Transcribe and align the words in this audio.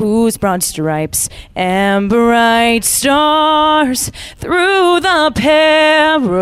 whose 0.00 0.36
broad 0.38 0.62
stripes 0.62 1.28
and 1.54 2.08
bright 2.08 2.82
stars 2.84 4.10
through 4.36 4.98
the 5.00 5.30
perilous 5.34 6.40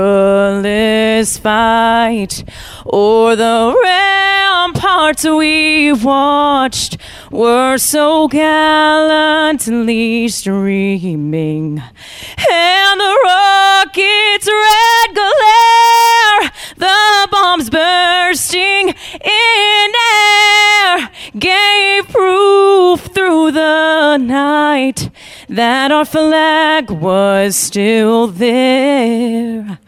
fight 1.38 2.44
o'er 2.86 3.34
the 3.34 3.76
ramparts 3.82 5.24
we 5.24 5.92
watched 5.92 6.98
were 7.32 7.76
so 7.78 8.28
gallantly 8.28 10.28
streaming, 10.28 11.80
and 11.80 13.00
the 13.00 13.18
rocket's 13.24 14.46
red 14.46 15.14
glare, 15.16 16.52
the 16.76 17.28
bombs 17.32 17.70
bursting 17.70 18.90
in 18.90 19.92
air, 20.14 21.10
gave 21.36 22.06
proof 22.08 23.00
through 23.00 23.47
the 23.50 24.16
night 24.18 25.10
that 25.48 25.90
our 25.90 26.04
flag 26.04 26.90
was 26.90 27.56
still 27.56 28.26
there. 28.26 29.78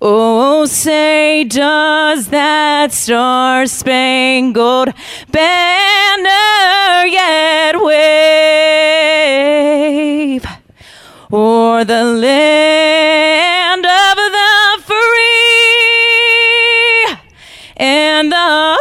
Oh, 0.00 0.66
say, 0.66 1.44
does 1.44 2.28
that 2.28 2.92
star 2.92 3.66
spangled 3.66 4.94
banner 5.32 7.06
yet 7.06 7.80
wave 7.82 8.78
o'er 11.32 11.84
the 11.84 12.04
land 12.04 13.84
of 13.84 14.16
the 14.16 14.82
free 14.86 15.08
and 17.76 18.32
the 18.32 18.77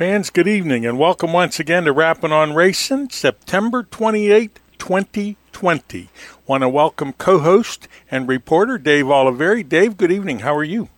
Fans, 0.00 0.30
good 0.30 0.48
evening 0.48 0.86
and 0.86 0.98
welcome 0.98 1.34
once 1.34 1.60
again 1.60 1.84
to 1.84 1.92
Rapping 1.92 2.32
on 2.32 2.54
Racing, 2.54 3.10
September 3.10 3.82
28, 3.82 4.58
2020. 4.78 6.08
Want 6.46 6.62
to 6.62 6.70
welcome 6.70 7.12
co 7.12 7.40
host 7.40 7.86
and 8.10 8.26
reporter 8.26 8.78
Dave 8.78 9.04
Oliveri. 9.04 9.62
Dave, 9.68 9.98
good 9.98 10.10
evening. 10.10 10.38
How 10.38 10.56
are 10.56 10.64
you? 10.64 10.88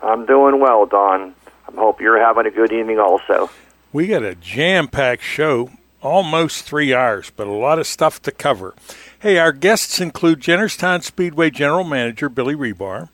I'm 0.00 0.26
doing 0.26 0.60
well, 0.60 0.86
Don. 0.86 1.34
I 1.68 1.74
hope 1.74 2.00
you're 2.00 2.24
having 2.24 2.46
a 2.46 2.52
good 2.52 2.70
evening 2.70 3.00
also. 3.00 3.50
We 3.92 4.06
got 4.06 4.22
a 4.22 4.36
jam 4.36 4.86
packed 4.86 5.24
show, 5.24 5.70
almost 6.00 6.62
three 6.62 6.94
hours, 6.94 7.32
but 7.34 7.48
a 7.48 7.50
lot 7.50 7.80
of 7.80 7.88
stuff 7.88 8.22
to 8.22 8.30
cover. 8.30 8.76
Hey, 9.18 9.38
our 9.38 9.50
guests 9.50 10.00
include 10.00 10.38
Jennerstown 10.38 11.02
Speedway 11.02 11.50
General 11.50 11.82
Manager 11.82 12.28
Billy 12.28 12.54
Rebar, 12.54 13.08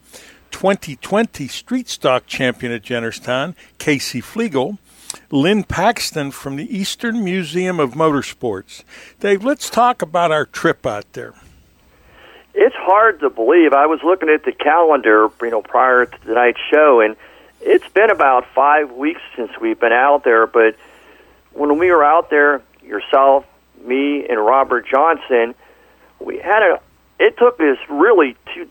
2020 0.51 1.49
Street 1.49 1.89
Stock 1.89 2.27
Champion 2.27 2.71
at 2.71 2.83
Jennerstown, 2.83 3.55
Casey 3.79 4.21
Flegel, 4.21 4.79
Lynn 5.31 5.65
Paxton 5.65 6.31
from 6.31 6.57
the 6.57 6.77
Eastern 6.77 7.25
Museum 7.25 7.81
of 7.81 7.93
Motorsports. 7.93 8.85
Dave, 9.21 9.45
let's 9.45 9.71
talk 9.71 10.03
about 10.03 10.33
our 10.33 10.45
trip 10.45 10.87
out 10.87 11.13
there. 11.13 11.35
It's 12.55 12.77
hard 12.77 13.21
to 13.21 13.29
believe. 13.29 13.73
I 13.73 13.87
was 13.87 14.01
looking 14.03 14.31
at 14.31 14.45
the 14.45 14.53
calendar, 14.53 15.29
you 15.43 15.51
know, 15.51 15.63
prior 15.63 16.07
to 16.07 16.19
tonight's 16.19 16.61
show, 16.71 17.01
and 17.01 17.17
it's 17.61 17.89
been 17.89 18.11
about 18.11 18.47
five 18.55 18.93
weeks 18.93 19.21
since 19.37 19.51
we've 19.61 19.79
been 19.79 19.93
out 19.93 20.25
there. 20.25 20.47
But 20.47 20.77
when 21.53 21.79
we 21.79 21.91
were 21.91 22.03
out 22.03 22.31
there, 22.31 22.63
yourself, 22.83 23.45
me, 23.85 24.27
and 24.27 24.41
Robert 24.45 24.87
Johnson, 24.89 25.55
we 26.19 26.39
had 26.39 26.63
a. 26.63 26.81
It 27.19 27.37
took 27.37 27.61
us 27.61 27.79
really 27.89 28.37
two. 28.55 28.69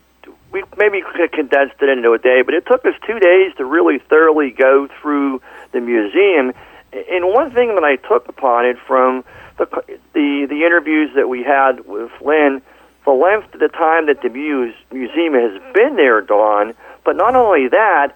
We 0.56 0.64
maybe 0.78 1.04
condensed 1.34 1.82
it 1.82 1.90
into 1.90 2.14
a 2.14 2.18
day, 2.18 2.42
but 2.42 2.54
it 2.54 2.66
took 2.66 2.86
us 2.86 2.94
two 3.06 3.20
days 3.20 3.54
to 3.58 3.66
really 3.66 4.00
thoroughly 4.00 4.52
go 4.52 4.88
through 5.02 5.42
the 5.74 5.82
museum. 5.82 6.54
And 6.94 7.28
one 7.34 7.52
thing 7.52 7.76
that 7.76 7.84
I 7.84 7.98
took 7.98 8.30
upon 8.30 8.66
it 8.66 8.78
from 8.88 9.26
the 9.58 9.66
the, 10.14 10.46
the 10.48 10.64
interviews 10.64 11.12
that 11.18 11.28
we 11.28 11.44
had 11.44 11.86
with 11.86 12.10
Lynn, 12.22 12.62
the 13.04 13.12
length 13.12 13.54
of 13.54 13.60
the 13.60 13.68
time 13.68 14.06
that 14.06 14.22
the 14.22 14.30
muse, 14.30 14.74
museum 14.94 15.34
has 15.34 15.62
been 15.74 15.98
there, 15.98 16.22
Dawn. 16.22 16.74
But 17.04 17.18
not 17.18 17.36
only 17.36 17.68
that, 17.68 18.16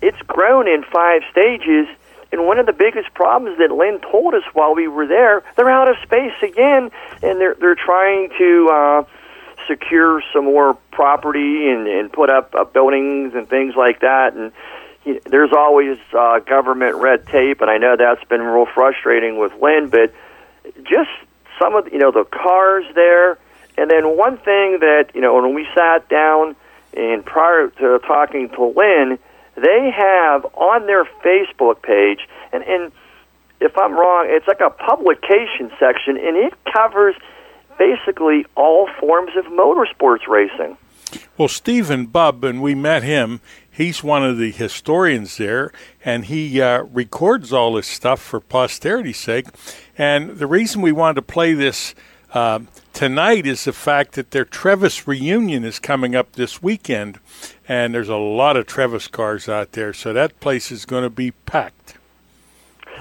it's 0.00 0.22
grown 0.22 0.66
in 0.66 0.84
five 0.90 1.20
stages. 1.30 1.86
And 2.32 2.46
one 2.46 2.58
of 2.58 2.64
the 2.64 2.72
biggest 2.72 3.12
problems 3.12 3.58
that 3.58 3.70
Lynn 3.70 4.00
told 4.10 4.32
us 4.32 4.42
while 4.54 4.74
we 4.74 4.88
were 4.88 5.06
there, 5.06 5.42
they're 5.54 5.68
out 5.68 5.88
of 5.88 5.96
space 6.02 6.32
again, 6.42 6.90
and 7.22 7.38
they're 7.38 7.56
they're 7.60 7.74
trying 7.76 8.30
to 8.38 8.68
uh, 8.72 9.04
secure 9.66 10.22
some 10.32 10.44
more 10.44 10.74
property 10.90 11.70
and, 11.70 11.86
and 11.86 12.12
put 12.12 12.30
up 12.30 12.54
uh, 12.54 12.64
buildings 12.64 13.34
and 13.34 13.48
things 13.48 13.74
like 13.76 14.00
that. 14.00 14.34
And 14.34 14.52
there's 15.24 15.52
always 15.52 15.98
uh, 16.16 16.40
government 16.40 16.96
red 16.96 17.26
tape, 17.26 17.60
and 17.60 17.70
I 17.70 17.78
know 17.78 17.96
that's 17.96 18.24
been 18.24 18.42
real 18.42 18.66
frustrating 18.66 19.38
with 19.38 19.52
Lynn. 19.60 19.88
But 19.88 20.14
just 20.84 21.10
some 21.58 21.74
of 21.74 21.92
you 21.92 21.98
know 21.98 22.10
the 22.10 22.24
cars 22.24 22.84
there, 22.94 23.38
and 23.76 23.90
then 23.90 24.16
one 24.16 24.38
thing 24.38 24.80
that 24.80 25.10
you 25.14 25.20
know 25.20 25.34
when 25.34 25.54
we 25.54 25.66
sat 25.74 26.08
down 26.08 26.56
and 26.96 27.24
prior 27.24 27.68
to 27.68 27.98
talking 28.06 28.48
to 28.50 28.64
Lynn, 28.66 29.18
they 29.56 29.90
have 29.90 30.46
on 30.54 30.86
their 30.86 31.04
Facebook 31.24 31.82
page, 31.82 32.26
and 32.52 32.62
and 32.64 32.92
if 33.60 33.76
I'm 33.78 33.92
wrong, 33.92 34.26
it's 34.28 34.46
like 34.48 34.60
a 34.60 34.70
publication 34.70 35.70
section, 35.78 36.16
and 36.16 36.36
it 36.36 36.54
covers 36.72 37.14
basically 37.78 38.46
all 38.56 38.88
forms 39.00 39.32
of 39.36 39.44
motorsports 39.46 40.26
racing. 40.28 40.76
Well, 41.36 41.48
Stephen 41.48 42.06
Bubb, 42.06 42.44
and 42.44 42.62
we 42.62 42.74
met 42.74 43.02
him. 43.02 43.40
He's 43.70 44.04
one 44.04 44.24
of 44.24 44.38
the 44.38 44.50
historians 44.50 45.36
there, 45.36 45.72
and 46.04 46.26
he 46.26 46.60
uh, 46.60 46.82
records 46.84 47.52
all 47.52 47.74
this 47.74 47.86
stuff 47.86 48.20
for 48.20 48.40
posterity's 48.40 49.18
sake. 49.18 49.46
And 49.98 50.38
the 50.38 50.46
reason 50.46 50.80
we 50.82 50.92
wanted 50.92 51.14
to 51.16 51.22
play 51.22 51.54
this 51.54 51.94
uh, 52.32 52.60
tonight 52.92 53.46
is 53.46 53.64
the 53.64 53.72
fact 53.72 54.12
that 54.12 54.32
their 54.32 54.44
Trevis 54.44 55.06
reunion 55.06 55.64
is 55.64 55.78
coming 55.78 56.16
up 56.16 56.32
this 56.32 56.62
weekend, 56.62 57.18
and 57.68 57.94
there's 57.94 58.08
a 58.08 58.16
lot 58.16 58.56
of 58.56 58.66
Trevis 58.66 59.08
cars 59.08 59.48
out 59.48 59.72
there, 59.72 59.92
so 59.92 60.12
that 60.12 60.40
place 60.40 60.72
is 60.72 60.84
going 60.84 61.04
to 61.04 61.10
be 61.10 61.30
packed. 61.30 61.93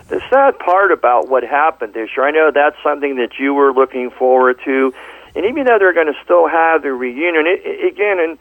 The 0.09 0.21
sad 0.29 0.59
part 0.59 0.91
about 0.91 1.29
what 1.29 1.43
happened 1.43 1.93
this 1.93 2.09
year, 2.15 2.25
I 2.25 2.31
know 2.31 2.51
that's 2.51 2.75
something 2.83 3.15
that 3.17 3.39
you 3.39 3.53
were 3.53 3.73
looking 3.73 4.09
forward 4.11 4.59
to, 4.65 4.93
and 5.35 5.45
even 5.45 5.65
though 5.65 5.79
they're 5.79 5.93
going 5.93 6.13
to 6.13 6.19
still 6.23 6.47
have 6.47 6.83
the 6.83 6.93
reunion, 6.93 7.47
it, 7.47 7.61
it, 7.65 7.93
again, 7.93 8.19
and 8.19 8.37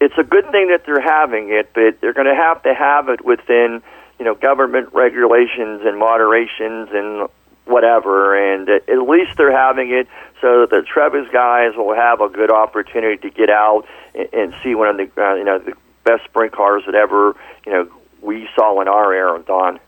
it's 0.00 0.18
a 0.18 0.24
good 0.24 0.50
thing 0.50 0.68
that 0.68 0.84
they're 0.84 1.00
having 1.00 1.50
it, 1.50 1.70
but 1.74 2.00
they're 2.00 2.12
going 2.12 2.26
to 2.26 2.34
have 2.34 2.62
to 2.64 2.74
have 2.74 3.08
it 3.08 3.24
within, 3.24 3.82
you 4.18 4.24
know, 4.24 4.34
government 4.34 4.92
regulations 4.92 5.82
and 5.84 5.98
moderations 5.98 6.88
and 6.92 7.28
whatever. 7.64 8.34
And 8.36 8.68
at 8.68 9.08
least 9.08 9.36
they're 9.36 9.56
having 9.56 9.90
it 9.90 10.08
so 10.40 10.62
that 10.62 10.70
the 10.70 10.82
Trevis 10.82 11.28
guys 11.32 11.76
will 11.76 11.94
have 11.94 12.20
a 12.20 12.28
good 12.28 12.50
opportunity 12.50 13.16
to 13.18 13.30
get 13.30 13.48
out 13.48 13.86
and, 14.14 14.28
and 14.32 14.54
see 14.62 14.74
one 14.74 14.88
of 14.88 14.96
the, 14.96 15.22
uh, 15.22 15.34
you 15.34 15.44
know, 15.44 15.58
the 15.60 15.74
best 16.04 16.24
sprint 16.24 16.52
cars 16.52 16.82
that 16.86 16.96
ever, 16.96 17.36
you 17.64 17.72
know, 17.72 17.88
we 18.20 18.48
saw 18.54 18.80
in 18.80 18.88
our 18.88 19.14
era, 19.14 19.42
Don. 19.46 19.78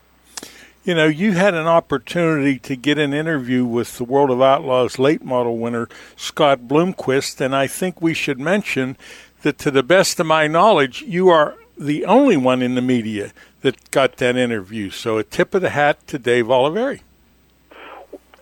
You 0.85 0.93
know, 0.93 1.07
you 1.07 1.31
had 1.31 1.55
an 1.55 1.65
opportunity 1.65 2.59
to 2.59 2.75
get 2.75 2.99
an 2.99 3.11
interview 3.11 3.65
with 3.65 3.97
the 3.97 4.03
World 4.03 4.29
of 4.29 4.39
Outlaws 4.39 4.99
late 4.99 5.25
model 5.25 5.57
winner, 5.57 5.89
Scott 6.15 6.67
Bloomquist, 6.67 7.41
and 7.41 7.55
I 7.55 7.65
think 7.65 8.03
we 8.03 8.13
should 8.13 8.39
mention 8.39 8.95
that 9.41 9.57
to 9.57 9.71
the 9.71 9.81
best 9.81 10.19
of 10.19 10.27
my 10.27 10.45
knowledge, 10.45 11.01
you 11.01 11.29
are 11.29 11.55
the 11.75 12.05
only 12.05 12.37
one 12.37 12.61
in 12.61 12.75
the 12.75 12.83
media 12.83 13.33
that 13.61 13.89
got 13.89 14.17
that 14.17 14.37
interview. 14.37 14.91
So 14.91 15.17
a 15.17 15.23
tip 15.23 15.55
of 15.55 15.63
the 15.63 15.71
hat 15.71 16.05
to 16.05 16.19
Dave 16.19 16.45
Oliveri. 16.45 17.01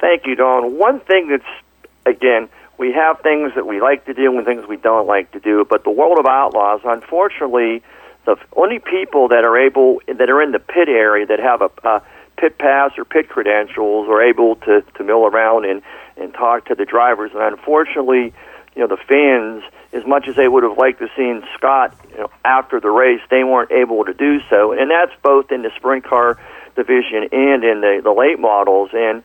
Thank 0.01 0.25
you, 0.25 0.35
Don. 0.35 0.77
One 0.77 0.99
thing 0.99 1.29
that's, 1.29 1.87
again, 2.05 2.49
we 2.77 2.91
have 2.91 3.21
things 3.21 3.53
that 3.55 3.65
we 3.65 3.79
like 3.79 4.03
to 4.07 4.13
do 4.13 4.37
and 4.37 4.45
things 4.45 4.67
we 4.67 4.75
don't 4.75 5.07
like 5.07 5.31
to 5.31 5.39
do, 5.39 5.65
but 5.69 5.85
the 5.85 5.91
World 5.91 6.19
of 6.19 6.25
Outlaws, 6.25 6.81
unfortunately, 6.83 7.81
the 8.25 8.35
only 8.57 8.79
people 8.79 9.29
that 9.29 9.45
are 9.45 9.57
able, 9.57 10.01
that 10.07 10.29
are 10.29 10.41
in 10.41 10.51
the 10.51 10.59
pit 10.59 10.89
area 10.89 11.25
that 11.25 11.39
have 11.39 11.61
a, 11.61 11.69
a 11.87 12.01
pit 12.37 12.57
pass 12.57 12.91
or 12.97 13.05
pit 13.05 13.29
credentials 13.29 14.07
are 14.09 14.21
able 14.21 14.55
to, 14.57 14.81
to 14.95 15.03
mill 15.03 15.25
around 15.25 15.65
and, 15.65 15.81
and 16.17 16.33
talk 16.33 16.65
to 16.65 16.75
the 16.75 16.85
drivers. 16.85 17.31
And 17.33 17.41
unfortunately, 17.41 18.33
you 18.75 18.81
know, 18.81 18.87
the 18.87 18.97
fans, 18.97 19.63
as 19.93 20.05
much 20.05 20.27
as 20.27 20.35
they 20.35 20.47
would 20.47 20.63
have 20.63 20.77
liked 20.77 20.99
to 20.99 21.07
seen 21.15 21.43
Scott 21.55 21.95
you 22.11 22.17
know, 22.19 22.29
after 22.43 22.79
the 22.79 22.89
race, 22.89 23.21
they 23.29 23.43
weren't 23.43 23.71
able 23.71 24.03
to 24.05 24.13
do 24.13 24.39
so. 24.49 24.71
And 24.71 24.89
that's 24.89 25.11
both 25.21 25.51
in 25.51 25.61
the 25.61 25.71
sprint 25.75 26.03
car 26.03 26.39
division 26.75 27.29
and 27.31 27.63
in 27.63 27.81
the, 27.81 28.01
the 28.03 28.11
late 28.11 28.39
models. 28.39 28.89
And 28.93 29.23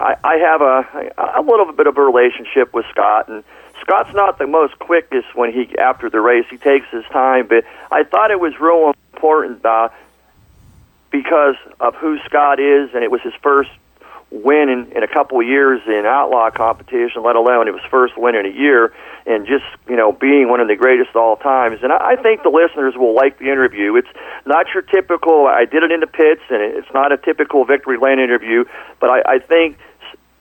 I, 0.00 0.16
I 0.22 0.36
have 0.36 0.60
a 0.62 1.38
a 1.38 1.42
little 1.42 1.70
bit 1.72 1.86
of 1.86 1.96
a 1.96 2.00
relationship 2.00 2.72
with 2.72 2.86
Scott, 2.90 3.28
and 3.28 3.44
Scott's 3.80 4.14
not 4.14 4.38
the 4.38 4.46
most 4.46 4.78
quickest 4.78 5.34
when 5.34 5.52
he 5.52 5.76
after 5.78 6.08
the 6.08 6.20
race. 6.20 6.46
He 6.50 6.56
takes 6.56 6.86
his 6.90 7.04
time, 7.12 7.46
but 7.46 7.64
I 7.90 8.04
thought 8.04 8.30
it 8.30 8.40
was 8.40 8.54
real 8.60 8.94
important 9.12 9.64
uh, 9.64 9.88
because 11.12 11.56
of 11.78 11.94
who 11.94 12.18
Scott 12.24 12.58
is, 12.58 12.90
and 12.94 13.04
it 13.04 13.10
was 13.10 13.20
his 13.22 13.34
first 13.42 13.70
win 14.32 14.70
in, 14.70 14.90
in 14.96 15.02
a 15.02 15.08
couple 15.08 15.38
of 15.38 15.46
years 15.46 15.82
in 15.86 16.04
outlaw 16.06 16.50
competition, 16.50 17.22
let 17.22 17.36
alone 17.36 17.68
it 17.68 17.72
was 17.72 17.82
first 17.90 18.16
win 18.16 18.34
in 18.34 18.46
a 18.46 18.48
year, 18.48 18.92
and 19.26 19.46
just 19.46 19.64
you 19.88 19.96
know 19.96 20.10
being 20.10 20.48
one 20.48 20.58
of 20.58 20.68
the 20.68 20.74
greatest 20.74 21.10
of 21.10 21.16
all 21.16 21.36
times. 21.36 21.80
And 21.82 21.92
I, 21.92 22.12
I 22.12 22.16
think 22.16 22.42
the 22.42 22.48
listeners 22.48 22.94
will 22.96 23.14
like 23.14 23.38
the 23.38 23.52
interview. 23.52 23.94
It's 23.96 24.08
not 24.46 24.66
your 24.72 24.82
typical. 24.82 25.46
I 25.46 25.66
did 25.66 25.84
it 25.84 25.92
in 25.92 26.00
the 26.00 26.06
pits, 26.06 26.42
and 26.48 26.62
it's 26.62 26.92
not 26.94 27.12
a 27.12 27.18
typical 27.18 27.64
victory 27.64 27.98
lane 27.98 28.18
interview, 28.18 28.64
but 28.98 29.10
I, 29.10 29.34
I 29.34 29.38
think. 29.38 29.78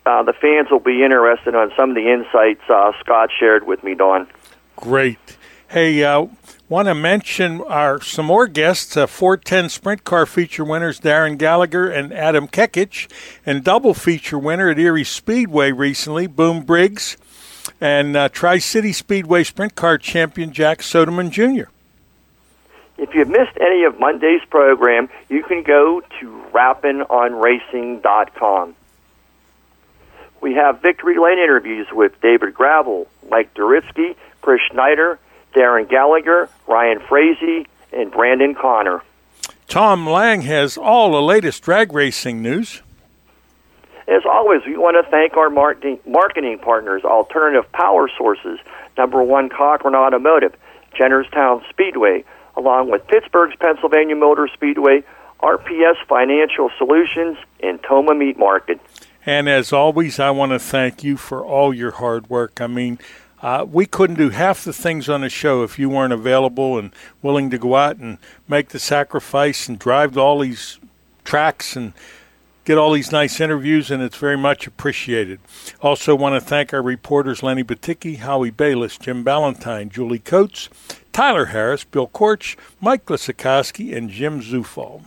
Uh, 0.03 0.23
the 0.23 0.33
fans 0.33 0.67
will 0.71 0.79
be 0.79 1.03
interested 1.03 1.53
on 1.53 1.71
some 1.77 1.91
of 1.91 1.95
the 1.95 2.11
insights 2.11 2.67
uh, 2.67 2.91
Scott 3.01 3.29
shared 3.39 3.67
with 3.67 3.83
me, 3.83 3.93
Don. 3.93 4.27
Great. 4.75 5.19
Hey, 5.67 6.03
uh, 6.03 6.25
want 6.71 6.87
to 6.87 6.95
mention 6.95 7.61
our 7.63 8.01
some 8.01 8.25
more 8.25 8.47
guests: 8.47 8.95
uh, 8.95 9.05
410 9.05 9.67
Sprint 9.69 10.05
Car 10.05 10.25
feature 10.25 10.63
winners 10.63 11.01
Darren 11.01 11.37
Gallagher 11.37 11.89
and 11.89 12.13
Adam 12.13 12.47
Kekich, 12.47 13.11
and 13.45 13.61
double 13.63 13.93
feature 13.93 14.39
winner 14.39 14.69
at 14.69 14.79
Erie 14.79 15.03
Speedway 15.03 15.73
recently, 15.73 16.27
Boom 16.27 16.63
Briggs, 16.63 17.17
and 17.81 18.15
uh, 18.15 18.29
Tri 18.29 18.57
City 18.57 18.93
Speedway 18.93 19.43
Sprint 19.43 19.75
Car 19.75 19.97
champion 19.97 20.53
Jack 20.53 20.79
Sodeman 20.79 21.29
Jr. 21.29 21.69
If 22.97 23.13
you've 23.13 23.27
missed 23.27 23.57
any 23.59 23.83
of 23.83 23.99
Monday's 23.99 24.45
program, 24.49 25.09
you 25.27 25.43
can 25.43 25.63
go 25.63 26.01
to 26.21 26.43
rappinonracing.com. 26.53 28.75
We 30.39 30.53
have 30.53 30.81
victory 30.81 31.19
lane 31.19 31.39
interviews 31.39 31.87
with 31.91 32.13
David 32.21 32.53
Gravel, 32.53 33.07
Mike 33.29 33.53
Duritsky, 33.55 34.15
Chris 34.41 34.61
Schneider, 34.71 35.19
Darren 35.53 35.89
Gallagher, 35.89 36.49
Ryan 36.67 36.99
Frazee, 36.99 37.67
and 37.91 38.11
Brandon 38.11 38.55
Connor. 38.55 39.01
Tom 39.67 40.07
Lang 40.07 40.41
has 40.41 40.77
all 40.77 41.11
the 41.11 41.21
latest 41.21 41.63
drag 41.63 41.93
racing 41.93 42.41
news. 42.41 42.81
As 44.07 44.23
always, 44.29 44.61
we 44.65 44.75
want 44.77 45.03
to 45.03 45.09
thank 45.09 45.37
our 45.37 45.49
marketing, 45.49 46.59
partners, 46.59 47.03
Alternative 47.05 47.71
Power 47.71 48.09
Sources, 48.17 48.59
Number 48.97 49.23
One 49.23 49.47
Cochran 49.47 49.95
Automotive, 49.95 50.53
Jennerstown 50.93 51.67
Speedway, 51.69 52.25
along 52.57 52.91
with 52.91 53.07
Pittsburgh's 53.07 53.55
Pennsylvania 53.59 54.15
Motor 54.15 54.49
Speedway, 54.53 55.03
RPS 55.41 55.95
Financial 56.07 56.69
Solutions, 56.77 57.37
and 57.61 57.81
Toma 57.83 58.13
Meat 58.13 58.37
Market. 58.37 58.81
And 59.25 59.47
as 59.47 59.71
always, 59.71 60.19
I 60.19 60.31
want 60.31 60.51
to 60.51 60.59
thank 60.59 61.03
you 61.03 61.15
for 61.15 61.45
all 61.45 61.73
your 61.73 61.91
hard 61.91 62.29
work. 62.29 62.59
I 62.59 62.67
mean, 62.67 62.99
uh, 63.41 63.65
we 63.69 63.85
couldn't 63.85 64.17
do 64.17 64.29
half 64.29 64.63
the 64.63 64.73
things 64.73 65.09
on 65.09 65.21
the 65.21 65.29
show 65.29 65.63
if 65.63 65.79
you 65.79 65.89
weren't 65.89 66.13
available 66.13 66.77
and 66.77 66.91
willing 67.21 67.49
to 67.49 67.57
go 67.57 67.75
out 67.75 67.97
and 67.97 68.17
make 68.47 68.69
the 68.69 68.79
sacrifice 68.79 69.67
and 69.67 69.79
drive 69.79 70.13
to 70.13 70.19
all 70.19 70.39
these 70.39 70.79
tracks 71.23 71.75
and 71.75 71.93
get 72.63 72.77
all 72.77 72.91
these 72.91 73.11
nice 73.11 73.39
interviews, 73.39 73.89
and 73.89 74.03
it's 74.03 74.17
very 74.17 74.37
much 74.37 74.67
appreciated. 74.67 75.39
Also, 75.81 76.15
want 76.15 76.35
to 76.35 76.41
thank 76.41 76.73
our 76.73 76.81
reporters 76.81 77.41
Lenny 77.41 77.63
Baticki, 77.63 78.17
Howie 78.17 78.51
Bayless, 78.51 78.97
Jim 78.97 79.23
Ballantyne, 79.23 79.89
Julie 79.89 80.19
Coates, 80.19 80.69
Tyler 81.11 81.45
Harris, 81.45 81.83
Bill 81.83 82.07
Korch, 82.07 82.55
Mike 82.79 83.05
Lisakowski, 83.05 83.95
and 83.95 84.09
Jim 84.09 84.41
Zufall. 84.41 85.01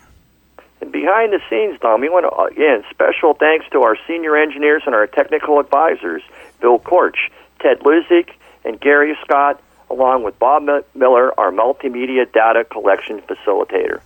And 0.81 0.91
behind 0.91 1.33
the 1.33 1.41
scenes, 1.49 1.79
Tom, 1.81 2.01
we 2.01 2.09
want 2.09 2.27
to, 2.27 2.55
again, 2.55 2.85
special 2.91 3.35
thanks 3.35 3.67
to 3.71 3.83
our 3.83 3.97
senior 4.07 4.37
engineers 4.37 4.83
and 4.85 4.95
our 4.95 5.07
technical 5.07 5.61
advisors, 5.61 6.23
Bill 6.61 6.79
Korch, 6.79 7.31
Ted 7.65 7.81
Luzik, 7.81 8.29
and 8.65 8.79
Gary 8.79 9.17
Scott, 9.25 9.59
along 9.89 10.23
with 10.23 10.39
Bob 10.39 10.69
Miller, 10.95 11.41
our 11.41 11.51
multimedia 11.51 12.31
data 12.31 12.63
collection 12.65 13.23
facilitator. 13.23 14.01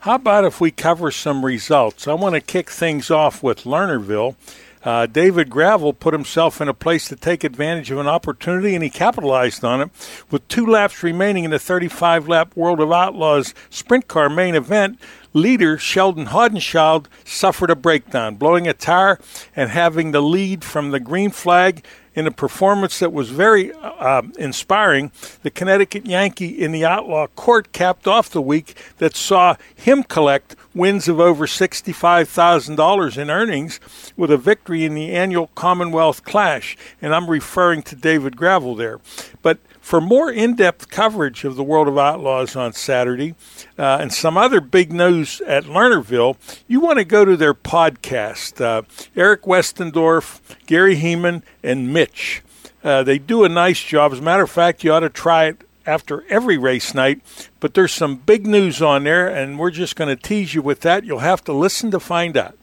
How 0.00 0.16
about 0.16 0.44
if 0.44 0.60
we 0.60 0.72
cover 0.72 1.12
some 1.12 1.44
results? 1.44 2.08
I 2.08 2.14
want 2.14 2.34
to 2.34 2.40
kick 2.40 2.68
things 2.68 3.10
off 3.10 3.42
with 3.44 3.62
Lernerville. 3.62 4.34
Uh, 4.82 5.04
David 5.04 5.50
Gravel 5.50 5.92
put 5.92 6.14
himself 6.14 6.60
in 6.60 6.66
a 6.66 6.74
place 6.74 7.06
to 7.08 7.16
take 7.16 7.44
advantage 7.44 7.90
of 7.90 7.98
an 7.98 8.08
opportunity, 8.08 8.74
and 8.74 8.82
he 8.82 8.88
capitalized 8.88 9.62
on 9.62 9.82
it. 9.82 9.90
With 10.30 10.48
two 10.48 10.66
laps 10.66 11.02
remaining 11.02 11.44
in 11.44 11.50
the 11.50 11.58
35 11.58 12.28
lap 12.28 12.56
World 12.56 12.80
of 12.80 12.90
Outlaws 12.90 13.54
sprint 13.68 14.08
car 14.08 14.30
main 14.30 14.54
event, 14.54 14.98
leader 15.34 15.76
Sheldon 15.76 16.26
Haudenschild 16.26 17.06
suffered 17.24 17.70
a 17.70 17.76
breakdown, 17.76 18.36
blowing 18.36 18.66
a 18.66 18.72
tire 18.72 19.20
and 19.54 19.70
having 19.70 20.12
the 20.12 20.22
lead 20.22 20.64
from 20.64 20.90
the 20.90 21.00
green 21.00 21.30
flag 21.30 21.84
in 22.14 22.26
a 22.26 22.30
performance 22.30 22.98
that 22.98 23.12
was 23.12 23.30
very 23.30 23.72
uh, 23.72 24.22
inspiring. 24.38 25.12
The 25.42 25.50
Connecticut 25.50 26.06
Yankee 26.06 26.48
in 26.48 26.72
the 26.72 26.84
Outlaw 26.84 27.28
Court 27.28 27.72
capped 27.72 28.06
off 28.06 28.30
the 28.30 28.42
week 28.42 28.76
that 28.98 29.14
saw 29.14 29.56
him 29.74 30.02
collect 30.02 30.56
wins 30.74 31.08
of 31.08 31.20
over 31.20 31.46
$65,000 31.46 33.18
in 33.18 33.30
earnings 33.30 33.80
with 34.16 34.30
a 34.30 34.36
victory 34.36 34.84
in 34.84 34.94
the 34.94 35.12
annual 35.12 35.48
Commonwealth 35.54 36.24
Clash. 36.24 36.76
And 37.00 37.14
I'm 37.14 37.28
referring 37.28 37.82
to 37.84 37.96
David 37.96 38.36
Gravel 38.36 38.74
there. 38.74 39.00
But 39.42 39.58
for 39.90 40.00
more 40.00 40.30
in 40.30 40.54
depth 40.54 40.88
coverage 40.88 41.42
of 41.42 41.56
the 41.56 41.64
World 41.64 41.88
of 41.88 41.98
Outlaws 41.98 42.54
on 42.54 42.72
Saturday 42.72 43.34
uh, 43.76 43.98
and 44.00 44.12
some 44.12 44.36
other 44.36 44.60
big 44.60 44.92
news 44.92 45.40
at 45.40 45.64
Lernerville, 45.64 46.36
you 46.68 46.78
want 46.78 47.00
to 47.00 47.04
go 47.04 47.24
to 47.24 47.36
their 47.36 47.54
podcast. 47.54 48.60
Uh, 48.60 48.82
Eric 49.16 49.42
Westendorf, 49.42 50.38
Gary 50.66 50.94
Heeman, 50.94 51.42
and 51.64 51.92
Mitch. 51.92 52.40
Uh, 52.84 53.02
they 53.02 53.18
do 53.18 53.42
a 53.42 53.48
nice 53.48 53.82
job. 53.82 54.12
As 54.12 54.20
a 54.20 54.22
matter 54.22 54.44
of 54.44 54.50
fact, 54.52 54.84
you 54.84 54.92
ought 54.92 55.00
to 55.00 55.10
try 55.10 55.46
it 55.46 55.62
after 55.84 56.24
every 56.28 56.56
race 56.56 56.94
night. 56.94 57.20
But 57.58 57.74
there's 57.74 57.92
some 57.92 58.14
big 58.14 58.46
news 58.46 58.80
on 58.80 59.02
there, 59.02 59.26
and 59.26 59.58
we're 59.58 59.72
just 59.72 59.96
going 59.96 60.16
to 60.16 60.22
tease 60.22 60.54
you 60.54 60.62
with 60.62 60.82
that. 60.82 61.02
You'll 61.02 61.18
have 61.18 61.42
to 61.46 61.52
listen 61.52 61.90
to 61.90 61.98
find 61.98 62.36
out. 62.36 62.56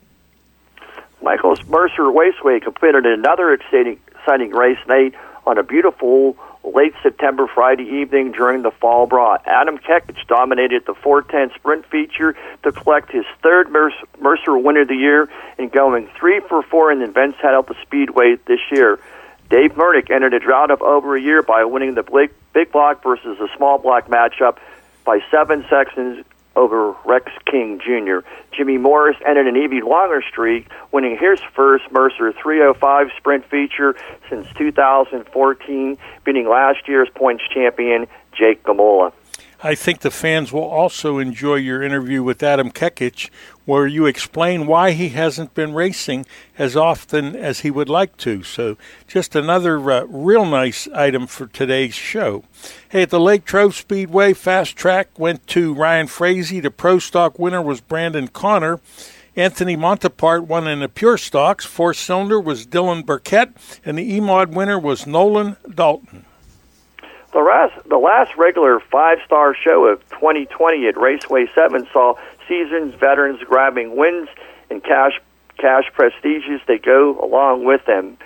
Michael's 1.22 1.62
Mercer 1.66 2.10
Raceway 2.10 2.62
completed 2.62 3.06
another 3.06 3.52
exciting, 3.52 4.00
exciting 4.16 4.52
race 4.52 4.80
night 4.88 5.14
on 5.46 5.58
a 5.58 5.64
beautiful 5.64 6.38
late 6.74 6.94
September 7.02 7.48
Friday 7.48 7.84
evening 8.02 8.32
during 8.32 8.62
the 8.62 8.72
fall 8.72 9.08
brawl. 9.08 9.38
Adam 9.46 9.78
Kekich 9.78 10.28
dominated 10.28 10.86
the 10.86 10.94
410 10.94 11.58
sprint 11.58 11.86
feature 11.86 12.36
to 12.64 12.72
collect 12.72 13.12
his 13.12 13.26
third 13.42 13.70
Mercer 13.70 14.58
Winner 14.58 14.82
of 14.82 14.88
the 14.88 14.96
year 14.96 15.30
and 15.58 15.72
going 15.72 16.10
three 16.20 16.40
for 16.48 16.64
four 16.64 16.92
in 16.92 17.00
the 17.00 17.06
events 17.06 17.38
held 17.42 17.70
at 17.70 17.76
the 17.76 17.82
Speedway 17.84 18.36
this 18.48 18.60
year. 18.72 19.00
Dave 19.50 19.72
Murnick 19.72 20.12
entered 20.12 20.34
a 20.34 20.40
drought 20.40 20.72
of 20.72 20.82
over 20.82 21.16
a 21.16 21.22
year 21.22 21.42
by 21.42 21.64
winning 21.64 21.96
the 21.96 22.04
big, 22.04 22.32
big 22.54 22.72
block 22.72 23.02
versus 23.02 23.38
the 23.40 23.48
small 23.56 23.78
block 23.78 24.08
matchup 24.08 24.58
by 25.06 25.20
seven 25.32 25.66
seconds 25.70 26.26
over 26.58 26.96
Rex 27.06 27.32
King 27.46 27.80
Jr. 27.80 28.28
Jimmy 28.52 28.78
Morris 28.78 29.16
ended 29.26 29.48
an 29.48 29.56
even 29.56 29.88
longer 29.88 30.22
streak, 30.28 30.68
winning 30.92 31.18
his 31.18 31.40
first 31.56 31.90
Mercer 31.92 32.34
305 32.34 33.08
sprint 33.16 33.46
feature 33.46 33.96
since 34.30 34.48
2014, 34.58 35.98
beating 36.26 36.50
last 36.50 36.88
year's 36.88 37.10
points 37.14 37.44
champion 37.54 38.08
Jake 38.34 38.64
Gamola. 38.64 39.14
I 39.64 39.74
think 39.74 40.02
the 40.02 40.12
fans 40.12 40.54
will 40.54 40.62
also 40.62 41.18
enjoy 41.18 41.56
your 41.56 41.82
interview 41.82 42.22
with 42.22 42.44
Adam 42.44 42.70
Kekich, 42.70 43.32
where 43.66 43.88
you 43.88 44.06
explain 44.06 44.68
why 44.68 44.92
he 44.92 45.10
hasn't 45.10 45.56
been 45.56 45.74
racing 45.74 46.28
as 46.60 46.78
often 46.78 47.36
as 47.36 47.62
he 47.62 47.72
would 47.72 47.90
like 47.90 48.18
to. 48.18 48.44
So, 48.44 48.78
just 49.08 49.36
another 49.36 49.80
uh, 49.90 50.04
real 50.04 50.46
nice 50.46 50.88
item 50.90 51.26
for 51.26 51.48
today's 51.48 51.96
show. 51.96 52.44
Hey, 52.90 53.02
at 53.02 53.10
the 53.10 53.20
Latrobe 53.20 53.74
Speedway, 53.74 54.34
Fast 54.34 54.76
Track 54.76 55.18
went 55.18 55.48
to 55.48 55.74
Ryan 55.74 56.06
Frazee. 56.06 56.60
The 56.60 56.70
Pro 56.70 57.00
Stock 57.00 57.40
winner 57.40 57.62
was 57.62 57.82
Brandon 57.82 58.28
Connor. 58.28 58.80
Anthony 59.36 59.76
Montepart 59.76 60.44
won 60.46 60.68
in 60.68 60.82
the 60.82 60.90
Pure 60.90 61.18
Stocks. 61.18 61.66
Four 61.66 61.96
cylinder 61.96 62.40
was 62.40 62.68
Dylan 62.68 63.04
Burkett, 63.04 63.50
and 63.84 63.98
the 63.98 64.20
EMOD 64.20 64.50
winner 64.50 64.78
was 64.78 65.08
Nolan 65.08 65.58
Dalton. 65.74 66.27
The 67.34 67.40
last, 67.40 67.90
the 67.90 67.98
last 67.98 68.36
regular 68.38 68.80
five 68.80 69.20
star 69.26 69.54
show 69.54 69.86
of 69.86 70.02
2020 70.12 70.88
at 70.88 70.98
Raceway 70.98 71.48
7 71.54 71.88
saw 71.92 72.16
seasoned 72.48 72.96
veterans 72.96 73.42
grabbing 73.44 73.96
wins 73.96 74.30
and 74.70 74.84
cash, 74.84 75.20
cash 75.58 75.86
prestiges 75.94 76.62
they 76.68 76.78
go 76.78 77.20
along 77.20 77.66
with 77.66 77.86
them. 77.86 78.18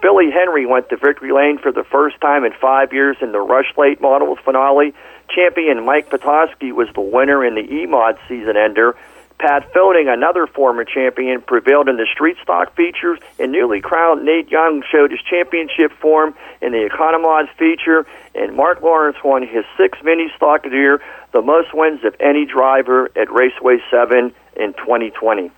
Billy 0.00 0.30
Henry 0.30 0.66
went 0.66 0.88
to 0.90 0.96
victory 0.96 1.32
lane 1.32 1.58
for 1.58 1.72
the 1.72 1.84
first 1.84 2.20
time 2.20 2.44
in 2.44 2.52
five 2.52 2.92
years 2.92 3.16
in 3.20 3.32
the 3.32 3.40
Rush 3.40 3.72
Late 3.76 4.00
Models 4.00 4.38
finale. 4.44 4.94
Champion 5.28 5.84
Mike 5.84 6.10
Petoskey 6.10 6.70
was 6.70 6.88
the 6.94 7.00
winner 7.00 7.44
in 7.44 7.54
the 7.54 7.62
EMOD 7.62 8.18
season 8.28 8.56
ender. 8.56 8.96
Pat 9.38 9.70
Fielding, 9.72 10.08
another 10.08 10.46
former 10.46 10.84
champion, 10.84 11.42
prevailed 11.42 11.88
in 11.88 11.96
the 11.96 12.06
street 12.10 12.36
stock 12.42 12.74
features, 12.74 13.18
and 13.38 13.52
newly 13.52 13.80
crowned 13.80 14.24
Nate 14.24 14.50
Young 14.50 14.82
showed 14.90 15.10
his 15.10 15.20
championship 15.20 15.92
form 16.00 16.34
in 16.62 16.72
the 16.72 16.88
Economods 16.88 17.50
feature, 17.58 18.06
and 18.34 18.56
Mark 18.56 18.80
Lawrence 18.82 19.18
won 19.22 19.46
his 19.46 19.64
sixth 19.76 20.02
mini 20.02 20.32
stock 20.36 20.64
of 20.64 20.70
the 20.72 20.76
year, 20.78 21.02
the 21.32 21.42
most 21.42 21.74
wins 21.74 22.02
of 22.04 22.16
any 22.18 22.46
driver 22.46 23.10
at 23.14 23.30
Raceway 23.30 23.78
7 23.90 24.32
in 24.56 24.72
2020. 24.72 25.50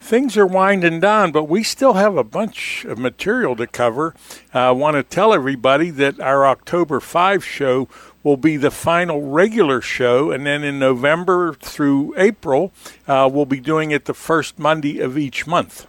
things 0.00 0.36
are 0.36 0.44
winding 0.46 0.98
down, 0.98 1.30
but 1.30 1.44
we 1.44 1.62
still 1.62 1.92
have 1.92 2.16
a 2.16 2.24
bunch 2.24 2.84
of 2.86 2.98
material 2.98 3.54
to 3.54 3.68
cover. 3.68 4.16
Uh, 4.52 4.58
I 4.58 4.70
want 4.72 4.96
to 4.96 5.04
tell 5.04 5.32
everybody 5.32 5.90
that 5.90 6.18
our 6.18 6.44
October 6.44 6.98
5 6.98 7.44
show 7.44 7.88
will 8.22 8.36
be 8.36 8.56
the 8.56 8.70
final 8.70 9.22
regular 9.22 9.80
show, 9.80 10.30
and 10.30 10.46
then 10.46 10.62
in 10.62 10.78
November 10.78 11.54
through 11.54 12.14
April, 12.16 12.72
uh, 13.08 13.28
we'll 13.32 13.46
be 13.46 13.60
doing 13.60 13.90
it 13.90 14.04
the 14.04 14.14
first 14.14 14.58
Monday 14.58 15.00
of 15.00 15.18
each 15.18 15.46
month. 15.46 15.86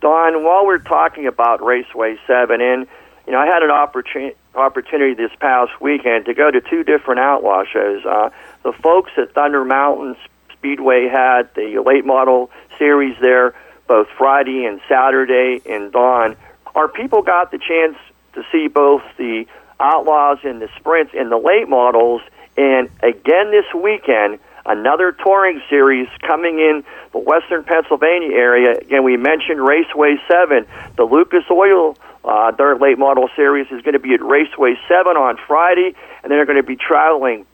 Don, 0.00 0.44
while 0.44 0.66
we're 0.66 0.78
talking 0.78 1.26
about 1.26 1.62
Raceway 1.62 2.16
7, 2.26 2.60
and 2.60 2.86
you 3.26 3.32
know, 3.32 3.38
I 3.38 3.46
had 3.46 3.62
an 3.62 3.70
opportunity 3.70 4.36
opportunity 4.54 5.14
this 5.14 5.30
past 5.40 5.80
weekend 5.80 6.26
to 6.26 6.34
go 6.34 6.50
to 6.50 6.60
two 6.60 6.84
different 6.84 7.20
outlaw 7.20 7.64
shows. 7.64 8.04
Uh, 8.04 8.28
the 8.64 8.72
folks 8.72 9.10
at 9.16 9.32
Thunder 9.32 9.64
Mountain 9.64 10.14
Speedway 10.52 11.08
had 11.08 11.48
the 11.54 11.82
late 11.84 12.04
model 12.04 12.50
series 12.78 13.16
there 13.20 13.54
both 13.86 14.08
Friday 14.16 14.64
and 14.64 14.80
Saturday 14.88 15.60
and 15.66 15.92
Dawn. 15.92 16.36
Our 16.74 16.88
people 16.88 17.22
got 17.22 17.50
the 17.50 17.58
chance 17.58 17.96
to 18.34 18.44
see 18.50 18.68
both 18.68 19.02
the 19.16 19.46
Outlaws 19.82 20.38
and 20.44 20.62
the 20.62 20.68
Sprints 20.78 21.12
and 21.16 21.30
the 21.30 21.36
late 21.36 21.68
models, 21.68 22.22
and 22.56 22.88
again 23.02 23.50
this 23.50 23.66
weekend, 23.74 24.38
another 24.64 25.12
touring 25.12 25.60
series 25.68 26.08
coming 26.26 26.58
in 26.58 26.84
the 27.12 27.18
western 27.18 27.64
Pennsylvania 27.64 28.30
area. 28.30 28.78
Again, 28.78 29.02
we 29.02 29.16
mentioned 29.16 29.60
Raceway 29.60 30.16
7, 30.28 30.66
the 30.96 31.04
Lucas 31.04 31.44
Oil 31.50 31.96
uh, 32.24 32.52
their 32.52 32.76
late 32.76 32.98
model 32.98 33.28
series 33.34 33.66
is 33.72 33.82
going 33.82 33.94
to 33.94 33.98
be 33.98 34.14
at 34.14 34.22
Raceway 34.22 34.76
7 34.88 35.16
on 35.16 35.38
Friday, 35.46 35.94
and 36.22 36.30
they're 36.30 36.46
going 36.46 36.60
to 36.60 36.62
be 36.62 36.76
traveling 36.76 37.46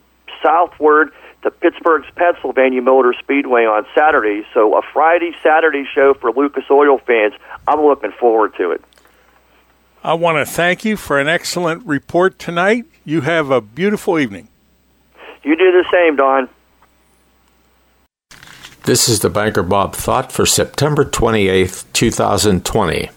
southward 0.43 1.11
to 1.41 1.49
Pittsburgh's 1.49 2.07
Pennsylvania 2.15 2.81
Motor 2.81 3.13
Speedway 3.17 3.63
on 3.65 3.85
Saturday. 3.95 4.45
So 4.53 4.77
a 4.77 4.81
Friday, 4.93 5.31
Saturday 5.41 5.85
show 5.95 6.13
for 6.13 6.31
Lucas 6.31 6.65
Oil 6.69 6.99
fans. 6.99 7.33
I'm 7.67 7.81
looking 7.81 8.11
forward 8.11 8.55
to 8.57 8.71
it. 8.71 8.83
I 10.01 10.13
want 10.13 10.37
to 10.37 10.45
thank 10.45 10.85
you 10.85 10.95
for 10.95 11.19
an 11.19 11.27
excellent 11.27 11.85
report 11.85 12.39
tonight. 12.39 12.85
You 13.03 13.21
have 13.21 13.51
a 13.51 13.59
beautiful 13.59 14.17
evening. 14.17 14.47
You 15.43 15.57
do 15.57 15.71
the 15.73 15.83
same, 15.91 16.15
Don. 16.15 16.47
This 18.83 19.09
is 19.09 19.19
the 19.19 19.29
Banker 19.29 19.61
Bob 19.61 19.93
Thought 19.93 20.31
for 20.31 20.45
September 20.45 21.03
28th, 21.03 21.83
2020. 21.91 23.09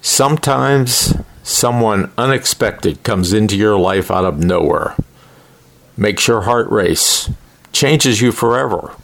Sometimes 0.00 1.14
someone 1.42 2.10
unexpected 2.16 3.02
comes 3.02 3.34
into 3.34 3.54
your 3.54 3.78
life 3.78 4.10
out 4.10 4.24
of 4.24 4.38
nowhere, 4.38 4.96
makes 5.98 6.26
your 6.28 6.42
heart 6.42 6.70
race, 6.70 7.30
changes 7.72 8.22
you 8.22 8.32
forever. 8.32 8.94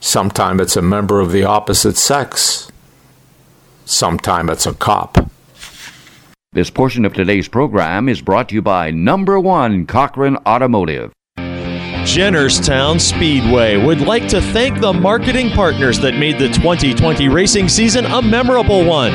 Sometimes 0.00 0.62
it's 0.62 0.76
a 0.76 0.82
member 0.82 1.20
of 1.20 1.30
the 1.30 1.44
opposite 1.44 1.98
sex. 1.98 2.72
Sometimes 3.84 4.50
it's 4.50 4.66
a 4.66 4.74
cop. 4.74 5.25
This 6.56 6.70
portion 6.70 7.04
of 7.04 7.12
today's 7.12 7.48
program 7.48 8.08
is 8.08 8.22
brought 8.22 8.48
to 8.48 8.54
you 8.54 8.62
by 8.62 8.90
Number 8.90 9.38
One 9.38 9.84
Cochran 9.84 10.38
Automotive. 10.46 11.12
Jennerstown 11.36 12.98
Speedway 12.98 13.76
would 13.76 14.00
like 14.00 14.26
to 14.28 14.40
thank 14.40 14.80
the 14.80 14.94
marketing 14.94 15.50
partners 15.50 16.00
that 16.00 16.16
made 16.16 16.38
the 16.38 16.48
2020 16.48 17.28
racing 17.28 17.68
season 17.68 18.06
a 18.06 18.22
memorable 18.22 18.86
one 18.86 19.12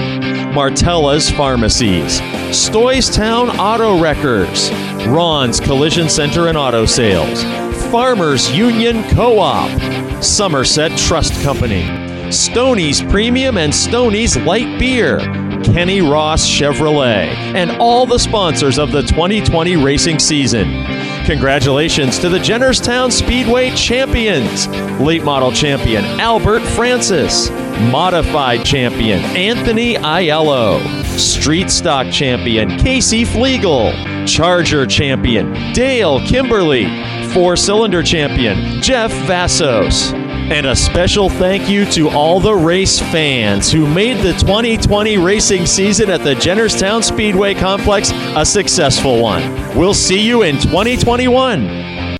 Martella's 0.54 1.32
Pharmacies, 1.32 2.22
Stoystown 2.52 3.50
Auto 3.58 4.00
Wreckers, 4.00 4.70
Ron's 5.08 5.60
Collision 5.60 6.10
Center 6.10 6.48
and 6.48 6.56
Auto 6.56 6.86
Sales, 6.86 7.42
Farmers 7.90 8.56
Union 8.56 9.04
Co 9.16 9.40
op, 9.40 10.24
Somerset 10.24 10.96
Trust 10.96 11.34
Company, 11.42 12.11
Stoney's 12.32 13.02
Premium 13.02 13.58
and 13.58 13.74
Stoney's 13.74 14.38
Light 14.38 14.80
Beer, 14.80 15.20
Kenny 15.64 16.02
Ross 16.02 16.48
Chevrolet, 16.48 17.28
and 17.56 17.72
all 17.72 18.06
the 18.06 18.18
sponsors 18.18 18.80
of 18.80 18.92
the 18.92 19.02
2020 19.02 19.76
racing 19.76 20.18
season. 20.18 20.86
Congratulations 21.26 22.18
to 22.20 22.30
the 22.30 22.38
Jennerstown 22.38 23.12
Speedway 23.12 23.72
champions 23.76 24.68
late 25.00 25.24
model 25.24 25.52
champion 25.52 26.06
Albert 26.22 26.62
Francis, 26.62 27.50
modified 27.92 28.66
champion 28.66 29.20
Anthony 29.36 29.96
Aiello, 29.96 30.82
street 31.20 31.70
stock 31.70 32.08
champion 32.12 32.78
Casey 32.78 33.26
Flegel, 33.26 33.92
charger 34.26 34.86
champion 34.86 35.52
Dale 35.74 36.26
Kimberly, 36.26 36.86
four 37.34 37.56
cylinder 37.56 38.02
champion 38.02 38.82
Jeff 38.82 39.12
Vassos. 39.28 40.14
And 40.52 40.66
a 40.66 40.76
special 40.76 41.30
thank 41.30 41.70
you 41.70 41.86
to 41.92 42.10
all 42.10 42.42
the 42.42 42.54
race 42.54 43.00
fans 43.00 43.72
who 43.72 43.88
made 43.88 44.18
the 44.18 44.34
2020 44.34 45.18
racing 45.18 45.66
season 45.66 46.10
at 46.10 46.26
the 46.26 46.34
Jennerstown 46.36 47.02
Speedway 47.02 47.54
Complex 47.54 48.12
a 48.36 48.46
successful 48.46 49.22
one. 49.22 49.50
We'll 49.78 49.94
see 49.94 50.20
you 50.20 50.44
in 50.44 50.56
2021. 50.60 52.18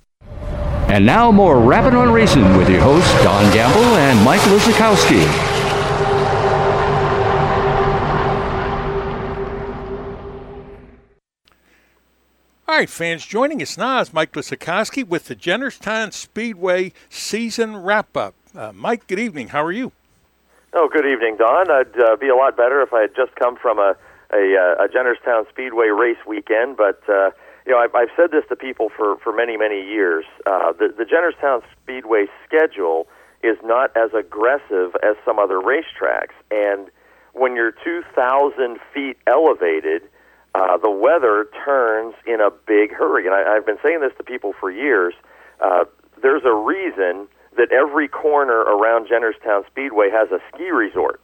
And 0.88 1.06
now 1.06 1.30
more 1.30 1.60
Rapping 1.60 1.98
on 1.98 2.14
Racing 2.14 2.56
with 2.56 2.70
your 2.70 2.80
hosts 2.80 3.12
Don 3.22 3.54
Gamble 3.54 3.84
and 3.98 4.24
Mike 4.24 4.40
Lisakowski. 4.44 5.51
All 12.72 12.78
right, 12.78 12.90
fans, 12.90 13.26
joining 13.26 13.62
us 13.62 13.78
now 13.78 14.00
is 14.00 14.14
Mike 14.14 14.32
Lisakowski 14.32 15.06
with 15.06 15.26
the 15.26 15.36
Jennerstown 15.36 16.14
Speedway 16.14 16.94
season 17.10 17.76
wrap 17.76 18.16
up. 18.16 18.34
Uh, 18.56 18.72
Mike, 18.72 19.08
good 19.08 19.20
evening. 19.20 19.50
How 19.50 19.62
are 19.62 19.74
you? 19.74 19.92
Oh, 20.72 20.88
good 20.88 21.06
evening, 21.06 21.36
Don. 21.36 21.70
I'd 21.70 22.00
uh, 22.00 22.16
be 22.16 22.30
a 22.30 22.36
lot 22.38 22.56
better 22.56 22.82
if 22.82 22.94
I 22.94 23.02
had 23.02 23.14
just 23.14 23.36
come 23.36 23.58
from 23.58 23.78
a 23.78 23.98
a, 24.32 24.56
uh, 24.56 24.86
a 24.86 24.88
Jennerstown 24.88 25.50
Speedway 25.50 25.88
race 25.88 26.26
weekend, 26.26 26.78
but 26.78 27.04
uh, 27.10 27.32
you 27.66 27.74
know 27.74 27.78
I've, 27.78 27.94
I've 27.94 28.08
said 28.16 28.32
this 28.32 28.46
to 28.48 28.56
people 28.56 28.88
for 28.88 29.18
for 29.18 29.36
many 29.36 29.58
many 29.58 29.86
years. 29.86 30.24
Uh, 30.46 30.72
the 30.72 30.96
the 30.98 31.04
Jennerstown 31.04 31.64
Speedway 31.84 32.28
schedule 32.48 33.06
is 33.44 33.58
not 33.66 33.92
as 33.98 34.14
aggressive 34.14 34.96
as 35.04 35.18
some 35.26 35.40
other 35.40 35.60
racetracks, 35.60 36.40
and 36.50 36.90
when 37.34 37.54
you're 37.54 37.74
2,000 37.84 38.80
feet 38.94 39.18
elevated 39.28 40.04
uh, 40.54 40.78
the 40.78 40.92
weather 40.92 41.48
turns 41.66 42.16
in 42.26 42.42
a 42.42 42.50
big 42.50 42.92
hurry. 42.92 43.26
And 43.26 43.34
I, 43.34 43.56
I've 43.56 43.66
been 43.66 43.80
saying 43.84 44.02
this 44.02 44.12
to 44.18 44.24
people 44.24 44.54
for 44.60 44.70
years. 44.70 45.14
Uh, 45.60 45.86
there's 46.22 46.44
a 46.46 46.54
reason 46.54 47.28
that 47.58 47.72
every 47.72 48.08
corner 48.08 48.60
around 48.60 49.08
Jennerstown 49.08 49.66
Speedway 49.68 50.10
has 50.10 50.30
a 50.32 50.40
ski 50.54 50.72
resort 50.72 51.22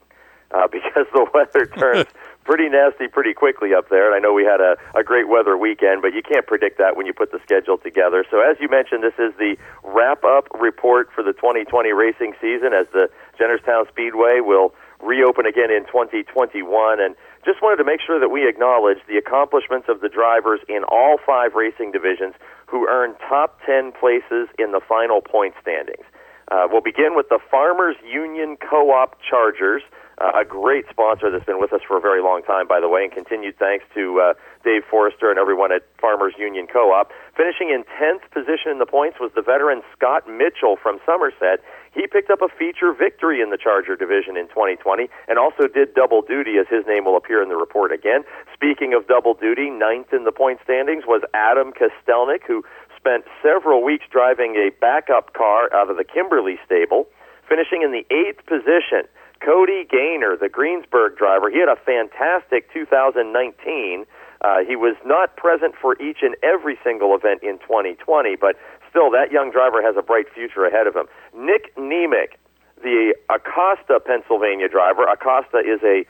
uh, 0.51 0.67
because 0.71 1.05
the 1.13 1.27
weather 1.33 1.65
turns 1.65 2.07
pretty 2.43 2.69
nasty 2.69 3.07
pretty 3.07 3.33
quickly 3.33 3.73
up 3.73 3.89
there. 3.89 4.07
And 4.07 4.15
I 4.15 4.19
know 4.19 4.33
we 4.33 4.45
had 4.45 4.61
a, 4.61 4.77
a 4.95 5.03
great 5.03 5.27
weather 5.27 5.57
weekend, 5.57 6.01
but 6.01 6.13
you 6.13 6.21
can't 6.21 6.47
predict 6.47 6.77
that 6.77 6.95
when 6.95 7.05
you 7.05 7.13
put 7.13 7.31
the 7.31 7.39
schedule 7.43 7.77
together. 7.77 8.25
So, 8.31 8.39
as 8.39 8.57
you 8.59 8.69
mentioned, 8.69 9.03
this 9.03 9.19
is 9.19 9.35
the 9.37 9.57
wrap 9.83 10.23
up 10.23 10.47
report 10.59 11.09
for 11.13 11.23
the 11.23 11.33
2020 11.33 11.91
racing 11.91 12.33
season 12.39 12.71
as 12.73 12.87
the 12.93 13.09
Jennerstown 13.39 13.87
Speedway 13.89 14.39
will 14.39 14.73
reopen 15.01 15.45
again 15.45 15.69
in 15.69 15.85
2021. 15.85 17.01
And 17.01 17.15
just 17.47 17.63
wanted 17.63 17.77
to 17.77 17.87
make 17.87 18.01
sure 18.03 18.19
that 18.19 18.27
we 18.27 18.43
acknowledge 18.47 18.99
the 19.07 19.15
accomplishments 19.15 19.87
of 19.87 20.01
the 20.01 20.09
drivers 20.09 20.59
in 20.67 20.83
all 20.83 21.15
five 21.25 21.55
racing 21.55 21.95
divisions 21.95 22.35
who 22.67 22.87
earned 22.87 23.15
top 23.23 23.57
10 23.65 23.93
places 23.95 24.51
in 24.59 24.75
the 24.75 24.81
final 24.83 25.21
point 25.21 25.55
standings. 25.61 26.03
Uh, 26.51 26.67
we'll 26.69 26.83
begin 26.83 27.15
with 27.15 27.29
the 27.29 27.39
Farmers 27.49 27.95
Union 28.03 28.57
Co 28.57 28.91
op 28.91 29.15
Chargers. 29.23 29.81
Uh, 30.19 30.41
a 30.41 30.43
great 30.43 30.83
sponsor 30.89 31.29
that's 31.29 31.45
been 31.45 31.61
with 31.61 31.71
us 31.71 31.81
for 31.87 31.95
a 31.95 32.01
very 32.01 32.23
long 32.23 32.41
time, 32.41 32.67
by 32.67 32.79
the 32.81 32.89
way, 32.89 33.03
and 33.03 33.13
continued 33.13 33.55
thanks 33.59 33.85
to 33.93 34.19
uh, 34.19 34.33
Dave 34.65 34.81
Forrester 34.89 35.29
and 35.29 35.37
everyone 35.37 35.71
at 35.71 35.85
Farmers 36.01 36.33
Union 36.39 36.65
Co-op. 36.65 37.11
Finishing 37.37 37.69
in 37.69 37.83
10th 38.01 38.25
position 38.31 38.71
in 38.71 38.79
the 38.79 38.87
points 38.87 39.19
was 39.19 39.29
the 39.35 39.43
veteran 39.43 39.83
Scott 39.95 40.27
Mitchell 40.27 40.75
from 40.75 40.97
Somerset. 41.05 41.61
He 41.93 42.07
picked 42.07 42.29
up 42.29 42.41
a 42.41 42.47
feature 42.47 42.93
victory 42.93 43.41
in 43.41 43.49
the 43.49 43.57
Charger 43.57 43.95
division 43.95 44.37
in 44.37 44.47
2020 44.49 45.09
and 45.27 45.39
also 45.39 45.67
did 45.67 45.93
double 45.93 46.21
duty, 46.21 46.57
as 46.57 46.67
his 46.69 46.85
name 46.85 47.05
will 47.05 47.17
appear 47.17 47.41
in 47.41 47.49
the 47.49 47.55
report 47.55 47.91
again. 47.91 48.23
Speaking 48.53 48.93
of 48.93 49.07
double 49.07 49.33
duty, 49.33 49.69
ninth 49.69 50.13
in 50.13 50.23
the 50.23 50.31
point 50.31 50.59
standings 50.63 51.03
was 51.05 51.21
Adam 51.33 51.73
Kostelnik, 51.73 52.43
who 52.47 52.63
spent 52.95 53.25
several 53.41 53.83
weeks 53.83 54.05
driving 54.11 54.55
a 54.55 54.69
backup 54.81 55.33
car 55.33 55.73
out 55.73 55.89
of 55.89 55.97
the 55.97 56.03
Kimberly 56.03 56.59
stable. 56.65 57.07
Finishing 57.47 57.81
in 57.81 57.91
the 57.91 58.05
eighth 58.13 58.45
position 58.45 59.07
Cody 59.39 59.85
Gaynor, 59.89 60.35
the 60.35 60.49
Greensburg 60.49 61.15
driver, 61.15 61.49
he 61.49 61.59
had 61.59 61.69
a 61.69 61.75
fantastic 61.75 62.71
2019. 62.73 64.05
Uh, 64.41 64.59
he 64.67 64.75
was 64.75 64.95
not 65.05 65.35
present 65.35 65.73
for 65.79 65.99
each 66.01 66.19
and 66.21 66.35
every 66.43 66.77
single 66.83 67.15
event 67.15 67.41
in 67.41 67.57
2020, 67.59 68.35
but 68.35 68.55
still, 68.97 69.11
that 69.11 69.31
young 69.31 69.51
driver 69.51 69.81
has 69.85 69.93
a 69.95 70.01
bright 70.01 70.25
future 70.33 70.65
ahead 70.65 70.87
of 70.87 70.95
him. 70.95 71.05
Nick 71.37 71.75
Nemec, 71.77 72.41
the 72.81 73.13
Acosta, 73.29 74.01
Pennsylvania 74.01 74.67
driver. 74.67 75.05
Acosta 75.05 75.61
is 75.61 75.77
a 75.85 76.01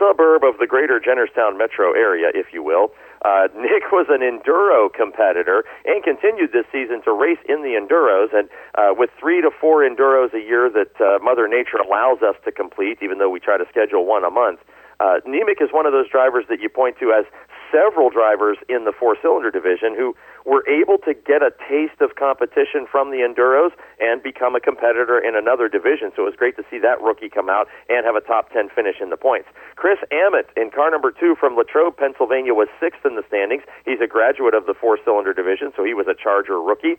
suburb 0.00 0.40
of 0.42 0.56
the 0.56 0.66
greater 0.66 0.96
Jennerstown 0.96 1.58
metro 1.58 1.92
area, 1.92 2.32
if 2.32 2.48
you 2.52 2.62
will. 2.62 2.92
Uh, 3.20 3.48
Nick 3.56 3.92
was 3.92 4.08
an 4.08 4.24
enduro 4.24 4.88
competitor 4.88 5.64
and 5.84 6.02
continued 6.02 6.52
this 6.56 6.64
season 6.72 7.04
to 7.04 7.12
race 7.12 7.40
in 7.44 7.60
the 7.60 7.76
enduros. 7.76 8.32
And 8.32 8.48
uh, 8.72 8.96
with 8.96 9.10
three 9.20 9.42
to 9.42 9.50
four 9.52 9.84
enduros 9.84 10.32
a 10.32 10.40
year 10.40 10.72
that 10.72 10.96
uh, 10.96 11.20
Mother 11.22 11.46
Nature 11.46 11.76
allows 11.76 12.22
us 12.24 12.36
to 12.46 12.52
complete, 12.52 13.04
even 13.04 13.18
though 13.18 13.28
we 13.28 13.40
try 13.40 13.58
to 13.58 13.68
schedule 13.68 14.06
one 14.06 14.24
a 14.24 14.30
month, 14.30 14.60
uh, 15.00 15.20
Nemec 15.28 15.60
is 15.60 15.72
one 15.72 15.84
of 15.84 15.92
those 15.92 16.08
drivers 16.08 16.44
that 16.48 16.60
you 16.60 16.68
point 16.68 16.96
to 17.00 17.12
as 17.12 17.24
several 17.72 18.10
drivers 18.10 18.58
in 18.68 18.84
the 18.84 18.92
four 18.92 19.16
cylinder 19.20 19.50
division 19.50 19.94
who 19.96 20.14
were 20.44 20.66
able 20.68 20.98
to 21.04 21.14
get 21.14 21.42
a 21.42 21.52
taste 21.68 22.00
of 22.00 22.16
competition 22.16 22.86
from 22.90 23.10
the 23.10 23.22
Enduros 23.22 23.70
and 24.00 24.22
become 24.22 24.54
a 24.54 24.60
competitor 24.60 25.18
in 25.18 25.36
another 25.36 25.68
division. 25.68 26.12
So 26.16 26.22
it 26.22 26.32
was 26.32 26.36
great 26.36 26.56
to 26.56 26.64
see 26.70 26.78
that 26.78 27.00
rookie 27.00 27.28
come 27.28 27.48
out 27.48 27.68
and 27.88 28.04
have 28.04 28.16
a 28.16 28.20
top 28.20 28.52
10 28.52 28.70
finish 28.74 28.96
in 29.00 29.10
the 29.10 29.16
points. 29.16 29.48
Chris 29.76 29.98
Ammett 30.12 30.48
in 30.56 30.70
car 30.70 30.90
number 30.90 31.10
two 31.10 31.34
from 31.38 31.56
Latrobe, 31.56 31.96
Pennsylvania 31.96 32.54
was 32.54 32.68
sixth 32.80 33.04
in 33.04 33.16
the 33.16 33.24
standings. 33.28 33.62
He's 33.84 34.00
a 34.00 34.06
graduate 34.06 34.54
of 34.54 34.66
the 34.66 34.74
four 34.74 34.98
cylinder 35.04 35.32
division, 35.32 35.72
so 35.76 35.84
he 35.84 35.94
was 35.94 36.06
a 36.08 36.14
Charger 36.14 36.60
rookie. 36.60 36.96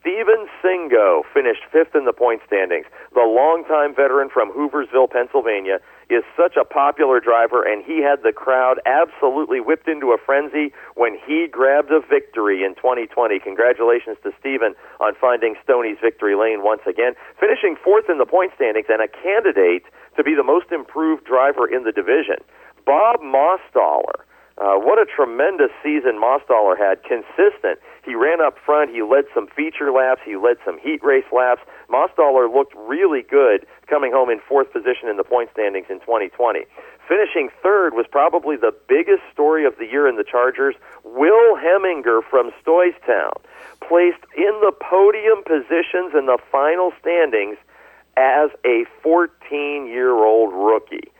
Steven 0.00 0.48
Singo 0.62 1.22
finished 1.34 1.62
fifth 1.70 1.94
in 1.94 2.06
the 2.06 2.12
point 2.12 2.40
standings. 2.46 2.86
The 3.14 3.26
longtime 3.26 3.94
veteran 3.94 4.30
from 4.32 4.50
Hooversville, 4.52 5.10
Pennsylvania, 5.10 5.78
is 6.08 6.24
such 6.36 6.56
a 6.56 6.64
popular 6.64 7.20
driver, 7.20 7.62
and 7.62 7.84
he 7.84 8.02
had 8.02 8.22
the 8.22 8.32
crowd 8.32 8.80
absolutely 8.84 9.60
whipped 9.60 9.86
into 9.86 10.10
a 10.10 10.18
frenzy 10.18 10.72
when 10.96 11.16
he 11.26 11.46
grabbed 11.46 11.90
a 11.92 12.00
victory 12.00 12.64
in 12.64 12.74
2020. 12.80 13.38
Congratulations 13.38 14.16
to 14.24 14.32
Stephen 14.40 14.74
on 14.98 15.12
finding 15.20 15.54
Stoney's 15.62 16.00
victory 16.00 16.34
lane 16.34 16.64
once 16.64 16.82
again, 16.88 17.12
finishing 17.38 17.76
fourth 17.76 18.08
in 18.08 18.16
the 18.16 18.26
point 18.26 18.52
standings 18.56 18.88
and 18.88 19.04
a 19.04 19.08
candidate 19.08 19.84
to 20.16 20.24
be 20.24 20.34
the 20.34 20.42
most 20.42 20.72
improved 20.72 21.24
driver 21.28 21.68
in 21.68 21.84
the 21.84 21.92
division. 21.92 22.40
Bob 22.88 23.20
Mostaller 23.20 24.24
uh, 24.60 24.76
what 24.76 25.00
a 25.00 25.08
tremendous 25.08 25.72
season 25.82 26.20
Mostaller 26.20 26.76
had. 26.76 27.02
Consistent. 27.02 27.80
He 28.04 28.14
ran 28.14 28.40
up 28.40 28.56
front. 28.64 28.90
He 28.90 29.02
led 29.02 29.24
some 29.34 29.46
feature 29.48 29.90
laps. 29.92 30.20
He 30.24 30.36
led 30.36 30.56
some 30.64 30.78
heat 30.78 31.02
race 31.02 31.24
laps. 31.32 31.62
Mostaller 31.88 32.48
looked 32.48 32.74
really 32.76 33.22
good 33.22 33.66
coming 33.88 34.12
home 34.12 34.30
in 34.30 34.40
fourth 34.40 34.72
position 34.72 35.08
in 35.08 35.16
the 35.16 35.24
point 35.24 35.50
standings 35.52 35.86
in 35.90 36.00
2020. 36.00 36.64
Finishing 37.08 37.50
third 37.62 37.94
was 37.94 38.06
probably 38.10 38.56
the 38.56 38.74
biggest 38.88 39.22
story 39.32 39.66
of 39.66 39.76
the 39.78 39.86
year 39.86 40.08
in 40.08 40.16
the 40.16 40.24
Chargers. 40.24 40.74
Will 41.04 41.56
Heminger 41.56 42.20
from 42.28 42.52
Stoystown 42.62 43.34
placed 43.80 44.24
in 44.36 44.52
the 44.60 44.72
podium 44.80 45.42
positions 45.44 46.14
in 46.14 46.26
the 46.26 46.38
final 46.52 46.92
standings 47.00 47.58
as 48.16 48.50
a 48.64 48.84
14 49.02 49.86
year 49.86 50.14
old 50.14 50.52
rookie 50.52 51.10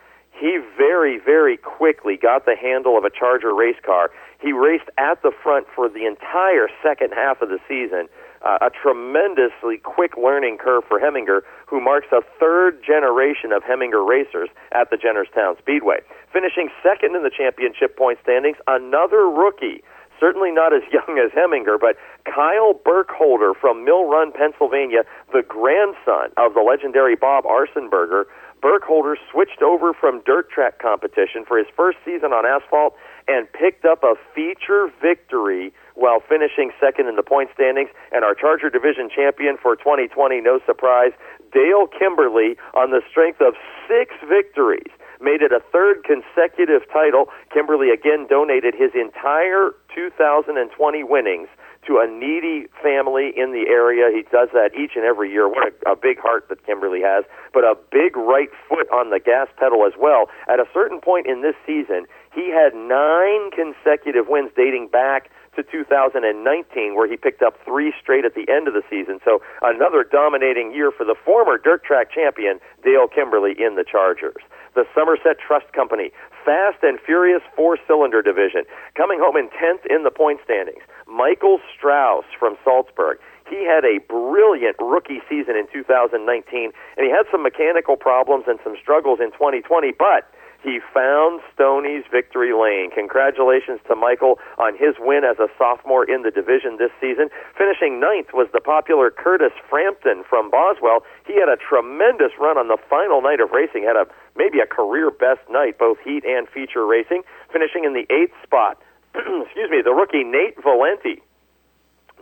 he 0.41 0.57
very, 0.75 1.19
very 1.19 1.55
quickly 1.55 2.17
got 2.17 2.45
the 2.45 2.55
handle 2.55 2.97
of 2.97 3.05
a 3.05 3.11
Charger 3.11 3.53
race 3.53 3.77
car. 3.85 4.09
He 4.41 4.51
raced 4.53 4.89
at 4.97 5.21
the 5.21 5.31
front 5.43 5.67
for 5.73 5.87
the 5.87 6.05
entire 6.05 6.67
second 6.81 7.13
half 7.13 7.41
of 7.41 7.49
the 7.49 7.59
season. 7.67 8.09
Uh, 8.41 8.57
a 8.59 8.71
tremendously 8.71 9.77
quick 9.77 10.17
learning 10.17 10.57
curve 10.57 10.83
for 10.87 10.99
Heminger, 10.99 11.41
who 11.67 11.79
marks 11.79 12.07
a 12.11 12.21
third 12.39 12.81
generation 12.83 13.51
of 13.51 13.61
Heminger 13.61 14.01
racers 14.01 14.49
at 14.71 14.89
the 14.89 14.97
Jennerstown 14.97 15.59
Speedway. 15.59 16.01
Finishing 16.33 16.69
second 16.81 17.15
in 17.15 17.21
the 17.21 17.29
championship 17.29 17.95
point 17.95 18.17
standings, 18.23 18.57
another 18.65 19.29
rookie, 19.29 19.83
certainly 20.19 20.49
not 20.49 20.73
as 20.73 20.81
young 20.91 21.21
as 21.21 21.29
Heminger, 21.37 21.79
but 21.79 21.97
Kyle 22.25 22.73
Burkholder 22.73 23.53
from 23.53 23.85
Mill 23.85 24.09
Run, 24.09 24.31
Pennsylvania, 24.31 25.03
the 25.31 25.43
grandson 25.43 26.33
of 26.37 26.55
the 26.55 26.65
legendary 26.65 27.15
Bob 27.15 27.43
Arsenberger, 27.43 28.25
Burkholder 28.59 29.17
switched 29.31 29.61
over 29.61 29.93
from 29.93 30.21
dirt 30.25 30.49
track 30.49 30.79
competition 30.79 31.45
for 31.47 31.57
his 31.57 31.67
first 31.75 31.97
season 32.05 32.33
on 32.33 32.45
asphalt 32.45 32.95
and 33.31 33.47
picked 33.53 33.85
up 33.85 34.03
a 34.03 34.15
feature 34.35 34.91
victory 35.01 35.71
while 35.95 36.19
finishing 36.19 36.71
second 36.79 37.07
in 37.07 37.15
the 37.15 37.23
point 37.23 37.49
standings. 37.53 37.89
And 38.11 38.25
our 38.25 38.35
Charger 38.35 38.69
Division 38.69 39.09
champion 39.09 39.55
for 39.55 39.75
2020, 39.75 40.41
no 40.41 40.59
surprise, 40.65 41.13
Dale 41.53 41.87
Kimberly, 41.87 42.57
on 42.75 42.91
the 42.91 43.01
strength 43.09 43.39
of 43.39 43.55
six 43.87 44.13
victories, 44.27 44.91
made 45.21 45.41
it 45.41 45.51
a 45.51 45.61
third 45.71 46.03
consecutive 46.03 46.83
title. 46.91 47.27
Kimberly 47.53 47.89
again 47.89 48.27
donated 48.29 48.75
his 48.75 48.91
entire 48.95 49.71
2020 49.95 51.03
winnings 51.03 51.47
to 51.87 51.97
a 51.97 52.05
needy 52.05 52.67
family 52.81 53.33
in 53.35 53.51
the 53.51 53.65
area. 53.69 54.13
He 54.13 54.21
does 54.31 54.49
that 54.53 54.71
each 54.77 54.91
and 54.95 55.03
every 55.03 55.31
year. 55.31 55.47
What 55.49 55.73
a, 55.73 55.91
a 55.91 55.95
big 55.95 56.19
heart 56.19 56.47
that 56.49 56.65
Kimberly 56.65 57.01
has, 57.01 57.25
but 57.53 57.63
a 57.63 57.75
big 57.91 58.15
right 58.15 58.49
foot 58.69 58.87
on 58.93 59.09
the 59.09 59.19
gas 59.19 59.47
pedal 59.57 59.85
as 59.85 59.93
well. 59.97 60.29
At 60.47 60.59
a 60.59 60.65
certain 60.73 61.01
point 61.01 61.25
in 61.25 61.41
this 61.41 61.55
season, 61.65 62.05
he 62.33 62.49
had 62.49 62.73
nine 62.73 63.51
consecutive 63.51 64.27
wins 64.27 64.51
dating 64.55 64.87
back 64.87 65.29
to 65.55 65.63
2019, 65.63 66.95
where 66.95 67.09
he 67.09 67.17
picked 67.17 67.41
up 67.41 67.59
three 67.65 67.93
straight 67.99 68.23
at 68.23 68.35
the 68.35 68.47
end 68.47 68.67
of 68.67 68.73
the 68.73 68.83
season. 68.89 69.19
So 69.25 69.41
another 69.61 70.05
dominating 70.09 70.73
year 70.73 70.91
for 70.91 71.03
the 71.03 71.15
former 71.25 71.57
dirt 71.57 71.83
track 71.83 72.11
champion, 72.11 72.59
Dale 72.83 73.07
Kimberly, 73.07 73.51
in 73.59 73.75
the 73.75 73.83
Chargers. 73.83 74.41
The 74.75 74.85
Somerset 74.95 75.35
Trust 75.45 75.73
Company, 75.73 76.11
Fast 76.45 76.77
and 76.83 76.99
Furious 77.05 77.43
four 77.55 77.77
cylinder 77.85 78.21
division, 78.21 78.63
coming 78.95 79.19
home 79.19 79.35
in 79.35 79.49
10th 79.49 79.83
in 79.93 80.03
the 80.03 80.11
point 80.11 80.39
standings. 80.45 80.83
Michael 81.07 81.59
Strauss 81.75 82.23
from 82.39 82.55
Salzburg. 82.63 83.19
He 83.49 83.67
had 83.67 83.83
a 83.83 83.99
brilliant 84.07 84.77
rookie 84.79 85.19
season 85.27 85.57
in 85.57 85.67
2019, 85.67 86.71
and 86.95 87.05
he 87.05 87.11
had 87.11 87.27
some 87.29 87.43
mechanical 87.43 87.97
problems 87.97 88.45
and 88.47 88.59
some 88.63 88.77
struggles 88.81 89.19
in 89.19 89.31
2020, 89.35 89.91
but 89.99 90.31
he 90.63 90.79
found 90.93 91.41
Stoney's 91.53 92.05
victory 92.11 92.53
lane. 92.53 92.91
Congratulations 92.91 93.79
to 93.87 93.95
Michael 93.95 94.37
on 94.57 94.77
his 94.77 94.93
win 94.99 95.23
as 95.25 95.39
a 95.39 95.49
sophomore 95.57 96.05
in 96.05 96.21
the 96.21 96.29
division 96.29 96.77
this 96.77 96.93
season. 97.01 97.29
Finishing 97.57 97.99
ninth 97.99 98.29
was 98.33 98.47
the 98.53 98.61
popular 98.61 99.09
Curtis 99.09 99.53
Frampton 99.69 100.23
from 100.29 100.51
Boswell. 100.51 101.01
He 101.25 101.33
had 101.33 101.49
a 101.49 101.57
tremendous 101.57 102.31
run 102.39 102.57
on 102.57 102.67
the 102.67 102.77
final 102.89 103.21
night 103.21 103.41
of 103.41 103.49
racing, 103.51 103.83
had 103.83 103.97
a 103.97 104.05
maybe 104.37 104.59
a 104.59 104.67
career 104.67 105.09
best 105.09 105.41
night, 105.49 105.77
both 105.77 105.97
heat 106.05 106.23
and 106.25 106.47
feature 106.47 106.85
racing, 106.85 107.23
finishing 107.51 107.83
in 107.83 107.93
the 107.93 108.05
eighth 108.13 108.37
spot. 108.43 108.77
Excuse 109.15 109.69
me, 109.69 109.81
the 109.81 109.93
rookie 109.93 110.23
Nate 110.23 110.61
Valenti. 110.61 111.21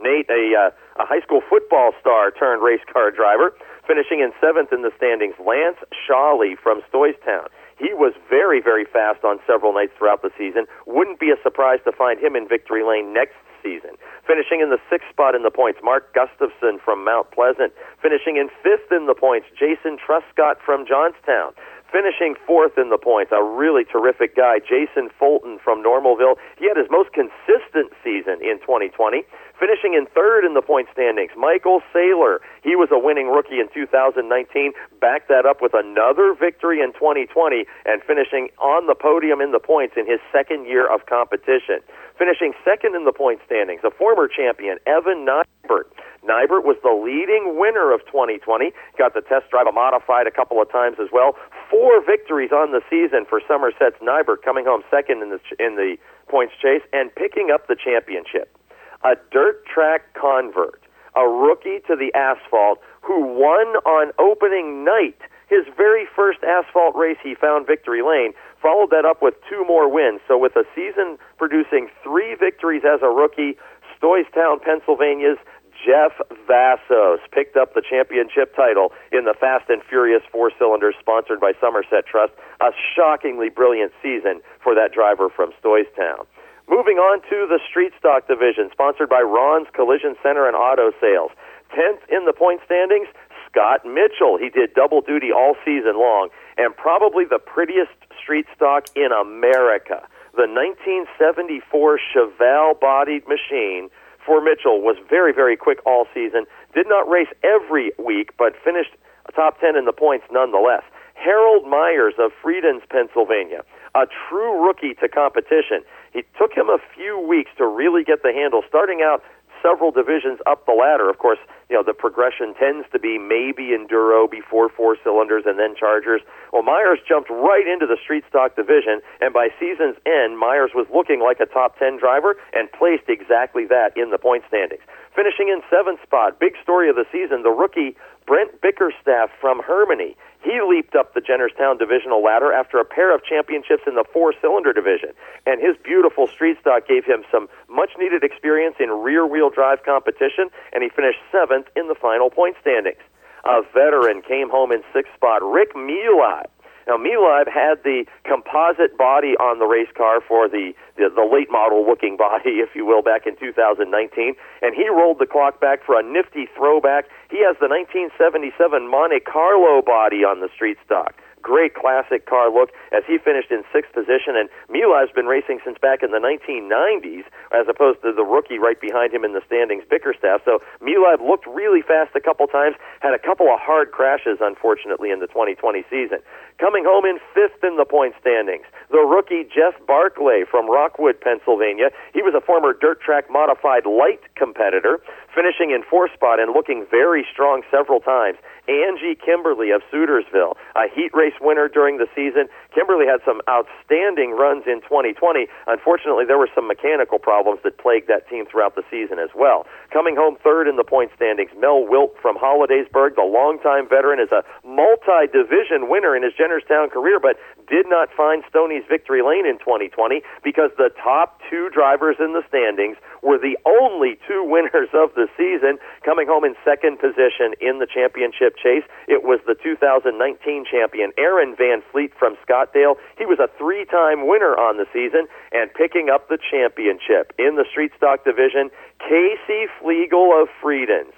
Nate, 0.02 0.30
a, 0.30 0.56
uh, 0.56 1.04
a 1.04 1.06
high 1.06 1.19
school 1.19 1.41
football 1.49 1.91
star 1.99 2.32
turned 2.32 2.63
race 2.63 2.80
car 2.91 3.12
driver, 3.12 3.54
finishing 3.86 4.21
in 4.21 4.32
seventh 4.39 4.71
in 4.71 4.82
the 4.82 4.91
standings. 4.95 5.36
Lance 5.43 5.78
Shawley 5.91 6.56
from 6.56 6.82
Stoystown. 6.88 7.52
He 7.79 7.93
was 7.93 8.13
very, 8.29 8.61
very 8.61 8.83
fast 8.83 9.23
on 9.23 9.39
several 9.47 9.73
nights 9.73 9.93
throughout 9.97 10.21
the 10.21 10.31
season. 10.37 10.67
Wouldn't 10.85 11.19
be 11.19 11.31
a 11.31 11.41
surprise 11.41 11.79
to 11.85 11.91
find 11.91 12.19
him 12.19 12.35
in 12.35 12.47
victory 12.47 12.83
lane 12.83 13.13
next 13.13 13.39
season. 13.63 13.95
Finishing 14.27 14.59
in 14.59 14.69
the 14.69 14.79
sixth 14.89 15.07
spot 15.09 15.33
in 15.33 15.43
the 15.43 15.51
points, 15.51 15.79
Mark 15.83 16.13
Gustafson 16.13 16.79
from 16.83 17.03
Mount 17.03 17.31
Pleasant. 17.31 17.73
Finishing 18.01 18.37
in 18.37 18.49
fifth 18.61 18.91
in 18.91 19.07
the 19.07 19.15
points, 19.15 19.47
Jason 19.57 19.97
Truscott 19.97 20.59
from 20.63 20.85
Johnstown. 20.85 21.55
Finishing 21.91 22.35
fourth 22.45 22.77
in 22.77 22.89
the 22.89 22.99
points, 22.99 23.31
a 23.31 23.41
really 23.41 23.83
terrific 23.83 24.35
guy, 24.35 24.59
Jason 24.59 25.09
Fulton 25.17 25.57
from 25.57 25.81
Normalville. 25.81 26.35
He 26.59 26.67
had 26.67 26.77
his 26.77 26.85
most 26.91 27.11
consistent 27.13 27.89
season 28.03 28.37
in 28.43 28.59
2020. 28.61 29.23
Finishing 29.60 29.93
in 29.93 30.08
third 30.15 30.45
in 30.45 30.54
the 30.54 30.62
point 30.62 30.88
standings, 30.93 31.32
Michael 31.36 31.82
Saylor. 31.93 32.39
He 32.63 32.80
was 32.80 32.88
a 32.95 32.98
winning 32.98 33.28
rookie 33.28 33.60
in 33.60 33.67
2019. 33.74 34.72
Backed 35.02 35.28
that 35.28 35.45
up 35.45 35.62
with 35.62 35.74
another 35.76 36.34
victory 36.34 36.80
in 36.80 36.93
2020 36.93 37.65
and 37.86 38.02
finishing 38.04 38.48
on 38.58 38.88
the 38.88 38.95
podium 38.95 39.41
in 39.41 39.52
the 39.52 39.60
points 39.60 39.95
in 40.00 40.08
his 40.08 40.24
second 40.32 40.63
year 40.63 40.88
of 40.88 41.06
competition. 41.12 41.84
Finishing 42.17 42.54
second 42.63 42.95
in 42.95 43.04
the 43.04 43.12
point 43.12 43.43
standings, 43.45 43.82
a 43.84 43.91
former 43.91 44.30
champion, 44.32 44.80
Evan 44.88 45.28
Nybert. 45.28 45.91
Nybert 46.24 46.63
was 46.63 46.80
the 46.80 46.95
leading 46.95 47.60
winner 47.60 47.91
of 47.91 48.00
2020. 48.08 48.72
Got 48.98 49.13
the 49.13 49.22
test 49.22 49.52
drive 49.52 49.67
modified 49.74 50.26
a 50.26 50.32
couple 50.32 50.62
of 50.62 50.72
times 50.72 50.95
as 51.04 51.12
well. 51.12 51.36
Four 51.69 52.00
victories 52.04 52.52
on 52.52 52.72
the 52.72 52.82
season 52.89 53.26
for 53.28 53.41
Somerset's 53.43 54.00
Nybert, 54.00 54.39
coming 54.43 54.63
home 54.63 54.84
second 54.89 55.22
in 55.22 55.36
the 55.36 55.39
in 55.60 55.76
the 55.76 55.98
points 56.32 56.54
chase 56.62 56.84
and 56.93 57.13
picking 57.13 57.52
up 57.52 57.67
the 57.67 57.76
championship. 57.76 58.56
A 59.03 59.15
dirt 59.31 59.65
track 59.65 60.13
convert, 60.13 60.81
a 61.15 61.27
rookie 61.27 61.79
to 61.88 61.95
the 61.95 62.12
asphalt, 62.13 62.79
who 63.01 63.21
won 63.21 63.67
on 63.88 64.12
opening 64.19 64.83
night. 64.83 65.17
His 65.47 65.65
very 65.75 66.05
first 66.15 66.43
asphalt 66.43 66.95
race, 66.95 67.17
he 67.23 67.33
found 67.33 67.65
victory 67.65 68.01
lane. 68.01 68.33
Followed 68.62 68.91
that 68.91 69.05
up 69.05 69.21
with 69.21 69.35
two 69.49 69.63
more 69.65 69.89
wins. 69.89 70.21
So, 70.27 70.38
with 70.38 70.55
a 70.55 70.65
season 70.75 71.17
producing 71.38 71.89
three 72.03 72.35
victories 72.35 72.83
as 72.85 73.01
a 73.01 73.07
rookie, 73.07 73.57
Stoystown, 73.97 74.62
Pennsylvania's 74.62 75.38
Jeff 75.85 76.12
Vassos 76.45 77.19
picked 77.31 77.55
up 77.55 77.73
the 77.73 77.81
championship 77.81 78.53
title 78.53 78.91
in 79.13 79.23
the 79.23 79.33
Fast 79.33 79.69
and 79.69 79.81
Furious 79.81 80.21
four 80.29 80.51
cylinders 80.59 80.95
sponsored 80.99 81.39
by 81.39 81.53
Somerset 81.62 82.05
Trust. 82.05 82.33
A 82.59 82.71
shockingly 82.95 83.49
brilliant 83.49 83.93
season 84.03 84.41
for 84.62 84.75
that 84.75 84.91
driver 84.91 85.29
from 85.29 85.51
Stoystown. 85.63 86.27
Moving 86.69 86.97
on 86.97 87.21
to 87.29 87.47
the 87.49 87.60
Street 87.67 87.93
Stock 87.97 88.27
Division, 88.27 88.69
sponsored 88.71 89.10
by 89.10 89.21
Ron's 89.21 89.67
Collision 89.73 90.15
Center 90.21 90.47
and 90.47 90.55
Auto 90.55 90.91
Sales. 91.01 91.32
Tenth 91.75 92.01
in 92.10 92.25
the 92.25 92.34
point 92.34 92.62
standings, 92.63 93.08
Scott 93.49 93.86
Mitchell. 93.86 94.38
He 94.38 94.49
did 94.49 94.73
double 94.73 95.01
duty 95.01 95.32
all 95.34 95.55
season 95.65 95.97
long, 95.97 96.29
and 96.58 96.75
probably 96.77 97.25
the 97.25 97.39
prettiest 97.39 97.97
street 98.21 98.45
stock 98.55 98.86
in 98.95 99.10
America 99.12 100.05
the 100.39 100.47
1974 100.47 101.99
Chevelle 101.99 102.79
bodied 102.79 103.27
machine 103.27 103.89
for 104.25 104.39
Mitchell 104.39 104.79
was 104.79 104.95
very, 105.10 105.34
very 105.34 105.58
quick 105.58 105.79
all 105.86 106.05
season. 106.13 106.45
Did 106.73 106.88
not 106.88 107.10
race 107.10 107.27
every 107.43 107.91
week, 107.97 108.32
but 108.38 108.53
finished 108.63 108.95
top 109.36 109.60
10 109.60 109.75
in 109.75 109.86
the 109.86 109.91
points 109.91 110.25
nonetheless. 110.32 110.84
Harold 111.15 111.67
Myers 111.67 112.13
of 112.17 112.32
Friedens, 112.41 112.84
Pennsylvania, 112.89 113.63
a 113.95 114.08
true 114.08 114.63
rookie 114.65 114.93
to 115.01 115.10
competition. 115.10 115.84
It 116.13 116.26
took 116.38 116.54
him 116.54 116.69
a 116.69 116.80
few 116.95 117.19
weeks 117.19 117.52
to 117.58 117.67
really 117.67 118.04
get 118.04 118.24
the 118.24 118.34
handle, 118.34 118.62
starting 118.67 119.02
out 119.04 119.24
several 119.62 119.91
divisions 119.91 120.39
up 120.48 120.65
the 120.65 120.74
ladder. 120.74 121.10
Of 121.10 121.17
course, 121.19 121.39
you 121.69 121.76
know, 121.76 121.84
the 121.84 121.93
progression 121.93 122.54
tends 122.56 122.88
to 122.91 123.00
be 123.00 123.17
maybe 123.17 123.76
enduro 123.76 124.30
before 124.30 124.69
four 124.69 124.98
cylinders 125.04 125.43
and 125.45 125.60
then 125.60 125.76
chargers. 125.76 126.22
Well, 126.52 126.63
Myers 126.63 127.00
jumped 127.08 127.30
right 127.30 127.67
into 127.67 127.86
the 127.86 127.98
street 128.02 128.24
stock 128.28 128.56
division, 128.56 129.02
and 129.22 129.34
by 129.34 129.50
season's 129.60 129.98
end, 130.06 130.39
Myers 130.39 130.72
was 130.74 130.88
looking 130.93 131.22
like 131.22 131.39
a 131.39 131.45
top 131.45 131.78
10 131.78 132.00
driver 132.00 132.36
and 132.54 132.72
placed 132.72 133.08
exactly 133.08 133.65
that 133.67 133.95
in 133.95 134.10
the 134.10 134.17
point 134.17 134.43
standings. 134.48 134.82
Finishing 135.15 135.50
in 135.50 135.62
seventh 135.69 136.02
spot, 136.02 136.39
big 136.39 136.54
story 136.63 136.89
of 136.89 136.95
the 136.95 137.06
season, 137.12 137.43
the 137.43 137.52
rookie 137.52 137.95
Brent 138.29 138.61
Bickerstaff 138.61 139.31
from 139.41 139.59
Harmony. 139.65 140.15
He 140.43 140.61
leaped 140.61 140.93
up 140.93 141.15
the 141.15 141.19
Jennerstown 141.19 141.79
divisional 141.79 142.21
ladder 142.21 142.53
after 142.53 142.77
a 142.77 142.85
pair 142.85 143.09
of 143.13 143.25
championships 143.25 143.81
in 143.87 143.95
the 143.95 144.05
four 144.13 144.35
cylinder 144.39 144.71
division. 144.71 145.17
And 145.47 145.59
his 145.59 145.75
beautiful 145.83 146.27
street 146.27 146.59
stock 146.61 146.87
gave 146.87 147.03
him 147.03 147.25
some 147.31 147.49
much 147.67 147.89
needed 147.97 148.23
experience 148.23 148.75
in 148.79 148.91
rear 149.01 149.25
wheel 149.25 149.49
drive 149.49 149.81
competition, 149.81 150.53
and 150.71 150.83
he 150.83 150.89
finished 150.89 151.17
seventh 151.31 151.69
in 151.75 151.87
the 151.87 151.95
final 151.95 152.29
point 152.29 152.55
standings. 152.61 153.01
A 153.45 153.63
veteran 153.73 154.21
came 154.21 154.51
home 154.51 154.71
in 154.71 154.83
sixth 154.93 155.11
spot, 155.15 155.41
Rick 155.41 155.73
Meali 155.73 156.45
now, 156.89 156.97
Milib 156.97 157.45
had 157.45 157.86
the 157.86 158.06
composite 158.25 158.97
body 158.97 159.38
on 159.38 159.60
the 159.60 159.69
race 159.69 159.93
car 159.95 160.21
for 160.25 160.49
the, 160.49 160.73
the, 160.97 161.13
the 161.13 161.21
late 161.21 161.52
model 161.52 161.86
looking 161.86 162.17
body, 162.17 162.58
if 162.65 162.73
you 162.73 162.84
will, 162.84 163.04
back 163.04 163.28
in 163.28 163.38
2019, 163.38 164.34
and 164.63 164.73
he 164.73 164.89
rolled 164.89 165.19
the 165.19 165.30
clock 165.30 165.62
back 165.62 165.86
for 165.86 165.99
a 165.99 166.02
nifty 166.02 166.49
throwback. 166.58 167.06
He 167.30 167.45
has 167.45 167.62
the 167.62 167.69
1977 167.69 168.89
Monte 168.89 169.21
Carlo 169.21 169.86
body 169.86 170.25
on 170.25 170.41
the 170.41 170.49
street 170.49 170.78
stock 170.84 171.13
great 171.41 171.73
classic 171.73 172.25
car 172.25 172.52
look 172.52 172.69
as 172.91 173.04
he 173.08 173.17
finished 173.17 173.52
in 173.52 173.63
sixth 173.73 173.93
position. 173.93 174.36
And 174.36 174.49
Miliv's 174.69 175.12
been 175.12 175.28
racing 175.28 175.60
since 175.63 175.78
back 175.78 176.04
in 176.04 176.12
the 176.12 176.21
1990s, 176.21 177.25
as 177.52 177.67
opposed 177.67 178.02
to 178.04 178.13
the 178.13 178.23
rookie 178.23 178.60
right 178.60 178.80
behind 178.80 179.13
him 179.13 179.23
in 179.23 179.34
the 179.34 179.41
standings, 179.45 179.84
Bickerstaff. 179.89 180.41
So 180.45 180.60
Miliv 180.82 181.21
looked 181.21 181.47
really 181.47 181.82
fast 181.82 182.15
a 182.15 182.21
couple 182.21 182.47
times, 182.47 182.75
had 182.99 183.13
a 183.13 183.19
couple 183.19 183.47
of 183.47 183.60
hard 183.60 183.91
crashes, 183.91 184.38
unfortunately, 184.41 185.12
in 185.12 185.19
the 185.19 185.28
2020 185.28 185.84
season. 185.89 186.19
Coming 186.60 186.84
home 186.84 187.06
in 187.06 187.19
fifth 187.34 187.63
in 187.63 187.78
the 187.78 187.86
point 187.86 188.15
standings, 188.19 188.65
the 188.91 188.99
rookie 188.99 189.47
Jeff 189.47 189.80
Barclay 189.88 190.43
from 190.43 190.69
Rockwood, 190.69 191.21
Pennsylvania. 191.21 191.88
He 192.13 192.21
was 192.21 192.36
a 192.36 192.43
former 192.43 192.73
dirt 192.73 192.99
track 192.99 193.32
modified 193.32 193.86
light 193.86 194.19
competitor, 194.36 194.99
finishing 195.34 195.71
in 195.71 195.84
fourth 195.88 196.12
spot 196.13 196.39
and 196.39 196.52
looking 196.52 196.86
very 196.91 197.25
strong 197.32 197.63
several 197.71 197.99
times. 198.02 198.38
Angie 198.67 199.15
Kimberly 199.15 199.71
of 199.71 199.82
Sutersville, 199.91 200.54
a 200.75 200.86
heat 200.93 201.10
race 201.13 201.28
winner 201.41 201.67
during 201.67 201.97
the 201.97 202.07
season. 202.15 202.47
Kimberly 202.73 203.05
had 203.05 203.19
some 203.25 203.41
outstanding 203.49 204.31
runs 204.31 204.63
in 204.65 204.81
2020. 204.81 205.47
Unfortunately, 205.67 206.25
there 206.25 206.37
were 206.37 206.49
some 206.53 206.67
mechanical 206.67 207.19
problems 207.19 207.59
that 207.63 207.77
plagued 207.77 208.07
that 208.07 208.29
team 208.29 208.45
throughout 208.45 208.75
the 208.75 208.83
season 208.89 209.19
as 209.19 209.29
well. 209.35 209.65
Coming 209.91 210.15
home 210.15 210.37
third 210.43 210.67
in 210.67 210.75
the 210.75 210.83
point 210.83 211.11
standings, 211.15 211.51
Mel 211.57 211.85
Wilt 211.85 212.15
from 212.21 212.37
Hollidaysburg, 212.37 213.15
the 213.15 213.25
longtime 213.25 213.89
veteran, 213.89 214.19
is 214.19 214.31
a 214.31 214.43
multi-division 214.65 215.89
winner 215.89 216.15
in 216.15 216.23
his 216.23 216.33
Jennerstown 216.33 216.91
career, 216.91 217.19
but 217.19 217.37
did 217.67 217.85
not 217.87 218.09
find 218.15 218.43
Stoney's 218.49 218.83
victory 218.89 219.21
lane 219.21 219.45
in 219.45 219.59
2020 219.59 220.21
because 220.43 220.71
the 220.77 220.89
top 221.01 221.39
two 221.49 221.69
drivers 221.69 222.17
in 222.19 222.33
the 222.33 222.41
standings 222.47 222.97
were 223.21 223.38
the 223.38 223.58
only 223.65 224.17
two 224.27 224.43
winners 224.43 224.89
of 224.93 225.13
the 225.15 225.27
season, 225.38 225.77
coming 226.03 226.27
home 226.27 226.43
in 226.43 226.55
second 226.63 226.99
position 226.99 227.53
in 227.60 227.79
the 227.79 227.88
championship 227.88 228.55
chase. 228.55 228.84
It 229.08 229.23
was 229.23 229.39
the 229.45 229.55
2019 229.55 230.65
champion, 230.65 231.12
Aaron 231.17 231.55
Van 231.55 231.82
Fleet 231.91 232.12
from 232.17 232.38
Scottdale. 232.45 232.95
He 233.17 233.25
was 233.25 233.39
a 233.39 233.49
three 233.58 233.86
time 233.86 234.27
winner 234.27 234.55
on 234.55 234.77
the 234.77 234.88
season 234.93 235.27
and 235.51 235.73
picking 235.73 236.10
up 236.10 236.29
the 236.29 236.38
championship 236.39 237.34
in 237.38 237.55
the 237.55 237.65
street 237.69 237.91
stock 237.97 238.23
division. 238.23 238.69
Casey 238.99 239.67
Flegel 239.79 240.32
of 240.36 240.49
Friedens 240.62 241.13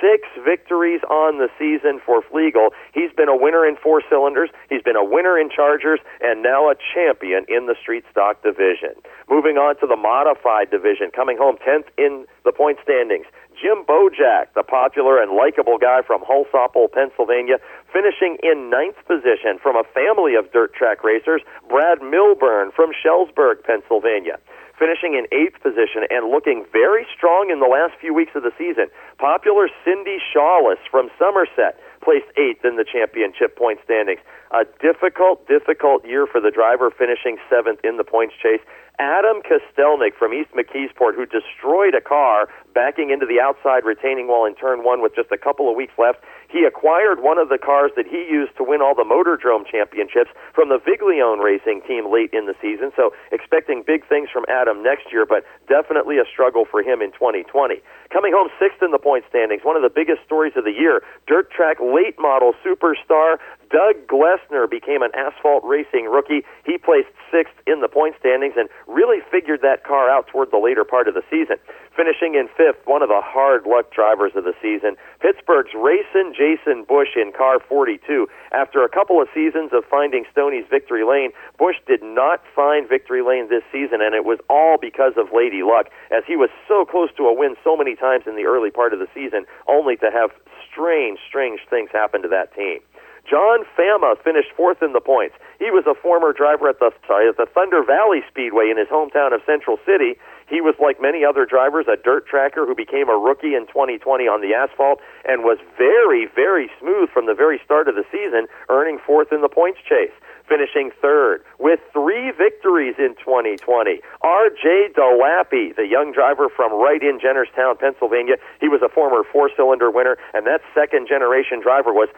six 0.00 0.28
victories 0.44 1.00
on 1.10 1.38
the 1.38 1.48
season 1.58 2.00
for 2.04 2.22
Flegel. 2.22 2.70
He's 2.92 3.12
been 3.12 3.28
a 3.28 3.36
winner 3.36 3.66
in 3.66 3.76
four 3.76 4.02
cylinders, 4.08 4.50
he's 4.68 4.82
been 4.82 4.96
a 4.96 5.04
winner 5.04 5.38
in 5.38 5.50
Chargers, 5.50 6.00
and 6.20 6.42
now 6.42 6.70
a 6.70 6.74
champion 6.74 7.44
in 7.48 7.66
the 7.66 7.74
street 7.80 8.04
stock 8.10 8.42
division. 8.42 8.94
Moving 9.28 9.56
on 9.56 9.78
to 9.80 9.86
the 9.86 9.96
modified 9.96 10.70
division, 10.70 11.10
coming 11.14 11.36
home 11.38 11.56
10th 11.66 11.88
in 11.98 12.26
the 12.44 12.52
point 12.52 12.78
standings. 12.82 13.26
Jim 13.56 13.84
Bojack, 13.88 14.52
the 14.54 14.62
popular 14.62 15.20
and 15.20 15.32
likable 15.32 15.78
guy 15.78 16.02
from 16.06 16.20
Hollsopple, 16.20 16.92
Pennsylvania, 16.92 17.56
finishing 17.90 18.36
in 18.42 18.68
ninth 18.68 19.00
position 19.08 19.56
from 19.62 19.76
a 19.76 19.84
family 19.96 20.34
of 20.34 20.52
dirt 20.52 20.74
track 20.74 21.02
racers, 21.02 21.40
Brad 21.68 22.02
Milburn 22.02 22.70
from 22.76 22.92
Shellsburg, 22.92 23.64
Pennsylvania 23.64 24.38
finishing 24.78 25.14
in 25.16 25.26
eighth 25.32 25.60
position 25.62 26.04
and 26.10 26.30
looking 26.30 26.64
very 26.72 27.06
strong 27.16 27.50
in 27.50 27.60
the 27.60 27.66
last 27.66 27.98
few 28.00 28.12
weeks 28.12 28.32
of 28.34 28.42
the 28.42 28.52
season. 28.56 28.86
Popular 29.18 29.68
Cindy 29.84 30.18
Shawless 30.20 30.78
from 30.90 31.08
Somerset 31.18 31.80
placed 32.02 32.28
eighth 32.36 32.64
in 32.64 32.76
the 32.76 32.84
championship 32.84 33.56
point 33.56 33.80
standings. 33.84 34.20
A 34.52 34.64
difficult, 34.80 35.46
difficult 35.48 36.06
year 36.06 36.26
for 36.26 36.40
the 36.40 36.50
driver, 36.50 36.90
finishing 36.90 37.36
seventh 37.50 37.80
in 37.82 37.96
the 37.96 38.04
points 38.04 38.34
chase. 38.40 38.60
Adam 38.98 39.42
Kostelnik 39.44 40.16
from 40.16 40.32
East 40.32 40.50
McKeesport, 40.56 41.14
who 41.14 41.26
destroyed 41.26 41.94
a 41.94 42.00
car 42.00 42.48
backing 42.72 43.10
into 43.10 43.26
the 43.26 43.40
outside 43.40 43.84
retaining 43.84 44.28
wall 44.28 44.46
in 44.46 44.54
turn 44.54 44.84
one 44.84 45.02
with 45.02 45.14
just 45.14 45.30
a 45.32 45.36
couple 45.36 45.68
of 45.68 45.76
weeks 45.76 45.92
left. 45.98 46.20
He 46.48 46.64
acquired 46.64 47.20
one 47.20 47.36
of 47.36 47.48
the 47.48 47.58
cars 47.58 47.90
that 47.96 48.06
he 48.06 48.24
used 48.24 48.56
to 48.56 48.64
win 48.64 48.80
all 48.80 48.94
the 48.94 49.04
Motordrome 49.04 49.66
championships 49.66 50.30
from 50.54 50.68
the 50.68 50.78
Viglione 50.80 51.42
racing 51.42 51.82
team 51.84 52.10
late 52.10 52.30
in 52.32 52.46
the 52.46 52.54
season. 52.60 52.92
So 52.96 53.12
expecting 53.32 53.82
big 53.84 54.06
things 54.08 54.30
from 54.32 54.44
Adam 54.48 54.82
next 54.82 55.12
year, 55.12 55.26
but 55.26 55.44
definitely 55.68 56.16
a 56.16 56.24
struggle 56.24 56.64
for 56.64 56.80
him 56.80 57.02
in 57.02 57.12
2020. 57.12 57.82
Coming 58.08 58.32
home 58.32 58.48
sixth 58.60 58.80
in 58.80 58.92
the 58.92 59.02
point 59.02 59.24
standings, 59.28 59.60
one 59.64 59.76
of 59.76 59.82
the 59.82 59.92
biggest 59.92 60.24
stories 60.24 60.52
of 60.56 60.64
the 60.64 60.72
year, 60.72 61.02
dirt 61.26 61.50
track 61.50 61.76
late 61.80 62.16
model 62.18 62.54
superstar 62.64 63.36
Doug 63.70 64.06
Glessner 64.06 64.68
became 64.70 65.02
an 65.02 65.10
asphalt 65.14 65.64
racing 65.64 66.06
rookie. 66.06 66.44
He 66.64 66.78
placed 66.78 67.10
sixth 67.30 67.54
in 67.66 67.80
the 67.80 67.88
point 67.88 68.14
standings 68.18 68.54
and 68.56 68.68
really 68.86 69.20
figured 69.30 69.62
that 69.62 69.84
car 69.84 70.10
out 70.10 70.28
toward 70.28 70.50
the 70.50 70.58
later 70.58 70.84
part 70.84 71.08
of 71.08 71.14
the 71.14 71.22
season. 71.30 71.56
Finishing 71.96 72.34
in 72.34 72.46
fifth, 72.56 72.84
one 72.84 73.02
of 73.02 73.08
the 73.08 73.22
hard 73.24 73.64
luck 73.64 73.90
drivers 73.90 74.32
of 74.36 74.44
the 74.44 74.52
season, 74.60 74.96
Pittsburgh's 75.20 75.72
Racing 75.74 76.36
Jason 76.36 76.84
Bush 76.84 77.16
in 77.16 77.32
car 77.32 77.58
42. 77.58 78.28
After 78.52 78.84
a 78.84 78.88
couple 78.88 79.20
of 79.20 79.28
seasons 79.32 79.70
of 79.72 79.84
finding 79.88 80.24
Stoney's 80.30 80.66
victory 80.68 81.04
lane, 81.04 81.32
Bush 81.58 81.76
did 81.86 82.02
not 82.02 82.42
find 82.54 82.86
victory 82.86 83.22
lane 83.22 83.48
this 83.48 83.64
season, 83.72 84.00
and 84.02 84.14
it 84.14 84.24
was 84.24 84.38
all 84.50 84.76
because 84.78 85.14
of 85.16 85.32
Lady 85.32 85.62
Luck, 85.62 85.88
as 86.12 86.22
he 86.26 86.36
was 86.36 86.50
so 86.68 86.84
close 86.84 87.08
to 87.16 87.24
a 87.24 87.34
win 87.34 87.56
so 87.64 87.76
many 87.76 87.96
times 87.96 88.24
in 88.26 88.36
the 88.36 88.44
early 88.44 88.70
part 88.70 88.92
of 88.92 88.98
the 88.98 89.08
season, 89.14 89.46
only 89.66 89.96
to 89.96 90.10
have 90.12 90.30
strange, 90.68 91.18
strange 91.26 91.60
things 91.70 91.88
happen 91.92 92.20
to 92.20 92.28
that 92.28 92.54
team. 92.54 92.80
John 93.28 93.66
Fama 93.76 94.14
finished 94.22 94.50
fourth 94.56 94.82
in 94.82 94.92
the 94.92 95.00
points. 95.00 95.34
He 95.58 95.70
was 95.70 95.84
a 95.86 95.94
former 95.94 96.32
driver 96.32 96.68
at 96.68 96.78
the 96.78 96.92
sorry 97.06 97.28
at 97.28 97.36
the 97.36 97.46
Thunder 97.46 97.82
Valley 97.82 98.22
Speedway 98.30 98.70
in 98.70 98.78
his 98.78 98.86
hometown 98.88 99.34
of 99.34 99.42
Central 99.44 99.78
City. 99.84 100.14
He 100.46 100.60
was 100.60 100.76
like 100.78 101.02
many 101.02 101.24
other 101.24 101.44
drivers, 101.44 101.86
a 101.90 101.96
dirt 101.96 102.26
tracker 102.26 102.66
who 102.66 102.74
became 102.74 103.08
a 103.08 103.18
rookie 103.18 103.58
in 103.58 103.66
2020 103.66 104.30
on 104.30 104.40
the 104.42 104.54
asphalt 104.54 105.00
and 105.26 105.42
was 105.42 105.58
very, 105.76 106.30
very 106.38 106.70
smooth 106.78 107.10
from 107.10 107.26
the 107.26 107.34
very 107.34 107.58
start 107.64 107.88
of 107.88 107.96
the 107.96 108.06
season, 108.14 108.46
earning 108.68 108.98
fourth 109.04 109.32
in 109.32 109.42
the 109.42 109.50
points 109.50 109.80
chase 109.82 110.14
finishing 110.48 110.90
third 111.02 111.42
with 111.58 111.80
three 111.92 112.30
victories 112.30 112.94
in 112.98 113.14
2020. 113.18 114.00
R.J. 114.22 114.94
Delappy, 114.94 115.74
the 115.74 115.86
young 115.86 116.12
driver 116.12 116.48
from 116.48 116.72
right 116.72 117.02
in 117.02 117.18
Jennerstown, 117.18 117.78
Pennsylvania, 117.78 118.36
he 118.60 118.68
was 118.68 118.80
a 118.82 118.88
former 118.88 119.22
four 119.32 119.50
cylinder 119.56 119.90
winner, 119.90 120.16
and 120.34 120.46
that 120.46 120.60
second 120.74 121.08
generation 121.08 121.60
driver 121.60 121.92
was 121.92 122.08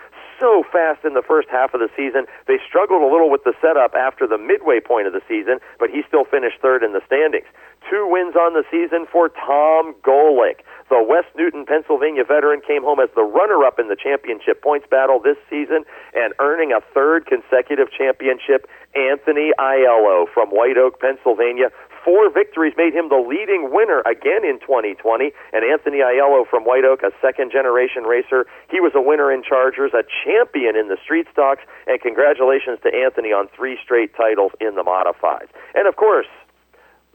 so 0.40 0.64
fast 0.70 1.04
in 1.04 1.14
the 1.14 1.22
first 1.22 1.48
half 1.50 1.74
of 1.74 1.80
the 1.80 1.90
season. 1.96 2.26
They 2.46 2.58
struggled 2.66 3.02
a 3.02 3.10
little 3.10 3.30
with 3.30 3.44
the 3.44 3.54
setup 3.60 3.94
after 3.94 4.26
the 4.26 4.38
midway 4.38 4.80
point 4.80 5.06
of 5.06 5.12
the 5.12 5.22
season, 5.28 5.58
but 5.78 5.90
he 5.90 6.02
still 6.06 6.24
finished 6.24 6.58
third 6.62 6.82
in 6.82 6.92
the 6.92 7.02
standings. 7.06 7.46
Two 7.88 8.06
wins 8.10 8.34
on 8.36 8.54
the 8.54 8.64
season 8.70 9.06
for 9.10 9.30
Tom 9.30 9.94
Golick, 10.02 10.66
The 10.90 11.02
West 11.02 11.28
Newton, 11.36 11.64
Pennsylvania 11.64 12.24
veteran 12.24 12.60
came 12.60 12.82
home 12.82 13.00
as 13.00 13.08
the 13.14 13.22
runner 13.22 13.64
up 13.64 13.78
in 13.78 13.88
the 13.88 13.96
championship 13.96 14.62
points 14.62 14.86
battle 14.90 15.20
this 15.20 15.38
season 15.48 15.84
and 16.14 16.34
earning 16.38 16.72
a 16.72 16.80
third 16.92 17.26
consecutive 17.26 17.88
championship. 17.90 18.68
Anthony 18.94 19.52
Aiello 19.58 20.26
from 20.32 20.50
White 20.50 20.76
Oak, 20.76 21.00
Pennsylvania. 21.00 21.70
Four 22.08 22.32
victories 22.32 22.72
made 22.78 22.94
him 22.94 23.10
the 23.10 23.20
leading 23.20 23.68
winner 23.68 24.00
again 24.08 24.40
in 24.40 24.56
2020. 24.64 25.28
And 25.52 25.60
Anthony 25.60 25.98
Aiello 25.98 26.48
from 26.48 26.64
White 26.64 26.86
Oak, 26.88 27.02
a 27.02 27.12
second 27.20 27.52
generation 27.52 28.04
racer. 28.04 28.46
He 28.70 28.80
was 28.80 28.92
a 28.96 29.02
winner 29.02 29.30
in 29.30 29.42
Chargers, 29.44 29.92
a 29.92 30.00
champion 30.24 30.72
in 30.72 30.88
the 30.88 30.96
street 31.04 31.26
stocks. 31.30 31.60
And 31.86 32.00
congratulations 32.00 32.80
to 32.80 32.88
Anthony 32.88 33.28
on 33.28 33.52
three 33.52 33.76
straight 33.84 34.16
titles 34.16 34.52
in 34.58 34.74
the 34.74 34.80
modifieds. 34.80 35.52
And 35.74 35.86
of 35.86 35.96
course, 35.96 36.32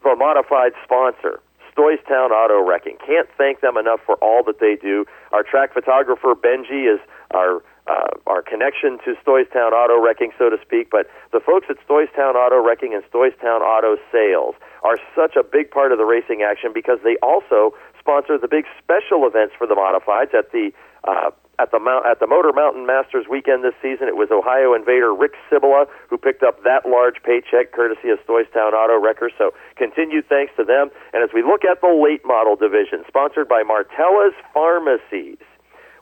the 0.03 0.15
modified 0.15 0.73
sponsor, 0.83 1.41
Stoystown 1.73 2.29
Auto 2.29 2.61
Wrecking. 2.61 2.97
Can't 3.03 3.27
thank 3.35 3.61
them 3.61 3.77
enough 3.77 4.01
for 4.05 4.13
all 4.21 4.43
that 4.43 4.59
they 4.59 4.75
do. 4.75 5.05
Our 5.31 5.41
track 5.41 5.73
photographer 5.73 6.35
Benji 6.35 6.85
is 6.85 7.01
our 7.31 7.63
uh, 7.87 8.15
our 8.27 8.41
connection 8.41 8.97
to 9.03 9.15
Stoystown 9.25 9.71
Auto 9.71 9.99
Wrecking, 10.01 10.31
so 10.37 10.49
to 10.49 10.57
speak. 10.61 10.89
But 10.89 11.09
the 11.31 11.39
folks 11.39 11.67
at 11.69 11.77
Stoystown 11.87 12.35
Auto 12.35 12.63
Wrecking 12.63 12.93
and 12.93 13.03
Stoystown 13.11 13.61
Auto 13.61 13.97
Sales 14.11 14.55
are 14.83 14.97
such 15.15 15.35
a 15.35 15.43
big 15.43 15.71
part 15.71 15.91
of 15.91 15.97
the 15.97 16.05
racing 16.05 16.41
action 16.41 16.71
because 16.73 16.99
they 17.03 17.17
also 17.21 17.75
sponsor 17.99 18.37
the 18.37 18.47
big 18.47 18.65
special 18.81 19.27
events 19.27 19.53
for 19.57 19.67
the 19.67 19.75
modifieds 19.75 20.33
at 20.33 20.51
the 20.51 20.71
uh, 21.03 21.31
at 21.59 21.69
the 21.71 21.79
Mount, 21.79 22.05
at 22.05 22.19
the 22.19 22.25
Motor 22.25 22.51
Mountain 22.51 22.85
Masters 22.85 23.25
weekend 23.29 23.63
this 23.63 23.77
season. 23.81 24.07
It 24.07 24.17
was 24.17 24.31
Ohio 24.31 24.73
invader 24.73 25.13
Rick 25.13 25.33
Cibola 25.49 25.85
who 26.09 26.17
picked 26.17 26.41
up 26.41 26.63
that 26.63 26.89
large 26.89 27.21
paycheck 27.21 27.71
courtesy 27.71 28.09
of 28.09 28.17
Stoystown 28.25 28.73
Auto 28.73 28.97
Wreckers. 28.99 29.33
So 29.37 29.53
continued 29.75 30.27
thanks 30.27 30.51
to 30.57 30.63
them. 30.63 30.89
And 31.13 31.21
as 31.23 31.29
we 31.33 31.43
look 31.43 31.63
at 31.63 31.81
the 31.81 31.93
late 31.93 32.25
model 32.25 32.55
division, 32.55 33.03
sponsored 33.07 33.47
by 33.47 33.61
Martella's 33.61 34.33
Pharmacies, 34.53 35.37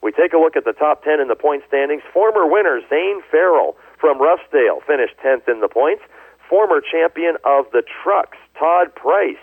we 0.02 0.12
take 0.12 0.34
a 0.34 0.38
look 0.38 0.56
at 0.56 0.66
the 0.66 0.74
top 0.74 1.04
10 1.04 1.20
in 1.20 1.28
the 1.28 1.36
point 1.36 1.64
standings. 1.68 2.02
Former 2.14 2.46
winner 2.46 2.82
Zane 2.90 3.22
Farrell 3.30 3.78
from 4.00 4.20
Ruffsdale 4.20 4.82
finished 4.86 5.16
10th 5.24 5.48
in 5.48 5.62
the 5.62 5.70
points. 5.70 6.04
Former 6.50 6.82
champion 6.82 7.38
of 7.46 7.66
the 7.72 7.84
trucks, 8.04 8.38
Todd 8.58 8.94
Price, 8.96 9.40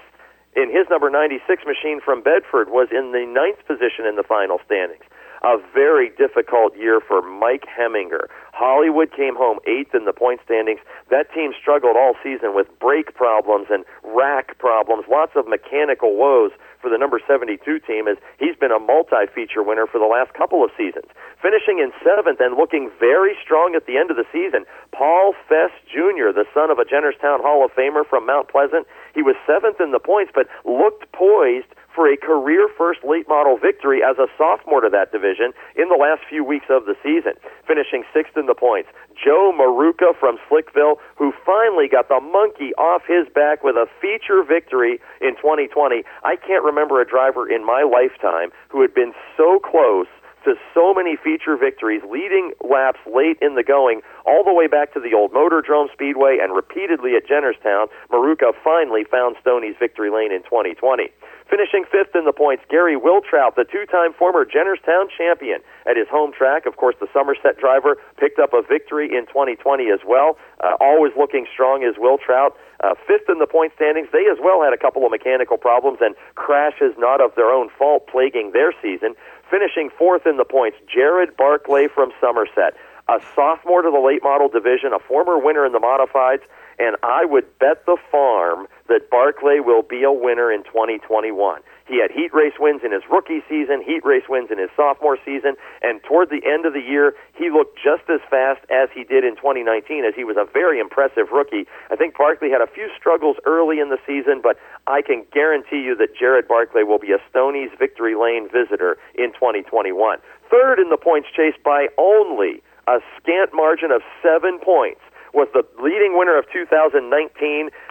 in 0.56 0.68
his 0.68 0.86
number 0.90 1.08
96 1.08 1.62
machine 1.64 2.00
from 2.04 2.22
Bedford, 2.22 2.68
was 2.68 2.88
in 2.90 3.12
the 3.12 3.24
ninth 3.24 3.64
position 3.66 4.04
in 4.04 4.16
the 4.16 4.24
final 4.26 4.58
standings 4.66 5.04
a 5.42 5.56
very 5.72 6.10
difficult 6.10 6.76
year 6.76 7.00
for 7.00 7.22
Mike 7.22 7.64
Heminger. 7.66 8.26
Hollywood 8.52 9.12
came 9.12 9.36
home 9.36 9.58
eighth 9.66 9.94
in 9.94 10.04
the 10.04 10.12
point 10.12 10.40
standings. 10.44 10.80
That 11.10 11.32
team 11.32 11.52
struggled 11.58 11.96
all 11.96 12.14
season 12.22 12.54
with 12.54 12.66
brake 12.78 13.14
problems 13.14 13.68
and 13.70 13.84
rack 14.02 14.58
problems, 14.58 15.04
lots 15.08 15.32
of 15.36 15.46
mechanical 15.46 16.16
woes 16.16 16.50
for 16.80 16.90
the 16.90 16.98
number 16.98 17.20
72 17.26 17.58
team 17.80 18.08
as 18.08 18.16
he's 18.38 18.56
been 18.56 18.72
a 18.72 18.78
multi-feature 18.78 19.62
winner 19.62 19.86
for 19.86 19.98
the 19.98 20.06
last 20.06 20.34
couple 20.34 20.64
of 20.64 20.70
seasons. 20.76 21.06
Finishing 21.42 21.78
in 21.78 21.92
seventh 22.02 22.40
and 22.40 22.56
looking 22.56 22.90
very 22.98 23.34
strong 23.42 23.74
at 23.74 23.86
the 23.86 23.96
end 23.96 24.10
of 24.10 24.16
the 24.16 24.26
season, 24.32 24.64
Paul 24.92 25.34
Fest 25.48 25.74
Jr., 25.86 26.34
the 26.34 26.46
son 26.54 26.70
of 26.70 26.78
a 26.78 26.84
Jennerstown 26.84 27.40
Hall 27.40 27.64
of 27.64 27.72
Famer 27.72 28.06
from 28.06 28.26
Mount 28.26 28.48
Pleasant, 28.48 28.86
he 29.14 29.22
was 29.22 29.36
seventh 29.46 29.80
in 29.80 29.92
the 29.92 30.00
points, 30.00 30.32
but 30.34 30.46
looked 30.64 31.10
poised 31.12 31.70
for 31.98 32.06
a 32.06 32.16
career 32.16 32.70
first 32.78 33.02
late 33.02 33.26
model 33.26 33.58
victory 33.58 34.06
as 34.06 34.22
a 34.22 34.30
sophomore 34.38 34.80
to 34.80 34.88
that 34.88 35.10
division 35.10 35.50
in 35.74 35.90
the 35.90 35.98
last 35.98 36.22
few 36.30 36.44
weeks 36.44 36.70
of 36.70 36.86
the 36.86 36.94
season, 37.02 37.34
finishing 37.66 38.04
sixth 38.14 38.38
in 38.38 38.46
the 38.46 38.54
points. 38.54 38.88
Joe 39.18 39.50
Maruka 39.50 40.14
from 40.14 40.38
Slickville, 40.46 41.02
who 41.18 41.34
finally 41.44 41.90
got 41.90 42.06
the 42.06 42.22
monkey 42.22 42.70
off 42.78 43.02
his 43.02 43.26
back 43.34 43.64
with 43.66 43.74
a 43.74 43.90
feature 43.98 44.46
victory 44.46 45.02
in 45.20 45.34
2020. 45.42 46.06
I 46.22 46.36
can't 46.38 46.62
remember 46.62 47.02
a 47.02 47.04
driver 47.04 47.50
in 47.50 47.66
my 47.66 47.82
lifetime 47.82 48.54
who 48.68 48.80
had 48.80 48.94
been 48.94 49.10
so 49.36 49.58
close 49.58 50.06
to 50.44 50.54
so 50.72 50.94
many 50.94 51.16
feature 51.16 51.56
victories, 51.56 52.02
leading 52.08 52.52
laps 52.62 53.00
late 53.04 53.38
in 53.42 53.54
the 53.54 53.62
going, 53.62 54.00
all 54.24 54.44
the 54.44 54.54
way 54.54 54.66
back 54.66 54.94
to 54.94 55.00
the 55.00 55.14
old 55.14 55.32
Motordrome 55.32 55.92
Speedway 55.92 56.38
and 56.40 56.54
repeatedly 56.54 57.16
at 57.16 57.26
Jennerstown. 57.26 57.88
Maruka 58.10 58.52
finally 58.62 59.04
found 59.04 59.36
Stoney's 59.40 59.74
victory 59.78 60.10
lane 60.10 60.32
in 60.32 60.42
2020. 60.44 61.10
Finishing 61.48 61.84
fifth 61.90 62.14
in 62.14 62.26
the 62.26 62.32
points, 62.32 62.62
Gary 62.68 62.94
Wiltrout, 62.94 63.56
the 63.56 63.64
two-time 63.64 64.12
former 64.12 64.44
Jennerstown 64.44 65.08
champion 65.08 65.60
at 65.88 65.96
his 65.96 66.06
home 66.08 66.30
track. 66.30 66.66
Of 66.66 66.76
course, 66.76 66.94
the 67.00 67.08
Somerset 67.12 67.56
driver 67.56 67.96
picked 68.18 68.38
up 68.38 68.52
a 68.52 68.60
victory 68.60 69.08
in 69.16 69.24
2020 69.26 69.88
as 69.88 70.00
well. 70.06 70.36
Uh, 70.60 70.76
always 70.78 71.12
looking 71.16 71.46
strong 71.50 71.82
is 71.82 71.96
Wiltrout. 71.96 72.52
Uh, 72.84 72.94
fifth 73.06 73.30
in 73.30 73.38
the 73.38 73.46
point 73.46 73.72
standings. 73.74 74.08
They 74.12 74.28
as 74.30 74.36
well 74.40 74.62
had 74.62 74.74
a 74.74 74.76
couple 74.76 75.06
of 75.06 75.10
mechanical 75.10 75.56
problems 75.56 75.98
and 76.02 76.14
crashes 76.34 76.92
not 76.98 77.20
of 77.20 77.34
their 77.34 77.50
own 77.50 77.70
fault 77.70 78.06
plaguing 78.06 78.52
their 78.52 78.72
season. 78.82 79.14
Finishing 79.50 79.88
fourth 79.88 80.26
in 80.26 80.36
the 80.36 80.44
points, 80.44 80.76
Jared 80.86 81.34
Barclay 81.34 81.88
from 81.88 82.12
Somerset, 82.20 82.76
a 83.08 83.20
sophomore 83.34 83.82
to 83.82 83.90
the 83.90 84.00
late 84.00 84.22
model 84.22 84.48
division, 84.48 84.92
a 84.92 84.98
former 84.98 85.38
winner 85.38 85.64
in 85.64 85.72
the 85.72 85.80
modifieds, 85.80 86.42
and 86.78 86.96
I 87.02 87.24
would 87.24 87.58
bet 87.58 87.84
the 87.86 87.96
farm 88.10 88.68
that 88.88 89.10
Barclay 89.10 89.60
will 89.60 89.82
be 89.82 90.04
a 90.04 90.12
winner 90.12 90.52
in 90.52 90.62
2021. 90.64 91.60
He 91.88 92.00
had 92.00 92.10
heat 92.10 92.34
race 92.34 92.52
wins 92.60 92.82
in 92.84 92.92
his 92.92 93.02
rookie 93.10 93.42
season, 93.48 93.82
heat 93.82 94.04
race 94.04 94.28
wins 94.28 94.50
in 94.52 94.58
his 94.58 94.68
sophomore 94.76 95.16
season, 95.24 95.56
and 95.80 96.02
toward 96.04 96.28
the 96.28 96.44
end 96.44 96.66
of 96.66 96.74
the 96.74 96.84
year, 96.84 97.14
he 97.34 97.48
looked 97.48 97.80
just 97.82 98.04
as 98.12 98.20
fast 98.28 98.60
as 98.68 98.90
he 98.94 99.04
did 99.04 99.24
in 99.24 99.36
2019 99.36 100.04
as 100.04 100.14
he 100.14 100.22
was 100.22 100.36
a 100.36 100.44
very 100.44 100.78
impressive 100.78 101.32
rookie. 101.32 101.66
I 101.90 101.96
think 101.96 102.16
Barclay 102.16 102.50
had 102.50 102.60
a 102.60 102.66
few 102.66 102.88
struggles 102.96 103.36
early 103.46 103.80
in 103.80 103.88
the 103.88 103.98
season, 104.06 104.40
but 104.42 104.58
I 104.86 105.00
can 105.00 105.24
guarantee 105.32 105.80
you 105.80 105.96
that 105.96 106.14
Jared 106.14 106.46
Barclay 106.46 106.82
will 106.82 106.98
be 107.00 107.12
a 107.12 107.18
Stoney's 107.30 107.70
Victory 107.78 108.14
Lane 108.14 108.48
visitor 108.52 108.98
in 109.16 109.32
2021. 109.32 110.18
Third 110.50 110.78
in 110.78 110.90
the 110.90 110.98
points 110.98 111.28
chase 111.34 111.56
by 111.64 111.88
only 111.96 112.62
a 112.88 113.00
scant 113.20 113.52
margin 113.52 113.90
of 113.92 114.00
seven 114.22 114.58
points 114.58 115.00
was 115.34 115.48
the 115.52 115.62
leading 115.82 116.16
winner 116.16 116.38
of 116.38 116.46
2019, 116.50 117.04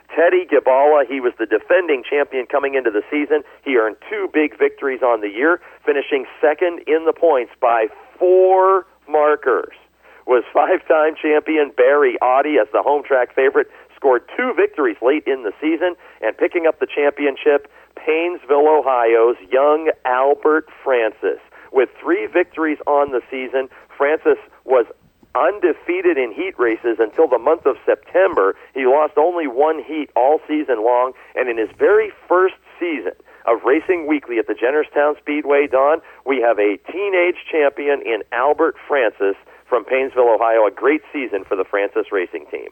Teddy 0.10 0.46
Gibala. 0.50 1.06
He 1.08 1.22
was 1.22 1.34
the 1.38 1.46
defending 1.46 2.02
champion 2.02 2.48
coming 2.48 2.74
into 2.74 2.90
the 2.90 3.04
season. 3.12 3.44
He 3.64 3.78
earned 3.78 3.98
two 4.10 4.28
big 4.34 4.58
victories 4.58 5.02
on 5.06 5.22
the 5.22 5.30
year, 5.30 5.62
finishing 5.86 6.26
second 6.42 6.82
in 6.88 7.06
the 7.06 7.14
points 7.14 7.54
by 7.62 7.88
four 8.18 8.88
markers. 9.08 9.78
Was 10.26 10.44
five-time 10.54 11.14
champion 11.16 11.72
Barry 11.78 12.18
Awtey 12.22 12.60
as 12.60 12.68
the 12.74 12.82
home 12.82 13.04
track 13.04 13.36
favorite, 13.36 13.68
scored 13.96 14.24
two 14.36 14.54
victories 14.58 14.98
late 15.02 15.24
in 15.28 15.44
the 15.44 15.54
season, 15.62 15.96
and 16.22 16.38
picking 16.38 16.66
up 16.66 16.80
the 16.80 16.88
championship, 16.88 17.70
Painesville, 17.96 18.68
Ohio's 18.68 19.38
young 19.52 19.92
Albert 20.06 20.70
Francis. 20.84 21.40
With 21.72 21.90
three 22.02 22.28
victories 22.28 22.78
on 22.88 23.12
the 23.12 23.22
season, 23.30 23.70
Francis 23.98 24.38
was 24.68 24.86
undefeated 25.34 26.18
in 26.18 26.34
heat 26.34 26.58
races 26.58 26.98
until 27.00 27.28
the 27.28 27.38
month 27.38 27.66
of 27.66 27.78
September. 27.86 28.56
He 28.74 28.86
lost 28.86 29.14
only 29.18 29.48
one 29.48 29.84
heat 29.84 30.10
all 30.16 30.40
season 30.48 30.84
long, 30.84 31.14
and 31.36 31.50
in 31.50 31.58
his 31.58 31.70
very 31.78 32.12
first 32.28 32.56
season 32.80 33.14
of 33.46 33.64
Racing 33.64 34.08
Weekly 34.08 34.40
at 34.40 34.48
the 34.48 34.54
Jennerstown 34.54 35.18
Speedway, 35.20 35.68
Don, 35.68 36.02
we 36.26 36.42
have 36.42 36.60
a 36.60 36.78
teenage 36.92 37.38
champion 37.50 38.02
in 38.02 38.24
Albert 38.32 38.76
Francis 38.88 39.36
from 39.66 39.86
Painesville, 39.86 40.30
Ohio. 40.30 40.68
A 40.68 40.72
great 40.72 41.02
season 41.14 41.44
for 41.46 41.56
the 41.56 41.64
Francis 41.64 42.12
Racing 42.12 42.46
Team. 42.52 42.70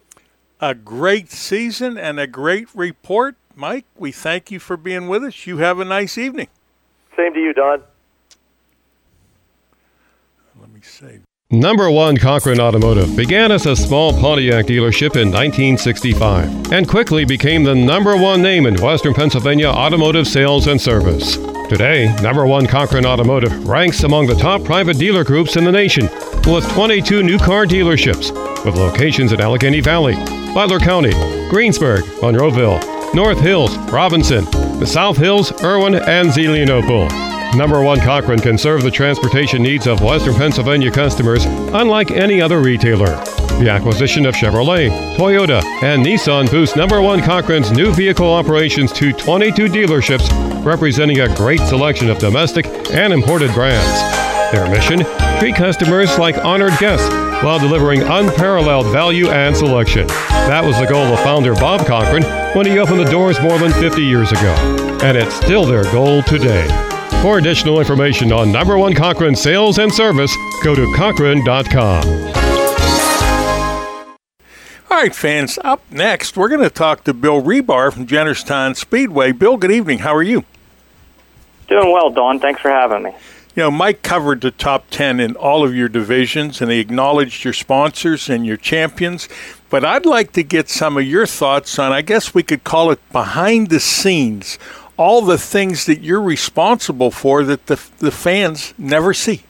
A 0.59 0.73
great 0.73 1.31
season 1.31 1.97
and 1.97 2.19
a 2.19 2.27
great 2.27 2.67
report. 2.73 3.35
Mike, 3.55 3.85
we 3.95 4.11
thank 4.11 4.51
you 4.51 4.59
for 4.59 4.75
being 4.75 5.07
with 5.07 5.23
us. 5.23 5.47
You 5.47 5.57
have 5.57 5.79
a 5.79 5.85
nice 5.85 6.17
evening. 6.17 6.47
Same 7.15 7.33
to 7.33 7.39
you, 7.39 7.53
Don. 7.53 7.81
Let 10.59 10.71
me 10.71 10.81
save. 10.81 11.21
Number 11.59 11.89
one 11.89 12.17
Cochran 12.17 12.59
Automotive 12.59 13.15
began 13.15 13.49
as 13.49 13.65
a 13.65 13.77
small 13.77 14.11
Pontiac 14.11 14.65
dealership 14.65 15.15
in 15.15 15.31
1965 15.31 16.73
and 16.73 16.85
quickly 16.85 17.23
became 17.23 17.63
the 17.63 17.73
number 17.73 18.17
one 18.17 18.41
name 18.41 18.65
in 18.65 18.75
Western 18.81 19.13
Pennsylvania 19.13 19.67
automotive 19.67 20.27
sales 20.27 20.67
and 20.67 20.79
service. 20.79 21.37
Today, 21.69 22.13
number 22.21 22.45
one 22.45 22.67
Cochran 22.67 23.05
Automotive 23.05 23.69
ranks 23.69 24.03
among 24.03 24.27
the 24.27 24.35
top 24.35 24.65
private 24.65 24.97
dealer 24.97 25.23
groups 25.23 25.55
in 25.55 25.63
the 25.63 25.71
nation 25.71 26.09
with 26.45 26.69
22 26.73 27.23
new 27.23 27.39
car 27.39 27.65
dealerships 27.65 28.33
with 28.65 28.75
locations 28.75 29.31
in 29.31 29.39
Allegheny 29.39 29.79
Valley, 29.79 30.15
Butler 30.53 30.79
County, 30.79 31.13
Greensburg, 31.49 32.03
Monroeville, 32.21 32.83
North 33.15 33.39
Hills, 33.39 33.77
Robinson, 33.93 34.43
the 34.79 34.85
South 34.85 35.15
Hills, 35.15 35.53
Irwin, 35.63 35.95
and 35.95 36.29
Zelienople. 36.29 37.34
Number 37.55 37.81
One 37.81 38.01
Cochran 38.01 38.39
can 38.39 38.57
serve 38.57 38.83
the 38.83 38.91
transportation 38.91 39.63
needs 39.63 39.87
of 39.87 40.01
Western 40.01 40.35
Pennsylvania 40.35 40.91
customers 40.91 41.45
unlike 41.45 42.11
any 42.11 42.41
other 42.41 42.59
retailer. 42.59 43.15
The 43.59 43.69
acquisition 43.69 44.25
of 44.25 44.35
Chevrolet, 44.35 45.15
Toyota, 45.15 45.63
and 45.81 46.05
Nissan 46.05 46.51
boosts 46.51 46.75
Number 46.75 47.01
One 47.01 47.21
Cochran's 47.21 47.71
new 47.71 47.93
vehicle 47.93 48.27
operations 48.27 48.91
to 48.93 49.13
22 49.13 49.67
dealerships, 49.67 50.29
representing 50.65 51.21
a 51.21 51.33
great 51.33 51.61
selection 51.61 52.09
of 52.09 52.19
domestic 52.19 52.65
and 52.91 53.13
imported 53.13 53.53
brands. 53.53 54.51
Their 54.51 54.69
mission? 54.69 55.05
Treat 55.39 55.55
customers 55.55 56.17
like 56.19 56.37
honored 56.39 56.77
guests 56.77 57.07
while 57.41 57.59
delivering 57.59 58.01
unparalleled 58.03 58.87
value 58.87 59.29
and 59.29 59.55
selection. 59.55 60.07
That 60.07 60.63
was 60.65 60.77
the 60.77 60.87
goal 60.87 61.05
of 61.05 61.19
founder 61.19 61.53
Bob 61.55 61.87
Cochran 61.87 62.23
when 62.53 62.65
he 62.65 62.79
opened 62.79 62.99
the 62.99 63.09
doors 63.09 63.39
more 63.41 63.57
than 63.57 63.71
50 63.71 64.03
years 64.03 64.33
ago. 64.33 64.99
And 65.01 65.17
it's 65.17 65.35
still 65.35 65.65
their 65.65 65.83
goal 65.85 66.21
today. 66.23 66.94
For 67.25 67.39
additional 67.39 67.79
information 67.79 68.31
on 68.31 68.51
number 68.51 68.77
one 68.77 68.93
Cochran 68.93 69.35
sales 69.35 69.79
and 69.79 69.91
service, 69.91 70.31
go 70.63 70.75
to 70.75 70.93
Cochran.com. 70.93 72.07
All 74.91 74.97
right, 75.01 75.15
fans, 75.15 75.57
up 75.63 75.81
next, 75.89 76.37
we're 76.37 76.49
going 76.49 76.61
to 76.61 76.69
talk 76.69 77.03
to 77.05 77.15
Bill 77.15 77.41
Rebar 77.41 77.91
from 77.91 78.05
Jennerstown 78.05 78.75
Speedway. 78.75 79.31
Bill, 79.31 79.57
good 79.57 79.71
evening. 79.71 79.97
How 79.97 80.13
are 80.13 80.21
you? 80.21 80.45
Doing 81.67 81.91
well, 81.91 82.11
Don. 82.11 82.39
Thanks 82.39 82.61
for 82.61 82.69
having 82.69 83.01
me. 83.01 83.15
You 83.55 83.63
know, 83.63 83.71
Mike 83.71 84.03
covered 84.03 84.41
the 84.41 84.51
top 84.51 84.91
10 84.91 85.19
in 85.19 85.35
all 85.35 85.65
of 85.65 85.73
your 85.73 85.89
divisions, 85.89 86.61
and 86.61 86.69
he 86.69 86.79
acknowledged 86.79 87.43
your 87.43 87.53
sponsors 87.53 88.29
and 88.29 88.45
your 88.45 88.57
champions. 88.57 89.27
But 89.71 89.83
I'd 89.83 90.05
like 90.05 90.33
to 90.33 90.43
get 90.43 90.69
some 90.69 90.95
of 90.95 91.05
your 91.05 91.25
thoughts 91.25 91.79
on, 91.79 91.91
I 91.91 92.03
guess 92.03 92.35
we 92.35 92.43
could 92.43 92.63
call 92.63 92.91
it 92.91 92.99
behind 93.11 93.69
the 93.69 93.79
scenes, 93.79 94.59
all 94.97 95.21
the 95.21 95.37
things 95.37 95.85
that 95.85 96.01
you're 96.01 96.21
responsible 96.21 97.11
for 97.11 97.43
that 97.43 97.65
the, 97.67 97.81
the 97.99 98.11
fans 98.11 98.73
never 98.77 99.13
see. 99.13 99.43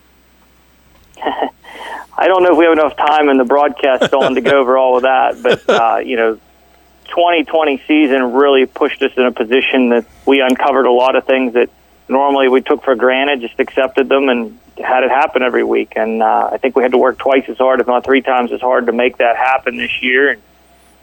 I 1.18 2.28
don't 2.28 2.44
know 2.44 2.54
if 2.54 2.58
we 2.58 2.66
have 2.66 2.74
enough 2.74 2.96
time 2.96 3.30
in 3.30 3.38
the 3.38 3.46
broadcast 3.46 4.14
on 4.14 4.36
to 4.36 4.42
go 4.42 4.60
over 4.60 4.78
all 4.78 4.98
of 4.98 5.04
that, 5.04 5.42
but 5.42 5.70
uh, 5.70 5.98
you 6.06 6.16
know, 6.16 6.40
2020 7.06 7.84
season 7.88 8.34
really 8.34 8.66
pushed 8.66 9.02
us 9.02 9.12
in 9.16 9.24
a 9.24 9.32
position 9.32 9.90
that 9.90 10.06
we 10.26 10.42
uncovered 10.42 10.86
a 10.86 10.92
lot 10.92 11.16
of 11.16 11.26
things 11.26 11.54
that 11.54 11.70
normally 12.08 12.50
we 12.50 12.62
took 12.62 12.84
for 12.84 12.96
granted, 12.96 13.42
just 13.42 13.60
accepted 13.60 14.10
them 14.10 14.30
and 14.30 14.60
had 14.78 15.04
it 15.04 15.10
happen 15.10 15.44
every 15.44 15.64
week. 15.64 15.94
And 15.96 16.22
uh, 16.22 16.50
I 16.52 16.58
think 16.58 16.76
we 16.76 16.84
had 16.84 16.92
to 16.92 16.98
work 16.98 17.18
twice 17.18 17.44
as 17.48 17.58
hard, 17.58 17.80
if 17.80 17.88
not 17.88 18.04
three 18.04 18.22
times 18.22 18.52
as 18.52 18.62
hard, 18.62 18.88
to 18.88 18.92
make 18.92 19.18
that 19.18 19.38
happen 19.38 19.78
this 19.78 20.02
year. 20.02 20.32
And 20.32 20.42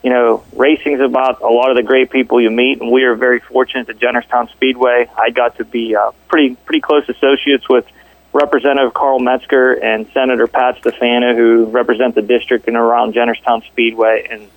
you 0.03 0.11
know, 0.11 0.45
racing's 0.55 1.01
about 1.01 1.43
a 1.43 1.49
lot 1.49 1.71
of 1.71 1.77
the 1.77 1.83
great 1.83 2.11
people 2.11 2.41
you 2.41 2.51
meet, 2.51 2.81
and 2.81 2.91
we 2.91 3.05
are 3.05 3.15
very 3.15 3.39
fortunate 3.39 3.89
at 3.89 3.99
Jennerstown 3.99 4.51
Speedway. 4.51 5.09
I 5.17 5.31
got 5.31 5.59
to 5.59 5.65
be 5.65 5.95
uh, 5.95 6.11
pretty 6.29 6.57
pretty 6.57 6.81
close 6.81 7.09
associates 7.09 7.69
with 7.69 7.87
Representative 8.33 8.95
Carl 8.95 9.21
Metzgar 9.21 9.83
and 9.83 10.09
Senator 10.13 10.47
Pat 10.47 10.79
Stefano, 10.79 11.37
who 11.37 11.67
represent 11.67 12.15
the 12.15 12.23
district 12.23 12.67
and 12.67 12.77
around 12.77 13.15
Jennerstown 13.15 13.65
Speedway. 13.67 14.27
And 14.29 14.49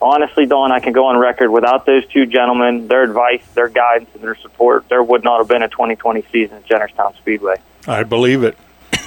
honestly, 0.00 0.46
Don, 0.46 0.72
I 0.72 0.80
can 0.80 0.92
go 0.92 1.06
on 1.06 1.18
record 1.18 1.50
without 1.50 1.84
those 1.84 2.06
two 2.06 2.24
gentlemen, 2.26 2.88
their 2.88 3.02
advice, 3.02 3.42
their 3.54 3.68
guidance, 3.68 4.10
and 4.14 4.22
their 4.22 4.36
support, 4.36 4.88
there 4.88 5.02
would 5.02 5.24
not 5.24 5.38
have 5.38 5.48
been 5.48 5.62
a 5.62 5.68
2020 5.68 6.24
season 6.32 6.58
at 6.58 6.66
Jennerstown 6.66 7.16
Speedway. 7.16 7.56
I 7.86 8.04
believe 8.04 8.44
it. 8.44 8.56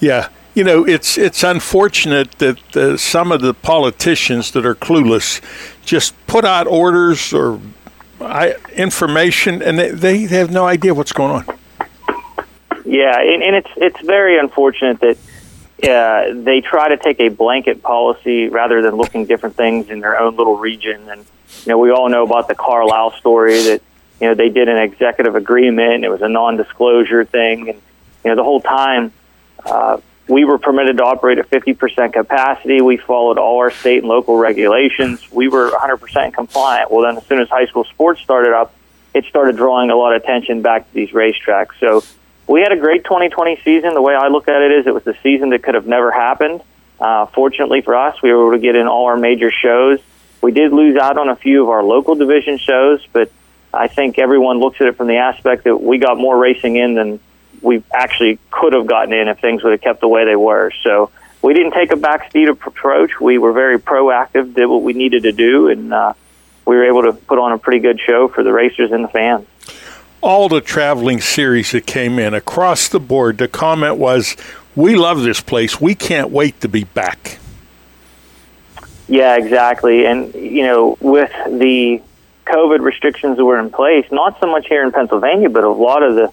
yeah, 0.00 0.28
you 0.58 0.64
know, 0.64 0.84
it's 0.84 1.16
it's 1.16 1.44
unfortunate 1.44 2.32
that 2.38 2.76
uh, 2.76 2.96
some 2.96 3.30
of 3.30 3.40
the 3.40 3.54
politicians 3.54 4.50
that 4.50 4.66
are 4.66 4.74
clueless 4.74 5.40
just 5.84 6.14
put 6.26 6.44
out 6.44 6.66
orders 6.66 7.32
or 7.32 7.60
I, 8.20 8.56
information, 8.74 9.62
and 9.62 9.78
they, 9.78 9.92
they 9.92 10.18
have 10.26 10.50
no 10.50 10.66
idea 10.66 10.94
what's 10.94 11.12
going 11.12 11.30
on. 11.30 11.58
Yeah, 12.84 13.20
and, 13.20 13.40
and 13.44 13.54
it's 13.54 13.70
it's 13.76 14.00
very 14.00 14.36
unfortunate 14.36 14.98
that 14.98 15.16
uh, 15.88 16.34
they 16.42 16.60
try 16.60 16.88
to 16.88 16.96
take 16.96 17.20
a 17.20 17.28
blanket 17.28 17.80
policy 17.80 18.48
rather 18.48 18.82
than 18.82 18.96
looking 18.96 19.26
different 19.26 19.54
things 19.54 19.90
in 19.90 20.00
their 20.00 20.18
own 20.18 20.34
little 20.34 20.56
region. 20.56 21.08
And 21.08 21.20
you 21.20 21.68
know, 21.68 21.78
we 21.78 21.92
all 21.92 22.08
know 22.08 22.24
about 22.24 22.48
the 22.48 22.56
Carlisle 22.56 23.12
story 23.12 23.62
that 23.62 23.80
you 24.20 24.26
know 24.26 24.34
they 24.34 24.48
did 24.48 24.68
an 24.68 24.78
executive 24.78 25.36
agreement. 25.36 26.04
It 26.04 26.08
was 26.08 26.22
a 26.22 26.28
non-disclosure 26.28 27.26
thing, 27.26 27.68
and 27.68 27.80
you 28.24 28.30
know 28.30 28.34
the 28.34 28.42
whole 28.42 28.60
time 28.60 29.12
uh, 29.64 29.98
we 30.28 30.44
were 30.44 30.58
permitted 30.58 30.98
to 30.98 31.04
operate 31.04 31.38
at 31.38 31.48
50% 31.48 32.12
capacity. 32.12 32.82
We 32.82 32.98
followed 32.98 33.38
all 33.38 33.58
our 33.58 33.70
state 33.70 33.98
and 33.98 34.08
local 34.08 34.36
regulations. 34.36 35.30
We 35.32 35.48
were 35.48 35.70
100% 35.70 36.34
compliant. 36.34 36.90
Well, 36.90 37.02
then 37.02 37.16
as 37.16 37.26
soon 37.26 37.40
as 37.40 37.48
high 37.48 37.66
school 37.66 37.84
sports 37.84 38.20
started 38.20 38.52
up, 38.52 38.74
it 39.14 39.24
started 39.24 39.56
drawing 39.56 39.90
a 39.90 39.96
lot 39.96 40.14
of 40.14 40.22
attention 40.22 40.60
back 40.60 40.86
to 40.86 40.94
these 40.94 41.10
racetracks. 41.10 41.80
So 41.80 42.04
we 42.46 42.60
had 42.60 42.72
a 42.72 42.76
great 42.76 43.04
2020 43.04 43.60
season. 43.64 43.94
The 43.94 44.02
way 44.02 44.14
I 44.14 44.28
look 44.28 44.48
at 44.48 44.60
it 44.60 44.72
is 44.72 44.86
it 44.86 44.92
was 44.92 45.04
the 45.04 45.16
season 45.22 45.50
that 45.50 45.62
could 45.62 45.74
have 45.74 45.86
never 45.86 46.10
happened. 46.10 46.62
Uh, 47.00 47.26
fortunately 47.26 47.80
for 47.80 47.96
us, 47.96 48.20
we 48.22 48.32
were 48.32 48.48
able 48.48 48.58
to 48.58 48.62
get 48.62 48.76
in 48.76 48.86
all 48.86 49.06
our 49.06 49.16
major 49.16 49.50
shows. 49.50 50.00
We 50.42 50.52
did 50.52 50.72
lose 50.72 50.96
out 50.96 51.16
on 51.16 51.30
a 51.30 51.36
few 51.36 51.62
of 51.62 51.70
our 51.70 51.82
local 51.82 52.14
division 52.14 52.58
shows, 52.58 53.04
but 53.12 53.32
I 53.72 53.88
think 53.88 54.18
everyone 54.18 54.60
looks 54.60 54.80
at 54.80 54.88
it 54.88 54.96
from 54.96 55.08
the 55.08 55.16
aspect 55.16 55.64
that 55.64 55.76
we 55.76 55.98
got 55.98 56.18
more 56.18 56.36
racing 56.36 56.76
in 56.76 56.94
than 56.94 57.20
we 57.62 57.82
actually 57.92 58.38
could 58.50 58.72
have 58.72 58.86
gotten 58.86 59.12
in 59.12 59.28
if 59.28 59.40
things 59.40 59.62
would 59.62 59.72
have 59.72 59.80
kept 59.80 60.00
the 60.00 60.08
way 60.08 60.24
they 60.24 60.36
were. 60.36 60.70
So 60.82 61.10
we 61.42 61.54
didn't 61.54 61.72
take 61.72 61.92
a 61.92 61.96
backseat 61.96 62.48
approach. 62.48 63.20
We 63.20 63.38
were 63.38 63.52
very 63.52 63.78
proactive, 63.78 64.54
did 64.54 64.66
what 64.66 64.82
we 64.82 64.92
needed 64.92 65.24
to 65.24 65.32
do, 65.32 65.68
and 65.68 65.92
uh, 65.92 66.14
we 66.64 66.76
were 66.76 66.84
able 66.84 67.02
to 67.02 67.12
put 67.12 67.38
on 67.38 67.52
a 67.52 67.58
pretty 67.58 67.80
good 67.80 68.00
show 68.00 68.28
for 68.28 68.42
the 68.42 68.52
racers 68.52 68.92
and 68.92 69.04
the 69.04 69.08
fans 69.08 69.46
all 70.20 70.48
the 70.48 70.60
traveling 70.60 71.20
series 71.20 71.72
that 71.72 71.86
came 71.86 72.18
in 72.18 72.34
across 72.34 72.88
the 72.88 73.00
board, 73.00 73.38
the 73.38 73.48
comment 73.48 73.96
was, 73.96 74.36
"We 74.74 74.96
love 74.96 75.22
this 75.22 75.40
place. 75.40 75.80
We 75.80 75.94
can't 75.94 76.30
wait 76.30 76.60
to 76.62 76.68
be 76.68 76.84
back." 76.84 77.38
Yeah, 79.08 79.36
exactly. 79.36 80.04
And 80.06 80.34
you 80.34 80.62
know, 80.62 80.96
with 81.00 81.30
the 81.46 82.02
COVID 82.46 82.80
restrictions 82.80 83.36
that 83.36 83.44
were 83.44 83.58
in 83.58 83.70
place, 83.70 84.06
not 84.10 84.38
so 84.40 84.46
much 84.46 84.66
here 84.66 84.82
in 84.82 84.92
Pennsylvania, 84.92 85.48
but 85.48 85.64
a 85.64 85.70
lot 85.70 86.02
of 86.02 86.14
the 86.14 86.32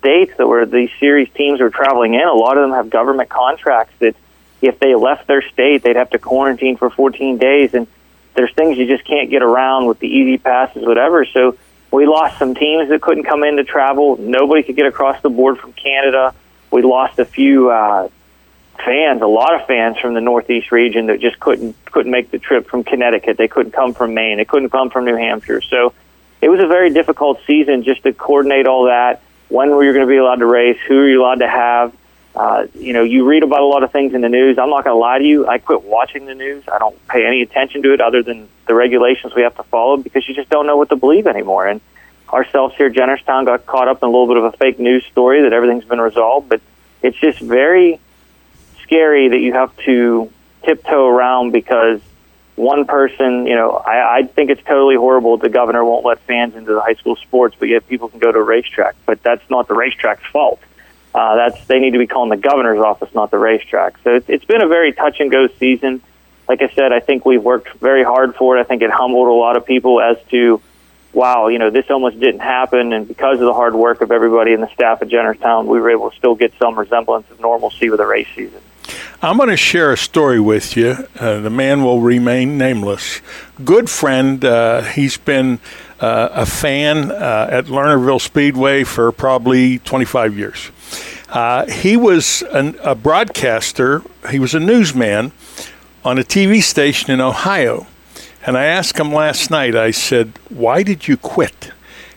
states 0.00 0.32
that 0.38 0.46
were 0.46 0.66
these 0.66 0.90
series 0.98 1.30
teams 1.30 1.60
were 1.60 1.70
traveling 1.70 2.14
in, 2.14 2.26
a 2.26 2.34
lot 2.34 2.56
of 2.56 2.62
them 2.62 2.72
have 2.72 2.90
government 2.90 3.28
contracts 3.28 3.94
that 4.00 4.16
if 4.60 4.78
they 4.78 4.94
left 4.94 5.26
their 5.26 5.42
state, 5.42 5.82
they'd 5.82 5.96
have 5.96 6.10
to 6.10 6.18
quarantine 6.18 6.76
for 6.76 6.90
14 6.90 7.38
days. 7.38 7.72
And 7.74 7.86
there's 8.34 8.52
things 8.54 8.76
you 8.76 8.86
just 8.86 9.04
can't 9.04 9.30
get 9.30 9.42
around 9.42 9.86
with 9.86 9.98
the 10.00 10.08
easy 10.08 10.38
passes, 10.38 10.84
whatever. 10.84 11.24
So 11.24 11.56
we 11.90 12.06
lost 12.06 12.38
some 12.38 12.54
teams 12.54 12.88
that 12.88 13.00
couldn't 13.00 13.24
come 13.24 13.44
in 13.44 13.56
to 13.56 13.64
travel. 13.64 14.16
Nobody 14.18 14.62
could 14.62 14.76
get 14.76 14.86
across 14.86 15.20
the 15.22 15.30
board 15.30 15.58
from 15.58 15.72
Canada. 15.72 16.34
We 16.70 16.82
lost 16.82 17.18
a 17.18 17.24
few 17.24 17.70
uh, 17.70 18.08
fans, 18.84 19.22
a 19.22 19.26
lot 19.26 19.54
of 19.54 19.66
fans 19.66 19.98
from 19.98 20.14
the 20.14 20.20
Northeast 20.20 20.72
region 20.72 21.06
that 21.06 21.20
just 21.20 21.40
couldn't 21.40 21.76
couldn't 21.86 22.12
make 22.12 22.30
the 22.30 22.38
trip 22.38 22.68
from 22.68 22.84
Connecticut. 22.84 23.36
They 23.36 23.48
couldn't 23.48 23.72
come 23.72 23.94
from 23.94 24.14
Maine. 24.14 24.36
They 24.36 24.44
couldn't 24.44 24.70
come 24.70 24.90
from 24.90 25.04
New 25.04 25.16
Hampshire. 25.16 25.60
So 25.62 25.92
it 26.40 26.48
was 26.48 26.60
a 26.60 26.66
very 26.66 26.90
difficult 26.90 27.40
season 27.46 27.82
just 27.82 28.04
to 28.04 28.12
coordinate 28.12 28.66
all 28.66 28.84
that. 28.84 29.20
When 29.50 29.70
were 29.70 29.84
you 29.84 29.92
going 29.92 30.06
to 30.06 30.10
be 30.10 30.16
allowed 30.16 30.36
to 30.36 30.46
race? 30.46 30.78
Who 30.88 30.96
are 30.96 31.08
you 31.08 31.22
allowed 31.22 31.40
to 31.40 31.48
have? 31.48 31.92
Uh, 32.34 32.66
you 32.74 32.92
know, 32.92 33.02
you 33.02 33.28
read 33.28 33.42
about 33.42 33.60
a 33.60 33.66
lot 33.66 33.82
of 33.82 33.90
things 33.90 34.14
in 34.14 34.20
the 34.20 34.28
news. 34.28 34.58
I'm 34.58 34.70
not 34.70 34.84
going 34.84 34.94
to 34.94 34.98
lie 34.98 35.18
to 35.18 35.24
you. 35.24 35.48
I 35.48 35.58
quit 35.58 35.82
watching 35.82 36.26
the 36.26 36.36
news. 36.36 36.64
I 36.72 36.78
don't 36.78 36.96
pay 37.08 37.26
any 37.26 37.42
attention 37.42 37.82
to 37.82 37.92
it 37.92 38.00
other 38.00 38.22
than 38.22 38.48
the 38.66 38.74
regulations 38.74 39.34
we 39.34 39.42
have 39.42 39.56
to 39.56 39.64
follow 39.64 39.96
because 39.96 40.28
you 40.28 40.34
just 40.34 40.48
don't 40.48 40.66
know 40.66 40.76
what 40.76 40.88
to 40.90 40.96
believe 40.96 41.26
anymore. 41.26 41.66
And 41.66 41.80
ourselves 42.32 42.76
here, 42.76 42.88
Jennerstown, 42.88 43.44
got 43.44 43.66
caught 43.66 43.88
up 43.88 44.02
in 44.02 44.08
a 44.08 44.12
little 44.12 44.28
bit 44.28 44.36
of 44.36 44.44
a 44.44 44.52
fake 44.52 44.78
news 44.78 45.04
story 45.06 45.42
that 45.42 45.52
everything's 45.52 45.84
been 45.84 46.00
resolved. 46.00 46.48
But 46.48 46.60
it's 47.02 47.18
just 47.18 47.40
very 47.40 47.98
scary 48.82 49.30
that 49.30 49.40
you 49.40 49.52
have 49.54 49.76
to 49.78 50.30
tiptoe 50.62 51.08
around 51.08 51.50
because 51.50 52.00
one 52.60 52.84
person, 52.84 53.46
you 53.46 53.54
know, 53.54 53.70
I, 53.72 54.18
I 54.18 54.22
think 54.24 54.50
it's 54.50 54.62
totally 54.62 54.96
horrible 54.96 55.36
that 55.36 55.42
the 55.42 55.52
governor 55.52 55.84
won't 55.84 56.04
let 56.04 56.20
fans 56.20 56.54
into 56.54 56.72
the 56.72 56.80
high 56.80 56.94
school 56.94 57.16
sports, 57.16 57.56
but 57.58 57.68
yet 57.68 57.88
people 57.88 58.08
can 58.08 58.18
go 58.18 58.30
to 58.30 58.38
a 58.38 58.42
racetrack. 58.42 58.96
But 59.06 59.22
that's 59.22 59.48
not 59.50 59.68
the 59.68 59.74
racetrack's 59.74 60.26
fault 60.26 60.60
uh, 61.14 61.36
that's 61.36 61.66
they 61.66 61.80
need 61.80 61.92
to 61.92 61.98
be 61.98 62.06
calling 62.06 62.30
the 62.30 62.36
governor's 62.36 62.80
office, 62.80 63.12
not 63.14 63.30
the 63.30 63.38
racetrack. 63.38 63.98
So 64.04 64.14
it's, 64.14 64.28
it's 64.28 64.44
been 64.44 64.62
a 64.62 64.68
very 64.68 64.92
touch 64.92 65.20
and 65.20 65.30
go 65.30 65.48
season. 65.58 66.02
Like 66.48 66.62
I 66.62 66.68
said, 66.68 66.92
I 66.92 67.00
think 67.00 67.24
we've 67.24 67.42
worked 67.42 67.72
very 67.78 68.04
hard 68.04 68.34
for 68.36 68.56
it. 68.56 68.60
I 68.60 68.64
think 68.64 68.82
it 68.82 68.90
humbled 68.90 69.28
a 69.28 69.32
lot 69.32 69.56
of 69.56 69.66
people 69.66 70.00
as 70.00 70.16
to, 70.30 70.60
wow, 71.12 71.48
you 71.48 71.58
know, 71.58 71.70
this 71.70 71.90
almost 71.90 72.18
didn't 72.18 72.40
happen, 72.40 72.92
and 72.92 73.06
because 73.06 73.34
of 73.34 73.46
the 73.46 73.54
hard 73.54 73.74
work 73.74 74.00
of 74.00 74.10
everybody 74.10 74.52
in 74.52 74.60
the 74.60 74.72
staff 74.72 75.02
at 75.02 75.08
Jennerstown, 75.08 75.66
we 75.66 75.80
were 75.80 75.90
able 75.90 76.10
to 76.10 76.16
still 76.16 76.34
get 76.34 76.52
some 76.58 76.78
resemblance 76.78 77.30
of 77.30 77.40
normalcy 77.40 77.90
with 77.90 78.00
a 78.00 78.06
race 78.06 78.28
season. 78.34 78.60
I'm 79.22 79.36
going 79.36 79.50
to 79.50 79.56
share 79.58 79.92
a 79.92 79.98
story 79.98 80.40
with 80.40 80.78
you. 80.78 80.96
Uh, 81.18 81.40
the 81.40 81.50
man 81.50 81.84
will 81.84 82.00
remain 82.00 82.56
nameless. 82.56 83.20
Good 83.62 83.90
friend. 83.90 84.42
Uh, 84.42 84.80
he's 84.80 85.18
been 85.18 85.58
uh, 86.00 86.30
a 86.32 86.46
fan 86.46 87.10
uh, 87.12 87.48
at 87.50 87.66
Lernerville 87.66 88.22
Speedway 88.22 88.82
for 88.82 89.12
probably 89.12 89.78
25 89.80 90.38
years. 90.38 90.70
Uh, 91.28 91.66
he 91.66 91.98
was 91.98 92.40
an, 92.52 92.78
a 92.82 92.94
broadcaster, 92.94 94.02
he 94.30 94.38
was 94.38 94.54
a 94.54 94.60
newsman 94.60 95.32
on 96.02 96.18
a 96.18 96.22
TV 96.22 96.62
station 96.62 97.10
in 97.10 97.20
Ohio. 97.20 97.86
And 98.46 98.56
I 98.56 98.64
asked 98.64 98.98
him 98.98 99.12
last 99.12 99.50
night, 99.50 99.76
I 99.76 99.90
said, 99.90 100.32
Why 100.48 100.82
did 100.82 101.08
you 101.08 101.18
quit? 101.18 101.72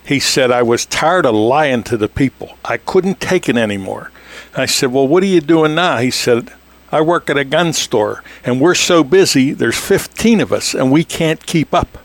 He 0.06 0.22
said, 0.22 0.52
I 0.52 0.64
was 0.64 0.86
tired 0.86 1.26
of 1.26 1.36
lying 1.36 1.84
to 1.84 1.98
the 1.98 2.08
people. 2.08 2.58
I 2.64 2.78
couldn't 2.78 3.20
take 3.20 3.50
it 3.50 3.58
anymore. 3.58 4.10
I 4.56 4.68
said, 4.68 4.94
Well, 4.94 5.06
what 5.06 5.22
are 5.22 5.26
you 5.26 5.42
doing 5.42 5.76
now? 5.76 5.98
He 5.98 6.10
said, 6.10 6.54
I 6.94 7.02
work 7.02 7.28
at 7.32 7.40
a 7.40 7.44
gun 7.44 7.74
store, 7.74 8.24
and 8.46 8.62
we're 8.62 8.76
so 8.76 9.04
busy, 9.04 9.52
there's 9.52 9.80
15 9.80 10.42
of 10.42 10.54
us, 10.54 10.76
and 10.76 10.92
we 10.92 11.04
can't 11.04 11.44
keep 11.44 11.74
up. 11.74 11.98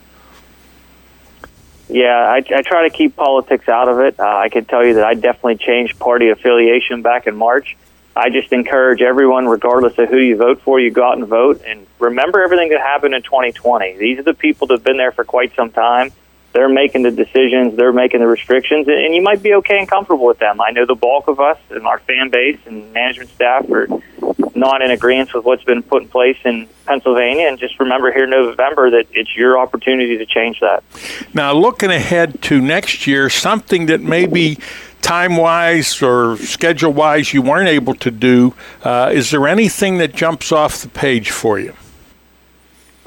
Yeah, 1.90 2.16
I, 2.16 2.38
I 2.38 2.62
try 2.62 2.88
to 2.88 2.90
keep 2.90 3.14
politics 3.14 3.68
out 3.68 3.90
of 3.90 4.00
it. 4.00 4.18
Uh, 4.18 4.24
I 4.24 4.48
can 4.48 4.64
tell 4.64 4.82
you 4.82 4.94
that 4.94 5.04
I 5.04 5.12
definitely 5.12 5.56
changed 5.56 5.98
party 5.98 6.30
affiliation 6.30 7.02
back 7.02 7.26
in 7.26 7.36
March. 7.36 7.76
I 8.16 8.30
just 8.30 8.50
encourage 8.50 9.02
everyone, 9.02 9.46
regardless 9.46 9.98
of 9.98 10.08
who 10.08 10.16
you 10.16 10.36
vote 10.38 10.62
for, 10.62 10.80
you 10.80 10.90
go 10.90 11.04
out 11.04 11.18
and 11.18 11.26
vote 11.26 11.60
and 11.66 11.86
remember 11.98 12.42
everything 12.42 12.70
that 12.70 12.80
happened 12.80 13.14
in 13.14 13.22
2020. 13.22 13.98
These 13.98 14.20
are 14.20 14.22
the 14.22 14.32
people 14.32 14.68
that 14.68 14.76
have 14.76 14.84
been 14.84 14.96
there 14.96 15.12
for 15.12 15.24
quite 15.24 15.54
some 15.54 15.70
time. 15.70 16.12
They're 16.58 16.68
making 16.68 17.04
the 17.04 17.12
decisions, 17.12 17.76
they're 17.76 17.92
making 17.92 18.18
the 18.18 18.26
restrictions, 18.26 18.88
and 18.88 19.14
you 19.14 19.22
might 19.22 19.44
be 19.44 19.54
okay 19.54 19.78
and 19.78 19.88
comfortable 19.88 20.26
with 20.26 20.40
them. 20.40 20.60
I 20.60 20.72
know 20.72 20.86
the 20.86 20.96
bulk 20.96 21.28
of 21.28 21.38
us 21.38 21.56
and 21.70 21.86
our 21.86 22.00
fan 22.00 22.30
base 22.30 22.58
and 22.66 22.92
management 22.92 23.30
staff 23.30 23.70
are 23.70 23.86
not 24.56 24.82
in 24.82 24.90
agreement 24.90 25.32
with 25.32 25.44
what's 25.44 25.62
been 25.62 25.84
put 25.84 26.02
in 26.02 26.08
place 26.08 26.36
in 26.44 26.68
Pennsylvania. 26.84 27.46
And 27.46 27.60
just 27.60 27.78
remember 27.78 28.10
here 28.10 28.24
in 28.24 28.30
November 28.30 28.90
that 28.90 29.06
it's 29.12 29.36
your 29.36 29.56
opportunity 29.56 30.18
to 30.18 30.26
change 30.26 30.58
that. 30.58 30.82
Now, 31.32 31.52
looking 31.52 31.92
ahead 31.92 32.42
to 32.42 32.60
next 32.60 33.06
year, 33.06 33.30
something 33.30 33.86
that 33.86 34.00
maybe 34.00 34.58
time 35.00 35.36
wise 35.36 36.02
or 36.02 36.38
schedule 36.38 36.92
wise 36.92 37.32
you 37.32 37.40
weren't 37.40 37.68
able 37.68 37.94
to 37.94 38.10
do, 38.10 38.52
uh, 38.82 39.12
is 39.14 39.30
there 39.30 39.46
anything 39.46 39.98
that 39.98 40.12
jumps 40.12 40.50
off 40.50 40.82
the 40.82 40.88
page 40.88 41.30
for 41.30 41.60
you? 41.60 41.72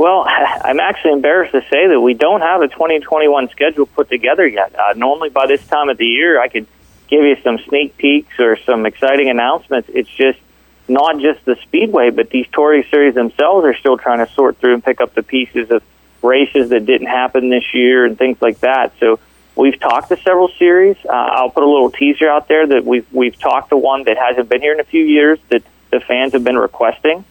Well, 0.01 0.25
I'm 0.27 0.79
actually 0.79 1.11
embarrassed 1.11 1.51
to 1.51 1.61
say 1.69 1.87
that 1.89 2.01
we 2.01 2.15
don't 2.15 2.41
have 2.41 2.63
a 2.63 2.67
2021 2.67 3.49
schedule 3.49 3.85
put 3.85 4.09
together 4.09 4.47
yet. 4.47 4.73
Uh, 4.73 4.93
normally, 4.95 5.29
by 5.29 5.45
this 5.45 5.65
time 5.67 5.89
of 5.89 5.99
the 5.99 6.07
year, 6.07 6.41
I 6.41 6.47
could 6.47 6.65
give 7.07 7.23
you 7.23 7.37
some 7.43 7.59
sneak 7.59 7.97
peeks 7.97 8.39
or 8.39 8.57
some 8.57 8.87
exciting 8.87 9.29
announcements. 9.29 9.89
It's 9.93 10.09
just 10.09 10.39
not 10.87 11.19
just 11.19 11.45
the 11.45 11.55
Speedway, 11.61 12.09
but 12.09 12.31
these 12.31 12.47
Touring 12.51 12.83
Series 12.89 13.13
themselves 13.13 13.63
are 13.63 13.75
still 13.75 13.95
trying 13.95 14.25
to 14.25 14.33
sort 14.33 14.57
through 14.57 14.73
and 14.73 14.83
pick 14.83 15.01
up 15.01 15.13
the 15.13 15.21
pieces 15.21 15.69
of 15.69 15.83
races 16.23 16.69
that 16.69 16.87
didn't 16.87 17.07
happen 17.07 17.49
this 17.49 17.71
year 17.71 18.03
and 18.03 18.17
things 18.17 18.41
like 18.41 18.59
that. 18.61 18.93
So 18.99 19.19
we've 19.55 19.79
talked 19.79 20.09
to 20.09 20.17
several 20.17 20.47
series. 20.57 20.97
Uh, 21.05 21.11
I'll 21.11 21.51
put 21.51 21.61
a 21.61 21.69
little 21.69 21.91
teaser 21.91 22.27
out 22.27 22.47
there 22.47 22.65
that 22.65 22.85
we've 22.85 23.05
we've 23.13 23.37
talked 23.37 23.69
to 23.69 23.77
one 23.77 24.05
that 24.05 24.17
hasn't 24.17 24.49
been 24.49 24.61
here 24.61 24.73
in 24.73 24.79
a 24.79 24.89
few 24.95 25.03
years 25.03 25.37
that 25.49 25.61
the 25.91 25.99
fans 25.99 26.33
have 26.33 26.43
been 26.43 26.57
requesting. 26.57 27.23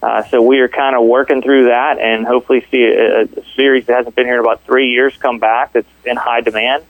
Uh, 0.00 0.22
so 0.24 0.40
we 0.40 0.60
are 0.60 0.68
kind 0.68 0.94
of 0.94 1.04
working 1.04 1.42
through 1.42 1.66
that 1.66 1.98
and 1.98 2.24
hopefully 2.24 2.64
see 2.70 2.84
a, 2.84 3.22
a 3.22 3.28
series 3.56 3.86
that 3.86 3.96
hasn't 3.96 4.14
been 4.14 4.26
here 4.26 4.34
in 4.34 4.40
about 4.40 4.62
three 4.64 4.90
years 4.90 5.16
come 5.18 5.38
back 5.38 5.72
that's 5.72 5.88
in 6.04 6.16
high 6.16 6.40
demand. 6.40 6.84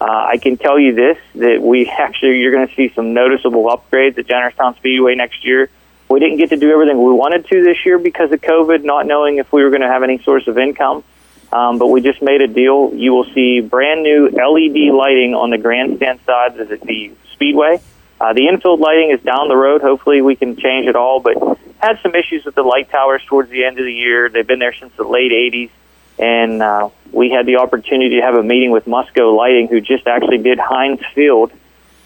Uh, 0.00 0.04
I 0.04 0.38
can 0.38 0.56
tell 0.56 0.78
you 0.78 0.94
this, 0.94 1.18
that 1.36 1.62
we 1.62 1.86
actually, 1.98 2.40
you're 2.40 2.52
going 2.52 2.68
to 2.68 2.74
see 2.74 2.92
some 2.94 3.14
noticeable 3.14 3.64
upgrades 3.64 4.18
at 4.18 4.26
Jennerstown 4.26 4.76
Speedway 4.76 5.14
next 5.14 5.44
year. 5.44 5.70
We 6.08 6.20
didn't 6.20 6.38
get 6.38 6.50
to 6.50 6.56
do 6.56 6.72
everything 6.72 6.96
we 6.96 7.12
wanted 7.12 7.46
to 7.48 7.62
this 7.62 7.84
year 7.84 7.98
because 7.98 8.32
of 8.32 8.40
COVID, 8.40 8.82
not 8.82 9.06
knowing 9.06 9.38
if 9.38 9.52
we 9.52 9.62
were 9.62 9.70
going 9.70 9.82
to 9.82 9.88
have 9.88 10.02
any 10.02 10.18
source 10.22 10.48
of 10.48 10.56
income. 10.56 11.04
Um, 11.52 11.78
but 11.78 11.86
we 11.86 12.00
just 12.00 12.20
made 12.20 12.40
a 12.40 12.46
deal. 12.46 12.92
You 12.94 13.12
will 13.12 13.24
see 13.34 13.60
brand 13.60 14.02
new 14.02 14.28
LED 14.28 14.92
lighting 14.94 15.34
on 15.34 15.50
the 15.50 15.58
grandstand 15.58 16.20
side 16.26 16.58
of 16.58 16.68
the 16.68 17.12
Speedway. 17.32 17.80
Uh, 18.20 18.32
the 18.32 18.48
infield 18.48 18.80
lighting 18.80 19.10
is 19.12 19.20
down 19.22 19.48
the 19.48 19.56
road. 19.56 19.80
Hopefully, 19.80 20.20
we 20.20 20.36
can 20.36 20.56
change 20.56 20.86
it 20.86 20.96
all. 20.96 21.20
But 21.20 21.58
had 21.80 22.00
some 22.02 22.14
issues 22.14 22.44
with 22.44 22.54
the 22.54 22.62
light 22.62 22.90
towers 22.90 23.22
towards 23.26 23.50
the 23.50 23.64
end 23.64 23.78
of 23.78 23.84
the 23.84 23.92
year. 23.92 24.28
They've 24.28 24.46
been 24.46 24.58
there 24.58 24.74
since 24.74 24.94
the 24.96 25.04
late 25.04 25.32
'80s, 25.32 25.70
and 26.18 26.62
uh, 26.62 26.90
we 27.12 27.30
had 27.30 27.46
the 27.46 27.56
opportunity 27.56 28.16
to 28.16 28.22
have 28.22 28.34
a 28.34 28.42
meeting 28.42 28.70
with 28.70 28.86
Musco 28.86 29.36
Lighting, 29.36 29.68
who 29.68 29.80
just 29.80 30.06
actually 30.06 30.38
did 30.38 30.58
Heinz 30.58 31.00
Field. 31.14 31.52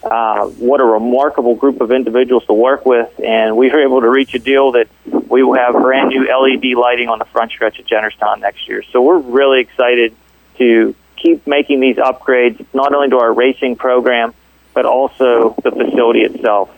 Uh, 0.02 0.48
what 0.48 0.80
a 0.80 0.84
remarkable 0.84 1.54
group 1.54 1.80
of 1.80 1.92
individuals 1.92 2.44
to 2.46 2.52
work 2.52 2.84
with, 2.84 3.20
and 3.20 3.56
we 3.56 3.70
were 3.70 3.82
able 3.82 4.00
to 4.00 4.08
reach 4.08 4.34
a 4.34 4.38
deal 4.38 4.72
that 4.72 4.88
we 5.06 5.44
will 5.44 5.54
have 5.54 5.74
brand 5.74 6.08
new 6.08 6.26
LED 6.26 6.76
lighting 6.76 7.08
on 7.08 7.20
the 7.20 7.24
front 7.26 7.52
stretch 7.52 7.78
at 7.78 7.86
Jennerstown 7.86 8.40
next 8.40 8.66
year. 8.66 8.82
So 8.90 9.00
we're 9.00 9.18
really 9.18 9.60
excited 9.60 10.14
to 10.58 10.94
keep 11.16 11.46
making 11.46 11.78
these 11.78 11.96
upgrades, 11.96 12.64
not 12.74 12.92
only 12.92 13.10
to 13.10 13.18
our 13.18 13.32
racing 13.32 13.76
program, 13.76 14.34
but 14.74 14.86
also 14.86 15.54
the 15.62 15.70
facility 15.70 16.22
itself. 16.22 16.76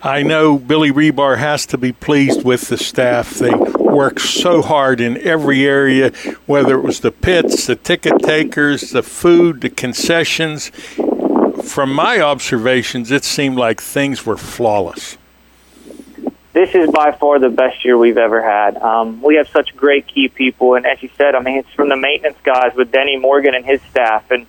I 0.00 0.22
know 0.22 0.58
Billy 0.58 0.90
Rebar 0.90 1.38
has 1.38 1.66
to 1.66 1.78
be 1.78 1.92
pleased 1.92 2.44
with 2.44 2.68
the 2.68 2.78
staff. 2.78 3.34
They 3.34 3.52
work 3.52 4.20
so 4.20 4.62
hard 4.62 5.00
in 5.00 5.18
every 5.18 5.66
area, 5.66 6.10
whether 6.46 6.76
it 6.76 6.82
was 6.82 7.00
the 7.00 7.12
pits, 7.12 7.66
the 7.66 7.76
ticket 7.76 8.20
takers, 8.20 8.90
the 8.90 9.02
food, 9.02 9.60
the 9.60 9.70
concessions. 9.70 10.70
From 11.64 11.92
my 11.92 12.20
observations, 12.20 13.10
it 13.10 13.24
seemed 13.24 13.56
like 13.56 13.80
things 13.80 14.24
were 14.24 14.36
flawless. 14.36 15.18
This 16.52 16.74
is 16.74 16.90
by 16.90 17.12
far 17.12 17.38
the 17.38 17.48
best 17.48 17.84
year 17.84 17.96
we've 17.96 18.18
ever 18.18 18.42
had. 18.42 18.76
Um, 18.76 19.22
we 19.22 19.36
have 19.36 19.48
such 19.48 19.74
great 19.74 20.06
key 20.06 20.28
people, 20.28 20.74
and 20.74 20.84
as 20.84 21.02
you 21.02 21.08
said, 21.16 21.34
I 21.34 21.40
mean, 21.40 21.58
it's 21.58 21.70
from 21.70 21.88
the 21.88 21.96
maintenance 21.96 22.36
guys 22.42 22.74
with 22.74 22.92
Denny 22.92 23.16
Morgan 23.16 23.54
and 23.54 23.64
his 23.64 23.80
staff, 23.90 24.30
and 24.30 24.46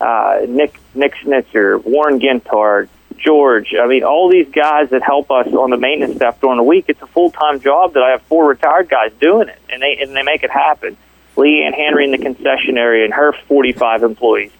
uh, 0.00 0.40
Nick 0.46 0.78
Nick 0.94 1.14
Schnitzer, 1.16 1.78
Warren 1.78 2.20
Gintard, 2.20 2.88
George. 3.18 3.74
I 3.74 3.86
mean, 3.86 4.04
all 4.04 4.30
these 4.30 4.48
guys 4.48 4.90
that 4.90 5.02
help 5.02 5.30
us 5.30 5.48
on 5.48 5.70
the 5.70 5.76
maintenance 5.76 6.16
staff 6.16 6.40
during 6.40 6.56
the 6.56 6.62
week. 6.62 6.86
It's 6.88 7.02
a 7.02 7.06
full 7.06 7.30
time 7.30 7.60
job 7.60 7.94
that 7.94 8.02
I 8.02 8.10
have 8.10 8.22
four 8.22 8.48
retired 8.48 8.88
guys 8.88 9.12
doing 9.20 9.48
it, 9.48 9.58
and 9.68 9.82
they 9.82 9.98
and 10.00 10.14
they 10.14 10.22
make 10.22 10.42
it 10.42 10.50
happen. 10.50 10.96
Leanne 11.36 11.74
Henry 11.74 12.04
in 12.04 12.12
the 12.12 12.18
concession 12.18 12.78
area 12.78 13.04
and 13.04 13.12
her 13.12 13.32
45 13.32 14.02
employees. 14.02 14.52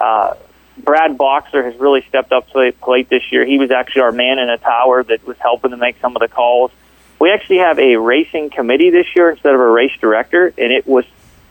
Uh, 0.00 0.34
Brad 0.78 1.18
Boxer 1.18 1.64
has 1.64 1.76
really 1.76 2.02
stepped 2.08 2.32
up 2.32 2.46
to 2.48 2.52
the 2.54 2.72
plate 2.80 3.08
this 3.08 3.30
year. 3.30 3.44
He 3.44 3.58
was 3.58 3.70
actually 3.70 4.02
our 4.02 4.12
man 4.12 4.38
in 4.38 4.48
a 4.48 4.56
tower 4.56 5.02
that 5.02 5.26
was 5.26 5.36
helping 5.38 5.72
to 5.72 5.76
make 5.76 6.00
some 6.00 6.16
of 6.16 6.20
the 6.20 6.28
calls. 6.28 6.70
We 7.18 7.32
actually 7.32 7.58
have 7.58 7.78
a 7.78 7.96
racing 7.96 8.50
committee 8.50 8.90
this 8.90 9.06
year 9.14 9.30
instead 9.30 9.54
of 9.54 9.60
a 9.60 9.68
race 9.68 9.92
director, 10.00 10.46
and 10.46 10.72
it 10.72 10.86
was 10.86 11.04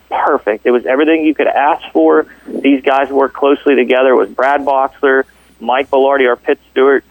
perfect. 0.10 0.66
It 0.66 0.72
was 0.72 0.86
everything 0.86 1.24
you 1.24 1.36
could 1.36 1.48
ask 1.48 1.92
for. 1.92 2.26
These 2.48 2.82
guys 2.82 3.10
worked 3.10 3.36
closely 3.36 3.76
together. 3.76 4.10
It 4.10 4.16
was 4.16 4.30
Brad 4.30 4.62
Boxler, 4.62 5.26
Mike 5.60 5.90
Bellardi, 5.90 6.28
our 6.28 6.36
pit 6.36 6.60
steward, 6.72 7.04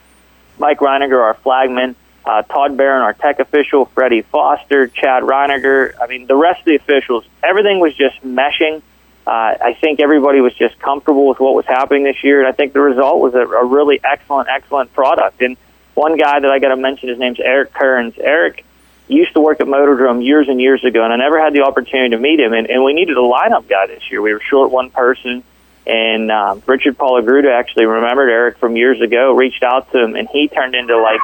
Mike 0.59 0.79
Reiniger, 0.79 1.23
our 1.23 1.35
flagman, 1.35 1.95
uh, 2.25 2.43
Todd 2.43 2.77
Barron, 2.77 3.03
our 3.03 3.15
tech 3.15 3.41
official, 3.41 3.87
Freddie 3.87 4.23
Foster, 4.23 4.87
Chad 4.87 5.23
Reiniger. 5.23 5.95
I 6.01 6.07
mean, 6.07 6.27
the 6.27 6.37
rest 6.37 6.61
of 6.61 6.67
the 6.67 6.77
officials, 6.77 7.25
everything 7.43 7.81
was 7.81 7.95
just 7.95 8.23
meshing. 8.23 8.83
Uh, 9.27 9.55
I 9.61 9.77
think 9.81 10.01
everybody 10.01 10.41
was 10.41 10.55
just 10.55 10.79
comfortable 10.79 11.27
with 11.29 11.39
what 11.39 11.55
was 11.55 11.67
happening 11.67 12.05
this 12.05 12.23
year, 12.25 12.41
and 12.41 12.49
I 12.49 12.53
think 12.53 12.73
the 12.73 12.81
result 12.81 13.21
was 13.21 13.35
a, 13.35 13.41
a 13.41 13.65
really 13.65 14.01
excellent, 14.03 14.49
excellent 14.49 14.93
product. 14.95 15.43
And 15.43 15.57
one 15.95 16.17
guy 16.17 16.41
that 16.41 16.51
I 16.51 16.59
got 16.59 16.69
to 16.69 16.77
mention, 16.77 17.09
his 17.09 17.19
name's 17.19 17.41
Eric 17.41 17.73
Kearns. 17.75 18.15
Eric 18.19 18.65
used 19.07 19.33
to 19.35 19.41
work 19.41 19.61
at 19.61 19.67
Motordrome 19.67 20.25
years 20.25 20.49
and 20.49 20.61
years 20.61 20.85
ago, 20.85 21.03
and 21.03 21.13
I 21.13 21.17
never 21.17 21.41
had 21.43 21.53
the 21.53 21.63
opportunity 21.63 22.11
to 22.11 22.19
meet 22.19 22.41
him. 22.41 22.53
And, 22.53 22.69
and 22.69 22.85
we 22.85 22.93
needed 22.93 23.17
a 23.17 23.21
lineup 23.21 23.69
guy 23.69 23.87
this 23.87 24.11
year. 24.11 24.23
We 24.23 24.33
were 24.33 24.41
short 24.41 24.71
one 24.71 24.91
person, 24.91 25.43
and 25.89 26.31
um, 26.31 26.63
Richard 26.67 26.99
Palagruda 26.99 27.51
actually 27.51 27.87
remembered 27.87 28.29
Eric 28.29 28.59
from 28.59 28.77
years 28.77 29.01
ago, 29.01 29.35
reached 29.35 29.63
out 29.63 29.91
to 29.93 30.05
him, 30.05 30.17
and 30.17 30.29
he 30.29 30.49
turned 30.49 30.75
into 30.75 30.99
like 30.99 31.21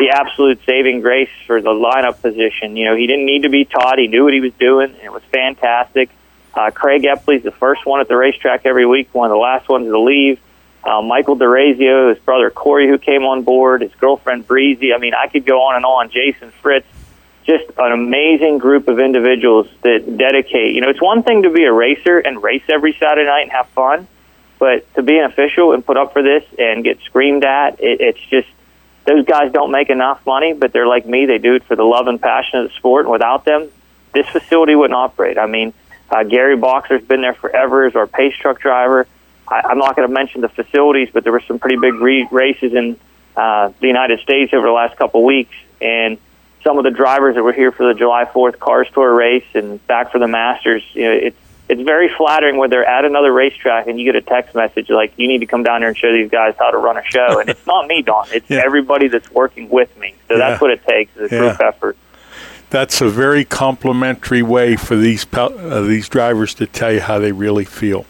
the 0.00 0.10
absolute 0.10 0.60
saving 0.66 1.00
grace 1.00 1.30
for 1.46 1.62
the 1.62 1.70
lineup 1.70 2.20
position. 2.20 2.76
You 2.76 2.86
know, 2.86 2.96
he 2.96 3.06
didn't 3.06 3.26
need 3.26 3.44
to 3.44 3.48
be 3.48 3.64
taught; 3.64 3.98
he 3.98 4.08
knew 4.08 4.24
what 4.24 4.34
he 4.34 4.40
was 4.40 4.52
doing. 4.54 4.90
And 4.90 5.02
it 5.02 5.12
was 5.12 5.22
fantastic. 5.30 6.10
Uh, 6.52 6.70
Craig 6.72 7.02
Epley's 7.02 7.44
the 7.44 7.52
first 7.52 7.86
one 7.86 8.00
at 8.00 8.08
the 8.08 8.16
racetrack 8.16 8.62
every 8.66 8.86
week, 8.86 9.14
one 9.14 9.30
of 9.30 9.34
the 9.34 9.40
last 9.40 9.68
ones 9.68 9.86
to 9.86 10.00
leave. 10.00 10.40
Uh, 10.82 11.02
Michael 11.02 11.36
DeRazio, 11.36 12.12
his 12.12 12.18
brother 12.24 12.50
Corey, 12.50 12.88
who 12.88 12.98
came 12.98 13.22
on 13.22 13.42
board, 13.42 13.82
his 13.82 13.94
girlfriend 13.96 14.46
Breezy. 14.48 14.92
I 14.92 14.98
mean, 14.98 15.12
I 15.14 15.28
could 15.28 15.44
go 15.44 15.62
on 15.62 15.76
and 15.76 15.84
on. 15.84 16.10
Jason 16.10 16.50
Fritz 16.62 16.86
just 17.48 17.64
an 17.78 17.92
amazing 17.92 18.58
group 18.58 18.88
of 18.88 19.00
individuals 19.00 19.68
that 19.80 20.18
dedicate. 20.18 20.74
You 20.74 20.82
know, 20.82 20.90
it's 20.90 21.00
one 21.00 21.22
thing 21.22 21.44
to 21.44 21.50
be 21.50 21.64
a 21.64 21.72
racer 21.72 22.18
and 22.18 22.42
race 22.42 22.62
every 22.68 22.92
Saturday 22.92 23.26
night 23.26 23.44
and 23.44 23.52
have 23.52 23.68
fun, 23.68 24.06
but 24.58 24.92
to 24.96 25.02
be 25.02 25.16
an 25.16 25.24
official 25.24 25.72
and 25.72 25.84
put 25.84 25.96
up 25.96 26.12
for 26.12 26.22
this 26.22 26.44
and 26.58 26.84
get 26.84 27.00
screamed 27.00 27.44
at, 27.44 27.80
it, 27.80 28.02
it's 28.02 28.20
just 28.20 28.48
those 29.06 29.24
guys 29.24 29.50
don't 29.50 29.70
make 29.70 29.88
enough 29.88 30.26
money, 30.26 30.52
but 30.52 30.74
they're 30.74 30.86
like 30.86 31.06
me. 31.06 31.24
They 31.24 31.38
do 31.38 31.54
it 31.54 31.64
for 31.64 31.74
the 31.74 31.84
love 31.84 32.06
and 32.06 32.20
passion 32.20 32.58
of 32.60 32.68
the 32.68 32.74
sport, 32.76 33.06
and 33.06 33.12
without 33.12 33.46
them, 33.46 33.70
this 34.12 34.26
facility 34.26 34.74
wouldn't 34.74 34.94
operate. 34.94 35.38
I 35.38 35.46
mean, 35.46 35.72
uh, 36.10 36.24
Gary 36.24 36.56
Boxer's 36.56 37.02
been 37.02 37.22
there 37.22 37.32
forever 37.32 37.86
as 37.86 37.96
our 37.96 38.06
pace 38.06 38.36
truck 38.36 38.60
driver. 38.60 39.06
I, 39.46 39.62
I'm 39.70 39.78
not 39.78 39.96
going 39.96 40.06
to 40.06 40.12
mention 40.12 40.42
the 40.42 40.50
facilities, 40.50 41.08
but 41.14 41.24
there 41.24 41.32
were 41.32 41.40
some 41.48 41.58
pretty 41.58 41.76
big 41.76 41.94
re- 41.94 42.28
races 42.30 42.74
in 42.74 42.98
uh, 43.34 43.72
the 43.80 43.86
United 43.86 44.20
States 44.20 44.52
over 44.52 44.66
the 44.66 44.72
last 44.72 44.98
couple 44.98 45.24
weeks, 45.24 45.56
and 45.80 46.18
some 46.68 46.76
of 46.76 46.84
the 46.84 46.90
drivers 46.90 47.34
that 47.34 47.42
were 47.42 47.54
here 47.54 47.72
for 47.72 47.88
the 47.90 47.98
July 47.98 48.26
4th 48.26 48.58
Cars 48.58 48.88
Tour 48.92 49.14
race 49.14 49.46
and 49.54 49.84
back 49.86 50.12
for 50.12 50.18
the 50.18 50.28
Masters, 50.28 50.82
you 50.92 51.04
know, 51.04 51.12
it's 51.12 51.36
it's 51.66 51.80
very 51.80 52.10
flattering 52.14 52.58
when 52.58 52.68
they're 52.68 52.84
at 52.84 53.06
another 53.06 53.32
racetrack 53.32 53.86
and 53.86 53.98
you 53.98 54.04
get 54.04 54.16
a 54.16 54.22
text 54.22 54.54
message 54.54 54.90
like, 54.90 55.14
"You 55.16 55.28
need 55.28 55.38
to 55.38 55.46
come 55.46 55.62
down 55.62 55.80
here 55.80 55.88
and 55.88 55.96
show 55.96 56.12
these 56.12 56.30
guys 56.30 56.54
how 56.58 56.70
to 56.70 56.76
run 56.76 56.98
a 56.98 57.04
show." 57.04 57.40
And 57.40 57.48
it's 57.48 57.66
not 57.66 57.86
me, 57.86 58.02
Don. 58.02 58.26
It's 58.32 58.50
yeah. 58.50 58.62
everybody 58.62 59.08
that's 59.08 59.30
working 59.30 59.70
with 59.70 59.96
me. 59.96 60.14
So 60.28 60.34
yeah. 60.34 60.38
that's 60.38 60.60
what 60.60 60.70
it 60.70 60.84
takes 60.84 61.16
is 61.16 61.32
a 61.32 61.34
yeah. 61.34 61.40
group 61.40 61.60
effort. 61.60 61.96
That's 62.68 63.00
a 63.00 63.08
very 63.08 63.46
complimentary 63.46 64.42
way 64.42 64.76
for 64.76 64.96
these 64.96 65.26
uh, 65.32 65.80
these 65.82 66.08
drivers 66.10 66.52
to 66.54 66.66
tell 66.66 66.92
you 66.92 67.00
how 67.00 67.18
they 67.18 67.32
really 67.32 67.64
feel. 67.64 68.04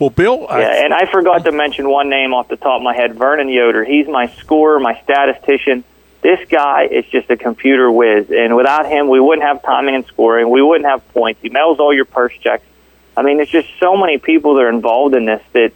Well, 0.00 0.10
Bill. 0.10 0.48
I, 0.48 0.60
yeah, 0.60 0.84
and 0.84 0.92
I 0.92 1.10
forgot 1.10 1.44
to 1.44 1.52
mention 1.52 1.88
one 1.88 2.10
name 2.10 2.34
off 2.34 2.48
the 2.48 2.56
top 2.56 2.78
of 2.78 2.82
my 2.82 2.94
head, 2.94 3.14
Vernon 3.14 3.48
Yoder. 3.48 3.84
He's 3.84 4.08
my 4.08 4.26
scorer, 4.38 4.80
my 4.80 5.00
statistician 5.02 5.84
this 6.24 6.40
guy 6.48 6.86
is 6.86 7.04
just 7.06 7.28
a 7.28 7.36
computer 7.36 7.92
whiz, 7.92 8.30
and 8.30 8.56
without 8.56 8.86
him, 8.86 9.08
we 9.10 9.20
wouldn't 9.20 9.46
have 9.46 9.62
timing 9.62 9.94
and 9.94 10.06
scoring. 10.06 10.48
We 10.48 10.62
wouldn't 10.62 10.86
have 10.86 11.06
points. 11.12 11.42
He 11.42 11.50
mails 11.50 11.78
all 11.78 11.92
your 11.92 12.06
purse 12.06 12.32
checks. 12.40 12.64
I 13.14 13.22
mean, 13.22 13.36
there's 13.36 13.50
just 13.50 13.68
so 13.78 13.94
many 13.94 14.16
people 14.16 14.54
that 14.54 14.62
are 14.62 14.70
involved 14.70 15.14
in 15.14 15.26
this 15.26 15.42
that, 15.52 15.72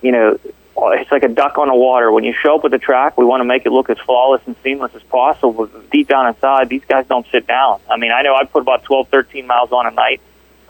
you 0.00 0.12
know, 0.12 0.38
it's 0.76 1.10
like 1.10 1.24
a 1.24 1.28
duck 1.28 1.58
on 1.58 1.66
the 1.66 1.74
water. 1.74 2.12
When 2.12 2.22
you 2.22 2.32
show 2.32 2.58
up 2.58 2.64
at 2.64 2.70
the 2.70 2.78
track, 2.78 3.18
we 3.18 3.24
want 3.24 3.40
to 3.40 3.44
make 3.44 3.66
it 3.66 3.72
look 3.72 3.90
as 3.90 3.98
flawless 3.98 4.40
and 4.46 4.54
seamless 4.62 4.94
as 4.94 5.02
possible. 5.02 5.66
But 5.66 5.90
deep 5.90 6.06
down 6.06 6.28
inside, 6.28 6.68
these 6.68 6.84
guys 6.86 7.06
don't 7.08 7.26
sit 7.32 7.48
down. 7.48 7.80
I 7.90 7.96
mean, 7.96 8.12
I 8.12 8.22
know 8.22 8.36
I 8.36 8.44
put 8.44 8.62
about 8.62 8.84
12, 8.84 9.08
13 9.08 9.48
miles 9.48 9.72
on 9.72 9.86
a 9.86 9.90
night, 9.90 10.20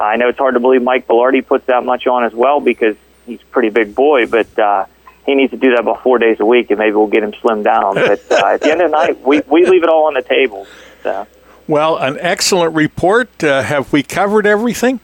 I 0.00 0.16
know 0.16 0.28
it's 0.28 0.38
hard 0.38 0.54
to 0.54 0.60
believe 0.60 0.82
Mike 0.82 1.06
Belardi 1.06 1.44
puts 1.44 1.66
that 1.66 1.84
much 1.84 2.06
on 2.06 2.24
as 2.24 2.32
well 2.32 2.60
because 2.60 2.96
he's 3.26 3.42
a 3.42 3.46
pretty 3.46 3.70
big 3.70 3.94
boy, 3.94 4.26
but 4.26 4.58
uh, 4.58 4.86
he 5.28 5.34
needs 5.34 5.50
to 5.50 5.58
do 5.58 5.70
that 5.70 5.80
about 5.80 6.02
four 6.02 6.18
days 6.18 6.40
a 6.40 6.46
week, 6.46 6.70
and 6.70 6.78
maybe 6.78 6.92
we'll 6.92 7.06
get 7.06 7.22
him 7.22 7.32
slimmed 7.32 7.64
down. 7.64 7.94
But 8.08 8.32
uh, 8.32 8.46
at 8.46 8.60
the 8.62 8.70
end 8.70 8.80
of 8.80 8.90
the 8.90 8.96
night, 8.96 9.20
we, 9.22 9.42
we 9.46 9.66
leave 9.66 9.82
it 9.82 9.88
all 9.88 10.06
on 10.06 10.14
the 10.14 10.22
table. 10.22 10.66
So. 11.02 11.26
Well, 11.66 11.98
an 11.98 12.16
excellent 12.20 12.74
report. 12.74 13.44
Uh, 13.44 13.62
have 13.62 13.92
we 13.92 14.02
covered 14.02 14.46
everything? 14.46 15.00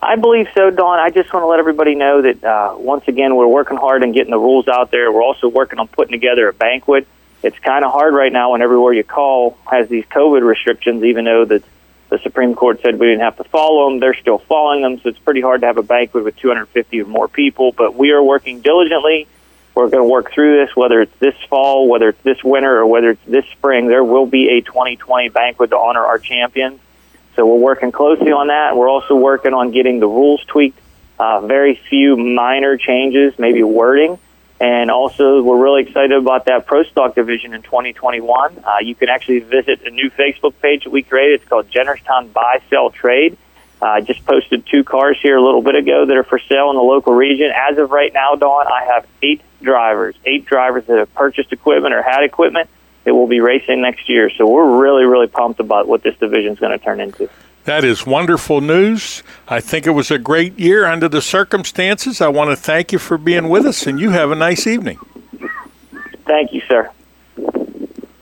I 0.00 0.16
believe 0.16 0.48
so, 0.54 0.70
Don. 0.70 0.98
I 0.98 1.10
just 1.10 1.32
want 1.32 1.42
to 1.42 1.46
let 1.46 1.58
everybody 1.58 1.94
know 1.94 2.22
that 2.22 2.44
uh, 2.44 2.74
once 2.78 3.06
again, 3.08 3.36
we're 3.36 3.46
working 3.46 3.76
hard 3.76 4.02
on 4.02 4.12
getting 4.12 4.30
the 4.30 4.38
rules 4.38 4.68
out 4.68 4.90
there. 4.90 5.12
We're 5.12 5.22
also 5.22 5.48
working 5.48 5.78
on 5.78 5.88
putting 5.88 6.12
together 6.12 6.48
a 6.48 6.52
banquet. 6.52 7.06
It's 7.42 7.58
kind 7.58 7.84
of 7.84 7.92
hard 7.92 8.14
right 8.14 8.32
now 8.32 8.52
when 8.52 8.62
everywhere 8.62 8.94
you 8.94 9.04
call 9.04 9.58
has 9.70 9.88
these 9.88 10.04
COVID 10.06 10.42
restrictions, 10.42 11.04
even 11.04 11.26
though 11.26 11.44
the, 11.44 11.62
the 12.14 12.22
Supreme 12.22 12.54
Court 12.54 12.80
said 12.80 13.00
we 13.00 13.08
didn't 13.08 13.22
have 13.22 13.38
to 13.38 13.44
follow 13.44 13.88
them. 13.88 13.98
They're 13.98 14.14
still 14.14 14.38
following 14.38 14.82
them, 14.82 15.00
so 15.00 15.08
it's 15.08 15.18
pretty 15.18 15.40
hard 15.40 15.62
to 15.62 15.66
have 15.66 15.78
a 15.78 15.82
banquet 15.82 16.22
with 16.22 16.36
250 16.36 17.02
or 17.02 17.06
more 17.06 17.26
people. 17.26 17.72
But 17.72 17.96
we 17.96 18.12
are 18.12 18.22
working 18.22 18.60
diligently. 18.60 19.26
We're 19.74 19.88
going 19.88 20.04
to 20.04 20.08
work 20.08 20.30
through 20.30 20.64
this, 20.64 20.76
whether 20.76 21.00
it's 21.00 21.18
this 21.18 21.34
fall, 21.48 21.88
whether 21.88 22.10
it's 22.10 22.22
this 22.22 22.44
winter, 22.44 22.78
or 22.78 22.86
whether 22.86 23.10
it's 23.10 23.24
this 23.26 23.44
spring. 23.46 23.88
There 23.88 24.04
will 24.04 24.26
be 24.26 24.58
a 24.58 24.60
2020 24.60 25.30
banquet 25.30 25.70
to 25.70 25.76
honor 25.76 26.04
our 26.04 26.20
champions. 26.20 26.78
So 27.34 27.44
we're 27.44 27.58
working 27.58 27.90
closely 27.90 28.30
on 28.30 28.46
that. 28.46 28.76
We're 28.76 28.88
also 28.88 29.16
working 29.16 29.52
on 29.52 29.72
getting 29.72 29.98
the 29.98 30.06
rules 30.06 30.44
tweaked. 30.44 30.78
Uh, 31.18 31.40
very 31.40 31.74
few 31.74 32.16
minor 32.16 32.76
changes, 32.76 33.36
maybe 33.40 33.64
wording. 33.64 34.20
And 34.64 34.90
also, 34.90 35.42
we're 35.42 35.62
really 35.62 35.82
excited 35.82 36.12
about 36.12 36.46
that 36.46 36.64
Pro 36.64 36.84
Stock 36.84 37.14
division 37.14 37.52
in 37.52 37.60
2021. 37.60 38.64
Uh, 38.64 38.78
you 38.80 38.94
can 38.94 39.10
actually 39.10 39.40
visit 39.40 39.82
a 39.82 39.90
new 39.90 40.08
Facebook 40.08 40.54
page 40.62 40.84
that 40.84 40.90
we 40.90 41.02
created. 41.02 41.42
It's 41.42 41.48
called 41.50 41.68
Jennerstown 41.68 42.32
Buy, 42.32 42.62
Sell, 42.70 42.88
Trade. 42.88 43.36
Uh, 43.82 43.84
I 43.84 44.00
just 44.00 44.24
posted 44.24 44.64
two 44.64 44.82
cars 44.82 45.18
here 45.20 45.36
a 45.36 45.42
little 45.42 45.60
bit 45.60 45.74
ago 45.74 46.06
that 46.06 46.16
are 46.16 46.24
for 46.24 46.38
sale 46.38 46.70
in 46.70 46.76
the 46.76 46.82
local 46.82 47.12
region. 47.12 47.52
As 47.54 47.76
of 47.76 47.90
right 47.90 48.10
now, 48.14 48.36
Don, 48.36 48.66
I 48.66 48.86
have 48.86 49.06
eight 49.22 49.42
drivers, 49.60 50.16
eight 50.24 50.46
drivers 50.46 50.86
that 50.86 50.96
have 50.96 51.12
purchased 51.12 51.52
equipment 51.52 51.92
or 51.92 52.00
had 52.00 52.24
equipment 52.24 52.70
that 53.04 53.14
will 53.14 53.26
be 53.26 53.40
racing 53.40 53.82
next 53.82 54.08
year. 54.08 54.30
So 54.30 54.48
we're 54.48 54.80
really, 54.80 55.04
really 55.04 55.26
pumped 55.26 55.60
about 55.60 55.86
what 55.88 56.02
this 56.02 56.16
division 56.16 56.54
is 56.54 56.58
going 56.58 56.72
to 56.72 56.82
turn 56.82 57.02
into. 57.02 57.28
That 57.64 57.82
is 57.82 58.04
wonderful 58.04 58.60
news. 58.60 59.22
I 59.48 59.60
think 59.60 59.86
it 59.86 59.92
was 59.92 60.10
a 60.10 60.18
great 60.18 60.58
year 60.58 60.84
under 60.84 61.08
the 61.08 61.22
circumstances. 61.22 62.20
I 62.20 62.28
want 62.28 62.50
to 62.50 62.56
thank 62.56 62.92
you 62.92 62.98
for 62.98 63.16
being 63.16 63.48
with 63.48 63.64
us, 63.64 63.86
and 63.86 63.98
you 63.98 64.10
have 64.10 64.30
a 64.30 64.34
nice 64.34 64.66
evening. 64.66 64.98
Thank 66.26 66.52
you, 66.52 66.60
sir. 66.68 66.90
All 67.38 67.50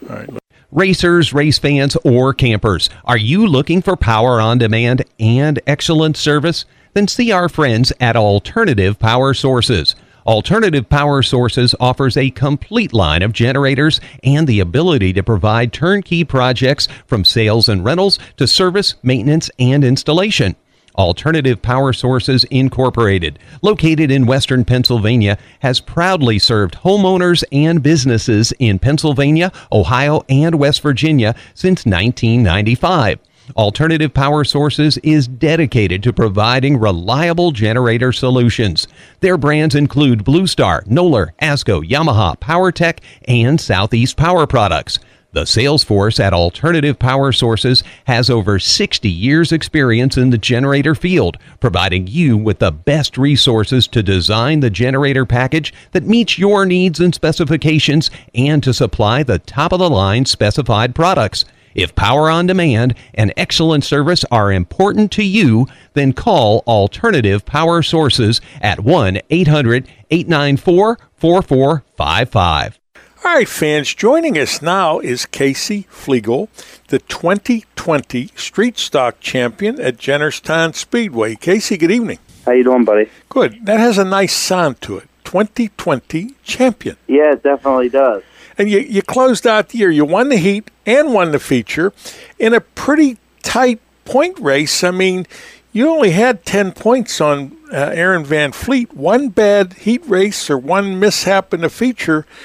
right. 0.08 0.30
Racers, 0.70 1.32
race 1.32 1.58
fans, 1.58 1.96
or 2.04 2.32
campers, 2.32 2.88
are 3.04 3.16
you 3.16 3.46
looking 3.46 3.82
for 3.82 3.96
power 3.96 4.40
on 4.40 4.58
demand 4.58 5.04
and 5.18 5.60
excellent 5.66 6.16
service? 6.16 6.64
Then 6.94 7.08
see 7.08 7.32
our 7.32 7.48
friends 7.48 7.92
at 8.00 8.16
Alternative 8.16 8.98
Power 8.98 9.34
Sources. 9.34 9.94
Alternative 10.26 10.88
Power 10.88 11.22
Sources 11.22 11.74
offers 11.80 12.16
a 12.16 12.30
complete 12.30 12.92
line 12.92 13.22
of 13.22 13.32
generators 13.32 14.00
and 14.22 14.46
the 14.46 14.60
ability 14.60 15.12
to 15.14 15.22
provide 15.22 15.72
turnkey 15.72 16.22
projects 16.22 16.86
from 17.06 17.24
sales 17.24 17.68
and 17.68 17.84
rentals 17.84 18.18
to 18.36 18.46
service, 18.46 18.94
maintenance, 19.02 19.50
and 19.58 19.84
installation. 19.84 20.54
Alternative 20.94 21.60
Power 21.60 21.92
Sources 21.92 22.44
Incorporated, 22.44 23.38
located 23.62 24.10
in 24.10 24.26
western 24.26 24.64
Pennsylvania, 24.64 25.38
has 25.60 25.80
proudly 25.80 26.38
served 26.38 26.76
homeowners 26.76 27.42
and 27.50 27.82
businesses 27.82 28.52
in 28.58 28.78
Pennsylvania, 28.78 29.50
Ohio, 29.72 30.22
and 30.28 30.56
West 30.56 30.82
Virginia 30.82 31.34
since 31.54 31.86
1995. 31.86 33.18
Alternative 33.56 34.12
Power 34.12 34.44
Sources 34.44 34.98
is 34.98 35.26
dedicated 35.26 36.02
to 36.02 36.12
providing 36.12 36.78
reliable 36.78 37.50
generator 37.50 38.12
solutions. 38.12 38.86
Their 39.20 39.36
brands 39.36 39.74
include 39.74 40.24
Blue 40.24 40.46
Star, 40.46 40.82
Noller, 40.82 41.30
ASCO, 41.40 41.82
Yamaha, 41.82 42.38
PowerTech, 42.38 42.98
and 43.26 43.60
Southeast 43.60 44.16
Power 44.16 44.46
Products. 44.46 44.98
The 45.32 45.46
sales 45.46 45.82
force 45.82 46.20
at 46.20 46.34
Alternative 46.34 46.98
Power 46.98 47.32
Sources 47.32 47.82
has 48.04 48.28
over 48.28 48.58
60 48.58 49.08
years' 49.08 49.50
experience 49.50 50.18
in 50.18 50.28
the 50.28 50.36
generator 50.36 50.94
field, 50.94 51.38
providing 51.58 52.06
you 52.06 52.36
with 52.36 52.58
the 52.58 52.70
best 52.70 53.16
resources 53.16 53.88
to 53.88 54.02
design 54.02 54.60
the 54.60 54.68
generator 54.68 55.24
package 55.24 55.72
that 55.92 56.04
meets 56.04 56.38
your 56.38 56.66
needs 56.66 57.00
and 57.00 57.14
specifications 57.14 58.10
and 58.34 58.62
to 58.62 58.74
supply 58.74 59.22
the 59.22 59.38
top 59.38 59.72
of 59.72 59.78
the 59.78 59.88
line 59.88 60.26
specified 60.26 60.94
products. 60.94 61.46
If 61.74 61.94
power 61.94 62.30
on 62.30 62.46
demand 62.46 62.94
and 63.14 63.32
excellent 63.36 63.84
service 63.84 64.24
are 64.30 64.52
important 64.52 65.12
to 65.12 65.24
you, 65.24 65.66
then 65.94 66.12
call 66.12 66.62
Alternative 66.66 67.44
Power 67.44 67.82
Sources 67.82 68.40
at 68.60 68.80
1 68.80 69.20
800 69.30 69.88
894 70.10 70.98
4455. 71.16 72.78
All 73.24 73.34
right, 73.36 73.48
fans, 73.48 73.94
joining 73.94 74.36
us 74.36 74.60
now 74.60 74.98
is 74.98 75.26
Casey 75.26 75.86
Flegel, 75.88 76.48
the 76.88 76.98
2020 76.98 78.32
Street 78.34 78.78
Stock 78.78 79.20
Champion 79.20 79.80
at 79.80 79.96
Jennerstown 79.96 80.74
Speedway. 80.74 81.36
Casey, 81.36 81.76
good 81.76 81.92
evening. 81.92 82.18
How 82.44 82.50
you 82.50 82.64
doing, 82.64 82.84
buddy? 82.84 83.08
Good. 83.28 83.64
That 83.64 83.78
has 83.78 83.96
a 83.96 84.04
nice 84.04 84.34
sound 84.34 84.80
to 84.82 84.98
it. 84.98 85.08
2020 85.22 86.34
Champion. 86.42 86.96
Yeah, 87.06 87.34
it 87.34 87.44
definitely 87.44 87.90
does. 87.90 88.24
And 88.58 88.70
you, 88.70 88.80
you 88.80 89.02
closed 89.02 89.46
out 89.46 89.70
the 89.70 89.78
year. 89.78 89.90
You 89.90 90.04
won 90.04 90.28
the 90.28 90.36
heat 90.36 90.70
and 90.86 91.12
won 91.12 91.32
the 91.32 91.38
feature 91.38 91.92
in 92.38 92.54
a 92.54 92.60
pretty 92.60 93.18
tight 93.42 93.80
point 94.04 94.38
race. 94.38 94.84
I 94.84 94.90
mean, 94.90 95.26
you 95.72 95.88
only 95.88 96.10
had 96.10 96.44
10 96.44 96.72
points 96.72 97.20
on 97.20 97.56
uh, 97.72 97.90
Aaron 97.94 98.24
Van 98.24 98.52
Fleet. 98.52 98.92
One 98.94 99.30
bad 99.30 99.72
heat 99.74 100.02
race 100.06 100.50
or 100.50 100.58
one 100.58 100.98
mishap 100.98 101.54
in 101.54 101.62
the 101.62 101.70
feature– 101.70 102.26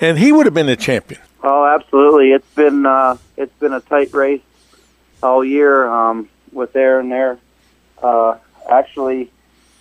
and 0.00 0.18
he 0.18 0.32
would 0.32 0.46
have 0.46 0.54
been 0.54 0.66
the 0.66 0.76
champion. 0.76 1.20
Oh, 1.42 1.64
absolutely. 1.64 2.32
It's 2.32 2.54
been 2.54 2.86
uh, 2.86 3.16
it's 3.36 3.56
been 3.58 3.72
a 3.72 3.80
tight 3.80 4.12
race 4.12 4.40
all 5.22 5.44
year 5.44 5.86
um, 5.86 6.28
with 6.52 6.74
Aaron 6.76 7.08
there. 7.08 7.38
Uh, 8.02 8.38
actually, 8.70 9.30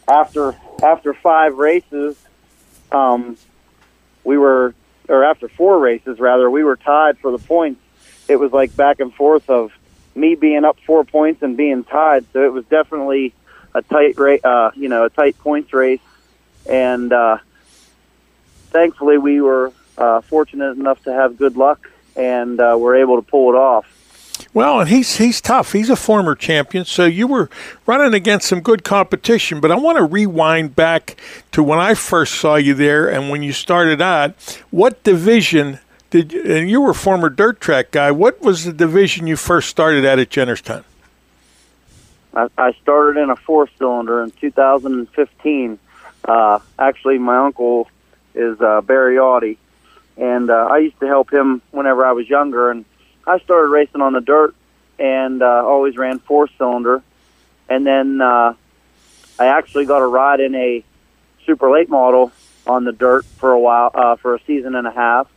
after 0.07 0.55
after 0.83 1.13
five 1.13 1.57
races, 1.57 2.17
um, 2.91 3.37
we 4.23 4.37
were, 4.37 4.73
or 5.13 5.23
after 5.23 5.47
four 5.47 5.79
races 5.79 6.19
rather, 6.19 6.49
we 6.49 6.63
were 6.63 6.75
tied 6.75 7.19
for 7.19 7.31
the 7.31 7.37
points. 7.37 7.79
It 8.27 8.37
was 8.37 8.51
like 8.51 8.75
back 8.75 8.99
and 8.99 9.13
forth 9.13 9.49
of 9.49 9.71
me 10.15 10.35
being 10.35 10.65
up 10.65 10.77
four 10.85 11.03
points 11.03 11.43
and 11.43 11.55
being 11.55 11.83
tied. 11.83 12.25
So 12.33 12.43
it 12.43 12.51
was 12.51 12.65
definitely 12.65 13.33
a 13.75 13.81
tight 13.83 14.17
race, 14.17 14.43
uh, 14.43 14.71
you 14.75 14.89
know, 14.89 15.05
a 15.05 15.09
tight 15.09 15.37
points 15.37 15.71
race. 15.73 16.01
And 16.69 17.13
uh, 17.13 17.37
thankfully, 18.71 19.17
we 19.17 19.39
were 19.39 19.71
uh, 19.97 20.21
fortunate 20.21 20.71
enough 20.77 21.03
to 21.03 21.13
have 21.13 21.37
good 21.37 21.57
luck 21.57 21.89
and 22.15 22.59
uh, 22.59 22.75
were 22.79 22.95
able 22.95 23.17
to 23.17 23.21
pull 23.21 23.53
it 23.53 23.57
off. 23.57 23.85
Well, 24.53 24.81
and 24.81 24.89
he's 24.89 25.17
he's 25.17 25.41
tough. 25.41 25.73
He's 25.73 25.89
a 25.89 25.95
former 25.95 26.35
champion, 26.35 26.85
so 26.85 27.05
you 27.05 27.27
were 27.27 27.49
running 27.85 28.13
against 28.13 28.47
some 28.47 28.61
good 28.61 28.83
competition. 28.83 29.59
But 29.59 29.71
I 29.71 29.75
want 29.75 29.97
to 29.97 30.03
rewind 30.03 30.75
back 30.75 31.17
to 31.51 31.63
when 31.63 31.79
I 31.79 31.93
first 31.93 32.35
saw 32.35 32.55
you 32.55 32.73
there 32.73 33.07
and 33.07 33.29
when 33.29 33.43
you 33.43 33.53
started 33.53 34.01
out. 34.01 34.33
What 34.69 35.03
division 35.03 35.79
did? 36.09 36.33
You, 36.33 36.43
and 36.43 36.69
you 36.69 36.81
were 36.81 36.91
a 36.91 36.95
former 36.95 37.29
dirt 37.29 37.61
track 37.61 37.91
guy. 37.91 38.11
What 38.11 38.41
was 38.41 38.65
the 38.65 38.73
division 38.73 39.27
you 39.27 39.37
first 39.37 39.69
started 39.69 40.05
at 40.05 40.19
at 40.19 40.29
Jennerstown? 40.29 40.83
I, 42.35 42.47
I 42.57 42.73
started 42.81 43.21
in 43.21 43.29
a 43.29 43.35
four 43.35 43.69
cylinder 43.77 44.23
in 44.23 44.31
2015. 44.31 45.79
Uh, 46.25 46.59
actually, 46.79 47.17
my 47.17 47.37
uncle 47.37 47.89
is 48.33 48.59
uh, 48.61 48.81
Barry 48.81 49.17
Awtey, 49.17 49.57
and 50.17 50.49
uh, 50.49 50.67
I 50.69 50.79
used 50.79 50.99
to 50.99 51.07
help 51.07 51.31
him 51.31 51.61
whenever 51.71 52.05
I 52.05 52.13
was 52.13 52.29
younger. 52.29 52.71
And 52.71 52.85
I 53.25 53.39
started 53.39 53.69
racing 53.69 54.01
on 54.01 54.13
the 54.13 54.21
dirt, 54.21 54.55
and 54.99 55.41
uh, 55.41 55.63
always 55.65 55.97
ran 55.97 56.19
four 56.19 56.47
cylinder. 56.57 57.01
And 57.69 57.85
then 57.85 58.21
uh, 58.21 58.53
I 59.39 59.45
actually 59.45 59.85
got 59.85 60.01
a 60.01 60.07
ride 60.07 60.39
in 60.39 60.55
a 60.55 60.83
super 61.45 61.71
late 61.71 61.89
model 61.89 62.31
on 62.67 62.83
the 62.83 62.91
dirt 62.91 63.25
for 63.25 63.51
a 63.51 63.59
while, 63.59 63.91
uh, 63.93 64.15
for 64.17 64.35
a 64.35 64.39
season 64.45 64.75
and 64.75 64.87
a 64.87 64.91
half, 64.91 65.27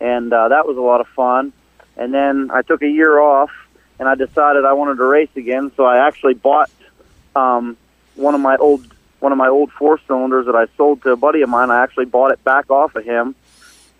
and 0.00 0.32
uh, 0.32 0.48
that 0.48 0.66
was 0.66 0.76
a 0.76 0.80
lot 0.80 1.00
of 1.00 1.08
fun. 1.08 1.52
And 1.96 2.12
then 2.12 2.50
I 2.50 2.62
took 2.62 2.82
a 2.82 2.88
year 2.88 3.18
off, 3.18 3.50
and 3.98 4.08
I 4.08 4.14
decided 4.14 4.64
I 4.64 4.72
wanted 4.72 4.96
to 4.96 5.04
race 5.04 5.30
again. 5.36 5.72
So 5.76 5.84
I 5.84 6.06
actually 6.06 6.34
bought 6.34 6.70
um, 7.36 7.76
one 8.14 8.34
of 8.34 8.40
my 8.40 8.56
old 8.56 8.86
one 9.20 9.30
of 9.30 9.38
my 9.38 9.48
old 9.48 9.70
four 9.70 10.00
cylinders 10.08 10.46
that 10.46 10.56
I 10.56 10.66
sold 10.76 11.02
to 11.02 11.10
a 11.10 11.16
buddy 11.16 11.42
of 11.42 11.48
mine. 11.48 11.70
I 11.70 11.82
actually 11.84 12.06
bought 12.06 12.32
it 12.32 12.42
back 12.42 12.70
off 12.70 12.96
of 12.96 13.04
him 13.04 13.36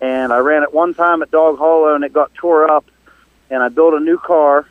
and 0.03 0.33
I 0.33 0.39
ran 0.39 0.63
it 0.63 0.73
one 0.73 0.93
time 0.93 1.21
at 1.21 1.31
Dog 1.31 1.57
Hollow, 1.57 1.95
and 1.95 2.03
it 2.03 2.11
got 2.11 2.33
tore 2.33 2.69
up. 2.69 2.85
And 3.53 3.61
I 3.61 3.69
built 3.69 3.93
a 3.93 3.99
new 3.99 4.17
car, 4.17 4.67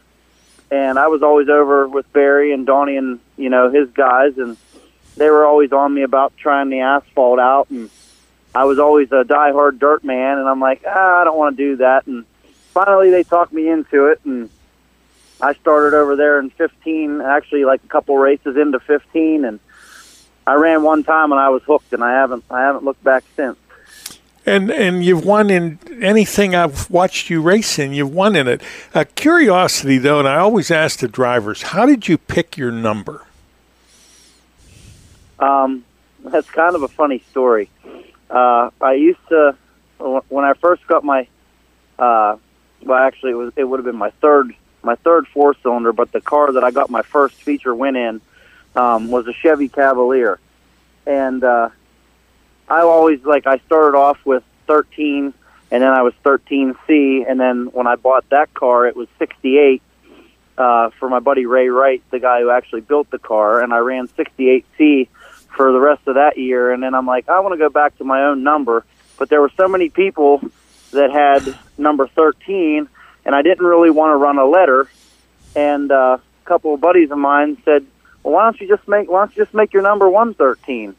and 0.72 0.99
I 0.99 1.07
was 1.07 1.22
always 1.22 1.49
over 1.49 1.87
with 1.87 2.12
Barry 2.12 2.53
and 2.53 2.66
Donnie 2.66 2.97
and 2.97 3.20
you 3.37 3.49
know 3.49 3.70
his 3.70 3.89
guys, 3.91 4.37
and 4.39 4.57
they 5.16 5.30
were 5.30 5.47
always 5.47 5.70
on 5.72 5.95
me 5.95 6.03
about 6.03 6.37
trying 6.37 6.68
the 6.68 6.80
asphalt 6.80 7.39
out, 7.39 7.70
and 7.70 7.91
I 8.55 8.64
was 8.64 8.80
always 8.80 9.12
a 9.12 9.22
diehard 9.22 9.78
dirt 9.78 10.03
man, 10.03 10.39
and 10.39 10.49
I'm 10.49 10.61
like, 10.61 10.83
ah, 10.85 11.20
I 11.20 11.24
don't 11.24 11.39
want 11.39 11.57
to 11.57 11.62
do 11.62 11.76
that. 11.76 12.09
And 12.09 12.24
finally, 12.74 13.11
they 13.11 13.22
talked 13.22 13.53
me 13.53 13.68
into 13.68 14.07
it, 14.07 14.20
and 14.24 14.51
I 15.41 15.55
started 15.55 15.97
over 15.97 16.16
there 16.16 16.41
in 16.41 16.51
15, 16.51 17.20
actually 17.20 17.64
like 17.64 17.85
a 17.85 17.89
couple 17.89 18.18
races 18.18 18.57
into 18.57 18.80
15, 18.80 19.45
and 19.45 19.61
I 20.45 20.55
ran 20.55 20.83
one 20.83 21.05
time 21.05 21.30
and 21.30 21.41
I 21.41 21.51
was 21.51 21.62
hooked, 21.62 21.93
and 21.93 22.03
I 22.03 22.14
haven't 22.14 22.43
I 22.51 22.62
haven't 22.62 22.85
looked 22.85 23.05
back 23.05 23.22
since. 23.37 23.59
And 24.45 24.70
and 24.70 25.05
you've 25.05 25.24
won 25.24 25.51
in 25.51 25.78
anything 26.01 26.55
I've 26.55 26.90
watched 26.90 27.30
you 27.30 27.40
race 27.40 27.78
in. 27.78 27.93
You've 27.93 28.12
won 28.12 28.34
in 28.34 28.49
it. 28.49 28.61
Uh, 28.93 29.05
curiosity 29.14 29.99
though, 29.99 30.18
and 30.18 30.28
I 30.28 30.38
always 30.38 30.70
ask 30.70 30.99
the 30.99 31.09
drivers, 31.09 31.62
how 31.62 31.86
did 31.86 32.09
you 32.09 32.18
pick 32.18 32.57
your 32.57 32.72
number? 32.72 33.24
Um, 35.38 35.84
that's 36.24 36.51
kind 36.51 36.74
of 36.74 36.82
a 36.82 36.88
funny 36.88 37.22
story. 37.30 37.70
Uh, 38.30 38.70
I 38.80 38.95
used 38.95 39.20
to 39.28 39.57
when 40.28 40.45
I 40.45 40.55
first 40.55 40.86
got 40.86 41.05
my, 41.05 41.26
uh, 41.99 42.36
well, 42.82 42.99
actually, 42.99 43.32
it 43.32 43.36
was 43.36 43.53
it 43.57 43.64
would 43.64 43.78
have 43.78 43.84
been 43.84 43.97
my 43.97 44.11
third 44.20 44.55
my 44.82 44.97
third 44.97 45.28
four 45.28 45.55
cylinder, 45.62 45.93
but 45.93 46.12
the 46.12 46.20
car 46.20 46.53
that 46.53 46.64
I 46.64 46.70
got 46.70 46.90
my 46.90 47.03
first 47.03 47.36
feature 47.36 47.74
win 47.74 47.97
in 47.97 48.20
um, 48.74 49.11
was 49.11 49.26
a 49.28 49.32
Chevy 49.32 49.68
Cavalier, 49.68 50.40
and 51.07 51.45
uh, 51.45 51.68
I 52.69 52.81
always 52.81 53.23
like 53.25 53.47
I 53.47 53.59
started 53.59 53.97
off 53.97 54.19
with 54.25 54.43
13, 54.67 55.35
and 55.71 55.83
then 55.83 55.91
I 55.91 56.03
was 56.03 56.15
13C, 56.25 57.29
and 57.29 57.39
then 57.41 57.67
when 57.73 57.87
I 57.87 57.97
bought 57.97 58.29
that 58.31 58.53
car, 58.55 58.87
it 58.87 58.97
was 58.97 59.09
68 59.19 59.83
uh, 60.59 60.91
for 60.99 61.09
my 61.09 61.19
buddy 61.19 61.47
Ray 61.47 61.69
Wright, 61.69 62.03
the 62.11 62.19
guy 62.19 62.41
who 62.41 62.51
actually 62.51 62.83
built 62.83 63.11
the 63.11 63.19
car, 63.19 63.63
and 63.63 63.73
I 63.73 63.79
ran 63.79 64.09
68C 64.09 65.09
for 65.57 65.73
the 65.73 65.81
rest 65.81 66.07
of 66.07 66.15
that 66.15 66.39
year, 66.39 66.73
and 66.73 66.83
then 66.83 66.95
I'm 66.95 67.07
like, 67.07 67.29
I 67.29 67.41
want 67.41 67.53
to 67.55 67.59
go 67.59 67.69
back 67.69 67.97
to 67.99 68.05
my 68.05 68.25
own 68.25 68.43
number, 68.43 68.85
but 69.19 69.29
there 69.29 69.41
were 69.41 69.53
so 69.57 69.69
many 69.69 69.89
people 69.89 70.41
that 70.93 71.11
had 71.11 71.57
number 71.79 72.07
13, 72.07 72.89
and 73.25 73.35
I 73.35 73.43
didn't 73.43 73.65
really 73.65 73.91
want 73.91 74.13
to 74.13 74.17
run 74.17 74.39
a 74.39 74.47
letter, 74.47 74.89
and 75.55 75.91
uh, 75.91 76.19
a 76.19 76.49
couple 76.49 76.75
of 76.75 76.81
buddies 76.81 77.11
of 77.11 77.19
mine 77.19 77.57
said, 77.65 77.87
well, 78.23 78.35
why 78.35 78.45
don't 78.45 78.61
you 78.61 78.69
just 78.69 78.87
make 78.87 79.11
why 79.11 79.21
don't 79.21 79.37
you 79.37 79.45
just 79.45 79.55
make 79.55 79.73
your 79.73 79.83
number 79.83 80.09
113? 80.09 80.95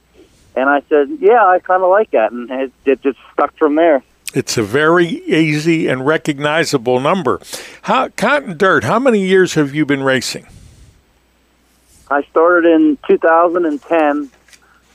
And 0.56 0.70
I 0.70 0.82
said, 0.90 1.10
yeah, 1.20 1.46
I 1.46 1.60
kind 1.60 1.82
of 1.84 1.90
like 1.90 2.12
that, 2.12 2.32
and 2.32 2.50
it, 2.52 2.72
it 2.86 3.02
just 3.02 3.18
stuck 3.34 3.56
from 3.58 3.76
there. 3.76 4.04
It's 4.34 4.58
a 4.58 4.64
very 4.64 5.08
easy 5.08 5.88
and 5.88 6.06
recognizable 6.06 7.00
number. 7.00 7.40
How 7.84 8.10
Cotton 8.10 8.58
Dirt? 8.58 8.84
How 8.84 9.00
many 9.00 9.26
years 9.26 9.54
have 9.54 9.76
you 9.76 9.86
been 9.86 10.04
racing? 10.04 10.48
I 12.10 12.24
started 12.24 12.70
in 12.70 12.98
2010 13.08 14.32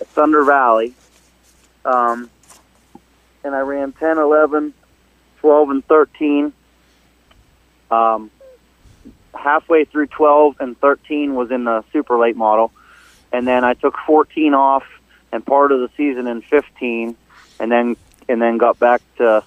at 0.01 0.07
Thunder 0.09 0.45
Valley, 0.45 0.95
um, 1.85 2.31
and 3.45 3.55
I 3.55 3.61
ran 3.61 3.93
10, 3.93 4.19
11, 4.19 4.75
12, 5.41 5.71
and 5.71 5.85
13. 5.87 6.53
Um, 7.91 8.31
halfway 9.35 9.85
through 9.85 10.09
12 10.09 10.57
and 10.61 10.79
13 10.81 11.35
was 11.35 11.51
in 11.51 11.65
the 11.65 11.85
super 11.93 12.19
late 12.19 12.37
model, 12.37 12.73
and 13.33 13.47
then 13.47 13.65
I 13.65 13.75
took 13.75 13.97
14 14.07 14.55
off 14.55 14.85
and 15.33 15.45
part 15.45 15.73
of 15.73 15.81
the 15.81 15.91
season 15.97 16.27
in 16.27 16.43
15, 16.43 17.17
and 17.61 17.73
then 17.73 17.97
and 18.29 18.41
then 18.41 18.59
got 18.59 18.79
back 18.79 19.03
to. 19.17 19.45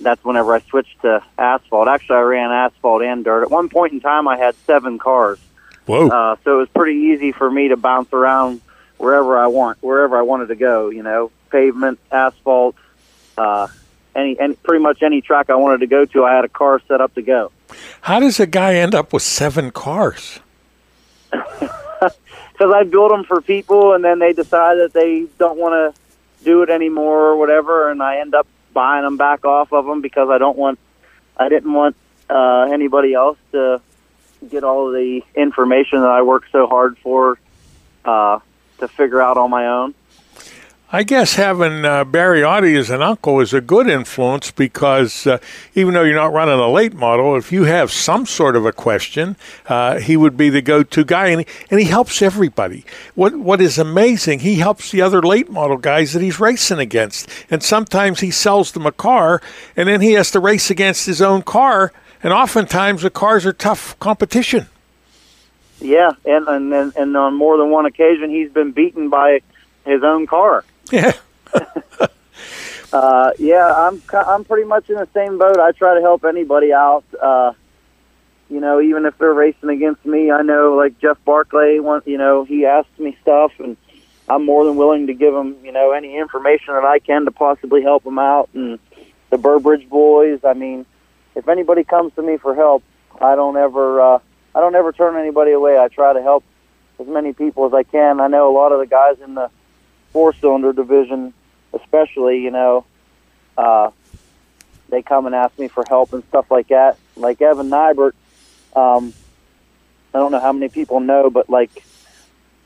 That's 0.00 0.22
whenever 0.24 0.54
I 0.54 0.60
switched 0.60 1.02
to 1.02 1.24
asphalt. 1.36 1.88
Actually, 1.88 2.18
I 2.18 2.20
ran 2.20 2.52
asphalt 2.52 3.02
and 3.02 3.24
dirt. 3.24 3.42
At 3.42 3.50
one 3.50 3.68
point 3.68 3.92
in 3.92 4.00
time, 4.00 4.28
I 4.28 4.36
had 4.36 4.54
seven 4.64 4.96
cars. 4.96 5.40
Whoa! 5.86 6.08
Uh, 6.08 6.36
so 6.44 6.54
it 6.54 6.58
was 6.58 6.68
pretty 6.68 7.00
easy 7.00 7.32
for 7.32 7.50
me 7.50 7.68
to 7.68 7.76
bounce 7.76 8.12
around 8.12 8.60
wherever 8.96 9.36
I 9.36 9.48
want, 9.48 9.78
wherever 9.82 10.16
I 10.16 10.22
wanted 10.22 10.48
to 10.48 10.54
go. 10.54 10.90
You 10.90 11.02
know, 11.02 11.32
pavement, 11.50 11.98
asphalt, 12.12 12.76
uh, 13.36 13.66
any, 14.14 14.38
any 14.38 14.54
pretty 14.54 14.82
much 14.82 15.02
any 15.02 15.20
track 15.20 15.50
I 15.50 15.54
wanted 15.56 15.80
to 15.80 15.86
go 15.86 16.04
to, 16.04 16.24
I 16.24 16.34
had 16.34 16.44
a 16.44 16.48
car 16.48 16.80
set 16.86 17.00
up 17.00 17.14
to 17.14 17.22
go. 17.22 17.52
How 18.02 18.20
does 18.20 18.40
a 18.40 18.46
guy 18.46 18.74
end 18.74 18.94
up 18.94 19.12
with 19.12 19.22
seven 19.22 19.70
cars? 19.70 20.40
because 22.58 22.74
I 22.74 22.82
build 22.82 23.12
them 23.12 23.24
for 23.24 23.40
people, 23.40 23.92
and 23.92 24.04
then 24.04 24.18
they 24.18 24.32
decide 24.32 24.78
that 24.78 24.92
they 24.92 25.26
don't 25.38 25.58
want 25.58 25.94
to 25.94 26.44
do 26.44 26.62
it 26.62 26.70
anymore 26.70 27.28
or 27.28 27.36
whatever, 27.36 27.88
and 27.90 28.02
I 28.02 28.18
end 28.18 28.34
up 28.34 28.48
buying 28.72 29.04
them 29.04 29.16
back 29.16 29.44
off 29.44 29.72
of 29.72 29.86
them 29.86 30.00
because 30.00 30.28
I 30.28 30.38
don't 30.38 30.58
want, 30.58 30.78
I 31.36 31.48
didn't 31.48 31.72
want 31.72 31.94
uh, 32.28 32.68
anybody 32.72 33.14
else 33.14 33.38
to 33.52 33.80
get 34.48 34.64
all 34.64 34.90
the 34.90 35.22
information 35.36 36.00
that 36.00 36.10
I 36.10 36.22
worked 36.22 36.50
so 36.50 36.66
hard 36.66 36.98
for 36.98 37.38
uh, 38.04 38.40
to 38.78 38.88
figure 38.88 39.22
out 39.22 39.36
on 39.36 39.50
my 39.50 39.66
own. 39.68 39.94
I 40.90 41.02
guess 41.02 41.34
having 41.34 41.84
uh, 41.84 42.04
Barry 42.04 42.40
Awtey 42.40 42.74
as 42.74 42.88
an 42.88 43.02
uncle 43.02 43.40
is 43.40 43.52
a 43.52 43.60
good 43.60 43.88
influence 43.88 44.50
because 44.50 45.26
uh, 45.26 45.36
even 45.74 45.92
though 45.92 46.02
you're 46.02 46.14
not 46.14 46.32
running 46.32 46.58
a 46.58 46.70
late 46.70 46.94
model, 46.94 47.36
if 47.36 47.52
you 47.52 47.64
have 47.64 47.92
some 47.92 48.24
sort 48.24 48.56
of 48.56 48.64
a 48.64 48.72
question, 48.72 49.36
uh, 49.66 49.98
he 49.98 50.16
would 50.16 50.34
be 50.38 50.48
the 50.48 50.62
go-to 50.62 51.04
guy, 51.04 51.26
and 51.26 51.42
he, 51.42 51.46
and 51.70 51.78
he 51.78 51.84
helps 51.84 52.22
everybody. 52.22 52.86
What 53.14 53.36
what 53.36 53.60
is 53.60 53.76
amazing, 53.76 54.38
he 54.38 54.54
helps 54.54 54.90
the 54.90 55.02
other 55.02 55.20
late 55.20 55.50
model 55.50 55.76
guys 55.76 56.14
that 56.14 56.22
he's 56.22 56.40
racing 56.40 56.78
against, 56.78 57.28
and 57.50 57.62
sometimes 57.62 58.20
he 58.20 58.30
sells 58.30 58.72
them 58.72 58.86
a 58.86 58.92
car, 58.92 59.42
and 59.76 59.90
then 59.90 60.00
he 60.00 60.12
has 60.12 60.30
to 60.30 60.40
race 60.40 60.70
against 60.70 61.04
his 61.04 61.20
own 61.20 61.42
car, 61.42 61.92
and 62.22 62.32
oftentimes 62.32 63.02
the 63.02 63.10
cars 63.10 63.44
are 63.44 63.52
tough 63.52 63.98
competition. 63.98 64.68
Yeah, 65.80 66.12
and 66.24 66.48
and 66.48 66.96
and 66.96 67.14
on 67.14 67.34
more 67.34 67.58
than 67.58 67.68
one 67.68 67.84
occasion, 67.84 68.30
he's 68.30 68.50
been 68.50 68.72
beaten 68.72 69.10
by 69.10 69.42
his 69.84 70.02
own 70.02 70.26
car. 70.26 70.64
Yeah. 70.90 71.12
uh, 72.92 73.30
yeah, 73.38 73.72
I'm 73.74 74.02
I'm 74.12 74.44
pretty 74.44 74.66
much 74.66 74.88
in 74.90 74.96
the 74.96 75.08
same 75.14 75.38
boat. 75.38 75.58
I 75.58 75.72
try 75.72 75.94
to 75.94 76.00
help 76.00 76.24
anybody 76.24 76.72
out. 76.72 77.04
Uh, 77.20 77.52
you 78.48 78.60
know, 78.60 78.80
even 78.80 79.04
if 79.04 79.16
they're 79.18 79.34
racing 79.34 79.68
against 79.68 80.04
me, 80.06 80.30
I 80.30 80.42
know 80.42 80.74
like 80.74 80.98
Jeff 80.98 81.22
Barclay. 81.24 81.80
One, 81.80 82.02
you 82.06 82.18
know, 82.18 82.44
he 82.44 82.64
asks 82.64 82.98
me 82.98 83.16
stuff, 83.22 83.52
and 83.58 83.76
I'm 84.28 84.44
more 84.44 84.64
than 84.64 84.76
willing 84.76 85.06
to 85.08 85.14
give 85.14 85.34
him, 85.34 85.56
you 85.62 85.72
know, 85.72 85.92
any 85.92 86.16
information 86.16 86.74
that 86.74 86.84
I 86.84 86.98
can 86.98 87.24
to 87.26 87.30
possibly 87.30 87.82
help 87.82 88.04
him 88.06 88.18
out. 88.18 88.48
And 88.54 88.78
the 89.30 89.38
Burbridge 89.38 89.88
boys. 89.88 90.40
I 90.44 90.54
mean, 90.54 90.86
if 91.34 91.48
anybody 91.48 91.84
comes 91.84 92.14
to 92.14 92.22
me 92.22 92.38
for 92.38 92.54
help, 92.54 92.82
I 93.20 93.34
don't 93.36 93.56
ever 93.56 94.00
uh, 94.00 94.18
I 94.54 94.60
don't 94.60 94.74
ever 94.74 94.92
turn 94.92 95.16
anybody 95.16 95.52
away. 95.52 95.78
I 95.78 95.88
try 95.88 96.12
to 96.12 96.22
help 96.22 96.44
as 96.98 97.06
many 97.06 97.32
people 97.32 97.66
as 97.66 97.74
I 97.74 97.82
can. 97.82 98.20
I 98.20 98.28
know 98.28 98.50
a 98.50 98.54
lot 98.54 98.72
of 98.72 98.80
the 98.80 98.86
guys 98.86 99.16
in 99.22 99.34
the 99.34 99.50
four 100.12 100.32
cylinder 100.34 100.72
division, 100.72 101.32
especially, 101.72 102.40
you 102.40 102.50
know, 102.50 102.84
uh, 103.56 103.90
they 104.88 105.02
come 105.02 105.26
and 105.26 105.34
ask 105.34 105.58
me 105.58 105.68
for 105.68 105.84
help 105.88 106.12
and 106.12 106.24
stuff 106.28 106.50
like 106.50 106.68
that. 106.68 106.96
Like 107.16 107.40
Evan 107.42 107.68
Nybert, 107.68 108.12
um, 108.74 109.12
I 110.14 110.18
don't 110.18 110.32
know 110.32 110.40
how 110.40 110.52
many 110.52 110.68
people 110.68 111.00
know, 111.00 111.30
but 111.30 111.50
like 111.50 111.84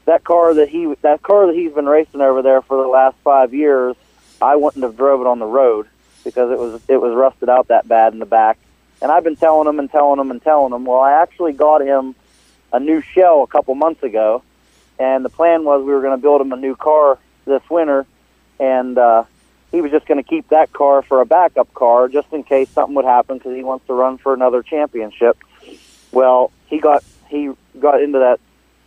that 0.05 0.25
car 0.25 0.55
that 0.55 0.69
he 0.69 0.95
that 1.03 1.23
car 1.23 1.47
that 1.47 1.55
he's 1.55 1.73
been 1.73 1.87
racing 1.87 2.21
over 2.21 2.43
there 2.43 2.63
for 2.63 2.81
the 2.81 2.89
last 2.89 3.17
five 3.25 3.53
years, 3.55 3.97
I 4.41 4.57
wouldn't 4.57 4.85
have 4.85 4.97
drove 4.97 5.21
it 5.21 5.27
on 5.27 5.39
the 5.39 5.47
road 5.47 5.87
because 6.25 6.51
it 6.51 6.59
was 6.59 6.81
it 6.89 6.97
was 6.99 7.15
rusted 7.15 7.49
out 7.49 7.69
that 7.69 7.89
bad 7.89 8.13
in 8.13 8.19
the 8.19 8.27
back. 8.27 8.59
And 9.01 9.11
I've 9.11 9.25
been 9.25 9.37
telling 9.37 9.67
him 9.67 9.81
and 9.81 9.91
telling 9.91 10.21
him 10.21 10.31
and 10.31 10.41
telling 10.41 10.73
him. 10.73 10.85
Well, 10.85 11.01
I 11.01 11.23
actually 11.23 11.53
got 11.53 11.83
him 11.83 12.15
a 12.73 12.79
new 12.79 13.01
shell 13.01 13.43
a 13.43 13.47
couple 13.49 13.75
months 13.75 14.03
ago, 14.03 14.43
and 14.99 15.25
the 15.25 15.29
plan 15.29 15.65
was 15.65 15.85
we 15.85 15.93
were 15.93 16.03
going 16.03 16.17
to 16.17 16.23
build 16.23 16.41
him 16.41 16.53
a 16.53 16.57
new 16.57 16.77
car 16.77 17.19
this 17.45 17.63
winter, 17.71 18.07
and 18.59 18.97
uh, 18.99 19.25
he 19.71 19.81
was 19.81 19.91
just 19.91 20.07
going 20.07 20.23
to 20.23 20.29
keep 20.29 20.49
that 20.49 20.73
car 20.73 21.03
for 21.03 21.21
a 21.21 21.27
backup 21.27 21.73
car 21.75 22.09
just 22.09 22.33
in 22.33 22.45
case 22.45 22.69
something 22.75 22.95
would 22.95 23.05
happen 23.05 23.39
because 23.39 23.55
he 23.55 23.65
wants 23.65 23.87
to 23.87 23.95
run 23.95 24.19
for 24.19 24.35
another 24.35 24.63
championship. 24.63 25.37
Well, 26.13 26.53
he 26.67 26.79
got 26.79 27.03
he 27.29 27.51
got 27.81 28.03
into 28.03 28.19
that 28.19 28.39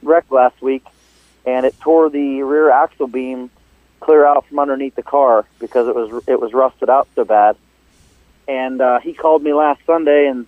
wreck 0.03 0.26
last 0.30 0.62
week, 0.62 0.86
and 1.45 1.66
it 1.66 1.76
tore 1.80 2.10
the 2.10 2.43
rear 2.43 2.70
axle 2.70 3.08
beam 3.08 3.49
clear 3.99 4.26
out 4.26 4.45
from 4.47 4.60
underneath 4.60 4.95
the 4.95 5.03
car 5.03 5.45
because 5.60 5.88
it 5.88 5.95
was 5.95 6.24
it 6.28 6.39
was 6.39 6.53
rusted 6.53 6.89
out 6.89 7.08
so 7.16 7.26
bad. 7.26 7.58
And 8.47 8.80
uh, 8.80 8.99
he 8.99 9.14
called 9.14 9.41
me 9.41 9.53
last 9.53 9.82
Sunday 9.88 10.28
and 10.28 10.45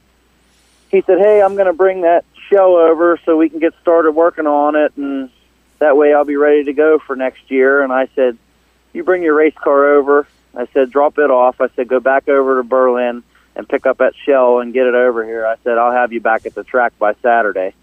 he 0.90 1.02
said, 1.08 1.18
"Hey, 1.18 1.42
I'm 1.42 1.56
going 1.56 1.68
to 1.68 1.74
bring 1.74 2.02
that 2.02 2.24
shell 2.50 2.76
over 2.76 3.20
so 3.26 3.36
we 3.36 3.50
can 3.50 3.60
get 3.60 3.74
started 3.82 4.12
working 4.12 4.46
on 4.46 4.76
it 4.76 4.96
and 4.96 5.32
that 5.80 5.98
way 5.98 6.14
I'll 6.14 6.26
be 6.26 6.36
ready 6.36 6.64
to 6.66 6.74
go 6.74 7.00
for 7.00 7.16
next 7.16 7.50
year. 7.50 7.84
And 7.84 7.92
I 7.92 8.08
said, 8.16 8.38
you 8.94 9.04
bring 9.04 9.24
your 9.24 9.36
race 9.36 9.56
car 9.56 9.96
over. 9.96 10.28
I 10.56 10.66
said, 10.68 10.92
drop 10.92 11.18
it 11.20 11.30
off. 11.30 11.62
I 11.62 11.70
said, 11.76 11.88
go 11.88 12.00
back 12.00 12.28
over 12.28 12.58
to 12.58 12.64
Berlin 12.64 13.24
and 13.56 13.70
pick 13.70 13.86
up 13.86 14.00
that 14.00 14.14
shell 14.16 14.60
and 14.60 14.74
get 14.74 14.88
it 14.88 14.96
over 14.96 15.24
here. 15.24 15.46
I 15.46 15.56
said, 15.64 15.78
I'll 15.78 15.92
have 15.92 16.14
you 16.14 16.22
back 16.22 16.46
at 16.46 16.56
the 16.56 16.64
track 16.64 16.98
by 16.98 17.14
Saturday. 17.22 17.74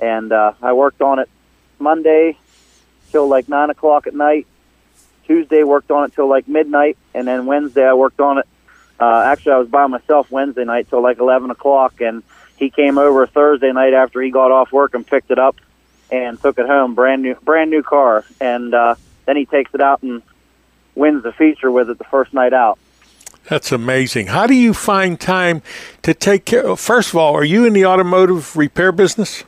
And 0.00 0.30
uh, 0.30 0.52
I 0.60 0.74
worked 0.74 1.00
on 1.00 1.18
it 1.18 1.30
Monday 1.78 2.36
till 3.12 3.28
like 3.28 3.48
9 3.48 3.70
o'clock 3.70 4.06
at 4.06 4.14
night. 4.14 4.46
Tuesday 5.26 5.62
worked 5.64 5.90
on 5.90 6.04
it 6.04 6.14
till 6.14 6.28
like 6.28 6.48
midnight. 6.48 6.98
And 7.14 7.26
then 7.26 7.46
Wednesday 7.46 7.86
I 7.86 7.94
worked 7.94 8.20
on 8.20 8.38
it. 8.38 8.46
Uh, 8.98 9.22
actually, 9.26 9.52
I 9.52 9.58
was 9.58 9.68
by 9.68 9.86
myself 9.86 10.30
Wednesday 10.30 10.64
night 10.64 10.88
till 10.88 11.02
like 11.02 11.18
11 11.18 11.50
o'clock. 11.50 12.00
And 12.00 12.22
he 12.58 12.70
came 12.70 12.98
over 12.98 13.26
Thursday 13.26 13.72
night 13.72 13.94
after 13.94 14.20
he 14.20 14.30
got 14.30 14.50
off 14.50 14.72
work 14.72 14.94
and 14.94 15.06
picked 15.06 15.30
it 15.30 15.38
up 15.38 15.56
and 16.10 16.40
took 16.40 16.58
it 16.58 16.66
home, 16.66 16.94
brand 16.94 17.22
new, 17.22 17.34
brand 17.42 17.70
new 17.70 17.82
car, 17.82 18.24
and 18.40 18.74
uh, 18.74 18.94
then 19.24 19.36
he 19.36 19.46
takes 19.46 19.74
it 19.74 19.80
out 19.80 20.02
and 20.02 20.22
wins 20.94 21.22
the 21.22 21.32
feature 21.32 21.70
with 21.70 21.90
it 21.90 21.98
the 21.98 22.04
first 22.04 22.32
night 22.32 22.52
out. 22.52 22.78
That's 23.48 23.70
amazing. 23.70 24.26
How 24.28 24.46
do 24.46 24.54
you 24.54 24.74
find 24.74 25.20
time 25.20 25.62
to 26.02 26.14
take 26.14 26.44
care? 26.44 26.74
First 26.76 27.10
of 27.10 27.16
all, 27.16 27.34
are 27.34 27.44
you 27.44 27.64
in 27.64 27.72
the 27.72 27.86
automotive 27.86 28.56
repair 28.56 28.90
business? 28.90 29.44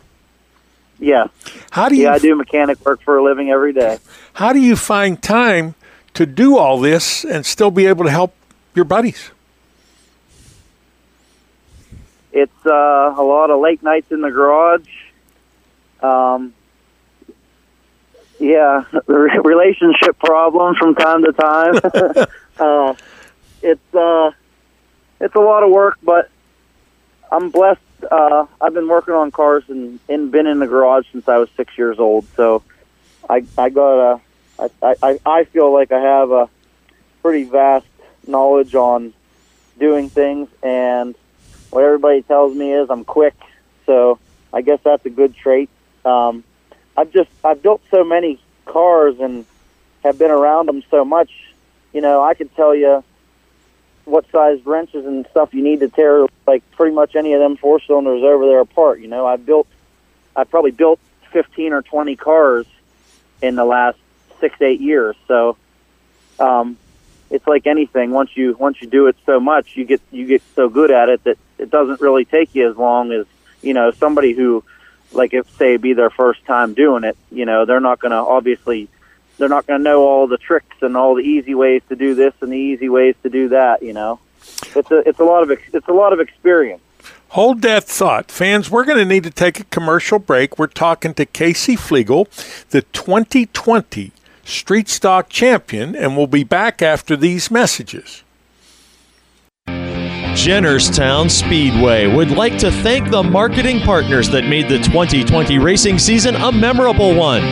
Yeah. 1.00 1.28
How 1.70 1.88
do 1.88 1.96
you? 1.96 2.04
Yeah, 2.04 2.12
I 2.12 2.18
do 2.18 2.34
mechanic 2.34 2.84
work 2.84 3.02
for 3.02 3.18
a 3.18 3.22
living 3.22 3.50
every 3.50 3.72
day. 3.72 3.98
How 4.34 4.52
do 4.52 4.60
you 4.60 4.76
find 4.76 5.20
time 5.20 5.74
to 6.14 6.26
do 6.26 6.56
all 6.56 6.80
this 6.80 7.24
and 7.24 7.44
still 7.44 7.70
be 7.70 7.86
able 7.86 8.04
to 8.04 8.10
help 8.10 8.34
your 8.74 8.84
buddies? 8.84 9.30
It's 12.32 12.66
uh, 12.66 13.14
a 13.16 13.22
lot 13.22 13.50
of 13.50 13.60
late 13.60 13.82
nights 13.82 14.12
in 14.12 14.20
the 14.20 14.30
garage. 14.30 14.88
Um, 16.02 16.54
yeah, 18.38 18.84
relationship 19.06 20.18
problems 20.18 20.78
from 20.78 20.94
time 20.94 21.24
to 21.24 21.32
time. 21.32 21.80
uh, 22.58 22.94
it's 23.62 23.94
uh, 23.94 24.30
it's 25.20 25.34
a 25.34 25.40
lot 25.40 25.62
of 25.62 25.70
work, 25.70 25.98
but 26.02 26.30
I'm 27.30 27.50
blessed. 27.50 27.80
Uh, 28.10 28.46
I've 28.60 28.74
been 28.74 28.88
working 28.88 29.14
on 29.14 29.30
cars 29.30 29.64
and, 29.68 29.98
and 30.08 30.30
been 30.30 30.46
in 30.46 30.60
the 30.60 30.66
garage 30.66 31.06
since 31.10 31.28
I 31.28 31.38
was 31.38 31.48
six 31.56 31.76
years 31.76 31.98
old. 31.98 32.26
So 32.36 32.62
I 33.28 33.44
I 33.56 33.70
got 33.70 34.14
a 34.14 34.20
I, 34.82 34.94
I 35.02 35.20
I 35.26 35.44
feel 35.44 35.72
like 35.72 35.92
I 35.92 36.00
have 36.00 36.30
a 36.30 36.48
pretty 37.22 37.44
vast 37.44 37.86
knowledge 38.26 38.74
on 38.74 39.12
doing 39.78 40.10
things, 40.10 40.48
and 40.62 41.14
what 41.70 41.84
everybody 41.84 42.22
tells 42.22 42.54
me 42.56 42.72
is 42.72 42.88
I'm 42.90 43.04
quick. 43.04 43.34
So 43.86 44.18
I 44.52 44.62
guess 44.62 44.80
that's 44.84 45.04
a 45.06 45.10
good 45.10 45.34
trait. 45.34 45.68
Um, 46.04 46.44
I've 46.96 47.12
just 47.12 47.30
I've 47.44 47.62
built 47.62 47.80
so 47.90 48.04
many 48.04 48.40
cars 48.64 49.18
and 49.20 49.44
have 50.04 50.18
been 50.18 50.30
around 50.30 50.66
them 50.66 50.82
so 50.90 51.04
much. 51.04 51.30
You 51.92 52.00
know, 52.00 52.22
I 52.22 52.34
could 52.34 52.54
tell 52.54 52.74
you 52.74 53.02
what 54.04 54.30
size 54.30 54.64
wrenches 54.64 55.04
and 55.04 55.26
stuff 55.30 55.52
you 55.52 55.62
need 55.62 55.80
to 55.80 55.88
tear 55.88 56.26
like 56.46 56.68
pretty 56.72 56.94
much 56.94 57.14
any 57.14 57.34
of 57.34 57.40
them 57.40 57.56
four 57.56 57.80
cylinders 57.80 58.22
over 58.22 58.46
there 58.46 58.60
apart. 58.60 59.00
You 59.00 59.08
know, 59.08 59.26
I 59.26 59.36
built 59.36 59.66
I 60.34 60.44
probably 60.44 60.70
built 60.70 60.98
fifteen 61.30 61.72
or 61.72 61.82
twenty 61.82 62.16
cars 62.16 62.66
in 63.42 63.54
the 63.54 63.64
last 63.64 63.98
six 64.40 64.60
eight 64.62 64.80
years. 64.80 65.16
So 65.26 65.56
um, 66.38 66.76
it's 67.30 67.46
like 67.46 67.66
anything. 67.66 68.10
Once 68.10 68.36
you 68.36 68.54
once 68.58 68.80
you 68.80 68.88
do 68.88 69.06
it 69.06 69.16
so 69.26 69.40
much, 69.40 69.76
you 69.76 69.84
get 69.84 70.00
you 70.10 70.26
get 70.26 70.42
so 70.54 70.68
good 70.68 70.90
at 70.90 71.08
it 71.08 71.24
that 71.24 71.38
it 71.58 71.70
doesn't 71.70 72.00
really 72.00 72.24
take 72.24 72.54
you 72.54 72.70
as 72.70 72.76
long 72.76 73.12
as 73.12 73.26
you 73.62 73.74
know 73.74 73.90
somebody 73.90 74.32
who 74.32 74.64
like 75.12 75.34
if 75.34 75.50
say 75.56 75.76
be 75.76 75.92
their 75.92 76.10
first 76.10 76.44
time 76.44 76.74
doing 76.74 77.04
it. 77.04 77.16
You 77.30 77.44
know, 77.44 77.64
they're 77.64 77.80
not 77.80 78.00
going 78.00 78.12
to 78.12 78.16
obviously 78.16 78.88
they're 79.38 79.48
not 79.48 79.66
going 79.66 79.80
to 79.80 79.84
know 79.84 80.02
all 80.02 80.26
the 80.26 80.38
tricks 80.38 80.76
and 80.82 80.96
all 80.96 81.14
the 81.14 81.22
easy 81.22 81.54
ways 81.54 81.82
to 81.88 81.96
do 81.96 82.14
this 82.14 82.34
and 82.40 82.52
the 82.52 82.56
easy 82.56 82.88
ways 82.88 83.14
to 83.22 83.30
do 83.30 83.48
that. 83.50 83.82
You 83.82 83.92
know, 83.92 84.20
it's 84.74 84.90
a 84.90 85.08
it's 85.08 85.18
a 85.18 85.24
lot 85.24 85.42
of 85.42 85.50
it's 85.50 85.88
a 85.88 85.92
lot 85.92 86.12
of 86.12 86.20
experience. 86.20 86.82
Hold 87.32 87.60
that 87.62 87.84
thought. 87.84 88.30
Fans, 88.30 88.70
we're 88.70 88.86
going 88.86 88.98
to 88.98 89.04
need 89.04 89.24
to 89.24 89.30
take 89.30 89.60
a 89.60 89.64
commercial 89.64 90.18
break. 90.18 90.58
We're 90.58 90.66
talking 90.66 91.12
to 91.14 91.26
Casey 91.26 91.76
Flegel, 91.76 92.26
the 92.70 92.80
2020 92.80 94.12
Street 94.44 94.88
Stock 94.88 95.28
Champion, 95.28 95.94
and 95.94 96.16
we'll 96.16 96.26
be 96.26 96.42
back 96.42 96.80
after 96.80 97.16
these 97.16 97.50
messages. 97.50 98.22
Jennerstown 100.38 101.28
Speedway. 101.28 102.06
Would 102.06 102.30
like 102.30 102.58
to 102.58 102.70
thank 102.70 103.10
the 103.10 103.24
marketing 103.24 103.80
partners 103.80 104.30
that 104.30 104.46
made 104.46 104.68
the 104.68 104.78
2020 104.78 105.58
racing 105.58 105.98
season 105.98 106.36
a 106.36 106.52
memorable 106.52 107.12
one. 107.12 107.42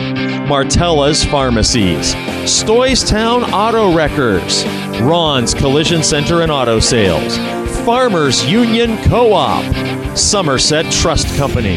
Martella's 0.47 1.21
Pharmacies, 1.25 2.15
Stoystown 2.45 3.43
Auto 3.51 3.93
Wreckers, 3.93 4.65
Ron's 5.01 5.53
Collision 5.53 6.01
Center 6.01 6.43
and 6.43 6.51
Auto 6.51 6.79
Sales, 6.79 7.37
Farmers 7.85 8.45
Union 8.49 8.97
Co 9.03 9.33
op, 9.33 10.17
Somerset 10.17 10.89
Trust 10.89 11.27
Company, 11.35 11.75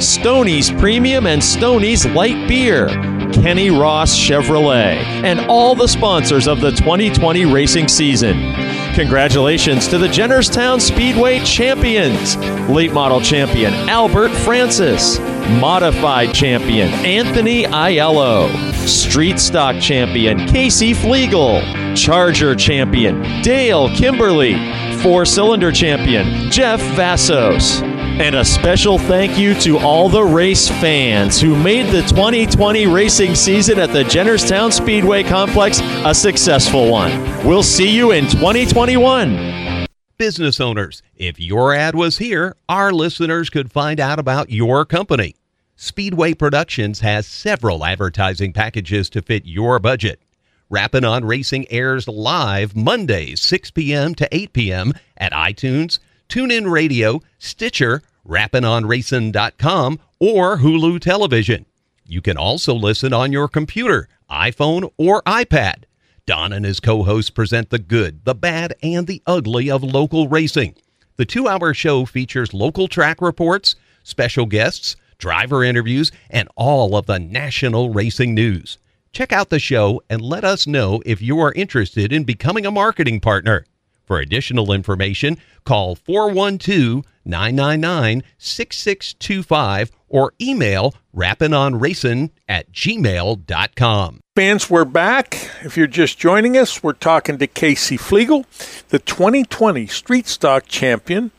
Stoney's 0.00 0.70
Premium 0.70 1.26
and 1.26 1.42
Stoney's 1.42 2.06
Light 2.06 2.48
Beer, 2.48 2.88
Kenny 3.32 3.70
Ross 3.70 4.16
Chevrolet, 4.16 4.96
and 5.24 5.40
all 5.40 5.74
the 5.74 5.86
sponsors 5.88 6.46
of 6.48 6.60
the 6.60 6.70
2020 6.70 7.44
racing 7.46 7.88
season. 7.88 8.54
Congratulations 8.94 9.88
to 9.88 9.98
the 9.98 10.06
Jennerstown 10.06 10.80
Speedway 10.80 11.40
champions 11.40 12.36
late 12.68 12.92
model 12.92 13.20
champion 13.20 13.72
Albert 13.88 14.30
Francis, 14.30 15.18
modified 15.60 16.34
champion 16.34 16.88
Anthony 17.04 17.64
Aiello, 17.64 18.50
street 18.86 19.38
stock 19.38 19.80
champion 19.80 20.46
Casey 20.46 20.92
Flegel, 20.92 21.62
Charger 21.94 22.54
champion 22.54 23.22
Dale 23.42 23.88
Kimberly, 23.94 24.54
four 25.02 25.24
cylinder 25.24 25.72
champion 25.72 26.50
Jeff 26.50 26.80
Vassos. 26.94 27.91
And 28.20 28.34
a 28.34 28.44
special 28.44 28.98
thank 28.98 29.38
you 29.38 29.54
to 29.60 29.78
all 29.78 30.08
the 30.08 30.22
race 30.22 30.68
fans 30.68 31.40
who 31.40 31.56
made 31.56 31.86
the 31.86 32.02
2020 32.02 32.86
racing 32.86 33.34
season 33.34 33.78
at 33.78 33.90
the 33.92 34.04
Jennerstown 34.04 34.70
Speedway 34.70 35.22
Complex 35.22 35.80
a 36.04 36.14
successful 36.14 36.90
one. 36.90 37.10
We'll 37.44 37.62
see 37.62 37.88
you 37.88 38.12
in 38.12 38.28
2021. 38.28 39.88
Business 40.18 40.60
owners, 40.60 41.02
if 41.16 41.40
your 41.40 41.74
ad 41.74 41.94
was 41.94 42.18
here, 42.18 42.54
our 42.68 42.92
listeners 42.92 43.48
could 43.48 43.72
find 43.72 43.98
out 43.98 44.18
about 44.18 44.50
your 44.50 44.84
company. 44.84 45.34
Speedway 45.74 46.34
Productions 46.34 47.00
has 47.00 47.26
several 47.26 47.84
advertising 47.84 48.52
packages 48.52 49.08
to 49.10 49.22
fit 49.22 49.46
your 49.46 49.78
budget. 49.78 50.20
Rappin' 50.68 51.04
on 51.04 51.24
Racing 51.24 51.66
airs 51.70 52.06
live 52.06 52.76
Mondays, 52.76 53.40
6 53.40 53.70
p.m. 53.72 54.14
to 54.14 54.28
8 54.30 54.52
p.m. 54.52 54.92
at 55.16 55.32
iTunes, 55.32 55.98
TuneIn 56.32 56.70
Radio, 56.70 57.20
Stitcher, 57.38 58.00
rappinonracing.com, 58.26 60.00
or 60.18 60.56
Hulu 60.56 60.98
Television. 60.98 61.66
You 62.06 62.22
can 62.22 62.38
also 62.38 62.72
listen 62.72 63.12
on 63.12 63.32
your 63.32 63.48
computer, 63.48 64.08
iPhone, 64.30 64.90
or 64.96 65.20
iPad. 65.24 65.84
Don 66.24 66.54
and 66.54 66.64
his 66.64 66.80
co 66.80 67.02
hosts 67.02 67.28
present 67.28 67.68
the 67.68 67.78
good, 67.78 68.24
the 68.24 68.34
bad, 68.34 68.72
and 68.82 69.06
the 69.06 69.20
ugly 69.26 69.70
of 69.70 69.82
local 69.82 70.26
racing. 70.26 70.74
The 71.16 71.26
two 71.26 71.48
hour 71.48 71.74
show 71.74 72.06
features 72.06 72.54
local 72.54 72.88
track 72.88 73.20
reports, 73.20 73.76
special 74.02 74.46
guests, 74.46 74.96
driver 75.18 75.62
interviews, 75.62 76.10
and 76.30 76.48
all 76.56 76.96
of 76.96 77.04
the 77.04 77.18
national 77.18 77.90
racing 77.90 78.34
news. 78.34 78.78
Check 79.12 79.34
out 79.34 79.50
the 79.50 79.58
show 79.58 80.00
and 80.08 80.22
let 80.22 80.44
us 80.44 80.66
know 80.66 81.02
if 81.04 81.20
you 81.20 81.40
are 81.40 81.52
interested 81.52 82.10
in 82.10 82.24
becoming 82.24 82.64
a 82.64 82.70
marketing 82.70 83.20
partner. 83.20 83.66
For 84.04 84.18
additional 84.18 84.72
information, 84.72 85.38
call 85.64 85.94
412 85.94 87.04
999 87.24 88.22
6625 88.38 89.92
or 90.08 90.34
email 90.40 90.94
rappinonracing 91.14 92.30
at 92.48 92.70
gmail.com. 92.72 94.20
Fans, 94.34 94.70
we're 94.70 94.84
back. 94.84 95.50
If 95.62 95.76
you're 95.76 95.86
just 95.86 96.18
joining 96.18 96.56
us, 96.56 96.82
we're 96.82 96.92
talking 96.94 97.38
to 97.38 97.46
Casey 97.46 97.96
Flegel, 97.96 98.44
the 98.88 98.98
2020 98.98 99.86
Street 99.86 100.26
Stock 100.26 100.66
Champion 100.66 101.30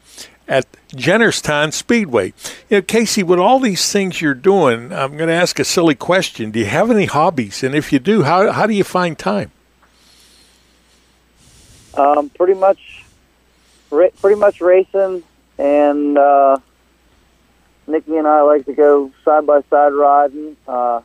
at 0.48 0.66
Jennerstown 0.90 1.74
Speedway. 1.74 2.34
You 2.70 2.78
know, 2.78 2.82
Casey, 2.82 3.24
with 3.24 3.40
all 3.40 3.60
these 3.60 3.92
things 3.92 4.22
you're 4.22 4.34
doing, 4.34 4.92
I'm 4.92 5.18
going 5.18 5.30
to 5.30 5.34
ask 5.34 5.60
a 5.60 5.64
silly 5.64 5.96
question. 5.96 6.52
Do 6.52 6.60
you 6.60 6.66
have 6.66 6.92
any 6.92 7.06
hobbies? 7.06 7.64
And 7.64 7.74
if 7.74 7.92
you 7.92 8.00
do, 8.00 8.24
how, 8.24 8.52
how 8.52 8.68
do 8.68 8.74
you 8.74 8.84
find 8.84 9.18
time? 9.18 9.52
Um, 11.96 12.30
pretty 12.30 12.56
much, 12.56 13.04
ra- 13.92 14.10
pretty 14.20 14.40
much 14.40 14.62
racing, 14.62 15.24
and 15.58 16.18
uh, 16.18 16.58
Nikki 17.88 18.18
and 18.18 18.28
I 18.28 18.42
like 18.42 18.66
to 18.66 18.74
go 18.74 19.12
side 19.24 19.46
by 19.46 19.62
side 19.70 19.94
riding. 19.94 20.58
Uh, 20.68 21.02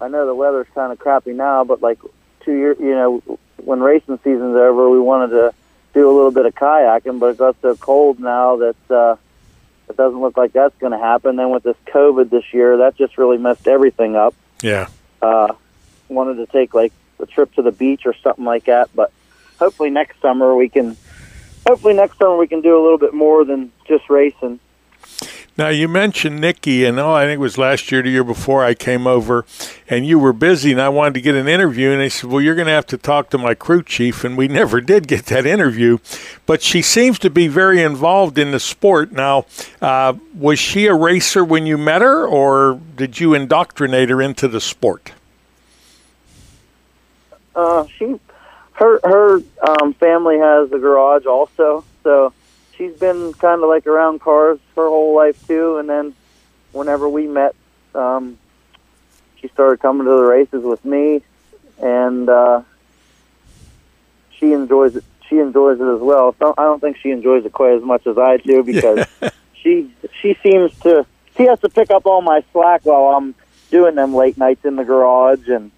I 0.00 0.08
know 0.08 0.26
the 0.26 0.34
weather's 0.34 0.66
kind 0.74 0.92
of 0.92 0.98
crappy 0.98 1.32
now, 1.32 1.64
but 1.64 1.82
like 1.82 1.98
two 2.44 2.52
years, 2.52 2.78
you 2.80 2.90
know, 2.90 3.38
when 3.58 3.80
racing 3.80 4.18
season's 4.24 4.56
over, 4.56 4.88
we 4.90 4.98
wanted 4.98 5.30
to 5.30 5.54
do 5.92 6.08
a 6.08 6.12
little 6.12 6.30
bit 6.30 6.46
of 6.46 6.54
kayaking, 6.54 7.18
but 7.18 7.26
it 7.26 7.38
got 7.38 7.56
so 7.60 7.76
cold 7.76 8.18
now 8.18 8.56
that 8.56 8.76
uh, 8.90 9.16
it 9.88 9.96
doesn't 9.96 10.20
look 10.20 10.36
like 10.36 10.52
that's 10.52 10.76
going 10.78 10.92
to 10.92 10.98
happen. 10.98 11.36
Then 11.36 11.50
with 11.50 11.62
this 11.62 11.76
COVID 11.88 12.30
this 12.30 12.44
year, 12.52 12.78
that 12.78 12.96
just 12.96 13.18
really 13.18 13.38
messed 13.38 13.68
everything 13.68 14.16
up. 14.16 14.34
Yeah. 14.62 14.88
Uh, 15.20 15.54
wanted 16.08 16.36
to 16.36 16.46
take 16.46 16.74
like 16.74 16.92
a 17.18 17.26
trip 17.26 17.54
to 17.54 17.62
the 17.62 17.72
beach 17.72 18.06
or 18.06 18.14
something 18.14 18.44
like 18.44 18.64
that, 18.64 18.88
but 18.94 19.12
hopefully 19.60 19.90
next 19.90 20.20
summer 20.20 20.56
we 20.56 20.68
can. 20.68 20.96
Hopefully 21.68 21.94
next 21.94 22.18
summer 22.18 22.36
we 22.36 22.48
can 22.48 22.62
do 22.62 22.76
a 22.76 22.82
little 22.82 22.98
bit 22.98 23.14
more 23.14 23.44
than 23.44 23.70
just 23.86 24.10
racing. 24.10 24.58
Now 25.58 25.68
you 25.68 25.88
mentioned 25.88 26.40
Nikki, 26.40 26.86
and 26.86 26.98
oh, 26.98 27.12
I 27.12 27.26
think 27.26 27.34
it 27.34 27.40
was 27.40 27.58
last 27.58 27.92
year, 27.92 28.02
the 28.02 28.08
year 28.08 28.24
before 28.24 28.64
I 28.64 28.72
came 28.72 29.06
over, 29.06 29.44
and 29.90 30.06
you 30.06 30.18
were 30.18 30.32
busy, 30.32 30.72
and 30.72 30.80
I 30.80 30.88
wanted 30.88 31.14
to 31.14 31.20
get 31.20 31.34
an 31.34 31.48
interview, 31.48 31.90
and 31.90 32.00
they 32.00 32.08
said, 32.08 32.30
"Well, 32.30 32.40
you're 32.40 32.54
going 32.54 32.68
to 32.68 32.72
have 32.72 32.86
to 32.86 32.96
talk 32.96 33.28
to 33.30 33.38
my 33.38 33.54
crew 33.54 33.82
chief," 33.82 34.24
and 34.24 34.38
we 34.38 34.48
never 34.60 34.80
did 34.80 35.06
get 35.06 35.26
that 35.26 35.44
interview. 35.44 35.98
But 36.46 36.62
she 36.62 36.80
seems 36.80 37.18
to 37.18 37.28
be 37.28 37.46
very 37.46 37.82
involved 37.82 38.38
in 38.38 38.52
the 38.52 38.60
sport 38.60 39.12
now. 39.12 39.44
Uh, 39.82 40.14
was 40.34 40.58
she 40.58 40.86
a 40.86 40.94
racer 40.94 41.44
when 41.44 41.66
you 41.66 41.76
met 41.76 42.00
her, 42.00 42.26
or 42.26 42.80
did 42.96 43.20
you 43.20 43.34
indoctrinate 43.34 44.08
her 44.08 44.22
into 44.22 44.48
the 44.48 44.62
sport? 44.62 45.12
Uh, 47.54 47.84
she, 47.98 48.18
her 48.80 48.98
her 49.04 49.42
um, 49.62 49.92
family 49.94 50.38
has 50.38 50.72
a 50.72 50.78
garage 50.78 51.26
also, 51.26 51.84
so 52.02 52.32
she's 52.76 52.94
been 52.98 53.34
kind 53.34 53.62
of 53.62 53.68
like 53.68 53.86
around 53.86 54.20
cars 54.20 54.58
her 54.74 54.88
whole 54.88 55.14
life 55.14 55.46
too. 55.46 55.76
And 55.76 55.88
then 55.88 56.14
whenever 56.72 57.08
we 57.08 57.26
met, 57.28 57.54
um, 57.94 58.38
she 59.36 59.48
started 59.48 59.80
coming 59.80 60.06
to 60.06 60.10
the 60.10 60.22
races 60.22 60.64
with 60.64 60.82
me, 60.84 61.20
and 61.78 62.28
uh, 62.28 62.62
she 64.30 64.54
enjoys 64.54 64.96
it. 64.96 65.04
She 65.28 65.38
enjoys 65.38 65.78
it 65.78 65.86
as 65.86 66.00
well. 66.00 66.34
So 66.38 66.54
I 66.56 66.64
don't 66.64 66.80
think 66.80 66.96
she 66.96 67.10
enjoys 67.10 67.44
it 67.44 67.52
quite 67.52 67.74
as 67.74 67.82
much 67.82 68.06
as 68.06 68.16
I 68.16 68.38
do 68.38 68.62
because 68.62 69.06
she 69.52 69.92
she 70.22 70.38
seems 70.42 70.76
to 70.80 71.04
she 71.36 71.44
has 71.44 71.60
to 71.60 71.68
pick 71.68 71.90
up 71.90 72.06
all 72.06 72.22
my 72.22 72.42
slack 72.52 72.80
while 72.84 73.14
I'm 73.14 73.34
doing 73.70 73.94
them 73.94 74.14
late 74.14 74.38
nights 74.38 74.64
in 74.64 74.76
the 74.76 74.84
garage 74.84 75.48
and 75.48 75.70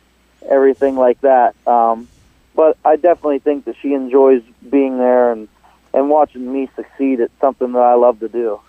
everything 0.49 0.95
like 0.95 1.21
that. 1.23 1.55
Um, 1.67 2.09
but 2.55 2.77
I 2.85 2.97
definitely 2.97 3.39
think 3.39 3.65
that 3.65 3.77
she 3.81 3.95
enjoys 3.95 4.43
being 4.69 4.99
there 4.99 5.33
and 5.33 5.49
and 5.95 6.09
watching 6.09 6.51
me 6.51 6.71
succeed 6.75 7.21
at 7.21 7.31
something 7.41 7.73
that 7.73 7.79
I 7.79 7.95
love 7.95 8.21
to 8.21 8.29
do. 8.29 8.61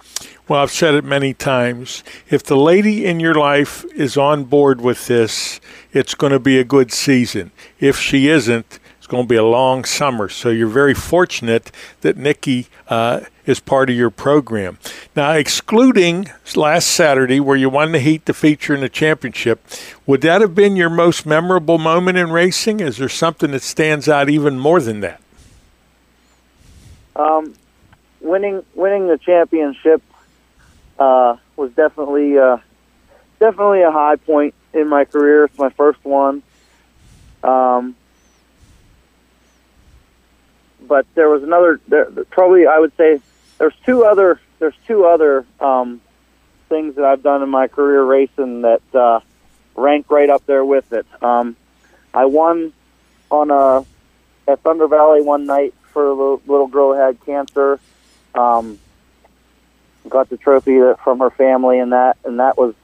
Well, 0.48 0.62
I've 0.62 0.72
said 0.72 0.94
it 0.94 1.06
many 1.06 1.34
times. 1.34 2.04
If 2.30 2.44
the 2.44 2.58
lady 2.58 3.06
in 3.06 3.22
your 3.22 3.34
life 3.34 3.86
is 3.96 4.18
on 4.18 4.44
board 4.44 4.82
with 4.82 5.08
this, 5.08 5.62
it's 5.94 6.16
going 6.16 6.34
to 6.34 6.40
be 6.40 6.60
a 6.60 6.66
good 6.66 6.92
season. 6.92 7.52
If 7.80 7.98
she 7.98 8.28
isn't, 8.28 8.78
it's 9.04 9.08
going 9.10 9.26
to 9.26 9.28
be 9.28 9.36
a 9.36 9.44
long 9.44 9.84
summer. 9.84 10.30
So 10.30 10.48
you're 10.48 10.66
very 10.70 10.94
fortunate 10.94 11.74
that 12.00 12.16
Nikki 12.16 12.68
uh, 12.88 13.20
is 13.46 13.60
part 13.60 13.90
of 13.90 13.98
your 13.98 14.10
program. 14.10 14.78
Now, 15.14 15.34
excluding 15.34 16.30
last 16.56 16.88
Saturday 16.88 17.42
where 17.42 17.58
you 17.58 17.68
won 17.68 17.92
the 17.92 18.00
heat, 18.00 18.24
the 18.24 18.34
feature, 18.34 18.74
and 18.74 18.82
the 18.82 18.88
championship, 18.88 19.62
would 20.08 20.22
that 20.22 20.40
have 20.40 20.56
been 20.56 20.78
your 20.78 20.90
most 20.90 21.26
memorable 21.26 21.78
moment 21.78 22.18
in 22.18 22.32
racing? 22.32 22.80
Is 22.80 22.96
there 22.96 23.10
something 23.10 23.52
that 23.52 23.62
stands 23.62 24.08
out 24.08 24.30
even 24.30 24.58
more 24.58 24.80
than 24.80 25.02
that? 25.02 25.20
Um, 27.18 27.56
winning 28.22 28.64
winning 28.74 29.10
the 29.10 29.18
championship 29.18 30.02
uh, 30.98 31.36
was 31.58 31.74
definitely 31.74 32.38
uh, 32.38 32.56
definitely 33.42 33.82
a 33.82 33.92
high 33.92 34.16
point 34.16 34.54
in 34.74 34.88
my 34.88 35.04
career. 35.04 35.44
It's 35.44 35.60
my 35.60 35.72
first 35.72 36.00
one. 36.06 36.42
Um, 37.44 37.98
but 40.88 41.06
there 41.16 41.30
was 41.30 41.44
another. 41.44 41.80
There, 41.88 42.06
probably, 42.30 42.68
I 42.68 42.80
would 42.80 42.96
say 42.98 43.20
there's 43.58 43.76
two 43.86 44.06
other. 44.06 44.40
There's 44.60 44.76
two 44.88 45.06
other 45.06 45.46
um, 45.60 46.02
things 46.70 46.96
that 46.96 47.06
I've 47.06 47.24
done 47.24 47.44
in 47.44 47.50
my 47.50 47.68
career 47.68 48.04
racing 48.04 48.62
that 48.62 48.82
uh, 48.94 49.20
rank 49.76 50.10
right 50.10 50.30
up 50.30 50.46
there 50.46 50.64
with 50.64 50.92
it. 50.94 51.06
Um, 51.22 51.56
I 52.14 52.26
won 52.26 52.74
on 53.30 53.52
a 53.52 53.86
at 54.50 54.62
Thunder 54.62 54.88
Valley 54.88 55.22
one 55.22 55.46
night 55.46 55.74
for 55.92 56.08
a 56.08 56.14
little, 56.14 56.42
little 56.48 56.68
girl 56.68 56.94
who 56.94 57.00
had 57.00 57.24
cancer. 57.26 57.80
Um, 58.36 58.80
got 60.10 60.30
the 60.30 60.38
trophy 60.38 60.80
from 61.04 61.20
her 61.20 61.30
family 61.30 61.80
and 61.80 61.94
that, 61.94 62.18
and 62.26 62.40
that 62.40 62.58
was 62.58 62.76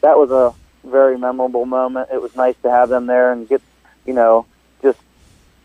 that 0.00 0.16
was 0.16 0.30
a 0.30 0.54
very 0.88 1.18
memorable 1.18 1.66
moment. 1.66 2.08
It 2.12 2.22
was 2.22 2.34
nice 2.36 2.54
to 2.62 2.70
have 2.70 2.88
them 2.88 3.06
there 3.06 3.32
and 3.32 3.48
get, 3.48 3.62
you 4.06 4.14
know, 4.14 4.46
just 4.82 4.98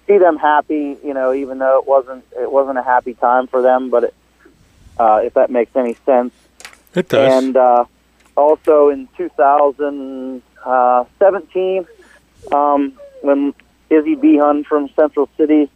see 0.08 0.18
them 0.18 0.38
happy. 0.38 0.98
You 1.04 1.14
know, 1.14 1.34
even 1.34 1.60
though 1.60 1.80
it 1.80 1.88
wasn't 1.88 2.26
it 2.40 2.52
wasn't 2.52 2.78
a 2.78 2.84
happy 2.84 3.14
time 3.14 3.48
for 3.48 3.62
them, 3.62 3.90
but 3.90 4.06
it, 4.06 4.14
uh, 4.98 5.22
if 5.24 5.34
that 5.34 5.50
makes 5.50 5.76
any 5.76 5.96
sense. 6.06 6.34
It 6.96 7.10
does. 7.10 7.44
And 7.44 7.58
uh, 7.58 7.86
also 8.36 8.90
in 8.90 9.08
2017, 9.18 11.88
um, 12.52 12.94
when 13.22 13.54
Izzy 13.90 14.16
Behun 14.16 14.66
from 14.66 14.90
Central 14.96 15.30
City 15.38 15.70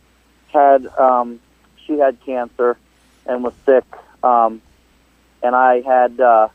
had 0.54 0.86
um, 0.98 1.40
she 1.86 1.98
had 1.98 2.18
cancer 2.26 2.78
and 3.26 3.44
was 3.44 3.54
sick, 3.66 3.84
um, 4.24 4.62
and 5.42 5.56
I 5.56 5.82
had 5.82 6.20
uh, 6.20 6.50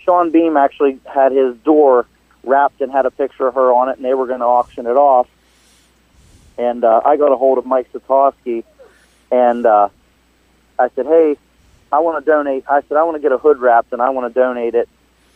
Sean 0.00 0.30
Beam 0.30 0.56
actually 0.56 0.98
had 1.04 1.32
his 1.32 1.56
door 1.58 2.06
wrapped 2.42 2.80
and 2.80 2.90
had 2.92 3.06
a 3.06 3.10
picture 3.10 3.46
of 3.46 3.54
her 3.54 3.72
on 3.72 3.88
it, 3.88 3.96
and 3.96 4.04
they 4.04 4.14
were 4.14 4.26
going 4.26 4.40
to 4.40 4.46
auction 4.46 4.86
it 4.86 4.96
off. 4.96 5.28
And 6.56 6.84
uh, 6.84 7.00
I 7.04 7.16
got 7.16 7.32
a 7.32 7.36
hold 7.36 7.58
of 7.58 7.66
Mike 7.66 7.92
Satosky, 7.92 8.64
and 9.30 9.66
uh, 9.66 9.88
I 10.78 10.88
said, 10.90 11.06
"Hey, 11.06 11.36
I 11.90 12.00
want 12.00 12.24
to 12.24 12.30
donate." 12.30 12.64
I 12.68 12.82
said, 12.82 12.96
"I 12.96 13.02
want 13.02 13.16
to 13.16 13.20
get 13.20 13.32
a 13.32 13.38
hood 13.38 13.58
wrapped, 13.58 13.92
and 13.92 14.00
I 14.00 14.10
want 14.10 14.32
to 14.32 14.40
donate 14.40 14.74
it 14.74 14.88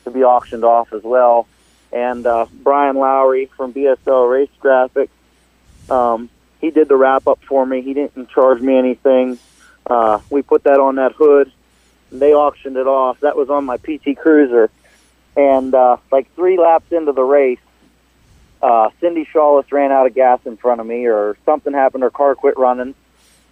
to 0.05 0.11
be 0.11 0.23
auctioned 0.23 0.65
off 0.65 0.93
as 0.93 1.03
well." 1.03 1.47
And 1.93 2.27
uh, 2.27 2.47
Brian 2.53 2.97
Lowry 2.97 3.47
from 3.57 3.73
BSL 3.73 4.31
Race 4.31 4.51
Graphics, 4.63 5.09
um, 5.91 6.29
he 6.61 6.71
did 6.71 6.89
the 6.89 6.97
wrap 6.97 7.27
up 7.27 7.41
for 7.45 7.65
me. 7.65 7.83
He 7.83 7.95
didn't 7.95 8.29
charge 8.31 8.61
me 8.61 8.77
anything. 8.77 9.39
Uh, 9.87 10.21
we 10.31 10.43
put 10.43 10.65
that 10.65 10.81
on 10.81 10.97
that 10.97 11.13
hood. 11.13 11.51
They 12.13 12.35
auctioned 12.35 12.77
it 12.77 12.87
off. 12.87 13.21
That 13.21 13.37
was 13.37 13.51
on 13.51 13.65
my 13.65 13.77
PT 13.77 14.17
Cruiser, 14.17 14.71
and 15.37 15.75
uh, 15.75 15.97
like 16.11 16.33
three 16.35 16.59
laps 16.59 16.91
into 16.93 17.13
the 17.13 17.23
race, 17.23 17.59
uh, 18.63 18.91
Cindy 19.01 19.25
Shawless 19.25 19.71
ran 19.71 19.93
out 19.93 20.07
of 20.07 20.15
gas 20.15 20.41
in 20.45 20.57
front 20.57 20.81
of 20.81 20.87
me, 20.87 21.07
or 21.07 21.37
something 21.45 21.73
happened. 21.73 22.03
Her 22.03 22.11
car 22.11 22.35
quit 22.35 22.59
running, 22.59 22.95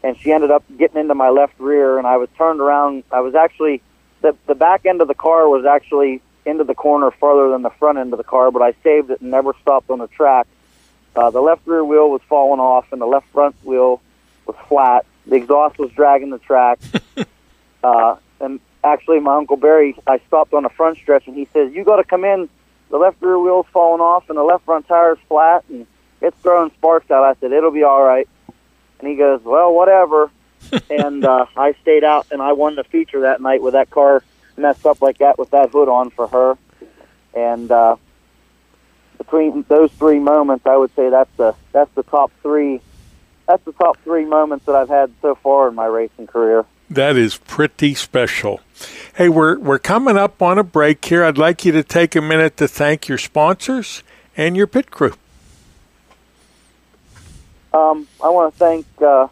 and 0.02 0.18
she 0.18 0.32
ended 0.32 0.50
up 0.50 0.64
getting 0.76 1.00
into 1.00 1.14
my 1.14 1.30
left 1.30 1.54
rear. 1.58 1.98
And 1.98 2.06
I 2.06 2.16
was 2.16 2.28
turned 2.36 2.60
around. 2.60 3.04
I 3.12 3.20
was 3.20 3.34
actually 3.34 3.82
the 4.22 4.36
the 4.46 4.54
back 4.54 4.86
end 4.86 5.00
of 5.00 5.08
the 5.08 5.14
car 5.14 5.48
was 5.48 5.64
actually 5.64 6.20
into 6.44 6.64
the 6.64 6.74
corner 6.74 7.10
farther 7.10 7.50
than 7.50 7.62
the 7.62 7.70
front 7.70 7.98
end 7.98 8.12
of 8.12 8.18
the 8.18 8.24
car, 8.24 8.50
but 8.50 8.62
I 8.62 8.72
saved 8.82 9.10
it 9.10 9.20
and 9.20 9.30
never 9.30 9.52
stopped 9.62 9.90
on 9.90 9.98
the 9.98 10.06
track. 10.08 10.46
Uh, 11.14 11.30
the 11.30 11.40
left 11.40 11.66
rear 11.66 11.84
wheel 11.84 12.10
was 12.10 12.20
falling 12.28 12.60
off, 12.60 12.86
and 12.92 13.00
the 13.00 13.06
left 13.06 13.26
front 13.30 13.56
wheel 13.64 14.00
was 14.46 14.56
flat. 14.68 15.06
The 15.26 15.36
exhaust 15.36 15.78
was 15.78 15.90
dragging 15.92 16.30
the 16.30 16.38
track. 16.38 16.78
uh, 17.84 18.16
and 18.40 18.60
actually, 18.84 19.20
my 19.20 19.36
uncle 19.36 19.56
Barry, 19.56 19.96
I 20.06 20.20
stopped 20.26 20.52
on 20.52 20.62
the 20.62 20.68
front 20.68 20.98
stretch, 20.98 21.26
and 21.26 21.36
he 21.36 21.48
says, 21.52 21.72
"You 21.72 21.84
got 21.84 21.96
to 21.96 22.04
come 22.04 22.24
in. 22.24 22.48
The 22.90 22.98
left 22.98 23.20
rear 23.20 23.38
wheel's 23.38 23.66
falling 23.72 24.00
off, 24.00 24.28
and 24.28 24.38
the 24.38 24.44
left 24.44 24.64
front 24.64 24.86
tire's 24.86 25.18
flat, 25.28 25.64
and 25.68 25.86
it's 26.20 26.38
throwing 26.40 26.70
sparks 26.72 27.10
out." 27.10 27.24
I 27.24 27.34
said, 27.40 27.52
"It'll 27.52 27.70
be 27.72 27.82
all 27.82 28.02
right." 28.02 28.28
And 29.00 29.08
he 29.08 29.16
goes, 29.16 29.42
"Well, 29.42 29.74
whatever." 29.74 30.30
and 30.90 31.24
uh, 31.24 31.46
I 31.56 31.74
stayed 31.82 32.04
out, 32.04 32.26
and 32.30 32.42
I 32.42 32.52
won 32.52 32.74
the 32.74 32.84
feature 32.84 33.20
that 33.20 33.40
night 33.40 33.62
with 33.62 33.74
that 33.74 33.90
car 33.90 34.22
messed 34.56 34.86
up 34.86 35.02
like 35.02 35.18
that 35.18 35.38
with 35.38 35.50
that 35.50 35.70
hood 35.70 35.88
on 35.88 36.10
for 36.10 36.26
her. 36.28 36.58
And 37.34 37.70
uh, 37.70 37.96
between 39.18 39.64
those 39.68 39.92
three 39.92 40.18
moments, 40.18 40.66
I 40.66 40.76
would 40.76 40.94
say 40.94 41.10
that's 41.10 41.34
the 41.36 41.54
that's 41.72 41.92
the 41.94 42.02
top 42.02 42.32
three. 42.42 42.80
That's 43.46 43.64
the 43.64 43.72
top 43.72 43.98
three 44.02 44.24
moments 44.24 44.66
that 44.66 44.74
I've 44.74 44.88
had 44.88 45.12
so 45.22 45.34
far 45.36 45.68
in 45.68 45.74
my 45.74 45.86
racing 45.86 46.26
career. 46.26 46.64
That 46.88 47.16
is 47.16 47.36
pretty 47.36 47.94
special. 47.94 48.60
Hey, 49.16 49.28
we're 49.28 49.58
we're 49.58 49.80
coming 49.80 50.16
up 50.16 50.40
on 50.40 50.58
a 50.58 50.62
break 50.62 51.04
here. 51.04 51.24
I'd 51.24 51.38
like 51.38 51.64
you 51.64 51.72
to 51.72 51.82
take 51.82 52.14
a 52.14 52.20
minute 52.20 52.56
to 52.58 52.68
thank 52.68 53.08
your 53.08 53.18
sponsors 53.18 54.04
and 54.36 54.56
your 54.56 54.68
pit 54.68 54.90
crew. 54.90 55.14
Um, 57.72 58.06
I 58.22 58.28
want 58.28 58.54
to 58.54 58.58
thank 58.58 58.86
uh, 59.02 59.26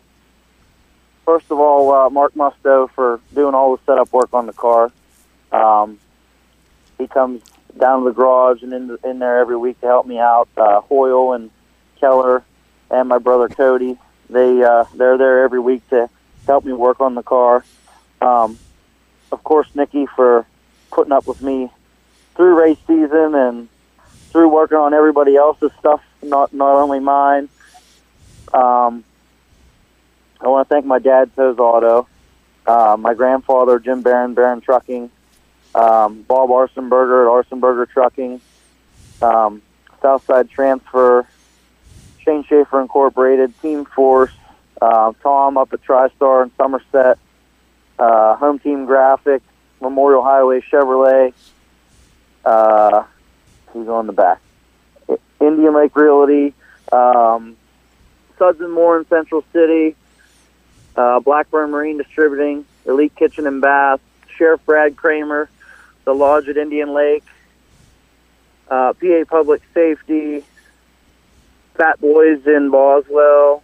first 1.25 1.47
of 1.51 1.61
all 1.61 1.93
uh, 1.93 2.11
Mark 2.11 2.35
Musto 2.35 2.91
for 2.91 3.21
doing 3.33 3.55
all 3.55 3.77
the 3.77 3.83
setup 3.87 4.13
work 4.13 4.35
on 4.35 4.47
the 4.47 4.53
car. 4.53 4.91
Um, 5.53 5.99
he 6.99 7.07
comes 7.07 7.43
down 7.79 8.01
to 8.01 8.11
the 8.11 8.15
garage 8.15 8.63
and 8.63 8.73
in, 8.73 8.99
in 9.05 9.19
there 9.21 9.39
every 9.39 9.57
week 9.57 9.81
to 9.81 9.87
help 9.87 10.07
me 10.07 10.19
out. 10.19 10.49
Uh, 10.57 10.81
Hoyle 10.81 11.33
and 11.33 11.51
Keller 12.01 12.43
and 12.91 13.09
my 13.09 13.19
brother 13.19 13.49
Cody, 13.49 13.97
they 14.29 14.63
uh, 14.63 14.85
they're 14.95 15.19
there 15.19 15.45
every 15.45 15.61
week 15.61 15.89
to 15.91 16.11
help 16.47 16.65
me 16.65 16.73
work 16.73 17.01
on 17.01 17.15
the 17.15 17.23
car. 17.23 17.65
Um, 18.21 18.59
of 19.33 19.43
course, 19.45 19.69
Nikki 19.75 20.07
for 20.07 20.47
putting 20.91 21.13
up 21.13 21.27
with 21.27 21.43
me 21.43 21.71
through 22.37 22.59
race 22.61 22.79
season 22.87 23.35
and 23.35 23.69
through 24.31 24.49
working 24.49 24.79
on 24.79 24.95
everybody 24.95 25.37
else's 25.37 25.71
stuff, 25.79 26.03
not 26.23 26.53
not 26.53 26.75
only 26.77 27.01
mine. 27.01 27.49
Um, 28.53 29.05
I 30.41 30.49
want 30.49 30.69
to 30.69 30.75
thank 30.75 30.87
my 30.87 30.99
dad, 30.99 31.35
Toes 31.35 31.59
Auto, 31.59 32.07
uh, 32.67 32.97
my 32.99 33.15
grandfather, 33.15 33.79
Jim 33.79 34.03
Barron, 34.03 34.35
Barron 34.35 34.61
Trucking, 34.61 35.11
um, 35.75 36.23
Bob 36.23 36.51
Arsenberger 36.51 37.25
at 37.25 37.47
Arsenberger 37.47 37.89
Trucking, 37.89 38.41
um, 39.23 39.63
Southside 40.03 40.51
Transfer, 40.51 41.27
Shane 42.25 42.45
Schaefer 42.45 42.81
Incorporated, 42.81 43.61
Team 43.63 43.85
Force, 43.85 44.33
uh, 44.81 45.13
Tom 45.23 45.57
up 45.57 45.73
at 45.73 45.83
TriStar 45.83 46.45
in 46.45 46.53
Somerset, 46.57 47.19
uh, 47.99 48.37
Home 48.37 48.59
Team 48.59 48.87
Graphics, 48.87 49.43
Memorial 49.81 50.23
Highway 50.23 50.61
Chevrolet. 50.61 51.33
Uh, 52.45 53.05
who's 53.69 53.89
on 53.89 54.07
the 54.07 54.13
back? 54.13 54.41
Indian 55.41 55.75
Lake 55.75 55.95
Realty, 55.97 56.55
um, 56.93 57.57
Suds 58.39 58.61
and 58.61 58.73
More 58.73 58.99
in 58.99 59.07
Central 59.09 59.45
City, 59.53 59.97
uh, 60.97 61.21
Blackburn 61.21 61.71
Marine 61.71 61.99
Distributing, 61.99 62.65
Elite 62.87 63.15
Kitchen 63.17 63.47
and 63.47 63.61
Bath, 63.61 64.01
Sheriff 64.37 64.65
Brad 64.65 64.97
Kramer, 64.97 65.49
the 66.05 66.15
Lodge 66.15 66.49
at 66.49 66.57
Indian 66.57 66.93
Lake, 66.93 67.25
uh, 68.69 68.93
PA 68.93 69.25
Public 69.29 69.63
Safety, 69.73 70.45
Fat 71.75 72.01
Boys 72.01 72.47
in 72.47 72.71
Boswell, 72.71 73.64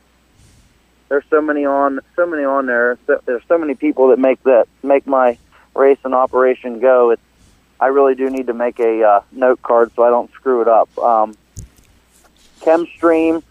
there's 1.10 1.24
so 1.28 1.42
many 1.42 1.66
on 1.66 2.00
so 2.16 2.24
many 2.24 2.44
on 2.44 2.64
there. 2.64 2.96
So, 3.06 3.20
there's 3.26 3.42
so 3.48 3.58
many 3.58 3.74
people 3.74 4.08
that 4.08 4.18
make 4.18 4.42
that 4.44 4.68
make 4.82 5.06
my 5.06 5.36
race 5.74 5.98
and 6.04 6.14
operation 6.14 6.80
go. 6.80 7.10
It's 7.10 7.22
I 7.78 7.88
really 7.88 8.14
do 8.14 8.30
need 8.30 8.46
to 8.46 8.54
make 8.54 8.78
a 8.78 9.02
uh, 9.02 9.20
note 9.32 9.60
card 9.60 9.90
so 9.94 10.04
I 10.04 10.10
don't 10.10 10.32
screw 10.32 10.62
it 10.62 10.68
up. 10.68 10.96
Um, 10.98 11.36
Chemstream, 12.60 13.42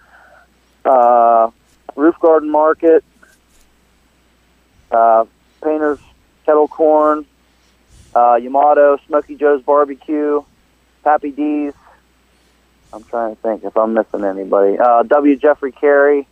uh, 0.85 1.51
Roof 1.95 2.15
Garden 2.19 2.49
Market, 2.49 3.03
uh, 4.91 5.25
Painter's 5.61 5.99
Kettle 6.45 6.67
Corn, 6.67 7.25
uh, 8.15 8.35
Yamato, 8.35 8.99
Smoky 9.07 9.35
Joe's 9.35 9.61
Barbecue, 9.63 10.41
Happy 11.03 11.31
D's. 11.31 11.73
I'm 12.93 13.03
trying 13.03 13.35
to 13.35 13.41
think 13.41 13.63
if 13.63 13.75
I'm 13.75 13.93
missing 13.93 14.23
anybody. 14.23 14.79
Uh, 14.79 15.03
W. 15.03 15.35
Jeffrey 15.35 15.71
Carey. 15.71 16.25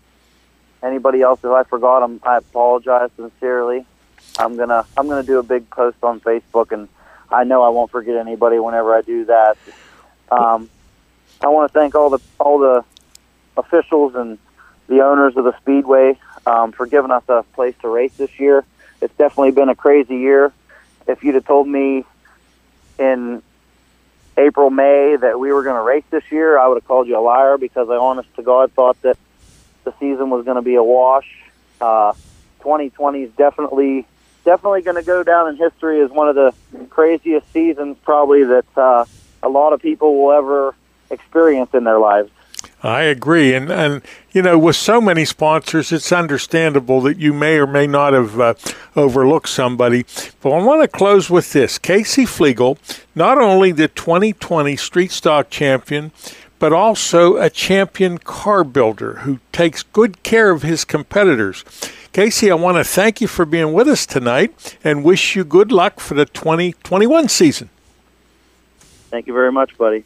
Anybody 0.83 1.21
else? 1.21 1.39
If 1.43 1.49
I 1.49 1.63
forgot 1.63 2.01
them, 2.01 2.19
I 2.23 2.37
apologize 2.37 3.09
sincerely. 3.15 3.85
I'm 4.37 4.55
gonna 4.55 4.85
I'm 4.95 5.07
gonna 5.07 5.23
do 5.23 5.39
a 5.39 5.43
big 5.43 5.69
post 5.69 5.97
on 6.03 6.19
Facebook, 6.19 6.71
and 6.71 6.87
I 7.31 7.43
know 7.43 7.63
I 7.63 7.69
won't 7.69 7.91
forget 7.91 8.15
anybody 8.15 8.59
whenever 8.59 8.95
I 8.95 9.01
do 9.01 9.25
that. 9.25 9.57
Um, 10.31 10.69
I 11.41 11.47
want 11.47 11.71
to 11.71 11.79
thank 11.79 11.95
all 11.95 12.09
the 12.09 12.19
all 12.39 12.59
the 12.59 12.83
officials 13.57 14.15
and 14.15 14.37
the 14.87 15.01
owners 15.01 15.35
of 15.35 15.43
the 15.43 15.57
Speedway 15.59 16.19
um, 16.45 16.71
for 16.71 16.85
giving 16.85 17.11
us 17.11 17.23
a 17.27 17.43
place 17.53 17.75
to 17.81 17.89
race 17.89 18.13
this 18.17 18.39
year. 18.39 18.63
It's 19.01 19.15
definitely 19.17 19.51
been 19.51 19.69
a 19.69 19.75
crazy 19.75 20.17
year. 20.17 20.53
If 21.07 21.23
you'd 21.23 21.35
have 21.35 21.45
told 21.45 21.67
me 21.67 22.05
in 22.99 23.41
April, 24.37 24.69
May 24.69 25.15
that 25.15 25.39
we 25.39 25.51
were 25.51 25.63
going 25.63 25.75
to 25.75 25.81
race 25.81 26.03
this 26.09 26.23
year, 26.31 26.57
I 26.57 26.67
would 26.67 26.75
have 26.75 26.87
called 26.87 27.07
you 27.07 27.17
a 27.17 27.21
liar 27.21 27.57
because 27.57 27.89
I, 27.89 27.95
honest 27.95 28.33
to 28.35 28.43
God, 28.43 28.71
thought 28.73 29.01
that 29.01 29.17
the 29.87 29.93
season 29.99 30.29
was 30.29 30.43
going 30.43 30.55
to 30.55 30.61
be 30.61 30.75
a 30.75 30.83
wash. 30.83 31.27
Uh, 31.79 32.11
2020 32.59 33.23
is 33.23 33.31
definitely 33.37 34.05
definitely 34.43 34.81
going 34.81 34.95
to 34.95 35.03
go 35.03 35.23
down 35.23 35.49
in 35.49 35.57
history 35.57 36.01
as 36.01 36.09
one 36.09 36.29
of 36.29 36.35
the 36.35 36.53
craziest 36.89 37.51
seasons, 37.51 37.97
probably 38.03 38.43
that 38.45 38.65
uh, 38.77 39.05
a 39.43 39.49
lot 39.49 39.73
of 39.73 39.81
people 39.81 40.21
will 40.21 40.31
ever 40.31 40.73
experience 41.09 41.69
in 41.73 41.83
their 41.83 41.99
lives. 41.99 42.29
I 42.83 43.03
agree, 43.03 43.53
and 43.53 43.71
and 43.71 44.01
you 44.31 44.41
know, 44.41 44.57
with 44.57 44.75
so 44.75 44.99
many 44.99 45.25
sponsors, 45.25 45.91
it's 45.91 46.11
understandable 46.11 47.01
that 47.01 47.17
you 47.17 47.33
may 47.33 47.57
or 47.57 47.67
may 47.67 47.87
not 47.87 48.13
have 48.13 48.39
uh, 48.39 48.53
overlooked 48.95 49.49
somebody. 49.49 50.05
But 50.41 50.51
I 50.51 50.63
want 50.63 50.81
to 50.81 50.87
close 50.87 51.29
with 51.29 51.53
this: 51.53 51.77
Casey 51.77 52.25
Flegel, 52.25 52.77
not 53.15 53.37
only 53.37 53.71
the 53.71 53.87
2020 53.87 54.75
Street 54.75 55.11
Stock 55.11 55.49
champion, 55.49 56.11
but 56.59 56.73
also 56.73 57.37
a 57.37 57.49
champion 57.49 58.17
car 58.17 58.63
builder 58.63 59.19
who 59.19 59.39
takes 59.51 59.83
good 59.83 60.23
care 60.23 60.51
of 60.51 60.63
his 60.63 60.85
competitors. 60.85 61.63
Casey, 62.13 62.49
I 62.49 62.55
want 62.55 62.77
to 62.77 62.83
thank 62.83 63.21
you 63.21 63.27
for 63.27 63.45
being 63.45 63.73
with 63.73 63.87
us 63.87 64.05
tonight 64.05 64.77
and 64.83 65.03
wish 65.03 65.35
you 65.35 65.43
good 65.43 65.71
luck 65.71 65.99
for 65.99 66.15
the 66.15 66.25
2021 66.25 67.29
season. 67.29 67.69
Thank 69.09 69.27
you 69.27 69.33
very 69.33 69.51
much, 69.51 69.77
buddy. 69.77 70.03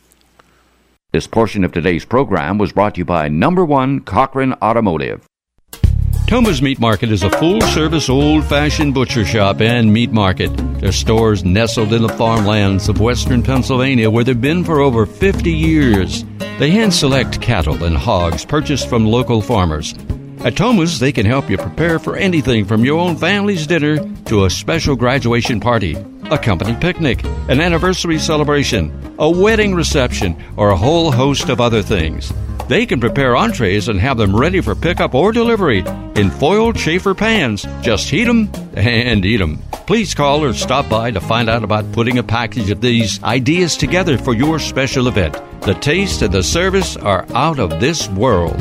This 1.11 1.27
portion 1.27 1.63
of 1.63 1.71
today's 1.71 2.05
program 2.05 2.57
was 2.57 2.71
brought 2.71 2.95
to 2.95 2.99
you 2.99 3.05
by 3.05 3.27
Number 3.27 3.65
One 3.65 3.99
Cochran 3.99 4.53
Automotive. 4.61 5.27
Thoma's 6.31 6.61
Meat 6.61 6.79
Market 6.79 7.11
is 7.11 7.23
a 7.23 7.29
full 7.29 7.59
service, 7.59 8.07
old 8.07 8.45
fashioned 8.45 8.93
butcher 8.93 9.25
shop 9.25 9.59
and 9.59 9.91
meat 9.91 10.13
market. 10.13 10.47
Their 10.79 10.93
stores 10.93 11.43
nestled 11.43 11.91
in 11.91 12.03
the 12.03 12.07
farmlands 12.07 12.87
of 12.87 13.01
western 13.01 13.43
Pennsylvania 13.43 14.09
where 14.09 14.23
they've 14.23 14.39
been 14.39 14.63
for 14.63 14.79
over 14.79 15.05
50 15.05 15.51
years. 15.51 16.23
They 16.57 16.71
hand 16.71 16.93
select 16.93 17.41
cattle 17.41 17.83
and 17.83 17.97
hogs 17.97 18.45
purchased 18.45 18.87
from 18.87 19.05
local 19.05 19.41
farmers. 19.41 19.93
At 20.43 20.55
Thoma's, 20.55 20.99
they 20.99 21.11
can 21.11 21.27
help 21.27 21.51
you 21.51 21.57
prepare 21.57 21.99
for 21.99 22.15
anything 22.15 22.65
from 22.65 22.83
your 22.83 22.99
own 22.99 23.15
family's 23.15 23.67
dinner 23.67 23.99
to 24.25 24.45
a 24.45 24.49
special 24.49 24.95
graduation 24.95 25.59
party, 25.59 25.95
a 26.31 26.37
company 26.37 26.75
picnic, 26.81 27.23
an 27.47 27.61
anniversary 27.61 28.17
celebration, 28.17 29.15
a 29.19 29.29
wedding 29.29 29.75
reception, 29.75 30.35
or 30.57 30.71
a 30.71 30.75
whole 30.75 31.11
host 31.11 31.49
of 31.49 31.61
other 31.61 31.83
things. 31.83 32.33
They 32.67 32.87
can 32.87 32.99
prepare 32.99 33.35
entrees 33.35 33.87
and 33.87 33.99
have 33.99 34.17
them 34.17 34.35
ready 34.35 34.61
for 34.61 34.73
pickup 34.73 35.13
or 35.13 35.31
delivery 35.31 35.83
in 36.15 36.31
foil 36.31 36.73
chafer 36.73 37.13
pans. 37.13 37.67
Just 37.81 38.09
heat 38.09 38.23
them 38.23 38.49
and 38.73 39.23
eat 39.23 39.37
them. 39.37 39.59
Please 39.85 40.15
call 40.15 40.43
or 40.43 40.53
stop 40.53 40.89
by 40.89 41.11
to 41.11 41.21
find 41.21 41.49
out 41.49 41.63
about 41.63 41.91
putting 41.91 42.17
a 42.17 42.23
package 42.23 42.71
of 42.71 42.81
these 42.81 43.21
ideas 43.23 43.77
together 43.77 44.17
for 44.17 44.33
your 44.33 44.57
special 44.57 45.07
event. 45.07 45.37
The 45.61 45.75
taste 45.75 46.23
and 46.23 46.33
the 46.33 46.41
service 46.41 46.97
are 46.97 47.27
out 47.35 47.59
of 47.59 47.79
this 47.79 48.09
world. 48.09 48.57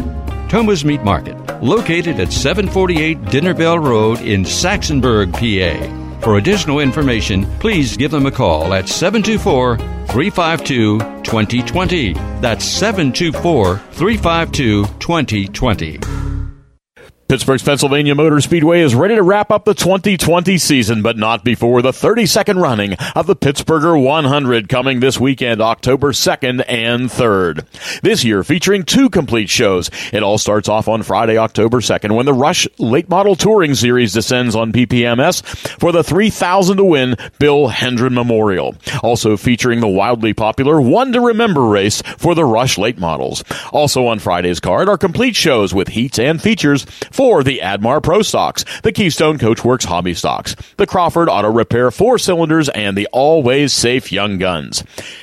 Thoma's 0.50 0.84
Meat 0.84 1.04
Market, 1.04 1.36
located 1.62 2.18
at 2.18 2.32
748 2.32 3.24
Dinner 3.26 3.54
Bell 3.54 3.78
Road 3.78 4.18
in 4.18 4.42
Saxonburg, 4.42 5.32
PA. 5.32 6.20
For 6.22 6.38
additional 6.38 6.80
information, 6.80 7.46
please 7.60 7.96
give 7.96 8.10
them 8.10 8.26
a 8.26 8.32
call 8.32 8.74
at 8.74 8.88
724 8.88 9.78
352 9.78 10.98
2020. 11.22 12.14
That's 12.40 12.64
724 12.64 13.78
352 13.92 14.86
2020. 14.98 16.29
Pittsburgh's 17.30 17.62
Pennsylvania 17.62 18.16
Motor 18.16 18.40
Speedway 18.40 18.80
is 18.80 18.92
ready 18.92 19.14
to 19.14 19.22
wrap 19.22 19.52
up 19.52 19.64
the 19.64 19.72
2020 19.72 20.58
season, 20.58 21.00
but 21.00 21.16
not 21.16 21.44
before 21.44 21.80
the 21.80 21.92
32nd 21.92 22.60
running 22.60 22.94
of 23.14 23.28
the 23.28 23.36
Pittsburgher 23.36 24.02
100 24.02 24.68
coming 24.68 24.98
this 24.98 25.20
weekend, 25.20 25.60
October 25.62 26.10
2nd 26.10 26.64
and 26.66 27.08
3rd. 27.08 28.00
This 28.00 28.24
year 28.24 28.42
featuring 28.42 28.82
two 28.82 29.08
complete 29.08 29.48
shows. 29.48 29.92
It 30.12 30.24
all 30.24 30.38
starts 30.38 30.68
off 30.68 30.88
on 30.88 31.04
Friday, 31.04 31.38
October 31.38 31.78
2nd 31.78 32.16
when 32.16 32.26
the 32.26 32.34
Rush 32.34 32.66
Late 32.78 33.08
Model 33.08 33.36
Touring 33.36 33.76
Series 33.76 34.12
descends 34.12 34.56
on 34.56 34.72
PPMS 34.72 35.46
for 35.78 35.92
the 35.92 36.02
3000 36.02 36.78
to 36.78 36.84
win 36.84 37.14
Bill 37.38 37.68
Hendren 37.68 38.12
Memorial. 38.12 38.74
Also 39.04 39.36
featuring 39.36 39.78
the 39.78 39.86
wildly 39.86 40.34
popular 40.34 40.80
One 40.80 41.12
to 41.12 41.20
Remember 41.20 41.64
race 41.64 42.02
for 42.02 42.34
the 42.34 42.44
Rush 42.44 42.76
Late 42.76 42.98
Models. 42.98 43.44
Also 43.72 44.08
on 44.08 44.18
Friday's 44.18 44.58
card 44.58 44.88
are 44.88 44.98
complete 44.98 45.36
shows 45.36 45.72
with 45.72 45.86
heats 45.86 46.18
and 46.18 46.42
features 46.42 46.84
for 47.20 47.44
the 47.44 47.60
Admar 47.60 48.02
Pro 48.02 48.22
Stocks, 48.22 48.64
the 48.80 48.92
Keystone 48.92 49.36
Coachworks 49.36 49.84
Hobby 49.84 50.14
Stocks, 50.14 50.56
the 50.78 50.86
Crawford 50.86 51.28
Auto 51.28 51.52
Repair 51.52 51.90
Four 51.90 52.16
Cylinders, 52.16 52.70
and 52.70 52.96
the 52.96 53.08
Always 53.12 53.74
Safe 53.74 54.10
Young 54.10 54.38
Guns. 54.38 54.82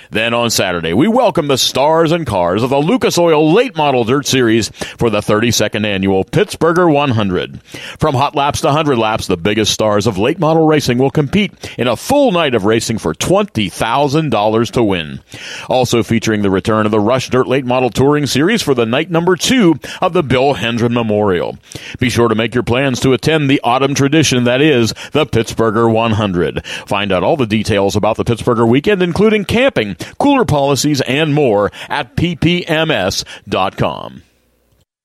Then 0.09 0.33
on 0.33 0.49
Saturday, 0.49 0.93
we 0.93 1.07
welcome 1.07 1.47
the 1.47 1.57
stars 1.57 2.11
and 2.11 2.25
cars 2.25 2.63
of 2.63 2.69
the 2.69 2.77
Lucas 2.79 3.17
Oil 3.17 3.51
Late 3.51 3.75
Model 3.75 4.03
Dirt 4.03 4.25
Series 4.25 4.69
for 4.69 5.09
the 5.09 5.19
32nd 5.19 5.85
annual 5.85 6.23
Pittsburgher 6.23 6.91
100. 6.91 7.61
From 7.99 8.15
hot 8.15 8.35
laps 8.35 8.61
to 8.61 8.67
100 8.67 8.97
laps, 8.97 9.27
the 9.27 9.37
biggest 9.37 9.73
stars 9.73 10.07
of 10.07 10.17
late 10.17 10.39
model 10.39 10.65
racing 10.65 10.97
will 10.97 11.11
compete 11.11 11.73
in 11.77 11.87
a 11.87 11.97
full 11.97 12.31
night 12.31 12.55
of 12.55 12.65
racing 12.65 12.97
for 12.97 13.13
$20,000 13.13 14.71
to 14.71 14.83
win. 14.83 15.19
Also 15.67 16.03
featuring 16.03 16.41
the 16.41 16.49
return 16.49 16.85
of 16.85 16.91
the 16.91 16.99
Rush 16.99 17.29
Dirt 17.29 17.47
Late 17.47 17.65
Model 17.65 17.89
Touring 17.89 18.25
Series 18.25 18.61
for 18.61 18.73
the 18.73 18.85
night 18.85 19.11
number 19.11 19.35
two 19.35 19.75
of 20.01 20.13
the 20.13 20.23
Bill 20.23 20.53
Hendren 20.53 20.93
Memorial. 20.93 21.57
Be 21.99 22.09
sure 22.09 22.29
to 22.29 22.35
make 22.35 22.53
your 22.53 22.63
plans 22.63 22.99
to 23.01 23.13
attend 23.13 23.49
the 23.49 23.61
autumn 23.63 23.93
tradition 23.93 24.45
that 24.45 24.61
is 24.61 24.93
the 25.11 25.25
Pittsburgher 25.25 25.91
100. 25.91 26.65
Find 26.65 27.11
out 27.11 27.23
all 27.23 27.35
the 27.35 27.45
details 27.45 27.95
about 27.95 28.15
the 28.15 28.23
Pittsburgher 28.23 28.67
weekend, 28.67 29.01
including 29.01 29.43
camping, 29.45 29.96
cooler 30.19 30.45
policies, 30.45 31.01
and 31.01 31.33
more 31.33 31.71
at 31.89 32.15
ppms.com. 32.15 33.23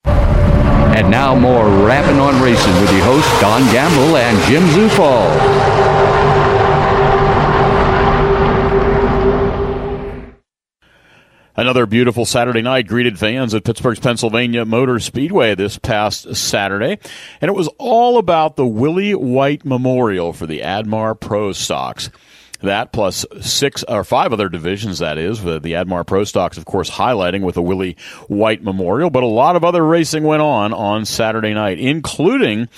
And 0.04 1.10
now 1.10 1.34
more 1.34 1.66
Rapping 1.86 2.20
on 2.20 2.42
Racing 2.42 2.74
with 2.80 2.92
your 2.92 3.04
hosts 3.04 3.40
Don 3.40 3.62
Gamble 3.72 4.16
and 4.16 4.38
Jim 4.46 4.62
Zufall. 4.64 6.02
Another 11.54 11.84
beautiful 11.84 12.24
Saturday 12.24 12.62
night 12.62 12.86
greeted 12.86 13.18
fans 13.18 13.54
at 13.54 13.64
Pittsburgh's 13.64 14.00
Pennsylvania 14.00 14.64
Motor 14.64 14.98
Speedway 14.98 15.54
this 15.54 15.78
past 15.78 16.34
Saturday, 16.34 16.98
and 17.40 17.48
it 17.48 17.54
was 17.54 17.68
all 17.78 18.16
about 18.16 18.56
the 18.56 18.66
Willie 18.66 19.14
White 19.14 19.62
Memorial 19.64 20.32
for 20.32 20.46
the 20.46 20.60
Admar 20.60 21.14
Pro 21.14 21.52
Stocks. 21.52 22.10
That 22.62 22.92
plus 22.92 23.26
six 23.40 23.82
or 23.84 24.04
five 24.04 24.32
other 24.32 24.48
divisions, 24.48 25.00
that 25.00 25.18
is, 25.18 25.42
the, 25.42 25.58
the 25.58 25.72
Admar 25.72 26.06
Pro 26.06 26.24
Stocks, 26.24 26.56
of 26.56 26.64
course, 26.64 26.90
highlighting 26.90 27.42
with 27.42 27.56
the 27.56 27.62
Willie 27.62 27.96
White 28.28 28.62
Memorial. 28.62 29.10
But 29.10 29.22
a 29.22 29.26
lot 29.26 29.56
of 29.56 29.64
other 29.64 29.84
racing 29.84 30.24
went 30.24 30.42
on 30.42 30.72
on 30.72 31.04
Saturday 31.04 31.54
night, 31.54 31.78
including 31.78 32.68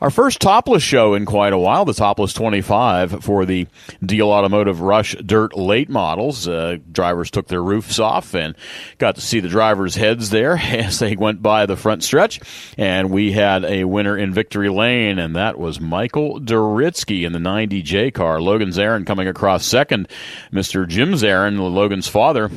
our 0.00 0.10
first 0.10 0.40
topless 0.40 0.82
show 0.82 1.14
in 1.14 1.24
quite 1.24 1.52
a 1.52 1.58
while, 1.58 1.84
the 1.84 1.94
Topless 1.94 2.32
25 2.32 3.22
for 3.24 3.44
the 3.44 3.66
Deal 4.04 4.28
Automotive 4.28 4.80
Rush 4.80 5.14
Dirt 5.14 5.56
Late 5.56 5.88
models. 5.88 6.48
Uh, 6.48 6.78
drivers 6.90 7.30
took 7.30 7.46
their 7.46 7.62
roofs 7.62 7.98
off 7.98 8.34
and 8.34 8.56
got 8.98 9.14
to 9.14 9.20
see 9.20 9.40
the 9.40 9.48
drivers' 9.48 9.94
heads 9.94 10.30
there 10.30 10.56
as 10.62 10.98
they 10.98 11.14
went 11.14 11.42
by 11.42 11.66
the 11.66 11.76
front 11.76 12.02
stretch. 12.02 12.40
And 12.76 13.10
we 13.10 13.32
had 13.32 13.64
a 13.64 13.84
winner 13.84 14.16
in 14.16 14.34
Victory 14.34 14.68
Lane, 14.68 15.18
and 15.18 15.36
that 15.36 15.58
was 15.58 15.80
Michael 15.80 16.40
Duritsky 16.40 17.24
in 17.24 17.32
the 17.32 17.38
90J 17.38 18.12
car. 18.12 18.40
Logan 18.40 18.70
Zarin 18.70 19.06
coming 19.06 19.28
across 19.28 19.64
second. 19.64 20.08
Mr. 20.52 20.88
Jim 20.88 21.12
Zarin, 21.12 21.58
Logan's 21.72 22.08
father, 22.08 22.50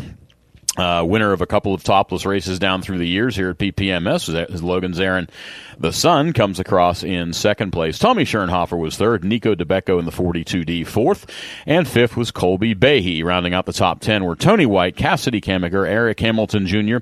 uh, 0.78 1.04
winner 1.04 1.32
of 1.32 1.42
a 1.42 1.48
couple 1.48 1.74
of 1.74 1.84
topless 1.84 2.26
races 2.26 2.60
down 2.60 2.82
through 2.82 3.00
the 3.00 3.08
years 3.08 3.36
here 3.36 3.50
at 3.50 3.58
PPMS. 3.58 4.50
is 4.50 4.64
Logan 4.64 4.94
Zarin, 4.94 5.30
the 5.80 5.92
son 5.92 6.34
comes 6.34 6.60
across 6.60 7.04
in 7.04 7.34
second 7.34 7.72
place. 7.72 8.00
Tommy 8.00 8.24
Schoenhofer 8.24 8.78
was 8.78 8.98
third. 8.98 9.24
Nico 9.24 9.56
DeBecco 9.56 10.00
in 10.00 10.06
the 10.06 10.12
42D 10.12 10.88
fourth. 10.88 11.26
And 11.66 11.88
fifth 11.88 12.18
was 12.18 12.32
Colby 12.32 12.74
Behe. 12.74 13.24
Rounding 13.24 13.54
out 13.54 13.66
the 13.66 13.74
top 13.74 14.00
10 14.00 14.24
were 14.24 14.36
Tony 14.36 14.66
White, 14.66 14.96
Cassidy 14.96 15.42
Kamiger, 15.42 15.88
Eric 15.88 16.20
Hamilton 16.20 16.66
Jr., 16.66 16.98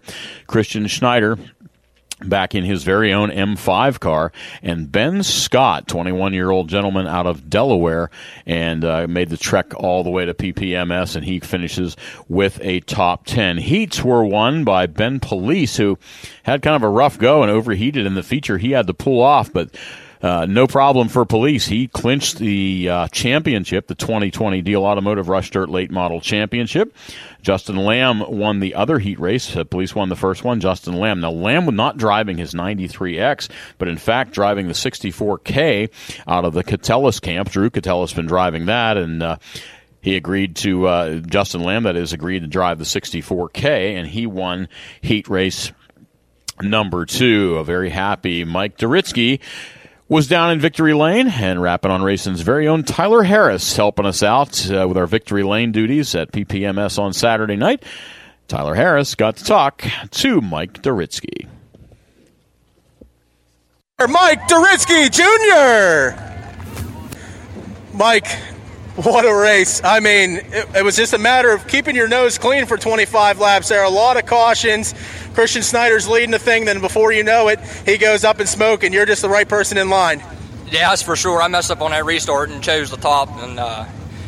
Christian 0.48 0.88
Schneider, 0.88 1.38
back 2.22 2.56
in 2.56 2.64
his 2.64 2.84
very 2.84 3.14
own 3.14 3.30
M5 3.30 4.00
car. 4.00 4.32
And 4.64 4.92
Ben 4.92 5.24
Scott, 5.24 5.88
21 5.88 6.34
year 6.34 6.50
old 6.50 6.70
gentleman 6.70 7.08
out 7.08 7.28
of 7.28 7.50
Delaware, 7.50 8.10
and 8.46 8.84
uh, 8.84 9.08
made 9.08 9.30
the 9.30 9.38
trek 9.38 9.74
all 9.76 10.04
the 10.04 10.10
way 10.10 10.26
to 10.26 10.34
PPMS, 10.34 11.16
and 11.16 11.26
he 11.26 11.40
finishes 11.40 11.96
with 12.28 12.60
a 12.62 12.80
top 12.82 13.26
10. 13.26 13.58
Heats 13.58 14.04
were 14.04 14.24
won 14.24 14.64
by 14.64 14.88
Ben 14.88 15.20
Police, 15.20 15.78
who 15.78 15.98
had 16.44 16.62
kind 16.62 16.76
of 16.76 16.84
a 16.84 16.90
rough 16.90 17.18
go 17.18 17.42
and 17.42 17.52
overheated 17.52 18.06
in 18.06 18.16
the 18.16 18.24
feature 18.24 18.58
he 18.58 18.72
had 18.72 18.88
to 18.88 18.94
pull 18.94 19.22
off, 19.22 19.52
but 19.52 19.76
uh, 20.26 20.48
no 20.48 20.66
problem 20.66 21.08
for 21.08 21.24
police. 21.24 21.68
He 21.68 21.88
clinched 21.88 22.40
the 22.40 22.90
uh, 22.90 23.08
championship, 23.10 23.86
the 23.86 23.94
2020 23.94 24.64
Deal 24.64 24.84
Automotive 24.84 25.30
Rush 25.30 25.52
Dirt 25.52 25.70
Late 25.70 25.92
Model 25.92 26.20
Championship. 26.20 26.96
Justin 27.44 27.76
Lamb 27.76 28.24
won 28.28 28.60
the 28.60 28.74
other 28.74 28.98
heat 28.98 29.20
race. 29.20 29.56
Uh, 29.56 29.64
police 29.64 29.94
won 29.94 30.10
the 30.10 30.16
first 30.16 30.44
one. 30.44 30.60
Justin 30.60 30.96
Lamb. 30.96 31.20
Now, 31.20 31.30
Lamb 31.30 31.68
was 31.68 31.76
not 31.76 31.98
driving 31.98 32.40
his 32.40 32.56
93X, 32.56 33.50
but 33.78 33.88
in 33.88 33.98
fact 33.98 34.32
driving 34.32 34.66
the 34.66 34.74
64K 34.74 35.92
out 36.28 36.44
of 36.44 36.56
the 36.56 36.64
Catellis 36.64 37.22
camp. 37.22 37.52
Drew 37.52 37.70
Catellis 37.70 38.16
been 38.16 38.26
driving 38.26 38.66
that, 38.66 38.98
and 38.98 39.22
uh, 39.22 39.38
he 40.02 40.16
agreed 40.16 40.56
to 40.56 40.88
uh, 40.88 41.16
Justin 41.18 41.62
Lamb 41.62 41.84
that 41.84 41.96
is 41.96 42.14
agreed 42.14 42.40
to 42.40 42.48
drive 42.48 42.80
the 42.80 42.86
64K, 42.86 43.94
and 43.96 44.08
he 44.08 44.26
won 44.26 44.70
heat 45.02 45.28
race 45.28 45.72
number 46.64 47.06
two. 47.06 47.58
A 47.58 47.64
very 47.64 47.92
happy 47.92 48.44
Mike 48.44 48.76
Duritsky 48.80 49.40
was 50.08 50.28
down 50.28 50.52
in 50.52 50.60
Victory 50.60 50.94
Lane 50.94 51.28
and 51.28 51.62
rapping 51.62 51.92
on 51.92 52.04
racing's 52.04 52.42
very 52.42 52.68
own 52.68 52.84
Tyler 52.84 53.24
Harris 53.24 53.76
helping 53.76 54.06
us 54.06 54.22
out 54.22 54.70
uh, 54.72 54.88
with 54.88 54.98
our 54.98 55.08
Victory 55.08 55.44
Lane 55.44 55.72
duties 55.72 56.14
at 56.16 56.32
PPMS 56.32 57.00
on 57.00 57.14
Saturday 57.14 57.56
night. 57.56 57.84
Tyler 58.48 58.76
Harris 58.76 59.16
got 59.16 59.38
to 59.38 59.44
talk 59.44 59.84
to 60.12 60.42
Mike 60.42 60.82
Duritsky. 60.84 61.48
Mike 64.08 64.42
Duritsky 64.48 65.10
Jr. 65.10 66.22
Mike, 67.98 68.28
what 68.96 69.26
a 69.26 69.36
race. 69.36 69.82
I 69.84 70.00
mean, 70.00 70.38
it, 70.38 70.68
it, 70.76 70.84
was 70.84 70.96
just 70.96 71.14
a 71.14 71.18
matter 71.18 71.52
of 71.52 71.68
keeping 71.68 71.96
your 71.96 72.08
nose 72.08 72.38
clean 72.38 72.66
for 72.66 72.78
25 72.78 73.40
laps 73.40 73.68
there. 73.68 73.84
A 73.84 73.90
lot 73.90 74.16
of 74.16 74.26
cautions. 74.26 74.94
Christian 75.34 75.62
Schneider's 75.62 76.08
leading 76.08 76.32
the 76.32 76.40
thing, 76.40 76.64
then 76.64 76.80
before 76.80 77.12
you 77.12 77.24
know 77.24 77.50
it, 77.50 77.60
he 77.86 77.98
goes 77.98 78.24
up 78.24 78.40
in 78.40 78.48
smoke, 78.48 78.84
and 78.84 78.94
you're 78.94 79.06
just 79.06 79.22
the 79.22 79.30
right 79.30 79.48
person 79.48 79.78
in 79.78 79.90
line. 79.90 80.20
Yeah, 80.72 80.90
that's 80.90 81.02
for 81.02 81.18
sure. 81.18 81.42
I 81.42 81.50
messed 81.50 81.72
up 81.72 81.82
on 81.82 81.92
that 81.92 82.06
restart 82.06 82.50
and 82.50 82.64
chose 82.64 82.90
the 82.90 82.98
top, 82.98 83.30
and 83.44 83.60
uh, 83.60 83.86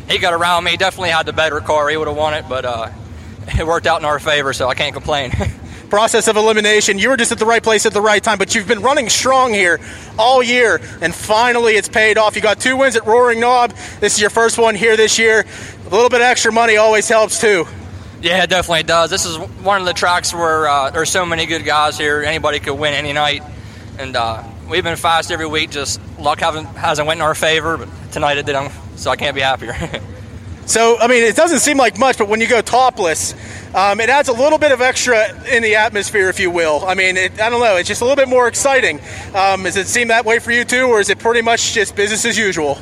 he 0.08 0.18
got 0.18 0.34
around 0.34 0.64
me. 0.64 0.76
Definitely 0.76 1.10
had 1.10 1.24
the 1.24 1.32
better 1.32 1.60
car. 1.60 1.88
He 1.88 1.96
would 1.96 2.08
have 2.08 2.16
won 2.16 2.34
it, 2.34 2.44
but 2.46 2.66
uh, 2.66 2.90
it 3.58 3.66
worked 3.66 3.86
out 3.86 4.00
in 4.00 4.04
our 4.04 4.18
favor, 4.18 4.52
so 4.52 4.68
I 4.68 4.74
can't 4.74 4.92
complain. 4.92 5.32
process 5.88 6.28
of 6.28 6.36
elimination. 6.36 6.98
You 6.98 7.10
were 7.10 7.16
just 7.16 7.32
at 7.32 7.38
the 7.38 7.46
right 7.46 7.62
place 7.62 7.86
at 7.86 7.92
the 7.92 8.00
right 8.00 8.22
time, 8.22 8.38
but 8.38 8.54
you've 8.54 8.68
been 8.68 8.82
running 8.82 9.08
strong 9.08 9.52
here 9.52 9.80
all 10.18 10.42
year, 10.42 10.80
and 11.00 11.14
finally 11.14 11.74
it's 11.74 11.88
paid 11.88 12.18
off. 12.18 12.36
You 12.36 12.42
got 12.42 12.60
two 12.60 12.76
wins 12.76 12.96
at 12.96 13.06
Roaring 13.06 13.40
Knob. 13.40 13.72
This 14.00 14.14
is 14.14 14.20
your 14.20 14.30
first 14.30 14.58
one 14.58 14.74
here 14.74 14.96
this 14.96 15.18
year. 15.18 15.44
A 15.86 15.88
little 15.90 16.08
bit 16.08 16.20
of 16.20 16.26
extra 16.26 16.52
money 16.52 16.76
always 16.76 17.08
helps 17.08 17.40
too. 17.40 17.66
Yeah, 18.20 18.42
it 18.42 18.50
definitely 18.50 18.82
does. 18.82 19.10
This 19.10 19.24
is 19.24 19.36
one 19.36 19.80
of 19.80 19.86
the 19.86 19.92
tracks 19.92 20.34
where 20.34 20.68
uh, 20.68 20.90
there's 20.90 21.10
so 21.10 21.24
many 21.24 21.46
good 21.46 21.64
guys 21.64 21.96
here. 21.96 22.22
Anybody 22.22 22.58
could 22.58 22.74
win 22.74 22.94
any 22.94 23.12
night, 23.12 23.42
and 23.98 24.16
uh, 24.16 24.42
we've 24.68 24.84
been 24.84 24.96
fast 24.96 25.30
every 25.30 25.46
week. 25.46 25.70
Just 25.70 26.00
luck 26.18 26.40
hasn't 26.40 26.66
hasn't 26.68 27.06
went 27.06 27.18
in 27.18 27.22
our 27.22 27.34
favor, 27.34 27.76
but 27.76 27.88
tonight 28.10 28.38
it 28.38 28.46
did, 28.46 28.56
so 28.96 29.10
I 29.10 29.16
can't 29.16 29.34
be 29.34 29.40
happier. 29.40 29.74
so 30.68 30.98
I 30.98 31.06
mean, 31.08 31.24
it 31.24 31.34
doesn't 31.34 31.60
seem 31.60 31.78
like 31.78 31.98
much, 31.98 32.18
but 32.18 32.28
when 32.28 32.40
you 32.40 32.46
go 32.46 32.60
topless, 32.60 33.34
um, 33.74 34.00
it 34.00 34.08
adds 34.08 34.28
a 34.28 34.32
little 34.32 34.58
bit 34.58 34.70
of 34.70 34.80
extra 34.80 35.28
in 35.48 35.62
the 35.62 35.76
atmosphere, 35.76 36.28
if 36.28 36.38
you 36.38 36.50
will. 36.50 36.84
I 36.86 36.94
mean, 36.94 37.16
it, 37.16 37.40
I 37.40 37.50
don't 37.50 37.60
know. 37.60 37.76
It's 37.76 37.88
just 37.88 38.02
a 38.02 38.04
little 38.04 38.16
bit 38.16 38.28
more 38.28 38.46
exciting. 38.48 39.00
Um, 39.34 39.64
does 39.64 39.76
it 39.76 39.86
seem 39.86 40.08
that 40.08 40.24
way 40.24 40.38
for 40.38 40.52
you 40.52 40.64
too, 40.64 40.86
or 40.86 41.00
is 41.00 41.10
it 41.10 41.18
pretty 41.18 41.42
much 41.42 41.72
just 41.72 41.96
business 41.96 42.24
as 42.24 42.36
usual? 42.36 42.78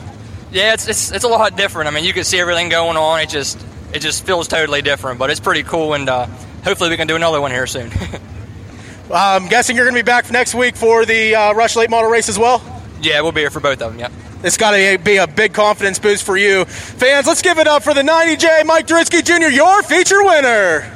Yeah, 0.50 0.74
it's, 0.74 0.88
it's, 0.88 1.12
it's 1.12 1.24
a 1.24 1.28
lot 1.28 1.56
different. 1.56 1.88
I 1.88 1.92
mean, 1.92 2.04
you 2.04 2.12
can 2.12 2.24
see 2.24 2.38
everything 2.38 2.68
going 2.68 2.96
on. 2.96 3.20
It 3.20 3.28
just 3.28 3.64
it 3.92 4.00
just 4.00 4.26
feels 4.26 4.48
totally 4.48 4.82
different, 4.82 5.18
but 5.18 5.30
it's 5.30 5.40
pretty 5.40 5.62
cool, 5.62 5.94
and 5.94 6.08
uh, 6.08 6.26
hopefully 6.64 6.90
we 6.90 6.96
can 6.96 7.06
do 7.06 7.16
another 7.16 7.40
one 7.40 7.50
here 7.50 7.66
soon. 7.66 7.90
I'm 9.12 9.48
guessing 9.48 9.76
you're 9.76 9.84
going 9.84 9.94
to 9.94 10.02
be 10.02 10.06
back 10.06 10.30
next 10.30 10.54
week 10.54 10.76
for 10.76 11.04
the 11.04 11.34
uh, 11.34 11.52
Rush 11.54 11.76
Late 11.76 11.90
Model 11.90 12.10
race 12.10 12.28
as 12.28 12.38
well. 12.38 12.60
Yeah, 13.00 13.20
we'll 13.20 13.32
be 13.32 13.42
here 13.42 13.50
for 13.50 13.60
both 13.60 13.80
of 13.80 13.92
them. 13.92 14.00
Yeah. 14.00 14.25
It's 14.42 14.56
got 14.56 14.72
to 14.72 14.98
be 14.98 15.16
a 15.16 15.26
big 15.26 15.54
confidence 15.54 15.98
boost 15.98 16.24
for 16.24 16.36
you. 16.36 16.64
Fans, 16.66 17.26
let's 17.26 17.42
give 17.42 17.58
it 17.58 17.66
up 17.66 17.82
for 17.82 17.94
the 17.94 18.02
90J 18.02 18.66
Mike 18.66 18.86
Duritsky 18.86 19.24
Jr., 19.24 19.48
your 19.48 19.82
feature 19.82 20.22
winner. 20.22 20.92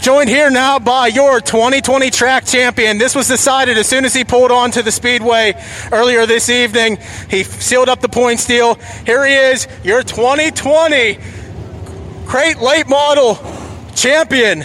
Joined 0.00 0.28
here 0.28 0.50
now 0.50 0.78
by 0.78 1.08
your 1.08 1.40
2020 1.40 2.10
track 2.10 2.46
champion. 2.46 2.98
This 2.98 3.14
was 3.14 3.28
decided 3.28 3.78
as 3.78 3.88
soon 3.88 4.04
as 4.04 4.14
he 4.14 4.24
pulled 4.24 4.50
onto 4.50 4.82
the 4.82 4.92
speedway 4.92 5.54
earlier 5.92 6.24
this 6.24 6.48
evening. 6.48 6.98
He 7.28 7.44
sealed 7.44 7.88
up 7.88 8.00
the 8.00 8.08
points 8.08 8.46
deal. 8.46 8.74
Here 9.04 9.26
he 9.26 9.34
is, 9.34 9.68
your 9.84 10.02
2020 10.02 11.18
crate 12.26 12.58
late 12.58 12.88
model 12.88 13.38
champion, 13.94 14.64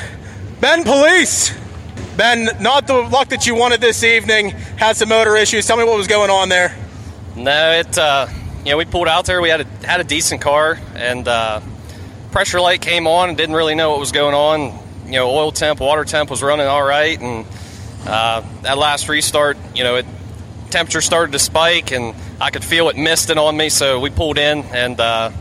Ben 0.61 0.83
Police. 0.83 1.53
Ben, 2.15 2.49
not 2.61 2.85
the 2.85 2.93
luck 2.93 3.29
that 3.29 3.47
you 3.47 3.55
wanted 3.55 3.81
this 3.81 4.03
evening. 4.03 4.51
Had 4.77 4.95
some 4.95 5.09
motor 5.09 5.35
issues. 5.35 5.65
Tell 5.65 5.77
me 5.77 5.83
what 5.83 5.97
was 5.97 6.07
going 6.07 6.29
on 6.29 6.49
there. 6.49 6.75
No, 7.35 7.71
it. 7.71 7.97
Uh, 7.97 8.27
you 8.63 8.71
know, 8.71 8.77
we 8.77 8.85
pulled 8.85 9.07
out 9.07 9.25
there. 9.25 9.41
We 9.41 9.49
had 9.49 9.61
a 9.61 9.87
had 9.87 9.99
a 9.99 10.03
decent 10.03 10.41
car, 10.41 10.79
and 10.95 11.27
uh, 11.27 11.61
pressure 12.31 12.61
light 12.61 12.81
came 12.81 13.07
on, 13.07 13.29
and 13.29 13.37
didn't 13.37 13.55
really 13.55 13.75
know 13.75 13.91
what 13.91 13.99
was 13.99 14.11
going 14.11 14.35
on 14.35 14.83
you 15.05 15.13
know, 15.13 15.29
oil 15.29 15.51
temp, 15.51 15.79
water 15.79 16.03
temp 16.05 16.29
was 16.29 16.41
running 16.41 16.67
all 16.67 16.83
right, 16.83 17.19
and 17.19 17.45
uh, 18.05 18.41
that 18.61 18.77
last 18.77 19.07
restart, 19.09 19.57
you 19.75 19.83
know, 19.83 19.97
it 19.97 20.05
temperature 20.69 21.01
started 21.01 21.33
to 21.33 21.39
spike, 21.39 21.91
and 21.91 22.15
I 22.41 22.49
could 22.49 22.63
feel 22.63 22.89
it 22.89 22.97
misting 22.97 23.37
on 23.37 23.55
me. 23.55 23.69
So 23.69 23.99
we 23.99 24.09
pulled 24.09 24.37
in, 24.37 24.63
and 24.63 24.99
uh, 24.99 25.31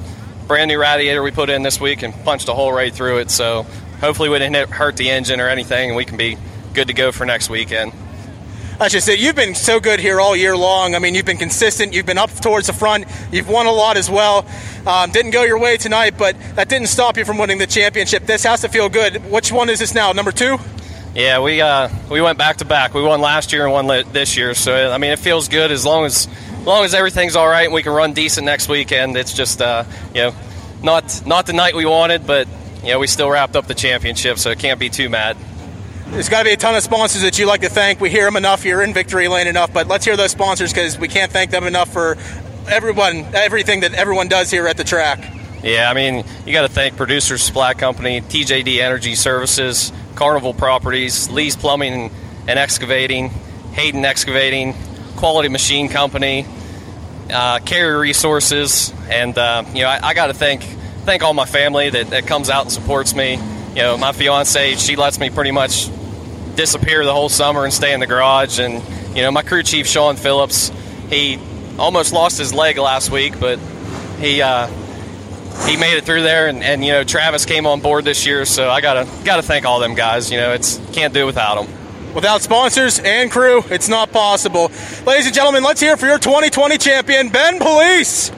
brand 0.47 0.69
new 0.69 0.79
radiator 0.79 1.23
we 1.23 1.31
put 1.31 1.49
in 1.49 1.63
this 1.63 1.81
week, 1.81 2.03
and 2.03 2.13
punched 2.25 2.49
a 2.49 2.55
hole 2.55 2.73
right 2.73 2.93
through 2.93 3.19
it. 3.19 3.31
So 3.31 3.63
hopefully 4.01 4.29
we 4.29 4.39
didn't 4.39 4.71
hurt 4.71 4.97
the 4.97 5.11
engine 5.11 5.41
or 5.41 5.49
anything, 5.49 5.91
and 5.91 5.97
we 5.97 6.05
can 6.05 6.17
be 6.17 6.37
good 6.75 6.89
to 6.89 6.95
go 6.95 7.13
for 7.13 7.25
next 7.25 7.49
weekend. 7.49 7.93
That's 8.83 8.95
just 8.95 9.09
it. 9.09 9.21
You've 9.21 9.37
been 9.37 9.55
so 9.55 9.79
good 9.79 10.01
here 10.01 10.21
all 10.21 10.35
year 10.35 10.57
long. 10.57 10.97
I 10.97 10.99
mean, 10.99 11.15
you've 11.15 11.25
been 11.25 11.37
consistent. 11.37 11.93
You've 11.93 12.05
been 12.05 12.19
up 12.19 12.33
towards 12.33 12.67
the 12.67 12.73
front. 12.73 13.05
You've 13.31 13.49
won 13.49 13.67
a 13.67 13.71
lot 13.71 13.97
as 13.97 14.11
well. 14.11 14.45
Um, 14.85 15.13
didn't 15.13 15.31
go 15.31 15.45
your 15.45 15.61
way 15.61 15.77
tonight, 15.77 16.19
but 16.19 16.37
that 16.57 16.69
didn't 16.69 16.89
stop 16.89 17.17
you 17.17 17.25
from 17.25 17.39
winning 17.39 17.59
the 17.59 17.67
championship. 17.69 18.27
This 18.27 18.43
has 18.43 18.63
to 18.63 18.69
feel 18.69 18.89
good. 18.89 19.31
Which 19.31 19.53
one 19.53 19.71
is 19.71 19.79
this 19.79 19.95
now? 19.95 20.11
Number 20.11 20.33
two? 20.33 20.59
Yeah, 21.15 21.39
we 21.39 21.61
uh, 21.61 21.91
we 22.11 22.21
went 22.21 22.39
back 22.39 22.57
to 22.57 22.65
back. 22.65 22.93
We 22.93 23.05
won 23.05 23.21
last 23.21 23.53
year 23.53 23.63
and 23.67 23.73
won 23.73 23.87
this 23.87 24.37
year. 24.37 24.53
So 24.53 24.91
I 24.91 24.99
mean, 24.99 25.13
it 25.13 25.21
feels 25.21 25.47
good 25.47 25.71
as 25.71 25.87
long 25.87 26.05
as 26.05 26.27
as 26.27 26.67
long 26.67 26.85
as 26.85 26.93
everything's 26.93 27.37
all 27.37 27.47
right 27.47 27.67
and 27.67 27.75
we 27.75 27.85
can 27.85 27.93
run 27.93 28.15
decent 28.15 28.47
next 28.47 28.69
weekend. 28.69 29.17
It's 29.17 29.33
just 29.33 29.63
uh, 29.63 29.85
you 30.13 30.23
know 30.23 30.35
not 30.83 31.25
not 31.25 31.47
the 31.47 31.53
night 31.53 31.77
we 31.77 31.87
wanted, 31.87 32.27
but 32.27 32.49
you 32.83 32.89
know 32.89 32.99
we 32.99 33.07
still 33.07 33.31
wrapped 33.31 33.55
up 33.55 33.69
the 33.69 33.75
championship, 33.75 34.39
so 34.39 34.51
it 34.51 34.59
can't 34.59 34.81
be 34.81 34.89
too 34.89 35.09
mad. 35.09 35.37
There's 36.13 36.29
got 36.29 36.41
to 36.41 36.45
be 36.45 36.53
a 36.53 36.59
ton 36.59 36.75
of 36.75 36.83
sponsors 36.83 37.23
that 37.23 37.39
you 37.39 37.47
like 37.47 37.63
to 37.63 37.71
thank. 37.71 37.99
We 37.99 38.11
hear 38.11 38.27
them 38.27 38.37
enough 38.37 38.63
here 38.63 38.83
in 38.83 38.93
Victory 38.93 39.29
Lane 39.29 39.47
enough, 39.47 39.73
but 39.73 39.89
let's 39.89 40.05
hear 40.05 40.15
those 40.15 40.31
sponsors 40.31 40.71
because 40.71 40.99
we 40.99 41.09
can't 41.09 41.33
thank 41.33 41.51
them 41.51 41.65
enough 41.65 41.91
for 41.91 42.19
everyone, 42.69 43.25
everything 43.35 43.81
that 43.81 43.95
everyone 43.95 44.29
does 44.29 44.51
here 44.51 44.67
at 44.67 44.77
the 44.77 44.85
track. 44.85 45.25
Yeah, 45.63 45.89
I 45.91 45.95
mean, 45.95 46.23
you 46.45 46.53
got 46.53 46.63
to 46.63 46.69
thank 46.69 46.99
Producers 46.99 47.43
Supply 47.43 47.73
Company, 47.73 48.21
TJD 48.21 48.79
Energy 48.83 49.15
Services, 49.15 49.91
Carnival 50.15 50.53
Properties, 50.53 51.31
Lee's 51.31 51.57
Plumbing 51.57 52.11
and 52.47 52.59
Excavating, 52.59 53.31
Hayden 53.73 54.05
Excavating, 54.05 54.75
Quality 55.17 55.49
Machine 55.49 55.89
Company, 55.89 56.45
uh, 57.33 57.59
Carrier 57.61 57.99
Resources, 57.99 58.93
and 59.09 59.39
uh, 59.39 59.65
you 59.73 59.81
know, 59.81 59.89
I, 59.89 60.09
I 60.09 60.15
got 60.15 60.27
to 60.27 60.35
thank 60.35 60.63
thank 60.63 61.23
all 61.23 61.33
my 61.33 61.47
family 61.47 61.89
that, 61.89 62.11
that 62.11 62.27
comes 62.27 62.51
out 62.51 62.65
and 62.65 62.71
supports 62.71 63.15
me. 63.15 63.39
You 63.71 63.81
know, 63.81 63.97
my 63.97 64.13
fiance, 64.13 64.75
she 64.75 64.97
lets 64.97 65.19
me 65.19 65.31
pretty 65.31 65.53
much 65.53 65.89
disappear 66.55 67.05
the 67.05 67.13
whole 67.13 67.29
summer 67.29 67.65
and 67.65 67.73
stay 67.73 67.93
in 67.93 68.01
the 68.01 68.07
garage. 68.07 68.59
And 68.59 68.83
you 69.17 69.23
know, 69.23 69.31
my 69.31 69.43
crew 69.43 69.63
chief 69.63 69.87
Sean 69.87 70.17
Phillips, 70.17 70.71
he 71.09 71.39
almost 71.79 72.13
lost 72.13 72.39
his 72.39 72.53
leg 72.55 72.79
last 72.79 73.11
week, 73.11 73.39
but 73.41 73.59
he 74.19 74.43
uh, 74.43 74.69
he 75.67 75.77
made 75.77 75.97
it 75.97 76.05
through 76.05 76.23
there. 76.23 76.49
And, 76.49 76.63
and, 76.63 76.85
you 76.85 76.93
know, 76.93 77.05
Travis 77.05 77.45
came 77.45 77.67
on 77.67 77.81
board 77.81 78.05
this 78.05 78.27
year, 78.27 78.45
so 78.45 78.71
I 78.71 78.81
gotta 78.81 79.09
gotta 79.25 79.43
thank 79.43 79.65
all 79.65 79.81
them 79.81 79.95
guys. 79.95 80.31
You 80.31 80.39
know, 80.39 80.53
it's 80.53 80.81
can't 80.93 81.15
do 81.15 81.27
without 81.27 81.63
them. 81.65 82.15
Without 82.15 82.43
sponsors 82.43 82.99
and 82.99 83.31
crew, 83.31 83.63
it's 83.71 83.89
not 83.89 84.13
possible. 84.13 84.71
Ladies 85.07 85.27
and 85.27 85.35
gentlemen, 85.35 85.63
let's 85.63 85.81
hear 85.81 85.97
for 85.97 86.07
your 86.07 86.19
2020 86.19 86.77
champion, 86.77 87.31
Ben 87.31 87.59
Police. 87.59 88.31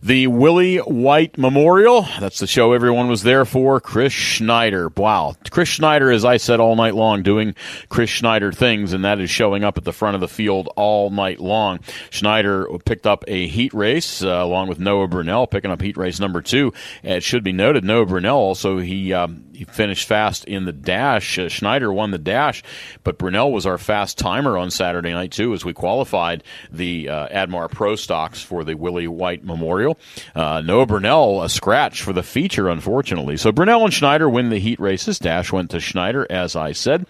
The 0.00 0.28
Willie 0.28 0.76
White 0.76 1.36
Memorial. 1.36 2.06
That's 2.20 2.38
the 2.38 2.46
show 2.46 2.72
everyone 2.72 3.08
was 3.08 3.24
there 3.24 3.44
for. 3.44 3.80
Chris 3.80 4.12
Schneider. 4.12 4.92
Wow. 4.96 5.34
Chris 5.50 5.68
Schneider, 5.68 6.12
as 6.12 6.24
I 6.24 6.36
said 6.36 6.60
all 6.60 6.76
night 6.76 6.94
long, 6.94 7.24
doing 7.24 7.56
Chris 7.88 8.08
Schneider 8.08 8.52
things, 8.52 8.92
and 8.92 9.04
that 9.04 9.18
is 9.18 9.28
showing 9.28 9.64
up 9.64 9.76
at 9.76 9.82
the 9.82 9.92
front 9.92 10.14
of 10.14 10.20
the 10.20 10.28
field 10.28 10.68
all 10.76 11.10
night 11.10 11.40
long. 11.40 11.80
Schneider 12.10 12.68
picked 12.84 13.08
up 13.08 13.24
a 13.26 13.48
heat 13.48 13.74
race 13.74 14.22
uh, 14.22 14.28
along 14.28 14.68
with 14.68 14.78
Noah 14.78 15.08
Brunell, 15.08 15.50
picking 15.50 15.72
up 15.72 15.82
heat 15.82 15.96
race 15.96 16.20
number 16.20 16.42
two. 16.42 16.72
It 17.02 17.24
should 17.24 17.42
be 17.42 17.52
noted, 17.52 17.82
Noah 17.82 18.06
Brunell 18.06 18.36
also, 18.36 18.78
he, 18.78 19.12
um, 19.12 19.46
he 19.58 19.64
finished 19.64 20.06
fast 20.06 20.44
in 20.44 20.66
the 20.66 20.72
dash. 20.72 21.36
Uh, 21.36 21.48
Schneider 21.48 21.92
won 21.92 22.12
the 22.12 22.18
dash, 22.18 22.62
but 23.02 23.18
Brunell 23.18 23.50
was 23.50 23.66
our 23.66 23.76
fast 23.76 24.16
timer 24.16 24.56
on 24.56 24.70
Saturday 24.70 25.12
night, 25.12 25.32
too, 25.32 25.52
as 25.52 25.64
we 25.64 25.72
qualified 25.72 26.44
the 26.70 27.08
uh, 27.08 27.26
Admar 27.26 27.68
Pro 27.68 27.96
Stocks 27.96 28.40
for 28.40 28.62
the 28.62 28.76
Willie 28.76 29.08
White 29.08 29.44
Memorial. 29.44 29.98
Uh, 30.32 30.62
Noah 30.64 30.86
Brunell, 30.86 31.44
a 31.44 31.48
scratch 31.48 32.02
for 32.02 32.12
the 32.12 32.22
feature, 32.22 32.68
unfortunately. 32.68 33.36
So 33.36 33.50
Brunell 33.50 33.82
and 33.82 33.92
Schneider 33.92 34.30
win 34.30 34.50
the 34.50 34.60
heat 34.60 34.78
races. 34.78 35.18
Dash 35.18 35.50
went 35.50 35.72
to 35.72 35.80
Schneider, 35.80 36.24
as 36.30 36.54
I 36.54 36.70
said. 36.70 37.06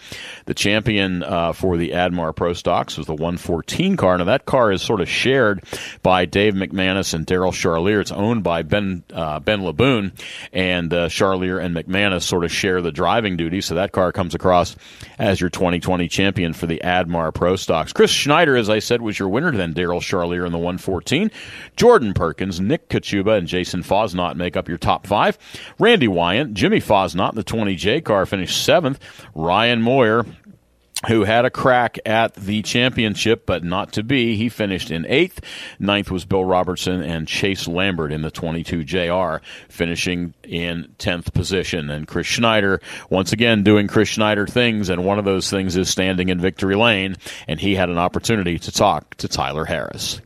The 0.46 0.54
champion 0.54 1.22
uh, 1.22 1.52
for 1.52 1.76
the 1.76 1.90
Admar 1.90 2.34
Pro 2.34 2.54
Stocks 2.54 2.96
was 2.96 3.06
the 3.06 3.12
114 3.12 3.98
car. 3.98 4.16
Now, 4.16 4.24
that 4.24 4.46
car 4.46 4.72
is 4.72 4.80
sort 4.80 5.02
of 5.02 5.08
shared 5.10 5.64
by 6.02 6.24
Dave 6.24 6.54
McManus 6.54 7.12
and 7.12 7.26
Daryl 7.26 7.52
Charlier. 7.52 8.00
It's 8.00 8.10
owned 8.10 8.42
by 8.42 8.62
Ben 8.62 9.02
uh, 9.12 9.38
Ben 9.40 9.60
Laboon, 9.60 10.12
and 10.50 10.90
uh, 10.94 11.08
Charlier 11.08 11.62
and 11.62 11.76
McManus 11.76 12.22
sort 12.22 12.37
of 12.44 12.52
share 12.52 12.82
the 12.82 12.92
driving 12.92 13.36
duty. 13.36 13.60
So 13.60 13.74
that 13.74 13.92
car 13.92 14.12
comes 14.12 14.34
across 14.34 14.76
as 15.18 15.40
your 15.40 15.50
2020 15.50 16.08
champion 16.08 16.52
for 16.52 16.66
the 16.66 16.80
Admar 16.84 17.32
Pro 17.32 17.56
Stocks. 17.56 17.92
Chris 17.92 18.10
Schneider, 18.10 18.56
as 18.56 18.70
I 18.70 18.78
said, 18.78 19.02
was 19.02 19.18
your 19.18 19.28
winner. 19.28 19.52
Then 19.52 19.74
Daryl 19.74 20.00
Charlier 20.00 20.46
in 20.46 20.52
the 20.52 20.58
114. 20.58 21.30
Jordan 21.76 22.14
Perkins, 22.14 22.60
Nick 22.60 22.88
Kachuba, 22.88 23.38
and 23.38 23.46
Jason 23.46 23.82
Fosnot 23.82 24.36
make 24.36 24.56
up 24.56 24.68
your 24.68 24.78
top 24.78 25.06
five. 25.06 25.38
Randy 25.78 26.08
Wyant, 26.08 26.54
Jimmy 26.54 26.80
Fosnot 26.80 27.30
in 27.30 27.36
the 27.36 27.44
20J 27.44 28.04
car 28.04 28.26
finished 28.26 28.64
seventh. 28.64 28.98
Ryan 29.34 29.82
Moyer 29.82 30.24
who 31.06 31.24
had 31.24 31.44
a 31.44 31.50
crack 31.50 31.98
at 32.04 32.34
the 32.34 32.62
championship, 32.62 33.46
but 33.46 33.62
not 33.62 33.92
to 33.92 34.02
be. 34.02 34.36
He 34.36 34.48
finished 34.48 34.90
in 34.90 35.06
eighth. 35.06 35.40
Ninth 35.78 36.10
was 36.10 36.24
Bill 36.24 36.44
Robertson 36.44 37.02
and 37.02 37.28
Chase 37.28 37.68
Lambert 37.68 38.12
in 38.12 38.22
the 38.22 38.30
22 38.30 38.84
JR, 38.84 39.36
finishing 39.68 40.34
in 40.42 40.94
10th 40.98 41.32
position. 41.32 41.90
And 41.90 42.08
Chris 42.08 42.26
Schneider, 42.26 42.80
once 43.10 43.32
again, 43.32 43.62
doing 43.62 43.86
Chris 43.86 44.08
Schneider 44.08 44.46
things, 44.46 44.88
and 44.88 45.04
one 45.04 45.18
of 45.18 45.24
those 45.24 45.48
things 45.50 45.76
is 45.76 45.88
standing 45.88 46.30
in 46.30 46.40
victory 46.40 46.74
lane, 46.74 47.16
and 47.46 47.60
he 47.60 47.76
had 47.76 47.90
an 47.90 47.98
opportunity 47.98 48.58
to 48.58 48.72
talk 48.72 49.14
to 49.16 49.28
Tyler 49.28 49.64
Harris. 49.64 50.20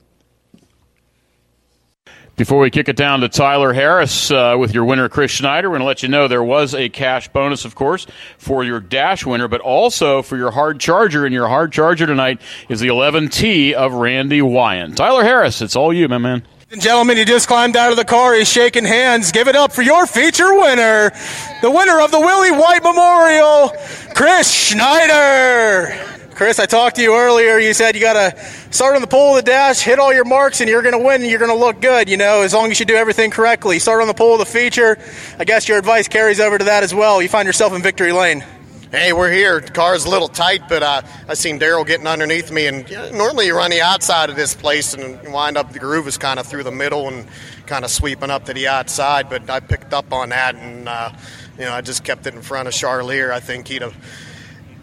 Before 2.43 2.59
we 2.59 2.71
kick 2.71 2.89
it 2.89 2.97
down 2.97 3.21
to 3.21 3.29
Tyler 3.29 3.73
Harris 3.73 4.33
uh, 4.33 4.57
with 4.59 4.75
your 4.75 4.85
winner, 4.85 5.09
Chris 5.09 5.31
Schneider, 5.31 5.71
we're 5.71 5.75
going 5.75 5.83
to 5.83 5.87
let 5.87 6.03
you 6.03 6.09
know 6.09 6.27
there 6.27 6.43
was 6.43 6.75
a 6.75 6.89
cash 6.89 7.29
bonus, 7.29 7.65
of 7.65 7.77
course, 7.77 8.05
for 8.37 8.65
your 8.65 8.81
Dash 8.81 9.25
winner, 9.25 9.47
but 9.47 9.61
also 9.61 10.23
for 10.23 10.37
your 10.37 10.51
hard 10.51 10.81
charger. 10.81 11.25
And 11.25 11.33
your 11.33 11.47
hard 11.47 11.71
charger 11.71 12.05
tonight 12.05 12.41
is 12.69 12.81
the 12.81 12.89
11T 12.89 13.75
of 13.75 13.93
Randy 13.93 14.43
Wyant. 14.43 14.97
Tyler 14.97 15.23
Harris, 15.23 15.63
it's 15.63 15.77
all 15.77 15.93
you, 15.93 16.09
my 16.09 16.19
man. 16.19 16.43
Gentlemen, 16.77 17.17
he 17.17 17.25
just 17.25 17.47
climbed 17.47 17.77
out 17.77 17.93
of 17.93 17.97
the 17.97 18.05
car. 18.05 18.35
He's 18.35 18.51
shaking 18.51 18.87
hands. 18.87 19.31
Give 19.31 19.47
it 19.47 19.55
up 19.55 19.71
for 19.71 19.83
your 19.83 20.05
feature 20.09 20.53
winner, 20.53 21.13
the 21.61 21.71
winner 21.71 22.01
of 22.01 22.11
the 22.11 22.19
Willie 22.19 22.51
White 22.51 22.83
Memorial, 22.83 23.71
Chris 24.17 24.53
Schneider. 24.53 26.22
Chris, 26.43 26.59
I 26.59 26.67
talked 26.67 26.97
to 26.97 27.03
you 27.03 27.15
earlier. 27.15 27.61
You 27.61 27.73
said 27.73 27.95
you 27.95 28.01
got 28.01 28.15
to 28.15 28.45
start 28.73 28.97
on 28.97 29.01
the 29.01 29.07
pole 29.07 29.37
of 29.39 29.45
the 29.45 29.49
dash, 29.49 29.81
hit 29.81 30.01
all 30.01 30.13
your 30.13 30.25
marks, 30.25 30.61
and 30.61 30.69
you're 30.69 30.83
going 30.83 30.99
to 30.99 30.99
win 30.99 31.23
and 31.23 31.31
you're 31.31 31.39
going 31.39 31.53
to 31.53 31.57
look 31.57 31.81
good, 31.81 32.09
you 32.09 32.17
know, 32.17 32.43
as 32.43 32.53
long 32.53 32.73
as 32.73 32.81
you 32.81 32.85
do 32.85 32.97
everything 32.97 33.31
correctly. 33.31 33.79
Start 33.79 34.01
on 34.01 34.09
the 34.09 34.13
pole 34.13 34.33
of 34.33 34.41
the 34.41 34.45
feature. 34.45 34.99
I 35.39 35.45
guess 35.45 35.69
your 35.69 35.79
advice 35.79 36.09
carries 36.09 36.41
over 36.41 36.59
to 36.59 36.65
that 36.65 36.83
as 36.83 36.93
well. 36.93 37.23
You 37.23 37.29
find 37.29 37.47
yourself 37.47 37.73
in 37.75 37.81
victory 37.81 38.11
lane. 38.11 38.45
Hey, 38.91 39.13
we're 39.13 39.31
here. 39.31 39.61
The 39.61 39.71
car's 39.71 40.05
a 40.05 40.11
little 40.11 40.27
tight, 40.27 40.69
but 40.69 40.83
uh, 40.83 41.03
I 41.29 41.35
seen 41.35 41.61
Daryl 41.61 41.87
getting 41.87 42.09
underneath 42.09 42.51
me. 42.51 42.67
And 42.67 42.91
normally 43.17 43.47
you 43.47 43.57
run 43.57 43.71
the 43.71 43.81
outside 43.81 44.29
of 44.29 44.35
this 44.35 44.53
place 44.53 44.95
and 44.95 45.33
wind 45.33 45.57
up 45.57 45.73
the 45.73 45.79
groove 45.79 46.09
is 46.09 46.19
kind 46.19 46.41
of 46.41 46.47
through 46.49 46.65
the 46.65 46.73
middle 46.73 47.07
and 47.07 47.25
kind 47.67 47.85
of 47.85 47.93
sweeping 47.93 48.31
up 48.31 48.47
to 48.47 48.53
the 48.53 48.67
outside. 48.67 49.31
But 49.31 49.49
I 49.49 49.61
picked 49.61 49.95
up 49.95 50.13
on 50.13 50.31
that, 50.31 50.57
and 50.57 50.89
uh, 50.89 51.13
you 51.57 51.67
know 51.67 51.73
I 51.73 51.83
just 51.83 52.03
kept 52.03 52.27
it 52.27 52.35
in 52.35 52.43
front 52.43 52.67
of 52.67 52.75
Charlier. 52.75 53.31
I 53.31 53.39
think 53.39 53.69
he'd 53.69 53.83
have 53.83 53.95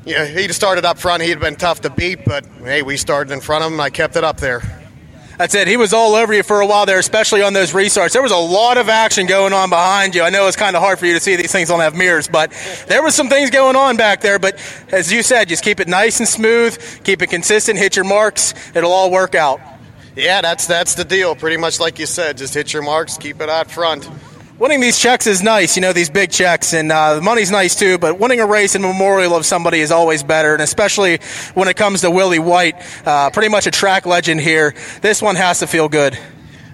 know, 0.06 0.26
he'd 0.26 0.54
started 0.54 0.86
up 0.86 0.98
front. 0.98 1.24
He'd 1.24 1.40
been 1.40 1.56
tough 1.56 1.82
to 1.82 1.90
beat, 1.90 2.26
but 2.26 2.46
hey, 2.64 2.82
we 2.82 2.98
started 2.98 3.32
in 3.32 3.42
front 3.42 3.64
of 3.64 3.72
him. 3.72 3.80
I 3.80 3.90
kept 3.90 4.16
it 4.16 4.24
up 4.24 4.38
there. 4.38 4.62
That's 5.38 5.56
it. 5.56 5.70
He 5.70 5.78
was 5.78 5.94
all 5.94 6.16
over 6.16 6.34
you 6.34 6.44
for 6.44 6.60
a 6.60 6.68
while 6.68 6.86
there, 6.86 7.00
especially 7.00 7.42
on 7.44 7.54
those 7.54 7.72
restarts. 7.72 8.12
There 8.12 8.22
was 8.22 8.34
a 8.34 8.38
lot 8.38 8.78
of 8.78 8.90
action 8.90 9.26
going 9.26 9.54
on 9.54 9.70
behind 9.70 10.14
you. 10.14 10.22
I 10.22 10.30
know 10.30 10.48
it's 10.48 10.58
kind 10.58 10.76
of 10.76 10.82
hard 10.82 11.00
for 11.00 11.06
you 11.06 11.14
to 11.14 11.20
see; 11.22 11.38
these 11.38 11.52
things 11.52 11.70
don't 11.70 11.80
have 11.80 11.96
mirrors, 11.96 12.28
but 12.28 12.52
there 12.88 13.02
was 13.02 13.16
some 13.16 13.30
things 13.30 13.50
going 13.50 13.78
on 13.78 13.96
back 13.96 14.20
there. 14.20 14.38
But 14.38 14.60
as 14.92 15.14
you 15.14 15.24
said, 15.24 15.48
just 15.48 15.64
keep 15.64 15.80
it 15.80 15.88
nice 15.88 16.20
and 16.20 16.28
smooth, 16.28 16.78
keep 17.06 17.22
it 17.22 17.28
consistent, 17.28 17.80
hit 17.80 17.96
your 17.96 18.04
marks. 18.04 18.54
It'll 18.76 18.92
all 18.92 19.12
work 19.12 19.34
out. 19.34 19.62
Yeah, 20.14 20.42
that's 20.42 20.68
that's 20.68 20.96
the 20.96 21.06
deal. 21.06 21.36
Pretty 21.36 21.56
much 21.56 21.80
like 21.80 22.00
you 22.00 22.06
said, 22.06 22.38
just 22.38 22.54
hit 22.54 22.74
your 22.74 22.84
marks, 22.84 23.18
keep 23.18 23.40
it 23.40 23.48
out 23.48 23.72
front 23.72 24.10
winning 24.60 24.82
these 24.82 25.00
checks 25.00 25.26
is 25.26 25.42
nice, 25.42 25.76
you 25.76 25.82
know, 25.82 25.94
these 25.94 26.10
big 26.10 26.30
checks, 26.30 26.74
and 26.74 26.92
uh, 26.92 27.16
the 27.16 27.22
money's 27.22 27.50
nice 27.50 27.76
too. 27.76 27.98
But 27.98 28.20
winning 28.20 28.40
a 28.40 28.46
race 28.46 28.76
in 28.76 28.82
memorial 28.82 29.36
of 29.36 29.46
somebody 29.46 29.80
is 29.80 29.92
always 29.92 30.22
better, 30.22 30.54
and 30.54 30.62
especially 30.62 31.20
when 31.54 31.68
it 31.68 31.78
comes 31.78 32.02
to 32.02 32.12
Willie 32.12 32.40
White, 32.40 32.76
uh, 33.08 33.30
pretty 33.32 33.50
much 33.50 33.66
a 33.66 33.72
track 33.72 34.06
legend 34.06 34.42
here. 34.42 34.76
This 35.02 35.22
one 35.22 35.36
has 35.38 35.60
to 35.60 35.68
feel 35.68 35.90
good. 35.90 36.20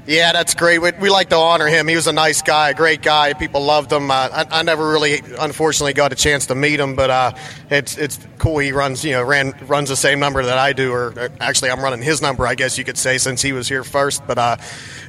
Yeah, 0.08 0.34
that's 0.34 0.54
great. 0.54 0.78
We, 0.78 0.92
we, 1.02 1.10
like 1.10 1.30
to 1.30 1.36
honor 1.36 1.66
him. 1.66 1.88
He 1.88 1.96
was 1.96 2.06
a 2.06 2.14
nice 2.14 2.44
guy, 2.44 2.70
a 2.70 2.74
great 2.76 3.02
guy. 3.02 3.34
People 3.34 3.64
loved 3.64 3.92
him. 3.92 4.12
Uh, 4.12 4.30
I, 4.32 4.46
I, 4.52 4.62
never 4.62 4.88
really, 4.88 5.20
unfortunately, 5.40 5.94
got 5.94 6.14
a 6.14 6.16
chance 6.16 6.46
to 6.48 6.54
meet 6.54 6.80
him, 6.80 6.96
but 6.96 7.10
uh, 7.10 7.32
it's 7.72 7.98
it's 7.98 8.20
cool. 8.38 8.60
He 8.60 8.72
runs, 8.72 9.04
you 9.04 9.14
know, 9.14 9.24
ran 9.24 9.56
runs 9.66 9.90
the 9.90 9.96
same 9.96 10.20
number 10.20 10.44
that 10.44 10.60
I 10.60 10.74
do, 10.74 10.92
or 10.92 11.32
actually, 11.40 11.72
I'm 11.72 11.82
running 11.82 12.04
his 12.04 12.22
number, 12.22 12.46
I 12.46 12.54
guess 12.54 12.78
you 12.78 12.84
could 12.84 13.00
say, 13.00 13.18
since 13.18 13.42
he 13.42 13.52
was 13.52 13.68
here 13.68 13.84
first. 13.84 14.28
But 14.28 14.38
uh, 14.38 14.58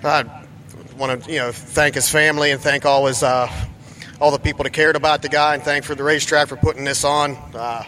uh 0.02 0.24
want 0.96 1.24
to 1.24 1.30
you 1.30 1.38
know 1.38 1.52
thank 1.52 1.94
his 1.94 2.08
family 2.08 2.50
and 2.50 2.60
thank 2.60 2.84
all 2.84 3.06
his 3.06 3.22
uh, 3.22 3.50
all 4.20 4.30
the 4.30 4.38
people 4.38 4.64
that 4.64 4.70
cared 4.70 4.96
about 4.96 5.22
the 5.22 5.28
guy 5.28 5.54
and 5.54 5.62
thank 5.62 5.84
for 5.84 5.94
the 5.94 6.02
racetrack 6.02 6.48
for 6.48 6.56
putting 6.56 6.84
this 6.84 7.04
on. 7.04 7.36
Uh, 7.54 7.84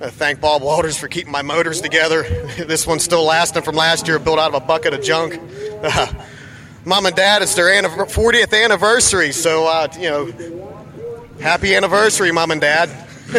thank 0.00 0.40
Bob 0.40 0.62
Walters 0.62 0.98
for 0.98 1.08
keeping 1.08 1.32
my 1.32 1.42
motors 1.42 1.80
together. 1.80 2.22
this 2.66 2.86
one's 2.86 3.02
still 3.02 3.24
lasting 3.24 3.62
from 3.62 3.74
last 3.74 4.06
year, 4.06 4.18
built 4.18 4.38
out 4.38 4.54
of 4.54 4.62
a 4.62 4.66
bucket 4.66 4.94
of 4.94 5.02
junk. 5.02 5.40
Uh, 5.82 6.12
Mom 6.84 7.04
and 7.06 7.16
Dad, 7.16 7.42
it's 7.42 7.54
their 7.54 7.66
40th 7.82 8.64
anniversary, 8.64 9.32
so 9.32 9.66
uh, 9.66 9.88
you 9.98 10.08
know, 10.08 11.36
happy 11.40 11.74
anniversary, 11.74 12.30
Mom 12.30 12.52
and 12.52 12.60
Dad. 12.60 12.88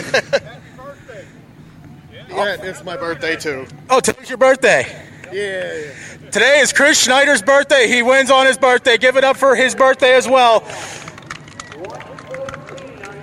yeah, 2.30 2.58
it's 2.62 2.84
my 2.84 2.98
birthday 2.98 3.38
too. 3.38 3.66
Oh, 3.90 4.02
today's 4.02 4.28
your 4.28 4.38
birthday. 4.38 4.86
Yeah, 5.32 5.74
yeah. 5.74 6.17
Today 6.32 6.60
is 6.60 6.74
Chris 6.74 7.02
Schneider's 7.02 7.42
birthday. 7.42 7.88
He 7.88 8.04
wins 8.04 8.30
on 8.30 8.46
his 8.46 8.58
birthday. 8.58 8.98
Give 8.98 9.16
it 9.16 9.24
up 9.24 9.38
for 9.38 9.56
his 9.56 9.74
birthday 9.74 10.14
as 10.14 10.28
well. 10.28 10.62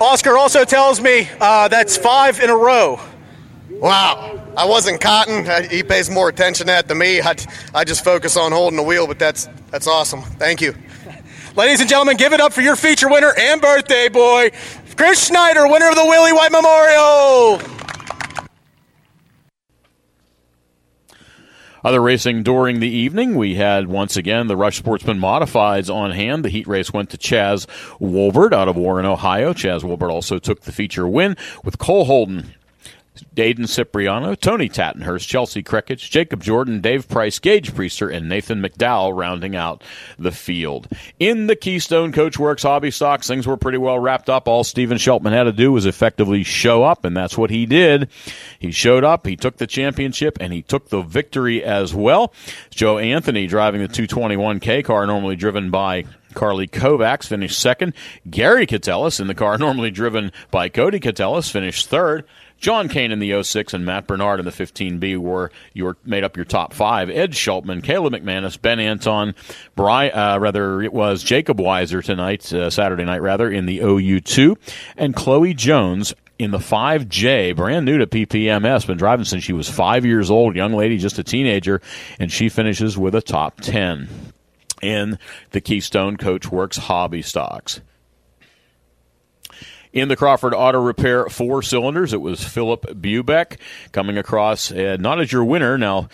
Oscar 0.01 0.39
also 0.39 0.65
tells 0.65 1.03
me 1.03 1.29
uh, 1.39 1.69
that's 1.69 1.99
five 1.99 2.41
in 2.41 2.49
a 2.49 2.57
row. 2.57 2.99
Wow. 3.71 4.41
I 4.57 4.65
wasn't 4.65 5.03
cotton. 5.03 5.45
He 5.69 5.83
pays 5.83 6.09
more 6.09 6.31
attention 6.31 6.67
to 6.67 6.73
that 6.73 6.89
than 6.89 6.97
me. 6.97 7.21
I, 7.21 7.35
I 7.75 7.85
just 7.85 8.03
focus 8.03 8.39
on 8.39 8.53
holding 8.53 8.79
the 8.79 8.83
wheel, 8.83 9.07
but 9.07 9.19
that's 9.19 9.49
that's 9.71 9.87
awesome. 9.87 10.23
Thank 10.23 10.63
you. 10.63 10.75
Ladies 11.57 11.81
and 11.81 11.89
gentlemen, 11.89 12.17
give 12.17 12.33
it 12.33 12.41
up 12.41 12.55
for 12.55 12.63
your 12.63 12.75
feature 12.75 13.09
winner 13.09 13.35
and 13.39 13.61
birthday 13.61 14.09
boy, 14.09 14.51
Chris 14.97 15.27
Schneider, 15.27 15.69
winner 15.69 15.91
of 15.91 15.95
the 15.95 16.05
Willie 16.05 16.33
White 16.33 16.53
Memorial. 16.53 17.84
Other 21.85 22.01
racing 22.01 22.45
during 22.45 22.81
the 22.81 22.89
evening, 22.89 23.35
we 23.35 23.57
had 23.57 23.89
once 23.89 24.17
again 24.17 24.47
the 24.47 24.57
Rush 24.57 24.79
Sportsman 24.79 25.19
Modifieds 25.19 25.95
on 25.95 26.13
hand. 26.13 26.43
The 26.43 26.49
heat 26.49 26.67
race 26.67 26.95
went 26.95 27.11
to 27.11 27.19
Chaz 27.19 27.67
Wolbert 28.01 28.55
out 28.55 28.69
of 28.69 28.77
Warren, 28.77 29.05
Ohio. 29.05 29.53
Chaz 29.53 29.83
Wolbert 29.83 30.11
also 30.11 30.39
took 30.39 30.63
the 30.63 30.73
feature 30.73 31.07
win 31.07 31.37
with 31.63 31.77
Cole 31.77 32.07
Holden 32.07 32.55
Dayton 33.33 33.67
Cipriano, 33.67 34.35
Tony 34.35 34.69
Tattenhurst, 34.69 35.29
Chelsea 35.29 35.63
Crickets, 35.63 36.09
Jacob 36.09 36.43
Jordan, 36.43 36.81
Dave 36.81 37.09
Price, 37.09 37.39
Gage 37.39 37.73
Priester, 37.73 38.13
and 38.13 38.29
Nathan 38.29 38.61
McDowell 38.61 39.17
rounding 39.17 39.55
out 39.55 39.83
the 40.19 40.33
field. 40.33 40.89
In 41.21 41.47
the 41.47 41.55
Keystone 41.55 42.13
Coachworks 42.13 42.63
Hobby 42.63 42.91
Stocks, 42.91 43.29
things 43.29 43.47
were 43.47 43.57
pretty 43.57 43.79
well 43.79 43.99
wrapped 43.99 44.29
up. 44.29 44.49
All 44.49 44.65
Steven 44.65 44.99
Sheltman 44.99 45.33
had 45.33 45.45
to 45.45 45.53
do 45.53 45.71
was 45.71 45.87
effectively 45.87 46.43
show 46.43 46.83
up, 46.83 47.05
and 47.05 47.17
that's 47.17 47.39
what 47.39 47.51
he 47.51 47.67
did. 47.67 48.09
He 48.59 48.73
showed 48.73 49.05
up, 49.05 49.27
he 49.27 49.37
took 49.37 49.59
the 49.59 49.67
championship, 49.67 50.37
and 50.41 50.53
he 50.53 50.63
took 50.63 50.89
the 50.89 51.03
victory 51.03 51.63
as 51.63 51.95
well. 51.95 52.33
Joe 52.71 52.99
Anthony 52.99 53.47
driving 53.47 53.81
the 53.81 53.89
221K 53.89 54.85
car, 54.85 55.07
normally 55.07 55.37
driven 55.37 55.71
by 55.71 56.05
Carly 56.35 56.67
Kovacs 56.67 57.27
finished 57.27 57.59
second. 57.59 57.95
Gary 58.29 58.67
Catellis 58.67 59.21
in 59.21 59.29
the 59.29 59.35
car 59.35 59.57
normally 59.59 59.91
driven 59.91 60.33
by 60.51 60.69
Cody 60.69 61.01
Catellis 61.01 61.51
finished 61.51 61.89
third. 61.89 62.25
John 62.65 62.89
Kane 62.89 63.13
in 63.13 63.19
the 63.19 63.43
06 63.43 63.75
and 63.75 63.85
Matt 63.85 64.07
Bernard 64.07 64.41
in 64.41 64.47
the 64.47 64.51
15B 64.51 65.19
were 65.19 65.53
your 65.75 65.99
made 66.03 66.25
up 66.25 66.35
your 66.35 66.47
top 66.47 66.73
five. 66.73 67.11
Ed 67.11 67.33
Schultman, 67.33 67.85
Caleb 67.85 68.15
McManus, 68.15 68.59
Ben 68.59 68.81
Anton, 68.81 69.35
Bry, 69.77 70.09
uh, 70.09 70.39
rather 70.39 70.81
it 70.81 70.95
was 70.95 71.23
Jacob 71.23 71.59
Weiser 71.59 72.03
tonight, 72.03 72.51
uh, 72.55 72.71
Saturday 72.71 73.05
night 73.05 73.21
rather 73.21 73.51
in 73.51 73.67
the 73.67 73.81
OU2, 73.81 74.57
and 74.97 75.15
Chloe 75.15 75.53
Jones 75.53 76.15
in 76.39 76.53
the 76.53 76.59
5J, 76.59 77.55
brand 77.55 77.85
new 77.85 77.99
to 77.99 78.07
PPMS, 78.07 78.87
been 78.87 78.97
driving 78.97 79.27
since 79.27 79.45
she 79.45 79.53
was 79.53 79.69
five 79.69 80.07
years 80.07 80.31
old, 80.31 80.57
young 80.57 80.73
lady, 80.73 80.97
just 80.97 81.19
a 81.19 81.23
teenager, 81.23 81.83
and 82.19 82.33
she 82.33 82.49
finishes 82.49 82.97
with 82.97 83.15
a 83.15 83.21
top 83.21 83.61
10 83.61 84.09
in 84.81 85.19
the 85.51 85.61
Keystone 85.61 86.17
Coach 86.17 86.51
Works 86.51 86.79
hobby 86.79 87.21
stocks. 87.21 87.83
In 89.95 90.09
the 90.09 90.17
Crawford 90.17 90.55
Auto 90.55 90.81
Repair 90.81 91.27
four 91.27 91.63
cylinders, 91.63 92.13
it 92.13 92.21
was 92.21 92.43
Philip 92.43 92.83
Bubeck 93.01 93.59
coming 93.93 94.19
across, 94.19 94.73
uh, 94.73 94.97
not 94.99 95.21
as 95.21 95.31
your 95.31 95.45
winner. 95.45 95.79
Now, 95.79 96.09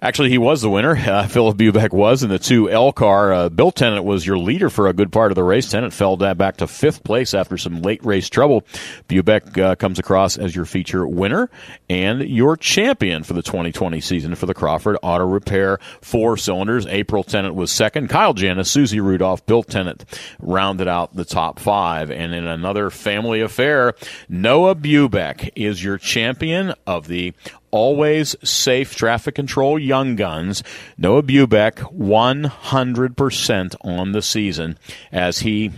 Actually, 0.00 0.30
he 0.30 0.38
was 0.38 0.62
the 0.62 0.70
winner. 0.70 0.96
Uh, 1.08 1.26
Philip 1.26 1.56
Bubeck 1.56 1.92
was 1.92 2.22
in 2.22 2.28
the 2.28 2.38
two 2.38 2.68
L 2.68 2.92
car. 2.92 3.32
Uh, 3.32 3.48
Bill 3.48 3.70
Tennant 3.70 4.04
was 4.04 4.26
your 4.26 4.36
leader 4.36 4.68
for 4.68 4.88
a 4.88 4.92
good 4.92 5.10
part 5.10 5.32
of 5.32 5.36
the 5.36 5.42
race. 5.42 5.70
Tennant 5.70 5.94
fell 5.94 6.16
back 6.16 6.58
to 6.58 6.66
fifth 6.66 7.02
place 7.02 7.32
after 7.32 7.56
some 7.56 7.80
late 7.80 8.04
race 8.04 8.28
trouble. 8.28 8.60
Bubeck 9.08 9.56
uh, 9.56 9.74
comes 9.74 9.98
across 9.98 10.36
as 10.36 10.54
your 10.54 10.66
feature 10.66 11.08
winner 11.08 11.48
and 11.88 12.20
your 12.20 12.58
champion 12.58 13.22
for 13.22 13.32
the 13.32 13.42
2020 13.42 14.00
season 14.02 14.34
for 14.34 14.44
the 14.44 14.52
Crawford 14.52 14.98
Auto 15.02 15.24
Repair 15.24 15.78
four 16.02 16.36
cylinders. 16.36 16.86
April 16.86 17.24
Tennant 17.24 17.54
was 17.54 17.72
second. 17.72 18.08
Kyle 18.08 18.34
Janis, 18.34 18.70
Susie 18.70 19.00
Rudolph, 19.00 19.46
Bill 19.46 19.62
Tennant 19.62 20.04
rounded 20.40 20.88
out 20.88 21.16
the 21.16 21.24
top 21.24 21.58
five. 21.58 22.10
And 22.10 22.34
in 22.34 22.46
another 22.46 22.90
family 22.90 23.40
affair, 23.40 23.94
Noah 24.28 24.74
Bubeck 24.74 25.50
is 25.56 25.82
your 25.82 25.96
champion 25.96 26.74
of 26.86 27.08
the 27.08 27.32
always 27.70 28.36
safe 28.42 28.94
traffic 28.94 29.34
control 29.34 29.78
young 29.78 30.16
guns. 30.16 30.62
Noah 30.96 31.22
Bubeck 31.22 31.74
100% 31.96 33.76
on 33.80 34.12
the 34.12 34.22
season 34.22 34.78
as 35.12 35.40
he 35.40 35.72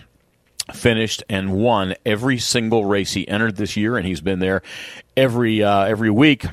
finished 0.75 1.23
and 1.29 1.53
won 1.53 1.95
every 2.07 2.39
single 2.39 2.85
race 2.85 3.12
he 3.12 3.27
entered 3.27 3.57
this 3.57 3.77
year 3.77 3.97
and 3.97 4.07
he's 4.07 4.21
been 4.21 4.39
there 4.39 4.62
every 5.17 5.65
uh, 5.65 5.85
every 5.85 6.11
week 6.11 6.47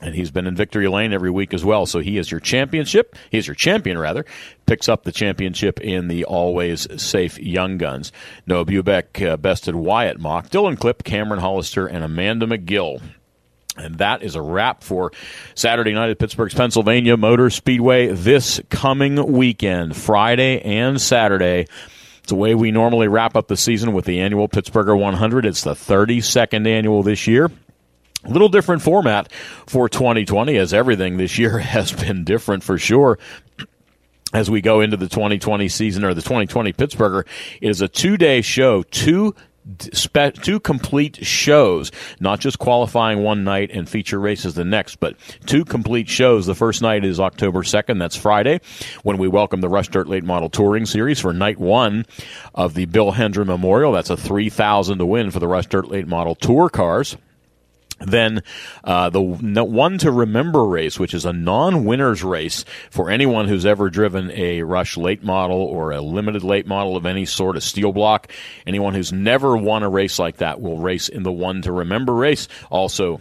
and 0.00 0.14
he's 0.14 0.30
been 0.30 0.46
in 0.46 0.54
victory 0.54 0.88
lane 0.88 1.12
every 1.12 1.30
week 1.30 1.52
as 1.52 1.64
well. 1.64 1.86
So 1.86 1.98
he 1.98 2.18
is 2.18 2.30
your 2.30 2.40
championship. 2.40 3.16
He 3.30 3.38
is 3.38 3.46
your 3.46 3.56
champion, 3.56 3.98
rather. 3.98 4.24
Picks 4.66 4.88
up 4.88 5.04
the 5.04 5.12
championship 5.12 5.80
in 5.80 6.08
the 6.08 6.24
always 6.24 6.86
safe 7.02 7.38
young 7.38 7.78
guns. 7.78 8.12
Noah 8.46 8.64
Bubeck 8.64 9.26
uh, 9.26 9.36
bested 9.36 9.74
Wyatt 9.74 10.20
Mock, 10.20 10.50
Dylan 10.50 10.78
Clip, 10.78 11.02
Cameron 11.02 11.40
Hollister, 11.40 11.86
and 11.86 12.04
Amanda 12.04 12.46
McGill 12.46 13.00
and 13.78 13.98
that 13.98 14.22
is 14.22 14.34
a 14.34 14.42
wrap 14.42 14.82
for 14.82 15.12
Saturday 15.54 15.92
night 15.92 16.10
at 16.10 16.18
Pittsburgh's 16.18 16.54
Pennsylvania 16.54 17.16
Motor 17.16 17.50
Speedway 17.50 18.08
this 18.08 18.60
coming 18.70 19.32
weekend, 19.32 19.96
Friday 19.96 20.60
and 20.60 21.00
Saturday. 21.00 21.66
It's 22.18 22.28
the 22.28 22.36
way 22.36 22.54
we 22.54 22.70
normally 22.70 23.08
wrap 23.08 23.36
up 23.36 23.48
the 23.48 23.56
season 23.56 23.92
with 23.92 24.04
the 24.04 24.20
annual 24.20 24.48
Pittsburgher 24.48 24.98
100. 24.98 25.46
It's 25.46 25.62
the 25.62 25.74
32nd 25.74 26.66
annual 26.66 27.02
this 27.02 27.26
year. 27.26 27.50
A 28.24 28.30
little 28.30 28.48
different 28.48 28.82
format 28.82 29.32
for 29.66 29.88
2020, 29.88 30.56
as 30.56 30.74
everything 30.74 31.16
this 31.16 31.38
year 31.38 31.58
has 31.58 31.92
been 31.92 32.24
different 32.24 32.62
for 32.64 32.78
sure 32.78 33.18
as 34.32 34.50
we 34.50 34.60
go 34.60 34.80
into 34.80 34.96
the 34.96 35.08
2020 35.08 35.68
season 35.68 36.04
or 36.04 36.12
the 36.12 36.20
2020 36.20 36.72
Pittsburgher. 36.74 37.26
It 37.60 37.70
is 37.70 37.80
a 37.80 37.88
two 37.88 38.16
day 38.16 38.42
show, 38.42 38.82
two 38.82 39.34
two 40.42 40.60
complete 40.60 41.24
shows, 41.24 41.90
not 42.20 42.40
just 42.40 42.58
qualifying 42.58 43.22
one 43.22 43.44
night 43.44 43.70
and 43.72 43.88
feature 43.88 44.18
races 44.18 44.54
the 44.54 44.64
next, 44.64 44.96
but 44.96 45.16
two 45.46 45.64
complete 45.64 46.08
shows. 46.08 46.46
The 46.46 46.54
first 46.54 46.82
night 46.82 47.04
is 47.04 47.20
October 47.20 47.62
2nd, 47.62 47.98
that's 47.98 48.16
Friday, 48.16 48.60
when 49.02 49.18
we 49.18 49.28
welcome 49.28 49.60
the 49.60 49.68
Rush 49.68 49.88
Dirt 49.88 50.08
Late 50.08 50.24
Model 50.24 50.48
Touring 50.48 50.86
Series 50.86 51.20
for 51.20 51.32
night 51.32 51.58
one 51.58 52.06
of 52.54 52.74
the 52.74 52.86
Bill 52.86 53.12
Hendren 53.12 53.48
Memorial. 53.48 53.92
That's 53.92 54.10
a 54.10 54.16
3000 54.16 54.98
to 54.98 55.06
win 55.06 55.30
for 55.30 55.40
the 55.40 55.48
Rush 55.48 55.66
Dirt 55.66 55.88
Late 55.88 56.08
Model 56.08 56.34
Tour 56.34 56.68
cars. 56.68 57.16
Then 58.00 58.42
uh, 58.84 59.10
the 59.10 59.20
one 59.20 59.98
to 59.98 60.12
remember 60.12 60.64
race, 60.64 60.98
which 60.98 61.14
is 61.14 61.24
a 61.24 61.32
non-winners 61.32 62.22
race 62.22 62.64
for 62.90 63.10
anyone 63.10 63.48
who's 63.48 63.66
ever 63.66 63.90
driven 63.90 64.30
a 64.30 64.62
Rush 64.62 64.96
late 64.96 65.24
model 65.24 65.60
or 65.60 65.90
a 65.90 66.00
limited 66.00 66.44
late 66.44 66.66
model 66.66 66.96
of 66.96 67.06
any 67.06 67.26
sort, 67.26 67.56
a 67.56 67.60
steel 67.60 67.92
block. 67.92 68.30
Anyone 68.66 68.94
who's 68.94 69.12
never 69.12 69.56
won 69.56 69.82
a 69.82 69.88
race 69.88 70.18
like 70.18 70.36
that 70.38 70.60
will 70.60 70.78
race 70.78 71.08
in 71.08 71.22
the 71.24 71.32
one 71.32 71.62
to 71.62 71.72
remember 71.72 72.14
race. 72.14 72.48
Also, 72.70 73.20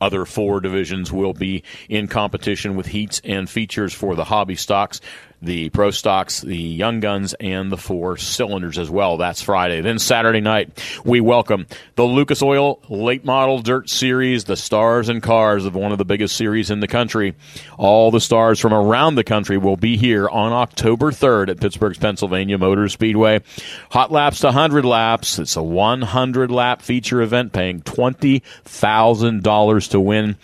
other 0.00 0.24
four 0.24 0.60
divisions 0.60 1.12
will 1.12 1.32
be 1.32 1.62
in 1.88 2.08
competition 2.08 2.76
with 2.76 2.86
heats 2.86 3.20
and 3.24 3.48
features 3.48 3.94
for 3.94 4.14
the 4.14 4.24
hobby 4.24 4.56
stocks 4.56 5.00
the 5.44 5.68
Pro 5.70 5.90
Stocks, 5.90 6.40
the 6.40 6.56
Young 6.56 7.00
Guns, 7.00 7.34
and 7.34 7.70
the 7.70 7.76
Four 7.76 8.16
Cylinders 8.16 8.78
as 8.78 8.90
well. 8.90 9.16
That's 9.16 9.42
Friday. 9.42 9.80
Then 9.80 9.98
Saturday 9.98 10.40
night, 10.40 10.82
we 11.04 11.20
welcome 11.20 11.66
the 11.96 12.04
Lucas 12.04 12.42
Oil 12.42 12.80
Late 12.88 13.24
Model 13.24 13.60
Dirt 13.60 13.90
Series, 13.90 14.44
the 14.44 14.56
stars 14.56 15.08
and 15.08 15.22
cars 15.22 15.64
of 15.64 15.74
one 15.74 15.92
of 15.92 15.98
the 15.98 16.04
biggest 16.04 16.36
series 16.36 16.70
in 16.70 16.80
the 16.80 16.88
country. 16.88 17.34
All 17.78 18.10
the 18.10 18.20
stars 18.20 18.58
from 18.58 18.72
around 18.72 19.14
the 19.14 19.24
country 19.24 19.58
will 19.58 19.76
be 19.76 19.96
here 19.96 20.28
on 20.28 20.52
October 20.52 21.10
3rd 21.10 21.50
at 21.50 21.60
Pittsburgh's 21.60 21.98
Pennsylvania 21.98 22.58
Motor 22.58 22.88
Speedway. 22.88 23.42
Hot 23.90 24.10
laps 24.10 24.40
to 24.40 24.48
100 24.48 24.84
laps. 24.84 25.38
It's 25.38 25.56
a 25.56 25.62
100 25.62 26.50
lap 26.50 26.82
feature 26.82 27.22
event 27.22 27.52
paying 27.52 27.82
$20,000 27.82 29.90
to 29.90 30.00
win. 30.00 30.36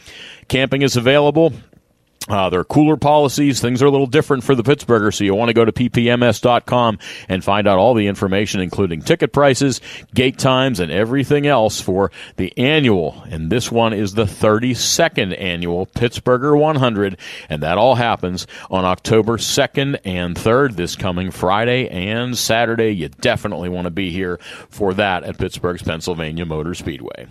Camping 0.49 0.83
is 0.83 0.97
available 0.97 1.53
uh, 2.29 2.51
there 2.51 2.61
are 2.61 2.65
cooler 2.65 2.99
policies. 2.99 3.61
Things 3.61 3.83
are 3.83 3.87
a 3.87 3.91
little 3.91 4.07
different 4.07 4.45
for 4.45 4.55
the 4.55 4.63
Pittsburgher, 4.63 5.13
so 5.13 5.25
you 5.25 5.35
want 5.35 5.49
to 5.49 5.55
go 5.55 5.65
to 5.65 5.73
ppms.com 5.73 6.99
and 7.31 7.43
find 7.43 7.67
out 7.67 7.79
all 7.79 7.95
the 7.95 8.09
information, 8.09 8.61
including 8.61 9.01
ticket 9.01 9.33
prices, 9.33 9.81
gate 10.15 10.39
times, 10.39 10.81
and 10.81 10.93
everything 10.93 11.47
else 11.47 11.81
for 11.81 12.13
the 12.37 12.57
annual. 12.59 13.23
And 13.31 13.51
this 13.51 13.73
one 13.73 13.95
is 13.95 14.15
the 14.15 14.27
32nd 14.27 15.41
annual 15.41 15.87
Pittsburgher 15.87 16.57
100, 16.57 17.19
and 17.49 17.63
that 17.63 17.79
all 17.79 17.95
happens 17.95 18.47
on 18.71 18.85
October 18.85 19.39
2nd 19.39 19.99
and 20.05 20.37
3rd, 20.37 20.77
this 20.77 20.97
coming 20.97 21.31
Friday 21.31 21.89
and 21.89 22.37
Saturday. 22.37 22.91
You 22.91 23.09
definitely 23.09 23.71
want 23.71 23.87
to 23.87 23.91
be 23.91 24.11
here 24.11 24.39
for 24.69 24.93
that 24.95 25.25
at 25.25 25.39
Pittsburgh's 25.39 25.83
Pennsylvania 25.83 26.45
Motor 26.45 26.75
Speedway. 26.75 27.27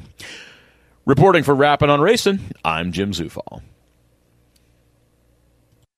Reporting 1.06 1.44
for 1.44 1.54
Rapping 1.54 1.92
on 1.92 2.02
Racing, 2.02 2.40
I'm 2.66 2.92
Jim 2.92 3.12
Zufall. 3.12 3.62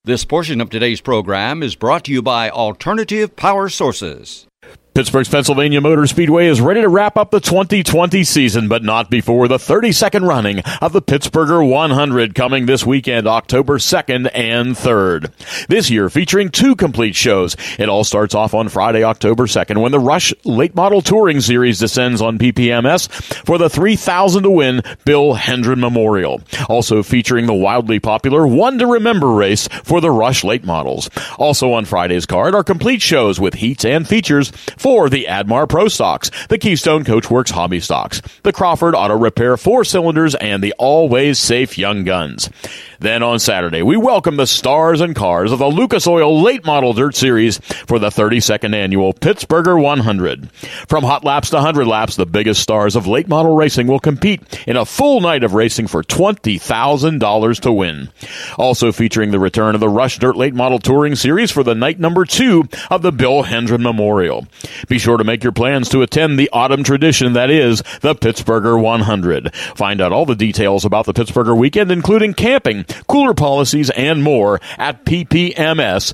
This 0.04 0.26
portion 0.26 0.62
of 0.62 0.72
today's 0.72 1.00
program 1.00 1.62
is 1.62 1.76
brought 1.76 2.06
to 2.06 2.12
you 2.12 2.24
by 2.24 2.50
Alternative 2.50 3.36
Power 3.36 3.70
Sources. 3.70 4.48
Pittsburgh's 4.94 5.30
Pennsylvania 5.30 5.80
Motor 5.80 6.06
Speedway 6.06 6.48
is 6.48 6.60
ready 6.60 6.82
to 6.82 6.90
wrap 6.90 7.16
up 7.16 7.32
the 7.32 7.40
2020 7.40 8.26
season, 8.26 8.68
but 8.68 8.84
not 8.84 9.10
before 9.10 9.48
the 9.48 9.56
32nd 9.56 10.28
running 10.28 10.60
of 10.82 10.92
the 10.92 11.02
Pittsburgher 11.02 11.66
100 11.66 12.36
coming 12.36 12.66
this 12.66 12.86
weekend, 12.86 13.26
October 13.26 13.78
2nd 13.78 14.30
and 14.34 14.76
3rd. 14.76 15.32
This 15.70 15.90
year 15.90 16.10
featuring 16.10 16.50
two 16.50 16.76
complete 16.76 17.16
shows. 17.16 17.56
It 17.80 17.88
all 17.88 18.04
starts 18.04 18.36
off 18.36 18.54
on 18.54 18.68
Friday, 18.68 19.02
October 19.02 19.46
2nd 19.46 19.82
when 19.82 19.94
the 19.94 20.00
Rush 20.00 20.34
Late 20.44 20.76
Model 20.76 21.02
Touring 21.02 21.40
Series 21.40 21.80
descends 21.80 22.22
on 22.22 22.38
PPMS 22.38 23.10
for 23.46 23.58
the 23.58 23.70
3000 23.70 24.44
to 24.44 24.50
win 24.50 24.82
Bill 25.06 25.36
Hendren 25.36 25.80
Memorial. 25.80 26.42
Also 26.68 27.02
featuring 27.02 27.46
the 27.46 27.54
wildly 27.54 28.02
popular 28.02 28.46
One 28.46 28.78
to 28.80 28.88
Remember 28.88 29.32
race 29.32 29.70
for 29.70 30.02
the 30.02 30.12
Rush 30.12 30.44
Late 30.44 30.66
Models. 30.66 31.10
Also 31.40 31.72
on 31.72 31.86
Friday's 31.86 32.26
card 32.26 32.54
are 32.54 32.64
complete 32.66 33.02
shows 33.02 33.40
with 33.40 33.54
heats 33.54 33.86
and 33.86 34.06
features 34.06 34.52
for 34.82 35.12
the 35.12 35.28
Admar 35.30 35.70
Pro 35.70 35.88
Stocks, 35.88 36.32
the 36.50 36.58
Keystone 36.58 37.04
Coachworks 37.04 37.52
Hobby 37.52 37.80
Stocks, 37.80 38.20
the 38.42 38.52
Crawford 38.52 38.96
Auto 38.96 39.16
Repair 39.16 39.56
Four 39.56 39.84
Cylinders, 39.84 40.34
and 40.34 40.64
the 40.64 40.74
Always 40.80 41.38
Safe 41.38 41.78
Young 41.78 42.04
Guns. 42.04 42.50
Then 43.00 43.22
on 43.22 43.40
Saturday, 43.40 43.84
we 43.84 43.96
welcome 43.96 44.38
the 44.38 44.48
stars 44.48 45.00
and 45.00 45.16
cars 45.16 45.52
of 45.52 45.60
the 45.60 45.68
Lucas 45.68 46.08
Oil 46.08 46.42
Late 46.42 46.66
Model 46.66 46.94
Dirt 46.94 47.16
Series 47.16 47.60
for 47.60 48.00
the 48.00 48.10
32nd 48.10 48.76
annual 48.76 49.14
Pittsburgher 49.14 49.80
100. 49.80 50.52
From 50.52 51.04
hot 51.04 51.24
laps 51.24 51.52
to 51.52 51.58
100 51.58 51.86
laps, 51.86 52.16
the 52.16 52.26
biggest 52.26 52.62
stars 52.62 52.96
of 52.96 53.06
late 53.06 53.28
model 53.28 53.56
racing 53.56 53.86
will 53.88 54.00
compete 54.00 54.42
in 54.68 54.78
a 54.78 54.86
full 54.86 55.22
night 55.22 55.44
of 55.44 55.54
racing 55.54 55.88
for 55.88 56.04
$20,000 56.04 57.60
to 57.62 57.72
win. 57.72 58.10
Also 58.58 58.92
featuring 58.92 59.32
the 59.32 59.40
return 59.40 59.76
of 59.76 59.82
the 59.82 59.90
Rush 59.90 60.18
Dirt 60.18 60.38
Late 60.38 60.54
Model 60.56 60.80
Touring 60.80 61.16
Series 61.16 61.52
for 61.52 61.64
the 61.64 61.76
night 61.76 62.00
number 62.00 62.26
two 62.26 62.68
of 62.90 63.02
the 63.02 63.12
Bill 63.12 63.44
Hendren 63.44 63.82
Memorial. 63.82 64.48
Be 64.88 64.98
sure 65.00 65.18
to 65.18 65.24
make 65.24 65.44
your 65.44 65.52
plans 65.52 65.90
to 65.90 66.02
attend 66.02 66.38
the 66.38 66.50
autumn 66.52 66.84
tradition 66.84 67.34
that 67.34 67.50
is 67.50 67.84
the 68.02 68.16
Pittsburgher 68.16 68.82
100. 68.82 69.54
Find 69.56 70.02
out 70.02 70.12
all 70.12 70.26
the 70.26 70.36
details 70.36 70.86
about 70.86 71.06
the 71.06 71.14
Pittsburgher 71.14 71.58
weekend, 71.58 71.92
including 71.92 72.34
camping, 72.34 72.84
cooler 73.08 73.34
policies, 73.34 73.90
and 73.92 74.24
more 74.24 74.60
at 74.78 75.06
ppms.com. 75.06 76.12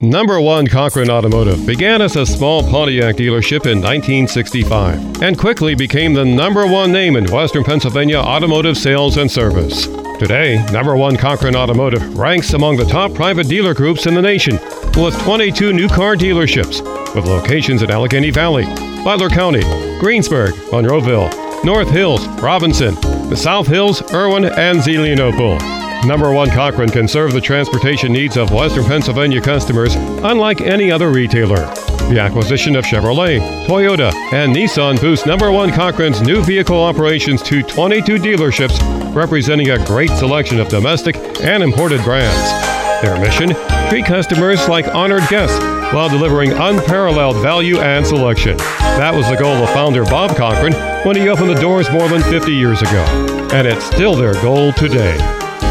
Number 0.00 0.40
one 0.40 0.68
Cochran 0.68 1.10
Automotive 1.10 1.66
began 1.66 2.00
as 2.00 2.14
a 2.14 2.24
small 2.24 2.62
Pontiac 2.62 3.16
dealership 3.16 3.66
in 3.66 3.82
1965 3.82 5.24
and 5.24 5.36
quickly 5.36 5.74
became 5.74 6.14
the 6.14 6.24
number 6.24 6.68
one 6.68 6.92
name 6.92 7.16
in 7.16 7.28
Western 7.32 7.64
Pennsylvania 7.64 8.18
automotive 8.18 8.78
sales 8.78 9.16
and 9.16 9.28
service. 9.28 9.86
Today, 10.20 10.64
number 10.70 10.96
one 10.96 11.16
Cochran 11.16 11.56
Automotive 11.56 12.16
ranks 12.16 12.52
among 12.52 12.76
the 12.76 12.84
top 12.84 13.12
private 13.12 13.48
dealer 13.48 13.74
groups 13.74 14.06
in 14.06 14.14
the 14.14 14.22
nation 14.22 14.60
with 14.94 15.20
22 15.24 15.72
new 15.72 15.88
car 15.88 16.14
dealerships 16.14 16.80
with 17.12 17.24
locations 17.24 17.82
in 17.82 17.90
Allegheny 17.90 18.30
Valley, 18.30 18.66
Butler 19.02 19.28
County, 19.28 19.62
Greensburg, 19.98 20.54
Monroeville, 20.70 21.64
North 21.64 21.90
Hills, 21.90 22.24
Robinson, 22.40 22.94
the 23.30 23.36
South 23.36 23.66
Hills, 23.66 24.00
Irwin, 24.12 24.44
and 24.44 24.78
Zelienople. 24.78 25.87
Number 26.06 26.32
one 26.32 26.48
Cochran 26.50 26.90
can 26.90 27.08
serve 27.08 27.32
the 27.32 27.40
transportation 27.40 28.12
needs 28.12 28.36
of 28.36 28.52
Western 28.52 28.84
Pennsylvania 28.84 29.40
customers 29.40 29.94
unlike 29.96 30.60
any 30.60 30.92
other 30.92 31.10
retailer. 31.10 31.66
The 32.08 32.20
acquisition 32.20 32.76
of 32.76 32.84
Chevrolet, 32.84 33.66
Toyota, 33.66 34.12
and 34.32 34.54
Nissan 34.54 35.00
boosts 35.00 35.26
number 35.26 35.50
one 35.50 35.72
Cochran's 35.72 36.22
new 36.22 36.40
vehicle 36.42 36.82
operations 36.82 37.42
to 37.42 37.62
22 37.62 38.16
dealerships, 38.16 38.78
representing 39.14 39.70
a 39.70 39.84
great 39.84 40.10
selection 40.10 40.60
of 40.60 40.68
domestic 40.68 41.16
and 41.42 41.62
imported 41.62 42.02
brands. 42.04 43.02
Their 43.02 43.20
mission? 43.20 43.54
Treat 43.90 44.06
customers 44.06 44.68
like 44.68 44.86
honored 44.94 45.28
guests 45.28 45.58
while 45.92 46.08
delivering 46.08 46.52
unparalleled 46.52 47.42
value 47.42 47.78
and 47.80 48.06
selection. 48.06 48.56
That 48.56 49.14
was 49.14 49.28
the 49.28 49.36
goal 49.36 49.56
of 49.56 49.68
founder 49.70 50.04
Bob 50.04 50.36
Cochran 50.36 50.72
when 51.04 51.16
he 51.16 51.28
opened 51.28 51.50
the 51.50 51.60
doors 51.60 51.90
more 51.90 52.08
than 52.08 52.22
50 52.22 52.52
years 52.52 52.82
ago. 52.82 53.04
And 53.52 53.66
it's 53.66 53.84
still 53.84 54.14
their 54.14 54.34
goal 54.34 54.72
today. 54.72 55.16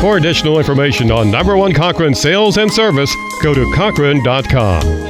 For 0.02 0.18
additional 0.18 0.60
information 0.60 1.11
on 1.11 1.32
number 1.32 1.57
one 1.57 1.74
Cochran 1.74 2.14
sales 2.14 2.57
and 2.57 2.72
service, 2.72 3.11
go 3.41 3.56
to 3.56 3.74
Cochran.com. 3.74 5.07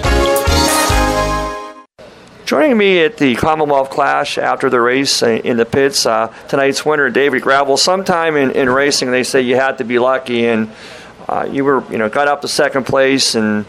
Joining 2.45 2.77
me 2.77 3.03
at 3.03 3.17
the 3.17 3.35
Commonwealth 3.35 3.89
Clash 3.89 4.37
after 4.37 4.69
the 4.69 4.79
race 4.79 5.21
in 5.21 5.57
the 5.57 5.65
pits, 5.65 6.05
uh, 6.05 6.33
tonight's 6.47 6.85
winner, 6.85 7.09
David 7.09 7.41
Gravel. 7.41 7.75
Sometime 7.75 8.37
in, 8.37 8.51
in 8.51 8.69
racing, 8.69 9.11
they 9.11 9.23
say 9.23 9.41
you 9.41 9.57
had 9.57 9.79
to 9.79 9.83
be 9.83 9.99
lucky, 9.99 10.45
and 10.47 10.71
uh, 11.27 11.45
you 11.51 11.65
were, 11.65 11.83
you 11.91 11.97
know, 11.97 12.07
got 12.07 12.29
up 12.29 12.39
to 12.43 12.47
second 12.47 12.85
place, 12.85 13.35
and 13.35 13.65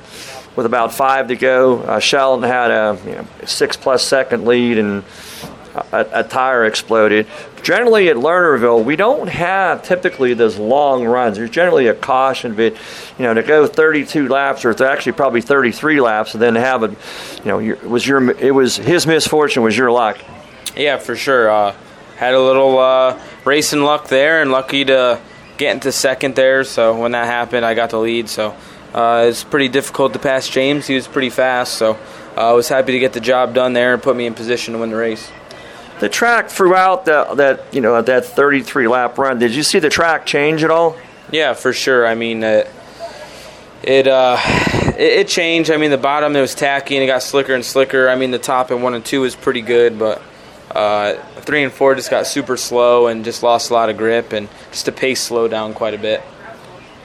with 0.55 0.67
about 0.67 0.95
five 0.95 1.27
to 1.27 1.37
go, 1.37 1.81
uh, 1.81 1.99
Sheldon 1.99 2.49
had 2.49 2.71
a 2.71 2.97
you 3.05 3.13
know, 3.17 3.27
six 3.45 3.77
plus 3.77 4.05
second 4.05 4.45
lead, 4.45 4.79
and 4.79 5.03
a, 5.75 6.07
a, 6.13 6.25
tire 6.25 6.65
exploded. 6.65 7.27
Generally 7.63 8.09
at 8.09 8.17
Lernerville, 8.17 8.85
we 8.85 8.97
don't 8.97 9.29
have 9.29 9.83
typically 9.83 10.35
those 10.35 10.59
long 10.59 11.05
runs. 11.05 11.37
There's 11.37 11.51
generally 11.51 11.89
a 11.89 11.95
caution, 11.95 12.55
but 12.55 12.75
you 13.19 13.25
know 13.25 13.35
to 13.35 13.43
go 13.43 13.67
32 13.67 14.29
laps, 14.29 14.65
or 14.65 14.85
actually 14.85 15.13
probably 15.13 15.41
33 15.41 16.01
laps, 16.01 16.35
and 16.35 16.43
then 16.43 16.55
have 16.55 16.83
a, 16.83 16.89
you 16.89 17.45
know, 17.45 17.59
your, 17.59 17.77
was 17.77 18.07
your 18.07 18.31
it 18.39 18.53
was 18.53 18.77
his 18.77 19.07
misfortune 19.07 19.63
was 19.63 19.77
your 19.77 19.91
luck. 19.91 20.19
Yeah, 20.77 20.99
for 20.99 21.17
sure. 21.17 21.51
Uh, 21.51 21.75
had 22.17 22.35
a 22.35 22.41
little 22.41 22.79
uh, 22.79 23.21
racing 23.45 23.83
luck 23.83 24.09
there, 24.09 24.41
and 24.43 24.51
lucky 24.51 24.85
to 24.85 25.21
get 25.57 25.75
into 25.75 25.93
second 25.93 26.37
there. 26.37 26.65
So 26.65 26.99
when 26.99 27.13
that 27.13 27.27
happened, 27.27 27.65
I 27.65 27.75
got 27.75 27.91
the 27.91 27.99
lead. 27.99 28.29
So 28.29 28.57
uh, 28.95 29.27
it's 29.29 29.45
pretty 29.45 29.69
difficult 29.69 30.13
to 30.13 30.19
pass 30.19 30.49
James. 30.49 30.87
He 30.87 30.95
was 30.95 31.09
pretty 31.09 31.31
fast, 31.31 31.75
so 31.75 31.99
uh, 32.37 32.51
I 32.51 32.53
was 32.53 32.69
happy 32.69 32.93
to 32.93 32.99
get 32.99 33.13
the 33.13 33.21
job 33.21 33.55
done 33.55 33.73
there 33.73 33.95
and 33.95 34.03
put 34.03 34.17
me 34.17 34.27
in 34.27 34.35
position 34.35 34.75
to 34.75 34.81
win 34.81 34.91
the 34.91 34.97
race 34.97 35.31
the 36.01 36.09
track 36.09 36.49
throughout 36.49 37.05
the, 37.05 37.25
that 37.35 37.75
you 37.75 37.81
know 37.81 38.01
that 38.01 38.25
33 38.25 38.89
lap 38.89 39.19
run 39.19 39.39
did 39.39 39.55
you 39.55 39.63
see 39.63 39.79
the 39.79 39.89
track 39.89 40.27
change 40.27 40.65
at 40.65 40.71
all? 40.71 40.97
Yeah 41.31 41.55
for 41.55 41.73
sure. 41.73 42.07
I 42.07 42.15
mean 42.15 42.43
uh, 42.43 42.65
it 43.83 44.07
uh, 44.07 44.39
it, 44.97 45.21
it, 45.21 45.29
changed. 45.29 45.71
I 45.71 45.77
mean 45.77 45.91
the 45.91 45.99
bottom 45.99 46.35
it 46.37 46.41
was 46.41 46.55
tacky 46.55 46.97
and 46.97 47.05
it 47.05 47.07
got 47.07 47.23
slicker 47.23 47.55
and 47.55 47.65
slicker. 47.65 48.09
I 48.09 48.17
mean 48.17 48.31
the 48.31 48.39
top 48.39 48.71
in 48.71 48.83
one 48.83 48.95
and 48.95 49.05
two 49.05 49.23
was 49.23 49.35
pretty 49.35 49.63
good 49.63 49.99
but 49.99 50.23
uh, 50.71 51.15
three 51.41 51.63
and 51.65 51.73
four 51.73 51.95
just 51.95 52.11
got 52.11 52.27
super 52.27 52.57
slow 52.57 53.07
and 53.07 53.25
just 53.25 53.43
lost 53.43 53.71
a 53.71 53.75
lot 53.75 53.89
of 53.89 53.97
grip 53.97 54.33
and 54.33 54.49
just 54.71 54.87
the 54.87 54.93
pace 54.93 55.21
slowed 55.21 55.51
down 55.51 55.75
quite 55.75 55.95
a 55.95 55.99
bit 55.99 56.23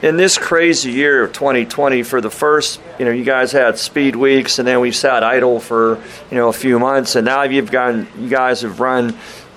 in 0.02 0.16
this 0.16 0.36
crazy 0.38 0.90
year 0.92 1.22
of 1.22 1.32
2020 1.32 2.02
for 2.02 2.20
the 2.20 2.30
first 2.30 2.80
you 2.98 3.04
know 3.04 3.10
you 3.10 3.24
guys 3.24 3.52
had 3.52 3.78
speed 3.78 4.16
weeks 4.16 4.58
and 4.58 4.66
then 4.68 4.80
we 4.80 4.90
sat 4.90 5.22
idle 5.22 5.60
for 5.60 6.02
you 6.30 6.36
know 6.36 6.48
a 6.48 6.52
few 6.52 6.78
months 6.78 7.16
and 7.16 7.24
now 7.24 7.42
you've 7.42 7.70
gotten 7.70 8.06
you 8.18 8.28
guys 8.28 8.62
have 8.62 8.80
run 8.80 9.16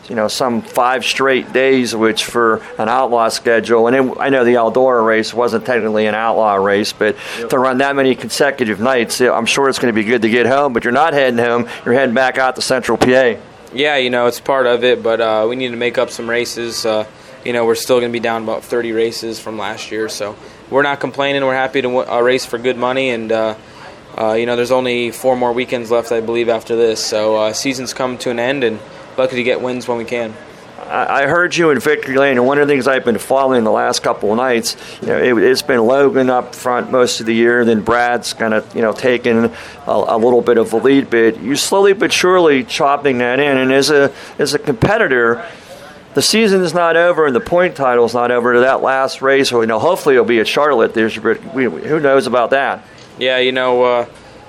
you 0.10 0.16
know 0.16 0.28
some 0.28 0.62
five 0.62 1.04
straight 1.04 1.52
days 1.52 1.96
which 1.96 2.24
for 2.24 2.62
an 2.78 2.88
outlaw 2.88 3.28
schedule 3.28 3.88
and 3.88 3.96
it, 3.96 4.18
i 4.20 4.30
know 4.30 4.44
the 4.46 4.54
eldora 4.54 5.06
race 5.06 5.34
wasn't 5.34 5.66
technically 5.66 6.06
an 6.06 6.16
outlaw 6.16 6.56
race 6.56 6.94
but 6.94 7.16
yep. 7.40 7.50
to 7.50 7.60
run 7.60 7.80
that 7.80 7.96
many 7.96 8.16
consecutive 8.16 8.80
nights 8.80 9.20
i'm 9.22 9.46
sure 9.46 9.68
it's 9.68 9.80
going 9.80 9.94
to 9.94 10.00
be 10.00 10.08
good 10.08 10.22
to 10.22 10.30
get 10.30 10.46
home 10.46 10.72
but 10.72 10.84
you're 10.84 10.94
not 10.94 11.14
heading 11.14 11.40
home 11.40 11.68
you're 11.84 11.94
heading 11.94 12.16
back 12.16 12.38
out 12.38 12.56
to 12.56 12.62
central 12.62 12.98
pa 12.98 13.36
yeah 13.74 13.98
you 13.98 14.10
know 14.10 14.28
it's 14.28 14.40
part 14.40 14.66
of 14.66 14.84
it 14.84 15.04
but 15.04 15.20
uh, 15.20 15.46
we 15.50 15.56
need 15.56 15.70
to 15.70 15.78
make 15.78 15.98
up 15.98 16.10
some 16.10 16.30
races 16.30 16.86
uh, 16.86 17.06
you 17.48 17.54
know, 17.54 17.66
we're 17.66 17.76
still 17.76 18.02
going 18.02 18.12
to 18.12 18.14
be 18.14 18.20
down 18.20 18.44
about 18.44 18.66
30 18.66 18.92
races 18.92 19.40
from 19.40 19.58
last 19.58 19.90
year. 19.90 20.10
So 20.10 20.36
we're 20.70 20.84
not 20.84 21.00
complaining. 21.00 21.46
We're 21.46 21.56
happy 21.56 21.82
to 21.82 22.00
uh, 22.00 22.20
race 22.20 22.46
for 22.46 22.58
good 22.58 22.76
money. 22.76 23.10
And, 23.10 23.32
uh, 23.32 23.56
uh, 24.18 24.34
you 24.34 24.46
know, 24.46 24.58
there's 24.58 24.72
only 24.72 25.12
four 25.12 25.38
more 25.38 25.54
weekends 25.54 25.90
left, 25.90 26.12
I 26.12 26.20
believe, 26.20 26.50
after 26.50 26.76
this. 26.76 27.02
So 27.02 27.38
uh, 27.38 27.54
season's 27.54 27.94
come 27.94 28.18
to 28.18 28.32
an 28.32 28.40
end, 28.40 28.66
and 28.66 28.82
lucky 29.18 29.38
to 29.38 29.44
get 29.44 29.62
wins 29.62 29.88
when 29.88 29.98
we 29.98 30.04
can. 30.04 30.34
I 30.90 31.28
heard 31.28 31.56
you 31.56 31.70
in 31.72 31.80
Victory 31.80 32.16
Lane, 32.16 32.38
and 32.38 32.46
one 32.46 32.60
of 32.60 32.68
the 32.68 32.74
things 32.74 32.88
I've 32.88 33.04
been 33.04 33.18
following 33.18 33.66
the 33.66 33.72
last 33.72 34.04
couple 34.04 34.32
of 34.32 34.38
nights, 34.38 34.78
you 35.02 35.08
know, 35.08 35.18
it, 35.18 35.44
has 35.44 35.62
been 35.62 35.82
Logan 35.82 36.30
up 36.30 36.56
front 36.56 36.92
most 36.92 37.20
of 37.20 37.26
the 37.26 37.36
year, 37.36 37.66
then 37.66 37.82
Brad's 37.82 38.34
kind 38.34 38.54
of, 38.54 38.74
you 38.74 38.82
know, 38.82 38.94
taking 38.94 39.46
a, 39.46 39.52
a, 39.86 40.18
little 40.18 40.42
bit 40.42 40.58
of 40.58 40.70
the 40.70 40.78
lead 40.78 41.10
bit. 41.10 41.42
You 41.42 41.58
slowly 41.58 41.92
but 41.92 42.14
surely 42.14 42.64
chopping 42.64 43.18
that 43.18 43.42
in, 43.42 43.58
and 43.58 43.74
as 43.74 43.90
a 43.90 44.14
as 44.40 44.54
a 44.54 44.60
competitor, 44.60 45.46
the 46.18 46.24
season 46.24 46.64
is 46.64 46.74
not 46.74 46.98
over 46.98 47.28
and 47.28 47.36
the 47.36 47.40
point 47.40 47.76
title 47.76 48.04
is 48.04 48.16
not 48.16 48.32
over 48.32 48.56
to 48.56 48.62
that 48.62 48.82
last 48.82 49.22
race. 49.22 49.52
Or, 49.52 49.62
you 49.62 49.68
know, 49.68 49.78
hopefully 49.78 50.16
it'll 50.16 50.26
be 50.26 50.40
at 50.40 50.48
Charlotte 50.48 50.96
this 50.96 51.16
year, 51.16 51.36
but 51.36 51.54
we, 51.54 51.66
who 51.66 52.00
knows 52.00 52.26
about 52.26 52.50
that? 52.50 52.84
Yeah, 53.20 53.38
you 53.38 53.52
know, 53.52 53.84
uh, 53.84 54.08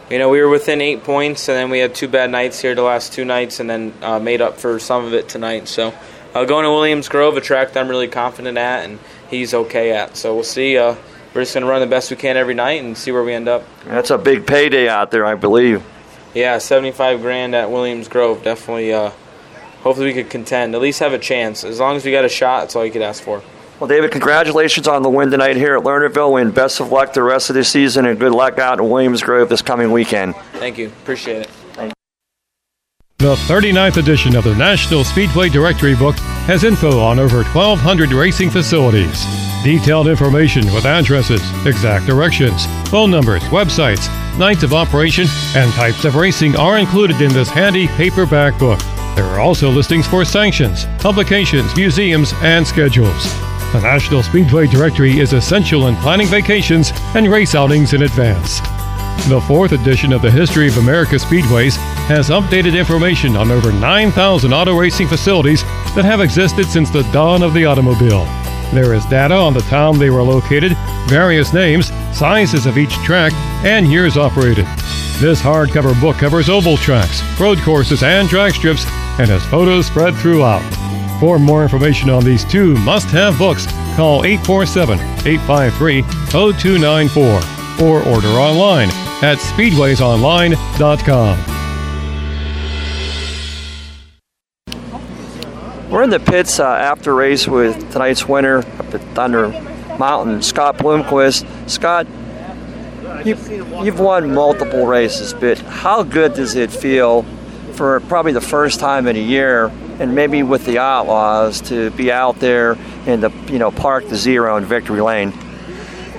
you 0.08 0.18
know, 0.18 0.30
we 0.30 0.40
were 0.40 0.48
within 0.48 0.80
eight 0.80 1.04
points, 1.04 1.46
and 1.46 1.58
then 1.58 1.68
we 1.68 1.78
had 1.78 1.94
two 1.94 2.08
bad 2.08 2.30
nights 2.30 2.58
here 2.58 2.74
the 2.74 2.80
last 2.80 3.12
two 3.12 3.26
nights, 3.26 3.60
and 3.60 3.68
then 3.68 3.92
uh, 4.00 4.18
made 4.18 4.40
up 4.40 4.56
for 4.56 4.78
some 4.78 5.04
of 5.04 5.12
it 5.12 5.28
tonight. 5.28 5.68
So 5.68 5.92
uh, 6.34 6.46
going 6.46 6.64
to 6.64 6.70
Williams 6.70 7.10
Grove, 7.10 7.36
a 7.36 7.42
track 7.42 7.74
that 7.74 7.80
I'm 7.80 7.88
really 7.90 8.08
confident 8.08 8.56
at, 8.56 8.86
and 8.86 8.98
he's 9.28 9.52
okay 9.52 9.92
at. 9.92 10.16
So 10.16 10.34
we'll 10.34 10.44
see. 10.44 10.78
Uh, 10.78 10.96
we're 11.34 11.42
just 11.42 11.52
going 11.52 11.66
to 11.66 11.70
run 11.70 11.82
the 11.82 11.86
best 11.86 12.10
we 12.10 12.16
can 12.16 12.38
every 12.38 12.54
night 12.54 12.82
and 12.82 12.96
see 12.96 13.12
where 13.12 13.22
we 13.22 13.34
end 13.34 13.46
up. 13.46 13.62
That's 13.84 14.08
a 14.08 14.16
big 14.16 14.46
payday 14.46 14.88
out 14.88 15.10
there, 15.10 15.26
I 15.26 15.34
believe. 15.34 15.84
Yeah, 16.32 16.56
75 16.56 17.20
grand 17.20 17.54
at 17.54 17.70
Williams 17.70 18.08
Grove. 18.08 18.42
Definitely 18.42 18.94
uh, 18.94 19.10
hopefully 19.82 20.06
we 20.06 20.14
could 20.14 20.30
contend, 20.30 20.74
at 20.74 20.80
least 20.80 21.00
have 21.00 21.12
a 21.12 21.18
chance. 21.18 21.64
As 21.64 21.80
long 21.80 21.96
as 21.96 22.04
we 22.04 22.10
got 22.10 22.24
a 22.24 22.28
shot, 22.28 22.60
that's 22.60 22.76
all 22.76 22.84
you 22.84 22.92
could 22.92 23.02
ask 23.02 23.22
for. 23.22 23.42
Well, 23.80 23.86
David, 23.86 24.10
congratulations 24.10 24.88
on 24.88 25.02
the 25.02 25.10
win 25.10 25.30
tonight 25.30 25.56
here 25.56 25.76
at 25.76 25.84
Lernerville, 25.84 26.40
and 26.40 26.52
best 26.52 26.80
of 26.80 26.90
luck 26.90 27.12
the 27.12 27.22
rest 27.22 27.48
of 27.48 27.54
the 27.54 27.62
season, 27.62 28.06
and 28.06 28.18
good 28.18 28.32
luck 28.32 28.58
out 28.58 28.80
in 28.80 28.90
Williams 28.90 29.22
Grove 29.22 29.48
this 29.48 29.62
coming 29.62 29.92
weekend. 29.92 30.34
Thank 30.54 30.78
you. 30.78 30.88
Appreciate 30.88 31.42
it. 31.42 31.50
The 33.18 33.34
39th 33.34 33.96
edition 33.96 34.36
of 34.36 34.44
the 34.44 34.54
National 34.54 35.02
Speedway 35.02 35.48
Directory 35.48 35.96
Book 35.96 36.14
has 36.46 36.62
info 36.62 37.00
on 37.00 37.18
over 37.18 37.42
1,200 37.42 38.12
racing 38.12 38.48
facilities. 38.48 39.24
Detailed 39.64 40.06
information 40.06 40.64
with 40.72 40.84
addresses, 40.84 41.42
exact 41.66 42.06
directions, 42.06 42.64
phone 42.88 43.10
numbers, 43.10 43.42
websites, 43.44 44.08
nights 44.38 44.62
of 44.62 44.72
operation, 44.72 45.26
and 45.56 45.72
types 45.72 46.04
of 46.04 46.14
racing 46.14 46.54
are 46.56 46.78
included 46.78 47.20
in 47.20 47.32
this 47.32 47.48
handy 47.48 47.88
paperback 47.88 48.56
book. 48.56 48.80
There 49.18 49.26
are 49.26 49.40
also 49.40 49.68
listings 49.68 50.06
for 50.06 50.24
sanctions, 50.24 50.84
publications, 51.00 51.74
museums, 51.74 52.32
and 52.40 52.64
schedules. 52.64 53.24
The 53.72 53.80
National 53.82 54.22
Speedway 54.22 54.68
Directory 54.68 55.18
is 55.18 55.32
essential 55.32 55.88
in 55.88 55.96
planning 55.96 56.28
vacations 56.28 56.92
and 57.16 57.26
race 57.26 57.56
outings 57.56 57.94
in 57.94 58.02
advance. 58.02 58.60
The 59.28 59.42
fourth 59.48 59.72
edition 59.72 60.12
of 60.12 60.22
the 60.22 60.30
History 60.30 60.68
of 60.68 60.78
America 60.78 61.16
Speedways 61.16 61.78
has 62.06 62.30
updated 62.30 62.78
information 62.78 63.36
on 63.36 63.50
over 63.50 63.72
9,000 63.72 64.52
auto 64.52 64.78
racing 64.78 65.08
facilities 65.08 65.64
that 65.96 66.04
have 66.04 66.20
existed 66.20 66.66
since 66.66 66.88
the 66.88 67.02
dawn 67.10 67.42
of 67.42 67.54
the 67.54 67.64
automobile. 67.64 68.24
There 68.72 68.94
is 68.94 69.04
data 69.06 69.34
on 69.34 69.54
the 69.54 69.60
town 69.62 69.98
they 69.98 70.10
were 70.10 70.22
located, 70.22 70.76
various 71.08 71.52
names, 71.52 71.88
sizes 72.16 72.66
of 72.66 72.76
each 72.76 72.92
track, 73.04 73.32
and 73.64 73.90
years 73.90 74.16
operated. 74.16 74.66
This 75.18 75.40
hardcover 75.40 75.98
book 76.00 76.16
covers 76.16 76.48
oval 76.48 76.76
tracks, 76.76 77.22
road 77.40 77.58
courses, 77.58 78.02
and 78.02 78.28
drag 78.28 78.52
strips 78.52 78.84
and 79.18 79.30
has 79.30 79.44
photos 79.46 79.86
spread 79.86 80.14
throughout. 80.14 80.62
For 81.18 81.38
more 81.38 81.62
information 81.62 82.10
on 82.10 82.24
these 82.24 82.44
two 82.44 82.74
must 82.76 83.08
have 83.08 83.38
books, 83.38 83.66
call 83.96 84.24
847 84.24 84.98
853 85.26 86.02
0294 86.30 87.84
or 87.84 88.02
order 88.04 88.28
online 88.28 88.88
at 89.22 89.38
speedwaysonline.com. 89.38 91.67
We're 95.90 96.02
in 96.02 96.10
the 96.10 96.20
pits 96.20 96.60
uh, 96.60 96.66
after 96.66 97.14
race 97.14 97.48
with 97.48 97.92
tonight's 97.92 98.28
winner 98.28 98.58
up 98.58 98.94
at 98.94 99.00
Thunder 99.14 99.48
Mountain, 99.98 100.42
Scott 100.42 100.76
Bloomquist. 100.76 101.46
Scott, 101.66 102.06
you've, 103.24 103.50
you've 103.50 103.98
won 103.98 104.34
multiple 104.34 104.86
races, 104.86 105.32
but 105.32 105.58
how 105.58 106.02
good 106.02 106.34
does 106.34 106.56
it 106.56 106.70
feel 106.70 107.22
for 107.72 108.00
probably 108.00 108.32
the 108.32 108.40
first 108.42 108.80
time 108.80 109.06
in 109.06 109.16
a 109.16 109.20
year, 109.20 109.72
and 109.98 110.14
maybe 110.14 110.42
with 110.42 110.66
the 110.66 110.78
Outlaws, 110.78 111.62
to 111.62 111.90
be 111.92 112.12
out 112.12 112.38
there 112.38 112.76
in 113.06 113.22
the 113.22 113.30
you 113.50 113.58
know 113.58 113.70
park 113.70 114.06
the 114.08 114.16
zero 114.16 114.58
in 114.58 114.66
Victory 114.66 115.00
Lane? 115.00 115.32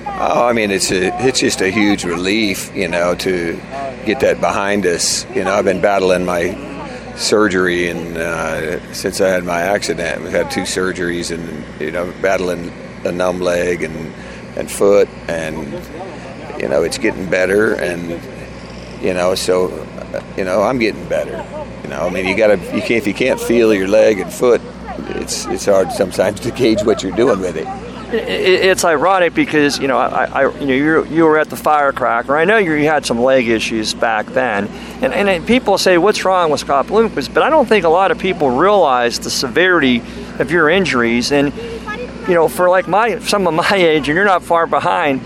Oh, 0.04 0.48
I 0.48 0.52
mean, 0.52 0.72
it's 0.72 0.90
a, 0.90 1.16
it's 1.24 1.38
just 1.38 1.60
a 1.60 1.70
huge 1.70 2.02
relief, 2.02 2.74
you 2.74 2.88
know, 2.88 3.14
to 3.14 3.52
get 4.04 4.18
that 4.20 4.40
behind 4.40 4.84
us. 4.84 5.24
You 5.30 5.44
know, 5.44 5.52
I've 5.52 5.64
been 5.64 5.80
battling 5.80 6.24
my 6.24 6.69
surgery, 7.20 7.88
and 7.88 8.16
uh, 8.16 8.92
since 8.92 9.20
I 9.20 9.28
had 9.28 9.44
my 9.44 9.60
accident, 9.60 10.22
we've 10.22 10.32
had 10.32 10.50
two 10.50 10.62
surgeries, 10.62 11.30
and 11.30 11.80
you 11.80 11.90
know, 11.90 12.12
battling 12.22 12.72
a 13.04 13.12
numb 13.12 13.40
leg 13.40 13.82
and 13.82 14.12
and 14.56 14.70
foot, 14.70 15.08
and 15.28 15.72
you 16.60 16.68
know, 16.68 16.82
it's 16.82 16.98
getting 16.98 17.28
better, 17.28 17.74
and 17.74 18.20
you 19.02 19.14
know, 19.14 19.34
so 19.34 19.68
you 20.36 20.44
know, 20.44 20.62
I'm 20.62 20.78
getting 20.78 21.08
better. 21.08 21.44
You 21.82 21.90
know, 21.90 22.06
I 22.06 22.10
mean, 22.10 22.26
you 22.26 22.36
gotta, 22.36 22.56
you 22.74 22.82
can't, 22.82 22.90
if 22.90 23.06
you 23.06 23.14
can't 23.14 23.40
feel 23.40 23.72
your 23.74 23.88
leg 23.88 24.18
and 24.18 24.32
foot, 24.32 24.60
it's 25.16 25.46
it's 25.46 25.66
hard 25.66 25.92
sometimes 25.92 26.40
to 26.40 26.50
gauge 26.50 26.82
what 26.82 27.02
you're 27.02 27.16
doing 27.16 27.40
with 27.40 27.56
it 27.56 27.89
it's 28.12 28.84
ironic 28.84 29.34
because 29.34 29.78
you 29.78 29.88
know 29.88 29.98
I, 29.98 30.24
I 30.24 30.58
you 30.58 30.66
know 30.66 30.74
you 30.74 31.04
you 31.06 31.24
were 31.24 31.38
at 31.38 31.50
the 31.50 31.56
firecracker. 31.56 32.36
I 32.36 32.44
know 32.44 32.58
you 32.58 32.72
had 32.84 33.06
some 33.06 33.20
leg 33.20 33.48
issues 33.48 33.94
back 33.94 34.26
then, 34.26 34.66
and 35.02 35.12
and 35.12 35.46
people 35.46 35.78
say 35.78 35.98
what's 35.98 36.24
wrong 36.24 36.50
with 36.50 36.60
Scott 36.60 36.86
Bloomquist, 36.86 37.32
but 37.32 37.42
I 37.42 37.50
don't 37.50 37.66
think 37.66 37.84
a 37.84 37.88
lot 37.88 38.10
of 38.10 38.18
people 38.18 38.50
realize 38.50 39.18
the 39.18 39.30
severity 39.30 40.02
of 40.38 40.50
your 40.50 40.68
injuries. 40.68 41.32
And 41.32 41.54
you 42.28 42.34
know, 42.34 42.48
for 42.48 42.68
like 42.68 42.88
my 42.88 43.18
some 43.20 43.46
of 43.46 43.54
my 43.54 43.74
age, 43.74 44.08
and 44.08 44.16
you're 44.16 44.24
not 44.24 44.42
far 44.42 44.66
behind, 44.66 45.20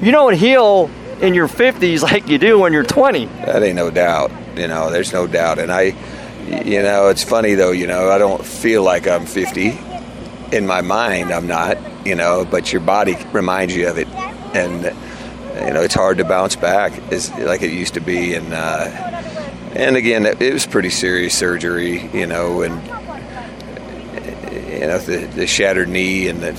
you 0.00 0.12
don't 0.12 0.34
heal 0.34 0.90
in 1.20 1.34
your 1.34 1.48
50s 1.48 2.02
like 2.02 2.28
you 2.28 2.38
do 2.38 2.58
when 2.58 2.72
you're 2.72 2.82
20. 2.82 3.26
That 3.26 3.62
ain't 3.62 3.76
no 3.76 3.90
doubt. 3.90 4.32
You 4.56 4.68
know, 4.68 4.90
there's 4.90 5.12
no 5.12 5.26
doubt, 5.26 5.58
and 5.58 5.72
I. 5.72 5.94
You 6.42 6.82
know, 6.82 7.08
it's 7.08 7.22
funny 7.22 7.54
though. 7.54 7.70
You 7.70 7.86
know, 7.86 8.10
I 8.10 8.18
don't 8.18 8.44
feel 8.44 8.82
like 8.82 9.06
I'm 9.06 9.26
50 9.26 9.91
in 10.52 10.66
my 10.66 10.82
mind 10.82 11.32
I'm 11.32 11.46
not, 11.46 11.78
you 12.06 12.14
know, 12.14 12.44
but 12.44 12.72
your 12.72 12.82
body 12.82 13.16
reminds 13.32 13.74
you 13.74 13.88
of 13.88 13.98
it, 13.98 14.08
and 14.54 14.84
you 15.66 15.72
know 15.72 15.82
it's 15.82 15.94
hard 15.94 16.18
to 16.18 16.24
bounce 16.24 16.56
back 16.56 16.92
as 17.12 17.30
like 17.38 17.62
it 17.62 17.72
used 17.72 17.94
to 17.94 18.00
be, 18.00 18.34
and 18.34 18.52
uh, 18.52 18.84
and 19.74 19.96
again 19.96 20.26
it 20.26 20.52
was 20.52 20.66
pretty 20.66 20.90
serious 20.90 21.36
surgery, 21.36 22.08
you 22.12 22.26
know, 22.26 22.62
and 22.62 22.74
you 24.72 24.86
know 24.86 24.98
the, 24.98 25.26
the 25.34 25.46
shattered 25.46 25.88
knee 25.88 26.28
and 26.28 26.42
the 26.42 26.52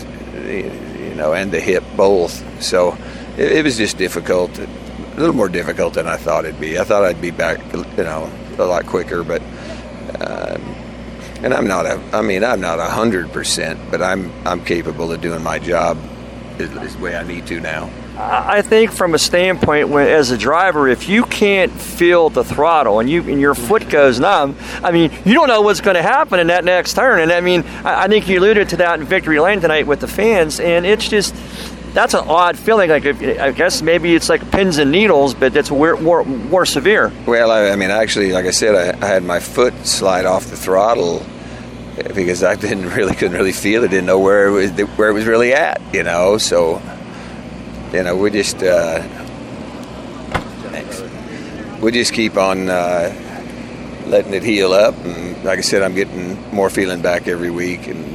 you 0.52 1.16
know 1.16 1.34
and 1.34 1.52
the 1.52 1.60
hip 1.60 1.84
both, 1.96 2.62
so 2.62 2.98
it, 3.38 3.52
it 3.52 3.64
was 3.64 3.78
just 3.78 3.98
difficult, 3.98 4.58
a 4.58 4.68
little 5.18 5.36
more 5.36 5.50
difficult 5.50 5.94
than 5.94 6.08
I 6.08 6.18
thought 6.18 6.46
it'd 6.46 6.60
be. 6.60 6.80
I 6.80 6.84
thought 6.84 7.04
I'd 7.04 7.22
be 7.22 7.32
back, 7.32 7.60
you 7.74 8.04
know, 8.04 8.32
a 8.58 8.66
lot 8.66 8.86
quicker, 8.88 9.24
but. 9.24 9.42
Um, 10.20 10.83
and 11.44 11.54
I'm 11.54 11.68
not 11.68 11.86
a. 11.86 12.02
I 12.14 12.22
mean, 12.22 12.44
I'm 12.44 12.62
not 12.62 12.80
a 12.80 12.86
hundred 12.86 13.32
percent, 13.32 13.80
but 13.92 14.02
I'm 14.02 14.32
I'm 14.46 14.64
capable 14.64 15.12
of 15.12 15.22
doing 15.22 15.44
my 15.44 15.60
job 15.60 15.98
the 16.58 16.98
way 17.02 17.16
I 17.16 17.24
need 17.24 17.46
to 17.48 17.60
now. 17.60 17.90
I 18.16 18.62
think 18.62 18.92
from 18.92 19.16
a 19.16 19.20
standpoint 19.20 19.90
when, 19.90 20.08
as 20.08 20.30
a 20.30 20.38
driver, 20.38 20.88
if 20.88 21.10
you 21.10 21.24
can't 21.24 21.72
feel 21.72 22.30
the 22.30 22.44
throttle 22.44 23.00
and 23.00 23.10
you 23.10 23.22
and 23.24 23.42
your 23.42 23.56
foot 23.56 23.90
goes 23.90 24.20
numb, 24.20 24.56
I 24.84 24.92
mean, 24.92 25.12
you 25.26 25.34
don't 25.34 25.48
know 25.48 25.62
what's 25.62 25.82
going 25.82 25.96
to 25.96 26.04
happen 26.04 26.40
in 26.40 26.48
that 26.48 26.64
next 26.64 26.94
turn. 26.94 27.22
And 27.22 27.32
I 27.32 27.42
mean, 27.42 27.64
I, 27.84 28.04
I 28.04 28.08
think 28.08 28.30
you 28.30 28.40
alluded 28.40 28.70
to 28.70 28.78
that 28.78 29.00
in 29.00 29.06
Victory 29.06 29.40
Lane 29.40 29.62
tonight 29.62 29.88
with 29.88 30.00
the 30.00 30.08
fans, 30.08 30.60
and 30.60 30.86
it's 30.86 31.08
just 31.08 31.36
that's 31.94 32.14
an 32.14 32.26
odd 32.28 32.58
feeling. 32.58 32.92
Like 32.92 33.06
if, 33.06 33.22
I 33.40 33.52
guess 33.52 33.82
maybe 33.82 34.14
it's 34.14 34.30
like 34.30 34.50
pins 34.52 34.78
and 34.78 34.92
needles, 34.92 35.34
but 35.34 35.56
it's 35.56 35.72
more 35.72 35.98
more, 35.98 36.24
more 36.24 36.66
severe. 36.68 37.12
Well, 37.26 37.50
I, 37.50 37.70
I, 37.70 37.76
mean, 37.76 37.90
actually, 37.90 38.32
like 38.32 38.46
I 38.46 38.52
said, 38.52 38.76
I, 38.76 39.06
I, 39.06 39.10
had 39.10 39.24
my 39.24 39.40
foot 39.40 39.74
slide 39.86 40.26
off 40.26 40.46
the 40.46 40.56
throttle 40.56 41.26
because 41.96 42.44
I 42.44 42.56
didn't 42.56 42.90
really 42.96 43.16
couldn't 43.16 43.38
really 43.38 43.52
feel 43.52 43.84
it, 43.84 43.90
didn't 43.90 44.06
know 44.06 44.20
where 44.20 44.48
it 44.48 44.52
was 44.52 44.72
where 44.98 45.10
it 45.10 45.14
was 45.14 45.26
really 45.26 45.54
at, 45.54 45.82
you 45.94 46.04
know. 46.04 46.38
So, 46.38 46.82
you 47.94 48.04
know, 48.04 48.16
we 48.16 48.32
just 48.32 48.62
uh, 48.62 49.02
we 51.82 51.92
just 51.92 52.14
keep 52.14 52.38
on 52.38 52.70
uh, 52.70 53.14
letting 54.08 54.34
it 54.34 54.44
heal 54.44 54.74
up, 54.74 54.96
and 55.06 55.44
like 55.44 55.60
I 55.60 55.62
said, 55.62 55.82
I'm 55.82 55.96
getting 55.96 56.42
more 56.52 56.70
feeling 56.70 57.02
back 57.02 57.28
every 57.28 57.52
week, 57.52 57.88
and 57.88 58.06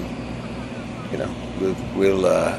you 1.13 1.19
know, 1.19 1.35
we'll, 1.61 1.77
we'll 1.97 2.27
uh, 2.27 2.59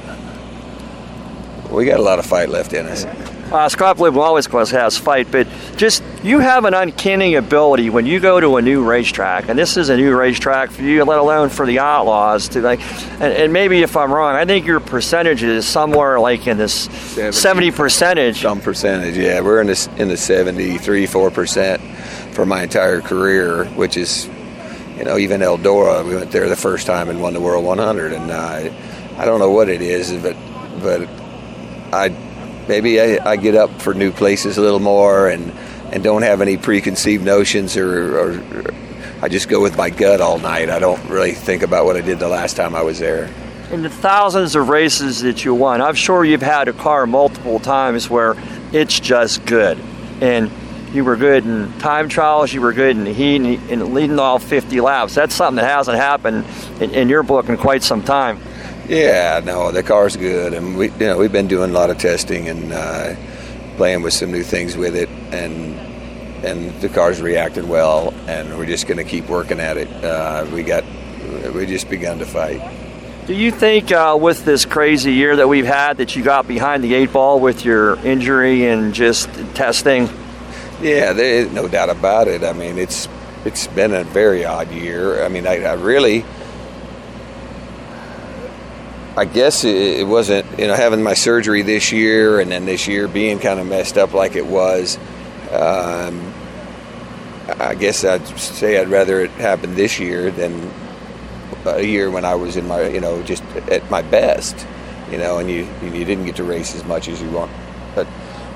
we 1.71 1.85
got 1.85 1.99
a 1.99 2.03
lot 2.03 2.19
of 2.19 2.25
fight 2.25 2.49
left 2.49 2.73
in 2.73 2.85
us. 2.85 3.05
Uh, 3.51 3.67
Scott 3.67 3.97
Bloom 3.97 4.15
always 4.19 4.45
has 4.45 4.95
fight, 4.95 5.31
but 5.31 5.47
just 5.75 6.03
you 6.23 6.37
have 6.37 6.65
an 6.65 6.75
uncanny 6.75 7.33
ability 7.33 7.89
when 7.89 8.05
you 8.05 8.19
go 8.19 8.39
to 8.39 8.57
a 8.57 8.61
new 8.61 8.83
racetrack, 8.83 9.49
and 9.49 9.57
this 9.57 9.75
is 9.75 9.89
a 9.89 9.97
new 9.97 10.15
racetrack 10.15 10.69
for 10.69 10.83
you, 10.83 11.03
let 11.03 11.17
alone 11.17 11.49
for 11.49 11.65
the 11.65 11.79
Outlaws 11.79 12.49
to 12.49 12.61
like. 12.61 12.79
And, 13.13 13.33
and 13.33 13.51
maybe 13.51 13.81
if 13.81 13.97
I'm 13.97 14.13
wrong, 14.13 14.35
I 14.35 14.45
think 14.45 14.67
your 14.67 14.79
percentage 14.79 15.41
is 15.41 15.67
somewhere 15.67 16.19
like 16.19 16.45
in 16.45 16.57
this 16.57 16.73
70, 17.15 17.31
70 17.31 17.71
percentage. 17.71 18.41
Some 18.41 18.61
percentage, 18.61 19.17
yeah. 19.17 19.41
We're 19.41 19.61
in 19.61 19.67
this 19.67 19.87
in 19.97 20.09
the 20.09 20.17
73, 20.17 21.07
four 21.07 21.31
percent 21.31 21.81
for 22.35 22.45
my 22.45 22.61
entire 22.61 23.01
career, 23.01 23.65
which 23.69 23.97
is, 23.97 24.29
you 24.95 25.05
know, 25.05 25.17
even 25.17 25.41
Eldora. 25.41 26.05
We 26.05 26.15
went 26.15 26.31
there 26.31 26.47
the 26.49 26.55
first 26.55 26.85
time 26.85 27.09
and 27.09 27.19
won 27.19 27.33
the 27.33 27.41
World 27.41 27.65
100, 27.65 28.13
and 28.13 28.29
uh, 28.29 28.69
I 29.17 29.25
don't 29.25 29.39
know 29.39 29.49
what 29.49 29.69
it 29.69 29.81
is, 29.81 30.11
but 30.21 30.37
but 30.83 31.09
I 31.91 32.09
maybe 32.69 33.01
I, 33.01 33.31
I, 33.31 33.35
get 33.35 33.55
up 33.55 33.81
for 33.81 33.93
new 33.93 34.11
places 34.11 34.57
a 34.57 34.61
little 34.61 34.79
more 34.79 35.27
and, 35.27 35.51
and 35.91 36.03
don't 36.03 36.21
have 36.21 36.39
any 36.39 36.55
preconceived 36.55 37.25
notions 37.25 37.75
or, 37.75 38.19
or, 38.19 38.73
I 39.21 39.27
just 39.27 39.49
go 39.49 39.59
with 39.59 39.75
my 39.75 39.89
gut 39.89 40.21
all 40.21 40.39
night. 40.39 40.69
I 40.69 40.79
don't 40.79 41.03
really 41.09 41.33
think 41.33 41.63
about 41.63 41.83
what 41.83 41.97
I 41.97 42.01
did 42.01 42.19
the 42.19 42.29
last 42.29 42.55
time 42.55 42.73
I 42.73 42.83
was 42.83 42.99
there. 42.99 43.29
In 43.71 43.81
the 43.81 43.89
thousands 43.89 44.55
of 44.55 44.69
races 44.69 45.21
that 45.23 45.43
you 45.43 45.53
won, 45.53 45.81
I'm 45.81 45.95
sure 45.95 46.23
you've 46.23 46.41
had 46.41 46.69
a 46.69 46.73
car 46.73 47.05
multiple 47.05 47.59
times 47.59 48.09
where 48.09 48.35
it's 48.71 48.97
just 48.97 49.45
good. 49.45 49.77
And 50.21 50.49
you 50.93 51.03
were 51.03 51.17
good 51.17 51.45
in 51.45 51.71
time 51.79 52.07
trials, 52.07 52.53
you 52.53 52.61
were 52.61 52.71
good 52.71 52.95
in 52.95 53.05
heat, 53.05 53.59
and 53.69 53.93
leading 53.93 54.19
all 54.19 54.39
50 54.39 54.79
laps. 54.79 55.15
That's 55.15 55.35
something 55.35 55.57
that 55.57 55.69
hasn't 55.69 55.97
happened 55.97 56.45
in, 56.79 56.91
in 56.91 57.09
your 57.09 57.23
book 57.23 57.49
in 57.49 57.57
quite 57.57 57.83
some 57.83 58.03
time. 58.03 58.39
Yeah, 58.89 59.39
no, 59.45 59.71
the 59.71 59.83
car's 59.83 60.17
good, 60.17 60.55
and 60.55 60.75
we, 60.75 60.87
you 60.89 60.97
know, 60.97 61.17
we've 61.19 61.31
been 61.31 61.47
doing 61.47 61.69
a 61.69 61.73
lot 61.73 61.91
of 61.91 61.99
testing 61.99 62.49
and 62.49 62.73
uh, 62.73 63.15
playing 63.77 64.01
with 64.01 64.13
some 64.13 64.31
new 64.31 64.41
things 64.41 64.75
with 64.75 64.95
it, 64.95 65.09
and 65.31 65.77
and 66.43 66.73
the 66.81 66.89
car's 66.89 67.21
reacted 67.21 67.69
well, 67.69 68.15
and 68.25 68.57
we're 68.57 68.65
just 68.65 68.87
going 68.87 68.97
to 68.97 69.03
keep 69.03 69.27
working 69.29 69.59
at 69.59 69.77
it. 69.77 69.89
Uh, 70.03 70.47
we 70.51 70.63
got, 70.63 70.83
we 71.53 71.67
just 71.67 71.87
begun 71.87 72.17
to 72.17 72.25
fight. 72.25 72.61
Do 73.27 73.35
you 73.35 73.51
think 73.51 73.91
uh, 73.91 74.17
with 74.19 74.43
this 74.43 74.65
crazy 74.65 75.13
year 75.13 75.35
that 75.35 75.47
we've 75.47 75.67
had 75.67 75.97
that 75.97 76.15
you 76.15 76.23
got 76.23 76.47
behind 76.47 76.83
the 76.83 76.95
eight 76.95 77.13
ball 77.13 77.39
with 77.39 77.63
your 77.63 77.95
injury 77.97 78.65
and 78.65 78.91
just 78.91 79.29
testing? 79.53 80.09
Yeah, 80.81 81.13
there's 81.13 81.51
no 81.51 81.67
doubt 81.67 81.89
about 81.89 82.27
it. 82.27 82.43
I 82.43 82.53
mean, 82.53 82.79
it's 82.79 83.07
it's 83.45 83.67
been 83.67 83.93
a 83.93 84.03
very 84.03 84.45
odd 84.45 84.71
year. 84.71 85.23
I 85.23 85.29
mean, 85.29 85.45
I, 85.45 85.63
I 85.63 85.73
really 85.73 86.25
I 89.19 89.25
guess 89.25 89.65
it, 89.65 90.07
wasn't, 90.07 90.57
you 90.57 90.67
know, 90.67 90.75
having 90.75 91.03
my 91.03 91.13
surgery 91.13 91.61
this 91.61 91.91
year 91.91 92.39
and 92.39 92.49
then 92.49 92.65
this 92.65 92.87
year 92.87 93.05
being 93.09 93.37
kind 93.37 93.59
of 93.59 93.67
messed 93.67 93.97
up 93.97 94.13
like 94.13 94.37
it 94.37 94.45
was. 94.45 94.97
Um, 95.51 96.33
I 97.59 97.75
guess 97.75 98.05
I'd 98.05 98.25
say 98.39 98.79
I'd 98.79 98.87
rather 98.87 99.19
it 99.19 99.31
happen 99.31 99.75
this 99.75 99.99
year 99.99 100.31
than 100.31 100.71
a 101.65 101.81
year 101.81 102.09
when 102.09 102.23
I 102.23 102.35
was 102.35 102.55
in 102.55 102.65
my, 102.65 102.87
you 102.87 103.01
know, 103.01 103.21
just 103.21 103.43
at 103.69 103.91
my 103.91 104.01
best, 104.03 104.65
you 105.11 105.17
know, 105.17 105.39
and 105.39 105.49
you 105.49 105.67
you 105.83 106.05
didn't 106.05 106.23
get 106.23 106.37
to 106.37 106.45
race 106.45 106.73
as 106.73 106.85
much 106.85 107.09
as 107.09 107.21
you 107.21 107.29
want. 107.29 107.51
But 107.95 108.07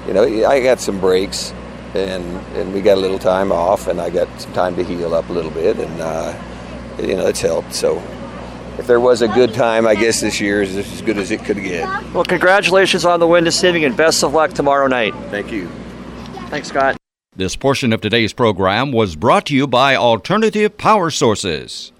you 0.07 0.13
know, 0.13 0.23
I 0.47 0.63
got 0.63 0.79
some 0.79 0.97
breaks, 1.01 1.51
and 1.93 2.23
and 2.55 2.73
we 2.73 2.79
got 2.79 2.97
a 2.97 3.01
little 3.01 3.19
time 3.19 3.51
off, 3.51 3.87
and 3.87 3.99
I 3.99 4.09
got 4.09 4.29
some 4.39 4.53
time 4.53 4.77
to 4.77 4.83
heal 4.85 5.13
up 5.13 5.27
a 5.27 5.33
little 5.33 5.51
bit, 5.51 5.77
and 5.77 5.99
uh, 5.99 6.33
you 6.99 7.17
know, 7.17 7.27
it's 7.27 7.41
helped. 7.41 7.73
So 7.73 8.01
if 8.77 8.87
there 8.87 8.99
was 8.99 9.21
a 9.21 9.27
good 9.27 9.53
time, 9.53 9.85
I 9.85 9.95
guess 9.95 10.21
this 10.21 10.41
year 10.41 10.61
is 10.61 10.75
as 10.75 11.01
good 11.01 11.17
as 11.17 11.31
it 11.31 11.43
could 11.43 11.57
get. 11.57 11.87
Well, 12.13 12.23
congratulations 12.23 13.05
on 13.05 13.19
the 13.19 13.27
win 13.27 13.43
this 13.43 13.63
evening 13.63 13.85
and 13.85 13.95
best 13.95 14.23
of 14.23 14.33
luck 14.33 14.53
tomorrow 14.53 14.87
night. 14.87 15.13
Thank 15.29 15.51
you. 15.51 15.67
Thanks, 16.49 16.69
Scott. 16.69 16.97
This 17.35 17.55
portion 17.55 17.93
of 17.93 18.01
today's 18.01 18.33
program 18.33 18.91
was 18.91 19.15
brought 19.15 19.47
to 19.47 19.55
you 19.55 19.67
by 19.67 19.95
Alternative 19.95 20.75
Power 20.77 21.09
Sources. 21.09 21.91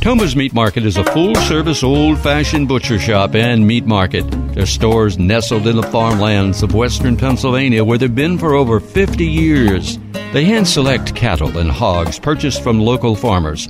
Thoma's 0.00 0.36
Meat 0.36 0.52
Market 0.52 0.84
is 0.84 0.96
a 0.96 1.04
full 1.04 1.34
service, 1.34 1.82
old 1.82 2.18
fashioned 2.18 2.68
butcher 2.68 2.98
shop 2.98 3.34
and 3.34 3.66
meat 3.66 3.86
market. 3.86 4.24
Their 4.54 4.66
stores 4.66 5.18
nestled 5.18 5.66
in 5.66 5.76
the 5.76 5.82
farmlands 5.84 6.62
of 6.62 6.74
western 6.74 7.16
Pennsylvania 7.16 7.84
where 7.84 7.96
they've 7.96 8.14
been 8.14 8.38
for 8.38 8.54
over 8.54 8.80
50 8.80 9.24
years. 9.24 9.98
They 10.32 10.44
hand 10.44 10.68
select 10.68 11.14
cattle 11.14 11.56
and 11.56 11.70
hogs 11.70 12.18
purchased 12.18 12.62
from 12.62 12.80
local 12.80 13.16
farmers 13.16 13.68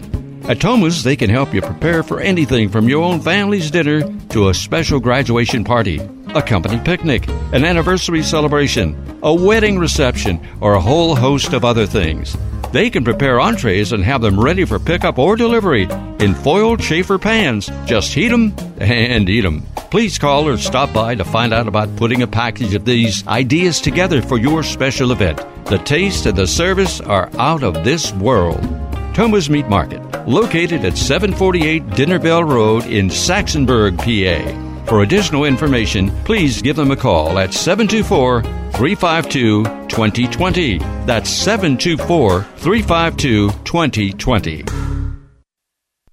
at 0.48 0.60
Thoma's, 0.60 1.02
they 1.02 1.16
can 1.16 1.30
help 1.30 1.54
you 1.54 1.60
prepare 1.60 2.02
for 2.02 2.20
anything 2.20 2.68
from 2.68 2.88
your 2.88 3.02
own 3.02 3.20
family's 3.20 3.70
dinner 3.70 4.02
to 4.28 4.48
a 4.48 4.54
special 4.54 5.00
graduation 5.00 5.64
party. 5.64 6.00
a 6.34 6.42
company 6.42 6.80
picnic, 6.84 7.28
an 7.52 7.64
anniversary 7.64 8.22
celebration, 8.22 9.18
a 9.22 9.32
wedding 9.32 9.78
reception, 9.78 10.40
or 10.60 10.74
a 10.74 10.80
whole 10.80 11.14
host 11.14 11.52
of 11.52 11.64
other 11.64 11.86
things. 11.86 12.36
They 12.72 12.90
can 12.90 13.04
prepare 13.04 13.38
entrees 13.40 13.92
and 13.92 14.02
have 14.02 14.20
them 14.20 14.40
ready 14.40 14.64
for 14.64 14.80
pickup 14.80 15.16
or 15.16 15.36
delivery 15.36 15.84
in 16.18 16.34
foiled 16.34 16.82
chafer 16.82 17.18
pans. 17.18 17.70
Just 17.86 18.12
heat 18.12 18.30
them 18.30 18.52
and 18.78 19.28
eat 19.28 19.42
them. 19.42 19.62
Please 19.92 20.18
call 20.18 20.48
or 20.48 20.56
stop 20.56 20.92
by 20.92 21.14
to 21.14 21.24
find 21.24 21.54
out 21.54 21.68
about 21.68 21.94
putting 21.94 22.22
a 22.22 22.26
package 22.26 22.74
of 22.74 22.84
these 22.84 23.24
ideas 23.28 23.80
together 23.80 24.20
for 24.20 24.38
your 24.38 24.64
special 24.64 25.12
event. 25.12 25.40
The 25.66 25.78
taste 25.78 26.26
and 26.26 26.36
the 26.36 26.48
service 26.48 27.00
are 27.00 27.30
out 27.38 27.62
of 27.62 27.84
this 27.84 28.12
world. 28.14 28.84
Thoma's 29.14 29.48
Meat 29.48 29.68
Market, 29.68 30.02
located 30.28 30.84
at 30.84 30.98
748 30.98 31.88
Dinner 31.90 32.18
Bell 32.18 32.42
Road 32.42 32.84
in 32.86 33.08
Saxonburg, 33.08 33.96
PA. 33.98 34.84
For 34.86 35.02
additional 35.02 35.44
information, 35.44 36.10
please 36.24 36.60
give 36.60 36.76
them 36.76 36.90
a 36.90 36.96
call 36.96 37.38
at 37.38 37.54
724 37.54 38.42
352 38.42 39.64
2020. 39.88 40.78
That's 41.06 41.30
724 41.30 42.42
352 42.42 43.50
2020. 43.64 44.64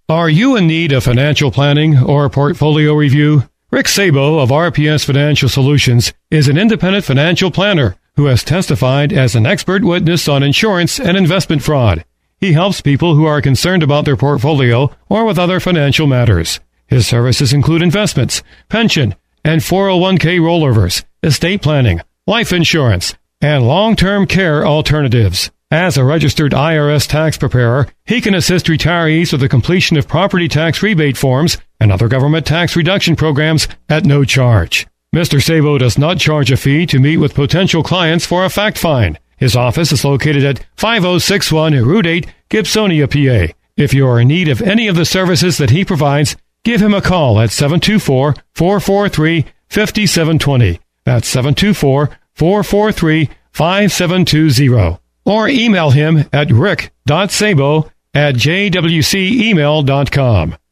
Are 0.07 0.29
you 0.29 0.55
in 0.55 0.67
need 0.67 0.91
of 0.91 1.03
financial 1.03 1.51
planning 1.51 1.97
or 1.97 2.29
portfolio 2.29 2.93
review? 2.93 3.43
Rick 3.71 3.87
Sabo 3.87 4.39
of 4.39 4.49
RPS 4.49 5.05
Financial 5.05 5.49
Solutions 5.49 6.13
is 6.29 6.49
an 6.49 6.57
independent 6.57 7.05
financial 7.05 7.49
planner 7.49 7.95
who 8.15 8.25
has 8.25 8.43
testified 8.43 9.13
as 9.13 9.35
an 9.35 9.45
expert 9.45 9.83
witness 9.83 10.27
on 10.27 10.43
insurance 10.43 10.99
and 10.99 11.17
investment 11.17 11.63
fraud. 11.63 12.03
He 12.41 12.53
helps 12.53 12.81
people 12.81 13.13
who 13.13 13.25
are 13.25 13.39
concerned 13.39 13.83
about 13.83 14.03
their 14.03 14.17
portfolio 14.17 14.89
or 15.07 15.25
with 15.25 15.37
other 15.37 15.59
financial 15.59 16.07
matters. 16.07 16.59
His 16.87 17.05
services 17.05 17.53
include 17.53 17.83
investments, 17.83 18.41
pension, 18.67 19.13
and 19.45 19.61
401k 19.61 20.39
rollovers, 20.39 21.03
estate 21.21 21.61
planning, 21.61 22.01
life 22.25 22.51
insurance, 22.51 23.13
and 23.41 23.67
long-term 23.67 24.25
care 24.25 24.65
alternatives. 24.65 25.51
As 25.69 25.97
a 25.97 26.03
registered 26.03 26.51
IRS 26.51 27.07
tax 27.07 27.37
preparer, 27.37 27.87
he 28.05 28.21
can 28.21 28.33
assist 28.33 28.65
retirees 28.65 29.31
with 29.31 29.41
the 29.41 29.47
completion 29.47 29.95
of 29.95 30.07
property 30.07 30.47
tax 30.47 30.81
rebate 30.81 31.17
forms 31.17 31.59
and 31.79 31.91
other 31.91 32.07
government 32.07 32.47
tax 32.47 32.75
reduction 32.75 33.15
programs 33.15 33.67
at 33.87 34.03
no 34.03 34.25
charge. 34.25 34.87
Mr. 35.15 35.39
Sabo 35.41 35.77
does 35.77 35.97
not 35.97 36.17
charge 36.17 36.51
a 36.51 36.57
fee 36.57 36.87
to 36.87 36.99
meet 36.99 37.17
with 37.17 37.35
potential 37.35 37.83
clients 37.83 38.25
for 38.25 38.45
a 38.45 38.49
fact 38.49 38.79
find. 38.79 39.19
His 39.41 39.55
office 39.55 39.91
is 39.91 40.05
located 40.05 40.45
at 40.45 40.63
5061 40.77 41.73
Route 41.83 42.05
8, 42.05 42.27
Gibsonia, 42.51 43.09
PA. 43.09 43.51
If 43.75 43.91
you 43.91 44.07
are 44.07 44.19
in 44.19 44.27
need 44.27 44.47
of 44.47 44.61
any 44.61 44.87
of 44.87 44.95
the 44.95 45.03
services 45.03 45.57
that 45.57 45.71
he 45.71 45.83
provides, 45.83 46.35
give 46.63 46.79
him 46.79 46.93
a 46.93 47.01
call 47.01 47.39
at 47.39 47.49
724 47.49 48.35
443 48.53 49.45
5720. 49.67 50.79
That's 51.05 51.27
724 51.27 52.11
443 52.35 53.29
5720. 53.51 54.99
Or 55.25 55.49
email 55.49 55.89
him 55.89 56.25
at 56.31 56.51
rick.sabo 56.51 57.89
at 58.13 58.35
jwcemail.com. 58.35 60.55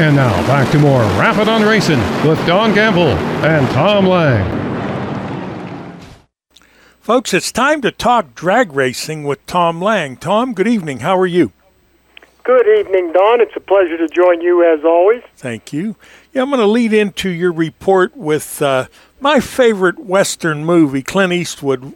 And 0.00 0.16
now 0.16 0.34
back 0.46 0.72
to 0.72 0.78
more 0.78 1.02
Rappin' 1.20 1.46
on 1.46 1.60
Racing 1.62 1.98
with 2.26 2.38
Don 2.46 2.72
Gamble 2.72 3.08
and 3.44 3.68
Tom 3.68 4.06
Lang. 4.06 4.58
Folks, 7.00 7.34
it's 7.34 7.52
time 7.52 7.82
to 7.82 7.92
talk 7.92 8.34
drag 8.34 8.72
racing 8.72 9.24
with 9.24 9.44
Tom 9.44 9.82
Lang. 9.82 10.16
Tom, 10.16 10.54
good 10.54 10.66
evening. 10.66 11.00
How 11.00 11.18
are 11.18 11.26
you? 11.26 11.52
Good 12.44 12.66
evening, 12.78 13.12
Don. 13.12 13.42
It's 13.42 13.54
a 13.54 13.60
pleasure 13.60 13.98
to 13.98 14.08
join 14.08 14.40
you 14.40 14.64
as 14.64 14.82
always. 14.86 15.22
Thank 15.36 15.70
you. 15.74 15.96
Yeah, 16.32 16.44
I'm 16.44 16.48
going 16.48 16.60
to 16.60 16.66
lead 16.66 16.94
into 16.94 17.28
your 17.28 17.52
report 17.52 18.16
with 18.16 18.62
uh, 18.62 18.86
my 19.20 19.38
favorite 19.38 19.98
Western 19.98 20.64
movie, 20.64 21.02
Clint 21.02 21.34
Eastwood, 21.34 21.94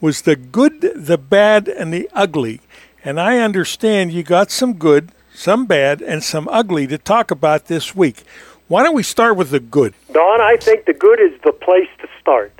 was 0.00 0.22
The 0.22 0.36
Good, 0.36 0.80
the 0.80 1.18
Bad, 1.18 1.66
and 1.66 1.92
the 1.92 2.08
Ugly. 2.12 2.60
And 3.04 3.18
I 3.20 3.38
understand 3.38 4.12
you 4.12 4.22
got 4.22 4.52
some 4.52 4.74
good, 4.74 5.10
some 5.42 5.66
bad, 5.66 6.00
and 6.00 6.22
some 6.22 6.46
ugly 6.48 6.86
to 6.86 6.96
talk 6.96 7.32
about 7.32 7.66
this 7.66 7.96
week. 7.96 8.22
Why 8.68 8.84
don't 8.84 8.94
we 8.94 9.02
start 9.02 9.36
with 9.36 9.50
the 9.50 9.58
good? 9.58 9.92
Don, 10.12 10.40
I 10.40 10.56
think 10.56 10.84
the 10.84 10.92
good 10.92 11.20
is 11.20 11.32
the 11.42 11.52
place 11.52 11.88
to 12.00 12.08
start. 12.20 12.52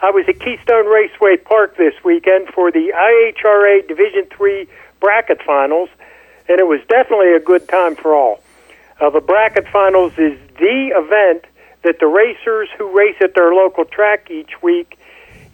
I 0.00 0.10
was 0.10 0.24
at 0.26 0.40
Keystone 0.40 0.86
Raceway 0.86 1.36
Park 1.36 1.76
this 1.76 1.92
weekend 2.04 2.48
for 2.48 2.72
the 2.72 2.92
IHRA 2.96 3.86
Division 3.86 4.26
Three 4.34 4.66
bracket 4.98 5.42
finals, 5.42 5.90
and 6.48 6.58
it 6.58 6.66
was 6.66 6.80
definitely 6.88 7.34
a 7.34 7.40
good 7.40 7.68
time 7.68 7.96
for 7.96 8.14
all. 8.14 8.40
Uh, 8.98 9.10
the 9.10 9.20
bracket 9.20 9.68
finals 9.68 10.12
is 10.12 10.38
the 10.58 10.92
event 10.96 11.44
that 11.82 12.00
the 12.00 12.06
racers 12.06 12.70
who 12.78 12.96
race 12.96 13.16
at 13.20 13.34
their 13.34 13.52
local 13.52 13.84
track 13.84 14.30
each 14.30 14.62
week, 14.62 14.98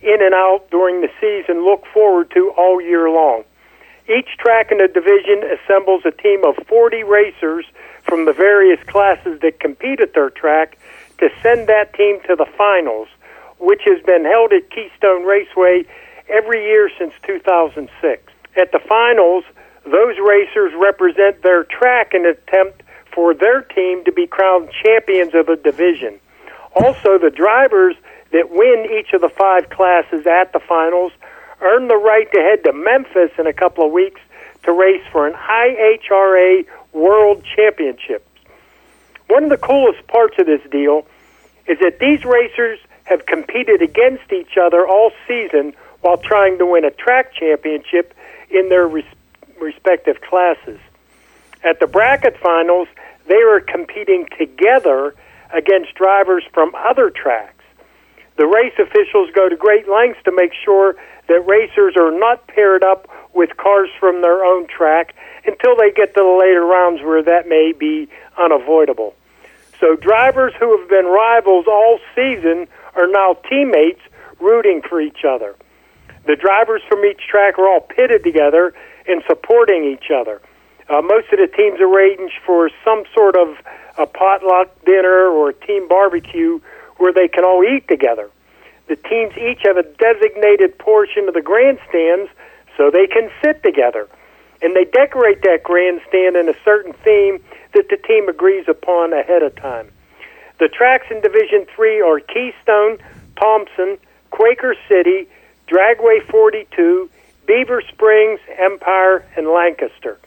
in 0.01 0.23
and 0.23 0.33
out 0.33 0.71
during 0.71 1.01
the 1.01 1.11
season, 1.21 1.65
look 1.65 1.85
forward 1.93 2.31
to 2.31 2.53
all 2.57 2.81
year 2.81 3.11
long. 3.11 3.43
Each 4.09 4.37
track 4.39 4.73
in 4.73 4.79
the 4.79 4.89
division 4.89 5.43
assembles 5.47 6.03
a 6.05 6.11
team 6.11 6.45
of 6.45 6.57
40 6.67 7.05
racers 7.05 7.67
from 8.03 8.25
the 8.25 8.33
various 8.33 8.83
classes 8.85 9.41
that 9.41 9.61
compete 9.61 10.01
at 10.01 10.15
their 10.15 10.31
track 10.31 10.79
to 11.19 11.29
send 11.43 11.69
that 11.69 11.95
team 11.95 12.19
to 12.27 12.35
the 12.35 12.47
finals, 12.59 13.09
which 13.59 13.83
has 13.85 14.03
been 14.03 14.25
held 14.25 14.53
at 14.53 14.69
Keystone 14.71 15.25
Raceway 15.25 15.85
every 16.29 16.65
year 16.65 16.91
since 16.99 17.15
2006. 17.23 18.33
At 18.57 18.73
the 18.73 18.81
finals, 18.81 19.45
those 19.85 20.17
racers 20.19 20.73
represent 20.77 21.43
their 21.43 21.65
track 21.65 22.13
in 22.13 22.27
an 22.27 22.33
attempt 22.33 22.83
for 23.15 23.35
their 23.35 23.63
team 23.63 24.05
to 24.05 24.13
be 24.13 24.27
crowned 24.27 24.71
champions 24.83 25.35
of 25.35 25.47
the 25.47 25.57
division. 25.57 26.19
Also, 26.75 27.19
the 27.19 27.31
drivers 27.31 27.95
that 28.33 28.51
win 28.51 28.87
each 28.91 29.13
of 29.13 29.21
the 29.21 29.29
five 29.29 29.69
classes 29.71 30.27
at 30.27 30.53
the 30.53 30.61
finals 30.61 31.13
earn 31.63 31.89
the 31.89 31.97
right 31.97 32.31
to 32.33 32.41
head 32.41 32.65
to 32.65 32.73
Memphis 32.73 33.31
in 33.39 33.47
a 33.47 33.53
couple 33.53 33.87
of 33.87 33.93
weeks 33.93 34.21
to 34.65 34.73
race 34.73 35.03
for 35.11 35.27
an 35.27 35.35
IHRA 35.35 36.67
World 36.93 37.45
Championships. 37.57 38.29
One 39.29 39.45
of 39.45 39.51
the 39.51 39.57
coolest 39.57 40.07
parts 40.09 40.35
of 40.39 40.47
this 40.47 40.61
deal 40.71 41.07
is 41.67 41.79
that 41.79 41.99
these 41.99 42.25
racers 42.25 42.79
have 43.05 43.27
competed 43.27 43.83
against 43.83 44.33
each 44.33 44.57
other 44.61 44.87
all 44.87 45.11
season 45.27 45.75
while 46.01 46.17
trying 46.17 46.59
to 46.59 46.67
win 46.67 46.85
a 46.85 46.91
track 46.91 47.35
championship 47.35 48.15
in 48.51 48.69
their 48.69 48.87
res- 48.87 49.05
respective 49.61 50.21
classes. 50.21 50.79
At 51.65 51.81
the 51.81 51.87
bracket 51.87 52.37
finals, 52.39 52.89
they 53.27 53.41
are 53.41 53.61
competing 53.61 54.27
together 54.37 55.15
against 55.53 55.95
drivers 55.95 56.45
from 56.53 56.75
other 56.75 57.11
tracks. 57.11 57.65
The 58.37 58.47
race 58.47 58.75
officials 58.79 59.31
go 59.35 59.49
to 59.49 59.57
great 59.57 59.89
lengths 59.89 60.23
to 60.25 60.33
make 60.33 60.53
sure 60.65 60.97
that 61.33 61.47
racers 61.47 61.95
are 61.97 62.13
not 62.13 62.47
paired 62.47 62.85
up 62.85 63.09
with 63.33 63.57
cars 63.57 63.89
from 63.99 64.21
their 64.21 64.45
own 64.45 64.67
track 64.67 65.15
until 65.47 65.75
they 65.75 65.91
get 65.91 66.13
to 66.13 66.21
the 66.21 66.39
later 66.39 66.61
rounds 66.61 67.01
where 67.01 67.23
that 67.23 67.49
may 67.49 67.73
be 67.73 68.07
unavoidable. 68.37 69.15
So 69.81 69.97
drivers 69.97 70.53
who 70.61 70.79
have 70.79 70.91
been 70.91 71.07
rivals 71.07 71.65
all 71.67 71.99
season 72.15 72.69
are 72.95 73.07
now 73.07 73.39
teammates 73.49 74.03
rooting 74.41 74.83
for 74.87 75.01
each 75.01 75.25
other. 75.27 75.57
The 76.27 76.37
drivers 76.37 76.83
from 76.87 77.03
each 77.07 77.23
track 77.27 77.59
are 77.59 77.67
all 77.67 77.81
pitted 77.81 78.23
together 78.23 78.75
and 79.09 79.23
supporting 79.27 79.85
each 79.85 80.11
other. 80.15 80.43
Uh, 80.91 81.01
most 81.01 81.33
of 81.33 81.39
the 81.39 81.49
teams 81.57 81.81
arrange 81.81 82.33
for 82.45 82.71
some 82.85 83.05
sort 83.15 83.37
of 83.37 83.57
a 83.97 84.05
potluck 84.05 84.69
dinner 84.85 85.29
or 85.29 85.49
a 85.49 85.55
team 85.55 85.89
barbecue 85.89 86.61
where 86.99 87.13
they 87.13 87.27
can 87.27 87.43
all 87.43 87.65
eat 87.65 87.89
together. 87.89 88.29
The 88.89 88.97
teams 88.97 89.33
each 89.37 89.63
have 89.65 89.77
a 89.77 89.83
designated 89.83 90.79
portion 90.79 91.29
of 91.29 91.35
the 91.35 91.43
grandstands 91.43 92.31
so 92.77 92.91
they 92.91 93.07
can 93.07 93.31
sit 93.43 93.63
together. 93.63 94.09
And 94.61 94.77
they 94.77 94.85
decorate 94.85 95.43
that 95.43 95.63
grandstand 95.63 96.37
in 96.37 96.49
a 96.49 96.55
certain 96.65 96.93
theme 97.05 97.43
that 97.75 97.89
the 97.89 97.97
team 97.97 98.29
agrees 98.29 98.67
upon 98.69 99.13
ahead 99.13 99.43
of 99.43 99.55
time. 99.57 99.89
The 100.59 100.69
tracks 100.69 101.07
in 101.11 101.21
Division 101.21 101.67
3 101.75 102.01
are 102.03 102.21
Keystone, 102.21 102.99
Thompson, 103.37 103.99
Quaker 104.31 104.75
City, 104.89 105.27
Dragway 105.67 106.25
42, 106.31 107.11
Beaver 107.47 107.83
Springs, 107.89 108.41
Empire, 108.59 109.27
and 109.37 109.49
Lancaster. 109.49 110.19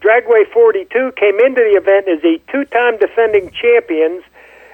Dragway 0.00 0.50
42 0.52 1.12
came 1.16 1.38
into 1.40 1.60
the 1.60 1.76
event 1.76 2.08
as 2.08 2.22
a 2.24 2.38
two 2.50 2.64
time 2.66 2.98
defending 2.98 3.50
champions 3.50 4.22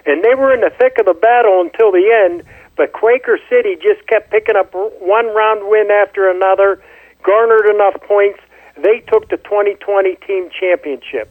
and 0.06 0.22
they 0.22 0.34
were 0.34 0.52
in 0.52 0.60
the 0.60 0.70
thick 0.70 0.98
of 0.98 1.06
the 1.06 1.14
battle 1.14 1.60
until 1.60 1.90
the 1.90 2.12
end. 2.12 2.42
But 2.76 2.92
Quaker 2.92 3.38
City 3.48 3.76
just 3.76 4.06
kept 4.06 4.30
picking 4.30 4.56
up 4.56 4.72
one 4.72 5.26
round 5.34 5.68
win 5.68 5.90
after 5.90 6.28
another, 6.28 6.82
garnered 7.22 7.66
enough 7.66 8.00
points. 8.02 8.40
They 8.76 9.00
took 9.00 9.28
the 9.28 9.36
2020 9.36 10.16
team 10.26 10.50
championship. 10.50 11.30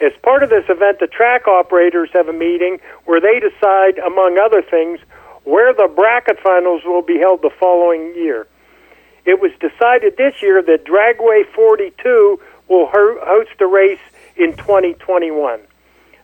As 0.00 0.12
part 0.22 0.42
of 0.42 0.50
this 0.50 0.64
event, 0.68 0.98
the 0.98 1.06
track 1.06 1.46
operators 1.46 2.10
have 2.14 2.28
a 2.28 2.32
meeting 2.32 2.78
where 3.04 3.20
they 3.20 3.38
decide, 3.38 3.98
among 3.98 4.38
other 4.38 4.62
things, 4.62 4.98
where 5.44 5.72
the 5.72 5.88
bracket 5.94 6.38
finals 6.42 6.82
will 6.84 7.02
be 7.02 7.18
held 7.18 7.42
the 7.42 7.50
following 7.60 8.14
year. 8.14 8.46
It 9.24 9.40
was 9.40 9.52
decided 9.60 10.16
this 10.16 10.42
year 10.42 10.62
that 10.62 10.84
Dragway 10.84 11.46
42 11.54 12.40
will 12.68 12.88
host 12.90 13.50
the 13.58 13.66
race 13.66 14.00
in 14.36 14.56
2021. 14.56 15.60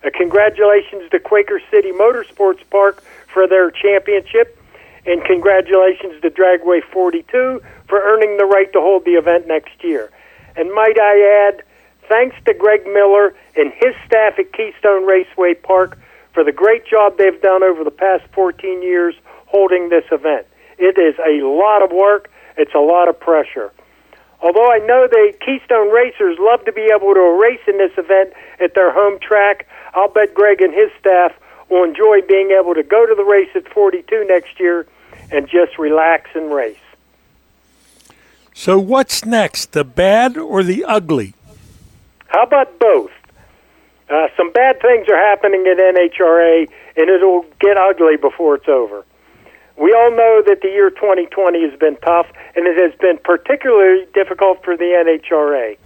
Uh, 0.03 0.11
congratulations 0.17 1.11
to 1.11 1.21
Quaker 1.21 1.61
City 1.71 1.93
Motorsports 1.93 2.63
Park 2.71 3.03
for 3.33 3.47
their 3.47 3.71
championship, 3.71 4.59
and 5.07 5.25
congratulations 5.25 6.21
to 6.23 6.31
Dragway 6.31 6.83
42 6.93 7.63
for 7.89 8.01
earning 8.03 8.37
the 8.37 8.45
right 8.45 8.73
to 8.73 8.81
hold 8.81 9.05
the 9.05 9.13
event 9.13 9.47
next 9.47 9.83
year. 9.83 10.11
And 10.57 10.73
might 10.73 10.99
I 10.99 11.49
add, 11.49 11.63
thanks 12.09 12.37
to 12.45 12.55
Greg 12.55 12.85
Miller 12.87 13.35
and 13.57 13.73
his 13.73 13.95
staff 14.07 14.39
at 14.39 14.53
Keystone 14.53 15.07
Raceway 15.07 15.55
Park 15.55 15.99
for 16.33 16.45
the 16.45 16.53
great 16.53 16.87
job 16.87 17.17
they've 17.19 17.41
done 17.41 17.63
over 17.63 17.85
the 17.85 17.91
past 17.91 18.25
14 18.33 18.83
years 18.83 19.15
holding 19.47 19.89
this 19.89 20.05
event. 20.13 20.47
It 20.79 20.99
is 20.99 21.15
a 21.19 21.45
lot 21.45 21.83
of 21.83 21.91
work, 21.91 22.31
it's 22.57 22.75
a 22.75 22.81
lot 22.81 23.09
of 23.09 23.19
pressure. 23.19 23.73
Although 24.43 24.73
I 24.73 24.79
know 24.79 25.07
the 25.07 25.35
Keystone 25.45 25.93
Racers 25.93 26.39
love 26.41 26.65
to 26.65 26.73
be 26.73 26.89
able 26.95 27.13
to 27.13 27.39
race 27.41 27.61
in 27.67 27.77
this 27.77 27.93
event 27.99 28.33
at 28.59 28.75
their 28.75 28.91
home 28.93 29.19
track, 29.21 29.67
I'll 29.93 30.09
bet 30.09 30.33
Greg 30.33 30.63
and 30.63 30.73
his 30.73 30.91
staff 30.99 31.33
will 31.71 31.85
enjoy 31.85 32.21
being 32.29 32.51
able 32.51 32.75
to 32.75 32.83
go 32.83 33.07
to 33.07 33.15
the 33.15 33.25
race 33.25 33.49
at 33.55 33.69
42 33.73 34.27
next 34.29 34.59
year 34.59 34.87
and 35.31 35.49
just 35.49 35.79
relax 35.79 36.31
and 36.35 36.53
race. 36.53 36.77
So, 38.53 38.79
what's 38.79 39.25
next, 39.25 39.73
the 39.73 39.85
bad 39.85 40.37
or 40.37 40.63
the 40.63 40.85
ugly? 40.85 41.35
How 42.27 42.43
about 42.43 42.79
both? 42.79 43.11
Uh, 44.11 44.27
some 44.37 44.51
bad 44.53 44.81
things 44.83 45.09
are 45.09 45.17
happening 45.17 45.67
at 45.67 45.79
NHRA, 45.79 46.69
and 46.97 47.09
it'll 47.09 47.47
get 47.61 47.77
ugly 47.77 48.17
before 48.17 48.57
it's 48.57 48.69
over. 48.69 49.05
We 49.77 49.95
all 49.95 50.11
know 50.11 50.43
that 50.47 50.61
the 50.63 50.69
year 50.69 50.91
2020 50.91 51.71
has 51.71 51.79
been 51.79 51.97
tough, 52.05 52.27
and 52.55 52.67
it 52.67 52.77
has 52.77 52.93
been 53.01 53.19
particularly 53.19 54.07
difficult 54.13 54.63
for 54.65 54.77
the 54.77 54.85
NHRA. 54.85 55.79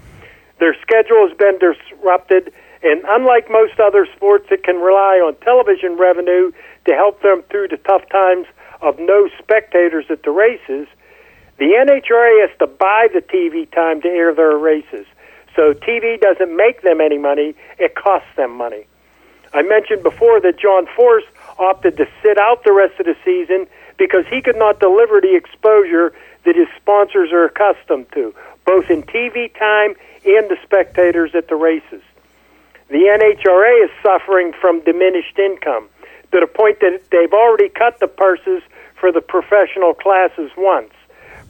Their 0.59 0.75
schedule 0.81 1.29
has 1.29 1.37
been 1.37 1.59
disrupted, 1.59 2.53
and 2.85 3.03
unlike 3.09 3.51
most 3.51 3.81
other 3.81 4.07
sports 4.15 4.47
that 4.51 4.63
can 4.63 4.77
rely 4.77 5.17
on 5.25 5.35
television 5.37 5.97
revenue 5.97 6.53
to 6.85 6.93
help 6.93 7.23
them 7.23 7.43
through 7.51 7.69
the 7.69 7.79
tough 7.79 8.07
times 8.11 8.47
of 8.83 8.99
no 8.99 9.29
spectators 9.39 10.05
at 10.11 10.23
the 10.23 10.31
races, 10.31 10.87
the 11.57 11.73
NHRA 11.73 12.47
has 12.47 12.57
to 12.59 12.67
buy 12.67 13.09
the 13.13 13.23
TV 13.23 13.71
time 13.73 14.03
to 14.03 14.09
air 14.09 14.35
their 14.35 14.59
races. 14.59 15.07
So 15.57 15.73
TV 15.73 16.21
doesn't 16.21 16.55
make 16.55 16.83
them 16.83 17.01
any 17.01 17.17
money, 17.17 17.55
it 17.79 17.95
costs 17.95 18.29
them 18.37 18.55
money. 18.55 18.87
I 19.55 19.63
mentioned 19.63 20.03
before 20.03 20.41
that 20.41 20.59
John 20.59 20.87
Force 20.95 21.25
opted 21.59 21.97
to 21.97 22.07
sit 22.23 22.39
out 22.39 22.65
the 22.65 22.73
rest 22.73 23.01
of 23.01 23.07
the 23.07 23.17
season 23.25 23.67
because 23.97 24.27
he 24.29 24.43
could 24.43 24.57
not 24.57 24.79
deliver 24.79 25.21
the 25.21 25.35
exposure 25.35 26.13
that 26.45 26.57
his 26.57 26.67
sponsors 26.77 27.33
are 27.33 27.47
accustomed 27.47 28.11
to, 28.13 28.35
both 28.67 28.91
in 28.91 29.05
TV 29.05 29.57
time 29.57 29.95
and 30.27 30.51
the 30.51 30.57
spectators 30.65 31.35
at 31.35 31.49
the 31.49 31.55
races. 31.55 32.03
The 32.89 33.09
NHRA 33.09 33.85
is 33.85 33.91
suffering 34.03 34.53
from 34.61 34.81
diminished 34.85 35.39
income 35.39 35.89
to 36.33 36.41
the 36.41 36.47
point 36.47 36.81
that 36.81 37.01
they've 37.11 37.33
already 37.33 37.69
cut 37.69 37.99
the 38.01 38.09
purses 38.09 38.63
for 39.01 39.11
the 39.11 39.21
professional 39.21 39.95
classes 39.95 40.51
once. 40.57 40.93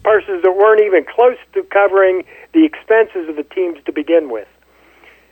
Purses 0.05 0.43
that 0.43 0.52
weren't 0.52 0.82
even 0.82 1.05
close 1.05 1.39
to 1.55 1.62
covering 1.65 2.24
the 2.52 2.65
expenses 2.65 3.28
of 3.28 3.36
the 3.36 3.43
teams 3.43 3.78
to 3.86 3.93
begin 3.93 4.31
with. 4.31 4.47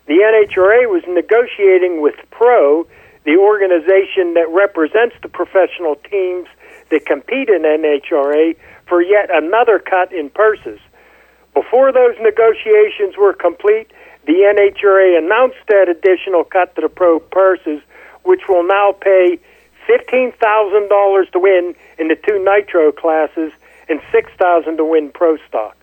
The 0.06 0.18
NHRA 0.18 0.90
was 0.90 1.04
negotiating 1.06 2.00
with 2.00 2.16
Pro, 2.30 2.86
the 3.24 3.36
organization 3.36 4.34
that 4.34 4.48
represents 4.50 5.14
the 5.22 5.28
professional 5.28 5.94
teams 6.10 6.48
that 6.90 7.06
compete 7.06 7.48
in 7.48 7.62
NHRA, 7.62 8.56
for 8.88 9.00
yet 9.00 9.30
another 9.32 9.78
cut 9.78 10.12
in 10.12 10.30
purses. 10.30 10.80
Before 11.54 11.92
those 11.92 12.16
negotiations 12.18 13.16
were 13.16 13.32
complete, 13.32 13.92
the 14.26 14.32
NHRA 14.32 15.18
announced 15.18 15.58
that 15.68 15.88
additional 15.88 16.44
cut 16.44 16.74
to 16.76 16.80
the 16.80 16.88
pro 16.88 17.18
purses, 17.18 17.80
which 18.22 18.42
will 18.48 18.62
now 18.62 18.92
pay 18.92 19.38
$15,000 19.88 21.32
to 21.32 21.38
win 21.38 21.74
in 21.98 22.08
the 22.08 22.16
two 22.16 22.42
nitro 22.44 22.92
classes 22.92 23.52
and 23.88 24.00
6000 24.12 24.76
to 24.76 24.84
win 24.84 25.10
pro 25.10 25.36
stock. 25.48 25.76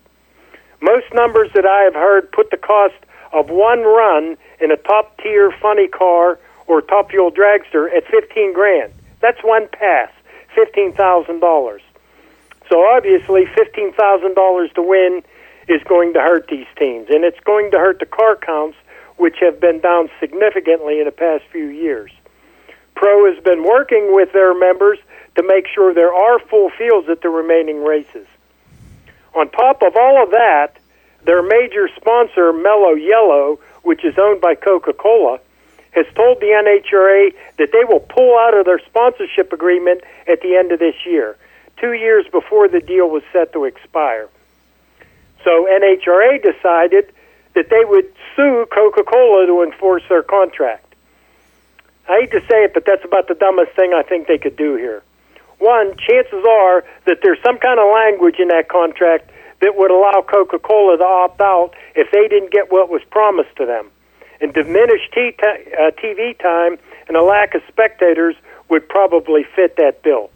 Most 0.80 1.06
numbers 1.12 1.50
that 1.54 1.66
I 1.66 1.82
have 1.82 1.94
heard 1.94 2.32
put 2.32 2.50
the 2.50 2.56
cost 2.56 2.94
of 3.32 3.50
one 3.50 3.82
run 3.82 4.36
in 4.60 4.70
a 4.70 4.76
top 4.76 5.18
tier 5.18 5.52
funny 5.60 5.88
car 5.88 6.38
or 6.66 6.80
top 6.80 7.10
fuel 7.10 7.30
dragster 7.30 7.94
at 7.94 8.06
15 8.06 8.54
grand. 8.54 8.92
That's 9.20 9.40
one 9.42 9.68
pass, 9.68 10.10
$15,000. 10.56 11.80
So 12.70 12.86
obviously 12.86 13.44
$15,000 13.44 14.74
to 14.74 14.82
win 14.82 15.22
is 15.70 15.82
going 15.84 16.12
to 16.14 16.20
hurt 16.20 16.48
these 16.48 16.66
teams, 16.76 17.06
and 17.10 17.24
it's 17.24 17.38
going 17.40 17.70
to 17.70 17.78
hurt 17.78 18.00
the 18.00 18.06
car 18.06 18.36
counts, 18.36 18.76
which 19.16 19.36
have 19.40 19.60
been 19.60 19.80
down 19.80 20.10
significantly 20.18 20.98
in 20.98 21.04
the 21.04 21.12
past 21.12 21.44
few 21.52 21.68
years. 21.68 22.10
Pro 22.96 23.32
has 23.32 23.42
been 23.44 23.62
working 23.62 24.12
with 24.12 24.32
their 24.32 24.52
members 24.52 24.98
to 25.36 25.42
make 25.42 25.66
sure 25.72 25.94
there 25.94 26.12
are 26.12 26.40
full 26.40 26.70
fields 26.70 27.08
at 27.08 27.22
the 27.22 27.28
remaining 27.28 27.84
races. 27.84 28.26
On 29.34 29.48
top 29.50 29.82
of 29.82 29.96
all 29.96 30.22
of 30.22 30.30
that, 30.32 30.76
their 31.24 31.42
major 31.42 31.88
sponsor, 31.96 32.52
Mellow 32.52 32.94
Yellow, 32.94 33.60
which 33.82 34.04
is 34.04 34.14
owned 34.18 34.40
by 34.40 34.56
Coca 34.56 34.92
Cola, 34.92 35.38
has 35.92 36.06
told 36.14 36.40
the 36.40 36.46
NHRA 36.46 37.32
that 37.58 37.70
they 37.72 37.84
will 37.84 38.00
pull 38.00 38.36
out 38.38 38.54
of 38.58 38.64
their 38.64 38.80
sponsorship 38.80 39.52
agreement 39.52 40.02
at 40.26 40.40
the 40.40 40.56
end 40.56 40.72
of 40.72 40.78
this 40.80 40.94
year, 41.06 41.36
two 41.80 41.92
years 41.92 42.26
before 42.32 42.68
the 42.68 42.80
deal 42.80 43.08
was 43.08 43.22
set 43.32 43.52
to 43.52 43.64
expire. 43.64 44.28
So 45.44 45.66
NHRA 45.70 46.42
decided 46.42 47.12
that 47.54 47.70
they 47.70 47.84
would 47.84 48.12
sue 48.36 48.66
Coca 48.72 49.02
Cola 49.02 49.46
to 49.46 49.62
enforce 49.62 50.02
their 50.08 50.22
contract. 50.22 50.94
I 52.08 52.20
hate 52.20 52.30
to 52.32 52.40
say 52.40 52.64
it, 52.64 52.74
but 52.74 52.84
that's 52.84 53.04
about 53.04 53.28
the 53.28 53.34
dumbest 53.34 53.72
thing 53.72 53.92
I 53.94 54.02
think 54.02 54.26
they 54.26 54.38
could 54.38 54.56
do 54.56 54.76
here. 54.76 55.02
One, 55.58 55.94
chances 55.96 56.44
are 56.48 56.84
that 57.04 57.18
there's 57.22 57.38
some 57.44 57.58
kind 57.58 57.78
of 57.78 57.86
language 57.92 58.36
in 58.38 58.48
that 58.48 58.68
contract 58.68 59.30
that 59.60 59.76
would 59.76 59.90
allow 59.90 60.24
Coca 60.26 60.58
Cola 60.58 60.96
to 60.96 61.04
opt 61.04 61.40
out 61.40 61.72
if 61.94 62.10
they 62.10 62.28
didn't 62.28 62.50
get 62.50 62.72
what 62.72 62.88
was 62.88 63.02
promised 63.10 63.54
to 63.56 63.66
them. 63.66 63.90
And 64.40 64.54
diminished 64.54 65.12
t- 65.12 65.36
uh, 65.38 65.90
TV 66.00 66.38
time 66.38 66.78
and 67.08 67.16
a 67.16 67.22
lack 67.22 67.54
of 67.54 67.62
spectators 67.68 68.36
would 68.70 68.88
probably 68.88 69.44
fit 69.54 69.76
that 69.76 70.02
bill. 70.02 70.30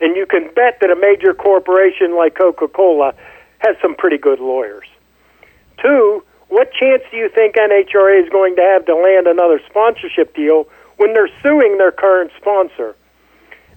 And 0.00 0.14
you 0.14 0.26
can 0.26 0.52
bet 0.54 0.78
that 0.80 0.90
a 0.90 0.96
major 0.96 1.32
corporation 1.32 2.14
like 2.14 2.36
Coca 2.36 2.68
Cola 2.68 3.14
has 3.58 3.76
some 3.82 3.94
pretty 3.94 4.18
good 4.18 4.40
lawyers. 4.40 4.86
Two, 5.82 6.24
what 6.48 6.72
chance 6.72 7.02
do 7.10 7.16
you 7.16 7.28
think 7.28 7.56
NHRA 7.56 8.22
is 8.22 8.28
going 8.30 8.56
to 8.56 8.62
have 8.62 8.86
to 8.86 8.94
land 8.94 9.26
another 9.26 9.60
sponsorship 9.68 10.34
deal 10.34 10.66
when 10.96 11.12
they're 11.12 11.30
suing 11.42 11.78
their 11.78 11.92
current 11.92 12.32
sponsor? 12.36 12.96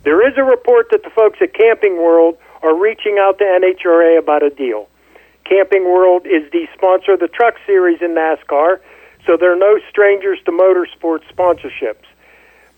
There 0.04 0.28
is 0.28 0.38
a 0.38 0.44
report 0.44 0.88
that 0.92 1.04
the 1.04 1.10
folks 1.10 1.40
at 1.42 1.54
Camping 1.54 1.98
World 1.98 2.38
are 2.64 2.76
reaching 2.76 3.18
out 3.20 3.38
to 3.40 3.44
NHRA 3.44 4.18
about 4.18 4.44
a 4.44 4.50
deal. 4.50 4.88
Camping 5.46 5.84
World 5.84 6.26
is 6.26 6.50
the 6.52 6.68
sponsor 6.74 7.14
of 7.14 7.20
the 7.20 7.28
Truck 7.28 7.56
Series 7.66 8.02
in 8.02 8.16
NASCAR, 8.16 8.80
so 9.26 9.38
they're 9.38 9.58
no 9.58 9.80
strangers 9.90 10.40
to 10.46 10.52
motorsport 10.52 11.22
sponsorships. 11.32 12.06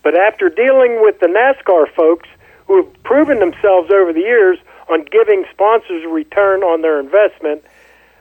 But 0.02 0.16
after 0.16 0.48
dealing 0.48 1.00
with 1.00 1.20
the 1.20 1.26
NASCAR 1.26 1.92
folks 1.94 2.28
who 2.66 2.82
have 2.82 3.02
proven 3.04 3.38
themselves 3.38 3.90
over 3.90 4.12
the 4.12 4.20
years 4.20 4.58
on 4.88 5.04
giving 5.10 5.44
sponsors 5.50 6.04
a 6.04 6.08
return 6.08 6.62
on 6.62 6.82
their 6.82 7.00
investment, 7.00 7.64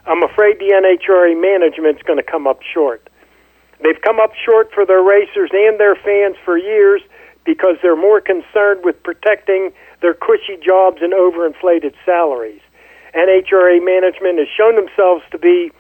I'm 0.06 0.24
afraid 0.24 0.60
the 0.60 0.72
NHRA 0.72 1.40
management's 1.40 2.04
going 2.04 2.18
to 2.18 2.24
come 2.24 2.48
up 2.48 2.62
short. 2.62 3.10
They've 3.84 4.00
come 4.02 4.20
up 4.20 4.32
short 4.46 4.72
for 4.74 4.86
their 4.86 5.02
racers 5.02 5.50
and 5.52 5.80
their 5.80 5.96
fans 5.96 6.36
for 6.44 6.58
years 6.58 7.02
because 7.46 7.76
they're 7.82 7.96
more 7.96 8.22
concerned 8.22 8.84
with 8.84 9.02
protecting 9.04 9.74
their 10.02 10.14
cushy 10.14 10.58
jobs 10.64 11.02
and 11.02 11.14
overinflated 11.14 11.94
salaries. 12.06 12.62
NHRA 13.14 13.84
management 13.84 14.40
has 14.40 14.48
shown 14.56 14.76
themselves 14.76 15.24
to 15.32 15.38
be 15.38 15.72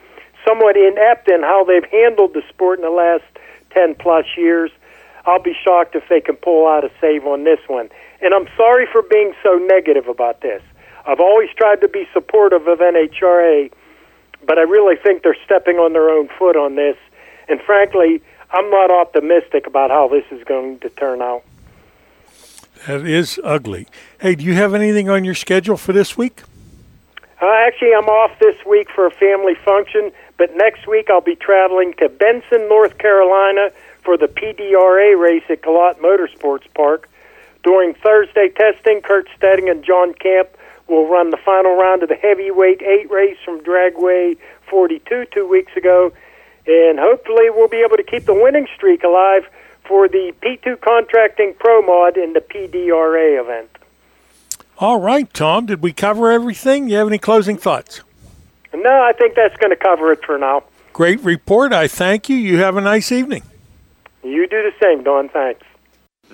somewhat 0.47 0.75
inept 0.75 1.29
in 1.29 1.41
how 1.41 1.63
they've 1.63 1.89
handled 1.89 2.33
the 2.33 2.43
sport 2.49 2.79
in 2.79 2.85
the 2.85 2.91
last 2.91 3.23
10 3.71 3.95
plus 3.95 4.25
years. 4.37 4.71
I'll 5.25 5.41
be 5.41 5.55
shocked 5.63 5.95
if 5.95 6.03
they 6.09 6.19
can 6.19 6.35
pull 6.35 6.67
out 6.67 6.83
a 6.83 6.91
save 6.99 7.25
on 7.25 7.43
this 7.43 7.59
one. 7.67 7.89
And 8.21 8.33
I'm 8.33 8.47
sorry 8.57 8.85
for 8.91 9.01
being 9.01 9.33
so 9.41 9.55
negative 9.55 10.07
about 10.07 10.41
this. 10.41 10.61
I've 11.05 11.19
always 11.19 11.49
tried 11.55 11.81
to 11.81 11.87
be 11.87 12.07
supportive 12.13 12.67
of 12.67 12.79
NHRA, 12.79 13.71
but 14.45 14.57
I 14.57 14.61
really 14.61 14.95
think 14.95 15.23
they're 15.23 15.37
stepping 15.45 15.77
on 15.77 15.93
their 15.93 16.09
own 16.09 16.29
foot 16.39 16.55
on 16.55 16.75
this. 16.75 16.97
And 17.49 17.61
frankly, 17.61 18.21
I'm 18.51 18.69
not 18.69 18.89
optimistic 18.91 19.67
about 19.67 19.89
how 19.89 20.07
this 20.07 20.25
is 20.31 20.43
going 20.45 20.79
to 20.79 20.89
turn 20.89 21.21
out. 21.21 21.43
That 22.87 23.05
is 23.05 23.39
ugly. 23.43 23.87
Hey, 24.19 24.35
do 24.35 24.43
you 24.43 24.53
have 24.53 24.73
anything 24.73 25.09
on 25.09 25.23
your 25.23 25.35
schedule 25.35 25.77
for 25.77 25.93
this 25.93 26.17
week? 26.17 26.43
Uh, 27.41 27.47
actually, 27.67 27.93
I'm 27.93 28.07
off 28.07 28.37
this 28.39 28.55
week 28.65 28.89
for 28.89 29.05
a 29.05 29.11
family 29.11 29.55
function, 29.55 30.11
but 30.37 30.55
next 30.55 30.87
week 30.87 31.09
I'll 31.09 31.21
be 31.21 31.35
traveling 31.35 31.93
to 31.95 32.07
Benson, 32.07 32.69
North 32.69 32.97
Carolina 32.97 33.71
for 34.01 34.17
the 34.17 34.27
PDRA 34.27 35.19
race 35.19 35.43
at 35.49 35.61
GALOT 35.61 35.99
Motorsports 35.99 36.73
Park. 36.73 37.09
During 37.63 37.93
Thursday 37.95 38.49
testing, 38.49 39.01
Kurt 39.01 39.27
Stedding 39.35 39.69
and 39.69 39.83
John 39.83 40.13
Camp 40.13 40.49
will 40.87 41.07
run 41.07 41.29
the 41.29 41.37
final 41.37 41.75
round 41.75 42.03
of 42.03 42.09
the 42.09 42.15
heavyweight 42.15 42.81
eight 42.81 43.09
race 43.09 43.37
from 43.43 43.61
Dragway 43.61 44.37
42 44.69 45.25
two 45.31 45.47
weeks 45.47 45.75
ago, 45.75 46.11
and 46.67 46.99
hopefully 46.99 47.49
we'll 47.49 47.67
be 47.67 47.83
able 47.85 47.97
to 47.97 48.03
keep 48.03 48.25
the 48.25 48.33
winning 48.33 48.67
streak 48.75 49.03
alive 49.03 49.47
for 49.85 50.07
the 50.07 50.33
P2 50.41 50.79
Contracting 50.81 51.53
Pro 51.59 51.81
Mod 51.81 52.17
in 52.17 52.33
the 52.33 52.39
PDRA 52.39 53.41
event. 53.41 53.69
All 54.79 54.99
right, 54.99 55.31
Tom, 55.33 55.65
did 55.65 55.81
we 55.81 55.93
cover 55.93 56.31
everything? 56.31 56.89
You 56.89 56.97
have 56.97 57.07
any 57.07 57.17
closing 57.19 57.57
thoughts? 57.57 58.01
No, 58.73 59.03
I 59.03 59.13
think 59.13 59.35
that's 59.35 59.55
going 59.57 59.69
to 59.69 59.75
cover 59.75 60.11
it 60.11 60.23
for 60.25 60.37
now. 60.37 60.63
Great 60.93 61.19
report. 61.21 61.73
I 61.73 61.87
thank 61.87 62.27
you. 62.27 62.35
You 62.35 62.57
have 62.59 62.75
a 62.75 62.81
nice 62.81 63.11
evening. 63.11 63.43
You 64.23 64.47
do 64.47 64.63
the 64.63 64.73
same, 64.81 65.03
Don. 65.03 65.29
Thanks. 65.29 65.63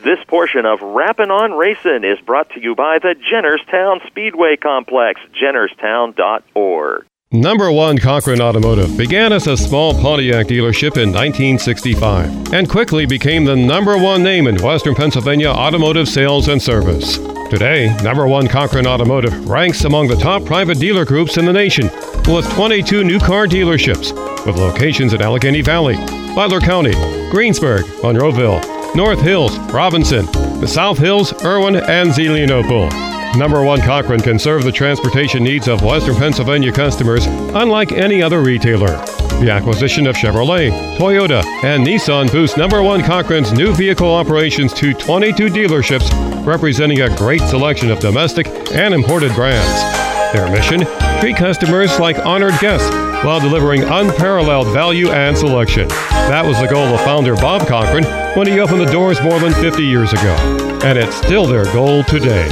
This 0.04 0.20
portion 0.28 0.66
of 0.66 0.82
Rappin' 0.82 1.30
on 1.30 1.52
Racing 1.52 2.06
is 2.06 2.20
brought 2.26 2.50
to 2.52 2.62
you 2.62 2.74
by 2.74 3.00
the 3.00 3.16
Jennerstown 3.16 4.06
Speedway 4.08 4.56
Complex, 4.56 5.20
jennerstown.org. 5.42 7.06
Number 7.32 7.70
one 7.70 7.98
Cochran 7.98 8.40
Automotive 8.40 8.98
began 8.98 9.34
as 9.34 9.48
a 9.48 9.58
small 9.58 9.94
Pontiac 9.94 10.48
dealership 10.48 10.96
in 10.96 11.12
1965 11.12 12.54
and 12.54 12.70
quickly 12.70 13.06
became 13.06 13.44
the 13.44 13.58
number 13.58 13.98
one 13.98 14.24
name 14.24 14.48
in 14.48 14.56
Western 14.64 14.96
Pennsylvania 14.96 15.50
automotive 15.50 16.08
sales 16.08 16.48
and 16.48 16.62
service. 16.62 17.18
Today, 17.50 17.94
number 18.02 18.26
one 18.26 18.48
Cochran 18.48 18.88
Automotive 18.88 19.50
ranks 19.50 19.84
among 19.84 20.08
the 20.08 20.16
top 20.16 20.46
private 20.46 20.80
dealer 20.80 21.04
groups 21.04 21.36
in 21.36 21.46
the 21.46 21.54
nation 21.54 21.88
with 22.26 22.50
22 22.54 23.04
new 23.04 23.20
car 23.20 23.48
dealerships 23.48 24.14
with 24.46 24.56
locations 24.56 25.14
in 25.14 25.22
Allegheny 25.22 25.62
Valley, 25.62 25.98
Butler 26.34 26.62
County, 26.62 26.94
Greensburg, 27.32 27.84
Monroeville, 28.02 28.79
North 28.96 29.22
Hills, 29.22 29.58
Robinson, 29.72 30.26
the 30.60 30.68
South 30.68 30.98
Hills, 30.98 31.32
Irwin, 31.44 31.76
and 31.76 32.10
Zelienople. 32.10 32.90
Number 33.38 33.64
one 33.64 33.80
Cochran 33.82 34.20
can 34.20 34.40
serve 34.40 34.64
the 34.64 34.72
transportation 34.72 35.44
needs 35.44 35.68
of 35.68 35.84
Western 35.84 36.16
Pennsylvania 36.16 36.72
customers 36.72 37.28
unlike 37.28 37.92
any 37.92 38.24
other 38.24 38.42
retailer. 38.42 38.98
The 39.40 39.52
acquisition 39.52 40.08
of 40.08 40.16
Chevrolet, 40.16 40.72
Toyota, 40.98 41.46
and 41.64 41.86
Nissan 41.86 42.32
boosts 42.32 42.58
Number 42.58 42.82
one 42.82 43.04
Cochran's 43.04 43.54
new 43.54 43.74
vehicle 43.74 44.12
operations 44.12 44.74
to 44.74 44.94
22 44.94 45.48
dealerships, 45.48 46.10
representing 46.46 47.02
a 47.02 47.16
great 47.16 47.42
selection 47.42 47.92
of 47.92 48.00
domestic 48.00 48.48
and 48.74 48.94
imported 48.94 49.34
brands. 49.36 50.34
Their 50.34 50.50
mission? 50.52 50.82
Treat 51.22 51.38
customers 51.38 52.00
like 52.00 52.26
honored 52.26 52.60
guests 52.60 52.90
while 53.24 53.40
delivering 53.40 53.84
unparalleled 53.84 54.68
value 54.74 55.10
and 55.12 55.38
selection. 55.38 55.88
That 55.88 56.46
was 56.46 56.60
the 56.60 56.68
goal 56.68 56.86
of 56.86 57.00
founder 57.02 57.36
Bob 57.36 57.68
Cochran 57.68 58.04
when 58.36 58.48
he 58.48 58.60
opened 58.60 58.82
the 58.82 58.92
doors 58.92 59.22
more 59.22 59.40
than 59.40 59.54
50 59.54 59.84
years 59.84 60.14
ago. 60.14 60.36
And 60.84 60.98
it's 60.98 61.16
still 61.16 61.46
their 61.46 61.66
goal 61.74 62.04
today. 62.04 62.48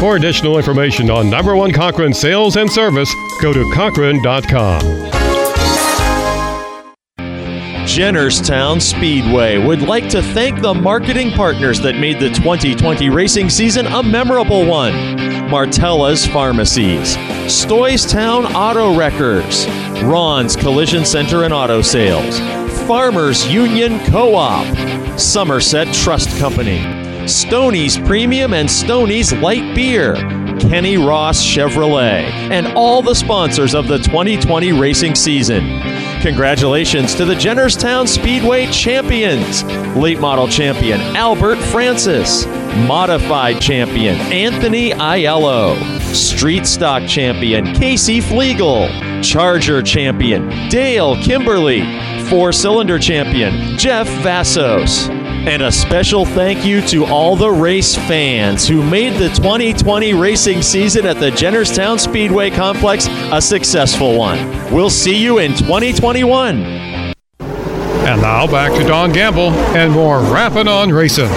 For 0.00 0.16
additional 0.16 0.58
information 0.58 1.10
on 1.10 1.30
number 1.30 1.56
one 1.56 1.72
Cochran 1.72 2.12
sales 2.12 2.56
and 2.56 2.70
service, 2.70 3.12
go 3.40 3.52
to 3.52 3.70
Cochran.com. 3.74 5.06
Jennerstown 7.86 8.82
Speedway 8.82 9.56
would 9.56 9.80
like 9.80 10.08
to 10.10 10.20
thank 10.20 10.60
the 10.60 10.74
marketing 10.74 11.30
partners 11.30 11.80
that 11.80 11.96
made 11.96 12.20
the 12.20 12.28
2020 12.28 13.08
racing 13.08 13.48
season 13.48 13.86
a 13.86 14.02
memorable 14.02 14.66
one. 14.66 14.92
Martella's 15.48 16.26
Pharmacies, 16.26 17.16
Stoystown 17.46 18.52
Auto 18.54 18.94
Wreckers, 18.94 19.66
Ron's 20.02 20.56
Collision 20.56 21.06
Center 21.06 21.44
and 21.44 21.54
Auto 21.54 21.80
Sales, 21.80 22.38
Farmers 22.86 23.44
Union 23.48 23.98
Co-op, 24.06 25.18
Somerset 25.18 25.92
Trust 25.92 26.28
Company, 26.38 27.26
Stoney's 27.26 27.98
Premium 27.98 28.54
and 28.54 28.70
Stoney's 28.70 29.32
Light 29.32 29.74
Beer, 29.74 30.14
Kenny 30.60 30.96
Ross 30.96 31.44
Chevrolet, 31.44 32.22
and 32.52 32.68
all 32.76 33.02
the 33.02 33.14
sponsors 33.14 33.74
of 33.74 33.88
the 33.88 33.98
2020 33.98 34.72
racing 34.72 35.16
season. 35.16 35.80
Congratulations 36.22 37.16
to 37.16 37.24
the 37.24 37.34
Jennerstown 37.34 38.06
Speedway 38.06 38.70
champions 38.70 39.64
late 39.96 40.20
model 40.20 40.46
champion 40.46 41.00
Albert 41.16 41.56
Francis, 41.56 42.46
modified 42.86 43.60
champion 43.60 44.14
Anthony 44.32 44.90
Aiello, 44.92 45.76
street 46.14 46.66
stock 46.66 47.08
champion 47.08 47.74
Casey 47.74 48.20
Flegel, 48.20 48.88
Charger 49.22 49.82
champion 49.82 50.48
Dale 50.68 51.20
Kimberly, 51.22 51.80
four 52.28 52.52
cylinder 52.52 52.98
champion 52.98 53.78
Jeff 53.78 54.06
Vassos. 54.22 55.08
And 55.08 55.62
a 55.62 55.70
special 55.70 56.24
thank 56.24 56.64
you 56.64 56.80
to 56.88 57.04
all 57.04 57.36
the 57.36 57.50
race 57.50 57.94
fans 57.94 58.66
who 58.66 58.82
made 58.82 59.12
the 59.14 59.28
2020 59.28 60.12
racing 60.14 60.60
season 60.60 61.06
at 61.06 61.20
the 61.20 61.30
Jennerstown 61.30 62.00
Speedway 62.00 62.50
Complex 62.50 63.06
a 63.08 63.40
successful 63.40 64.18
one. 64.18 64.38
We'll 64.72 64.90
see 64.90 65.16
you 65.16 65.38
in 65.38 65.52
2021. 65.52 66.56
And 68.06 68.22
now 68.22 68.46
back 68.46 68.72
to 68.72 68.86
Don 68.86 69.12
Gamble 69.12 69.50
and 69.50 69.92
more 69.92 70.20
Rapping 70.20 70.68
on 70.68 70.90
Racing. 70.90 71.30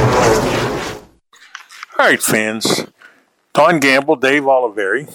All 1.99 2.05
right, 2.05 2.21
fans. 2.21 2.85
Don 3.53 3.79
Gamble, 3.79 4.15
Dave 4.15 4.43
Oliveri, 4.43 5.11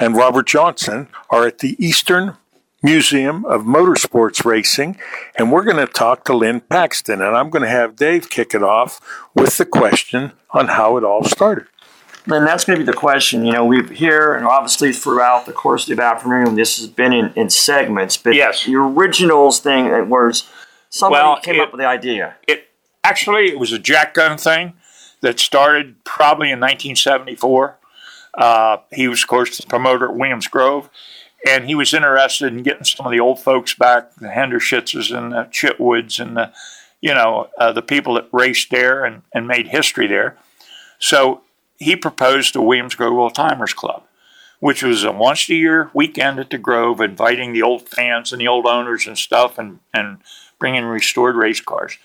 and 0.00 0.16
Robert 0.16 0.46
Johnson 0.46 1.08
are 1.30 1.46
at 1.46 1.58
the 1.58 1.76
Eastern 1.78 2.36
Museum 2.82 3.44
of 3.44 3.62
Motorsports 3.62 4.44
Racing, 4.44 4.98
and 5.36 5.52
we're 5.52 5.62
going 5.64 5.76
to 5.84 5.86
talk 5.86 6.24
to 6.24 6.34
Lynn 6.36 6.60
Paxton. 6.60 7.20
And 7.20 7.36
I'm 7.36 7.48
going 7.50 7.62
to 7.62 7.68
have 7.68 7.96
Dave 7.96 8.28
kick 8.28 8.54
it 8.54 8.62
off 8.62 9.00
with 9.34 9.56
the 9.58 9.64
question 9.64 10.32
on 10.50 10.68
how 10.68 10.96
it 10.96 11.04
all 11.04 11.24
started. 11.24 11.66
And 12.26 12.46
that's 12.46 12.64
going 12.64 12.78
to 12.78 12.84
be 12.84 12.90
the 12.90 12.96
question. 12.96 13.44
You 13.44 13.52
know, 13.52 13.64
we've 13.64 13.90
here 13.90 14.34
and 14.34 14.46
obviously 14.46 14.92
throughout 14.92 15.46
the 15.46 15.52
course 15.52 15.88
of 15.88 15.96
the 15.96 16.02
afternoon, 16.02 16.54
this 16.54 16.78
has 16.78 16.86
been 16.86 17.12
in, 17.12 17.32
in 17.34 17.50
segments. 17.50 18.16
But 18.16 18.34
yes. 18.34 18.64
the 18.64 18.76
originals 18.76 19.58
thing 19.58 20.08
was 20.08 20.48
somebody 20.88 21.24
Well, 21.24 21.40
came 21.40 21.56
it- 21.56 21.60
up 21.62 21.72
with 21.72 21.80
the 21.80 21.86
idea. 21.86 22.36
It 22.46 22.68
actually 23.02 23.46
it 23.46 23.58
was 23.58 23.72
a 23.72 23.78
Jack 23.78 24.14
Gunn 24.14 24.38
thing 24.38 24.74
that 25.20 25.40
started 25.40 26.02
probably 26.04 26.48
in 26.50 26.60
1974. 26.60 27.78
Uh, 28.34 28.78
he 28.92 29.08
was, 29.08 29.22
of 29.22 29.28
course, 29.28 29.58
the 29.58 29.66
promoter 29.66 30.06
at 30.08 30.16
Williams 30.16 30.46
Grove, 30.46 30.88
and 31.48 31.64
he 31.64 31.74
was 31.74 31.92
interested 31.92 32.52
in 32.52 32.62
getting 32.62 32.84
some 32.84 33.06
of 33.06 33.12
the 33.12 33.20
old 33.20 33.40
folks 33.40 33.74
back, 33.74 34.14
the 34.16 34.28
Hendershitzes 34.28 35.16
and 35.16 35.32
the 35.32 35.48
Chitwoods 35.50 36.20
and 36.20 36.36
the, 36.36 36.52
you 37.00 37.14
know, 37.14 37.48
uh, 37.58 37.72
the 37.72 37.82
people 37.82 38.14
that 38.14 38.28
raced 38.32 38.70
there 38.70 39.04
and, 39.04 39.22
and 39.32 39.46
made 39.48 39.68
history 39.68 40.06
there. 40.06 40.36
So 40.98 41.42
he 41.78 41.96
proposed 41.96 42.54
the 42.54 42.62
Williams 42.62 42.94
Grove 42.94 43.18
Old 43.18 43.34
Timers 43.34 43.74
Club, 43.74 44.04
which 44.60 44.82
was 44.82 45.02
a 45.02 45.10
once 45.10 45.48
a 45.48 45.54
year 45.54 45.90
weekend 45.92 46.38
at 46.38 46.50
the 46.50 46.58
Grove, 46.58 47.00
inviting 47.00 47.52
the 47.52 47.62
old 47.62 47.88
fans 47.88 48.32
and 48.32 48.40
the 48.40 48.48
old 48.48 48.66
owners 48.66 49.06
and 49.06 49.18
stuff, 49.18 49.58
and 49.58 49.80
and 49.92 50.18
bringing 50.60 50.84
restored 50.84 51.34
race 51.34 51.60
cars. 51.60 51.98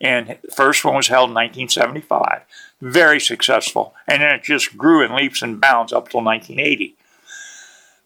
And 0.00 0.38
the 0.42 0.54
first 0.54 0.84
one 0.84 0.94
was 0.94 1.08
held 1.08 1.30
in 1.30 1.34
1975, 1.34 2.42
very 2.80 3.18
successful, 3.18 3.94
and 4.06 4.22
then 4.22 4.34
it 4.36 4.44
just 4.44 4.76
grew 4.76 5.02
in 5.02 5.16
leaps 5.16 5.42
and 5.42 5.60
bounds 5.60 5.92
up 5.92 6.08
till 6.08 6.22
1980. 6.22 6.94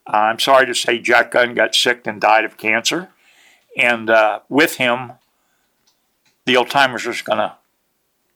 Uh, 0.07 0.17
I'm 0.17 0.39
sorry 0.39 0.67
to 0.67 0.75
say, 0.75 0.99
Jack 0.99 1.33
Gunn 1.33 1.55
got 1.55 1.75
sick 1.75 2.07
and 2.07 2.21
died 2.21 2.45
of 2.45 2.57
cancer, 2.57 3.11
and 3.77 4.11
uh, 4.11 4.41
with 4.49 4.77
him, 4.77 5.13
the 6.47 6.57
old 6.57 6.71
timers 6.71 7.07
was 7.07 7.23
going 7.23 7.39
to 7.39 7.55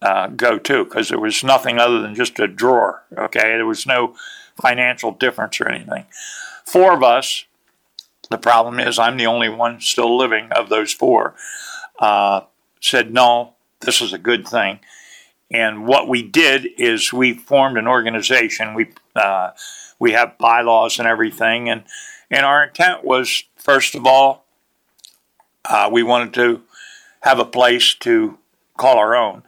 uh, 0.03 0.27
go 0.28 0.59
too, 0.59 0.85
because 0.85 1.09
there 1.09 1.19
was 1.19 1.43
nothing 1.43 1.78
other 1.78 2.01
than 2.01 2.15
just 2.15 2.39
a 2.39 2.47
drawer. 2.47 3.03
Okay, 3.16 3.41
there 3.41 3.66
was 3.66 3.86
no 3.86 4.15
financial 4.61 5.11
difference 5.11 5.61
or 5.61 5.69
anything. 5.69 6.07
Four 6.65 6.93
of 6.93 7.03
us. 7.03 7.45
The 8.31 8.39
problem 8.39 8.81
is, 8.81 8.99
I'm 8.99 9.19
the 9.19 9.27
only 9.27 9.51
one 9.51 9.81
still 9.81 10.16
living 10.16 10.49
of 10.53 10.69
those 10.69 10.93
four. 10.93 11.35
Uh, 11.99 12.43
said 12.81 13.12
no, 13.12 13.55
this 13.81 14.01
is 14.01 14.12
a 14.12 14.19
good 14.19 14.47
thing. 14.49 14.81
And 15.51 15.86
what 15.86 16.09
we 16.09 16.23
did 16.23 16.69
is 16.78 17.12
we 17.12 17.35
formed 17.35 17.77
an 17.77 17.86
organization. 17.86 18.74
We 18.74 18.89
uh, 19.15 19.51
we 19.98 20.12
have 20.12 20.38
bylaws 20.38 20.98
and 20.98 21.08
everything, 21.08 21.68
and 21.68 21.84
and 22.30 22.44
our 22.44 22.64
intent 22.64 23.04
was 23.04 23.44
first 23.56 23.94
of 23.94 24.06
all, 24.06 24.44
uh, 25.64 25.88
we 25.92 26.02
wanted 26.02 26.34
to 26.34 26.62
have 27.20 27.38
a 27.38 27.44
place 27.44 27.94
to 27.94 28.38
call 28.76 28.98
our 28.98 29.14
own. 29.14 29.42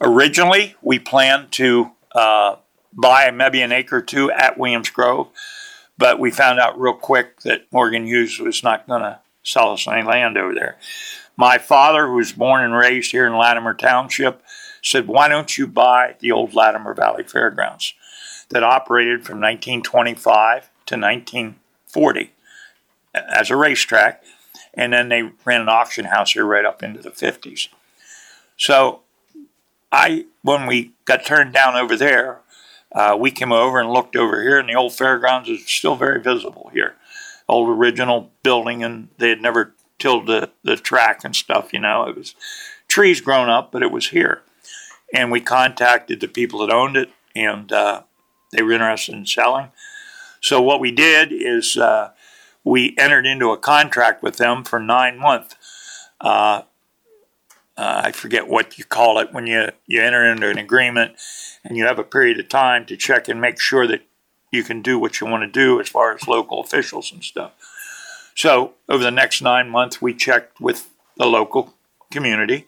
Originally, 0.00 0.74
we 0.80 0.98
planned 0.98 1.52
to 1.52 1.90
uh, 2.14 2.56
buy 2.92 3.30
maybe 3.30 3.60
an 3.60 3.72
acre 3.72 3.98
or 3.98 4.02
two 4.02 4.30
at 4.30 4.58
Williams 4.58 4.90
Grove, 4.90 5.28
but 5.98 6.18
we 6.18 6.30
found 6.30 6.58
out 6.58 6.80
real 6.80 6.94
quick 6.94 7.40
that 7.42 7.66
Morgan 7.72 8.06
Hughes 8.06 8.38
was 8.38 8.62
not 8.62 8.86
going 8.86 9.02
to 9.02 9.18
sell 9.42 9.72
us 9.72 9.86
any 9.86 10.02
land 10.02 10.38
over 10.38 10.54
there. 10.54 10.76
My 11.36 11.58
father, 11.58 12.06
who 12.06 12.14
was 12.14 12.32
born 12.32 12.62
and 12.62 12.74
raised 12.74 13.12
here 13.12 13.26
in 13.26 13.32
Latimore 13.32 13.78
Township, 13.78 14.42
said, 14.82 15.06
Why 15.06 15.28
don't 15.28 15.56
you 15.56 15.66
buy 15.66 16.16
the 16.20 16.32
old 16.32 16.52
Latimore 16.52 16.96
Valley 16.96 17.24
Fairgrounds 17.24 17.94
that 18.50 18.62
operated 18.62 19.24
from 19.24 19.40
1925 19.40 20.70
to 20.86 20.94
1940 20.96 22.32
as 23.14 23.50
a 23.50 23.56
racetrack? 23.56 24.22
And 24.74 24.92
then 24.92 25.08
they 25.08 25.22
ran 25.44 25.62
an 25.62 25.68
auction 25.68 26.06
house 26.06 26.32
here 26.32 26.44
right 26.44 26.64
up 26.64 26.82
into 26.82 27.00
the 27.00 27.10
50s. 27.10 27.68
So 28.56 29.00
I, 29.90 30.26
when 30.42 30.66
we 30.66 30.92
got 31.04 31.24
turned 31.24 31.52
down 31.52 31.76
over 31.76 31.96
there, 31.96 32.40
uh, 32.92 33.16
we 33.18 33.30
came 33.30 33.52
over 33.52 33.80
and 33.80 33.90
looked 33.90 34.16
over 34.16 34.42
here, 34.42 34.58
and 34.58 34.68
the 34.68 34.74
old 34.74 34.92
fairgrounds 34.92 35.48
is 35.48 35.66
still 35.66 35.96
very 35.96 36.20
visible 36.20 36.70
here. 36.72 36.96
Old 37.48 37.68
original 37.68 38.30
building, 38.42 38.82
and 38.82 39.08
they 39.18 39.28
had 39.28 39.40
never 39.40 39.74
tilled 39.98 40.26
the, 40.26 40.50
the 40.64 40.76
track 40.76 41.24
and 41.24 41.34
stuff, 41.34 41.72
you 41.72 41.78
know. 41.78 42.04
It 42.04 42.16
was 42.16 42.34
trees 42.88 43.20
grown 43.20 43.48
up, 43.48 43.70
but 43.70 43.82
it 43.82 43.92
was 43.92 44.08
here. 44.08 44.42
And 45.14 45.30
we 45.30 45.40
contacted 45.40 46.20
the 46.20 46.28
people 46.28 46.60
that 46.60 46.72
owned 46.72 46.96
it, 46.96 47.10
and 47.34 47.70
uh, 47.72 48.02
they 48.52 48.62
were 48.62 48.72
interested 48.72 49.14
in 49.14 49.26
selling. 49.26 49.70
So 50.40 50.60
what 50.60 50.80
we 50.80 50.90
did 50.90 51.32
is 51.32 51.76
uh, 51.76 52.10
we 52.64 52.94
entered 52.98 53.26
into 53.26 53.50
a 53.50 53.58
contract 53.58 54.22
with 54.22 54.36
them 54.36 54.64
for 54.64 54.78
nine 54.78 55.18
months. 55.18 55.54
Uh, 56.20 56.62
uh, 57.76 58.02
I 58.04 58.12
forget 58.12 58.48
what 58.48 58.78
you 58.78 58.84
call 58.84 59.18
it 59.18 59.32
when 59.32 59.46
you, 59.46 59.68
you 59.86 60.02
enter 60.02 60.24
into 60.24 60.50
an 60.50 60.58
agreement 60.58 61.16
and 61.64 61.76
you 61.76 61.84
have 61.84 61.98
a 61.98 62.04
period 62.04 62.38
of 62.38 62.48
time 62.48 62.84
to 62.86 62.96
check 62.96 63.28
and 63.28 63.40
make 63.40 63.60
sure 63.60 63.86
that 63.86 64.02
you 64.50 64.62
can 64.62 64.82
do 64.82 64.98
what 64.98 65.20
you 65.20 65.26
want 65.26 65.42
to 65.42 65.46
do 65.46 65.80
as 65.80 65.88
far 65.88 66.14
as 66.14 66.26
local 66.26 66.60
officials 66.60 67.12
and 67.12 67.22
stuff. 67.22 67.52
So 68.34 68.74
over 68.88 69.02
the 69.02 69.10
next 69.10 69.42
nine 69.42 69.70
months, 69.70 70.02
we 70.02 70.14
checked 70.14 70.60
with 70.60 70.90
the 71.16 71.26
local 71.26 71.74
community, 72.10 72.66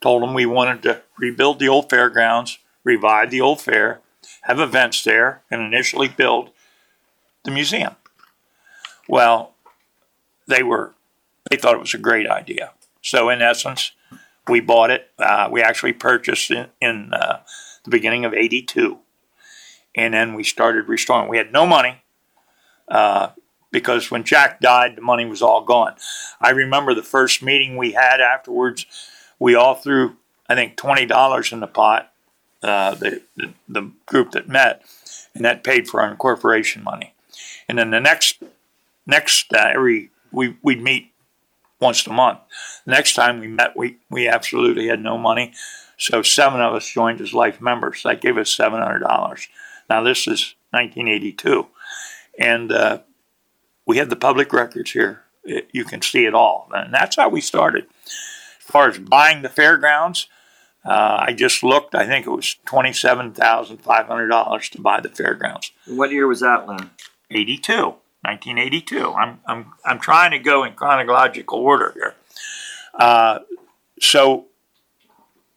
told 0.00 0.22
them 0.22 0.34
we 0.34 0.46
wanted 0.46 0.82
to 0.84 1.02
rebuild 1.18 1.58
the 1.58 1.68
old 1.68 1.90
fairgrounds, 1.90 2.58
revive 2.84 3.30
the 3.30 3.40
old 3.40 3.60
fair, 3.60 4.00
have 4.42 4.60
events 4.60 5.04
there, 5.04 5.42
and 5.50 5.60
initially 5.60 6.08
build 6.08 6.50
the 7.44 7.50
museum. 7.50 7.96
Well, 9.08 9.54
they 10.46 10.62
were 10.62 10.94
they 11.50 11.56
thought 11.56 11.74
it 11.74 11.80
was 11.80 11.94
a 11.94 11.98
great 11.98 12.28
idea. 12.28 12.72
So 13.02 13.30
in 13.30 13.40
essence, 13.40 13.92
we 14.48 14.60
bought 14.60 14.90
it. 14.90 15.10
Uh, 15.18 15.48
we 15.50 15.62
actually 15.62 15.92
purchased 15.92 16.50
it 16.50 16.70
in 16.80 17.12
uh, 17.12 17.40
the 17.84 17.90
beginning 17.90 18.24
of 18.24 18.34
'82, 18.34 18.98
and 19.94 20.14
then 20.14 20.34
we 20.34 20.44
started 20.44 20.88
restoring. 20.88 21.28
We 21.28 21.38
had 21.38 21.52
no 21.52 21.66
money 21.66 22.02
uh, 22.88 23.30
because 23.70 24.10
when 24.10 24.24
Jack 24.24 24.60
died, 24.60 24.96
the 24.96 25.02
money 25.02 25.24
was 25.24 25.42
all 25.42 25.62
gone. 25.64 25.94
I 26.40 26.50
remember 26.50 26.94
the 26.94 27.02
first 27.02 27.42
meeting 27.42 27.76
we 27.76 27.92
had 27.92 28.20
afterwards. 28.20 28.86
We 29.38 29.54
all 29.54 29.74
threw, 29.74 30.16
I 30.48 30.54
think, 30.54 30.76
twenty 30.76 31.06
dollars 31.06 31.52
in 31.52 31.60
the 31.60 31.66
pot. 31.66 32.12
Uh, 32.60 32.94
the, 32.96 33.22
the 33.36 33.54
the 33.68 33.92
group 34.06 34.32
that 34.32 34.48
met, 34.48 34.82
and 35.32 35.44
that 35.44 35.62
paid 35.62 35.86
for 35.86 36.02
our 36.02 36.10
incorporation 36.10 36.82
money. 36.82 37.14
And 37.68 37.78
then 37.78 37.92
the 37.92 38.00
next 38.00 38.42
next 39.06 39.52
uh, 39.54 39.70
every 39.74 40.10
we 40.32 40.56
we'd 40.62 40.82
meet 40.82 41.12
once 41.80 42.04
a 42.06 42.12
month. 42.12 42.40
The 42.84 42.90
next 42.90 43.14
time 43.14 43.38
we 43.38 43.46
met, 43.46 43.76
we 43.76 43.98
we 44.10 44.26
absolutely 44.26 44.88
had 44.88 45.00
no 45.00 45.16
money, 45.16 45.52
so 45.96 46.22
seven 46.22 46.60
of 46.60 46.74
us 46.74 46.90
joined 46.90 47.20
as 47.20 47.32
life 47.32 47.60
members. 47.60 48.02
That 48.02 48.20
gave 48.20 48.36
us 48.36 48.52
seven 48.52 48.80
hundred 48.80 49.00
dollars. 49.00 49.46
Now 49.88 50.02
this 50.02 50.26
is 50.26 50.56
1982, 50.70 51.66
and 52.38 52.72
uh, 52.72 52.98
we 53.86 53.98
have 53.98 54.10
the 54.10 54.16
public 54.16 54.52
records 54.52 54.90
here. 54.90 55.22
It, 55.44 55.68
you 55.72 55.84
can 55.84 56.02
see 56.02 56.26
it 56.26 56.34
all, 56.34 56.68
and 56.74 56.92
that's 56.92 57.16
how 57.16 57.28
we 57.28 57.40
started. 57.40 57.86
As 58.04 58.64
far 58.66 58.88
as 58.88 58.98
buying 58.98 59.42
the 59.42 59.48
fairgrounds, 59.48 60.28
uh, 60.88 61.24
I 61.26 61.34
just 61.34 61.62
looked. 61.62 61.94
I 61.94 62.06
think 62.06 62.26
it 62.26 62.30
was 62.30 62.56
twenty-seven 62.64 63.34
thousand 63.34 63.78
five 63.78 64.06
hundred 64.06 64.28
dollars 64.28 64.68
to 64.70 64.80
buy 64.80 65.00
the 65.00 65.10
fairgrounds. 65.10 65.72
What 65.86 66.10
year 66.10 66.26
was 66.26 66.40
that, 66.40 66.66
Lynn? 66.66 66.90
82. 67.30 67.72
1982. 68.22 69.12
I'm, 69.12 69.40
I'm, 69.46 69.72
I'm 69.84 69.98
trying 70.00 70.30
to 70.32 70.38
go 70.38 70.64
in 70.64 70.72
chronological 70.72 71.58
order 71.58 71.92
here. 71.94 72.14
Uh, 72.98 73.40
so 74.00 74.46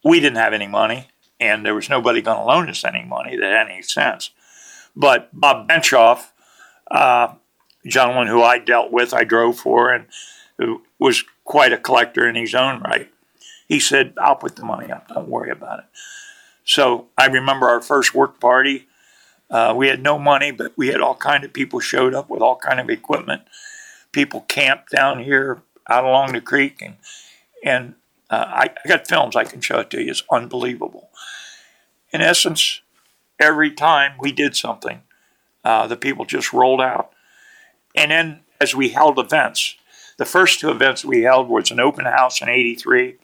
we 0.03 0.19
didn't 0.19 0.37
have 0.37 0.53
any 0.53 0.67
money, 0.67 1.07
and 1.39 1.65
there 1.65 1.75
was 1.75 1.89
nobody 1.89 2.21
going 2.21 2.37
to 2.37 2.43
loan 2.43 2.69
us 2.69 2.83
any 2.83 3.03
money 3.03 3.35
that 3.37 3.51
had 3.51 3.69
any 3.71 3.81
sense. 3.81 4.31
But 4.95 5.29
Bob 5.33 5.67
Benchoff, 5.67 6.31
uh, 6.89 7.33
gentleman 7.87 8.27
who 8.27 8.43
I 8.43 8.59
dealt 8.59 8.91
with, 8.91 9.13
I 9.13 9.23
drove 9.23 9.57
for, 9.57 9.91
and 9.91 10.07
who 10.57 10.83
was 10.99 11.23
quite 11.45 11.73
a 11.73 11.77
collector 11.77 12.27
in 12.27 12.35
his 12.35 12.53
own 12.53 12.81
right, 12.81 13.09
he 13.71 13.79
said, 13.79 14.13
I'll 14.19 14.35
put 14.35 14.55
the 14.55 14.65
money 14.65 14.91
up. 14.91 15.07
Don't 15.07 15.29
worry 15.29 15.51
about 15.51 15.79
it. 15.79 15.85
So 16.65 17.07
I 17.17 17.25
remember 17.27 17.69
our 17.69 17.81
first 17.81 18.13
work 18.13 18.39
party 18.39 18.87
uh, 19.51 19.73
we 19.75 19.89
had 19.89 20.01
no 20.01 20.17
money, 20.17 20.49
but 20.51 20.71
we 20.77 20.87
had 20.87 21.01
all 21.01 21.15
kind 21.15 21.43
of 21.43 21.51
people 21.51 21.81
showed 21.81 22.15
up 22.15 22.29
with 22.29 22.41
all 22.41 22.55
kind 22.55 22.79
of 22.79 22.89
equipment. 22.89 23.41
People 24.13 24.45
camped 24.47 24.89
down 24.91 25.23
here 25.23 25.61
out 25.89 26.05
along 26.05 26.31
the 26.31 26.41
creek, 26.41 26.81
and 26.81 26.95
and 27.63 27.95
uh, 28.29 28.45
I, 28.47 28.69
I 28.83 28.87
got 28.87 29.07
films 29.07 29.35
I 29.35 29.43
can 29.43 29.59
show 29.59 29.79
it 29.79 29.89
to 29.89 30.01
you. 30.01 30.11
It's 30.11 30.23
unbelievable. 30.31 31.09
In 32.13 32.21
essence, 32.21 32.81
every 33.39 33.71
time 33.71 34.13
we 34.19 34.31
did 34.31 34.55
something, 34.55 35.01
uh, 35.65 35.85
the 35.87 35.97
people 35.97 36.23
just 36.23 36.53
rolled 36.53 36.81
out. 36.81 37.11
And 37.93 38.09
then 38.09 38.39
as 38.61 38.73
we 38.73 38.89
held 38.89 39.19
events, 39.19 39.75
the 40.17 40.25
first 40.25 40.61
two 40.61 40.69
events 40.69 41.03
we 41.03 41.23
held 41.23 41.49
was 41.49 41.71
an 41.71 41.81
open 41.81 42.05
house 42.05 42.41
in 42.41 42.47
'83 42.47 43.17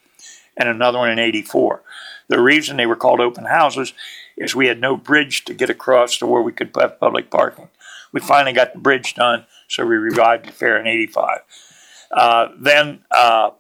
and 0.58 0.68
another 0.68 1.00
one 1.00 1.10
in 1.10 1.20
'84. 1.20 1.82
The 2.28 2.42
reason 2.42 2.78
they 2.78 2.86
were 2.86 2.96
called 2.96 3.22
open 3.22 3.46
houses 3.46 3.94
is 4.36 4.56
we 4.56 4.68
had 4.68 4.82
no 4.82 4.98
bridge 4.98 5.46
to 5.46 5.54
get 5.54 5.70
across 5.70 6.18
to 6.18 6.28
where 6.28 6.42
we 6.42 6.52
could 6.52 6.72
have 6.76 7.00
public 7.00 7.30
parking. 7.30 7.70
We 8.12 8.20
finally 8.20 8.54
got 8.54 8.74
the 8.74 8.80
bridge 8.80 9.16
done, 9.16 9.46
so 9.68 9.86
we 9.86 9.96
revived 9.96 10.48
the 10.48 10.52
fair 10.52 10.78
in 10.78 10.88
'85. 10.88 11.40
Uh, 12.12 12.48
then 12.58 13.00
uh, 13.12 13.52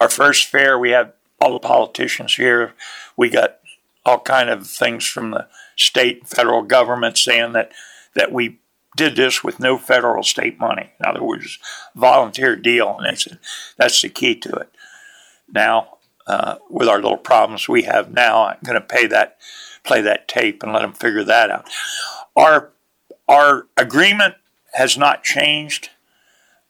our 0.00 0.08
first 0.08 0.46
fair, 0.46 0.78
we 0.78 0.90
had 0.90 1.12
all 1.40 1.52
the 1.52 1.58
politicians 1.58 2.34
here. 2.34 2.74
We 3.16 3.30
got 3.30 3.58
all 4.04 4.20
kind 4.20 4.48
of 4.48 4.66
things 4.66 5.06
from 5.06 5.32
the 5.32 5.48
state 5.76 6.20
and 6.20 6.28
federal 6.28 6.62
government 6.62 7.18
saying 7.18 7.52
that 7.52 7.72
that 8.14 8.32
we 8.32 8.58
did 8.96 9.16
this 9.16 9.44
with 9.44 9.60
no 9.60 9.76
federal 9.76 10.22
state 10.22 10.58
money. 10.58 10.90
In 10.98 11.06
other 11.06 11.22
words, 11.22 11.58
volunteer 11.94 12.56
deal, 12.56 12.98
and 12.98 13.18
said 13.18 13.38
that's 13.76 14.00
the 14.00 14.08
key 14.08 14.34
to 14.36 14.50
it. 14.54 14.70
Now 15.52 15.96
uh, 16.26 16.56
with 16.68 16.88
our 16.88 17.00
little 17.00 17.16
problems 17.16 17.68
we 17.68 17.82
have 17.82 18.12
now. 18.12 18.46
I'm 18.46 18.58
going 18.64 18.80
to 18.80 18.86
pay 18.86 19.06
that, 19.06 19.38
play 19.84 20.00
that 20.02 20.28
tape, 20.28 20.62
and 20.62 20.72
let 20.72 20.82
them 20.82 20.92
figure 20.92 21.24
that 21.24 21.50
out. 21.50 21.68
Our 22.36 22.72
our 23.28 23.66
agreement 23.76 24.34
has 24.74 24.96
not 24.96 25.24
changed. 25.24 25.90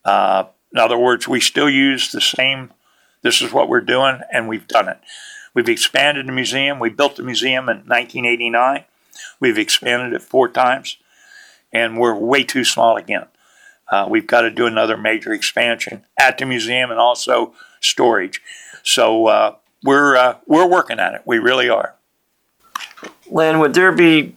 Uh, 0.04 0.44
in 0.72 0.78
other 0.78 0.98
words, 0.98 1.26
we 1.28 1.40
still 1.40 1.68
use 1.68 2.12
the 2.12 2.20
same. 2.20 2.72
This 3.22 3.42
is 3.42 3.52
what 3.52 3.68
we're 3.68 3.80
doing, 3.80 4.20
and 4.32 4.48
we've 4.48 4.68
done 4.68 4.88
it. 4.88 4.98
We've 5.54 5.68
expanded 5.68 6.26
the 6.26 6.32
museum. 6.32 6.78
We 6.78 6.90
built 6.90 7.16
the 7.16 7.22
museum 7.22 7.68
in 7.68 7.78
1989. 7.78 8.84
We've 9.40 9.58
expanded 9.58 10.12
it 10.12 10.22
four 10.22 10.48
times, 10.48 10.98
and 11.72 11.98
we're 11.98 12.14
way 12.14 12.44
too 12.44 12.64
small 12.64 12.96
again. 12.96 13.26
Uh, 13.88 14.06
we've 14.08 14.26
got 14.26 14.42
to 14.42 14.50
do 14.50 14.66
another 14.66 14.96
major 14.96 15.32
expansion 15.32 16.04
at 16.18 16.38
the 16.38 16.44
museum 16.44 16.90
and 16.90 16.98
also 16.98 17.54
storage. 17.86 18.42
So 18.82 19.26
uh, 19.26 19.54
we're 19.82 20.16
uh, 20.16 20.38
we're 20.46 20.66
working 20.66 21.00
on 21.00 21.14
it. 21.14 21.22
We 21.24 21.38
really 21.38 21.68
are. 21.68 21.94
Lynn, 23.30 23.58
would 23.58 23.74
there 23.74 23.92
be 23.92 24.36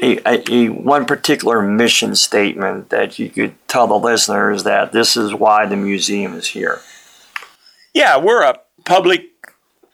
a, 0.00 0.18
a, 0.28 0.52
a, 0.52 0.68
one 0.68 1.06
particular 1.06 1.60
mission 1.60 2.14
statement 2.14 2.90
that 2.90 3.18
you 3.18 3.28
could 3.28 3.54
tell 3.68 3.86
the 3.86 3.94
listeners 3.94 4.64
that 4.64 4.92
this 4.92 5.16
is 5.16 5.34
why 5.34 5.66
the 5.66 5.76
museum 5.76 6.34
is 6.34 6.48
here? 6.48 6.80
Yeah, 7.92 8.16
we're 8.18 8.42
a 8.42 8.60
public 8.84 9.30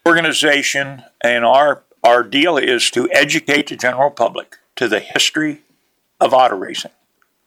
organization, 0.06 1.02
and 1.22 1.44
our 1.44 1.82
our 2.04 2.22
deal 2.22 2.56
is 2.56 2.90
to 2.92 3.10
educate 3.10 3.68
the 3.68 3.76
general 3.76 4.10
public 4.10 4.56
to 4.76 4.88
the 4.88 5.00
history 5.00 5.62
of 6.20 6.32
auto 6.32 6.56
racing 6.56 6.92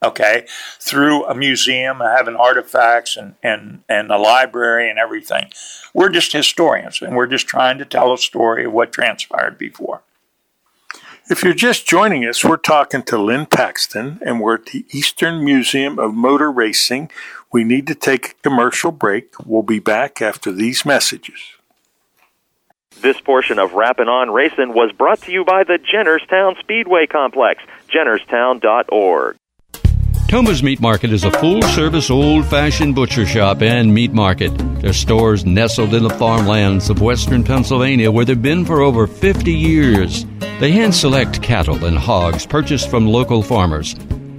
okay, 0.04 0.46
through 0.80 1.26
a 1.26 1.36
museum, 1.36 2.00
having 2.00 2.36
artifacts 2.36 3.16
and, 3.16 3.36
and, 3.44 3.84
and 3.88 4.12
a 4.12 4.18
library 4.18 4.90
and 4.90 4.98
everything. 4.98 5.52
We're 5.94 6.10
just 6.10 6.34
historians, 6.34 7.02
and 7.02 7.16
we're 7.16 7.28
just 7.28 7.48
trying 7.48 7.78
to 7.78 7.86
tell 7.86 8.14
a 8.14 8.18
story 8.18 8.66
of 8.66 8.74
what 8.74 8.92
transpired 8.92 9.58
before. 9.58 10.02
If 11.30 11.44
you're 11.44 11.54
just 11.54 11.88
joining 11.88 12.26
us, 12.26 12.44
we're 12.44 12.58
talking 12.58 13.04
to 13.04 13.18
Lynn 13.18 13.46
Paxton, 13.46 14.20
and 14.26 14.42
we're 14.42 14.56
at 14.56 14.66
the 14.68 14.86
Eastern 14.90 15.46
Museum 15.46 16.00
of 16.00 16.14
Motor 16.14 16.52
Racing. 16.52 17.12
We 17.54 17.64
need 17.64 17.88
to 17.88 17.96
take 17.96 18.32
a 18.32 18.34
commercial 18.42 18.92
break. 18.92 19.34
We'll 19.46 19.62
be 19.62 19.80
back 19.80 20.22
after 20.22 20.52
these 20.52 20.84
messages. 20.84 21.40
This 23.02 23.22
portion 23.22 23.60
of 23.60 23.74
Rappin' 23.74 24.10
On 24.10 24.32
Racing 24.32 24.74
was 24.74 24.92
brought 24.92 25.22
to 25.22 25.32
you 25.32 25.46
by 25.46 25.64
the 25.64 25.80
Jennerstown 25.80 26.60
Speedway 26.60 27.08
Complex, 27.08 27.64
jennerstown.org. 27.90 29.38
Thoma's 30.32 30.64
Meat 30.64 30.80
Market 30.80 31.12
is 31.12 31.26
a 31.26 31.30
full 31.30 31.62
service, 31.62 32.10
old 32.10 32.46
fashioned 32.46 32.96
butcher 32.96 33.26
shop 33.26 33.62
and 33.62 33.94
meat 33.94 34.14
market. 34.14 34.58
Their 34.80 34.94
stores 34.94 35.46
nestled 35.46 35.94
in 35.94 36.04
the 36.04 36.10
farmlands 36.10 36.90
of 36.90 37.02
western 37.02 37.44
Pennsylvania 37.44 38.10
where 38.10 38.24
they've 38.24 38.42
been 38.42 38.64
for 38.64 38.80
over 38.80 39.08
50 39.08 39.52
years. 39.52 40.26
They 40.62 40.72
hand 40.72 40.96
select 40.96 41.44
cattle 41.44 41.84
and 41.84 41.98
hogs 41.98 42.46
purchased 42.46 42.90
from 42.90 43.08
local 43.08 43.44
farmers. 43.44 43.94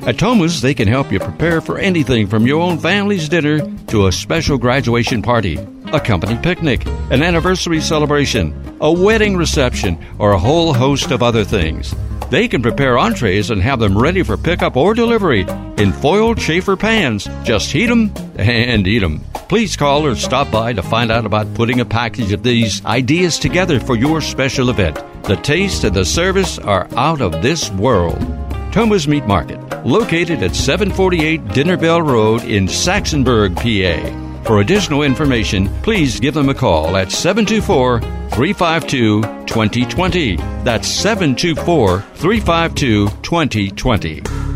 At 0.06 0.18
Thoma's, 0.18 0.62
they 0.62 0.72
can 0.72 0.88
help 0.88 1.12
you 1.12 1.18
prepare 1.18 1.60
for 1.60 1.76
anything 1.76 2.26
from 2.26 2.46
your 2.46 2.62
own 2.62 2.78
family's 2.78 3.28
dinner 3.28 3.60
to 3.88 4.06
a 4.06 4.12
special 4.12 4.56
graduation 4.56 5.20
party, 5.20 5.58
a 5.92 6.00
company 6.00 6.38
picnic, 6.42 6.86
an 7.10 7.22
anniversary 7.22 7.82
celebration, 7.82 8.78
a 8.80 8.90
wedding 8.90 9.36
reception, 9.36 10.02
or 10.18 10.32
a 10.32 10.38
whole 10.38 10.72
host 10.72 11.10
of 11.10 11.22
other 11.22 11.44
things. 11.44 11.94
They 12.32 12.48
can 12.48 12.62
prepare 12.62 12.96
entrees 12.96 13.50
and 13.50 13.60
have 13.60 13.78
them 13.78 13.98
ready 13.98 14.22
for 14.22 14.38
pickup 14.38 14.74
or 14.74 14.94
delivery 14.94 15.42
in 15.76 15.92
foiled 15.92 16.40
chafer 16.40 16.76
pans. 16.76 17.28
Just 17.42 17.70
heat 17.70 17.88
them 17.88 18.10
and 18.36 18.88
eat 18.88 19.00
them. 19.00 19.20
Please 19.50 19.76
call 19.76 20.06
or 20.06 20.14
stop 20.14 20.50
by 20.50 20.72
to 20.72 20.82
find 20.82 21.12
out 21.12 21.26
about 21.26 21.52
putting 21.52 21.80
a 21.80 21.84
package 21.84 22.32
of 22.32 22.42
these 22.42 22.82
ideas 22.86 23.38
together 23.38 23.78
for 23.78 23.96
your 23.96 24.22
special 24.22 24.70
event. 24.70 24.96
The 25.24 25.36
taste 25.36 25.84
and 25.84 25.94
the 25.94 26.06
service 26.06 26.58
are 26.58 26.88
out 26.96 27.20
of 27.20 27.42
this 27.42 27.70
world. 27.72 28.18
Thoma's 28.72 29.06
Meat 29.06 29.26
Market, 29.26 29.60
located 29.86 30.42
at 30.42 30.56
748 30.56 31.48
Dinner 31.48 31.76
Bell 31.76 32.00
Road 32.00 32.44
in 32.44 32.64
Saxonburg, 32.64 33.56
PA. 33.56 34.21
For 34.44 34.60
additional 34.60 35.02
information, 35.02 35.68
please 35.82 36.18
give 36.18 36.34
them 36.34 36.48
a 36.48 36.54
call 36.54 36.96
at 36.96 37.12
724 37.12 38.00
352 38.00 39.22
2020. 39.46 40.36
That's 40.64 40.88
724 40.88 42.00
352 42.00 43.08
2020. 43.22 44.51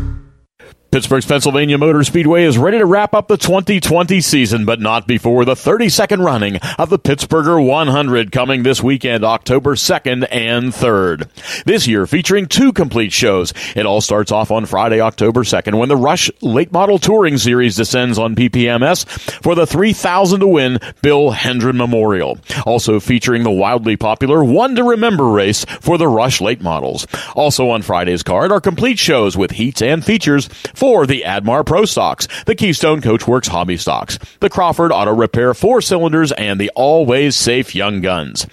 Pittsburgh's 0.97 1.27
Pennsylvania 1.27 1.77
Motor 1.77 2.03
Speedway 2.03 2.43
is 2.43 2.57
ready 2.57 2.79
to 2.79 2.85
wrap 2.87 3.13
up 3.13 3.27
the 3.27 3.37
2020 3.37 4.19
season, 4.19 4.65
but 4.65 4.81
not 4.81 5.05
before 5.05 5.45
the 5.45 5.53
32nd 5.53 6.25
running 6.25 6.55
of 6.79 6.89
the 6.89 6.97
Pittsburgher 6.97 7.63
100 7.63 8.31
coming 8.31 8.63
this 8.63 8.81
weekend, 8.81 9.23
October 9.23 9.75
2nd 9.75 10.27
and 10.31 10.73
3rd. 10.73 11.29
This 11.65 11.85
year 11.85 12.07
featuring 12.07 12.47
two 12.47 12.73
complete 12.73 13.13
shows. 13.13 13.53
It 13.75 13.85
all 13.85 14.01
starts 14.01 14.31
off 14.31 14.49
on 14.49 14.65
Friday, 14.65 14.99
October 14.99 15.43
2nd 15.43 15.77
when 15.77 15.87
the 15.87 15.95
Rush 15.95 16.31
Late 16.41 16.71
Model 16.71 16.97
Touring 16.97 17.37
Series 17.37 17.75
descends 17.75 18.17
on 18.17 18.35
PPMS 18.35 19.07
for 19.43 19.53
the 19.53 19.67
3000 19.67 20.39
to 20.39 20.47
win 20.47 20.79
Bill 21.03 21.29
Hendren 21.29 21.77
Memorial. 21.77 22.39
Also 22.65 22.99
featuring 22.99 23.43
the 23.43 23.51
wildly 23.51 23.97
popular 23.97 24.43
One 24.43 24.73
to 24.73 24.83
Remember 24.83 25.29
race 25.29 25.63
for 25.63 25.99
the 25.99 26.07
Rush 26.07 26.41
Late 26.41 26.61
Models. 26.61 27.05
Also 27.35 27.69
on 27.69 27.83
Friday's 27.83 28.23
card 28.23 28.51
are 28.51 28.59
complete 28.59 28.97
shows 28.97 29.37
with 29.37 29.51
heats 29.51 29.83
and 29.83 30.03
features 30.03 30.47
for 30.73 30.86
the 30.87 31.25
Admar 31.25 31.65
Pro 31.65 31.83
Stocks, 31.83 32.29
the 32.45 32.55
Keystone 32.55 33.01
Coachworks 33.01 33.49
Hobby 33.49 33.75
Stocks, 33.75 34.17
the 34.39 34.49
Crawford 34.49 34.93
Auto 34.93 35.13
Repair 35.13 35.53
Four 35.53 35.81
Cylinders, 35.81 36.31
and 36.31 36.61
the 36.61 36.71
Always 36.75 37.35
Safe 37.35 37.75
Young 37.75 37.99
Guns. 37.99 38.47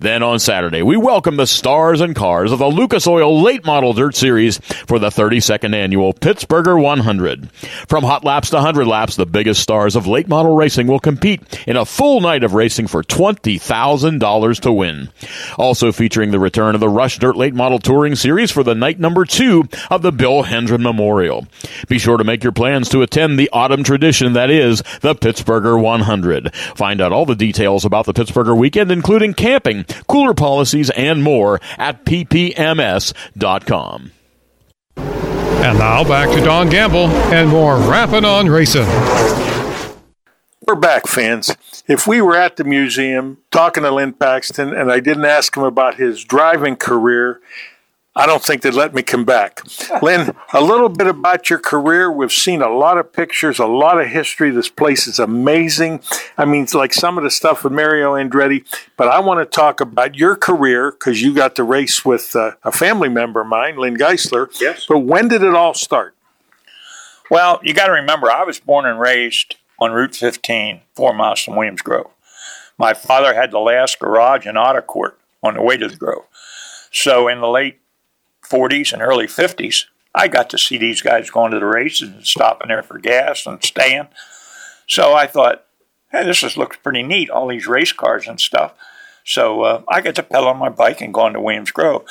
Then 0.00 0.22
on 0.22 0.38
Saturday, 0.38 0.80
we 0.80 0.96
welcome 0.96 1.36
the 1.36 1.46
stars 1.46 2.00
and 2.00 2.16
cars 2.16 2.52
of 2.52 2.58
the 2.58 2.68
Lucas 2.68 3.06
Oil 3.06 3.42
Late 3.42 3.66
Model 3.66 3.92
Dirt 3.92 4.16
Series 4.16 4.56
for 4.86 4.98
the 4.98 5.10
32nd 5.10 5.74
annual 5.74 6.14
Pittsburgher 6.14 6.80
100. 6.80 7.52
From 7.86 8.04
hot 8.04 8.24
laps 8.24 8.48
to 8.48 8.56
100 8.56 8.86
laps, 8.86 9.16
the 9.16 9.26
biggest 9.26 9.60
stars 9.60 9.96
of 9.96 10.06
late 10.06 10.26
model 10.26 10.56
racing 10.56 10.86
will 10.86 11.00
compete 11.00 11.42
in 11.68 11.76
a 11.76 11.84
full 11.84 12.22
night 12.22 12.44
of 12.44 12.54
racing 12.54 12.86
for 12.86 13.02
$20,000 13.02 14.60
to 14.60 14.72
win. 14.72 15.10
Also 15.58 15.92
featuring 15.92 16.30
the 16.30 16.40
return 16.40 16.74
of 16.74 16.80
the 16.80 16.88
Rush 16.88 17.18
Dirt 17.18 17.36
Late 17.36 17.54
Model 17.54 17.78
Touring 17.78 18.14
Series 18.14 18.50
for 18.50 18.62
the 18.62 18.74
night 18.74 18.98
number 18.98 19.26
two 19.26 19.68
of 19.90 20.00
the 20.00 20.12
Bill 20.12 20.44
Hendren 20.44 20.82
Memorial. 20.82 21.46
Be 21.88 21.98
sure 21.98 22.16
to 22.16 22.24
make 22.24 22.42
your 22.42 22.52
plans 22.52 22.88
to 22.88 23.02
attend 23.02 23.38
the 23.38 23.50
autumn 23.52 23.84
tradition 23.84 24.32
that 24.32 24.48
is 24.48 24.82
the 25.02 25.14
Pittsburgher 25.14 25.78
100. 25.78 26.54
Find 26.54 27.02
out 27.02 27.12
all 27.12 27.26
the 27.26 27.36
details 27.36 27.84
about 27.84 28.06
the 28.06 28.14
Pittsburgher 28.14 28.56
weekend, 28.56 28.90
including 28.90 29.34
camping, 29.34 29.84
cooler 30.08 30.34
policies, 30.34 30.90
and 30.90 31.22
more 31.22 31.60
at 31.78 32.04
ppms.com. 32.04 33.12
And 34.96 35.78
now 35.78 36.04
back 36.04 36.30
to 36.30 36.42
Don 36.42 36.70
Gamble 36.70 37.08
and 37.32 37.48
more 37.50 37.76
Rapping 37.76 38.24
on 38.24 38.48
Racing. 38.48 38.86
We're 40.66 40.76
back, 40.76 41.06
fans. 41.06 41.56
If 41.88 42.06
we 42.06 42.22
were 42.22 42.36
at 42.36 42.56
the 42.56 42.64
museum 42.64 43.38
talking 43.50 43.82
to 43.82 43.90
Lynn 43.90 44.12
Paxton 44.12 44.72
and 44.72 44.90
I 44.90 45.00
didn't 45.00 45.24
ask 45.24 45.56
him 45.56 45.64
about 45.64 45.96
his 45.96 46.24
driving 46.24 46.76
career, 46.76 47.40
I 48.16 48.26
don't 48.26 48.42
think 48.42 48.62
they'd 48.62 48.74
let 48.74 48.92
me 48.92 49.02
come 49.02 49.24
back. 49.24 49.60
Lynn, 50.02 50.34
a 50.52 50.60
little 50.60 50.88
bit 50.88 51.06
about 51.06 51.48
your 51.48 51.60
career. 51.60 52.10
We've 52.10 52.32
seen 52.32 52.60
a 52.60 52.68
lot 52.68 52.98
of 52.98 53.12
pictures, 53.12 53.60
a 53.60 53.66
lot 53.66 54.00
of 54.00 54.08
history. 54.08 54.50
This 54.50 54.68
place 54.68 55.06
is 55.06 55.20
amazing. 55.20 56.02
I 56.36 56.44
mean, 56.44 56.64
it's 56.64 56.74
like 56.74 56.92
some 56.92 57.18
of 57.18 57.24
the 57.24 57.30
stuff 57.30 57.62
with 57.62 57.72
Mario 57.72 58.14
Andretti, 58.14 58.64
but 58.96 59.06
I 59.06 59.20
want 59.20 59.38
to 59.40 59.46
talk 59.46 59.80
about 59.80 60.16
your 60.16 60.34
career 60.34 60.90
because 60.90 61.22
you 61.22 61.32
got 61.32 61.54
to 61.56 61.62
race 61.62 62.04
with 62.04 62.34
uh, 62.34 62.52
a 62.64 62.72
family 62.72 63.08
member 63.08 63.42
of 63.42 63.46
mine, 63.46 63.76
Lynn 63.76 63.96
Geisler. 63.96 64.48
Yes. 64.60 64.86
But 64.88 65.00
when 65.00 65.28
did 65.28 65.42
it 65.44 65.54
all 65.54 65.74
start? 65.74 66.16
Well, 67.30 67.60
you 67.62 67.72
got 67.74 67.86
to 67.86 67.92
remember, 67.92 68.28
I 68.28 68.42
was 68.42 68.58
born 68.58 68.86
and 68.86 68.98
raised 68.98 69.54
on 69.78 69.92
Route 69.92 70.16
15, 70.16 70.80
four 70.96 71.14
miles 71.14 71.40
from 71.40 71.54
Williams 71.54 71.80
Grove. 71.80 72.10
My 72.76 72.92
father 72.92 73.34
had 73.34 73.52
the 73.52 73.60
last 73.60 74.00
garage 74.00 74.46
and 74.46 74.58
auto 74.58 74.80
court 74.80 75.18
on 75.44 75.54
the 75.54 75.62
way 75.62 75.76
to 75.76 75.86
the 75.86 75.96
Grove. 75.96 76.24
So 76.90 77.28
in 77.28 77.40
the 77.40 77.48
late 77.48 77.78
40s 78.50 78.92
and 78.92 79.02
early 79.02 79.26
50s, 79.26 79.84
I 80.14 80.28
got 80.28 80.50
to 80.50 80.58
see 80.58 80.76
these 80.76 81.02
guys 81.02 81.30
going 81.30 81.52
to 81.52 81.60
the 81.60 81.66
races 81.66 82.08
and 82.08 82.26
stopping 82.26 82.68
there 82.68 82.82
for 82.82 82.98
gas 82.98 83.46
and 83.46 83.62
staying. 83.62 84.08
So 84.86 85.14
I 85.14 85.26
thought, 85.26 85.64
hey, 86.10 86.24
this 86.24 86.40
just 86.40 86.56
looks 86.56 86.76
pretty 86.78 87.02
neat, 87.02 87.30
all 87.30 87.46
these 87.46 87.68
race 87.68 87.92
cars 87.92 88.26
and 88.26 88.40
stuff. 88.40 88.74
So 89.24 89.62
uh, 89.62 89.82
I 89.88 90.00
got 90.00 90.16
to 90.16 90.22
pedal 90.22 90.48
on 90.48 90.58
my 90.58 90.68
bike 90.68 91.00
and 91.00 91.14
go 91.14 91.20
on 91.20 91.34
to 91.34 91.40
Williams 91.40 91.70
Grove. 91.70 92.04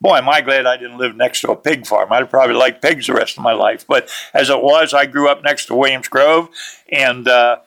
Boy, 0.00 0.18
am 0.18 0.28
I 0.28 0.42
glad 0.42 0.66
I 0.66 0.76
didn't 0.76 0.98
live 0.98 1.16
next 1.16 1.40
to 1.40 1.50
a 1.50 1.56
pig 1.56 1.86
farm. 1.86 2.12
I'd 2.12 2.30
probably 2.30 2.54
like 2.54 2.82
pigs 2.82 3.06
the 3.06 3.14
rest 3.14 3.36
of 3.36 3.42
my 3.42 3.52
life. 3.52 3.86
But 3.86 4.10
as 4.34 4.50
it 4.50 4.62
was, 4.62 4.94
I 4.94 5.06
grew 5.06 5.28
up 5.28 5.42
next 5.42 5.66
to 5.66 5.74
Williams 5.74 6.08
Grove, 6.08 6.50
and 6.92 7.26
uh, 7.26 7.58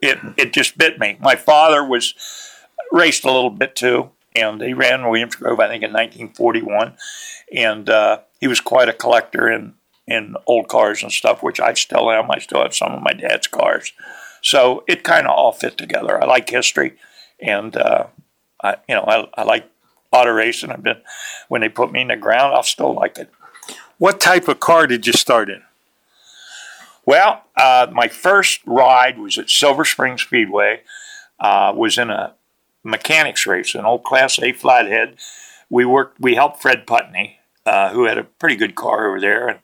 it 0.00 0.18
it 0.38 0.52
just 0.54 0.78
bit 0.78 0.98
me. 0.98 1.18
My 1.20 1.36
father 1.36 1.84
was 1.84 2.14
raced 2.90 3.24
a 3.24 3.32
little 3.32 3.50
bit 3.50 3.76
too, 3.76 4.10
and 4.34 4.60
he 4.60 4.74
ran 4.74 5.08
Williams 5.08 5.36
Grove, 5.36 5.60
I 5.60 5.68
think, 5.68 5.82
in 5.82 5.92
1941 5.92 6.94
and 7.52 7.88
uh, 7.88 8.20
he 8.40 8.48
was 8.48 8.60
quite 8.60 8.88
a 8.88 8.92
collector 8.92 9.50
in 9.50 9.74
in 10.06 10.36
old 10.46 10.68
cars 10.68 11.02
and 11.02 11.10
stuff, 11.10 11.42
which 11.42 11.58
I 11.58 11.72
still 11.72 12.10
am. 12.10 12.30
I 12.30 12.38
still 12.38 12.62
have 12.62 12.74
some 12.74 12.92
of 12.92 13.02
my 13.02 13.14
dad's 13.14 13.46
cars, 13.46 13.92
so 14.42 14.84
it 14.86 15.02
kind 15.02 15.26
of 15.26 15.32
all 15.32 15.52
fit 15.52 15.78
together. 15.78 16.22
I 16.22 16.26
like 16.26 16.50
history, 16.50 16.94
and 17.40 17.76
uh, 17.76 18.06
I 18.62 18.76
you 18.88 18.94
know 18.94 19.04
I, 19.04 19.28
I 19.40 19.44
like 19.44 19.70
auto 20.12 20.30
racing. 20.30 20.70
I've 20.70 20.82
been 20.82 21.00
when 21.48 21.60
they 21.60 21.68
put 21.68 21.92
me 21.92 22.02
in 22.02 22.08
the 22.08 22.16
ground, 22.16 22.54
I'll 22.54 22.62
still 22.62 22.92
like 22.92 23.18
it. 23.18 23.30
What 23.98 24.20
type 24.20 24.48
of 24.48 24.60
car 24.60 24.86
did 24.86 25.06
you 25.06 25.12
start 25.12 25.48
in? 25.48 25.62
Well, 27.06 27.44
uh, 27.56 27.86
my 27.92 28.08
first 28.08 28.60
ride 28.66 29.18
was 29.18 29.38
at 29.38 29.50
Silver 29.50 29.84
Spring 29.84 30.18
Speedway. 30.18 30.80
Uh, 31.38 31.72
was 31.74 31.98
in 31.98 32.10
a 32.10 32.34
mechanics 32.84 33.46
race, 33.46 33.74
an 33.74 33.84
old 33.84 34.04
Class 34.04 34.38
A 34.38 34.52
flathead 34.52 35.16
we 35.70 35.84
worked. 35.84 36.20
We 36.20 36.34
helped 36.34 36.62
Fred 36.62 36.86
Putney, 36.86 37.40
uh, 37.66 37.90
who 37.90 38.04
had 38.04 38.18
a 38.18 38.24
pretty 38.24 38.56
good 38.56 38.74
car 38.74 39.08
over 39.08 39.20
there, 39.20 39.48
and 39.48 39.58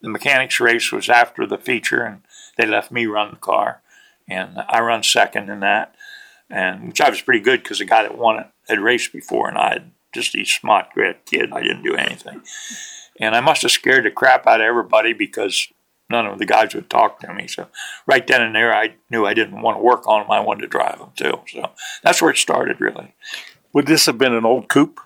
the 0.00 0.08
mechanics 0.08 0.60
race 0.60 0.90
was 0.92 1.08
after 1.08 1.46
the 1.46 1.58
feature, 1.58 2.02
and 2.04 2.22
they 2.56 2.66
left 2.66 2.90
me 2.90 3.06
run 3.06 3.32
the 3.32 3.36
car, 3.36 3.82
and 4.28 4.58
I 4.68 4.80
run 4.80 5.02
second 5.02 5.50
in 5.50 5.60
that, 5.60 5.94
and 6.48 6.88
which 6.88 7.00
I 7.00 7.10
was 7.10 7.20
pretty 7.20 7.40
good 7.40 7.62
because 7.62 7.78
the 7.78 7.84
guy 7.84 8.02
that 8.02 8.16
won 8.16 8.38
it 8.38 8.46
had 8.68 8.80
raced 8.80 9.12
before, 9.12 9.48
and 9.48 9.58
I 9.58 9.74
had 9.74 9.90
just 10.12 10.34
a 10.36 10.44
smart 10.44 10.90
great 10.94 11.26
kid. 11.26 11.52
I 11.52 11.62
didn't 11.62 11.82
do 11.82 11.96
anything, 11.96 12.42
and 13.20 13.34
I 13.34 13.40
must 13.40 13.62
have 13.62 13.70
scared 13.70 14.04
the 14.04 14.10
crap 14.10 14.46
out 14.46 14.60
of 14.60 14.66
everybody 14.66 15.12
because 15.12 15.68
none 16.12 16.26
of 16.26 16.38
the 16.38 16.46
guys 16.46 16.74
would 16.74 16.88
talk 16.88 17.20
to 17.20 17.34
me. 17.34 17.48
So 17.48 17.68
right 18.06 18.26
then 18.26 18.42
and 18.42 18.54
there, 18.54 18.74
I 18.74 18.94
knew 19.10 19.26
I 19.26 19.34
didn't 19.34 19.62
want 19.62 19.78
to 19.78 19.82
work 19.82 20.06
on 20.06 20.22
them. 20.22 20.30
I 20.30 20.40
wanted 20.40 20.62
to 20.62 20.68
drive 20.68 20.98
them 20.98 21.10
too. 21.16 21.40
So 21.50 21.70
that's 22.02 22.22
where 22.22 22.30
it 22.30 22.38
started, 22.38 22.80
really. 22.80 23.14
Would 23.72 23.86
this 23.86 24.06
have 24.06 24.18
been 24.18 24.34
an 24.34 24.46
old 24.46 24.68
coupe? 24.68 25.00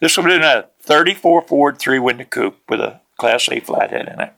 This 0.00 0.16
would 0.16 0.30
have 0.30 0.40
been 0.40 0.48
a 0.48 0.68
34 0.80 1.42
Ford 1.42 1.78
three 1.78 1.98
window 1.98 2.24
coupe 2.24 2.58
with 2.68 2.80
a 2.80 3.00
Class 3.18 3.48
A 3.48 3.60
flathead 3.60 4.08
in 4.08 4.20
it. 4.20 4.32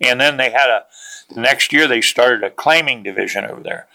And 0.00 0.20
then 0.20 0.36
they 0.36 0.50
had 0.50 0.68
a, 0.68 0.84
the 1.32 1.40
next 1.40 1.72
year 1.72 1.86
they 1.86 2.00
started 2.00 2.42
a 2.42 2.50
claiming 2.50 3.02
division 3.02 3.44
over 3.44 3.62
there. 3.62 3.86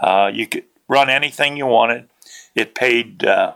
Uh, 0.00 0.30
you 0.32 0.46
could 0.46 0.64
run 0.88 1.10
anything 1.10 1.56
you 1.56 1.66
wanted. 1.66 2.08
It 2.54 2.74
paid 2.74 3.24
uh, 3.24 3.54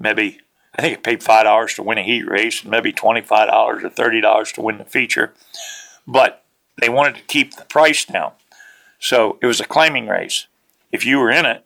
maybe, 0.00 0.40
I 0.76 0.82
think 0.82 0.94
it 0.94 1.04
paid 1.04 1.20
$5 1.20 1.74
to 1.76 1.82
win 1.82 1.98
a 1.98 2.02
heat 2.02 2.26
race, 2.26 2.62
and 2.62 2.70
maybe 2.70 2.92
$25 2.92 3.30
or 3.30 3.80
$30 3.80 4.52
to 4.54 4.62
win 4.62 4.78
the 4.78 4.84
feature. 4.84 5.34
But 6.06 6.44
they 6.80 6.88
wanted 6.88 7.16
to 7.16 7.22
keep 7.22 7.56
the 7.56 7.64
price 7.64 8.04
down. 8.04 8.32
So 8.98 9.38
it 9.40 9.46
was 9.46 9.60
a 9.60 9.64
claiming 9.64 10.06
race. 10.06 10.46
If 10.92 11.04
you 11.04 11.18
were 11.18 11.30
in 11.30 11.46
it 11.46 11.64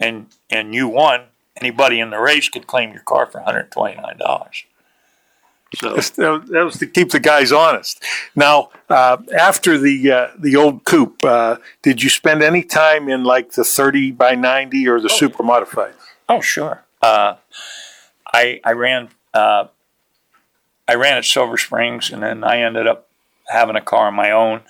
and, 0.00 0.26
and 0.50 0.74
you 0.74 0.88
won, 0.88 1.24
anybody 1.56 2.00
in 2.00 2.10
the 2.10 2.18
race 2.18 2.48
could 2.48 2.66
claim 2.66 2.92
your 2.92 3.02
car 3.02 3.26
for 3.26 3.40
$129. 3.40 4.64
So 5.74 6.38
that 6.38 6.64
was 6.64 6.78
to 6.78 6.86
keep 6.86 7.10
the 7.10 7.20
guys 7.20 7.52
honest. 7.52 8.02
Now, 8.36 8.70
uh, 8.88 9.18
after 9.36 9.78
the 9.78 10.10
uh, 10.10 10.28
the 10.38 10.56
old 10.56 10.84
coupe, 10.84 11.24
uh, 11.24 11.56
did 11.82 12.02
you 12.02 12.10
spend 12.10 12.42
any 12.42 12.62
time 12.62 13.08
in 13.08 13.24
like 13.24 13.52
the 13.52 13.64
thirty 13.64 14.12
by 14.12 14.34
ninety 14.34 14.86
or 14.86 15.00
the 15.00 15.10
oh. 15.10 15.16
super 15.16 15.42
modified? 15.42 15.94
Oh, 16.28 16.40
sure. 16.40 16.84
Uh, 17.02 17.36
I 18.32 18.60
I 18.64 18.72
ran 18.72 19.08
uh, 19.32 19.66
I 20.86 20.94
ran 20.94 21.16
at 21.16 21.24
Silver 21.24 21.56
Springs, 21.56 22.10
and 22.10 22.22
then 22.22 22.44
I 22.44 22.60
ended 22.60 22.86
up 22.86 23.08
having 23.54 23.76
a 23.76 23.80
car 23.80 24.08
of 24.08 24.14
my 24.14 24.30
own, 24.30 24.62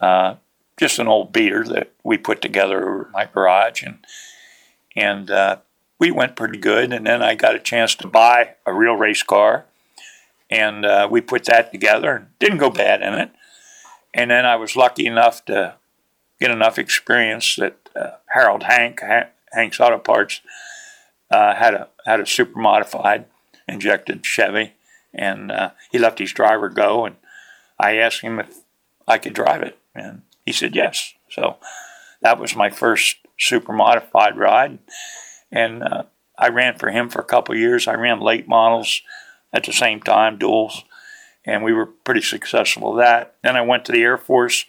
uh, 0.00 0.36
just 0.78 0.98
an 0.98 1.08
old 1.08 1.32
beater 1.32 1.64
that 1.64 1.92
we 2.02 2.16
put 2.16 2.40
together 2.40 3.02
in 3.02 3.12
my 3.12 3.26
garage, 3.26 3.82
and 3.82 3.98
and 4.96 5.30
uh, 5.30 5.56
we 5.98 6.10
went 6.10 6.36
pretty 6.36 6.58
good. 6.58 6.92
And 6.92 7.06
then 7.06 7.22
I 7.22 7.34
got 7.34 7.54
a 7.54 7.60
chance 7.60 7.94
to 7.96 8.08
buy 8.08 8.54
a 8.64 8.72
real 8.72 8.94
race 8.94 9.22
car, 9.22 9.66
and 10.50 10.84
uh, 10.84 11.08
we 11.10 11.20
put 11.20 11.44
that 11.44 11.72
together. 11.72 12.28
Didn't 12.38 12.58
go 12.58 12.70
bad 12.70 13.02
in 13.02 13.14
it. 13.14 13.30
And 14.14 14.30
then 14.30 14.46
I 14.46 14.56
was 14.56 14.76
lucky 14.76 15.06
enough 15.06 15.44
to 15.46 15.74
get 16.40 16.50
enough 16.50 16.78
experience 16.78 17.56
that 17.56 17.76
uh, 17.94 18.12
Harold 18.32 18.64
Hank, 18.64 19.00
Hank's 19.52 19.80
Auto 19.80 19.98
Parts, 19.98 20.40
uh, 21.30 21.54
had 21.54 21.74
a 21.74 21.88
had 22.06 22.20
a 22.20 22.26
super 22.26 22.58
modified 22.58 23.26
injected 23.68 24.24
Chevy, 24.24 24.72
and 25.12 25.52
uh, 25.52 25.70
he 25.90 25.98
let 25.98 26.18
his 26.18 26.32
driver 26.32 26.68
go. 26.68 27.04
And 27.04 27.16
I 27.78 27.96
asked 27.96 28.20
him 28.20 28.38
if 28.38 28.60
I 29.06 29.18
could 29.18 29.34
drive 29.34 29.62
it, 29.62 29.78
and 29.94 30.22
he 30.44 30.52
said 30.52 30.74
yes. 30.74 31.14
So 31.30 31.56
that 32.20 32.38
was 32.38 32.56
my 32.56 32.70
first 32.70 33.16
super 33.38 33.72
modified 33.72 34.36
ride, 34.36 34.78
and 35.50 35.82
uh, 35.82 36.04
I 36.38 36.48
ran 36.48 36.78
for 36.78 36.90
him 36.90 37.08
for 37.08 37.20
a 37.20 37.24
couple 37.24 37.56
years. 37.56 37.88
I 37.88 37.94
ran 37.94 38.20
late 38.20 38.48
models 38.48 39.02
at 39.52 39.64
the 39.64 39.72
same 39.72 40.00
time, 40.00 40.38
duels, 40.38 40.84
and 41.44 41.64
we 41.64 41.72
were 41.72 41.86
pretty 41.86 42.20
successful 42.22 42.92
with 42.92 43.04
that. 43.04 43.34
Then 43.42 43.56
I 43.56 43.62
went 43.62 43.84
to 43.86 43.92
the 43.92 44.02
Air 44.02 44.18
Force 44.18 44.66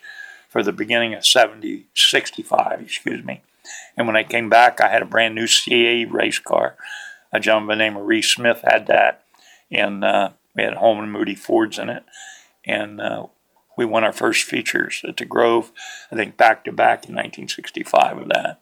for 0.47 0.63
the 0.63 0.71
beginning 0.71 1.13
of 1.13 1.25
70, 1.25 1.85
65, 1.93 2.81
excuse 2.81 3.23
me. 3.23 3.41
And 3.95 4.07
when 4.07 4.15
I 4.15 4.23
came 4.23 4.49
back, 4.49 4.81
I 4.81 4.89
had 4.89 5.01
a 5.01 5.05
brand 5.05 5.35
new 5.35 5.47
CA 5.47 6.05
race 6.05 6.39
car. 6.39 6.75
A 7.31 7.39
gentleman 7.39 7.77
named 7.77 7.97
Reese 7.97 8.33
Smith 8.33 8.61
had 8.63 8.87
that, 8.87 9.23
and 9.71 10.03
uh, 10.03 10.31
we 10.55 10.63
had 10.63 10.75
Holman 10.75 11.11
Moody 11.11 11.35
Fords 11.35 11.77
in 11.77 11.89
it, 11.89 12.03
and 12.65 12.99
uh, 13.01 13.27
we 13.77 13.85
won 13.85 14.03
our 14.03 14.13
first 14.13 14.43
features 14.43 15.01
at 15.07 15.17
the 15.17 15.25
Grove. 15.25 15.71
I 16.11 16.15
think 16.15 16.37
back 16.37 16.65
to 16.65 16.71
back 16.71 17.05
in 17.05 17.15
1965 17.15 18.17
of 18.17 18.27
that. 18.29 18.61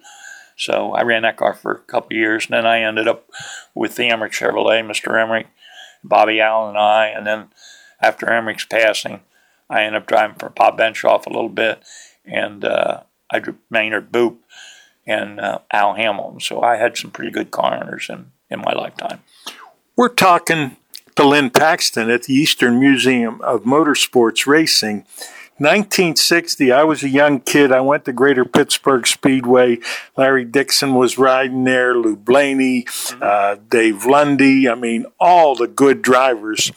So 0.57 0.94
I 0.94 1.03
ran 1.03 1.22
that 1.22 1.38
car 1.38 1.53
for 1.53 1.72
a 1.72 1.80
couple 1.80 2.18
years, 2.18 2.45
and 2.45 2.53
then 2.53 2.65
I 2.65 2.82
ended 2.82 3.07
up 3.07 3.30
with 3.76 3.95
the 3.95 4.10
Emmerich 4.10 4.34
Chevrolet, 4.34 4.84
Mr. 4.84 5.22
Emmerich, 5.22 5.48
Bobby 6.03 6.41
Allen, 6.41 6.69
and 6.69 6.78
I. 6.78 7.07
And 7.07 7.28
then 7.28 7.49
after 8.02 8.32
Emmerich's 8.32 8.65
passing, 8.65 9.22
I 9.69 9.84
ended 9.84 10.02
up 10.02 10.07
driving 10.07 10.38
for 10.38 10.49
Bob 10.49 10.78
Benshoff 10.78 11.26
a 11.26 11.30
little 11.30 11.49
bit, 11.49 11.84
and 12.26 12.65
uh, 12.65 13.02
I 13.30 13.40
drove 13.40 13.57
Maynard 13.69 14.11
Boop 14.11 14.38
and 15.06 15.40
uh, 15.40 15.60
Al 15.72 15.94
Hamilton. 15.94 16.40
So 16.40 16.61
I 16.61 16.78
had 16.78 16.98
some 16.98 17.11
pretty 17.11 17.32
good 17.32 17.52
car 17.52 17.76
owners 17.76 18.07
in, 18.10 18.32
in 18.49 18.60
my 18.60 18.74
lifetime. 18.74 19.22
We're 19.95 20.10
talking 20.10 20.78
to 21.18 21.27
Lynn 21.27 21.49
Paxton 21.49 22.11
at 22.11 22.23
the 22.23 22.34
Eastern 22.34 22.80
Museum 22.80 23.41
of 23.41 23.64
Motorsports 23.64 24.45
Racing. 24.45 24.98
1960, 25.57 26.72
I 26.72 26.84
was 26.84 27.02
a 27.02 27.10
young 27.10 27.39
kid. 27.39 27.72
I 27.72 27.81
went 27.81 28.06
to 28.06 28.14
Greater 28.14 28.45
Pittsburgh 28.45 29.07
Speedway. 29.07 29.80
Larry 30.15 30.45
Dixon 30.45 30.94
was 30.94 31.18
riding 31.18 31.64
there, 31.64 31.95
Lou 31.95 32.15
Blaney, 32.15 32.84
mm-hmm. 32.84 33.19
uh, 33.23 33.56
Dave 33.68 34.06
Lundy. 34.06 34.69
I 34.69 34.76
mean, 34.76 35.07
all 35.19 35.56
the 35.56 35.68
good 35.68 36.03
drivers. 36.03 36.72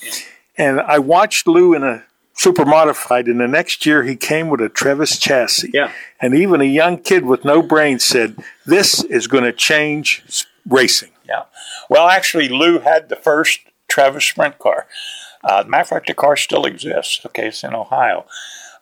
And 0.57 0.81
I 0.81 0.99
watched 0.99 1.47
Lou 1.47 1.75
in 1.75 1.83
a 1.83 2.05
super 2.33 2.65
modified, 2.65 3.27
and 3.27 3.41
the 3.41 3.47
next 3.47 3.85
year 3.85 4.05
he 4.05 4.17
came 4.17 4.49
with 4.49 4.63
a 4.63 4.71
Trevis 4.71 5.19
chassis. 5.19 5.71
Yeah. 5.75 5.93
And 6.19 6.35
even 6.35 6.63
a 6.63 6.65
young 6.65 6.97
kid 6.97 7.27
with 7.27 7.45
no 7.45 7.61
brain 7.61 7.99
said, 7.99 8.43
This 8.65 9.05
is 9.05 9.27
going 9.27 9.45
to 9.45 9.53
change 9.53 10.47
racing. 10.67 11.11
Yeah. 11.29 11.43
Well, 11.91 12.09
actually, 12.09 12.49
Lou 12.49 12.79
had 12.79 13.11
the 13.11 13.17
first 13.17 13.61
Trevis 13.91 14.25
Sprint 14.25 14.59
car. 14.59 14.87
Uh, 15.43 15.65
matter 15.67 15.83
of 15.83 15.89
fact, 15.89 16.07
the 16.07 16.15
car 16.15 16.37
still 16.37 16.65
exists. 16.65 17.25
Okay, 17.27 17.49
it's 17.49 17.65
in 17.65 17.75
Ohio, 17.75 18.27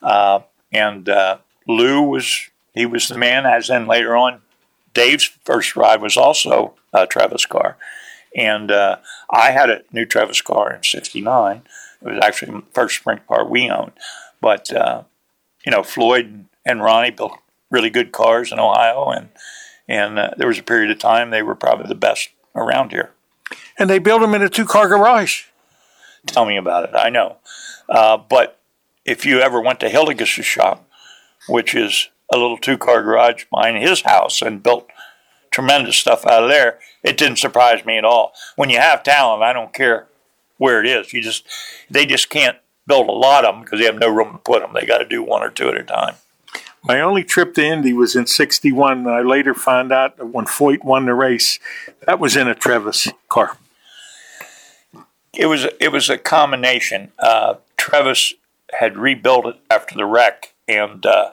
uh, 0.03 0.41
and 0.73 1.09
uh, 1.09 1.39
Lou 1.67 2.03
was 2.03 2.51
he 2.75 2.87
was 2.87 3.09
the 3.09 3.19
man. 3.19 3.47
As 3.47 3.71
in 3.71 3.87
later 3.87 4.17
on, 4.17 4.41
Dave's 4.95 5.31
first 5.45 5.77
ride 5.77 6.03
was 6.03 6.17
also 6.17 6.75
a 6.93 7.07
Trevis 7.07 7.47
car, 7.47 7.77
and 8.37 8.71
uh, 8.71 8.97
I 9.31 9.51
had 9.51 9.71
a 9.71 9.83
new 9.93 10.05
Trevis 10.05 10.43
car 10.43 10.75
in 10.75 10.83
'69. 10.83 11.63
It 12.03 12.09
was 12.09 12.21
actually 12.23 12.53
the 12.53 12.63
first 12.73 12.97
sprint 12.97 13.27
car 13.27 13.45
we 13.45 13.71
owned, 13.71 13.93
but 14.41 14.73
uh, 14.73 15.05
you 15.65 15.73
know 15.73 15.83
Floyd 15.83 16.47
and 16.67 16.83
Ronnie 16.83 17.11
built 17.11 17.39
really 17.71 17.91
good 17.91 18.11
cars 18.11 18.51
in 18.51 18.59
Ohio, 18.59 19.11
and 19.11 19.29
and 19.89 20.19
uh, 20.19 20.31
there 20.37 20.49
was 20.49 20.59
a 20.59 20.65
period 20.65 20.91
of 20.91 20.99
time 20.99 21.31
they 21.31 21.43
were 21.43 21.55
probably 21.55 21.87
the 21.87 21.95
best 21.95 22.31
around 22.57 22.91
here 22.91 23.13
and 23.79 23.89
they 23.89 23.99
built 23.99 24.21
them 24.21 24.35
in 24.35 24.43
a 24.43 24.49
two 24.49 24.65
car 24.65 24.89
garage. 24.89 25.45
Tell 26.27 26.45
me 26.45 26.57
about 26.57 26.85
it. 26.85 26.95
I 26.95 27.09
know. 27.11 27.37
Uh, 27.89 28.17
but 28.17 28.59
if 29.05 29.25
you 29.25 29.41
ever 29.41 29.61
went 29.61 29.81
to 29.81 29.89
Hildegard's 29.89 30.31
shop, 30.31 30.87
which 31.49 31.75
is 31.75 32.09
a 32.33 32.37
little 32.37 32.59
two 32.59 32.77
car 32.77 33.03
garage 33.03 33.45
behind 33.51 33.79
his 33.79 34.03
house, 34.03 34.43
and 34.43 34.63
built 34.63 34.89
tremendous 35.51 35.97
stuff 35.97 36.27
out 36.27 36.43
of 36.43 36.51
there, 36.51 36.79
it 37.03 37.17
didn't 37.17 37.39
surprise 37.39 37.85
me 37.85 37.97
at 37.97 38.05
all. 38.05 38.33
When 38.57 38.69
you 38.69 38.79
have 38.79 39.03
talent, 39.03 39.43
I 39.43 39.53
don't 39.53 39.73
care 39.73 40.09
where 40.59 40.85
it 40.85 40.87
is. 40.87 41.13
You 41.13 41.23
just 41.23 41.47
they 41.89 42.05
just 42.05 42.29
can't 42.29 42.59
build 42.87 43.09
a 43.09 43.13
lot 43.13 43.45
of 43.45 43.55
them 43.55 43.65
because 43.65 43.79
they 43.79 43.87
have 43.87 43.99
no 43.99 44.09
room 44.09 44.33
to 44.33 44.39
put 44.39 44.61
them. 44.61 44.73
They 44.75 44.87
got 44.87 44.99
to 44.99 45.09
do 45.09 45.23
one 45.23 45.43
or 45.43 45.51
two 45.51 45.69
at 45.69 45.77
a 45.77 45.85
time. 45.85 46.17
My 46.85 47.01
only 47.01 47.25
trip 47.25 47.55
to 47.55 47.65
Indy 47.65 47.93
was 47.93 48.15
in 48.15 48.27
'61. 48.27 49.07
I 49.07 49.21
later 49.21 49.55
found 49.55 49.93
out 49.93 50.17
that 50.17 50.27
when 50.27 50.47
Foyt 50.47 50.85
won 50.85 51.07
the 51.07 51.15
race, 51.15 51.59
that 52.07 52.21
was 52.21 52.37
in 52.37 52.49
a 52.49 52.55
Trevis 52.55 53.09
car. 53.29 53.57
It 55.33 55.47
was 55.47 55.67
it 55.81 55.93
was 55.93 56.11
a 56.11 56.19
combination. 56.19 57.13
Uh, 57.19 57.55
had 58.79 58.99
rebuilt 58.99 59.47
it 59.47 59.57
after 59.71 59.95
the 59.95 60.05
wreck, 60.05 60.53
and 60.67 61.05
uh, 61.07 61.31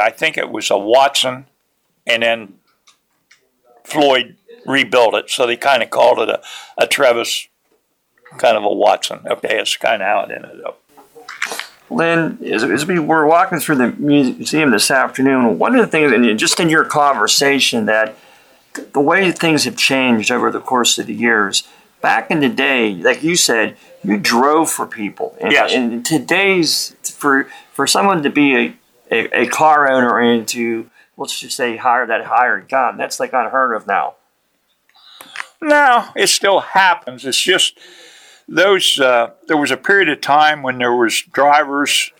I 0.00 0.10
think 0.10 0.38
it 0.38 0.50
was 0.50 0.70
a 0.70 0.78
Watson, 0.78 1.46
and 2.06 2.22
then 2.22 2.54
Floyd 3.84 4.36
rebuilt 4.66 5.14
it. 5.14 5.30
So 5.30 5.46
they 5.46 5.56
kind 5.56 5.82
of 5.82 5.90
called 5.90 6.18
it 6.20 6.28
a, 6.28 6.40
a 6.78 6.86
Trevis, 6.86 7.48
kind 8.38 8.56
of 8.56 8.64
a 8.64 8.72
Watson. 8.72 9.20
Okay, 9.26 9.60
it's 9.60 9.76
kind 9.76 10.02
of 10.02 10.08
how 10.08 10.20
it 10.22 10.30
ended 10.30 10.64
up. 10.64 10.78
Lynn, 11.90 12.38
as, 12.42 12.64
as, 12.64 12.86
we 12.86 12.98
were 12.98 13.26
walking 13.26 13.60
through 13.60 13.76
the 13.76 13.88
museum 13.88 14.70
this 14.70 14.90
afternoon, 14.90 15.58
one 15.58 15.74
of 15.74 15.84
the 15.84 15.90
things, 15.90 16.10
and 16.10 16.38
just 16.38 16.58
in 16.58 16.70
your 16.70 16.84
conversation, 16.86 17.84
that 17.84 18.16
the 18.94 19.00
way 19.00 19.30
things 19.30 19.64
have 19.64 19.76
changed 19.76 20.30
over 20.30 20.50
the 20.50 20.60
course 20.60 20.98
of 20.98 21.06
the 21.06 21.14
years. 21.14 21.64
Back 22.02 22.30
in 22.30 22.40
the 22.40 22.48
day, 22.48 22.94
like 22.94 23.22
you 23.22 23.36
said, 23.36 23.76
you 24.02 24.18
drove 24.18 24.70
for 24.70 24.86
people. 24.86 25.36
And, 25.40 25.52
yes. 25.52 25.72
and 25.72 26.04
today's 26.04 26.96
for 27.04 27.44
for 27.72 27.86
someone 27.86 28.22
to 28.24 28.30
be 28.30 28.56
a, 28.56 28.76
a, 29.10 29.42
a, 29.42 29.46
car 29.46 29.90
owner 29.90 30.18
and 30.18 30.46
to 30.48 30.90
let's 31.16 31.38
just 31.38 31.56
say 31.56 31.76
hire 31.76 32.06
that 32.06 32.24
hired 32.24 32.68
gun, 32.68 32.96
that's 32.96 33.20
like 33.20 33.32
unheard 33.32 33.74
of 33.74 33.86
now. 33.86 34.14
No, 35.60 36.08
it 36.16 36.26
still 36.26 36.60
happens. 36.60 37.24
It's 37.24 37.40
just 37.40 37.78
those 38.48 38.98
uh, 38.98 39.30
there 39.46 39.56
was 39.56 39.70
a 39.70 39.76
period 39.76 40.08
of 40.08 40.20
time 40.20 40.62
when 40.62 40.78
there 40.78 40.94
was 40.94 41.22
drivers 41.22 42.10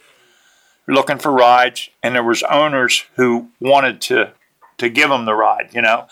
looking 0.87 1.19
for 1.19 1.33
rides 1.33 1.91
and 2.03 2.15
there 2.15 2.23
was 2.23 2.43
owners 2.45 3.05
who 3.17 3.49
wanted 3.61 4.01
to 4.01 4.33
to 4.79 4.89
give 4.89 5.11
them 5.11 5.25
the 5.25 5.35
ride 5.35 5.71
you 5.73 5.83
know 5.83 6.07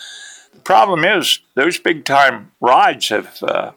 problem 0.64 1.04
is 1.04 1.40
those 1.54 1.78
big 1.78 2.04
time 2.04 2.52
rides 2.60 3.08
have 3.08 3.42
uh, 3.42 3.72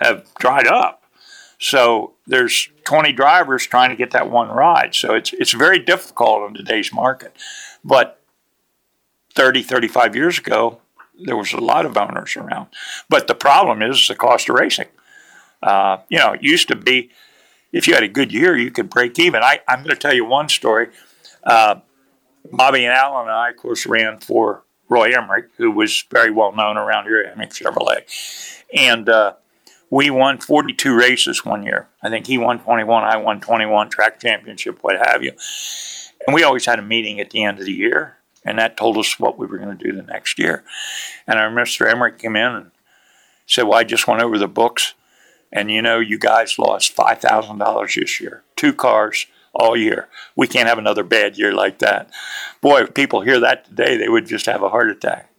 have 0.00 0.26
dried 0.38 0.66
up. 0.66 1.02
So 1.58 2.14
there's 2.26 2.68
20 2.84 3.12
drivers 3.12 3.66
trying 3.66 3.90
to 3.90 3.96
get 3.96 4.10
that 4.10 4.30
one 4.30 4.48
ride. 4.48 4.94
So 4.94 5.14
it's 5.14 5.32
it's 5.32 5.52
very 5.52 5.78
difficult 5.78 6.48
in 6.48 6.54
today's 6.54 6.92
market. 6.92 7.36
But 7.84 8.20
30 9.34 9.62
35 9.62 10.16
years 10.16 10.38
ago 10.38 10.80
there 11.18 11.36
was 11.36 11.52
a 11.52 11.60
lot 11.60 11.86
of 11.86 11.96
owners 11.96 12.36
around. 12.36 12.68
But 13.08 13.26
the 13.26 13.34
problem 13.34 13.82
is 13.82 14.06
the 14.06 14.14
cost 14.14 14.48
of 14.48 14.56
racing. 14.56 14.88
Uh, 15.62 15.98
you 16.08 16.18
know, 16.18 16.34
it 16.34 16.42
used 16.42 16.68
to 16.68 16.76
be 16.76 17.10
if 17.72 17.86
you 17.86 17.94
had 17.94 18.02
a 18.02 18.08
good 18.08 18.32
year, 18.32 18.56
you 18.56 18.70
could 18.70 18.90
break 18.90 19.18
even. 19.18 19.42
I, 19.42 19.60
am 19.68 19.78
going 19.78 19.90
to 19.90 19.96
tell 19.96 20.14
you 20.14 20.24
one 20.24 20.48
story. 20.48 20.88
Uh, 21.42 21.76
Bobby 22.52 22.84
and 22.84 22.94
Alan 22.94 23.22
and 23.22 23.30
I, 23.30 23.50
of 23.50 23.56
course, 23.56 23.86
ran 23.86 24.18
for 24.18 24.62
Roy 24.88 25.12
Emmerich, 25.16 25.46
who 25.56 25.70
was 25.70 26.04
very 26.10 26.30
well 26.30 26.52
known 26.52 26.76
around 26.76 27.06
here 27.06 27.20
at 27.20 27.32
Emmerich 27.32 27.50
Chevrolet. 27.50 28.02
And 28.74 29.08
uh, 29.08 29.34
we 29.90 30.10
won 30.10 30.38
42 30.38 30.94
races 30.96 31.44
one 31.44 31.62
year. 31.64 31.88
I 32.02 32.10
think 32.10 32.26
he 32.26 32.38
won 32.38 32.60
21, 32.60 33.04
I 33.04 33.16
won 33.16 33.40
21, 33.40 33.90
track 33.90 34.20
championship, 34.20 34.78
what 34.82 34.96
have 34.98 35.22
you. 35.22 35.32
And 36.26 36.34
we 36.34 36.42
always 36.44 36.66
had 36.66 36.78
a 36.78 36.82
meeting 36.82 37.20
at 37.20 37.30
the 37.30 37.44
end 37.44 37.58
of 37.58 37.66
the 37.66 37.72
year, 37.72 38.16
and 38.44 38.58
that 38.58 38.76
told 38.76 38.96
us 38.98 39.18
what 39.20 39.38
we 39.38 39.46
were 39.46 39.58
going 39.58 39.76
to 39.76 39.84
do 39.84 39.96
the 39.96 40.02
next 40.02 40.38
year. 40.38 40.64
And 41.26 41.38
I 41.38 41.42
remember 41.44 41.64
Mr. 41.64 41.90
Emmerich 41.90 42.18
came 42.18 42.36
in 42.36 42.52
and 42.52 42.70
said, 43.46 43.64
Well, 43.64 43.78
I 43.78 43.84
just 43.84 44.08
went 44.08 44.22
over 44.22 44.38
the 44.38 44.48
books 44.48 44.94
And 45.52 45.70
you 45.70 45.82
know, 45.82 46.00
you 46.00 46.18
guys 46.18 46.58
lost 46.58 46.92
five 46.92 47.20
thousand 47.20 47.58
dollars 47.58 47.94
this 47.94 48.20
year, 48.20 48.42
two 48.56 48.72
cars 48.74 49.26
all 49.56 49.76
year. 49.76 50.08
We 50.34 50.46
can't 50.46 50.68
have 50.68 50.78
another 50.78 51.02
bad 51.02 51.38
year 51.38 51.52
like 51.52 51.78
that. 51.80 52.10
Boy, 52.60 52.82
if 52.82 52.94
people 52.94 53.20
hear 53.20 53.40
that 53.40 53.64
today, 53.64 53.96
they 53.96 54.08
would 54.08 54.26
just 54.26 54.46
have 54.46 54.62
a 54.62 54.68
heart 54.68 54.90
attack. 54.90 55.30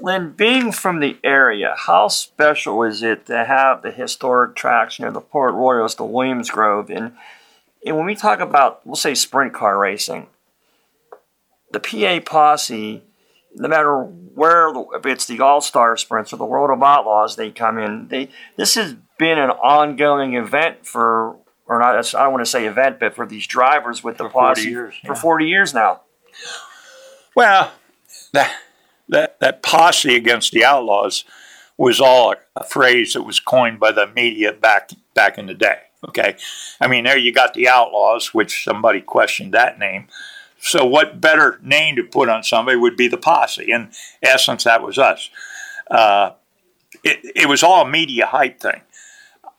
Lynn, 0.00 0.32
being 0.32 0.72
from 0.72 0.98
the 0.98 1.16
area, 1.22 1.74
how 1.76 2.08
special 2.08 2.82
is 2.82 3.02
it 3.02 3.26
to 3.26 3.44
have 3.44 3.82
the 3.82 3.92
historic 3.92 4.56
tracks, 4.56 4.98
know, 4.98 5.10
the 5.10 5.20
Port 5.20 5.54
Royals, 5.54 5.94
the 5.94 6.04
Williams 6.04 6.50
Grove, 6.50 6.90
and, 6.90 7.12
and 7.86 7.96
when 7.96 8.06
we 8.06 8.16
talk 8.16 8.40
about, 8.40 8.84
we'll 8.84 8.96
say, 8.96 9.14
sprint 9.14 9.52
car 9.52 9.78
racing, 9.78 10.26
the 11.70 11.78
PA 11.78 12.18
posse, 12.28 13.02
no 13.54 13.68
matter 13.68 13.96
where, 14.02 14.72
if 14.94 15.06
it's 15.06 15.26
the 15.26 15.40
All 15.40 15.60
Star 15.60 15.96
Sprints 15.96 16.32
or 16.32 16.36
the 16.36 16.44
World 16.44 16.70
of 16.70 16.82
Outlaws, 16.82 17.36
they 17.36 17.50
come 17.50 17.78
in. 17.78 18.08
They 18.08 18.30
this 18.56 18.74
has 18.74 18.94
been 19.18 19.38
an 19.38 19.50
ongoing 19.50 20.34
event 20.34 20.86
for, 20.86 21.36
or 21.68 21.78
not. 21.78 21.94
I 22.14 22.24
don't 22.24 22.32
want 22.32 22.44
to 22.44 22.50
say 22.50 22.66
event, 22.66 22.98
but 22.98 23.14
for 23.14 23.26
these 23.26 23.46
drivers 23.46 24.02
with 24.02 24.16
the 24.16 24.24
For 24.24 24.30
40 24.30 24.60
posse 24.60 24.70
years, 24.70 24.94
for 25.04 25.14
forty 25.14 25.46
years 25.46 25.74
now. 25.74 26.00
Well, 27.34 27.72
that 28.32 28.52
that 29.08 29.38
that 29.40 29.62
posse 29.62 30.16
against 30.16 30.52
the 30.52 30.64
outlaws 30.64 31.24
was 31.76 32.00
all 32.00 32.34
a 32.56 32.64
phrase 32.64 33.12
that 33.12 33.22
was 33.22 33.38
coined 33.38 33.78
by 33.78 33.92
the 33.92 34.06
media 34.06 34.52
back 34.52 34.90
back 35.14 35.38
in 35.38 35.46
the 35.46 35.54
day. 35.54 35.78
Okay, 36.08 36.36
I 36.80 36.88
mean 36.88 37.04
there 37.04 37.18
you 37.18 37.32
got 37.32 37.54
the 37.54 37.68
outlaws, 37.68 38.32
which 38.34 38.64
somebody 38.64 39.00
questioned 39.00 39.52
that 39.54 39.78
name. 39.78 40.08
So 40.60 40.84
what 40.84 41.20
better 41.20 41.60
name 41.62 41.96
to 41.96 42.02
put 42.02 42.28
on 42.28 42.42
somebody 42.42 42.76
would 42.76 42.96
be 42.96 43.08
the 43.08 43.16
posse? 43.16 43.70
In 43.70 43.90
essence, 44.22 44.64
that 44.64 44.82
was 44.82 44.98
us. 44.98 45.30
Uh, 45.88 46.32
it, 47.04 47.18
it 47.36 47.48
was 47.48 47.62
all 47.62 47.86
a 47.86 47.88
media 47.88 48.26
hype 48.26 48.60
thing. 48.60 48.80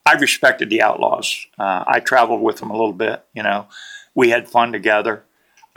I 0.06 0.14
respected 0.14 0.70
the 0.70 0.82
outlaws. 0.82 1.46
Uh, 1.58 1.84
I 1.88 2.00
traveled 2.00 2.42
with 2.42 2.58
them 2.58 2.70
a 2.70 2.78
little 2.78 2.94
bit. 2.94 3.24
You 3.34 3.44
know, 3.44 3.68
we 4.16 4.30
had 4.30 4.50
fun 4.50 4.72
together. 4.72 5.24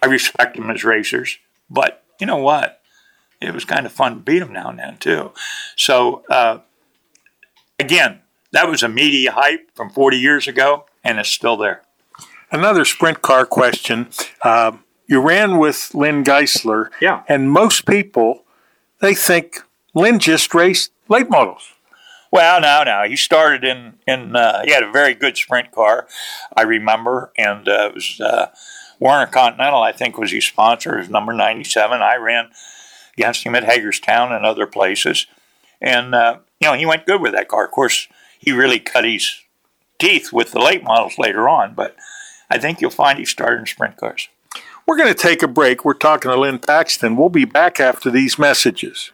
I 0.03 0.07
respect 0.07 0.57
them 0.57 0.71
as 0.71 0.85
racers, 0.85 1.39
but 1.71 2.03
you 2.21 2.27
know 2.27 2.39
what? 2.39 2.81
It 3.41 3.53
was 3.53 3.65
kind 3.65 3.87
of 3.87 3.93
fun 3.93 4.15
to 4.15 4.21
beat 4.21 4.39
them 4.39 4.53
now 4.53 4.71
and 4.71 4.79
then 4.79 4.97
too. 4.99 5.33
So 5.77 6.25
uh, 6.31 6.61
again, 7.79 8.21
that 8.53 8.69
was 8.69 8.83
a 8.83 8.89
media 8.89 9.33
hype 9.33 9.71
from 9.75 9.91
40 9.91 10.19
years 10.19 10.47
ago, 10.47 10.87
and 11.03 11.19
it's 11.19 11.29
still 11.29 11.57
there. 11.57 11.83
Another 12.51 12.85
sprint 12.85 13.23
car 13.23 13.47
question. 13.47 14.09
Uh, 14.43 14.73
you 15.07 15.21
ran 15.21 15.59
with 15.59 15.95
Lynn 15.95 16.23
Geisler. 16.23 16.91
Yeah. 17.01 17.23
And 17.29 17.51
most 17.51 17.87
people, 17.87 18.45
they 19.01 19.15
think 19.15 19.63
Lynn 19.95 20.19
just 20.19 20.55
raced 20.55 20.93
late 21.09 21.31
models. 21.31 21.72
Well, 22.33 22.63
no, 22.63 22.83
no. 22.83 23.05
He 23.07 23.15
started 23.17 23.63
in 23.63 23.99
in. 24.07 24.35
Uh, 24.35 24.63
he 24.65 24.73
had 24.73 24.83
a 24.83 24.91
very 24.91 25.15
good 25.15 25.37
sprint 25.37 25.71
car, 25.71 26.09
I 26.57 26.63
remember, 26.63 27.31
and 27.37 27.69
uh, 27.69 27.91
it 27.91 27.95
was 27.95 28.21
uh, 28.21 28.47
Warner 28.99 29.27
Continental. 29.27 29.83
I 29.83 29.93
think 29.93 30.17
was 30.17 30.33
his 30.33 30.47
sponsor. 30.47 30.97
Was 30.97 31.11
number 31.11 31.35
ninety 31.35 31.65
seven. 31.65 32.01
I 32.01 32.17
ran 32.17 32.51
against 33.19 33.45
him 33.45 33.55
at 33.55 33.65
Hagerstown 33.65 34.33
and 34.33 34.47
other 34.47 34.67
places, 34.67 35.27
and 35.81 36.15
uh, 36.15 36.39
you 36.59 36.69
know 36.69 36.75
he 36.75 36.87
went 36.87 37.07
good 37.07 37.21
with 37.21 37.33
that 37.33 37.49
car. 37.49 37.67
Of 37.67 37.71
course, 37.71 38.09
he 38.39 38.51
really 38.51 38.81
cut 38.81 39.05
his 39.05 39.31
teeth 39.99 40.33
with 40.33 40.53
the 40.53 40.59
late 40.59 40.83
models 40.83 41.19
later 41.19 41.51
on, 41.51 41.75
but 41.75 41.95
I 42.51 42.59
think 42.59 42.81
you'll 42.81 42.91
find 42.91 43.19
he 43.19 43.27
started 43.27 43.61
in 43.61 43.67
sprint 43.67 43.99
cars. 43.99 44.29
We're 44.87 44.97
going 44.97 45.13
to 45.13 45.15
take 45.15 45.43
a 45.43 45.49
break. 45.49 45.85
We're 45.85 45.95
talking 45.95 46.31
to 46.31 46.41
Lynn 46.41 46.59
Paxton. 46.59 47.17
We'll 47.17 47.29
be 47.29 47.45
back 47.45 47.79
after 47.79 48.11
these 48.11 48.39
messages. 48.39 49.13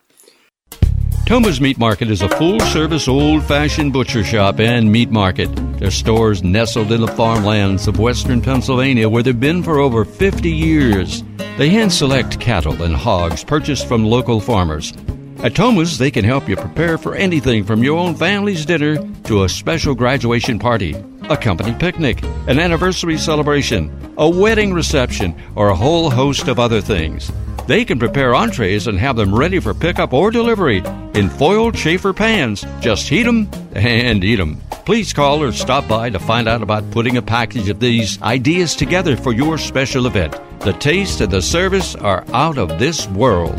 Thoma's 1.28 1.60
Meat 1.60 1.76
Market 1.76 2.10
is 2.10 2.22
a 2.22 2.28
full 2.30 2.58
service, 2.58 3.06
old 3.06 3.44
fashioned 3.44 3.92
butcher 3.92 4.24
shop 4.24 4.58
and 4.60 4.90
meat 4.90 5.10
market. 5.10 5.54
Their 5.78 5.90
stores 5.90 6.42
nestled 6.42 6.90
in 6.90 7.02
the 7.02 7.06
farmlands 7.06 7.86
of 7.86 7.98
western 7.98 8.40
Pennsylvania 8.40 9.10
where 9.10 9.22
they've 9.22 9.38
been 9.38 9.62
for 9.62 9.78
over 9.78 10.06
50 10.06 10.50
years. 10.50 11.22
They 11.58 11.68
hand 11.68 11.92
select 11.92 12.40
cattle 12.40 12.82
and 12.82 12.96
hogs 12.96 13.44
purchased 13.44 13.86
from 13.86 14.06
local 14.06 14.40
farmers. 14.40 14.94
At 15.42 15.54
Thoma's, 15.54 15.98
they 15.98 16.10
can 16.10 16.24
help 16.24 16.48
you 16.48 16.56
prepare 16.56 16.96
for 16.96 17.14
anything 17.14 17.62
from 17.62 17.84
your 17.84 17.98
own 17.98 18.14
family's 18.14 18.64
dinner 18.64 18.96
to 19.24 19.44
a 19.44 19.50
special 19.50 19.94
graduation 19.94 20.58
party, 20.58 20.96
a 21.28 21.36
company 21.36 21.74
picnic, 21.78 22.22
an 22.46 22.58
anniversary 22.58 23.18
celebration, 23.18 24.14
a 24.16 24.26
wedding 24.26 24.72
reception, 24.72 25.38
or 25.56 25.68
a 25.68 25.76
whole 25.76 26.08
host 26.08 26.48
of 26.48 26.58
other 26.58 26.80
things. 26.80 27.30
They 27.68 27.84
can 27.84 27.98
prepare 27.98 28.34
entrees 28.34 28.86
and 28.86 28.98
have 28.98 29.16
them 29.16 29.34
ready 29.34 29.60
for 29.60 29.74
pickup 29.74 30.14
or 30.14 30.30
delivery 30.30 30.78
in 31.12 31.28
foiled 31.28 31.76
chafer 31.76 32.14
pans. 32.14 32.64
Just 32.80 33.06
heat 33.06 33.24
them 33.24 33.46
and 33.74 34.24
eat 34.24 34.36
them. 34.36 34.58
Please 34.86 35.12
call 35.12 35.42
or 35.42 35.52
stop 35.52 35.86
by 35.86 36.08
to 36.08 36.18
find 36.18 36.48
out 36.48 36.62
about 36.62 36.90
putting 36.92 37.18
a 37.18 37.22
package 37.22 37.68
of 37.68 37.78
these 37.78 38.22
ideas 38.22 38.74
together 38.74 39.18
for 39.18 39.34
your 39.34 39.58
special 39.58 40.06
event. 40.06 40.34
The 40.60 40.72
taste 40.72 41.20
and 41.20 41.30
the 41.30 41.42
service 41.42 41.94
are 41.94 42.24
out 42.32 42.56
of 42.56 42.78
this 42.78 43.06
world. 43.08 43.54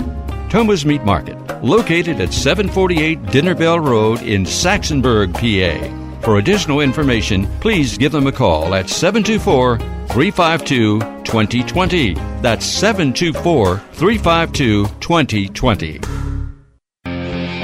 Thoma's 0.49 0.87
Meat 0.87 1.03
Market, 1.03 1.37
located 1.63 2.19
at 2.19 2.33
748 2.33 3.23
Dinner 3.27 3.53
Bell 3.53 3.79
Road 3.79 4.23
in 4.23 4.43
Saxonburg, 4.43 5.35
PA. 5.35 6.08
For 6.29 6.37
additional 6.37 6.81
information, 6.81 7.47
please 7.59 7.97
give 7.97 8.11
them 8.11 8.27
a 8.27 8.31
call 8.31 8.75
at 8.75 8.87
724 8.87 9.79
352 9.79 10.99
2020. 11.23 12.13
That's 12.43 12.67
724 12.67 13.77
352 13.93 14.85
2020. 14.99 15.99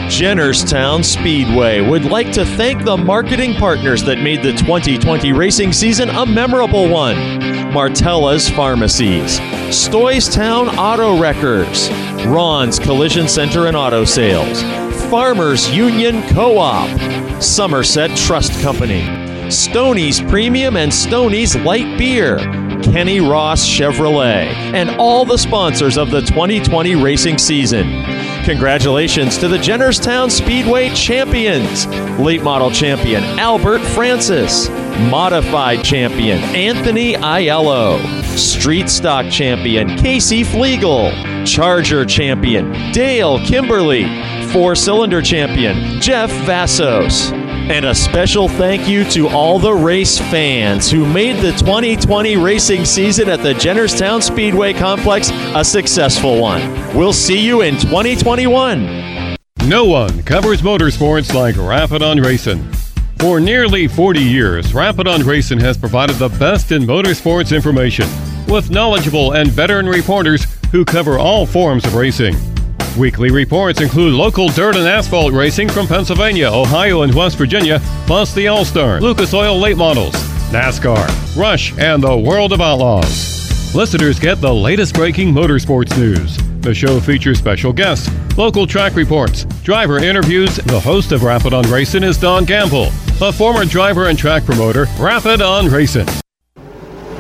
Jennerstown 0.10 1.06
Speedway 1.06 1.88
would 1.88 2.06
like 2.06 2.32
to 2.32 2.44
thank 2.44 2.84
the 2.84 2.98
marketing 2.98 3.54
partners 3.54 4.04
that 4.04 4.22
made 4.22 4.42
the 4.42 4.54
2020 4.54 5.32
racing 5.32 5.72
season 5.72 6.10
a 6.10 6.26
memorable 6.26 6.90
one. 6.90 7.18
Martella's 7.72 8.50
Pharmacies, 8.50 9.40
Stoystown 9.70 10.76
Auto 10.76 11.20
Wreckers, 11.20 11.92
Ron's 12.26 12.80
Collision 12.80 13.28
Center 13.28 13.68
and 13.68 13.78
Auto 13.78 14.06
Sales, 14.06 14.64
Farmers 15.10 15.70
Union 15.70 16.22
Co-op, 16.30 16.90
Somerset 17.42 18.16
Trust 18.18 18.60
Company, 18.62 19.52
Stoney's 19.52 20.20
Premium 20.20 20.76
and 20.76 20.92
Stoney's 20.92 21.56
Light 21.56 21.98
Beer, 21.98 22.38
Kenny 22.82 23.20
Ross 23.20 23.68
Chevrolet, 23.68 24.48
and 24.74 24.90
all 25.00 25.24
the 25.24 25.38
sponsors 25.38 25.98
of 25.98 26.10
the 26.10 26.22
2020 26.22 26.96
racing 26.96 27.38
season. 27.38 28.04
Congratulations 28.46 29.38
to 29.38 29.48
the 29.48 29.58
Jennerstown 29.58 30.30
Speedway 30.32 30.90
champions 30.94 31.88
late 32.20 32.44
model 32.44 32.72
champion 32.72 33.24
Albert 33.40 33.82
Francis, 33.82 34.70
modified 35.10 35.84
champion 35.84 36.40
Anthony 36.56 37.14
Aiello, 37.14 38.00
street 38.38 38.90
stock 38.90 39.32
champion 39.32 39.98
Casey 39.98 40.44
Flegel, 40.44 41.12
Charger 41.46 42.06
champion 42.06 42.72
Dale 42.92 43.40
Kimberly, 43.46 44.06
four 44.56 44.74
cylinder 44.74 45.22
champion 45.22 46.00
Jeff 46.00 46.32
Vassos. 46.46 47.34
And 47.34 47.84
a 47.84 47.94
special 47.94 48.48
thank 48.48 48.88
you 48.88 49.04
to 49.10 49.28
all 49.28 49.60
the 49.60 49.74
race 49.74 50.18
fans 50.18 50.90
who 50.90 51.06
made 51.06 51.42
the 51.42 51.52
2020 51.58 52.38
racing 52.38 52.86
season 52.86 53.28
at 53.28 53.42
the 53.42 53.54
Jennerstown 53.54 54.24
Speedway 54.24 54.72
Complex 54.72 55.30
a 55.54 55.62
successful 55.66 56.40
one. 56.40 56.62
We'll 56.96 57.12
see 57.12 57.38
you 57.38 57.64
in 57.64 57.76
2021. 57.76 59.36
No 59.68 59.84
one 59.84 60.24
covers 60.24 60.62
motorsports 60.62 61.34
like 61.34 61.58
Rappin' 61.58 62.02
on 62.02 62.22
Racing. 62.22 62.64
For 63.20 63.42
nearly 63.42 63.90
40 63.90 64.22
years, 64.22 64.74
Rappin' 64.74 65.06
on 65.06 65.24
Racing 65.24 65.60
has 65.60 65.78
provided 65.78 66.16
the 66.16 66.30
best 66.30 66.72
in 66.72 66.84
motorsports 66.84 67.54
information 67.54 68.08
with 68.48 68.70
knowledgeable 68.70 69.34
and 69.34 69.50
veteran 69.50 69.88
reporters 69.88 70.46
who 70.72 70.86
cover 70.86 71.20
all 71.20 71.46
forms 71.46 71.84
of 71.84 71.96
racing. 71.96 72.38
Weekly 72.98 73.30
reports 73.30 73.82
include 73.82 74.14
local 74.14 74.48
dirt 74.48 74.78
and 74.78 74.88
asphalt 74.88 75.34
racing 75.34 75.68
from 75.68 75.86
Pennsylvania, 75.86 76.48
Ohio, 76.50 77.02
and 77.02 77.14
West 77.14 77.38
Virginia, 77.38 77.80
plus 78.08 78.34
the 78.34 78.48
All 78.48 78.64
Star, 78.64 79.02
Lucas 79.02 79.34
Oil 79.34 79.60
late 79.60 79.76
models, 79.76 80.14
NASCAR, 80.50 81.06
Rush, 81.38 81.78
and 81.78 82.02
the 82.02 82.16
World 82.16 82.54
of 82.54 82.62
Outlaws. 82.62 83.76
Listeners 83.76 84.18
get 84.18 84.40
the 84.40 84.54
latest 84.54 84.96
breaking 84.96 85.34
motorsports 85.34 85.98
news. 85.98 86.38
The 86.62 86.74
show 86.74 87.02
features 87.02 87.38
special 87.38 87.74
guests, 87.74 88.10
local 88.38 88.66
track 88.66 88.96
reports, 88.96 89.44
driver 89.64 89.98
interviews. 89.98 90.56
The 90.56 90.80
host 90.80 91.12
of 91.12 91.24
Rappin' 91.24 91.54
on 91.54 91.70
Racing 91.70 92.04
is 92.04 92.18
Don 92.18 92.46
Gamble, 92.46 92.92
a 93.22 93.34
former 93.34 93.66
driver 93.66 94.08
and 94.08 94.18
track 94.18 94.46
promoter, 94.46 94.88
Rappin' 94.98 95.42
on 95.42 95.68
Racing. 95.68 96.08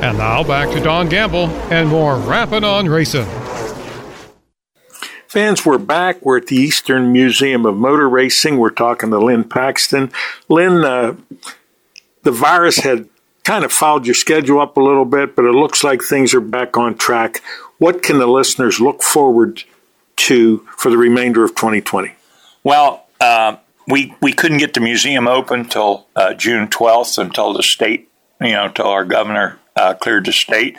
And 0.01 0.17
now 0.17 0.41
back 0.41 0.69
to 0.69 0.79
Don 0.79 1.09
Gamble 1.09 1.47
and 1.69 1.89
more 1.89 2.15
Rappin' 2.17 2.63
on 2.63 2.87
Racing. 2.87 3.27
Fans, 5.35 5.65
we're 5.65 5.77
back. 5.77 6.25
We're 6.25 6.37
at 6.37 6.47
the 6.47 6.55
Eastern 6.55 7.11
Museum 7.11 7.65
of 7.65 7.75
Motor 7.75 8.07
Racing. 8.07 8.57
We're 8.57 8.69
talking 8.69 9.09
to 9.09 9.19
Lynn 9.19 9.43
Paxton. 9.43 10.09
Lynn, 10.47 10.85
uh, 10.85 11.17
the 12.23 12.31
virus 12.31 12.77
had 12.77 13.09
kind 13.43 13.65
of 13.65 13.73
fouled 13.73 14.07
your 14.07 14.13
schedule 14.13 14.61
up 14.61 14.77
a 14.77 14.79
little 14.79 15.03
bit, 15.03 15.35
but 15.35 15.43
it 15.43 15.51
looks 15.51 15.83
like 15.83 16.01
things 16.01 16.33
are 16.33 16.39
back 16.39 16.77
on 16.77 16.95
track. 16.95 17.41
What 17.79 18.01
can 18.01 18.17
the 18.17 18.27
listeners 18.27 18.79
look 18.79 19.03
forward 19.03 19.63
to 20.15 20.59
for 20.77 20.89
the 20.89 20.97
remainder 20.97 21.43
of 21.43 21.49
2020? 21.49 22.13
Well, 22.63 23.05
uh, 23.19 23.57
we 23.89 24.15
we 24.21 24.31
couldn't 24.31 24.59
get 24.59 24.73
the 24.73 24.79
museum 24.79 25.27
open 25.27 25.59
until 25.59 26.07
uh, 26.15 26.33
June 26.33 26.69
12th, 26.69 27.17
until 27.17 27.51
the 27.51 27.61
state, 27.61 28.09
you 28.39 28.53
know, 28.53 28.67
until 28.67 28.87
our 28.87 29.03
governor 29.03 29.59
uh, 29.75 29.95
cleared 29.95 30.27
the 30.27 30.31
state, 30.31 30.77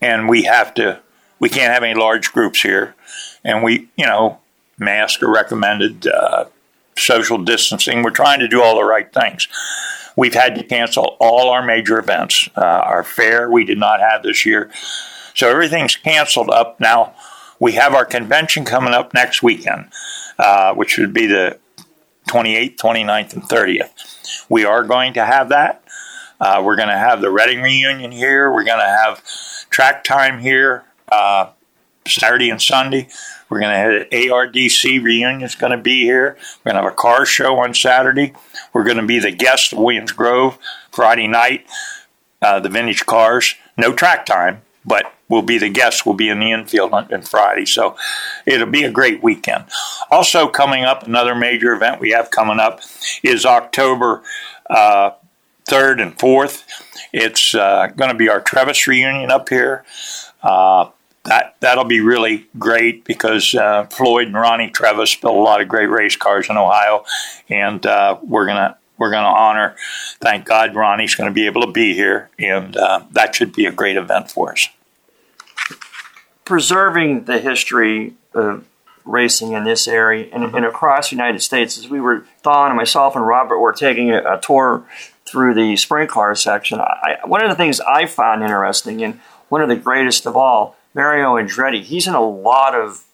and 0.00 0.28
we 0.28 0.42
have 0.42 0.74
to, 0.74 0.98
we 1.38 1.48
can't 1.48 1.72
have 1.72 1.84
any 1.84 1.94
large 1.94 2.32
groups 2.32 2.60
here, 2.60 2.96
and 3.44 3.62
we, 3.62 3.88
you 3.96 4.06
know, 4.06 4.38
masks 4.78 5.22
are 5.22 5.30
recommended, 5.30 6.06
uh, 6.06 6.46
social 6.96 7.38
distancing. 7.38 8.02
We're 8.02 8.10
trying 8.10 8.40
to 8.40 8.48
do 8.48 8.62
all 8.62 8.76
the 8.76 8.84
right 8.84 9.12
things. 9.12 9.48
We've 10.16 10.34
had 10.34 10.54
to 10.54 10.62
cancel 10.62 11.16
all 11.20 11.50
our 11.50 11.62
major 11.62 11.98
events. 11.98 12.48
Uh, 12.56 12.60
our 12.60 13.02
fair 13.02 13.50
we 13.50 13.64
did 13.64 13.78
not 13.78 14.00
have 14.00 14.22
this 14.22 14.46
year, 14.46 14.70
so 15.34 15.50
everything's 15.50 15.96
canceled 15.96 16.50
up 16.50 16.78
now. 16.80 17.14
We 17.58 17.72
have 17.72 17.94
our 17.94 18.04
convention 18.04 18.64
coming 18.64 18.94
up 18.94 19.14
next 19.14 19.42
weekend, 19.42 19.90
uh, 20.38 20.74
which 20.74 20.98
would 20.98 21.12
be 21.12 21.26
the 21.26 21.58
28th, 22.28 22.76
29th, 22.76 23.32
and 23.34 23.42
30th. 23.42 24.44
We 24.48 24.64
are 24.64 24.84
going 24.84 25.14
to 25.14 25.24
have 25.24 25.48
that. 25.50 25.82
Uh, 26.40 26.62
we're 26.64 26.76
going 26.76 26.88
to 26.88 26.98
have 26.98 27.20
the 27.20 27.30
Reading 27.30 27.62
reunion 27.62 28.10
here. 28.10 28.52
We're 28.52 28.64
going 28.64 28.80
to 28.80 28.84
have 28.84 29.22
track 29.70 30.04
time 30.04 30.40
here 30.40 30.84
uh, 31.10 31.50
Saturday 32.06 32.50
and 32.50 32.60
Sunday. 32.60 33.08
We're 33.48 33.60
going 33.60 33.72
to 33.72 33.78
have 33.78 34.10
ARDC 34.10 35.02
reunion 35.02 35.42
is 35.42 35.54
going 35.54 35.72
to 35.72 35.82
be 35.82 36.02
here. 36.02 36.36
We're 36.64 36.72
going 36.72 36.82
to 36.82 36.82
have 36.82 36.92
a 36.92 36.96
car 36.96 37.24
show 37.24 37.58
on 37.58 37.72
Saturday. 37.72 38.34
We're 38.72 38.84
going 38.84 38.98
to 38.98 39.06
be 39.06 39.20
the 39.20 39.30
guest 39.30 39.72
of 39.72 39.78
Williams 39.78 40.12
Grove 40.12 40.58
Friday 40.90 41.26
night. 41.26 41.66
Uh, 42.42 42.60
the 42.60 42.68
vintage 42.68 43.06
cars, 43.06 43.54
no 43.78 43.94
track 43.94 44.26
time, 44.26 44.60
but 44.84 45.14
we'll 45.30 45.40
be 45.40 45.56
the 45.56 45.70
guests. 45.70 46.04
We'll 46.04 46.14
be 46.14 46.28
in 46.28 46.40
the 46.40 46.52
infield 46.52 46.92
on, 46.92 47.12
on 47.12 47.22
Friday, 47.22 47.64
so 47.64 47.96
it'll 48.44 48.66
be 48.66 48.84
a 48.84 48.90
great 48.90 49.22
weekend. 49.22 49.64
Also 50.10 50.46
coming 50.48 50.84
up, 50.84 51.04
another 51.04 51.34
major 51.34 51.72
event 51.72 52.00
we 52.00 52.10
have 52.10 52.30
coming 52.30 52.60
up 52.60 52.80
is 53.22 53.46
October 53.46 54.22
uh, 54.68 55.12
third 55.64 56.00
and 56.00 56.18
fourth. 56.18 56.66
It's 57.14 57.54
uh, 57.54 57.86
going 57.96 58.10
to 58.10 58.16
be 58.16 58.28
our 58.28 58.42
Trevis 58.42 58.86
reunion 58.86 59.30
up 59.30 59.48
here. 59.48 59.84
Uh, 60.42 60.90
that 61.24 61.56
that'll 61.60 61.84
be 61.84 62.00
really 62.00 62.46
great 62.58 63.04
because 63.04 63.54
uh, 63.54 63.84
Floyd 63.84 64.26
and 64.26 64.36
Ronnie 64.36 64.70
Trevis 64.70 65.14
built 65.16 65.34
a 65.34 65.40
lot 65.40 65.60
of 65.60 65.68
great 65.68 65.88
race 65.88 66.16
cars 66.16 66.48
in 66.50 66.56
Ohio, 66.56 67.04
and 67.48 67.84
uh, 67.84 68.18
we're 68.22 68.46
gonna 68.46 68.76
we're 68.98 69.10
gonna 69.10 69.26
honor. 69.26 69.74
Thank 70.20 70.44
God, 70.44 70.74
Ronnie's 70.74 71.14
going 71.14 71.28
to 71.28 71.34
be 71.34 71.46
able 71.46 71.62
to 71.62 71.70
be 71.70 71.94
here, 71.94 72.30
and 72.38 72.76
uh, 72.76 73.04
that 73.12 73.34
should 73.34 73.54
be 73.54 73.66
a 73.66 73.72
great 73.72 73.96
event 73.96 74.30
for 74.30 74.52
us. 74.52 74.68
Preserving 76.44 77.24
the 77.24 77.38
history 77.38 78.14
of 78.34 78.66
racing 79.06 79.52
in 79.52 79.64
this 79.64 79.86
area 79.86 80.28
and, 80.32 80.44
and 80.54 80.64
across 80.64 81.10
the 81.10 81.16
United 81.16 81.40
States, 81.42 81.78
as 81.78 81.88
we 81.88 82.00
were 82.00 82.26
Don 82.42 82.70
and 82.70 82.76
myself 82.76 83.16
and 83.16 83.26
Robert 83.26 83.58
were 83.58 83.72
taking 83.72 84.10
a, 84.10 84.18
a 84.18 84.40
tour 84.40 84.84
through 85.26 85.54
the 85.54 85.76
sprint 85.76 86.10
car 86.10 86.34
section, 86.34 86.80
I, 86.80 87.18
one 87.24 87.42
of 87.42 87.48
the 87.48 87.54
things 87.54 87.80
I 87.80 88.06
found 88.06 88.42
interesting 88.42 89.02
and 89.02 89.20
one 89.48 89.62
of 89.62 89.68
the 89.68 89.76
greatest 89.76 90.26
of 90.26 90.36
all 90.36 90.76
Mario 90.94 91.34
Andretti. 91.34 91.82
He's 91.82 92.06
in 92.06 92.14
a 92.14 92.24
lot 92.24 92.74
of 92.74 93.04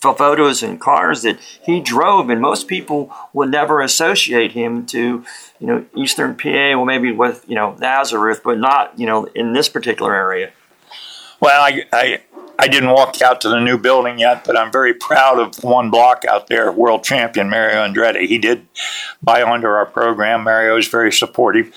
photos 0.00 0.62
and 0.62 0.80
cars 0.80 1.22
that 1.22 1.38
he 1.62 1.80
drove, 1.80 2.30
and 2.30 2.40
most 2.40 2.68
people 2.68 3.12
would 3.32 3.50
never 3.50 3.80
associate 3.80 4.52
him 4.52 4.86
to, 4.86 5.24
you 5.58 5.66
know, 5.66 5.84
Eastern 5.96 6.36
PA, 6.36 6.76
well, 6.76 6.84
maybe 6.84 7.12
with, 7.12 7.44
you 7.48 7.54
know, 7.54 7.74
Nazareth, 7.78 8.42
but 8.44 8.58
not, 8.58 8.98
you 8.98 9.06
know, 9.06 9.24
in 9.34 9.52
this 9.52 9.68
particular 9.68 10.14
area. 10.14 10.52
Well, 11.40 11.60
I, 11.60 11.84
I, 11.92 12.20
I 12.58 12.68
didn't 12.68 12.90
walk 12.90 13.20
out 13.20 13.40
to 13.42 13.48
the 13.48 13.60
new 13.60 13.76
building 13.78 14.18
yet, 14.18 14.44
but 14.44 14.56
I'm 14.56 14.72
very 14.72 14.94
proud 14.94 15.38
of 15.38 15.62
one 15.62 15.90
block 15.90 16.24
out 16.24 16.46
there, 16.46 16.70
world 16.72 17.04
champion 17.04 17.50
Mario 17.50 17.86
Andretti. 17.86 18.26
He 18.26 18.38
did 18.38 18.66
buy 19.22 19.42
onto 19.42 19.66
our 19.66 19.86
program. 19.86 20.44
Mario 20.44 20.76
is 20.76 20.88
very 20.88 21.12
supportive 21.12 21.74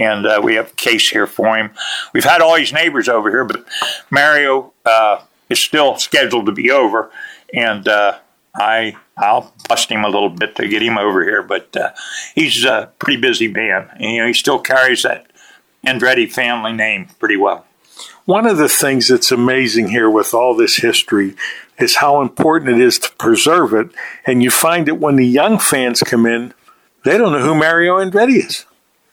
and 0.00 0.26
uh, 0.26 0.40
we 0.42 0.54
have 0.54 0.72
a 0.72 0.76
case 0.76 1.10
here 1.10 1.26
for 1.26 1.56
him. 1.56 1.70
We've 2.12 2.24
had 2.24 2.40
all 2.40 2.56
his 2.56 2.72
neighbors 2.72 3.08
over 3.08 3.30
here, 3.30 3.44
but 3.44 3.64
Mario 4.10 4.72
uh, 4.84 5.20
is 5.48 5.60
still 5.60 5.96
scheduled 5.96 6.46
to 6.46 6.52
be 6.52 6.70
over, 6.70 7.10
and 7.52 7.86
uh, 7.86 8.18
I 8.54 8.96
I'll 9.16 9.52
bust 9.68 9.90
him 9.90 10.02
a 10.02 10.08
little 10.08 10.30
bit 10.30 10.56
to 10.56 10.66
get 10.66 10.82
him 10.82 10.96
over 10.96 11.22
here. 11.22 11.42
But 11.42 11.76
uh, 11.76 11.90
he's 12.34 12.64
a 12.64 12.90
pretty 12.98 13.20
busy 13.20 13.46
man, 13.46 13.88
and 13.92 14.02
you 14.02 14.20
know 14.22 14.26
he 14.26 14.32
still 14.32 14.58
carries 14.58 15.02
that 15.02 15.26
Andretti 15.86 16.30
family 16.30 16.72
name 16.72 17.08
pretty 17.18 17.36
well. 17.36 17.66
One 18.24 18.46
of 18.46 18.56
the 18.56 18.68
things 18.68 19.08
that's 19.08 19.30
amazing 19.30 19.88
here 19.88 20.08
with 20.08 20.32
all 20.32 20.54
this 20.54 20.76
history 20.76 21.34
is 21.78 21.96
how 21.96 22.22
important 22.22 22.78
it 22.78 22.80
is 22.80 22.98
to 23.00 23.12
preserve 23.12 23.74
it. 23.74 23.90
And 24.26 24.42
you 24.42 24.50
find 24.50 24.86
that 24.86 24.96
when 24.96 25.16
the 25.16 25.26
young 25.26 25.58
fans 25.58 26.00
come 26.00 26.26
in, 26.26 26.54
they 27.04 27.18
don't 27.18 27.32
know 27.32 27.40
who 27.40 27.54
Mario 27.54 27.96
Andretti 27.96 28.46
is. 28.46 28.66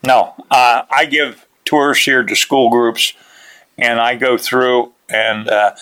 No, 0.03 0.35
uh, 0.51 0.83
I 0.89 1.05
give 1.05 1.45
tours 1.65 2.03
here 2.03 2.23
to 2.23 2.35
school 2.35 2.69
groups, 2.69 3.13
and 3.77 3.99
I 3.99 4.15
go 4.15 4.37
through 4.37 4.93
and 5.09 5.49
uh, 5.49 5.75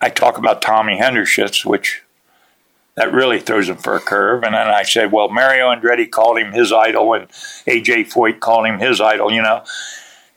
I 0.00 0.10
talk 0.10 0.38
about 0.38 0.62
Tommy 0.62 0.98
Hinnershitz, 0.98 1.64
which 1.64 2.02
that 2.96 3.12
really 3.12 3.40
throws 3.40 3.68
him 3.68 3.76
for 3.76 3.96
a 3.96 4.00
curve. 4.00 4.44
And 4.44 4.54
then 4.54 4.68
I 4.68 4.82
said, 4.82 5.12
well, 5.12 5.28
Mario 5.28 5.66
Andretti 5.66 6.10
called 6.10 6.38
him 6.38 6.52
his 6.52 6.72
idol, 6.72 7.14
and 7.14 7.28
AJ 7.66 8.12
Foyt 8.12 8.40
called 8.40 8.66
him 8.66 8.78
his 8.78 9.00
idol, 9.00 9.32
you 9.32 9.42
know. 9.42 9.64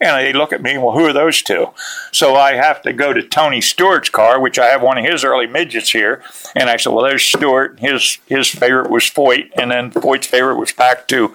And 0.00 0.16
they 0.16 0.32
look 0.32 0.52
at 0.52 0.62
me, 0.62 0.78
well, 0.78 0.92
who 0.92 1.04
are 1.06 1.12
those 1.12 1.42
two? 1.42 1.68
So 2.12 2.36
I 2.36 2.54
have 2.54 2.82
to 2.82 2.92
go 2.92 3.12
to 3.12 3.22
Tony 3.22 3.60
Stewart's 3.60 4.10
car, 4.10 4.40
which 4.40 4.58
I 4.58 4.66
have 4.66 4.80
one 4.80 4.96
of 4.96 5.04
his 5.04 5.24
early 5.24 5.48
midgets 5.48 5.90
here. 5.90 6.22
And 6.54 6.70
I 6.70 6.76
said, 6.76 6.92
well, 6.92 7.04
there's 7.04 7.24
Stewart. 7.24 7.80
His 7.80 8.18
his 8.26 8.48
favorite 8.48 8.90
was 8.90 9.04
Foyt, 9.04 9.50
and 9.56 9.72
then 9.72 9.90
Foyt's 9.90 10.28
favorite 10.28 10.56
was 10.56 10.72
back 10.72 11.08
to 11.08 11.34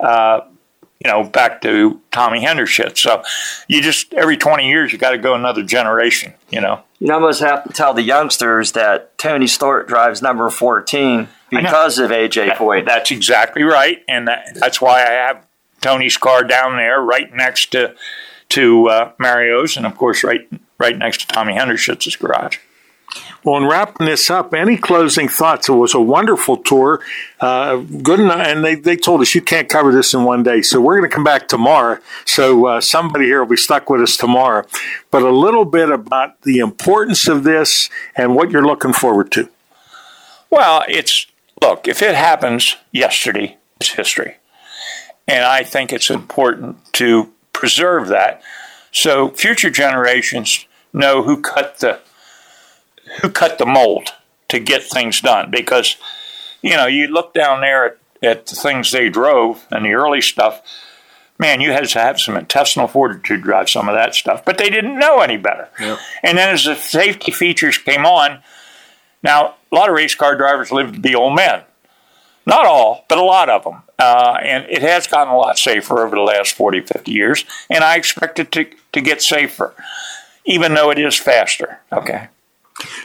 uh, 0.00 0.40
you 1.02 1.10
know, 1.10 1.24
back 1.24 1.62
to 1.62 2.00
Tommy 2.10 2.44
Hinnershitz. 2.44 2.98
So 2.98 3.22
you 3.68 3.80
just 3.80 4.12
every 4.14 4.36
twenty 4.36 4.68
years 4.68 4.92
you 4.92 4.98
got 4.98 5.10
to 5.10 5.18
go 5.18 5.34
another 5.34 5.62
generation. 5.62 6.34
You 6.50 6.60
know. 6.60 6.82
You 6.98 7.12
almost 7.12 7.40
have 7.40 7.64
to 7.64 7.72
tell 7.72 7.94
the 7.94 8.02
youngsters 8.02 8.72
that 8.72 9.16
Tony 9.16 9.46
Stewart 9.46 9.88
drives 9.88 10.20
number 10.20 10.48
fourteen 10.50 11.28
because 11.50 11.98
of 11.98 12.10
AJ 12.10 12.52
Foyt. 12.52 12.86
That's 12.86 13.10
exactly 13.10 13.62
right, 13.62 14.02
and 14.06 14.28
that, 14.28 14.54
that's 14.54 14.80
why 14.80 15.02
I 15.02 15.10
have 15.10 15.46
Tony's 15.80 16.16
car 16.16 16.44
down 16.44 16.76
there, 16.76 17.00
right 17.00 17.32
next 17.34 17.72
to 17.72 17.94
to 18.50 18.88
uh, 18.88 19.12
Mario's, 19.18 19.76
and 19.76 19.86
of 19.86 19.96
course, 19.96 20.22
right 20.22 20.46
right 20.78 20.96
next 20.96 21.20
to 21.20 21.26
Tommy 21.28 21.54
Hinnershitz's 21.54 22.16
garage. 22.16 22.58
Well, 23.42 23.56
in 23.56 23.66
wrapping 23.66 24.06
this 24.06 24.28
up, 24.28 24.52
any 24.52 24.76
closing 24.76 25.28
thoughts? 25.28 25.68
It 25.68 25.72
was 25.72 25.94
a 25.94 26.00
wonderful 26.00 26.58
tour. 26.58 27.00
Uh, 27.40 27.76
good 27.76 28.20
enough, 28.20 28.46
and 28.46 28.62
they, 28.62 28.74
they 28.74 28.96
told 28.96 29.22
us 29.22 29.34
you 29.34 29.40
can't 29.40 29.68
cover 29.68 29.92
this 29.92 30.12
in 30.12 30.24
one 30.24 30.42
day, 30.42 30.60
so 30.60 30.80
we're 30.80 30.98
going 30.98 31.08
to 31.08 31.14
come 31.14 31.24
back 31.24 31.48
tomorrow. 31.48 31.98
So 32.26 32.66
uh, 32.66 32.80
somebody 32.82 33.24
here 33.24 33.40
will 33.40 33.48
be 33.48 33.56
stuck 33.56 33.88
with 33.88 34.02
us 34.02 34.16
tomorrow. 34.16 34.66
But 35.10 35.22
a 35.22 35.30
little 35.30 35.64
bit 35.64 35.90
about 35.90 36.42
the 36.42 36.58
importance 36.58 37.28
of 37.28 37.44
this 37.44 37.88
and 38.14 38.34
what 38.34 38.50
you're 38.50 38.66
looking 38.66 38.92
forward 38.92 39.32
to. 39.32 39.48
Well, 40.50 40.84
it's 40.88 41.26
look 41.62 41.88
if 41.88 42.02
it 42.02 42.14
happens 42.14 42.76
yesterday, 42.92 43.56
it's 43.80 43.92
history, 43.92 44.36
and 45.26 45.44
I 45.44 45.62
think 45.62 45.92
it's 45.92 46.10
important 46.10 46.92
to 46.94 47.32
preserve 47.52 48.08
that 48.08 48.42
so 48.92 49.28
future 49.30 49.70
generations 49.70 50.66
know 50.92 51.22
who 51.22 51.40
cut 51.40 51.78
the 51.78 52.00
who 53.20 53.30
cut 53.30 53.58
the 53.58 53.66
mold 53.66 54.10
to 54.48 54.58
get 54.58 54.82
things 54.82 55.20
done. 55.20 55.50
Because 55.50 55.96
you 56.62 56.76
know 56.76 56.86
you 56.86 57.08
look 57.08 57.34
down 57.34 57.60
there 57.60 57.84
at, 57.86 57.98
at 58.22 58.46
the 58.46 58.56
things 58.56 58.90
they 58.90 59.08
drove 59.08 59.66
and 59.70 59.84
the 59.84 59.92
early 59.92 60.20
stuff 60.20 60.62
man 61.38 61.60
you 61.60 61.72
had 61.72 61.88
to 61.88 61.98
have 61.98 62.20
some 62.20 62.36
intestinal 62.36 62.86
fortitude 62.86 63.38
to 63.38 63.42
drive 63.42 63.68
some 63.68 63.88
of 63.88 63.94
that 63.94 64.14
stuff 64.14 64.44
but 64.44 64.58
they 64.58 64.70
didn't 64.70 64.98
know 64.98 65.20
any 65.20 65.36
better. 65.36 65.68
Yeah. 65.78 65.98
and 66.22 66.36
then 66.36 66.50
as 66.50 66.64
the 66.64 66.74
safety 66.74 67.32
features 67.32 67.78
came 67.78 68.04
on 68.04 68.40
now 69.22 69.54
a 69.72 69.74
lot 69.74 69.88
of 69.88 69.94
race 69.94 70.14
car 70.14 70.36
drivers 70.36 70.72
live 70.72 70.92
to 70.92 71.00
be 71.00 71.14
old 71.14 71.34
men. 71.34 71.62
Not 72.46 72.66
all 72.66 73.04
but 73.08 73.18
a 73.18 73.24
lot 73.24 73.48
of 73.48 73.64
them 73.64 73.82
uh, 73.98 74.38
and 74.42 74.64
it 74.68 74.82
has 74.82 75.06
gotten 75.06 75.32
a 75.32 75.36
lot 75.36 75.58
safer 75.58 76.04
over 76.04 76.16
the 76.16 76.22
last 76.22 76.54
40 76.54 76.80
50 76.82 77.12
years 77.12 77.44
and 77.68 77.84
i 77.84 77.96
expect 77.96 78.38
it 78.38 78.50
to, 78.52 78.66
to 78.92 79.00
get 79.00 79.22
safer 79.22 79.74
even 80.44 80.74
though 80.74 80.90
it 80.90 80.98
is 80.98 81.16
faster. 81.16 81.80
Okay 81.92 82.28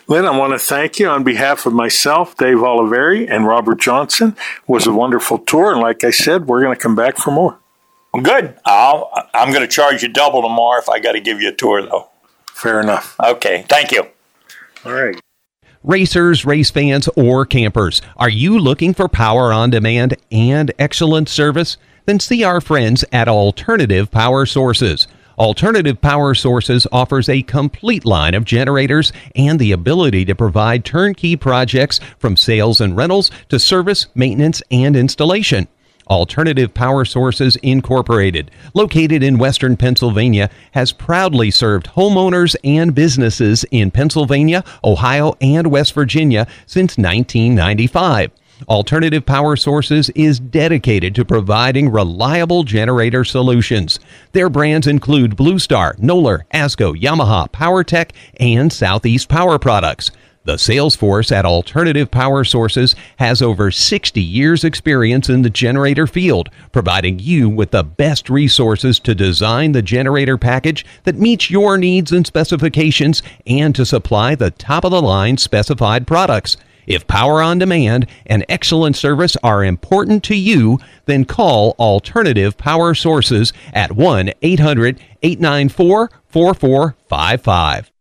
Lynn, 0.07 0.25
I 0.25 0.37
want 0.37 0.53
to 0.53 0.59
thank 0.59 0.99
you 0.99 1.07
on 1.07 1.23
behalf 1.23 1.65
of 1.65 1.73
myself, 1.73 2.37
Dave 2.37 2.57
Oliveri, 2.57 3.29
and 3.29 3.45
Robert 3.47 3.79
Johnson. 3.79 4.35
It 4.37 4.69
was 4.69 4.87
a 4.87 4.93
wonderful 4.93 5.39
tour, 5.39 5.71
and 5.71 5.81
like 5.81 6.03
I 6.03 6.11
said, 6.11 6.47
we're 6.47 6.61
going 6.61 6.75
to 6.75 6.81
come 6.81 6.95
back 6.95 7.17
for 7.17 7.31
more. 7.31 7.59
Good. 8.21 8.57
I'll, 8.65 9.11
I'm 9.33 9.49
going 9.49 9.61
to 9.61 9.67
charge 9.67 10.01
you 10.01 10.09
double 10.09 10.41
tomorrow 10.41 10.79
if 10.79 10.87
I 10.87 10.99
got 10.99 11.13
to 11.13 11.19
give 11.19 11.41
you 11.41 11.49
a 11.49 11.55
tour, 11.55 11.81
though. 11.81 12.09
Fair 12.47 12.79
enough. 12.79 13.15
Okay. 13.19 13.65
Thank 13.67 13.91
you. 13.91 14.07
All 14.85 14.93
right. 14.93 15.19
Racers, 15.83 16.45
race 16.45 16.71
fans, 16.71 17.07
or 17.15 17.45
campers, 17.45 18.01
are 18.17 18.29
you 18.29 18.57
looking 18.57 18.93
for 18.93 19.07
power 19.07 19.51
on 19.51 19.69
demand 19.69 20.15
and 20.31 20.71
excellent 20.79 21.29
service? 21.29 21.77
Then 22.05 22.19
see 22.19 22.43
our 22.43 22.61
friends 22.61 23.03
at 23.11 23.27
Alternative 23.27 24.09
Power 24.09 24.45
Sources. 24.45 25.07
Alternative 25.37 25.99
Power 25.99 26.33
Sources 26.33 26.87
offers 26.93 27.27
a 27.27 27.41
complete 27.41 28.05
line 28.05 28.33
of 28.33 28.45
generators 28.45 29.11
and 29.35 29.59
the 29.59 29.73
ability 29.73 30.23
to 30.25 30.35
provide 30.35 30.85
turnkey 30.85 31.35
projects 31.35 31.99
from 32.17 32.37
sales 32.37 32.79
and 32.79 32.95
rentals 32.95 33.31
to 33.49 33.59
service, 33.59 34.07
maintenance, 34.15 34.63
and 34.71 34.95
installation. 34.95 35.67
Alternative 36.07 36.73
Power 36.73 37.03
Sources 37.03 37.57
Incorporated, 37.57 38.51
located 38.73 39.23
in 39.23 39.39
western 39.39 39.75
Pennsylvania, 39.75 40.49
has 40.71 40.93
proudly 40.93 41.51
served 41.51 41.87
homeowners 41.89 42.55
and 42.63 42.95
businesses 42.95 43.65
in 43.71 43.91
Pennsylvania, 43.91 44.63
Ohio, 44.83 45.35
and 45.41 45.67
West 45.67 45.93
Virginia 45.93 46.47
since 46.65 46.97
1995. 46.97 48.31
Alternative 48.67 49.25
Power 49.25 49.55
Sources 49.55 50.09
is 50.11 50.39
dedicated 50.39 51.13
to 51.15 51.25
providing 51.25 51.91
reliable 51.91 52.63
generator 52.63 53.23
solutions. 53.23 53.99
Their 54.31 54.49
brands 54.49 54.87
include 54.87 55.35
Blue 55.35 55.59
Star, 55.59 55.95
Noller, 55.95 56.43
ASCO, 56.53 56.99
Yamaha, 56.99 57.51
PowerTech, 57.51 58.11
and 58.39 58.71
Southeast 58.71 59.27
Power 59.27 59.59
Products. 59.59 60.11
The 60.45 60.57
sales 60.57 60.95
force 60.95 61.31
at 61.31 61.43
Alternative 61.43 62.09
Power 62.09 62.43
Sources 62.43 62.95
has 63.17 63.41
over 63.41 63.71
60 63.71 64.21
years' 64.21 64.63
experience 64.63 65.27
in 65.27 65.41
the 65.41 65.49
generator 65.49 66.05
field, 66.05 66.49
providing 66.71 67.17
you 67.17 67.49
with 67.49 67.71
the 67.71 67.83
best 67.83 68.29
resources 68.29 68.99
to 68.99 69.15
design 69.15 69.71
the 69.71 69.81
generator 69.81 70.37
package 70.37 70.85
that 71.03 71.15
meets 71.15 71.49
your 71.49 71.77
needs 71.77 72.11
and 72.11 72.27
specifications 72.27 73.23
and 73.47 73.73
to 73.73 73.87
supply 73.87 74.35
the 74.35 74.51
top 74.51 74.83
of 74.83 74.91
the 74.91 75.01
line 75.01 75.37
specified 75.37 76.05
products. 76.05 76.57
If 76.87 77.07
power 77.07 77.41
on 77.41 77.59
demand 77.59 78.07
and 78.25 78.45
excellent 78.49 78.95
service 78.95 79.35
are 79.43 79.63
important 79.63 80.23
to 80.25 80.35
you, 80.35 80.79
then 81.05 81.25
call 81.25 81.75
Alternative 81.79 82.57
Power 82.57 82.93
Sources 82.93 83.53
at 83.73 83.91
1 83.91 84.31
800 84.41 84.99
894 85.21 86.11
4455. 86.27 87.91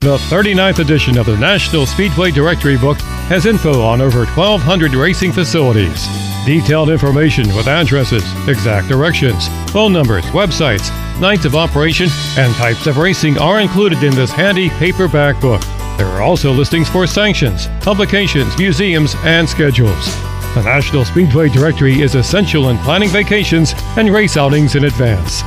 The 0.00 0.16
39th 0.16 0.80
edition 0.80 1.16
of 1.16 1.26
the 1.26 1.36
National 1.36 1.86
Speedway 1.86 2.32
Directory 2.32 2.76
Book 2.76 2.98
has 3.28 3.46
info 3.46 3.82
on 3.82 4.00
over 4.00 4.24
1,200 4.24 4.94
racing 4.94 5.30
facilities. 5.30 6.08
Detailed 6.44 6.90
information 6.90 7.46
with 7.54 7.68
addresses, 7.68 8.24
exact 8.48 8.88
directions, 8.88 9.46
phone 9.70 9.92
numbers, 9.92 10.24
websites, 10.26 10.90
nights 11.20 11.44
of 11.44 11.54
operation, 11.54 12.08
and 12.36 12.52
types 12.56 12.88
of 12.88 12.96
racing 12.96 13.38
are 13.38 13.60
included 13.60 14.02
in 14.02 14.12
this 14.12 14.32
handy 14.32 14.70
paperback 14.70 15.40
book. 15.40 15.62
There 15.98 16.06
are 16.06 16.22
also 16.22 16.52
listings 16.52 16.88
for 16.88 17.06
sanctions, 17.06 17.68
publications, 17.80 18.56
museums, 18.58 19.14
and 19.24 19.48
schedules. 19.48 20.06
The 20.54 20.62
National 20.62 21.04
Speedway 21.04 21.48
Directory 21.48 22.02
is 22.02 22.14
essential 22.14 22.68
in 22.68 22.78
planning 22.78 23.08
vacations 23.08 23.74
and 23.96 24.10
race 24.10 24.36
outings 24.36 24.74
in 24.74 24.84
advance. 24.84 25.42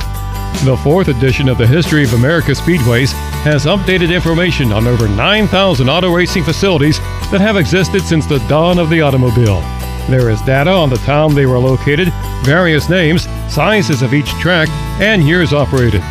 The 0.64 0.76
fourth 0.82 1.08
edition 1.08 1.48
of 1.48 1.58
the 1.58 1.66
History 1.66 2.02
of 2.02 2.14
America 2.14 2.52
Speedways 2.52 3.12
has 3.44 3.66
updated 3.66 4.12
information 4.12 4.72
on 4.72 4.86
over 4.86 5.06
9,000 5.06 5.88
auto 5.88 6.12
racing 6.12 6.44
facilities 6.44 6.98
that 7.30 7.40
have 7.40 7.56
existed 7.56 8.02
since 8.02 8.26
the 8.26 8.38
dawn 8.48 8.78
of 8.78 8.88
the 8.88 9.02
automobile. 9.02 9.62
There 10.08 10.30
is 10.30 10.40
data 10.42 10.70
on 10.70 10.88
the 10.88 10.98
town 10.98 11.34
they 11.34 11.46
were 11.46 11.58
located, 11.58 12.12
various 12.44 12.88
names, 12.88 13.24
sizes 13.52 14.02
of 14.02 14.14
each 14.14 14.28
track, 14.40 14.68
and 15.00 15.26
years 15.26 15.52
operated. 15.52 16.02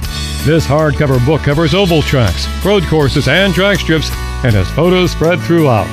This 0.43 0.67
hardcover 0.67 1.25
book 1.25 1.41
covers 1.41 1.73
oval 1.73 2.01
tracks, 2.01 2.45
road 2.63 2.83
courses, 2.83 3.27
and 3.27 3.53
drag 3.53 3.79
strips 3.79 4.11
and 4.43 4.53
has 4.53 4.69
photos 4.71 5.11
spread 5.11 5.39
throughout. 5.39 5.87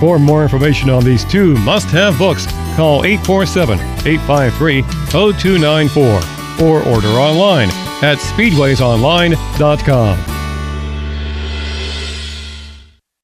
For 0.00 0.18
more 0.18 0.42
information 0.42 0.88
on 0.88 1.04
these 1.04 1.24
two 1.24 1.54
must 1.56 1.88
have 1.88 2.16
books, 2.16 2.46
call 2.76 3.04
847 3.04 3.78
853 4.06 4.82
0294 5.10 6.64
or 6.64 6.82
order 6.84 7.08
online 7.08 7.68
at 8.02 8.18
speedwaysonline.com. 8.18 10.39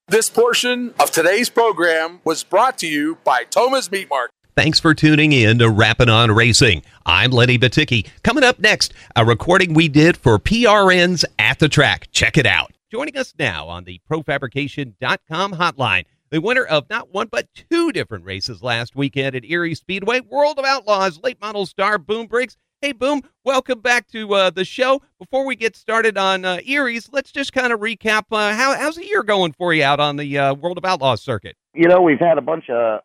This 0.08 0.30
portion 0.30 0.94
of 1.00 1.10
today's 1.10 1.50
program 1.50 2.20
was 2.22 2.44
brought 2.44 2.78
to 2.78 2.86
you 2.86 3.18
by 3.24 3.42
Thoma's 3.50 3.90
Meat 3.90 4.08
Market. 4.08 4.32
Thanks 4.54 4.78
for 4.78 4.94
tuning 4.94 5.32
in 5.32 5.58
to 5.58 5.68
Rappin' 5.68 6.08
on 6.08 6.30
Racing. 6.30 6.84
I'm 7.04 7.32
Lenny 7.32 7.58
Baticki. 7.58 8.08
Coming 8.22 8.44
up 8.44 8.60
next, 8.60 8.94
a 9.16 9.24
recording 9.24 9.74
we 9.74 9.88
did 9.88 10.16
for 10.16 10.38
PRN's 10.38 11.24
At 11.40 11.58
the 11.58 11.68
Track. 11.68 12.06
Check 12.12 12.38
it 12.38 12.46
out. 12.46 12.70
Joining 12.88 13.16
us 13.16 13.34
now 13.36 13.66
on 13.66 13.82
the 13.82 14.00
ProFabrication.com 14.08 15.54
hotline, 15.54 16.04
the 16.30 16.40
winner 16.40 16.64
of 16.64 16.88
not 16.88 17.12
one 17.12 17.26
but 17.26 17.48
two 17.68 17.90
different 17.90 18.24
races 18.24 18.62
last 18.62 18.94
weekend 18.94 19.34
at 19.34 19.42
Eriez 19.42 19.78
Speedway, 19.78 20.20
World 20.20 20.60
of 20.60 20.64
Outlaws 20.64 21.18
late 21.20 21.40
model 21.40 21.66
star 21.66 21.98
Boom 21.98 22.28
Briggs. 22.28 22.56
Hey, 22.82 22.92
Boom, 22.92 23.22
welcome 23.42 23.80
back 23.80 24.06
to 24.08 24.34
uh, 24.34 24.50
the 24.50 24.62
show. 24.62 25.00
Before 25.18 25.46
we 25.46 25.56
get 25.56 25.74
started 25.74 26.18
on 26.18 26.44
uh, 26.44 26.58
Eriez, 26.58 27.08
let's 27.10 27.32
just 27.32 27.54
kind 27.54 27.72
of 27.72 27.80
recap 27.80 28.24
uh, 28.30 28.52
how, 28.52 28.76
how's 28.76 28.96
the 28.96 29.06
year 29.06 29.22
going 29.22 29.52
for 29.52 29.72
you 29.72 29.82
out 29.82 29.98
on 29.98 30.16
the 30.16 30.38
uh, 30.38 30.52
World 30.52 30.76
of 30.76 30.84
Outlaws 30.84 31.22
circuit? 31.22 31.56
You 31.72 31.88
know, 31.88 32.02
we've 32.02 32.20
had 32.20 32.36
a 32.36 32.42
bunch 32.42 32.68
of 32.68 33.00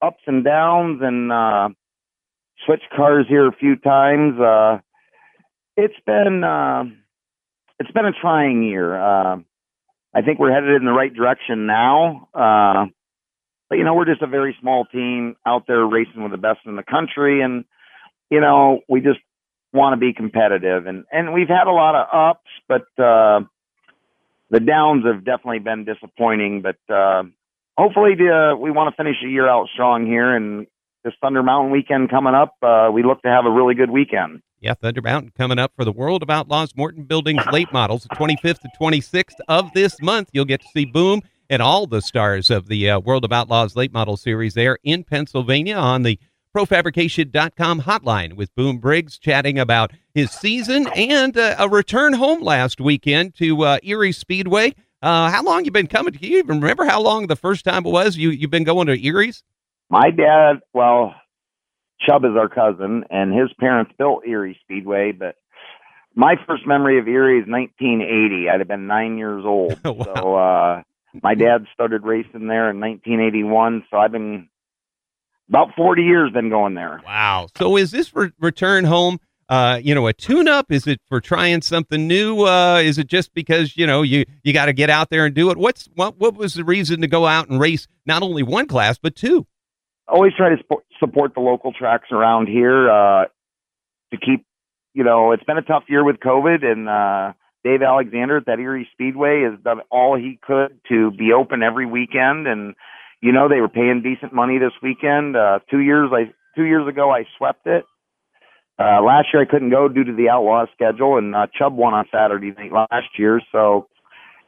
ups 0.00 0.22
and 0.28 0.44
downs 0.44 1.00
and 1.02 1.32
uh, 1.32 1.68
switched 2.64 2.88
cars 2.94 3.26
here 3.28 3.48
a 3.48 3.52
few 3.52 3.74
times. 3.74 4.38
Uh, 4.38 4.78
it's 5.76 5.98
been 6.06 6.44
uh, 6.44 6.84
it's 7.80 7.90
been 7.90 8.06
a 8.06 8.12
trying 8.12 8.62
year. 8.62 8.96
Uh, 8.96 9.38
I 10.14 10.22
think 10.22 10.38
we're 10.38 10.54
headed 10.54 10.76
in 10.76 10.84
the 10.84 10.92
right 10.92 11.12
direction 11.12 11.66
now. 11.66 12.28
Uh, 12.32 12.86
but 13.68 13.78
you 13.78 13.84
know, 13.84 13.94
we're 13.94 14.06
just 14.06 14.22
a 14.22 14.28
very 14.28 14.56
small 14.60 14.84
team 14.84 15.34
out 15.44 15.64
there 15.66 15.84
racing 15.84 16.22
with 16.22 16.30
the 16.30 16.38
best 16.38 16.60
in 16.66 16.76
the 16.76 16.84
country, 16.84 17.42
and 17.42 17.64
you 18.30 18.40
know, 18.40 18.80
we 18.88 19.00
just 19.00 19.20
want 19.72 19.94
to 19.94 19.98
be 19.98 20.12
competitive. 20.12 20.86
And 20.86 21.04
and 21.12 21.32
we've 21.32 21.48
had 21.48 21.66
a 21.66 21.72
lot 21.72 21.94
of 21.94 22.06
ups, 22.12 22.50
but 22.68 23.02
uh, 23.02 23.40
the 24.50 24.60
downs 24.60 25.04
have 25.04 25.24
definitely 25.24 25.60
been 25.60 25.84
disappointing. 25.84 26.62
But 26.62 26.94
uh, 26.94 27.24
hopefully, 27.76 28.12
uh, 28.12 28.56
we 28.56 28.70
want 28.70 28.94
to 28.94 28.96
finish 28.96 29.16
the 29.22 29.30
year 29.30 29.48
out 29.48 29.68
strong 29.72 30.06
here. 30.06 30.34
And 30.34 30.66
this 31.04 31.14
Thunder 31.20 31.42
Mountain 31.42 31.70
weekend 31.70 32.10
coming 32.10 32.34
up, 32.34 32.54
uh, 32.62 32.90
we 32.92 33.02
look 33.02 33.22
to 33.22 33.28
have 33.28 33.46
a 33.46 33.50
really 33.50 33.74
good 33.74 33.90
weekend. 33.90 34.42
Yeah, 34.60 34.74
Thunder 34.74 35.02
Mountain 35.02 35.32
coming 35.36 35.58
up 35.58 35.72
for 35.76 35.84
the 35.84 35.92
World 35.92 36.22
of 36.22 36.30
Outlaws 36.30 36.74
Morton 36.74 37.04
Buildings 37.04 37.44
late 37.52 37.72
models, 37.72 38.02
the 38.02 38.16
25th 38.16 38.58
to 38.60 38.68
26th 38.80 39.36
of 39.46 39.72
this 39.72 40.02
month. 40.02 40.30
You'll 40.32 40.46
get 40.46 40.62
to 40.62 40.68
see 40.74 40.84
Boom 40.84 41.22
and 41.48 41.62
all 41.62 41.86
the 41.86 42.02
stars 42.02 42.50
of 42.50 42.66
the 42.66 42.90
uh, 42.90 42.98
World 42.98 43.24
of 43.24 43.32
Outlaws 43.32 43.76
late 43.76 43.92
model 43.92 44.16
series 44.16 44.54
there 44.54 44.78
in 44.82 45.04
Pennsylvania 45.04 45.76
on 45.76 46.02
the 46.02 46.18
profabrication.com 46.54 47.82
hotline 47.82 48.34
with 48.34 48.54
Boom 48.54 48.78
Briggs 48.78 49.18
chatting 49.18 49.58
about 49.58 49.92
his 50.14 50.30
season 50.30 50.86
and 50.94 51.36
uh, 51.36 51.56
a 51.58 51.68
return 51.68 52.14
home 52.14 52.42
last 52.42 52.80
weekend 52.80 53.34
to 53.36 53.62
uh, 53.62 53.78
Eriez 53.80 54.16
Speedway. 54.16 54.74
Uh, 55.00 55.30
how 55.30 55.42
long 55.42 55.64
you 55.64 55.70
been 55.70 55.86
coming? 55.86 56.12
Can 56.12 56.24
you 56.24 56.38
even 56.38 56.60
remember 56.60 56.84
how 56.84 57.00
long 57.00 57.26
the 57.26 57.36
first 57.36 57.64
time 57.64 57.86
it 57.86 57.90
was 57.90 58.16
you 58.16 58.30
you've 58.30 58.50
been 58.50 58.64
going 58.64 58.88
to 58.88 58.98
Eriez? 58.98 59.42
My 59.90 60.10
dad, 60.10 60.60
well, 60.72 61.14
Chubb 62.06 62.24
is 62.24 62.32
our 62.36 62.48
cousin, 62.48 63.04
and 63.10 63.32
his 63.32 63.50
parents 63.58 63.92
built 63.98 64.24
Eriez 64.28 64.58
Speedway. 64.60 65.12
But 65.12 65.36
my 66.14 66.34
first 66.46 66.66
memory 66.66 66.98
of 66.98 67.06
Erie 67.06 67.38
is 67.38 67.48
1980. 67.48 68.48
I'd 68.48 68.60
have 68.60 68.68
been 68.68 68.86
nine 68.86 69.18
years 69.18 69.44
old. 69.44 69.78
wow. 69.84 70.04
So 70.14 70.34
uh, 70.34 70.82
my 71.22 71.34
dad 71.34 71.66
started 71.72 72.02
racing 72.02 72.48
there 72.48 72.70
in 72.70 72.80
1981. 72.80 73.84
So 73.90 73.98
I've 73.98 74.12
been 74.12 74.48
about 75.48 75.68
40 75.76 76.02
years 76.02 76.32
been 76.32 76.50
going 76.50 76.74
there. 76.74 77.00
Wow. 77.04 77.48
So 77.56 77.76
is 77.76 77.90
this 77.90 78.14
re- 78.14 78.32
return 78.40 78.84
home? 78.84 79.18
Uh, 79.48 79.80
you 79.82 79.94
know, 79.94 80.06
a 80.06 80.12
tune-up? 80.12 80.70
Is 80.70 80.86
it 80.86 81.00
for 81.08 81.22
trying 81.22 81.62
something 81.62 82.06
new? 82.06 82.42
Uh, 82.42 82.82
is 82.84 82.98
it 82.98 83.06
just 83.06 83.32
because 83.32 83.78
you 83.78 83.86
know 83.86 84.02
you 84.02 84.26
you 84.42 84.52
got 84.52 84.66
to 84.66 84.74
get 84.74 84.90
out 84.90 85.08
there 85.08 85.24
and 85.24 85.34
do 85.34 85.50
it? 85.50 85.56
What's 85.56 85.88
what? 85.94 86.18
What 86.18 86.34
was 86.34 86.52
the 86.52 86.64
reason 86.64 87.00
to 87.00 87.06
go 87.06 87.26
out 87.26 87.48
and 87.48 87.58
race 87.58 87.88
not 88.04 88.22
only 88.22 88.42
one 88.42 88.66
class 88.66 88.98
but 88.98 89.16
two? 89.16 89.46
always 90.08 90.32
try 90.36 90.48
to 90.50 90.56
sp- 90.60 90.86
support 90.98 91.34
the 91.34 91.40
local 91.40 91.72
tracks 91.72 92.08
around 92.10 92.48
here 92.48 92.90
uh, 92.90 93.24
to 94.10 94.16
keep. 94.16 94.44
You 94.94 95.04
know, 95.04 95.32
it's 95.32 95.44
been 95.44 95.58
a 95.58 95.62
tough 95.62 95.84
year 95.88 96.02
with 96.04 96.16
COVID, 96.16 96.64
and 96.64 96.88
uh, 96.88 97.32
Dave 97.62 97.82
Alexander 97.82 98.38
at 98.38 98.46
that 98.46 98.58
Eriez 98.58 98.90
Speedway 98.92 99.42
has 99.48 99.60
done 99.62 99.80
all 99.90 100.16
he 100.16 100.40
could 100.42 100.80
to 100.88 101.12
be 101.12 101.32
open 101.32 101.62
every 101.62 101.86
weekend. 101.86 102.48
And 102.48 102.74
you 103.20 103.32
know, 103.32 103.48
they 103.48 103.60
were 103.60 103.68
paying 103.68 104.02
decent 104.02 104.32
money 104.32 104.58
this 104.58 104.72
weekend. 104.82 105.36
Uh, 105.36 105.60
two 105.70 105.80
years, 105.80 106.10
I 106.12 106.32
two 106.56 106.64
years 106.64 106.86
ago, 106.88 107.10
I 107.10 107.24
swept 107.36 107.66
it. 107.66 107.84
Uh, 108.78 109.02
last 109.02 109.28
year 109.32 109.42
I 109.42 109.46
couldn't 109.50 109.70
go 109.70 109.88
due 109.88 110.04
to 110.04 110.12
the 110.12 110.28
outlaw 110.28 110.66
schedule, 110.72 111.18
and 111.18 111.34
uh, 111.34 111.46
Chubb 111.58 111.74
won 111.74 111.94
on 111.94 112.06
Saturday 112.12 112.52
night 112.56 112.72
last 112.72 113.08
year. 113.18 113.40
So 113.50 113.88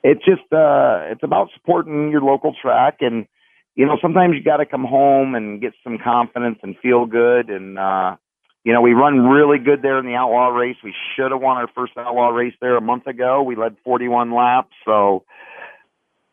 it's 0.05 0.25
just 0.25 0.53
uh, 0.53 1.11
it's 1.11 1.23
about 1.23 1.49
supporting 1.55 2.11
your 2.11 2.23
local 2.23 2.55
track 2.63 2.99
and 3.01 3.27
you 3.75 3.87
know, 3.87 3.97
sometimes 4.03 4.35
you 4.37 4.43
got 4.43 4.59
to 4.59 4.67
come 4.67 4.85
home 4.85 5.35
and 5.35 5.61
get 5.61 5.73
some 5.85 5.99
confidence 6.03 6.59
and 6.63 6.77
feel 6.83 7.07
good. 7.07 7.49
And, 7.51 7.79
uh, 7.79 8.17
you 8.65 8.73
know, 8.73 8.83
we 8.83 8.93
run 8.93 9.21
really 9.21 9.59
good 9.59 9.81
there 9.83 9.99
in 9.99 10.07
the 10.07 10.15
outlaw 10.15 10.49
race. 10.49 10.77
We 10.85 10.95
should 11.17 11.31
have 11.31 11.41
won 11.41 11.57
our 11.57 11.69
first 11.75 11.93
outlaw 11.97 12.29
race 12.29 12.55
there 12.61 12.77
a 12.77 12.81
month 12.83 13.07
ago. 13.07 13.43
We 13.43 13.57
led 13.57 13.77
41 13.85 14.35
laps. 14.35 14.75
So, 14.85 15.25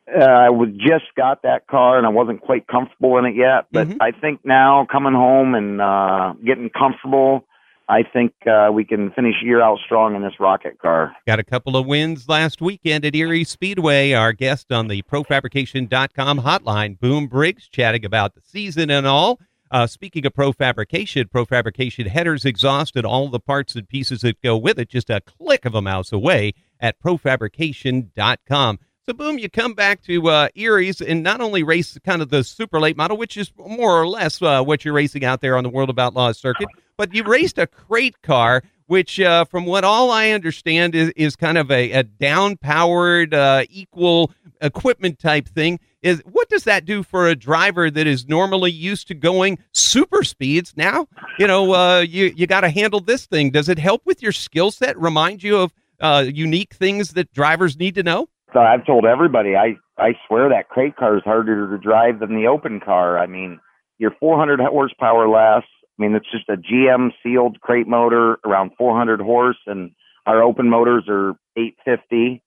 uh, 0.08 0.24
I 0.24 0.50
was 0.50 0.70
just 0.78 1.06
got 1.16 1.42
that 1.44 1.68
car 1.68 1.98
and 1.98 2.06
I 2.06 2.10
wasn't 2.10 2.42
quite 2.42 2.68
comfortable 2.68 3.18
in 3.18 3.26
it 3.26 3.36
yet, 3.36 3.68
but 3.72 3.88
mm-hmm. 3.88 4.02
I 4.02 4.12
think 4.12 4.42
now 4.44 4.88
coming 4.92 5.14
home 5.14 5.56
and, 5.56 5.82
uh, 5.82 6.34
getting 6.46 6.70
comfortable, 6.70 7.46
I 7.90 8.04
think 8.04 8.34
uh, 8.46 8.70
we 8.72 8.84
can 8.84 9.12
finish 9.12 9.36
year 9.42 9.62
out 9.62 9.80
strong 9.86 10.16
in 10.16 10.22
this 10.22 10.40
rocket 10.40 10.80
car. 10.80 11.16
Got 11.26 11.40
a 11.40 11.44
couple 11.44 11.78
of 11.78 11.86
wins 11.86 12.28
last 12.28 12.62
weekend 12.62 13.06
at 13.06 13.14
Eriez 13.14 13.48
Speedway. 13.48 14.12
Our 14.12 14.34
guest 14.34 14.72
on 14.74 14.88
the 14.88 15.02
ProFabrication.com 15.04 16.42
hotline, 16.42 17.00
Boom 17.00 17.28
Briggs, 17.28 17.68
chatting 17.70 18.04
about 18.04 18.36
the 18.36 18.42
season 18.42 18.90
and 18.90 19.08
all. 19.08 19.40
Uh, 19.72 19.88
speaking 19.88 20.26
of 20.26 20.34
ProFabrication, 20.34 21.26
ProFabrication 21.26 22.08
headers, 22.08 22.46
exhaust, 22.46 22.96
and 22.96 23.06
all 23.06 23.30
the 23.30 23.40
parts 23.40 23.76
and 23.76 23.88
pieces 23.88 24.22
that 24.22 24.42
go 24.42 24.58
with 24.58 24.80
it, 24.80 24.90
just 24.90 25.10
a 25.10 25.22
click 25.22 25.66
of 25.66 25.76
a 25.76 25.82
mouse 25.82 26.12
away 26.12 26.54
at 26.80 27.00
ProFabrication.com. 27.02 28.80
So, 29.10 29.14
boom, 29.14 29.40
you 29.40 29.50
come 29.50 29.74
back 29.74 30.02
to 30.04 30.28
uh, 30.28 30.50
Eriez 30.58 31.00
and 31.00 31.24
not 31.24 31.40
only 31.40 31.64
race 31.64 31.98
kind 32.04 32.22
of 32.22 32.28
the 32.28 32.44
super 32.44 32.78
late 32.78 32.98
model, 32.98 33.16
which 33.16 33.38
is 33.38 33.54
more 33.56 34.02
or 34.02 34.06
less 34.06 34.42
uh, 34.42 34.62
what 34.62 34.84
you're 34.84 34.94
racing 34.94 35.24
out 35.24 35.40
there 35.40 35.56
on 35.56 35.64
the 35.64 35.70
World 35.70 35.90
of 35.90 35.98
Outlaws 35.98 36.38
circuit, 36.38 36.68
but 36.98 37.14
you 37.14 37.24
raced 37.24 37.58
a 37.58 37.68
crate 37.68 38.22
car, 38.22 38.64
which, 38.88 39.18
uh, 39.22 39.46
from 39.46 39.66
what 39.66 39.86
all 39.86 40.12
I 40.12 40.32
understand, 40.32 40.94
is, 40.94 41.12
is 41.12 41.38
kind 41.38 41.58
of 41.58 41.72
a, 41.72 41.90
a 41.94 42.04
down 42.04 42.58
powered, 42.58 43.34
uh, 43.34 43.64
equal 43.70 44.34
equipment 44.60 45.20
type 45.20 45.48
thing. 45.48 45.80
Is 46.02 46.22
what 46.30 46.50
does 46.50 46.66
that 46.66 46.84
do 46.84 47.02
for 47.02 47.30
a 47.30 47.36
driver 47.36 47.90
that 47.90 48.08
is 48.08 48.28
normally 48.28 48.72
used 48.72 49.08
to 49.08 49.14
going 49.14 49.58
super 49.72 50.26
speeds? 50.26 50.74
Now, 50.76 51.08
you 51.40 51.48
know, 51.48 51.74
uh, 51.74 52.00
you 52.02 52.34
you 52.36 52.46
got 52.46 52.62
to 52.62 52.70
handle 52.70 53.00
this 53.00 53.26
thing. 53.26 53.52
Does 53.52 53.70
it 53.70 53.80
help 53.80 54.02
with 54.06 54.22
your 54.22 54.34
skill 54.34 54.70
set? 54.70 55.00
Remind 55.00 55.44
you 55.44 55.60
of 55.60 55.74
uh, 56.02 56.26
unique 56.28 56.74
things 56.74 57.12
that 57.12 57.32
drivers 57.32 57.78
need 57.78 57.96
to 57.96 58.04
know? 58.04 58.28
So 58.54 58.60
I've 58.60 58.86
told 58.86 59.06
everybody, 59.06 59.56
I 59.56 59.76
I 59.98 60.14
swear 60.28 60.50
that 60.50 60.70
crate 60.70 60.96
car 60.96 61.18
is 61.18 61.24
harder 61.24 61.70
to 61.70 61.78
drive 61.78 62.20
than 62.20 62.36
the 62.36 62.48
open 62.48 62.80
car. 62.80 63.18
I 63.18 63.28
mean, 63.28 63.60
you're 63.98 64.16
400 64.20 64.60
horsepower 64.60 65.28
less. 65.28 65.64
I 65.64 66.02
mean, 66.02 66.16
it's 66.16 66.30
just 66.32 66.48
a 66.50 66.56
GM 66.56 67.10
sealed 67.24 67.60
crate 67.60 67.88
motor, 67.88 68.38
around 68.46 68.72
400 68.78 69.20
horse, 69.20 69.58
and 69.66 69.92
our 70.26 70.44
open 70.44 70.70
motors 70.70 71.06
are 71.10 71.32
850. 71.58 72.44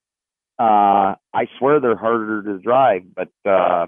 Uh, 0.57 1.15
I 1.33 1.47
swear 1.59 1.79
they're 1.79 1.97
harder 1.97 2.43
to 2.43 2.59
drive, 2.59 3.03
but 3.15 3.29
uh, 3.49 3.87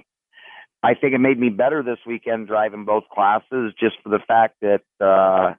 I 0.81 0.95
think 0.95 1.13
it 1.13 1.19
made 1.19 1.39
me 1.39 1.49
better 1.49 1.81
this 1.81 1.99
weekend 2.05 2.47
driving 2.47 2.83
both 2.83 3.03
classes, 3.13 3.73
just 3.79 3.95
for 4.03 4.09
the 4.09 4.19
fact 4.27 4.55
that 4.61 4.81
uh, 4.99 5.53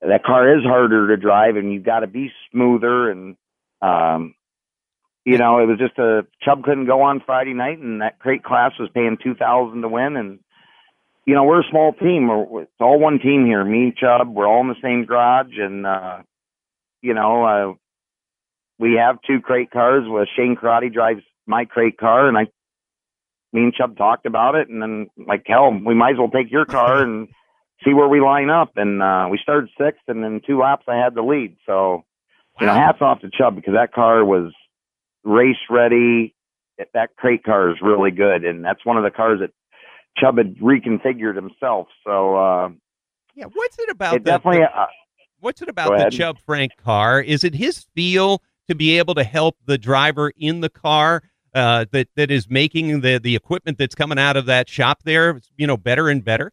that 0.00 0.22
car 0.24 0.56
is 0.56 0.64
harder 0.64 1.08
to 1.08 1.16
drive, 1.20 1.56
and 1.56 1.72
you've 1.72 1.84
got 1.84 2.00
to 2.00 2.06
be 2.06 2.30
smoother 2.52 3.10
and 3.10 3.36
um, 3.82 4.34
you 5.28 5.36
know, 5.36 5.58
it 5.58 5.66
was 5.66 5.78
just 5.78 5.98
a 5.98 6.24
Chubb 6.40 6.62
couldn't 6.62 6.86
go 6.86 7.02
on 7.02 7.20
Friday 7.20 7.52
night, 7.52 7.78
and 7.78 8.00
that 8.00 8.18
crate 8.18 8.42
class 8.42 8.72
was 8.80 8.88
paying 8.94 9.18
two 9.22 9.34
thousand 9.34 9.82
to 9.82 9.88
win. 9.88 10.16
And 10.16 10.38
you 11.26 11.34
know, 11.34 11.44
we're 11.44 11.60
a 11.60 11.70
small 11.70 11.92
team. 11.92 12.28
We're, 12.28 12.62
it's 12.62 12.72
all 12.80 12.98
one 12.98 13.18
team 13.18 13.44
here. 13.44 13.62
Me 13.62 13.82
and 13.82 13.94
Chubb, 13.96 14.34
we're 14.34 14.48
all 14.48 14.62
in 14.62 14.68
the 14.68 14.82
same 14.82 15.04
garage, 15.04 15.52
and 15.58 15.86
uh, 15.86 16.22
you 17.02 17.12
know, 17.12 17.44
uh, 17.44 17.74
we 18.78 18.94
have 18.94 19.18
two 19.26 19.42
crate 19.42 19.70
cars. 19.70 20.04
With 20.06 20.30
Shane 20.34 20.56
Karate 20.56 20.90
drives 20.90 21.20
my 21.46 21.66
crate 21.66 21.98
car, 21.98 22.26
and 22.26 22.38
I, 22.38 22.44
me 23.52 23.64
and 23.64 23.74
Chubb 23.74 23.98
talked 23.98 24.24
about 24.24 24.54
it, 24.54 24.70
and 24.70 24.80
then 24.80 25.08
like 25.26 25.42
hell, 25.46 25.70
we 25.70 25.94
might 25.94 26.12
as 26.12 26.18
well 26.18 26.30
take 26.30 26.50
your 26.50 26.64
car 26.64 27.02
and 27.02 27.28
see 27.84 27.92
where 27.92 28.08
we 28.08 28.22
line 28.22 28.48
up. 28.48 28.78
And 28.78 29.02
uh, 29.02 29.28
we 29.30 29.38
started 29.42 29.68
sixth, 29.78 30.04
and 30.08 30.24
then 30.24 30.40
two 30.46 30.58
laps 30.58 30.86
I 30.88 30.96
had 30.96 31.14
the 31.14 31.20
lead. 31.20 31.58
So, 31.66 32.06
you 32.58 32.66
know, 32.66 32.72
hats 32.72 33.02
off 33.02 33.20
to 33.20 33.28
Chubb 33.30 33.56
because 33.56 33.74
that 33.74 33.92
car 33.92 34.24
was 34.24 34.54
race 35.28 35.56
ready. 35.70 36.34
That 36.94 37.16
crate 37.16 37.42
car 37.42 37.70
is 37.70 37.76
really 37.82 38.10
good, 38.12 38.44
and 38.44 38.64
that's 38.64 38.84
one 38.86 38.96
of 38.96 39.02
the 39.02 39.10
cars 39.10 39.40
that 39.40 39.50
Chubb 40.16 40.38
had 40.38 40.56
reconfigured 40.58 41.34
himself. 41.34 41.88
So 42.06 42.36
uh, 42.36 42.68
yeah, 43.34 43.46
what's 43.52 43.78
it 43.78 43.90
about? 43.90 44.14
it 44.16 44.24
the- 44.24 44.30
definitely. 44.30 44.60
the- 44.60 44.80
Uh, 44.80 44.86
what's 45.40 45.60
it 45.60 45.68
about 45.68 45.96
the. 45.98 46.10
Chubb 46.16 46.38
Frank 46.38 46.72
car? 46.76 47.20
Is 47.20 47.44
it 47.44 47.54
his 47.54 47.86
feel 47.94 48.42
to 48.68 48.74
be 48.74 48.98
able 48.98 49.14
to 49.14 49.24
help 49.24 49.56
the 49.66 49.78
driver 49.78 50.32
in 50.36 50.60
the 50.60 50.68
car 50.68 51.22
uh, 51.54 51.86
that 51.90 52.08
that 52.14 52.30
is 52.30 52.48
making 52.48 53.00
the 53.00 53.18
the 53.18 53.34
equipment 53.34 53.78
that's 53.78 53.96
coming 53.96 54.18
out 54.18 54.36
of 54.36 54.46
that 54.46 54.68
shop 54.68 55.00
there, 55.04 55.40
you 55.56 55.66
know, 55.66 55.76
better 55.76 56.08
and 56.08 56.24
better? 56.24 56.52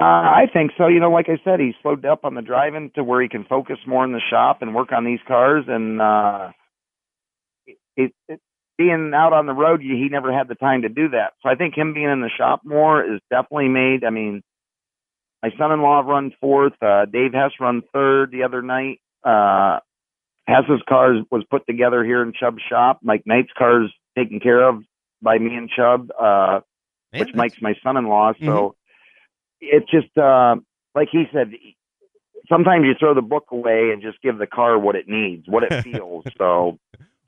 Uh, 0.00 0.04
I 0.04 0.46
think 0.52 0.70
so. 0.78 0.86
You 0.86 1.00
know, 1.00 1.10
like 1.10 1.28
I 1.28 1.38
said, 1.44 1.58
he 1.60 1.74
slowed 1.82 2.06
up 2.06 2.24
on 2.24 2.34
the 2.36 2.42
driving 2.42 2.90
to 2.94 3.02
where 3.02 3.20
he 3.20 3.28
can 3.28 3.44
focus 3.44 3.78
more 3.86 4.04
in 4.04 4.12
the 4.12 4.20
shop 4.30 4.62
and 4.62 4.74
work 4.74 4.92
on 4.92 5.04
these 5.04 5.18
cars. 5.26 5.64
And 5.66 6.00
uh, 6.00 6.52
it, 7.98 8.12
it, 8.28 8.40
being 8.78 9.12
out 9.14 9.32
on 9.32 9.46
the 9.46 9.52
road, 9.52 9.82
he 9.82 10.08
never 10.10 10.32
had 10.32 10.48
the 10.48 10.54
time 10.54 10.82
to 10.82 10.88
do 10.88 11.10
that. 11.10 11.32
So 11.42 11.50
I 11.50 11.56
think 11.56 11.76
him 11.76 11.92
being 11.92 12.08
in 12.08 12.20
the 12.20 12.30
shop 12.30 12.60
more 12.64 13.02
is 13.02 13.20
definitely 13.28 13.68
made. 13.68 14.04
I 14.04 14.10
mean, 14.10 14.42
my 15.42 15.50
son-in-law 15.58 16.00
run 16.00 16.32
fourth. 16.40 16.74
Uh, 16.80 17.04
Dave 17.04 17.34
Hess 17.34 17.50
run 17.60 17.82
third 17.92 18.30
the 18.30 18.44
other 18.44 18.62
night. 18.62 19.00
Uh, 19.24 19.80
Hess's 20.46 20.80
car 20.88 21.14
was 21.30 21.44
put 21.50 21.66
together 21.66 22.04
here 22.04 22.22
in 22.22 22.32
Chubb's 22.32 22.62
shop. 22.70 23.00
Mike 23.02 23.24
Knight's 23.26 23.50
car's 23.58 23.92
taken 24.16 24.38
care 24.38 24.66
of 24.66 24.82
by 25.20 25.38
me 25.38 25.56
and 25.56 25.68
Chubb, 25.68 26.10
uh, 26.18 26.60
which 27.12 27.34
Mike's 27.34 27.60
my 27.60 27.74
son-in-law. 27.82 28.34
So 28.44 28.76
it's 29.60 29.90
just 29.90 30.16
uh, 30.16 30.54
like 30.94 31.08
he 31.10 31.24
said. 31.32 31.52
Sometimes 32.48 32.86
you 32.86 32.94
throw 32.98 33.12
the 33.12 33.20
book 33.20 33.48
away 33.50 33.90
and 33.92 34.00
just 34.00 34.22
give 34.22 34.38
the 34.38 34.46
car 34.46 34.78
what 34.78 34.96
it 34.96 35.06
needs, 35.06 35.46
what 35.46 35.64
it 35.64 35.82
feels. 35.84 36.24
so 36.38 36.78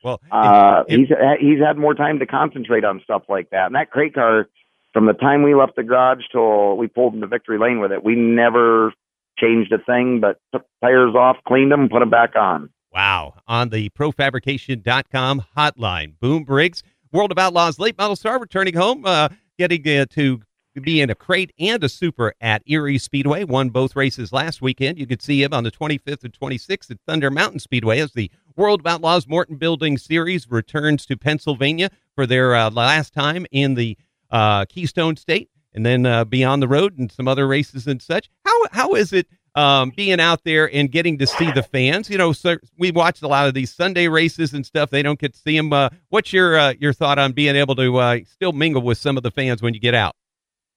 well, 0.03 0.21
uh, 0.31 0.85
he's 0.89 1.09
he's 1.41 1.61
had 1.61 1.77
more 1.77 1.95
time 1.95 2.19
to 2.19 2.27
concentrate 2.27 2.85
on 2.85 3.01
stuff 3.05 3.23
like 3.29 3.51
that. 3.51 3.67
And 3.67 3.75
that 3.75 3.91
crate 3.91 4.15
car, 4.15 4.49
from 4.93 5.07
the 5.07 5.13
time 5.13 5.43
we 5.43 5.55
left 5.55 5.77
the 5.77 5.83
garage 5.83 6.23
till 6.33 6.77
we 6.77 6.87
pulled 6.87 7.15
into 7.15 7.27
victory 7.27 7.59
lane 7.59 7.81
with 7.81 7.93
it, 7.93 8.05
we 8.05 8.15
never 8.15 8.93
changed 9.39 9.73
a 9.73 9.79
thing, 9.79 10.21
but 10.21 10.39
took 10.53 10.67
tires 10.83 11.15
off, 11.15 11.37
cleaned 11.47 11.73
them, 11.73 11.89
put 11.89 12.01
them 12.01 12.11
back 12.11 12.37
on. 12.37 12.71
Wow. 12.93 13.35
On 13.47 13.69
the 13.69 13.89
profabrication.com 13.91 15.45
hotline. 15.57 16.15
Boom 16.21 16.45
Briggs, 16.45 16.83
World 17.13 17.33
of 17.33 17.39
Outlaws 17.39 17.79
late 17.79 17.97
model 17.97 18.17
star 18.17 18.39
returning 18.39 18.75
home, 18.75 19.05
uh, 19.07 19.29
getting 19.59 19.87
uh, 19.89 20.07
to 20.11 20.41
be 20.83 21.01
in 21.01 21.11
a 21.11 21.15
crate 21.15 21.53
and 21.59 21.83
a 21.85 21.89
super 21.89 22.35
at 22.41 22.67
Eriez 22.67 23.03
Speedway. 23.03 23.45
Won 23.45 23.71
both 23.71 23.97
races 23.97 24.33
last 24.33 24.61
weekend. 24.63 24.99
You 24.99 25.07
could 25.07 25.23
see 25.23 25.43
him 25.43 25.53
on 25.53 25.65
the 25.65 25.71
25th 25.71 26.25
and 26.25 26.33
26th 26.33 26.91
at 26.91 26.99
Thunder 27.07 27.31
Mountain 27.31 27.61
Speedway 27.61 28.01
as 28.01 28.13
the 28.13 28.31
World 28.57 28.81
of 28.81 28.87
Outlaws 28.87 29.27
Morton 29.27 29.57
Building 29.57 29.97
Series 29.97 30.51
returns 30.51 31.07
to 31.07 31.17
Pennsylvania 31.17 31.91
for 32.15 32.27
their 32.27 32.55
uh, 32.55 32.71
last 32.71 33.15
time 33.15 33.47
in 33.51 33.75
the 33.75 33.97
uh, 34.31 34.65
Keystone 34.67 35.17
State 35.17 35.51
and 35.73 35.87
then 35.87 36.07
uh, 36.07 36.25
be 36.25 36.45
on 36.45 36.61
the 36.61 36.69
road 36.69 36.99
and 36.99 37.11
some 37.11 37.29
other 37.29 37.47
races 37.47 37.87
and 37.87 38.01
such. 38.03 38.29
How 38.45 38.67
how 38.73 38.95
is 38.95 39.13
it 39.13 39.27
um, 39.55 39.91
being 39.91 40.21
out 40.21 40.45
there 40.45 40.73
and 40.73 40.91
getting 40.91 41.19
to 41.19 41.27
see 41.27 41.51
the 41.53 41.63
fans? 41.63 42.11
You 42.11 42.19
know, 42.19 42.33
so 42.33 42.57
we 42.79 42.91
watched 42.91 43.23
a 43.23 43.29
lot 43.29 43.49
of 43.49 43.55
these 43.55 43.73
Sunday 43.73 44.09
races 44.09 44.53
and 44.53 44.65
stuff. 44.65 44.91
They 44.91 45.03
don't 45.03 45.19
get 45.19 45.35
to 45.35 45.39
see 45.39 45.57
them. 45.57 45.73
Uh, 45.73 45.91
what's 46.09 46.33
your 46.33 46.59
uh, 46.59 46.75
your 46.79 46.93
thought 46.93 47.19
on 47.19 47.33
being 47.33 47.57
able 47.57 47.77
to 47.77 47.97
uh, 47.99 48.19
still 48.27 48.53
mingle 48.53 48.83
with 48.83 48.99
some 48.99 49.17
of 49.17 49.23
the 49.23 49.31
fans 49.31 49.63
when 49.63 49.75
you 49.75 49.81
get 49.81 49.95
out? 49.95 50.17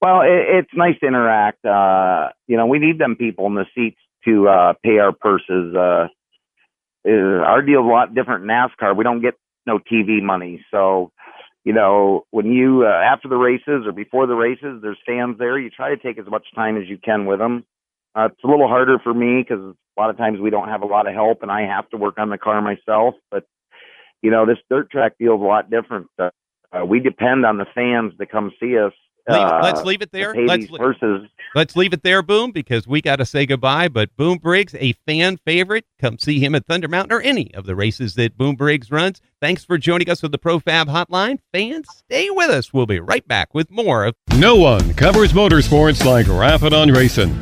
Well, 0.03 0.19
it, 0.19 0.59
it's 0.59 0.73
nice 0.75 0.99
to 0.99 1.07
interact. 1.07 1.64
Uh, 1.64 2.32
you 2.48 2.57
know, 2.57 2.65
we 2.65 2.77
need 2.77 2.99
them 2.99 3.15
people 3.15 3.48
in 3.48 3.56
the 3.56 3.65
seats 3.73 3.99
to 4.25 4.49
uh, 4.49 4.73
pay 4.83 4.98
our 4.98 5.14
purses. 5.14 5.73
Uh, 5.73 6.07
our 7.07 7.61
deal's 7.61 7.85
a 7.85 7.90
lot 7.90 8.14
different 8.14 8.43
NASCAR. 8.43 8.98
We 8.98 9.06
don't 9.06 9.22
get 9.22 9.35
no 9.65 9.80
TV 9.80 10.22
money, 10.22 10.65
so 10.72 11.11
you 11.64 11.72
know 11.72 12.25
when 12.32 12.48
you 12.48 12.85
uh, 12.85 12.90
after 12.90 13.30
the 13.30 13.38
races 13.38 13.85
or 13.85 13.93
before 13.93 14.27
the 14.27 14.35
races, 14.35 14.82
there's 14.82 14.98
fans 15.06 15.38
there. 15.40 15.57
You 15.57 15.69
try 15.69 15.95
to 15.95 15.98
take 15.98 16.19
as 16.19 16.25
much 16.30 16.48
time 16.53 16.75
as 16.75 16.90
you 16.90 16.98
can 16.98 17.25
with 17.25 17.40
them. 17.40 17.64
Uh, 18.14 18.27
it's 18.30 18.43
a 18.43 18.48
little 18.48 18.67
harder 18.67 18.99
for 18.99 19.14
me 19.14 19.41
because 19.41 19.64
a 19.64 20.01
lot 20.01 20.09
of 20.09 20.17
times 20.17 20.38
we 20.41 20.49
don't 20.49 20.67
have 20.67 20.82
a 20.82 20.85
lot 20.85 21.07
of 21.07 21.14
help, 21.14 21.43
and 21.43 21.51
I 21.51 21.61
have 21.61 21.90
to 21.91 21.98
work 21.98 22.15
on 22.17 22.30
the 22.30 22.38
car 22.38 22.61
myself. 22.61 23.15
But 23.32 23.45
you 24.22 24.32
know, 24.32 24.45
this 24.45 24.57
dirt 24.69 24.91
track 24.91 25.14
deal's 25.17 25.40
a 25.40 25.45
lot 25.45 25.69
different. 25.69 26.07
Uh, 26.19 26.30
uh, 26.73 26.85
we 26.85 26.99
depend 26.99 27.45
on 27.45 27.57
the 27.57 27.65
fans 27.73 28.11
to 28.19 28.25
come 28.25 28.51
see 28.59 28.77
us. 28.77 28.91
Leave- 29.30 29.38
uh, 29.42 29.60
let's 29.64 29.84
leave 29.84 30.02
it 30.02 30.11
there. 30.11 30.34
pay 30.34 30.45
Let's 30.45 30.64
these 30.64 30.72
le- 30.72 30.80
purses. 30.80 31.30
Let's 31.56 31.76
leave 31.76 31.93
it 31.93 32.03
there, 32.03 32.22
Boom, 32.22 32.52
because 32.52 32.88
we 32.88 33.00
got 33.02 33.18
to 33.18 33.26
say 33.26 33.45
goodbye. 33.45 33.88
But 33.88 34.16
Boom 34.18 34.38
Briggs, 34.40 34.76
a 34.80 34.93
fan 35.08 35.38
favorite, 35.45 35.85
come 36.00 36.18
see 36.18 36.40
him 36.40 36.56
at 36.56 36.66
Thunder 36.66 36.88
Mountain 36.88 37.16
or 37.16 37.22
any 37.22 37.53
of 37.53 37.66
the 37.66 37.76
races 37.76 38.16
that 38.16 38.38
Boom 38.38 38.56
Briggs 38.56 38.92
runs. 38.92 39.22
Thanks 39.40 39.64
for 39.64 39.77
joining 39.77 40.10
us 40.10 40.22
with 40.22 40.32
the 40.32 40.40
ProFab 40.40 40.85
Hotline. 40.88 41.38
Fans, 41.53 41.88
stay 41.95 42.30
with 42.32 42.50
us. 42.50 42.74
We'll 42.74 42.85
be 42.88 43.00
right 43.00 43.26
back 43.27 43.53
with 43.53 43.69
more 43.72 44.03
of 44.06 44.16
No 44.35 44.56
one 44.56 44.93
covers 44.95 45.32
motorsports 45.32 46.03
like 46.03 46.27
Rappin' 46.27 46.74
on 46.74 46.90
Racing. 46.92 47.34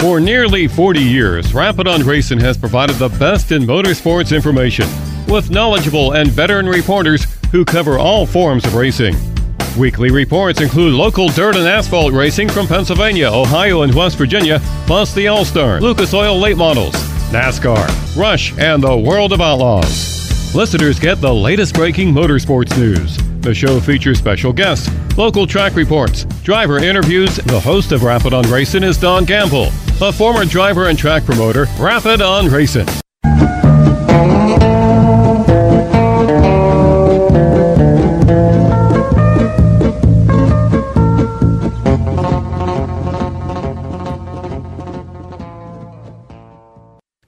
For 0.00 0.18
nearly 0.18 0.66
40 0.66 1.00
years, 1.00 1.54
Rappin' 1.54 1.86
on 1.86 2.02
Racing 2.02 2.40
has 2.40 2.58
provided 2.58 2.96
the 2.96 3.08
best 3.10 3.52
in 3.52 3.62
motorsports 3.62 4.34
information 4.34 4.86
with 5.28 5.50
knowledgeable 5.50 6.12
and 6.12 6.28
veteran 6.30 6.66
reporters 6.66 7.24
who 7.52 7.64
cover 7.64 7.96
all 7.98 8.26
forms 8.26 8.64
of 8.66 8.74
racing. 8.74 9.14
Weekly 9.78 10.10
reports 10.10 10.60
include 10.60 10.92
local 10.92 11.28
dirt 11.28 11.56
and 11.56 11.66
asphalt 11.66 12.12
racing 12.12 12.48
from 12.50 12.66
Pennsylvania, 12.66 13.30
Ohio, 13.32 13.82
and 13.82 13.94
West 13.94 14.18
Virginia, 14.18 14.60
plus 14.86 15.14
the 15.14 15.28
All 15.28 15.46
Star, 15.46 15.80
Lucas 15.80 16.12
Oil 16.12 16.38
late 16.38 16.58
models, 16.58 16.92
NASCAR, 17.32 17.88
Rush, 18.16 18.56
and 18.58 18.82
the 18.82 18.94
World 18.94 19.32
of 19.32 19.40
Outlaws. 19.40 20.54
Listeners 20.54 20.98
get 21.00 21.22
the 21.22 21.32
latest 21.32 21.74
breaking 21.74 22.12
motorsports 22.12 22.76
news, 22.78 23.16
The 23.40 23.54
show 23.54 23.80
features 23.80 24.18
special 24.18 24.52
guests, 24.52 24.90
local 25.16 25.46
track 25.46 25.74
reports, 25.74 26.24
driver 26.44 26.78
interviews. 26.78 27.36
The 27.36 27.58
host 27.58 27.92
of 27.92 28.02
Rappin' 28.02 28.34
on 28.34 28.48
Racing 28.50 28.82
is 28.82 28.98
Don 28.98 29.24
Gamble, 29.24 29.68
a 30.02 30.12
former 30.12 30.44
driver 30.44 30.88
and 30.88 30.98
track 30.98 31.24
promoter. 31.24 31.66
Rappin' 31.78 32.20
on 32.20 32.48
Racing. 32.48 32.86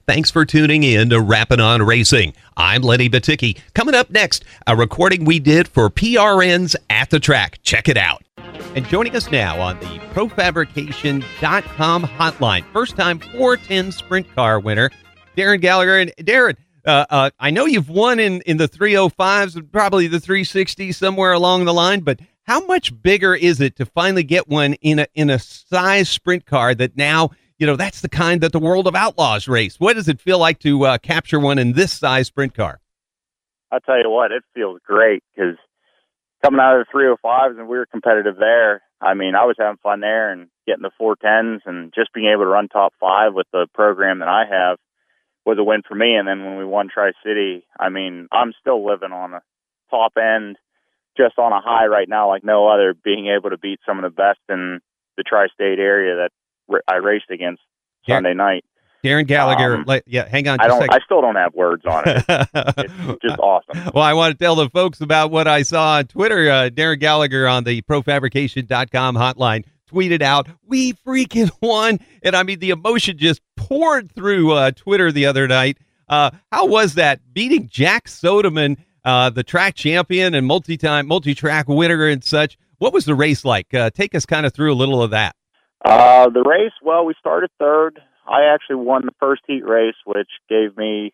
Thanks 0.07 0.31
for 0.31 0.44
tuning 0.44 0.83
in 0.83 1.08
to 1.08 1.20
Rappin' 1.20 1.60
on 1.60 1.81
Racing. 1.81 2.34
I'm 2.58 2.83
Lenny 2.83 3.08
Baticki. 3.08 3.58
Coming 3.73 3.94
up 3.94 4.10
next, 4.10 4.44
a 4.66 4.76
recording 4.76 5.24
we 5.24 5.39
did 5.39 5.66
for 5.66 5.89
PRN's 5.89 6.76
At 6.91 7.08
the 7.08 7.18
Track. 7.18 7.60
Check 7.62 7.89
it 7.89 7.97
out. 7.97 8.23
And 8.74 8.86
joining 8.86 9.16
us 9.16 9.31
now 9.31 9.58
on 9.58 9.81
the 9.81 9.99
ProFabrication.com 10.12 12.02
hotline, 12.02 12.65
first 12.70 12.97
time 12.97 13.18
410 13.18 13.92
sprint 13.92 14.34
car 14.34 14.60
winner, 14.60 14.91
Darren 15.39 15.62
Gallagher. 15.62 15.99
And 15.99 16.12
Darren, 16.18 16.57
uh, 16.84 17.07
uh, 17.08 17.31
I 17.41 17.50
know 17.50 17.65
you've 17.65 17.89
won 17.89 18.20
in, 18.20 18.42
in 18.42 18.58
the 18.58 18.68
305s 18.68 19.57
and 19.57 19.73
probably 19.73 20.07
the 20.07 20.18
360s 20.18 20.97
somewhere 20.97 21.33
along 21.33 21.65
the 21.65 21.73
line, 21.73 22.00
but 22.00 22.20
how 22.42 22.66
much 22.66 23.00
bigger 23.02 23.34
is 23.34 23.58
it 23.58 23.76
to 23.76 23.86
finally 23.86 24.23
get 24.23 24.49
one 24.49 24.74
in 24.74 24.99
a 24.99 25.07
in 25.15 25.31
a 25.31 25.39
size 25.39 26.10
sprint 26.10 26.44
car 26.44 26.74
that 26.74 26.94
now 26.94 27.31
you 27.65 27.70
know 27.70 27.76
that's 27.76 28.02
the 28.02 28.10
kind 28.10 28.43
that 28.43 28.52
the 28.52 28.59
World 28.59 28.86
of 28.86 28.94
Outlaws 28.94 29.49
race? 29.49 29.81
What 29.81 29.94
does 29.94 30.07
it 30.07 30.20
feel 30.20 30.39
like 30.39 30.59
to 30.59 30.84
uh, 30.84 30.99
capture 30.99 31.41
one 31.41 31.59
in 31.59 31.73
this 31.73 31.94
size 31.94 32.26
sprint 32.26 32.52
car? 32.52 32.78
I 33.73 33.78
tell 33.78 33.97
you 33.97 34.10
what, 34.10 34.33
it 34.33 34.43
feels 34.52 34.81
great 34.86 35.23
because 35.34 35.57
coming 36.44 36.60
out 36.60 36.78
of 36.78 36.86
the 36.93 37.17
305s 37.25 37.59
and 37.59 37.67
we 37.67 37.78
were 37.78 37.86
competitive 37.86 38.36
there. 38.39 38.83
I 39.01 39.15
mean, 39.15 39.34
I 39.34 39.47
was 39.47 39.57
having 39.59 39.78
fun 39.83 40.01
there 40.01 40.31
and 40.31 40.49
getting 40.67 40.83
the 40.83 40.91
410s 41.01 41.60
and 41.65 41.91
just 41.94 42.12
being 42.12 42.31
able 42.31 42.43
to 42.43 42.51
run 42.51 42.68
top 42.68 42.93
five 43.01 43.33
with 43.33 43.47
the 43.51 43.67
program 43.73 44.18
that 44.18 44.28
I 44.28 44.44
have 44.44 44.76
was 45.47 45.57
a 45.59 45.65
win 45.65 45.81
for 45.89 45.94
me. 45.94 46.17
And 46.17 46.28
then 46.28 46.44
when 46.44 46.59
we 46.59 46.67
won 46.67 46.91
Tri 46.93 47.12
City, 47.25 47.65
I 47.81 47.89
mean, 47.89 48.28
I'm 48.31 48.52
still 48.60 48.84
living 48.84 49.12
on 49.12 49.33
a 49.33 49.41
top 49.89 50.12
end 50.18 50.59
just 51.17 51.39
on 51.39 51.52
a 51.52 51.62
high 51.62 51.86
right 51.86 52.10
now 52.10 52.28
like 52.28 52.44
no 52.44 52.68
other, 52.68 52.93
being 52.93 53.28
able 53.34 53.49
to 53.49 53.57
beat 53.57 53.81
some 53.86 53.97
of 53.97 54.02
the 54.02 54.15
best 54.15 54.41
in 54.51 54.81
the 55.17 55.23
tri-state 55.23 55.78
area 55.78 56.17
that 56.17 56.31
I 56.89 56.97
raced 56.97 57.31
against 57.31 57.62
Yeah. 58.07 58.17
Sunday 58.17 58.34
night. 58.34 58.65
Darren 59.05 59.26
Gallagher, 59.26 59.75
Um, 59.76 59.84
like, 59.86 60.02
yeah, 60.07 60.26
hang 60.26 60.49
on 60.49 60.59
I 60.60 60.67
don't. 60.67 60.91
I 60.91 60.99
still 61.05 61.20
don't 61.20 61.36
have 61.36 61.52
words 61.52 61.84
on 61.84 62.05
it. 62.07 62.25
it's 62.26 63.23
just 63.23 63.39
awesome. 63.39 63.91
Well, 63.94 64.02
I 64.02 64.15
want 64.15 64.33
to 64.39 64.43
tell 64.43 64.55
the 64.55 64.70
folks 64.70 65.02
about 65.02 65.31
what 65.31 65.47
I 65.47 65.62
saw 65.62 65.97
on 65.97 66.07
Twitter. 66.07 66.51
Uh, 66.51 66.70
Darren 66.70 66.99
Gallagher 67.01 67.47
on 67.47 67.65
the 67.65 67.83
profabrication.com 67.83 69.15
hotline 69.17 69.65
tweeted 69.91 70.23
out, 70.23 70.49
We 70.67 70.94
freaking 70.94 71.51
won. 71.62 71.99
And 72.23 72.34
I 72.34 72.43
mean, 72.44 72.60
the 72.60 72.70
emotion 72.70 73.18
just 73.18 73.43
poured 73.57 74.10
through 74.15 74.52
uh, 74.52 74.70
Twitter 74.73 75.12
the 75.12 75.26
other 75.26 75.47
night. 75.47 75.78
Uh, 76.09 76.31
how 76.51 76.67
was 76.67 76.94
that 76.94 77.20
beating 77.34 77.68
Jack 77.68 78.07
Sodeman, 78.09 78.78
uh, 79.05 79.31
the 79.31 79.43
track 79.43 79.75
champion 79.75 80.34
and 80.34 80.47
multi 80.47 80.76
time, 80.78 81.07
multi 81.07 81.34
track 81.34 81.68
winner 81.68 82.07
and 82.09 82.25
such? 82.25 82.57
What 82.78 82.93
was 82.93 83.05
the 83.05 83.15
race 83.15 83.44
like? 83.44 83.73
Uh, 83.75 83.91
take 83.91 84.15
us 84.15 84.26
kind 84.26 84.44
of 84.47 84.52
through 84.55 84.73
a 84.73 84.75
little 84.76 85.02
of 85.02 85.10
that. 85.10 85.36
Uh, 85.84 86.30
the 86.30 86.42
race, 86.42 86.72
well, 86.82 87.04
we 87.04 87.14
started 87.20 87.50
third. 87.58 88.00
I 88.26 88.54
actually 88.54 88.76
won 88.76 89.02
the 89.04 89.12
first 89.20 89.42
heat 89.46 89.64
race, 89.64 89.96
which 90.06 90.30
gave 90.48 90.76
me 90.76 91.12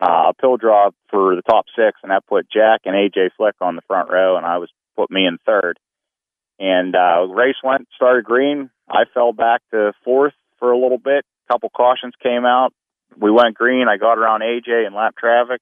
uh, 0.00 0.30
a 0.30 0.34
pill 0.34 0.56
draw 0.56 0.90
for 1.08 1.36
the 1.36 1.42
top 1.42 1.66
six, 1.76 2.00
and 2.02 2.10
that 2.10 2.26
put 2.26 2.50
Jack 2.50 2.82
and 2.84 2.96
AJ 2.96 3.30
Flick 3.36 3.54
on 3.60 3.76
the 3.76 3.82
front 3.86 4.10
row, 4.10 4.36
and 4.36 4.44
I 4.44 4.58
was 4.58 4.70
put 4.96 5.10
me 5.10 5.24
in 5.24 5.38
third. 5.46 5.78
And 6.58 6.96
uh, 6.96 7.28
race 7.28 7.56
went 7.62 7.86
started 7.94 8.24
green. 8.24 8.70
I 8.88 9.04
fell 9.14 9.32
back 9.32 9.60
to 9.70 9.92
fourth 10.04 10.34
for 10.58 10.72
a 10.72 10.78
little 10.78 10.98
bit. 10.98 11.24
A 11.48 11.52
couple 11.52 11.70
cautions 11.70 12.14
came 12.20 12.44
out. 12.44 12.72
We 13.16 13.30
went 13.30 13.54
green. 13.54 13.86
I 13.88 13.96
got 13.96 14.18
around 14.18 14.42
AJ 14.42 14.86
in 14.86 14.94
lap 14.94 15.14
traffic, 15.16 15.60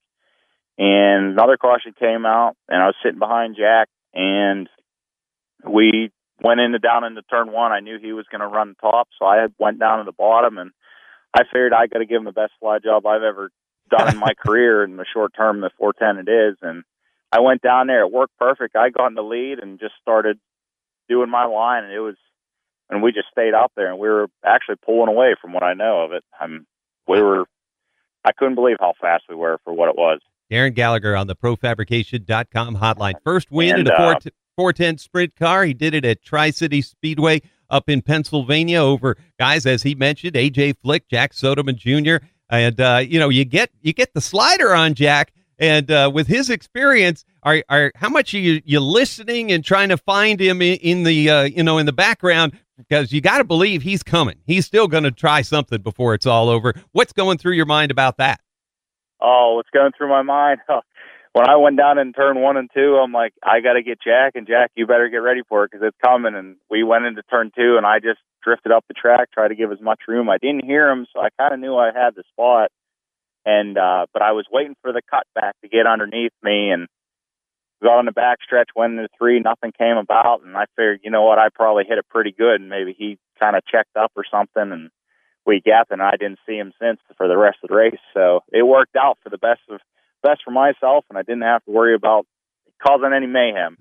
and 0.79 1.33
another 1.33 1.59
caution 1.59 1.93
came 1.99 2.25
out, 2.25 2.57
and 2.71 2.83
I 2.83 2.87
was 2.87 2.97
sitting 3.03 3.19
behind 3.19 3.57
Jack, 3.57 3.89
and 4.15 4.67
we 5.63 6.11
went 6.43 6.61
into 6.61 6.79
down 6.79 7.05
into 7.05 7.23
turn 7.23 7.53
one. 7.53 7.73
I 7.73 7.81
knew 7.81 7.99
he 8.01 8.13
was 8.13 8.27
going 8.31 8.41
to 8.41 8.47
run 8.47 8.75
top, 8.81 9.09
so 9.19 9.27
I 9.27 9.47
went 9.59 9.79
down 9.79 9.99
to 9.99 10.05
the 10.05 10.13
bottom, 10.13 10.59
and 10.59 10.71
I 11.35 11.45
figured 11.45 11.73
I 11.73 11.87
got 11.87 11.99
to 12.01 12.07
give 12.07 12.19
him 12.19 12.25
the 12.25 12.33
best 12.33 12.53
fly 12.61 12.79
job 12.79 13.07
I've 13.07 13.23
ever 13.23 13.51
done 13.91 14.15
in 14.15 14.19
my 14.19 14.35
career 14.47 14.85
in 14.85 14.97
the 14.97 15.07
short 15.13 15.33
term, 15.37 15.61
the 15.61 15.71
410 15.79 16.27
it 16.27 16.51
is, 16.51 16.57
and 16.63 16.85
I 17.33 17.41
went 17.41 17.63
down 17.63 17.87
there. 17.87 18.03
It 18.03 18.13
worked 18.13 18.37
perfect. 18.39 18.77
I 18.77 18.91
got 18.91 19.09
in 19.09 19.15
the 19.15 19.23
lead 19.23 19.59
and 19.59 19.81
just 19.81 19.95
started 20.01 20.39
doing 21.09 21.31
my 21.31 21.45
line, 21.45 21.85
and 21.85 21.93
it 21.93 22.01
was, 22.01 22.17
and 22.91 23.03
we 23.03 23.13
just 23.13 23.29
stayed 23.31 23.55
up 23.55 23.73
there, 23.77 23.91
and 23.91 23.99
we 23.99 24.09
were 24.09 24.29
actually 24.45 24.77
pulling 24.85 25.09
away 25.09 25.35
from 25.41 25.53
what 25.53 25.63
I 25.63 25.75
know 25.75 26.05
of 26.05 26.13
it. 26.13 26.25
I'm, 26.41 26.67
we 27.09 27.21
were, 27.21 27.47
I 28.25 28.33
couldn't 28.33 28.55
believe 28.55 28.77
how 28.81 28.95
fast 29.01 29.25
we 29.29 29.35
were 29.35 29.59
for 29.65 29.73
what 29.73 29.89
it 29.89 29.97
was. 29.97 30.21
Darren 30.51 30.75
Gallagher 30.75 31.17
on 31.17 31.27
the 31.27 31.35
profabrication.com 31.35 32.77
hotline. 32.77 33.15
First 33.25 33.51
win 33.51 33.71
And, 33.77 33.89
in 33.89 33.89
a 33.89 33.97
uh, 33.97 34.15
4- 34.15 34.31
410 34.57 34.99
sprint 34.99 35.37
car. 35.37 35.65
He 35.65 35.75
did 35.75 35.95
it 35.95 36.05
at 36.05 36.23
Tri 36.23 36.51
City 36.51 36.83
Speedway 36.83 37.43
up 37.71 37.89
in 37.89 38.03
Pennsylvania 38.03 38.81
over 38.81 39.17
guys, 39.39 39.67
as 39.67 39.83
he 39.83 39.95
mentioned, 39.95 40.35
AJ 40.35 40.79
Flick, 40.79 41.09
Jack 41.09 41.33
Sodeman 41.33 41.77
Jr. 41.77 42.25
And, 42.49 42.81
uh, 42.81 43.03
you 43.07 43.19
know, 43.19 43.29
you 43.29 43.45
get 43.45 43.71
you 43.83 43.93
get 43.93 44.15
the 44.15 44.21
slider 44.21 44.75
on 44.75 44.95
Jack. 44.95 45.33
And 45.59 45.91
uh, 45.91 46.11
with 46.13 46.27
his 46.27 46.51
experience, 46.51 47.25
are, 47.43 47.63
are 47.69 47.93
how 47.95 48.09
much 48.09 48.35
are 48.35 48.39
you 48.39 48.61
you 48.65 48.81
listening 48.81 49.53
and 49.53 49.65
trying 49.65 49.89
to 49.89 49.97
find 49.97 50.39
him 50.39 50.61
in, 50.61 50.77
in 50.77 51.03
the 51.05 51.31
uh, 51.31 51.43
you 51.45 51.63
know 51.63 51.79
in 51.79 51.87
the 51.87 51.93
background 51.93 52.59
because 52.77 53.13
you 53.13 53.21
got 53.21 53.39
to 53.39 53.45
believe 53.45 53.83
he's 53.83 54.03
coming. 54.03 54.37
He's 54.47 54.67
still 54.67 54.87
going 54.87 55.05
to 55.05 55.11
try 55.11 55.43
something 55.43 55.81
before 55.81 56.13
it's 56.13 56.27
all 56.27 56.49
over. 56.51 56.75
What's 56.93 57.13
going 57.13 57.39
through 57.39 57.55
your 57.55 57.65
mind 57.65 57.91
about 57.91 58.19
that? 58.19 58.41
Oh, 59.21 59.55
what's 59.57 59.71
going 59.71 59.93
through 59.97 60.11
my 60.11 60.23
mind? 60.23 60.61
When 61.37 61.51
I 61.51 61.57
went 61.57 61.77
down 61.77 61.99
in 61.99 62.15
turn 62.15 62.41
one 62.41 62.57
and 62.57 62.71
two, 62.73 62.97
I'm 62.97 63.13
like, 63.13 63.35
I 63.43 63.61
got 63.61 63.75
to 63.75 63.83
get 63.83 64.01
Jack, 64.01 64.37
and 64.37 64.47
Jack, 64.47 64.71
you 64.75 64.87
better 64.87 65.11
get 65.11 65.19
ready 65.19 65.43
for 65.47 65.65
it 65.65 65.71
because 65.71 65.87
it's 65.87 65.97
coming. 66.03 66.35
And 66.35 66.57
we 66.71 66.83
went 66.83 67.05
into 67.05 67.23
turn 67.25 67.53
two, 67.55 67.77
and 67.77 67.85
I 67.85 67.99
just 67.99 68.21
drifted 68.43 68.73
up 68.73 68.87
the 68.89 68.95
track, 68.95 69.33
tried 69.33 69.49
to 69.49 69.55
give 69.55 69.71
as 69.71 69.79
much 69.83 70.01
room. 70.09 70.31
I 70.31 70.39
didn't 70.39 70.65
hear 70.65 70.89
him, 70.89 71.05
so 71.13 71.21
I 71.21 71.29
kind 71.39 71.53
of 71.53 71.61
knew 71.61 71.77
I 71.77 71.89
had 71.89 72.15
the 72.15 72.23
spot. 72.33 72.71
And 73.45 73.77
uh, 73.77 74.07
but 74.15 74.23
I 74.23 74.33
was 74.33 74.47
waiting 74.51 74.77
for 74.81 74.95
the 74.95 75.03
cutback 75.13 75.53
to 75.61 75.69
get 75.69 75.87
underneath 75.87 76.33
me, 76.43 76.71
and 76.71 76.89
got 77.83 77.99
on 77.99 78.07
the 78.07 78.13
back 78.13 78.39
stretch, 78.43 78.71
went 78.75 78.95
into 78.95 79.09
three, 79.19 79.39
nothing 79.39 79.73
came 79.77 79.99
about, 79.99 80.41
and 80.43 80.57
I 80.57 80.65
figured, 80.75 81.01
you 81.05 81.11
know 81.11 81.25
what, 81.25 81.39
I 81.39 81.49
probably 81.55 81.85
hit 81.87 81.99
it 81.99 82.09
pretty 82.09 82.33
good, 82.33 82.63
and 82.63 82.71
maybe 82.71 82.97
he 82.97 83.19
kind 83.39 83.57
of 83.57 83.67
checked 83.67 83.95
up 83.95 84.11
or 84.17 84.25
something, 84.31 84.73
and 84.73 84.89
we 85.45 85.61
gapped, 85.61 85.91
and 85.91 86.01
I 86.01 86.13
didn't 86.13 86.39
see 86.47 86.57
him 86.57 86.73
since 86.81 86.99
for 87.19 87.29
the 87.29 87.37
rest 87.37 87.59
of 87.63 87.69
the 87.69 87.77
race. 87.77 88.01
So 88.15 88.41
it 88.51 88.67
worked 88.67 88.97
out 88.97 89.19
for 89.23 89.29
the 89.29 89.37
best 89.37 89.61
of 89.69 89.81
best 90.23 90.43
for 90.45 90.51
myself, 90.51 91.05
and 91.11 91.19
I 91.19 91.23
didn't 91.23 91.43
have 91.43 91.65
to 91.65 91.71
worry 91.71 91.95
about 91.95 92.27
causing 92.83 93.13
any 93.13 93.27
mayhem. 93.27 93.77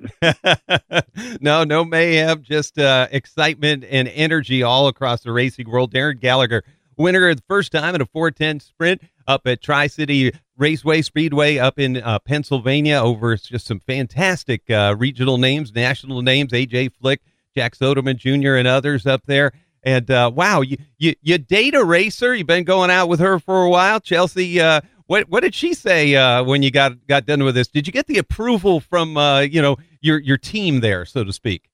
no, 1.42 1.64
no 1.64 1.84
mayhem, 1.84 2.42
just 2.44 2.78
uh, 2.78 3.08
excitement 3.12 3.84
and 3.90 4.08
energy 4.10 4.64
all 4.64 4.88
across 4.88 5.22
the 5.22 5.32
racing 5.32 5.70
world. 5.70 5.94
Darren 5.94 6.20
Gallagher, 6.20 6.64
winner 6.98 7.34
the 7.34 7.44
first 7.48 7.72
time 7.72 7.96
in 7.96 8.02
a 8.02 8.06
410 8.06 8.60
sprint 8.60 9.02
up 9.28 9.48
at 9.48 9.62
Tri 9.62 9.88
City 9.88 10.32
Raceway 10.58 11.02
Speedway 11.02 11.58
up 11.58 11.80
in 11.80 11.98
uh, 11.98 12.20
Pennsylvania 12.20 12.96
over 12.96 13.36
just 13.36 13.68
some 13.68 13.80
fantastic 13.80 14.70
uh, 14.70 14.96
regional 14.98 15.38
names, 15.38 15.74
national 15.74 16.22
names, 16.22 16.52
AJ 16.52 16.94
Flick, 16.94 17.22
Jack 17.56 17.76
Sodeman 17.76 18.18
Jr., 18.18 18.56
and 18.56 18.68
others 18.68 19.06
up 19.06 19.26
there. 19.26 19.52
And 19.84 20.10
uh, 20.10 20.32
wow, 20.34 20.62
you, 20.62 20.78
you 20.98 21.14
you 21.22 21.38
date 21.38 21.76
a 21.76 21.84
racer. 21.84 22.34
You've 22.34 22.48
been 22.48 22.64
going 22.64 22.90
out 22.90 23.08
with 23.08 23.20
her 23.20 23.38
for 23.38 23.64
a 23.64 23.70
while, 23.70 24.00
Chelsea. 24.00 24.60
What 25.08 25.30
what 25.30 25.42
did 25.42 25.54
she 25.54 25.74
say 25.74 26.16
uh, 26.16 26.44
when 26.44 26.64
you 26.64 26.72
got 26.72 27.06
got 27.08 27.26
done 27.26 27.44
with 27.44 27.56
this? 27.56 27.68
Did 27.68 27.86
you 27.86 27.94
get 27.94 28.08
the 28.08 28.18
approval 28.18 28.80
from 28.80 29.18
uh, 29.18 29.42
you 29.42 29.62
know 29.62 29.78
your 30.02 30.20
your 30.20 30.38
team 30.38 30.80
there, 30.80 31.06
so 31.06 31.24
to 31.24 31.32
speak? 31.32 31.70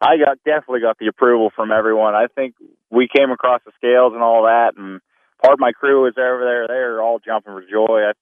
I 0.00 0.16
got 0.16 0.38
definitely 0.44 0.80
got 0.80 0.98
the 0.98 1.06
approval 1.06 1.50
from 1.54 1.70
everyone. 1.70 2.14
I 2.14 2.26
think 2.34 2.54
we 2.90 3.08
came 3.14 3.30
across 3.30 3.60
the 3.64 3.72
scales 3.76 4.12
and 4.12 4.22
all 4.22 4.42
that, 4.42 4.72
and 4.76 5.00
part 5.40 5.54
of 5.54 5.60
my 5.60 5.72
crew 5.72 6.02
was 6.02 6.14
over 6.18 6.44
there. 6.44 6.66
They 6.66 6.74
were 6.74 7.00
all 7.00 7.20
jumping 7.24 7.52
for 7.52 7.62
joy. 7.62 8.02
I 8.08 8.12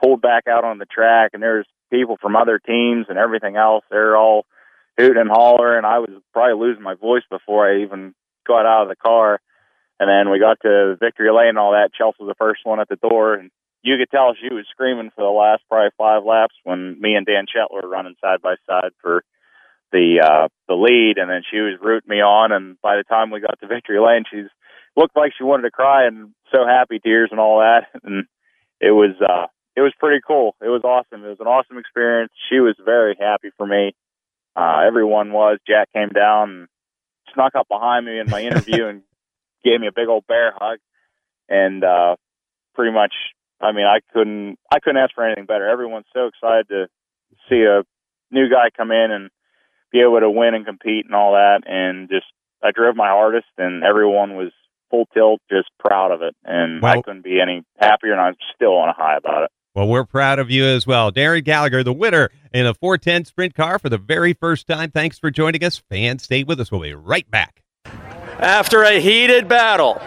pulled 0.00 0.22
back 0.22 0.44
out 0.48 0.64
on 0.64 0.78
the 0.78 0.86
track, 0.86 1.32
and 1.34 1.42
there's 1.42 1.66
people 1.90 2.16
from 2.20 2.36
other 2.36 2.58
teams 2.58 3.06
and 3.08 3.18
everything 3.18 3.56
else. 3.56 3.84
They're 3.90 4.16
all 4.16 4.46
hooting 4.98 5.20
and 5.20 5.30
hollering. 5.30 5.84
I 5.84 5.98
was 5.98 6.10
probably 6.32 6.58
losing 6.58 6.82
my 6.82 6.94
voice 6.94 7.24
before 7.30 7.68
I 7.68 7.82
even 7.82 8.14
got 8.46 8.66
out 8.66 8.84
of 8.84 8.88
the 8.88 8.96
car. 8.96 9.40
And 9.98 10.08
then 10.08 10.30
we 10.30 10.38
got 10.38 10.58
to 10.62 10.96
victory 11.00 11.30
lane 11.30 11.50
and 11.50 11.58
all 11.58 11.72
that. 11.72 11.90
Chelsea 11.96 12.16
was 12.20 12.28
the 12.28 12.34
first 12.38 12.60
one 12.64 12.80
at 12.80 12.88
the 12.88 12.96
door, 12.96 13.34
and 13.34 13.50
you 13.86 13.96
could 13.98 14.10
tell 14.10 14.34
she 14.34 14.52
was 14.52 14.66
screaming 14.70 15.10
for 15.14 15.22
the 15.22 15.30
last 15.30 15.62
probably 15.68 15.90
five 15.96 16.24
laps 16.24 16.54
when 16.64 17.00
me 17.00 17.14
and 17.14 17.26
Dan 17.26 17.46
Shetler 17.46 17.82
were 17.82 17.88
running 17.88 18.16
side 18.20 18.42
by 18.42 18.56
side 18.66 18.92
for 19.00 19.22
the 19.92 20.20
uh 20.22 20.48
the 20.66 20.74
lead 20.74 21.18
and 21.18 21.30
then 21.30 21.42
she 21.48 21.58
was 21.58 21.78
rooting 21.80 22.10
me 22.10 22.20
on 22.20 22.50
and 22.50 22.80
by 22.82 22.96
the 22.96 23.04
time 23.04 23.30
we 23.30 23.40
got 23.40 23.58
to 23.60 23.68
victory 23.68 24.00
lane 24.00 24.24
she's 24.28 24.50
looked 24.96 25.16
like 25.16 25.32
she 25.38 25.44
wanted 25.44 25.62
to 25.62 25.70
cry 25.70 26.06
and 26.08 26.34
so 26.52 26.66
happy 26.66 26.98
tears 26.98 27.28
and 27.30 27.38
all 27.38 27.60
that 27.60 27.86
and 28.02 28.24
it 28.80 28.90
was 28.90 29.14
uh 29.22 29.46
it 29.76 29.82
was 29.82 29.92
pretty 30.00 30.22
cool. 30.26 30.56
It 30.62 30.68
was 30.68 30.82
awesome. 30.82 31.22
It 31.22 31.28
was 31.28 31.40
an 31.40 31.46
awesome 31.46 31.76
experience. 31.76 32.32
She 32.48 32.58
was 32.58 32.74
very 32.82 33.14
happy 33.20 33.50
for 33.58 33.66
me. 33.66 33.94
Uh, 34.56 34.80
everyone 34.86 35.32
was. 35.32 35.58
Jack 35.68 35.92
came 35.92 36.08
down 36.08 36.50
and 36.50 36.68
snuck 37.34 37.54
up 37.54 37.68
behind 37.68 38.06
me 38.06 38.18
in 38.18 38.30
my 38.30 38.40
interview 38.50 38.86
and 38.86 39.02
gave 39.62 39.78
me 39.78 39.86
a 39.86 39.92
big 39.94 40.08
old 40.08 40.26
bear 40.26 40.54
hug. 40.56 40.78
And 41.50 41.84
uh, 41.84 42.16
pretty 42.74 42.92
much, 42.92 43.12
I 43.60 43.72
mean, 43.72 43.86
I 43.86 44.00
couldn't, 44.12 44.58
I 44.70 44.80
couldn't 44.80 45.02
ask 45.02 45.14
for 45.14 45.24
anything 45.24 45.46
better. 45.46 45.68
Everyone's 45.68 46.06
so 46.14 46.26
excited 46.26 46.68
to 46.68 46.86
see 47.48 47.62
a 47.62 47.82
new 48.30 48.48
guy 48.50 48.70
come 48.76 48.90
in 48.90 49.10
and 49.10 49.30
be 49.92 50.00
able 50.00 50.20
to 50.20 50.30
win 50.30 50.54
and 50.54 50.66
compete 50.66 51.06
and 51.06 51.14
all 51.14 51.32
that. 51.32 51.62
And 51.66 52.08
just, 52.08 52.26
I 52.62 52.70
drove 52.72 52.96
my 52.96 53.08
hardest, 53.08 53.46
and 53.58 53.84
everyone 53.84 54.36
was 54.36 54.52
full 54.90 55.06
tilt, 55.14 55.40
just 55.50 55.68
proud 55.78 56.12
of 56.12 56.22
it. 56.22 56.34
And 56.44 56.84
I 56.84 57.00
couldn't 57.00 57.24
be 57.24 57.40
any 57.40 57.62
happier, 57.78 58.12
and 58.12 58.20
I'm 58.20 58.36
still 58.54 58.76
on 58.76 58.88
a 58.88 58.92
high 58.92 59.16
about 59.16 59.44
it. 59.44 59.50
Well, 59.74 59.88
we're 59.88 60.04
proud 60.04 60.38
of 60.38 60.50
you 60.50 60.64
as 60.64 60.86
well. 60.86 61.12
Darren 61.12 61.44
Gallagher, 61.44 61.82
the 61.82 61.92
winner 61.92 62.30
in 62.52 62.64
a 62.64 62.72
410 62.72 63.26
sprint 63.26 63.54
car 63.54 63.78
for 63.78 63.90
the 63.90 63.98
very 63.98 64.32
first 64.32 64.66
time. 64.66 64.90
Thanks 64.90 65.18
for 65.18 65.30
joining 65.30 65.62
us. 65.62 65.76
Fans, 65.76 66.22
stay 66.22 66.44
with 66.44 66.58
us. 66.60 66.72
We'll 66.72 66.80
be 66.80 66.94
right 66.94 67.30
back. 67.30 67.62
After 68.38 68.82
a 68.82 69.00
heated 69.00 69.48
battle 69.48 70.00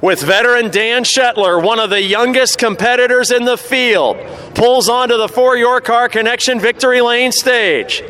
with 0.00 0.22
veteran 0.22 0.70
Dan 0.70 1.04
Shetler, 1.04 1.62
one 1.62 1.78
of 1.78 1.90
the 1.90 2.02
youngest 2.02 2.58
competitors 2.58 3.30
in 3.30 3.44
the 3.44 3.56
field, 3.56 4.16
pulls 4.54 4.88
onto 4.88 5.16
the 5.16 5.28
For 5.28 5.56
Your 5.56 5.80
Car 5.80 6.08
Connection 6.08 6.58
Victory 6.60 7.00
Lane 7.00 7.30
stage. 7.32 8.02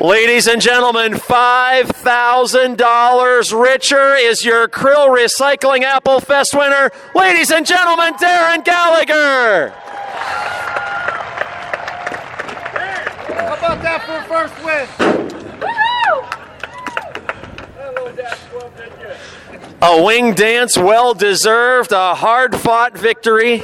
Ladies 0.00 0.46
and 0.46 0.62
gentlemen, 0.62 1.14
$5,000 1.14 3.60
richer 3.60 4.14
is 4.14 4.44
your 4.44 4.68
Krill 4.68 5.08
Recycling 5.08 5.82
Apple 5.82 6.20
Fest 6.20 6.54
winner. 6.54 6.92
Ladies 7.16 7.50
and 7.50 7.66
gentlemen, 7.66 8.14
Darren 8.14 8.64
Gallagher. 8.64 9.70
How 13.34 13.56
about 13.56 13.82
that 13.82 14.04
for 14.06 14.18
a 14.18 14.22
first 14.22 14.54
win? 14.64 14.86
A 19.80 20.02
wing 20.02 20.34
dance 20.34 20.76
well 20.76 21.14
deserved, 21.14 21.92
a 21.92 22.14
hard 22.14 22.56
fought 22.56 22.98
victory. 22.98 23.62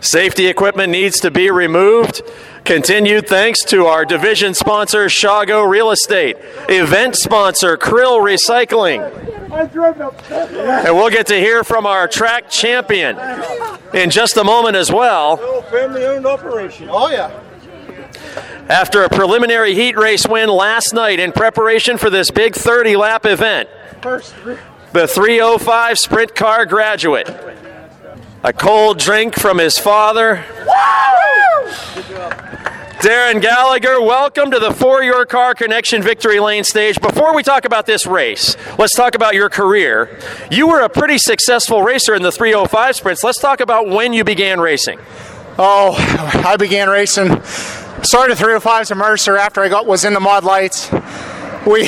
Safety 0.00 0.46
equipment 0.46 0.90
needs 0.90 1.20
to 1.20 1.30
be 1.30 1.50
removed. 1.50 2.22
Continued 2.64 3.28
thanks 3.28 3.64
to 3.66 3.86
our 3.86 4.04
division 4.04 4.54
sponsor, 4.54 5.06
Shago 5.06 5.68
Real 5.68 5.90
Estate, 5.90 6.36
event 6.68 7.16
sponsor, 7.16 7.76
Krill 7.76 8.18
Recycling. 8.20 9.52
I 9.52 9.66
drove 9.66 10.00
up. 10.00 10.30
And 10.30 10.96
we'll 10.96 11.10
get 11.10 11.26
to 11.26 11.38
hear 11.38 11.62
from 11.64 11.86
our 11.86 12.08
track 12.08 12.48
champion 12.48 13.18
in 13.92 14.10
just 14.10 14.36
a 14.36 14.44
moment 14.44 14.76
as 14.76 14.90
well. 14.90 15.36
Family 15.70 16.04
owned 16.04 16.24
operation. 16.24 16.88
Oh, 16.90 17.10
yeah. 17.10 17.38
After 18.72 19.02
a 19.02 19.08
preliminary 19.10 19.74
heat 19.74 19.98
race 19.98 20.26
win 20.26 20.48
last 20.48 20.94
night 20.94 21.20
in 21.20 21.32
preparation 21.32 21.98
for 21.98 22.08
this 22.08 22.30
big 22.30 22.54
30 22.54 22.96
lap 22.96 23.26
event, 23.26 23.68
the 24.02 25.06
305 25.06 25.98
sprint 25.98 26.34
car 26.34 26.64
graduate. 26.64 27.28
A 28.42 28.50
cold 28.54 28.98
drink 28.98 29.34
from 29.34 29.58
his 29.58 29.76
father. 29.76 30.42
Darren 33.02 33.42
Gallagher, 33.42 34.00
welcome 34.00 34.50
to 34.50 34.58
the 34.58 34.72
For 34.72 35.02
Your 35.02 35.26
Car 35.26 35.54
Connection 35.54 36.02
Victory 36.02 36.40
Lane 36.40 36.64
stage. 36.64 36.98
Before 36.98 37.34
we 37.34 37.42
talk 37.42 37.66
about 37.66 37.84
this 37.84 38.06
race, 38.06 38.56
let's 38.78 38.94
talk 38.94 39.14
about 39.14 39.34
your 39.34 39.50
career. 39.50 40.18
You 40.50 40.68
were 40.68 40.80
a 40.80 40.88
pretty 40.88 41.18
successful 41.18 41.82
racer 41.82 42.14
in 42.14 42.22
the 42.22 42.32
305 42.32 42.96
sprints. 42.96 43.22
Let's 43.22 43.38
talk 43.38 43.60
about 43.60 43.88
when 43.88 44.14
you 44.14 44.24
began 44.24 44.60
racing. 44.60 44.98
Oh, 45.58 45.94
I 46.46 46.56
began 46.56 46.88
racing. 46.88 47.42
Started 48.02 48.36
305s 48.36 48.90
at 48.90 48.96
Mercer 48.96 49.36
after 49.36 49.60
I 49.60 49.68
got 49.68 49.86
was 49.86 50.04
in 50.04 50.12
the 50.12 50.18
Mod 50.18 50.42
Lights. 50.42 50.90
We 51.64 51.84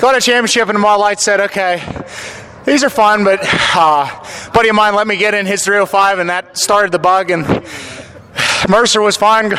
got 0.00 0.16
a 0.16 0.20
championship 0.20 0.68
in 0.68 0.74
the 0.74 0.80
Mod 0.80 0.98
Lights. 0.98 1.22
Said, 1.22 1.38
okay, 1.40 1.80
these 2.64 2.82
are 2.82 2.90
fun, 2.90 3.22
but 3.22 3.38
uh, 3.42 4.50
buddy 4.52 4.68
of 4.68 4.74
mine 4.74 4.96
let 4.96 5.06
me 5.06 5.16
get 5.16 5.34
in 5.34 5.46
his 5.46 5.64
305, 5.64 6.18
and 6.18 6.28
that 6.28 6.58
started 6.58 6.90
the 6.90 6.98
bug. 6.98 7.30
And 7.30 7.46
Mercer 8.68 9.00
was 9.00 9.16
fine. 9.16 9.54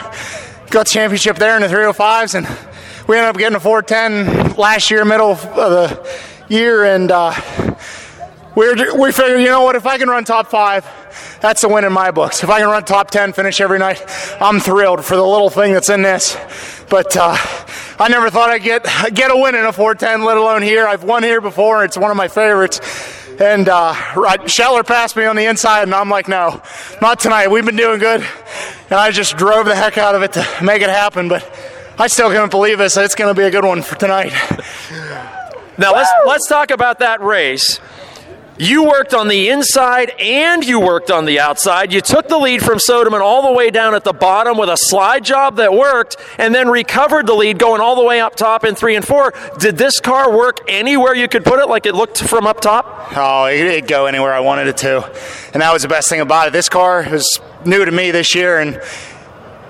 Got 0.69 0.87
championship 0.87 1.37
there 1.37 1.55
in 1.55 1.61
the 1.61 1.69
305s, 1.69 2.35
and 2.35 2.45
we 3.07 3.17
ended 3.17 3.29
up 3.29 3.37
getting 3.37 3.55
a 3.55 3.59
410 3.61 4.57
last 4.57 4.91
year, 4.91 5.05
middle 5.05 5.31
of 5.31 5.41
the 5.55 6.19
year, 6.49 6.83
and 6.83 7.09
uh, 7.09 7.33
we 8.53 8.67
were, 8.67 8.99
we 8.99 9.13
figured, 9.13 9.39
you 9.39 9.47
know 9.47 9.61
what, 9.61 9.77
if 9.77 9.85
I 9.85 9.97
can 9.97 10.09
run 10.09 10.25
top 10.25 10.47
five, 10.47 10.85
that's 11.41 11.63
a 11.63 11.69
win 11.69 11.85
in 11.85 11.93
my 11.93 12.11
books. 12.11 12.43
If 12.43 12.49
I 12.49 12.59
can 12.59 12.69
run 12.69 12.83
top 12.83 13.11
10, 13.11 13.33
finish 13.33 13.61
every 13.61 13.79
night, 13.79 14.03
I'm 14.41 14.59
thrilled 14.59 15.03
for 15.05 15.15
the 15.15 15.25
little 15.25 15.49
thing 15.49 15.73
that's 15.73 15.89
in 15.89 16.01
this. 16.01 16.37
But 16.89 17.15
uh, 17.15 17.35
I 17.99 18.07
never 18.09 18.29
thought 18.29 18.49
I'd 18.49 18.63
get, 18.63 18.85
get 19.13 19.31
a 19.31 19.37
win 19.37 19.55
in 19.55 19.65
a 19.65 19.73
410, 19.73 20.23
let 20.25 20.37
alone 20.37 20.61
here. 20.61 20.87
I've 20.87 21.03
won 21.03 21.23
here 21.23 21.41
before, 21.41 21.83
it's 21.83 21.97
one 21.97 22.11
of 22.11 22.17
my 22.17 22.27
favorites. 22.27 22.79
And 23.39 23.69
uh, 23.69 23.93
Scheller 24.47 24.83
passed 24.83 25.15
me 25.15 25.23
on 25.23 25.37
the 25.37 25.45
inside, 25.45 25.83
and 25.83 25.95
I'm 25.95 26.09
like, 26.09 26.27
no, 26.27 26.61
not 27.01 27.21
tonight. 27.21 27.47
We've 27.47 27.65
been 27.65 27.77
doing 27.77 27.99
good. 27.99 28.21
And 28.89 28.99
I 28.99 29.11
just 29.11 29.37
drove 29.37 29.65
the 29.65 29.75
heck 29.75 29.97
out 29.97 30.15
of 30.15 30.23
it 30.23 30.33
to 30.33 30.45
make 30.61 30.81
it 30.81 30.89
happen. 30.89 31.29
But 31.29 31.49
I 31.97 32.07
still 32.07 32.29
can't 32.31 32.51
believe 32.51 32.79
this. 32.79 32.97
It's 32.97 33.15
going 33.15 33.33
to 33.33 33.39
be 33.39 33.45
a 33.45 33.51
good 33.51 33.63
one 33.63 33.81
for 33.81 33.95
tonight. 33.95 34.33
Now 35.77 35.93
let's 35.93 36.11
let's 36.27 36.47
talk 36.49 36.71
about 36.71 36.99
that 36.99 37.21
race. 37.21 37.79
You 38.59 38.83
worked 38.83 39.13
on 39.13 39.29
the 39.29 39.47
inside 39.47 40.09
and 40.19 40.65
you 40.65 40.81
worked 40.81 41.09
on 41.09 41.23
the 41.23 41.39
outside. 41.39 41.93
You 41.93 42.01
took 42.01 42.27
the 42.27 42.37
lead 42.37 42.61
from 42.61 42.77
Sodeman 42.77 43.21
all 43.21 43.41
the 43.41 43.53
way 43.53 43.69
down 43.69 43.95
at 43.95 44.03
the 44.03 44.11
bottom 44.11 44.57
with 44.57 44.67
a 44.67 44.75
slide 44.75 45.23
job 45.23 45.55
that 45.55 45.73
worked, 45.73 46.17
and 46.37 46.53
then 46.53 46.67
recovered 46.67 47.25
the 47.25 47.33
lead 47.33 47.57
going 47.57 47.79
all 47.79 47.95
the 47.95 48.03
way 48.03 48.19
up 48.19 48.35
top 48.35 48.65
in 48.65 48.75
three 48.75 48.97
and 48.97 49.07
four. 49.07 49.33
Did 49.59 49.77
this 49.77 50.01
car 50.01 50.35
work 50.35 50.59
anywhere 50.67 51.15
you 51.15 51.29
could 51.29 51.45
put 51.45 51.59
it, 51.59 51.69
like 51.69 51.85
it 51.85 51.95
looked 51.95 52.21
from 52.21 52.45
up 52.45 52.59
top? 52.59 53.15
Oh, 53.15 53.45
it 53.45 53.61
it'd 53.61 53.87
go 53.87 54.07
anywhere 54.07 54.33
I 54.33 54.41
wanted 54.41 54.67
it 54.67 54.75
to. 54.77 55.05
And 55.53 55.61
that 55.61 55.71
was 55.71 55.83
the 55.83 55.87
best 55.87 56.09
thing 56.09 56.19
about 56.19 56.47
it. 56.47 56.51
This 56.51 56.67
car 56.67 57.07
was 57.09 57.39
new 57.65 57.85
to 57.85 57.91
me 57.91 58.11
this 58.11 58.35
year, 58.35 58.59
and 58.59 58.75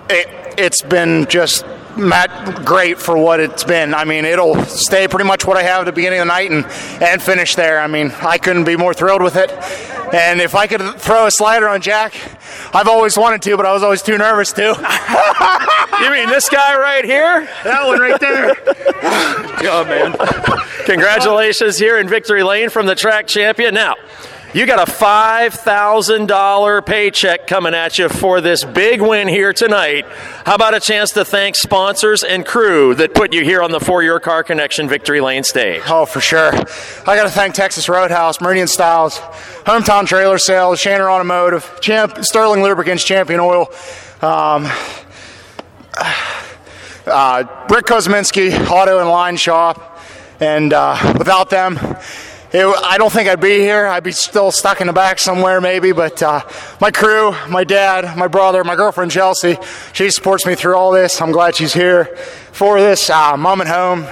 it, 0.10 0.56
it's 0.58 0.82
been 0.82 1.28
just 1.30 1.64
Matt, 2.00 2.66
great 2.66 3.00
for 3.00 3.18
what 3.18 3.40
it's 3.40 3.64
been. 3.64 3.94
I 3.94 4.06
mean, 4.06 4.26
it'll 4.26 4.64
stay 4.66 5.08
pretty 5.08 5.26
much 5.26 5.46
what 5.46 5.58
I 5.58 5.64
have 5.64 5.82
at 5.82 5.84
the 5.86 5.92
beginning 5.92 6.20
of 6.20 6.28
the 6.28 6.34
night 6.34 6.52
and, 6.52 6.66
and 7.02 7.22
finish 7.22 7.56
there. 7.56 7.80
I 7.80 7.88
mean, 7.88 8.12
I 8.22 8.38
couldn't 8.38 8.64
be 8.64 8.76
more 8.76 8.94
thrilled 8.94 9.22
with 9.22 9.36
it. 9.36 9.52
And 10.14 10.42
if 10.42 10.56
I 10.56 10.66
could 10.66 10.82
throw 11.00 11.28
a 11.28 11.32
slider 11.32 11.68
on 11.68 11.82
Jack, 11.82 12.14
I've 12.74 12.88
always 12.88 13.18
wanted 13.18 13.42
to, 13.44 13.58
but 13.58 13.66
I 13.66 13.74
was 13.74 13.84
always 13.84 14.02
too 14.02 14.18
nervous 14.18 14.52
to. 14.54 14.62
you 16.02 16.12
mean 16.12 16.30
this 16.30 16.50
guy 16.50 16.78
right 16.80 17.06
here? 17.06 17.48
That 17.64 17.86
one 17.86 18.00
right 18.00 18.20
there. 18.20 18.56
oh, 19.70 19.86
man. 19.88 20.16
Congratulations 20.86 21.78
here 21.78 22.00
in 22.00 22.10
Victory 22.10 22.44
Lane 22.44 22.70
from 22.70 22.88
the 22.88 22.96
track 22.96 23.28
champion. 23.28 23.76
Now, 23.76 23.96
you 24.54 24.66
got 24.66 24.88
a 24.88 24.92
$5,000 24.92 26.86
paycheck 26.86 27.46
coming 27.46 27.76
at 27.76 28.00
you 28.00 28.10
for 28.10 28.42
this 28.42 28.64
big 28.64 29.00
win 29.00 29.28
here 29.28 29.54
tonight. 29.54 30.08
How 30.46 30.56
about 30.56 30.74
a 30.74 30.80
chance 30.80 31.12
to 31.12 31.24
thank 31.24 31.56
sponsors 31.56 32.24
and 32.24 32.44
crew 32.44 32.96
that 32.96 33.14
put 33.14 33.32
you 33.32 33.44
here 33.44 33.62
on 33.62 33.70
the 33.72 33.80
For 33.80 34.02
Your 34.02 34.20
Car 34.20 34.44
Connection 34.44 34.90
Victory 34.90 35.22
Lane 35.22 35.44
stage? 35.44 35.84
Oh, 35.88 36.06
for 36.06 36.20
sure. 36.20 36.52
I 36.52 37.16
got 37.16 37.24
to 37.24 37.30
thank 37.30 37.54
Texas 37.54 37.88
Roadhouse, 37.88 38.42
Meridian 38.42 38.68
Styles, 38.68 39.20
Hometown 39.66 40.08
Trailer 40.08 40.40
Sales, 40.40 40.80
Shanner 40.80 41.12
Automotive, 41.12 41.80
Champ, 41.80 42.24
Sterling 42.26 42.64
Lubricants, 42.64 43.04
Champion 43.04 43.40
Oil, 43.40 43.68
um, 44.24 44.66
uh, 47.06 47.44
Rick 47.70 47.86
Kozminski, 47.86 48.68
Auto 48.68 48.98
and 49.00 49.10
Line 49.10 49.38
Shop, 49.38 50.00
and 50.40 50.74
uh, 50.74 51.14
without 51.20 51.52
them, 51.52 51.78
it, 52.52 52.66
I 52.84 52.98
don't 52.98 53.12
think 53.12 53.30
I'd 53.30 53.40
be 53.40 53.60
here. 53.60 53.86
I'd 53.86 54.04
be 54.04 54.12
still 54.12 54.52
stuck 54.52 54.82
in 54.82 54.88
the 54.88 54.94
back 54.94 55.20
somewhere, 55.20 55.62
maybe. 55.62 55.92
But 55.92 56.22
uh, 56.24 56.42
my 56.82 56.92
crew, 56.92 57.36
my 57.48 57.64
dad, 57.64 58.18
my 58.18 58.28
brother, 58.28 58.64
my 58.64 58.76
girlfriend 58.76 59.12
Chelsea, 59.12 59.58
she 59.94 60.10
supports 60.10 60.46
me 60.46 60.56
through 60.56 60.76
all 60.76 60.92
this. 60.92 61.22
I'm 61.22 61.32
glad 61.32 61.56
she's 61.56 61.74
here 61.74 62.06
for 62.52 62.80
this. 62.80 63.10
Uh, 63.10 63.38
Mom 63.38 63.62
at 63.62 63.68
home, 63.68 64.06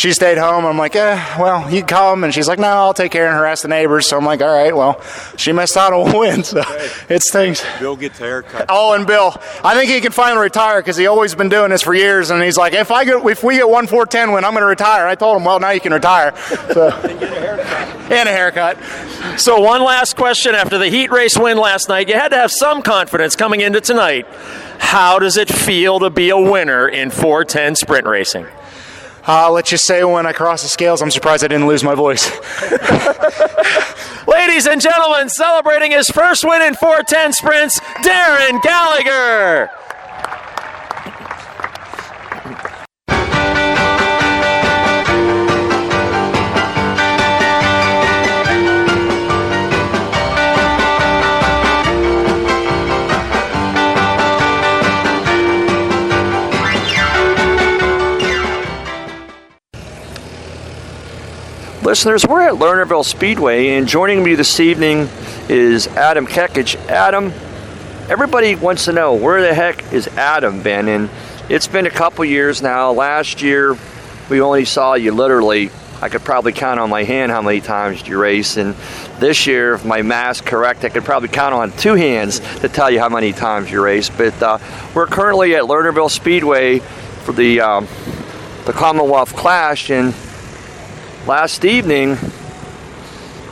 she 0.00 0.14
stayed 0.14 0.38
home. 0.38 0.64
I'm 0.64 0.78
like, 0.78 0.96
eh, 0.96 1.36
well, 1.38 1.70
you 1.70 1.84
come. 1.84 2.24
And 2.24 2.32
she's 2.32 2.48
like, 2.48 2.58
no, 2.58 2.68
I'll 2.68 2.94
take 2.94 3.12
care 3.12 3.26
and 3.26 3.36
harass 3.36 3.60
the 3.60 3.68
neighbors. 3.68 4.08
So 4.08 4.16
I'm 4.16 4.24
like, 4.24 4.40
all 4.40 4.48
right, 4.48 4.74
well, 4.74 4.98
she 5.36 5.52
missed 5.52 5.76
out 5.76 5.92
on 5.92 6.14
a 6.14 6.18
win. 6.18 6.42
So 6.50 6.62
it 7.08 7.22
stinks. 7.22 7.62
Bill 7.78 7.96
gets 7.96 8.18
a 8.18 8.24
haircut. 8.24 8.66
Oh, 8.70 8.94
and 8.94 9.06
Bill, 9.06 9.36
I 9.62 9.74
think 9.74 9.90
he 9.90 10.00
can 10.00 10.10
finally 10.10 10.42
retire 10.42 10.80
because 10.80 10.96
he 10.96 11.06
always 11.06 11.34
been 11.34 11.50
doing 11.50 11.70
this 11.70 11.82
for 11.82 11.94
years. 11.94 12.30
And 12.30 12.42
he's 12.42 12.56
like, 12.56 12.72
if 12.72 12.90
I 12.90 13.04
get, 13.04 13.24
if 13.26 13.44
we 13.44 13.56
get 13.56 13.68
one 13.68 13.86
four 13.86 14.06
ten 14.06 14.32
win, 14.32 14.42
I'm 14.42 14.52
going 14.52 14.62
to 14.62 14.66
retire. 14.66 15.06
I 15.06 15.14
told 15.16 15.36
him, 15.36 15.44
well, 15.44 15.60
now 15.60 15.70
you 15.70 15.80
can 15.80 15.92
retire. 15.92 16.34
So, 16.70 16.88
and 16.90 18.28
a 18.28 18.32
haircut. 18.32 18.78
So, 19.38 19.60
one 19.60 19.82
last 19.82 20.16
question 20.16 20.54
after 20.54 20.78
the 20.78 20.88
heat 20.88 21.10
race 21.10 21.36
win 21.36 21.58
last 21.58 21.88
night. 21.88 22.08
You 22.08 22.14
had 22.14 22.28
to 22.28 22.36
have 22.36 22.50
some 22.50 22.80
confidence 22.82 23.36
coming 23.36 23.60
into 23.60 23.80
tonight. 23.80 24.26
How 24.78 25.18
does 25.18 25.36
it 25.36 25.48
feel 25.48 25.98
to 26.00 26.10
be 26.10 26.30
a 26.30 26.38
winner 26.38 26.88
in 26.88 27.10
410 27.10 27.76
sprint 27.76 28.06
racing? 28.06 28.46
Uh, 29.26 29.50
let's 29.50 29.70
just 29.70 29.84
say 29.84 30.02
when 30.02 30.26
I 30.26 30.32
cross 30.32 30.62
the 30.62 30.68
scales, 30.68 31.02
I'm 31.02 31.10
surprised 31.10 31.44
I 31.44 31.48
didn't 31.48 31.66
lose 31.66 31.84
my 31.84 31.94
voice. 31.94 32.30
Ladies 34.26 34.66
and 34.66 34.80
gentlemen, 34.80 35.28
celebrating 35.28 35.92
his 35.92 36.08
first 36.08 36.44
win 36.44 36.62
in 36.62 36.74
410 36.74 37.32
sprints, 37.32 37.78
Darren 38.02 38.62
Gallagher. 38.62 39.70
Listeners, 61.82 62.26
we're 62.26 62.42
at 62.42 62.52
Lernerville 62.52 63.06
Speedway, 63.06 63.68
and 63.68 63.88
joining 63.88 64.22
me 64.22 64.34
this 64.34 64.60
evening 64.60 65.08
is 65.48 65.86
Adam 65.86 66.26
Kekich. 66.26 66.76
Adam, 66.88 67.32
everybody 68.10 68.54
wants 68.54 68.84
to 68.84 68.92
know 68.92 69.14
where 69.14 69.40
the 69.40 69.54
heck 69.54 69.90
is 69.90 70.06
Adam 70.08 70.62
been? 70.62 70.88
And 70.88 71.08
it's 71.48 71.68
been 71.68 71.86
a 71.86 71.90
couple 71.90 72.22
years 72.26 72.60
now. 72.60 72.92
Last 72.92 73.40
year, 73.40 73.78
we 74.28 74.42
only 74.42 74.66
saw 74.66 74.92
you 74.92 75.12
literally. 75.12 75.70
I 76.02 76.10
could 76.10 76.20
probably 76.20 76.52
count 76.52 76.78
on 76.78 76.90
my 76.90 77.04
hand 77.04 77.32
how 77.32 77.40
many 77.40 77.62
times 77.62 78.06
you 78.06 78.20
race. 78.20 78.58
And 78.58 78.74
this 79.18 79.46
year, 79.46 79.72
if 79.72 79.82
my 79.82 80.02
math's 80.02 80.42
correct, 80.42 80.84
I 80.84 80.90
could 80.90 81.04
probably 81.04 81.30
count 81.30 81.54
on 81.54 81.72
two 81.72 81.94
hands 81.94 82.40
to 82.60 82.68
tell 82.68 82.90
you 82.90 83.00
how 83.00 83.08
many 83.08 83.32
times 83.32 83.70
you 83.70 83.82
race. 83.82 84.10
But 84.10 84.42
uh, 84.42 84.58
we're 84.94 85.06
currently 85.06 85.54
at 85.54 85.62
Lernerville 85.62 86.10
Speedway 86.10 86.80
for 87.24 87.32
the 87.32 87.62
um, 87.62 87.88
the 88.66 88.74
Commonwealth 88.74 89.34
Clash, 89.34 89.88
and 89.88 90.14
last 91.30 91.64
evening, 91.64 92.16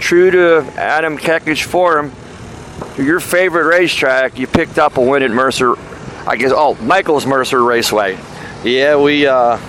true 0.00 0.32
to 0.32 0.57
Adam 0.76 1.16
Kekich 1.16 1.62
form, 1.62 2.10
your 2.97 3.20
favorite 3.20 3.66
racetrack, 3.66 4.36
you 4.36 4.48
picked 4.48 4.81
up 4.81 4.97
a 4.97 5.00
win 5.00 5.23
at 5.23 5.31
Mercer, 5.31 5.76
I 6.26 6.34
guess, 6.34 6.50
oh, 6.52 6.74
Michael's 6.74 7.24
Mercer 7.24 7.62
Raceway. 7.62 8.18
Yeah, 8.65 8.97
we 8.97 9.28
uh, 9.28 9.60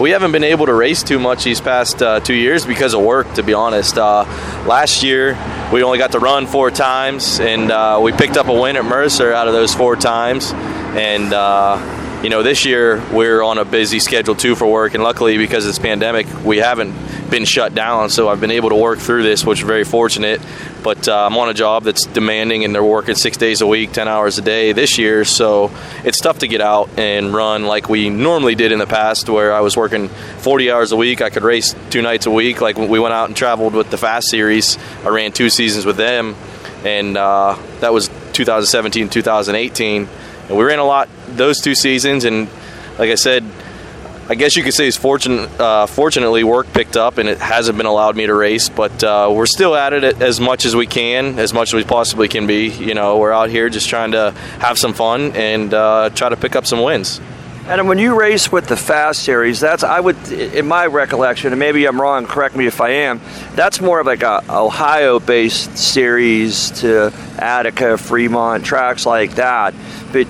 we 0.00 0.10
haven't 0.10 0.32
been 0.32 0.42
able 0.42 0.66
to 0.66 0.74
race 0.74 1.04
too 1.04 1.20
much 1.20 1.44
these 1.44 1.60
past 1.60 2.02
uh, 2.02 2.18
two 2.18 2.34
years 2.34 2.66
because 2.66 2.92
of 2.92 3.02
work. 3.02 3.32
To 3.34 3.44
be 3.44 3.54
honest, 3.54 3.98
uh, 3.98 4.24
last 4.66 5.04
year 5.04 5.38
we 5.72 5.84
only 5.84 5.98
got 5.98 6.10
to 6.10 6.18
run 6.18 6.48
four 6.48 6.72
times, 6.72 7.38
and 7.38 7.70
uh, 7.70 8.00
we 8.02 8.10
picked 8.10 8.36
up 8.36 8.48
a 8.48 8.52
win 8.52 8.76
at 8.76 8.84
Mercer 8.84 9.32
out 9.32 9.46
of 9.46 9.54
those 9.54 9.72
four 9.72 9.94
times, 9.94 10.50
and 10.52 11.32
uh, 11.32 11.76
you 12.24 12.30
know, 12.30 12.42
this 12.42 12.64
year 12.64 13.04
we're 13.12 13.42
on 13.42 13.58
a 13.58 13.66
busy 13.66 13.98
schedule 13.98 14.34
too 14.34 14.54
for 14.54 14.66
work, 14.66 14.94
and 14.94 15.04
luckily 15.04 15.36
because 15.36 15.66
of 15.66 15.68
this 15.68 15.78
pandemic, 15.78 16.26
we 16.42 16.56
haven't 16.56 16.94
been 17.28 17.44
shut 17.44 17.74
down. 17.74 18.08
So 18.08 18.30
I've 18.30 18.40
been 18.40 18.50
able 18.50 18.70
to 18.70 18.76
work 18.76 18.98
through 18.98 19.24
this, 19.24 19.44
which 19.44 19.60
is 19.60 19.66
very 19.66 19.84
fortunate. 19.84 20.40
But 20.82 21.06
uh, 21.06 21.26
I'm 21.26 21.36
on 21.36 21.50
a 21.50 21.54
job 21.54 21.84
that's 21.84 22.06
demanding, 22.06 22.64
and 22.64 22.74
they're 22.74 22.82
working 22.82 23.14
six 23.14 23.36
days 23.36 23.60
a 23.60 23.66
week, 23.66 23.92
10 23.92 24.08
hours 24.08 24.38
a 24.38 24.42
day 24.42 24.72
this 24.72 24.96
year. 24.96 25.26
So 25.26 25.70
it's 26.02 26.18
tough 26.18 26.38
to 26.38 26.48
get 26.48 26.62
out 26.62 26.98
and 26.98 27.34
run 27.34 27.64
like 27.66 27.90
we 27.90 28.08
normally 28.08 28.54
did 28.54 28.72
in 28.72 28.78
the 28.78 28.86
past, 28.86 29.28
where 29.28 29.52
I 29.52 29.60
was 29.60 29.76
working 29.76 30.08
40 30.08 30.70
hours 30.70 30.92
a 30.92 30.96
week. 30.96 31.20
I 31.20 31.28
could 31.28 31.42
race 31.42 31.74
two 31.90 32.00
nights 32.00 32.24
a 32.24 32.30
week. 32.30 32.62
Like 32.62 32.78
we 32.78 32.98
went 32.98 33.12
out 33.12 33.28
and 33.28 33.36
traveled 33.36 33.74
with 33.74 33.90
the 33.90 33.98
Fast 33.98 34.30
Series. 34.30 34.78
I 35.04 35.10
ran 35.10 35.32
two 35.32 35.50
seasons 35.50 35.84
with 35.84 35.98
them, 35.98 36.36
and 36.84 37.18
uh, 37.18 37.58
that 37.80 37.92
was 37.92 38.08
2017, 38.32 39.10
2018 39.10 40.08
and 40.48 40.58
we 40.58 40.64
ran 40.64 40.78
a 40.78 40.84
lot 40.84 41.08
those 41.28 41.60
two 41.60 41.74
seasons. 41.74 42.24
And 42.24 42.48
like 42.98 43.10
I 43.10 43.14
said, 43.16 43.44
I 44.26 44.34
guess 44.34 44.56
you 44.56 44.62
could 44.62 44.72
say 44.72 44.88
it's 44.88 44.96
fortunate. 44.96 45.50
Uh, 45.60 45.84
fortunately, 45.86 46.44
work 46.44 46.72
picked 46.72 46.96
up, 46.96 47.18
and 47.18 47.28
it 47.28 47.38
hasn't 47.38 47.76
been 47.76 47.86
allowed 47.86 48.16
me 48.16 48.26
to 48.26 48.34
race. 48.34 48.70
But 48.70 49.04
uh, 49.04 49.30
we're 49.34 49.44
still 49.44 49.74
at 49.74 49.92
it 49.92 50.22
as 50.22 50.40
much 50.40 50.64
as 50.64 50.74
we 50.74 50.86
can, 50.86 51.38
as 51.38 51.52
much 51.52 51.68
as 51.68 51.74
we 51.74 51.84
possibly 51.84 52.28
can 52.28 52.46
be. 52.46 52.68
You 52.68 52.94
know, 52.94 53.18
we're 53.18 53.32
out 53.32 53.50
here 53.50 53.68
just 53.68 53.88
trying 53.88 54.12
to 54.12 54.30
have 54.60 54.78
some 54.78 54.94
fun 54.94 55.32
and 55.32 55.74
uh, 55.74 56.08
try 56.14 56.30
to 56.30 56.36
pick 56.36 56.56
up 56.56 56.64
some 56.64 56.82
wins. 56.82 57.20
And 57.66 57.88
when 57.88 57.98
you 57.98 58.18
race 58.18 58.52
with 58.52 58.66
the 58.66 58.76
Fast 58.76 59.22
Series, 59.22 59.58
that's 59.58 59.82
I 59.82 59.98
would, 59.98 60.30
in 60.30 60.66
my 60.66 60.84
recollection, 60.84 61.52
and 61.52 61.58
maybe 61.58 61.86
I'm 61.86 61.98
wrong. 61.98 62.26
Correct 62.26 62.54
me 62.54 62.66
if 62.66 62.82
I 62.82 62.90
am. 62.90 63.22
That's 63.54 63.80
more 63.80 64.00
of 64.00 64.06
like 64.06 64.22
a 64.22 64.42
Ohio-based 64.50 65.76
series 65.78 66.70
to 66.82 67.10
Attica, 67.38 67.96
Fremont, 67.96 68.66
tracks 68.66 69.06
like 69.06 69.36
that. 69.36 69.74
But 70.12 70.28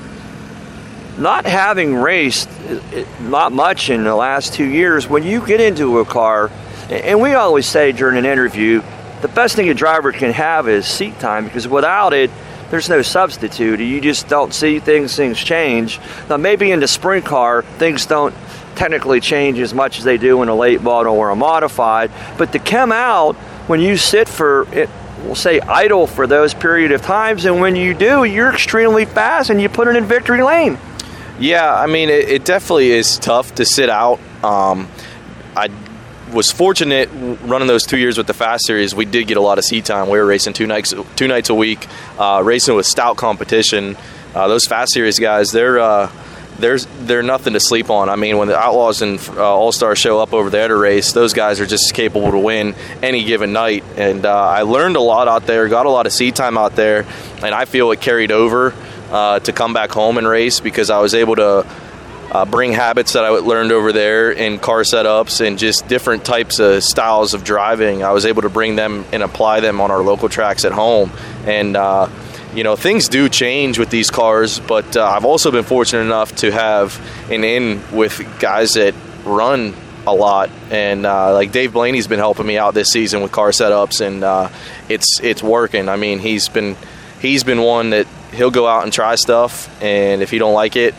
not 1.18 1.46
having 1.46 1.94
raced 1.94 2.48
uh, 2.48 3.04
not 3.20 3.52
much 3.52 3.90
in 3.90 4.04
the 4.04 4.14
last 4.14 4.54
two 4.54 4.66
years, 4.66 5.08
when 5.08 5.22
you 5.22 5.44
get 5.46 5.60
into 5.60 5.98
a 5.98 6.04
car, 6.04 6.50
and 6.90 7.20
we 7.20 7.34
always 7.34 7.66
say 7.66 7.92
during 7.92 8.18
an 8.18 8.26
interview, 8.26 8.82
the 9.22 9.28
best 9.28 9.56
thing 9.56 9.68
a 9.68 9.74
driver 9.74 10.12
can 10.12 10.32
have 10.32 10.68
is 10.68 10.86
seat 10.86 11.18
time 11.18 11.44
because 11.44 11.66
without 11.66 12.12
it, 12.12 12.30
there's 12.70 12.88
no 12.88 13.02
substitute. 13.02 13.80
You 13.80 14.00
just 14.00 14.28
don't 14.28 14.52
see 14.52 14.80
things, 14.80 15.14
things 15.16 15.38
change. 15.38 16.00
Now, 16.28 16.36
maybe 16.36 16.72
in 16.72 16.80
the 16.80 16.88
sprint 16.88 17.24
car, 17.24 17.62
things 17.62 18.06
don't 18.06 18.34
technically 18.74 19.20
change 19.20 19.60
as 19.60 19.72
much 19.72 19.98
as 19.98 20.04
they 20.04 20.18
do 20.18 20.42
in 20.42 20.48
a 20.48 20.54
late 20.54 20.82
model 20.82 21.14
or 21.14 21.30
a 21.30 21.36
modified, 21.36 22.10
but 22.36 22.52
to 22.52 22.58
come 22.58 22.90
out 22.90 23.36
when 23.66 23.80
you 23.80 23.96
sit 23.96 24.28
for 24.28 24.66
it, 24.74 24.90
we'll 25.22 25.34
say 25.34 25.60
idle 25.60 26.06
for 26.06 26.26
those 26.26 26.52
period 26.52 26.92
of 26.92 27.00
times, 27.00 27.44
and 27.44 27.60
when 27.60 27.76
you 27.76 27.94
do, 27.94 28.24
you're 28.24 28.50
extremely 28.50 29.04
fast 29.04 29.50
and 29.50 29.60
you 29.60 29.68
put 29.68 29.88
it 29.88 29.96
in 29.96 30.04
victory 30.04 30.42
lane. 30.42 30.76
Yeah, 31.38 31.74
I 31.74 31.86
mean, 31.86 32.10
it, 32.10 32.28
it 32.28 32.44
definitely 32.44 32.92
is 32.92 33.18
tough 33.18 33.56
to 33.56 33.64
sit 33.64 33.90
out. 33.90 34.20
Um, 34.44 34.88
I 35.56 35.68
was 36.32 36.52
fortunate 36.52 37.08
running 37.42 37.66
those 37.66 37.84
two 37.84 37.98
years 37.98 38.16
with 38.16 38.26
the 38.28 38.34
Fast 38.34 38.66
Series. 38.66 38.94
We 38.94 39.04
did 39.04 39.26
get 39.26 39.36
a 39.36 39.40
lot 39.40 39.58
of 39.58 39.64
seat 39.64 39.84
time. 39.84 40.08
We 40.08 40.18
were 40.18 40.26
racing 40.26 40.52
two 40.52 40.66
nights, 40.66 40.94
two 41.16 41.26
nights 41.26 41.50
a 41.50 41.54
week, 41.54 41.86
uh, 42.18 42.42
racing 42.44 42.76
with 42.76 42.86
stout 42.86 43.16
competition. 43.16 43.96
Uh, 44.34 44.46
those 44.46 44.66
Fast 44.66 44.92
Series 44.92 45.18
guys, 45.18 45.50
they're 45.50 45.80
uh, 45.80 46.10
they're 46.58 46.78
they're 46.78 47.22
nothing 47.24 47.54
to 47.54 47.60
sleep 47.60 47.90
on. 47.90 48.08
I 48.08 48.14
mean, 48.14 48.36
when 48.36 48.46
the 48.46 48.56
Outlaws 48.56 49.02
and 49.02 49.18
uh, 49.30 49.42
All 49.42 49.72
Stars 49.72 49.98
show 49.98 50.20
up 50.20 50.32
over 50.32 50.50
there 50.50 50.68
to 50.68 50.76
race, 50.76 51.12
those 51.12 51.32
guys 51.32 51.60
are 51.60 51.66
just 51.66 51.94
capable 51.94 52.30
to 52.30 52.38
win 52.38 52.76
any 53.02 53.24
given 53.24 53.52
night. 53.52 53.82
And 53.96 54.24
uh, 54.24 54.32
I 54.32 54.62
learned 54.62 54.94
a 54.94 55.00
lot 55.00 55.26
out 55.26 55.46
there, 55.46 55.68
got 55.68 55.86
a 55.86 55.90
lot 55.90 56.06
of 56.06 56.12
seat 56.12 56.36
time 56.36 56.56
out 56.56 56.76
there, 56.76 57.06
and 57.42 57.54
I 57.54 57.64
feel 57.64 57.90
it 57.90 58.00
carried 58.00 58.30
over 58.30 58.72
uh, 59.14 59.38
to 59.38 59.52
come 59.52 59.72
back 59.72 59.92
home 59.92 60.18
and 60.18 60.26
race 60.26 60.58
because 60.58 60.90
I 60.90 60.98
was 60.98 61.14
able 61.14 61.36
to 61.36 61.64
uh, 62.32 62.44
bring 62.44 62.72
habits 62.72 63.12
that 63.12 63.24
I 63.24 63.28
learned 63.28 63.70
over 63.70 63.92
there 63.92 64.32
in 64.32 64.58
car 64.58 64.80
setups 64.80 65.40
and 65.40 65.56
just 65.56 65.86
different 65.86 66.24
types 66.24 66.58
of 66.58 66.82
styles 66.82 67.32
of 67.32 67.44
driving. 67.44 68.02
I 68.02 68.10
was 68.10 68.26
able 68.26 68.42
to 68.42 68.48
bring 68.48 68.74
them 68.74 69.04
and 69.12 69.22
apply 69.22 69.60
them 69.60 69.80
on 69.80 69.92
our 69.92 70.02
local 70.02 70.28
tracks 70.28 70.64
at 70.64 70.72
home. 70.72 71.12
And, 71.46 71.76
uh, 71.76 72.10
you 72.56 72.64
know, 72.64 72.74
things 72.74 73.08
do 73.08 73.28
change 73.28 73.78
with 73.78 73.88
these 73.88 74.10
cars, 74.10 74.58
but 74.58 74.96
uh, 74.96 75.06
I've 75.06 75.24
also 75.24 75.52
been 75.52 75.62
fortunate 75.62 76.02
enough 76.02 76.34
to 76.36 76.50
have 76.50 77.00
an 77.30 77.44
in 77.44 77.82
with 77.92 78.20
guys 78.40 78.74
that 78.74 78.96
run 79.24 79.74
a 80.08 80.14
lot, 80.14 80.50
and 80.70 81.06
uh, 81.06 81.32
like 81.32 81.50
Dave 81.50 81.72
Blaney's 81.72 82.06
been 82.06 82.18
helping 82.18 82.46
me 82.46 82.58
out 82.58 82.74
this 82.74 82.88
season 82.88 83.22
with 83.22 83.32
car 83.32 83.50
setups, 83.50 84.04
and 84.06 84.22
uh, 84.22 84.50
it's 84.88 85.18
it's 85.22 85.42
working. 85.42 85.88
I 85.88 85.96
mean, 85.96 86.18
he's 86.18 86.50
been 86.50 86.76
he's 87.20 87.42
been 87.42 87.62
one 87.62 87.90
that 87.90 88.06
he'll 88.34 88.50
go 88.50 88.66
out 88.66 88.84
and 88.84 88.92
try 88.92 89.14
stuff, 89.14 89.70
and 89.82 90.22
if 90.22 90.30
he 90.30 90.38
don't 90.38 90.54
like 90.54 90.76
it, 90.76 90.94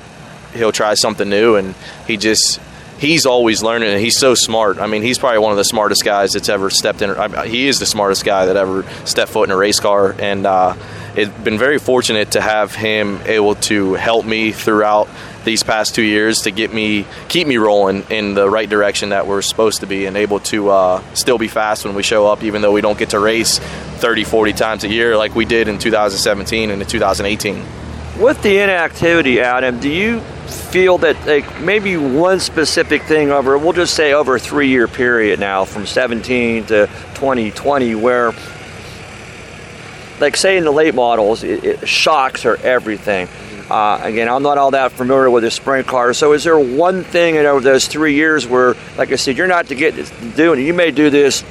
he'll 0.53 0.72
try 0.72 0.93
something 0.95 1.30
new. 1.30 1.55
And 1.55 1.75
he 2.07 2.17
just 2.17 2.59
he's 2.97 3.25
always 3.25 3.61
learning, 3.61 3.89
and 3.89 3.99
he's 3.99 4.17
so 4.17 4.35
smart. 4.35 4.80
I 4.80 4.88
mean, 4.88 5.01
he's 5.01 5.19
probably 5.19 5.39
one 5.39 5.51
of 5.51 5.57
the 5.57 5.65
smartest 5.65 6.03
guys 6.03 6.33
that's 6.33 6.49
ever 6.49 6.69
stepped 6.69 7.01
in. 7.01 7.11
I 7.11 7.47
he 7.47 7.67
is 7.67 7.80
the 7.80 7.85
smartest 7.85 8.25
guy 8.25 8.47
that 8.47 8.55
ever 8.55 8.83
stepped 9.05 9.31
foot 9.31 9.49
in 9.49 9.51
a 9.51 9.57
race 9.57 9.80
car, 9.80 10.15
and 10.17 10.45
uh, 10.45 10.75
it's 11.15 11.31
been 11.39 11.57
very 11.57 11.80
fortunate 11.80 12.31
to 12.31 12.41
have 12.41 12.75
him 12.75 13.19
able 13.25 13.55
to 13.55 13.93
help 13.93 14.25
me 14.25 14.51
throughout 14.51 15.07
these 15.45 15.64
past 15.64 15.95
two 15.95 16.01
years 16.01 16.41
to 16.41 16.51
get 16.51 16.74
me 16.74 17.06
keep 17.30 17.48
me 17.48 17.57
rolling 17.57 18.03
in 18.09 18.33
the 18.33 18.49
right 18.49 18.69
direction 18.69 19.09
that 19.09 19.27
we're 19.27 19.41
supposed 19.41 19.80
to 19.80 19.88
be 19.88 20.06
and 20.06 20.17
able 20.17 20.40
to 20.40 20.69
uh, 20.69 21.01
still 21.14 21.38
be 21.38 21.48
fast 21.48 21.85
when 21.85 21.95
we 21.95 22.03
show 22.03 22.27
up 22.27 22.43
even 22.43 22.61
though 22.61 22.72
we 22.72 22.82
don't 22.82 22.98
get 22.98 23.11
to 23.11 23.19
race 23.19 23.59
30 23.59 24.24
40 24.24 24.53
times 24.53 24.83
a 24.83 24.90
year 24.90 25.15
like 25.15 25.35
we 25.35 25.45
did 25.45 25.67
in 25.67 25.77
2017 25.77 26.72
and 26.72 26.82
in 26.82 26.88
2018 26.88 27.64
with 28.19 28.41
the 28.41 28.59
inactivity 28.59 29.40
adam 29.40 29.80
do 29.80 29.90
you 29.90 30.19
feel 30.45 30.98
that 30.98 31.15
like 31.25 31.61
maybe 31.61 31.98
one 31.98 32.40
specific 32.40 33.01
thing 33.03 33.32
over 33.32 33.57
we'll 33.57 33.74
just 33.74 33.93
say 33.93 34.14
over 34.14 34.35
a 34.35 34.40
three 34.40 34.67
year 34.67 34.88
period 34.88 35.40
now 35.40 35.65
from 35.65 35.85
17 35.85 36.65
to 36.65 36.88
2020 37.15 37.95
where 37.95 38.33
like 40.19 40.35
say 40.35 40.57
in 40.57 40.64
the 40.64 40.72
late 40.72 40.95
models 40.95 41.43
it, 41.43 41.64
it, 41.64 41.88
shocks 41.88 42.45
are 42.45 42.57
everything 42.57 43.27
uh, 43.69 43.99
again, 44.03 44.29
I'm 44.29 44.43
not 44.43 44.57
all 44.57 44.71
that 44.71 44.91
familiar 44.91 45.29
with 45.29 45.43
a 45.43 45.51
sprint 45.51 45.87
car. 45.87 46.13
So, 46.13 46.33
is 46.33 46.43
there 46.43 46.59
one 46.59 47.03
thing 47.03 47.35
in 47.35 47.45
over 47.45 47.61
those 47.61 47.87
three 47.87 48.13
years 48.13 48.45
where, 48.45 48.75
like 48.97 49.11
I 49.11 49.15
said, 49.15 49.37
you're 49.37 49.47
not 49.47 49.67
to 49.67 49.75
get 49.75 49.95
doing? 50.35 50.65
You 50.65 50.73
may 50.73 50.91
do 50.91 51.09
this 51.09 51.43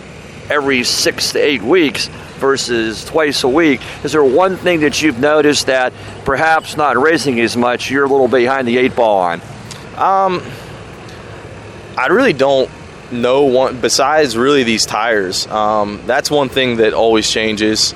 every 0.48 0.84
six 0.84 1.32
to 1.32 1.38
eight 1.38 1.62
weeks 1.62 2.06
versus 2.38 3.04
twice 3.04 3.42
a 3.42 3.48
week. 3.48 3.80
Is 4.04 4.12
there 4.12 4.24
one 4.24 4.56
thing 4.56 4.80
that 4.80 5.02
you've 5.02 5.18
noticed 5.18 5.66
that 5.66 5.92
perhaps 6.24 6.76
not 6.76 6.96
racing 6.96 7.40
as 7.40 7.56
much, 7.56 7.90
you're 7.90 8.04
a 8.04 8.08
little 8.08 8.28
behind 8.28 8.68
the 8.68 8.78
eight 8.78 8.94
ball 8.94 9.18
on? 9.18 9.40
Um, 9.96 10.42
I 11.96 12.08
really 12.08 12.32
don't 12.32 12.70
know 13.10 13.44
one 13.44 13.80
besides 13.80 14.36
really 14.36 14.64
these 14.64 14.86
tires. 14.86 15.46
Um, 15.46 16.00
that's 16.06 16.30
one 16.30 16.48
thing 16.48 16.76
that 16.76 16.92
always 16.92 17.30
changes. 17.30 17.94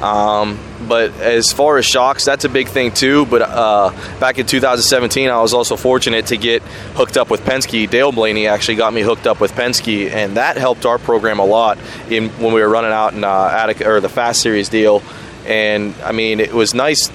Um, 0.00 0.58
but 0.86 1.12
as 1.20 1.52
far 1.52 1.76
as 1.78 1.84
shocks, 1.84 2.24
that's 2.24 2.44
a 2.44 2.48
big 2.48 2.68
thing 2.68 2.92
too. 2.92 3.26
But 3.26 3.42
uh, 3.42 3.90
back 4.20 4.38
in 4.38 4.46
2017, 4.46 5.28
I 5.28 5.40
was 5.40 5.54
also 5.54 5.76
fortunate 5.76 6.26
to 6.26 6.36
get 6.36 6.62
hooked 6.94 7.16
up 7.16 7.30
with 7.30 7.40
Penske. 7.40 7.90
Dale 7.90 8.12
Blaney 8.12 8.46
actually 8.46 8.76
got 8.76 8.92
me 8.92 9.02
hooked 9.02 9.26
up 9.26 9.40
with 9.40 9.52
Penske, 9.52 10.10
and 10.10 10.36
that 10.36 10.56
helped 10.56 10.86
our 10.86 10.98
program 10.98 11.38
a 11.38 11.44
lot 11.44 11.78
in 12.08 12.28
when 12.30 12.52
we 12.52 12.60
were 12.60 12.68
running 12.68 12.92
out 12.92 13.12
in 13.12 13.24
uh, 13.24 13.50
Attica 13.52 13.88
or 13.88 14.00
the 14.00 14.08
Fast 14.08 14.40
Series 14.40 14.68
deal. 14.68 15.02
And 15.46 15.94
I 16.04 16.12
mean, 16.12 16.40
it 16.40 16.52
was 16.52 16.74
nice, 16.74 17.10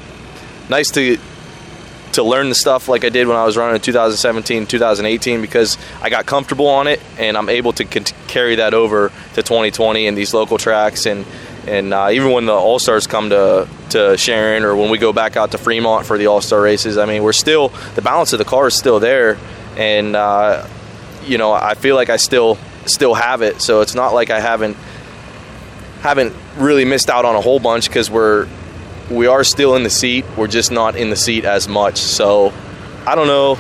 nice 0.70 0.92
to 0.92 1.18
to 2.14 2.24
learn 2.24 2.50
the 2.50 2.56
stuff 2.56 2.88
like 2.88 3.04
I 3.04 3.10
did 3.10 3.28
when 3.28 3.36
I 3.36 3.44
was 3.44 3.58
running 3.58 3.76
in 3.76 3.82
2017, 3.82 4.68
2018 4.68 5.42
because 5.42 5.78
I 6.02 6.10
got 6.10 6.26
comfortable 6.26 6.68
on 6.68 6.88
it 6.88 7.02
and 7.18 7.36
I'm 7.36 7.50
able 7.50 7.74
to 7.74 7.86
carry 7.86 8.56
that 8.56 8.74
over 8.74 9.10
to 9.34 9.42
2020 9.42 10.08
and 10.08 10.18
these 10.18 10.34
local 10.34 10.58
tracks 10.58 11.06
and 11.06 11.26
and 11.68 11.94
uh, 11.94 12.10
even 12.12 12.32
when 12.32 12.46
the 12.46 12.54
All 12.54 12.80
Stars 12.80 13.08
come 13.08 13.30
to 13.30 13.68
to 13.92 14.18
Sharon 14.18 14.64
or 14.64 14.76
when 14.76 14.90
we 14.90 14.98
go 14.98 15.14
back 15.14 15.38
out 15.38 15.52
to 15.52 15.58
Fremont 15.58 16.06
for 16.06 16.18
the 16.18 16.28
All 16.28 16.42
Star 16.42 16.62
races, 16.62 16.98
I 16.98 17.06
mean, 17.06 17.24
we're 17.24 17.34
still 17.34 17.70
the 17.96 18.02
balance 18.02 18.34
of 18.34 18.40
the 18.40 18.46
car 18.46 18.68
is 18.68 18.78
still 18.78 19.00
there, 19.00 19.38
and 19.78 20.16
uh, 20.16 20.68
you 21.26 21.38
know, 21.38 21.52
I 21.52 21.76
feel 21.76 21.96
like 21.96 22.10
I 22.10 22.18
still 22.18 22.58
still 22.86 23.14
have 23.14 23.42
it. 23.42 23.62
So 23.62 23.82
it's 23.82 23.96
not 23.96 24.14
like 24.14 24.30
I 24.30 24.40
haven't 24.40 24.78
haven't 26.02 26.36
really 26.58 26.86
missed 26.86 27.10
out 27.10 27.24
on 27.24 27.36
a 27.36 27.42
whole 27.42 27.60
bunch 27.60 27.88
because 27.88 28.12
we're 28.12 28.48
we 29.10 29.28
are 29.28 29.44
still 29.44 29.76
in 29.76 29.84
the 29.84 29.90
seat. 29.90 30.26
We're 30.36 30.48
just 30.48 30.72
not 30.72 30.96
in 30.96 31.10
the 31.10 31.16
seat 31.16 31.46
as 31.46 31.68
much. 31.68 31.98
So 31.98 32.54
I 33.06 33.16
don't 33.16 33.28
know 33.28 33.58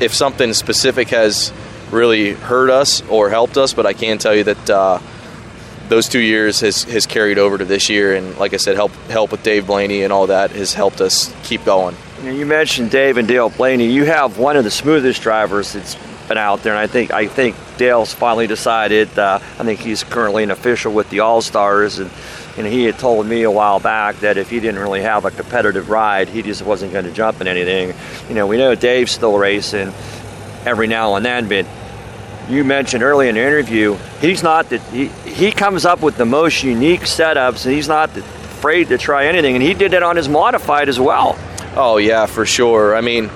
if 0.00 0.14
something 0.14 0.52
specific 0.52 1.08
has 1.08 1.52
really 1.90 2.32
hurt 2.32 2.70
us 2.70 3.02
or 3.08 3.28
helped 3.30 3.56
us, 3.56 3.74
but 3.74 3.86
I 3.86 3.92
can 3.92 4.18
tell 4.18 4.34
you 4.34 4.44
that. 4.44 4.70
Uh, 4.70 5.00
those 5.88 6.08
two 6.08 6.20
years 6.20 6.60
has, 6.60 6.84
has 6.84 7.06
carried 7.06 7.38
over 7.38 7.58
to 7.58 7.64
this 7.64 7.88
year, 7.88 8.14
and 8.14 8.36
like 8.38 8.54
I 8.54 8.56
said, 8.56 8.76
help 8.76 8.92
help 9.08 9.32
with 9.32 9.42
Dave 9.42 9.66
Blaney 9.66 10.02
and 10.02 10.12
all 10.12 10.26
that 10.28 10.50
has 10.52 10.74
helped 10.74 11.00
us 11.00 11.34
keep 11.44 11.64
going. 11.64 11.96
You 12.22 12.46
mentioned 12.46 12.90
Dave 12.90 13.18
and 13.18 13.28
Dale 13.28 13.50
Blaney. 13.50 13.86
You 13.86 14.04
have 14.04 14.38
one 14.38 14.56
of 14.56 14.64
the 14.64 14.70
smoothest 14.70 15.20
drivers 15.22 15.74
that's 15.74 15.96
been 16.26 16.38
out 16.38 16.62
there, 16.62 16.72
and 16.72 16.80
I 16.80 16.86
think 16.86 17.10
I 17.10 17.26
think 17.26 17.56
Dale's 17.76 18.14
finally 18.14 18.46
decided. 18.46 19.18
Uh, 19.18 19.38
I 19.58 19.64
think 19.64 19.80
he's 19.80 20.04
currently 20.04 20.42
an 20.42 20.50
official 20.50 20.92
with 20.92 21.10
the 21.10 21.20
All 21.20 21.42
Stars, 21.42 21.98
and 21.98 22.10
and 22.56 22.66
he 22.66 22.84
had 22.84 22.98
told 22.98 23.26
me 23.26 23.42
a 23.42 23.50
while 23.50 23.80
back 23.80 24.16
that 24.20 24.38
if 24.38 24.48
he 24.48 24.60
didn't 24.60 24.80
really 24.80 25.02
have 25.02 25.24
a 25.24 25.30
competitive 25.30 25.90
ride, 25.90 26.28
he 26.28 26.42
just 26.42 26.62
wasn't 26.62 26.92
going 26.92 27.04
to 27.04 27.12
jump 27.12 27.40
in 27.40 27.48
anything. 27.48 27.94
You 28.28 28.34
know, 28.34 28.46
we 28.46 28.56
know 28.56 28.74
Dave's 28.74 29.12
still 29.12 29.36
racing 29.36 29.92
every 30.64 30.86
now 30.86 31.16
and 31.16 31.24
then, 31.24 31.48
but 31.48 31.66
you 32.48 32.64
mentioned 32.64 33.02
early 33.02 33.28
in 33.28 33.34
the 33.34 33.40
interview, 33.40 33.96
he's 34.20 34.42
not 34.42 34.68
that 34.70 34.80
he, 34.82 35.08
he 35.08 35.52
comes 35.52 35.84
up 35.84 36.02
with 36.02 36.16
the 36.16 36.26
most 36.26 36.62
unique 36.62 37.02
setups, 37.02 37.64
and 37.64 37.74
he's 37.74 37.88
not 37.88 38.16
afraid 38.16 38.88
to 38.88 38.98
try 38.98 39.26
anything. 39.26 39.54
And 39.54 39.62
he 39.62 39.74
did 39.74 39.94
it 39.94 40.02
on 40.02 40.16
his 40.16 40.28
modified 40.28 40.88
as 40.88 40.98
well. 40.98 41.38
Oh 41.76 41.96
yeah, 41.96 42.26
for 42.26 42.46
sure. 42.46 42.96
I 42.96 43.00
mean, 43.00 43.30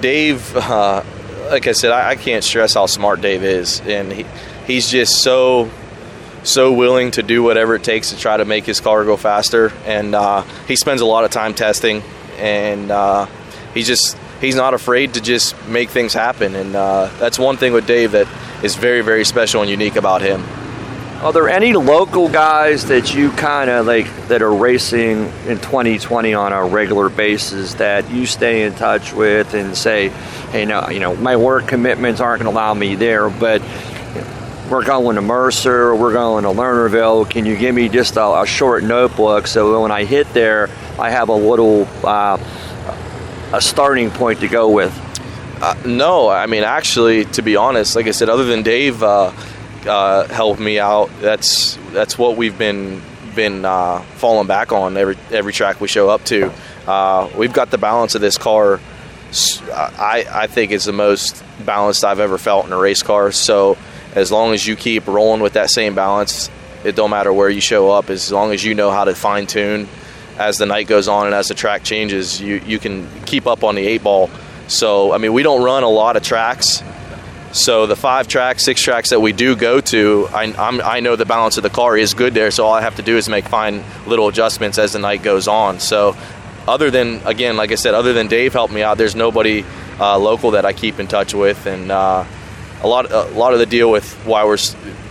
Dave, 0.00 0.56
uh, 0.56 1.02
like 1.50 1.66
I 1.66 1.72
said, 1.72 1.92
I, 1.92 2.10
I, 2.10 2.16
can't 2.16 2.44
stress 2.44 2.74
how 2.74 2.86
smart 2.86 3.20
Dave 3.20 3.42
is, 3.42 3.80
and 3.80 4.12
he, 4.12 4.26
he's 4.66 4.90
just 4.90 5.22
so 5.22 5.70
so 6.42 6.72
willing 6.72 7.10
to 7.12 7.22
do 7.22 7.42
whatever 7.42 7.74
it 7.74 7.82
takes 7.82 8.10
to 8.10 8.18
try 8.18 8.36
to 8.36 8.44
make 8.44 8.66
his 8.66 8.78
car 8.80 9.02
go 9.04 9.16
faster. 9.16 9.72
And 9.86 10.14
uh, 10.14 10.42
he 10.68 10.76
spends 10.76 11.00
a 11.00 11.06
lot 11.06 11.24
of 11.24 11.30
time 11.30 11.54
testing, 11.54 12.02
and 12.36 12.90
uh, 12.90 13.26
he 13.72 13.82
just 13.82 14.16
he's 14.44 14.54
not 14.54 14.74
afraid 14.74 15.14
to 15.14 15.20
just 15.20 15.54
make 15.66 15.90
things 15.90 16.12
happen. 16.12 16.54
And 16.54 16.76
uh, 16.76 17.10
that's 17.18 17.38
one 17.38 17.56
thing 17.56 17.72
with 17.72 17.86
Dave 17.86 18.12
that 18.12 18.28
is 18.62 18.76
very, 18.76 19.00
very 19.00 19.24
special 19.24 19.62
and 19.62 19.70
unique 19.70 19.96
about 19.96 20.22
him. 20.22 20.44
Are 21.22 21.32
there 21.32 21.48
any 21.48 21.72
local 21.72 22.28
guys 22.28 22.86
that 22.88 23.14
you 23.14 23.30
kind 23.30 23.70
of 23.70 23.86
like 23.86 24.06
that 24.28 24.42
are 24.42 24.54
racing 24.54 25.32
in 25.46 25.58
2020 25.58 26.34
on 26.34 26.52
a 26.52 26.66
regular 26.66 27.08
basis 27.08 27.74
that 27.74 28.10
you 28.10 28.26
stay 28.26 28.64
in 28.64 28.74
touch 28.74 29.14
with 29.14 29.54
and 29.54 29.74
say, 29.74 30.08
hey, 30.50 30.66
no, 30.66 30.88
you 30.90 31.00
know, 31.00 31.16
my 31.16 31.36
work 31.36 31.66
commitments 31.66 32.20
aren't 32.20 32.42
going 32.42 32.52
to 32.52 32.58
allow 32.58 32.74
me 32.74 32.94
there, 32.94 33.30
but 33.30 33.62
we're 34.70 34.84
going 34.84 35.16
to 35.16 35.22
Mercer, 35.22 35.94
we're 35.94 36.12
going 36.12 36.44
to 36.44 36.50
Lernerville. 36.50 37.28
Can 37.30 37.46
you 37.46 37.56
give 37.56 37.74
me 37.74 37.88
just 37.88 38.16
a, 38.16 38.42
a 38.42 38.46
short 38.46 38.82
notebook 38.82 39.46
so 39.46 39.80
when 39.80 39.90
I 39.92 40.04
hit 40.04 40.30
there, 40.34 40.68
I 40.98 41.10
have 41.10 41.28
a 41.28 41.34
little 41.34 41.88
uh, 42.02 42.38
a 43.52 43.60
starting 43.60 44.10
point 44.10 44.40
to 44.40 44.48
go 44.48 44.70
with? 44.70 44.92
Uh, 45.60 45.74
no, 45.86 46.28
I 46.28 46.46
mean, 46.46 46.64
actually, 46.64 47.24
to 47.26 47.42
be 47.42 47.56
honest, 47.56 47.96
like 47.96 48.06
I 48.06 48.10
said, 48.10 48.28
other 48.28 48.44
than 48.44 48.62
Dave 48.62 49.02
uh, 49.02 49.32
uh, 49.86 50.28
helped 50.28 50.60
me 50.60 50.78
out, 50.78 51.10
that's 51.20 51.76
that's 51.92 52.18
what 52.18 52.36
we've 52.36 52.58
been 52.58 53.00
been 53.34 53.64
uh, 53.64 54.00
falling 54.16 54.46
back 54.46 54.72
on 54.72 54.96
every 54.96 55.16
every 55.30 55.52
track 55.52 55.80
we 55.80 55.88
show 55.88 56.08
up 56.10 56.24
to. 56.24 56.52
Uh, 56.86 57.30
we've 57.36 57.52
got 57.52 57.70
the 57.70 57.78
balance 57.78 58.14
of 58.14 58.20
this 58.20 58.36
car. 58.36 58.80
I 59.72 60.26
I 60.30 60.46
think 60.48 60.72
it's 60.72 60.84
the 60.84 60.92
most 60.92 61.42
balanced 61.64 62.04
I've 62.04 62.20
ever 62.20 62.38
felt 62.38 62.66
in 62.66 62.72
a 62.72 62.78
race 62.78 63.02
car. 63.02 63.32
So 63.32 63.78
as 64.14 64.30
long 64.30 64.54
as 64.54 64.66
you 64.66 64.76
keep 64.76 65.06
rolling 65.06 65.40
with 65.40 65.54
that 65.54 65.70
same 65.70 65.94
balance, 65.94 66.50
it 66.84 66.94
don't 66.94 67.10
matter 67.10 67.32
where 67.32 67.48
you 67.48 67.60
show 67.60 67.90
up. 67.90 68.10
As 68.10 68.30
long 68.30 68.52
as 68.52 68.64
you 68.64 68.74
know 68.74 68.90
how 68.90 69.04
to 69.04 69.14
fine 69.14 69.46
tune 69.46 69.88
as 70.38 70.58
the 70.58 70.66
night 70.66 70.86
goes 70.86 71.08
on 71.08 71.26
and 71.26 71.34
as 71.34 71.48
the 71.48 71.54
track 71.54 71.82
changes, 71.84 72.40
you 72.40 72.56
you 72.66 72.78
can 72.78 73.08
keep 73.24 73.46
up 73.46 73.64
on 73.64 73.74
the 73.74 73.86
eight 73.86 74.02
ball 74.02 74.30
so, 74.66 75.12
I 75.12 75.18
mean, 75.18 75.32
we 75.32 75.42
don't 75.42 75.62
run 75.62 75.82
a 75.82 75.88
lot 75.88 76.16
of 76.16 76.22
tracks. 76.22 76.82
So 77.52 77.86
the 77.86 77.96
five 77.96 78.26
tracks, 78.26 78.64
six 78.64 78.82
tracks 78.82 79.10
that 79.10 79.20
we 79.20 79.32
do 79.32 79.54
go 79.54 79.80
to, 79.80 80.28
I, 80.32 80.52
I'm, 80.58 80.80
i 80.80 81.00
know 81.00 81.14
the 81.14 81.26
balance 81.26 81.56
of 81.56 81.62
the 81.62 81.70
car 81.70 81.96
is 81.96 82.14
good 82.14 82.34
there. 82.34 82.50
So 82.50 82.64
all 82.64 82.72
I 82.72 82.80
have 82.80 82.96
to 82.96 83.02
do 83.02 83.16
is 83.16 83.28
make 83.28 83.46
fine 83.46 83.84
little 84.06 84.28
adjustments 84.28 84.78
as 84.78 84.94
the 84.94 84.98
night 84.98 85.22
goes 85.22 85.46
on. 85.46 85.78
So 85.78 86.16
other 86.66 86.90
than 86.90 87.24
again, 87.26 87.56
like 87.56 87.70
I 87.70 87.76
said, 87.76 87.94
other 87.94 88.12
than 88.12 88.26
Dave 88.26 88.54
helped 88.54 88.72
me 88.72 88.82
out, 88.82 88.98
there's 88.98 89.14
nobody 89.14 89.64
uh, 90.00 90.18
local 90.18 90.52
that 90.52 90.64
I 90.64 90.72
keep 90.72 90.98
in 90.98 91.06
touch 91.06 91.34
with, 91.34 91.66
and 91.66 91.92
uh, 91.92 92.24
a 92.82 92.88
lot 92.88 93.12
a 93.12 93.24
lot 93.34 93.52
of 93.52 93.60
the 93.60 93.66
deal 93.66 93.90
with 93.90 94.12
why 94.24 94.44
we're 94.44 94.56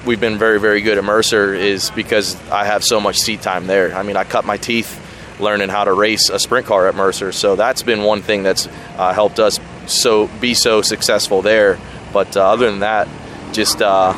we've 0.06 0.20
been 0.20 0.38
very 0.38 0.60
very 0.60 0.82
good 0.82 0.98
at 0.98 1.04
Mercer 1.04 1.54
is 1.54 1.92
because 1.92 2.36
I 2.50 2.66
have 2.66 2.84
so 2.84 3.00
much 3.00 3.18
seat 3.20 3.42
time 3.42 3.68
there. 3.68 3.96
I 3.96 4.02
mean, 4.04 4.18
I 4.18 4.24
cut 4.24 4.46
my 4.46 4.58
teeth 4.58 5.00
learning 5.40 5.70
how 5.70 5.84
to 5.84 5.94
race 5.94 6.30
a 6.30 6.40
sprint 6.40 6.68
car 6.68 6.88
at 6.88 6.96
Mercer. 6.96 7.32
So 7.32 7.56
that's 7.56 7.84
been 7.84 8.04
one 8.04 8.22
thing 8.22 8.44
that's 8.44 8.68
uh, 8.98 9.14
helped 9.14 9.40
us 9.40 9.60
so 9.88 10.28
be 10.40 10.54
so 10.54 10.82
successful 10.82 11.42
there. 11.42 11.80
But 12.12 12.38
uh, 12.38 12.52
other 12.52 12.70
than 12.70 12.80
that, 12.80 13.08
just 13.54 13.82
uh, 13.82 14.14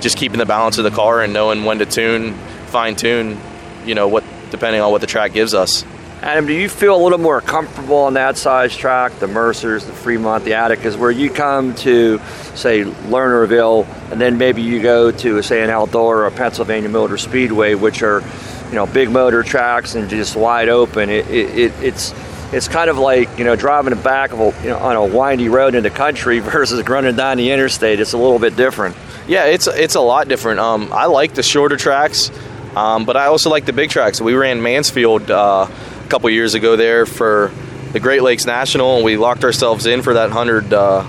just 0.00 0.16
keeping 0.16 0.38
the 0.38 0.46
balance 0.46 0.78
of 0.78 0.84
the 0.84 0.90
car 0.90 1.22
and 1.22 1.32
knowing 1.32 1.64
when 1.64 1.78
to 1.78 1.86
tune, 1.86 2.34
fine 2.66 2.96
tune, 2.96 3.38
you 3.84 3.94
know 3.94 4.08
what 4.08 4.24
depending 4.50 4.80
on 4.80 4.90
what 4.90 5.00
the 5.00 5.06
track 5.06 5.32
gives 5.32 5.54
us. 5.54 5.84
Adam, 6.20 6.46
do 6.46 6.52
you 6.52 6.68
feel 6.68 6.96
a 6.96 7.02
little 7.02 7.18
more 7.18 7.40
comfortable 7.40 7.98
on 7.98 8.14
that 8.14 8.36
size 8.36 8.76
track, 8.76 9.16
the 9.20 9.28
Mercers, 9.28 9.86
the 9.86 9.92
Fremont, 9.92 10.44
the 10.44 10.54
Attic, 10.54 10.80
Atticas, 10.80 10.96
where 10.96 11.12
you 11.12 11.30
come 11.30 11.76
to, 11.76 12.18
say, 12.56 12.82
Lernerville, 12.82 13.86
and 14.10 14.20
then 14.20 14.36
maybe 14.36 14.60
you 14.60 14.82
go 14.82 15.12
to, 15.12 15.42
say, 15.42 15.62
an 15.62 15.70
Eldora 15.70 16.26
or 16.26 16.30
Pennsylvania 16.32 16.88
Motor 16.88 17.18
Speedway, 17.18 17.74
which 17.74 18.02
are 18.02 18.24
you 18.68 18.74
know 18.74 18.86
big 18.86 19.10
motor 19.10 19.42
tracks 19.42 19.94
and 19.94 20.08
just 20.08 20.36
wide 20.36 20.68
open. 20.68 21.10
It, 21.10 21.28
it, 21.28 21.72
it's 21.82 22.14
it's 22.52 22.68
kind 22.68 22.88
of 22.88 22.98
like 22.98 23.38
you 23.38 23.44
know 23.44 23.56
driving 23.56 23.94
the 23.94 24.02
back 24.02 24.32
of 24.32 24.40
a, 24.40 24.62
you 24.62 24.70
know, 24.70 24.78
on 24.78 24.96
a 24.96 25.04
windy 25.04 25.48
road 25.48 25.74
in 25.74 25.82
the 25.82 25.90
country 25.90 26.38
versus 26.40 26.86
running 26.88 27.16
down 27.16 27.36
the 27.36 27.50
interstate. 27.50 28.00
It's 28.00 28.12
a 28.12 28.18
little 28.18 28.38
bit 28.38 28.56
different. 28.56 28.96
Yeah, 29.26 29.44
it's 29.46 29.66
it's 29.66 29.94
a 29.94 30.00
lot 30.00 30.28
different. 30.28 30.60
Um, 30.60 30.90
I 30.92 31.06
like 31.06 31.34
the 31.34 31.42
shorter 31.42 31.76
tracks, 31.76 32.30
um, 32.74 33.04
but 33.04 33.16
I 33.16 33.26
also 33.26 33.50
like 33.50 33.66
the 33.66 33.72
big 33.72 33.90
tracks. 33.90 34.20
We 34.20 34.34
ran 34.34 34.62
Mansfield 34.62 35.30
uh, 35.30 35.68
a 35.68 36.08
couple 36.08 36.30
years 36.30 36.54
ago 36.54 36.76
there 36.76 37.04
for 37.06 37.52
the 37.92 38.00
Great 38.00 38.22
Lakes 38.22 38.46
National, 38.46 38.96
and 38.96 39.04
we 39.04 39.16
locked 39.16 39.44
ourselves 39.44 39.86
in 39.86 40.02
for 40.02 40.14
that 40.14 40.30
hundred 40.30 40.72
uh, 40.72 41.02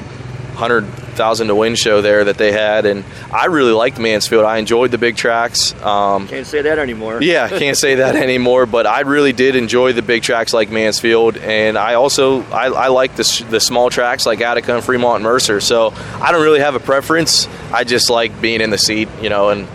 hundred 0.56 0.86
thousand 1.20 1.50
to 1.50 1.56
win 1.56 1.76
show 1.76 2.02
there 2.02 2.24
that 2.24 2.38
they 2.38 2.54
had, 2.54 2.86
and 2.86 3.04
I 3.30 3.48
really 3.48 3.74
liked 3.74 4.00
Mansfield. 4.00 4.46
I 4.46 4.58
enjoyed 4.58 4.92
the 4.92 4.98
big 4.98 5.18
tracks. 5.18 5.74
Um, 5.84 6.30
can't 6.30 6.48
say 6.48 6.62
that 6.62 6.80
anymore. 6.80 7.20
yeah, 7.22 7.50
can't 7.50 7.76
say 7.76 7.96
that 7.96 8.16
anymore. 8.16 8.66
But 8.66 8.88
I 8.88 9.02
really 9.02 9.34
did 9.34 9.58
enjoy 9.58 9.92
the 9.92 10.02
big 10.02 10.24
tracks 10.24 10.54
like 10.54 10.70
Mansfield, 10.70 11.36
and 11.36 11.78
I 11.78 11.96
also 11.96 12.44
I, 12.44 12.68
I 12.68 12.88
like 12.88 13.18
the, 13.18 13.46
the 13.50 13.60
small 13.60 13.90
tracks 13.90 14.26
like 14.26 14.40
Attica 14.40 14.76
and 14.76 14.84
Fremont 14.84 15.16
and 15.16 15.26
Mercer. 15.26 15.60
So 15.60 15.94
I 16.22 16.32
don't 16.32 16.42
really 16.42 16.62
have 16.62 16.76
a 16.76 16.80
preference. 16.80 17.50
I 17.74 17.84
just 17.84 18.10
like 18.10 18.40
being 18.40 18.62
in 18.62 18.70
the 18.70 18.80
seat, 18.80 19.10
you 19.22 19.30
know, 19.30 19.50
and. 19.50 19.68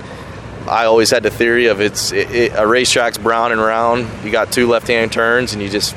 I 0.67 0.87
always 0.87 1.11
had 1.11 1.23
the 1.23 1.31
theory 1.31 1.67
of 1.67 1.83
it's 1.83 2.11
it, 2.11 2.31
it, 2.31 2.53
a 2.57 2.67
racetrack's 2.67 3.19
brown 3.19 3.53
and 3.53 3.61
round. 3.61 4.09
You 4.25 4.33
got 4.33 4.51
two 4.51 4.67
left-hand 4.67 5.13
turns, 5.13 5.53
and 5.53 5.61
you 5.61 5.69
just 5.69 5.95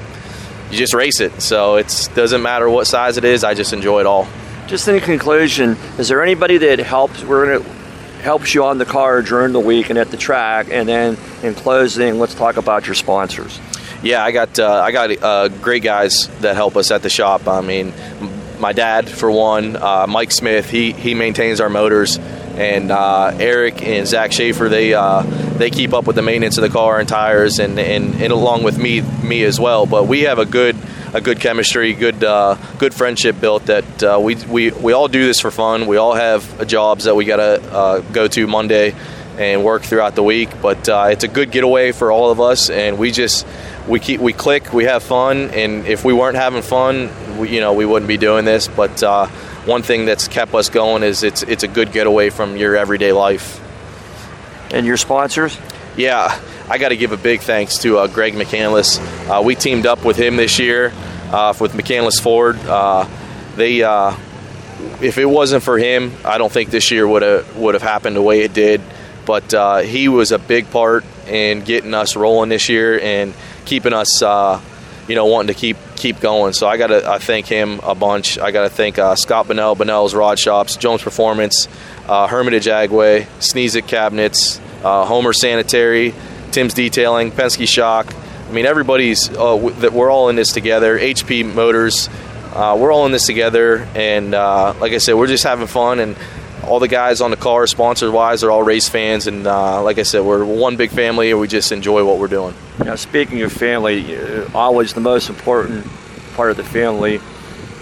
you 0.69 0.77
just 0.77 0.93
race 0.93 1.21
it. 1.21 1.41
So 1.41 1.77
it 1.77 2.09
doesn't 2.15 2.41
matter 2.41 2.69
what 2.69 2.85
size 2.85 3.15
it 3.15 3.23
is. 3.23 3.45
I 3.45 3.53
just 3.53 3.71
enjoy 3.71 4.01
it 4.01 4.05
all 4.05 4.27
just 4.67 4.87
in 4.87 4.99
conclusion, 4.99 5.77
is 5.97 6.09
there 6.09 6.21
anybody 6.21 6.57
that 6.57 6.79
helps? 6.79 7.23
We're 7.23 7.57
gonna 7.57 7.77
helps 8.21 8.53
you 8.53 8.65
on 8.65 8.77
the 8.77 8.85
car 8.85 9.21
during 9.21 9.53
the 9.53 9.59
week 9.59 9.89
and 9.89 9.97
at 9.97 10.11
the 10.11 10.17
track, 10.17 10.67
and 10.69 10.87
then 10.87 11.17
in 11.43 11.55
closing, 11.55 12.19
let's 12.19 12.35
talk 12.35 12.57
about 12.57 12.85
your 12.85 12.95
sponsors. 12.95 13.59
Yeah, 14.03 14.23
I 14.23 14.31
got 14.31 14.59
uh, 14.59 14.81
I 14.81 14.91
got 14.91 15.23
uh, 15.23 15.47
great 15.47 15.83
guys 15.83 16.27
that 16.41 16.55
help 16.55 16.75
us 16.75 16.91
at 16.91 17.01
the 17.01 17.09
shop. 17.09 17.47
I 17.47 17.61
mean, 17.61 17.93
my 18.59 18.73
dad 18.73 19.09
for 19.09 19.31
one, 19.31 19.75
uh, 19.75 20.05
Mike 20.07 20.31
Smith. 20.31 20.69
He 20.69 20.91
he 20.91 21.15
maintains 21.15 21.59
our 21.59 21.69
motors, 21.69 22.17
and 22.17 22.91
uh, 22.91 23.35
Eric 23.39 23.81
and 23.81 24.07
Zach 24.07 24.31
Schaefer. 24.31 24.69
They 24.69 24.93
uh, 24.93 25.21
they 25.57 25.69
keep 25.69 25.93
up 25.93 26.05
with 26.05 26.15
the 26.15 26.21
maintenance 26.21 26.57
of 26.57 26.63
the 26.63 26.69
car 26.69 26.99
and 26.99 27.07
tires, 27.07 27.59
and, 27.59 27.79
and, 27.79 28.21
and 28.21 28.31
along 28.33 28.63
with 28.63 28.77
me 28.77 29.01
me 29.01 29.43
as 29.43 29.59
well. 29.59 29.85
But 29.85 30.07
we 30.07 30.21
have 30.21 30.39
a 30.39 30.45
good 30.45 30.75
a 31.13 31.21
good 31.21 31.39
chemistry, 31.39 31.93
good 31.93 32.23
uh, 32.23 32.55
good 32.77 32.93
friendship 32.93 33.39
built. 33.39 33.65
That 33.65 34.03
uh, 34.03 34.19
we, 34.21 34.35
we 34.35 34.71
we 34.71 34.93
all 34.93 35.07
do 35.07 35.25
this 35.25 35.39
for 35.39 35.51
fun. 35.51 35.87
We 35.87 35.97
all 35.97 36.13
have 36.13 36.67
jobs 36.67 37.05
that 37.05 37.15
we 37.15 37.25
gotta 37.25 37.61
uh, 37.71 37.99
go 38.01 38.27
to 38.27 38.47
Monday 38.47 38.95
and 39.37 39.63
work 39.63 39.83
throughout 39.83 40.15
the 40.15 40.23
week. 40.23 40.49
But 40.61 40.89
uh, 40.89 41.09
it's 41.11 41.23
a 41.23 41.27
good 41.27 41.51
getaway 41.51 41.91
for 41.91 42.11
all 42.11 42.31
of 42.31 42.41
us, 42.41 42.69
and 42.69 42.97
we 42.97 43.11
just 43.11 43.45
we 43.87 43.99
keep 43.99 44.19
we 44.19 44.33
click, 44.33 44.73
we 44.73 44.85
have 44.85 45.03
fun, 45.03 45.49
and 45.51 45.85
if 45.85 46.03
we 46.03 46.13
weren't 46.13 46.37
having 46.37 46.61
fun, 46.61 47.09
we, 47.37 47.49
you 47.49 47.61
know, 47.61 47.73
we 47.73 47.85
wouldn't 47.85 48.07
be 48.07 48.17
doing 48.17 48.45
this. 48.45 48.67
But 48.67 49.01
uh, 49.03 49.27
one 49.65 49.83
thing 49.83 50.05
that's 50.05 50.27
kept 50.27 50.53
us 50.53 50.69
going 50.69 51.03
is 51.03 51.23
it's 51.23 51.43
it's 51.43 51.63
a 51.63 51.67
good 51.67 51.91
getaway 51.91 52.29
from 52.29 52.57
your 52.57 52.75
everyday 52.75 53.11
life. 53.11 53.63
And 54.71 54.85
your 54.85 54.97
sponsors? 54.97 55.57
Yeah, 55.95 56.39
I 56.69 56.77
got 56.79 56.89
to 56.89 56.97
give 56.97 57.13
a 57.13 57.17
big 57.17 57.39
thanks 57.39 57.77
to 57.79 57.97
uh, 57.97 58.07
Greg 58.07 58.33
McCandless. 58.33 58.99
Uh, 59.29 59.41
we 59.41 59.55
teamed 59.55 59.85
up 59.85 60.03
with 60.03 60.17
him 60.17 60.35
this 60.35 60.59
year 60.59 60.91
uh, 61.31 61.53
with 61.57 61.71
McCandless 61.71 62.21
Ford. 62.21 62.57
Uh, 62.59 63.07
they, 63.55 63.83
uh, 63.83 64.13
if 65.01 65.17
it 65.17 65.25
wasn't 65.25 65.63
for 65.63 65.77
him, 65.77 66.11
I 66.25 66.37
don't 66.37 66.51
think 66.51 66.69
this 66.69 66.91
year 66.91 67.07
would 67.07 67.21
have 67.21 67.55
would 67.55 67.73
have 67.73 67.83
happened 67.83 68.17
the 68.17 68.21
way 68.21 68.41
it 68.41 68.53
did. 68.53 68.81
But 69.25 69.53
uh, 69.53 69.77
he 69.77 70.09
was 70.09 70.33
a 70.33 70.39
big 70.39 70.69
part 70.69 71.05
in 71.25 71.61
getting 71.61 71.93
us 71.93 72.17
rolling 72.17 72.49
this 72.49 72.67
year 72.67 72.99
and 72.99 73.33
keeping 73.63 73.93
us, 73.93 74.21
you 74.21 75.15
know, 75.15 75.25
wanting 75.25 75.47
to 75.47 75.59
keep 75.59 75.77
keep 75.95 76.19
going. 76.19 76.51
So 76.51 76.67
I 76.67 76.75
got 76.75 76.87
to 76.87 77.09
I 77.09 77.17
thank 77.17 77.45
him 77.45 77.79
a 77.81 77.95
bunch. 77.95 78.37
I 78.39 78.51
got 78.51 78.63
to 78.63 78.69
thank 78.69 78.97
Scott 79.17 79.47
Bonnell, 79.47 79.75
Bonnell's 79.75 80.13
Rod 80.13 80.37
Shops, 80.37 80.75
Jones 80.75 81.01
Performance, 81.01 81.69
Hermitage 82.07 82.65
Agway, 82.65 83.25
Sneezik 83.39 83.87
Cabinets, 83.87 84.59
Homer 84.81 85.31
Sanitary, 85.31 86.13
Tim's 86.51 86.73
Detailing, 86.73 87.31
Penske 87.31 87.67
Shock. 87.67 88.13
I 88.47 88.51
mean, 88.51 88.65
everybody's 88.65 89.29
uh, 89.29 89.57
that 89.79 89.93
we're 89.93 90.11
all 90.11 90.29
in 90.29 90.35
this 90.35 90.51
together. 90.51 90.97
HP 90.97 91.53
Motors, 91.53 92.09
uh, 92.53 92.77
we're 92.79 92.91
all 92.91 93.05
in 93.05 93.11
this 93.11 93.25
together, 93.25 93.87
and 93.95 94.33
uh, 94.33 94.73
like 94.79 94.93
I 94.93 94.99
said, 94.99 95.15
we're 95.15 95.27
just 95.27 95.43
having 95.43 95.67
fun. 95.67 95.99
And 95.99 96.15
all 96.63 96.79
the 96.79 96.87
guys 96.87 97.21
on 97.21 97.31
the 97.31 97.37
car, 97.37 97.67
sponsor 97.67 98.11
wise, 98.11 98.43
are 98.43 98.51
all 98.51 98.63
race 98.63 98.89
fans. 98.89 99.27
And 99.27 99.45
uh, 99.47 99.83
like 99.83 99.97
I 99.97 100.03
said, 100.03 100.23
we're 100.23 100.45
one 100.45 100.75
big 100.77 100.91
family, 100.91 101.31
and 101.31 101.39
we 101.39 101.47
just 101.47 101.71
enjoy 101.71 102.05
what 102.05 102.19
we're 102.19 102.27
doing. 102.27 102.53
Now, 102.79 102.95
speaking 102.95 103.41
of 103.41 103.51
family, 103.51 104.17
uh, 104.17 104.49
always 104.53 104.93
the 104.93 105.01
most 105.01 105.29
important 105.29 105.85
part 106.35 106.51
of 106.51 106.57
the 106.57 106.63
family, 106.63 107.19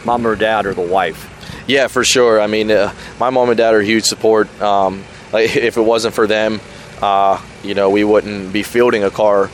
mom 0.05 0.25
or 0.25 0.35
dad 0.35 0.65
or 0.65 0.73
the 0.73 0.81
wife. 0.81 1.31
Yeah, 1.67 1.87
for 1.87 2.03
sure. 2.03 2.39
I 2.39 2.47
mean, 2.47 2.71
uh, 2.71 2.93
my 3.19 3.29
mom 3.29 3.49
and 3.49 3.57
dad 3.57 3.73
are 3.73 3.81
huge 3.81 4.05
support. 4.05 4.49
Um, 4.61 5.03
like 5.31 5.55
if 5.55 5.77
it 5.77 5.81
wasn't 5.81 6.15
for 6.15 6.27
them, 6.27 6.59
uh, 7.01 7.41
you 7.63 7.73
know, 7.73 7.89
we 7.89 8.03
wouldn't 8.03 8.53
be 8.53 8.63
fielding 8.63 9.03
a 9.03 9.11
car. 9.11 9.49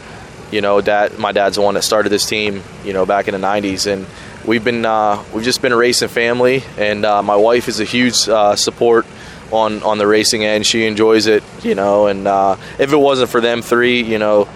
You 0.52 0.61
know, 0.61 0.82
that 0.82 1.18
my 1.18 1.32
dad's 1.32 1.56
the 1.56 1.61
one 1.61 1.76
that 1.76 1.84
started 1.84 2.10
this 2.10 2.26
team. 2.26 2.61
You 2.84 2.94
know, 2.94 3.06
back 3.06 3.28
in 3.28 3.34
the 3.34 3.45
'90s, 3.45 3.92
and 3.92 4.06
we've 4.45 4.64
been 4.64 4.86
uh, 4.86 5.24
we've 5.34 5.44
just 5.44 5.61
been 5.61 5.72
a 5.72 5.78
racing 5.78 6.10
family. 6.10 6.64
And 6.78 7.06
uh, 7.06 7.24
my 7.24 7.36
wife 7.36 7.68
is 7.68 7.80
a 7.80 7.86
huge 7.86 8.28
uh, 8.28 8.56
support 8.56 9.06
on 9.52 9.82
on 9.84 9.98
the 9.98 10.08
racing 10.08 10.44
end. 10.44 10.66
She 10.66 10.86
enjoys 10.86 11.28
it. 11.28 11.44
You 11.64 11.76
know, 11.76 12.08
and 12.08 12.28
uh, 12.28 12.58
if 12.80 12.92
it 12.92 12.98
wasn't 12.98 13.30
for 13.30 13.40
them 13.42 13.61
three, 13.61 14.03
you 14.03 14.20
know, 14.20 14.50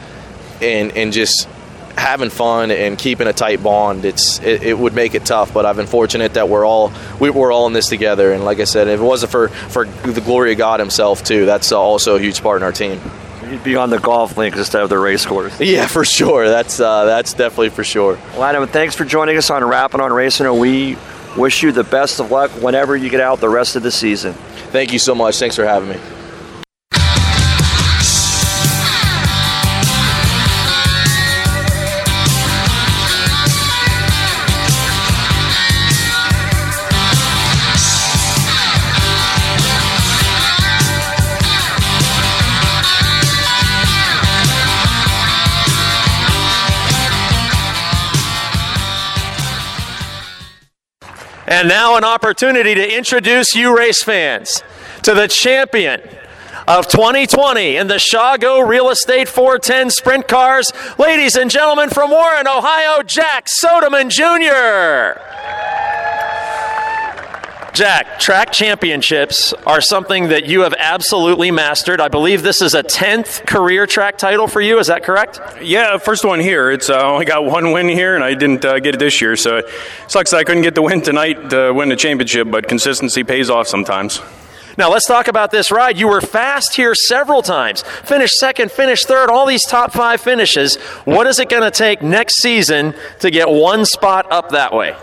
and 0.61 0.95
and 0.97 1.13
just 1.13 1.47
having 1.97 2.29
fun 2.29 2.71
and 2.71 2.97
keeping 2.97 3.27
a 3.27 3.33
tight 3.33 3.63
bond, 3.63 4.05
it's 4.05 4.39
it, 4.39 4.63
it, 4.63 4.77
would 4.77 4.93
make 4.93 5.15
it 5.15 5.25
tough. 5.25 5.53
But 5.53 5.65
I've 5.65 5.75
been 5.75 5.87
fortunate 5.87 6.33
that 6.35 6.49
we're 6.49 6.65
all 6.65 6.91
we, 7.19 7.29
are 7.29 7.51
all 7.51 7.67
in 7.67 7.73
this 7.73 7.87
together. 7.87 8.31
And 8.31 8.45
like 8.45 8.59
I 8.59 8.65
said, 8.65 8.87
if 8.87 8.99
it 8.99 9.03
wasn't 9.03 9.31
for 9.31 9.49
for 9.49 9.85
the 9.85 10.21
glory 10.21 10.51
of 10.51 10.57
God 10.57 10.79
Himself 10.79 11.23
too, 11.23 11.45
that's 11.45 11.71
also 11.71 12.15
a 12.15 12.19
huge 12.19 12.41
part 12.41 12.57
in 12.57 12.63
our 12.63 12.71
team. 12.71 12.99
You'd 13.49 13.63
be 13.63 13.75
on 13.75 13.91
the 13.91 13.99
golf 13.99 14.37
links 14.37 14.57
instead 14.57 14.81
of 14.81 14.89
the 14.89 14.97
race 14.97 15.25
course. 15.25 15.59
Yeah, 15.65 15.87
for 15.87 16.05
sure. 16.05 16.47
That's 16.47 16.79
uh, 16.79 17.05
that's 17.05 17.33
definitely 17.33 17.69
for 17.69 17.83
sure. 17.83 18.19
Well, 18.33 18.43
Adam, 18.43 18.67
thanks 18.67 18.95
for 18.95 19.05
joining 19.05 19.37
us 19.37 19.49
on 19.49 19.63
Rappin' 19.63 20.01
on 20.01 20.11
Racing. 20.11 20.45
And 20.45 20.59
we 20.59 20.97
wish 21.37 21.63
you 21.63 21.71
the 21.71 21.83
best 21.83 22.19
of 22.19 22.31
luck 22.31 22.51
whenever 22.61 22.95
you 22.95 23.09
get 23.09 23.19
out 23.19 23.39
the 23.39 23.49
rest 23.49 23.75
of 23.75 23.83
the 23.83 23.91
season. 23.91 24.33
Thank 24.71 24.93
you 24.93 24.99
so 24.99 25.15
much. 25.15 25.37
Thanks 25.37 25.55
for 25.55 25.65
having 25.65 25.89
me. 25.89 26.14
And 51.47 51.67
now, 51.67 51.95
an 51.95 52.03
opportunity 52.03 52.73
to 52.73 52.97
introduce 52.97 53.53
you, 53.53 53.75
race 53.75 54.01
fans, 54.01 54.63
to 55.03 55.13
the 55.13 55.27
champion 55.27 56.01
of 56.67 56.87
2020 56.87 57.77
in 57.77 57.87
the 57.87 57.99
Shago 57.99 58.67
Real 58.67 58.89
Estate 58.89 59.29
410 59.29 59.91
Sprint 59.91 60.27
Cars. 60.27 60.71
Ladies 60.97 61.35
and 61.35 61.51
gentlemen 61.51 61.89
from 61.91 62.09
Warren, 62.09 62.47
Ohio, 62.47 63.03
Jack 63.03 63.45
Sodeman 63.45 64.09
Jr. 64.09 65.21
Jack, 67.75 68.21
track 68.21 68.53
championships 68.53 69.51
are 69.65 69.81
something 69.81 70.29
that 70.29 70.45
you 70.45 70.61
have 70.61 70.73
absolutely 70.77 71.51
mastered. 71.51 71.99
I 71.99 72.07
believe 72.07 72.41
this 72.41 72.61
is 72.61 72.73
a 72.73 72.81
10th 72.81 73.45
career 73.45 73.85
track 73.85 74.17
title 74.17 74.47
for 74.47 74.61
you. 74.61 74.79
Is 74.79 74.87
that 74.87 75.03
correct? 75.03 75.41
Yeah, 75.61 75.97
first 75.97 76.23
one 76.23 76.39
here. 76.39 76.71
It's 76.71 76.89
uh, 76.89 77.01
only 77.01 77.25
got 77.25 77.43
one 77.43 77.73
win 77.73 77.89
here, 77.89 78.15
and 78.15 78.23
I 78.23 78.33
didn't 78.33 78.63
uh, 78.63 78.79
get 78.79 78.95
it 78.95 78.99
this 78.99 79.19
year. 79.19 79.35
So 79.35 79.57
it 79.57 79.65
sucks 80.07 80.31
that 80.31 80.37
I 80.37 80.45
couldn't 80.45 80.61
get 80.63 80.73
the 80.73 80.83
win 80.83 81.01
tonight 81.01 81.49
to 81.49 81.73
win 81.73 81.89
the 81.89 81.97
championship, 81.97 82.49
but 82.49 82.69
consistency 82.69 83.25
pays 83.25 83.49
off 83.49 83.67
sometimes. 83.67 84.21
Now 84.77 84.89
let's 84.89 85.05
talk 85.05 85.27
about 85.27 85.51
this 85.51 85.69
ride. 85.69 85.97
You 85.97 86.07
were 86.07 86.21
fast 86.21 86.77
here 86.77 86.95
several 86.95 87.41
times. 87.41 87.81
Finished 87.81 88.35
second, 88.35 88.71
finished 88.71 89.05
third, 89.05 89.29
all 89.29 89.45
these 89.45 89.65
top 89.65 89.91
five 89.91 90.21
finishes. 90.21 90.77
What 91.03 91.27
is 91.27 91.39
it 91.39 91.49
going 91.49 91.63
to 91.63 91.77
take 91.77 92.01
next 92.01 92.41
season 92.41 92.95
to 93.19 93.29
get 93.29 93.49
one 93.49 93.83
spot 93.83 94.31
up 94.31 94.51
that 94.51 94.71
way? 94.71 94.95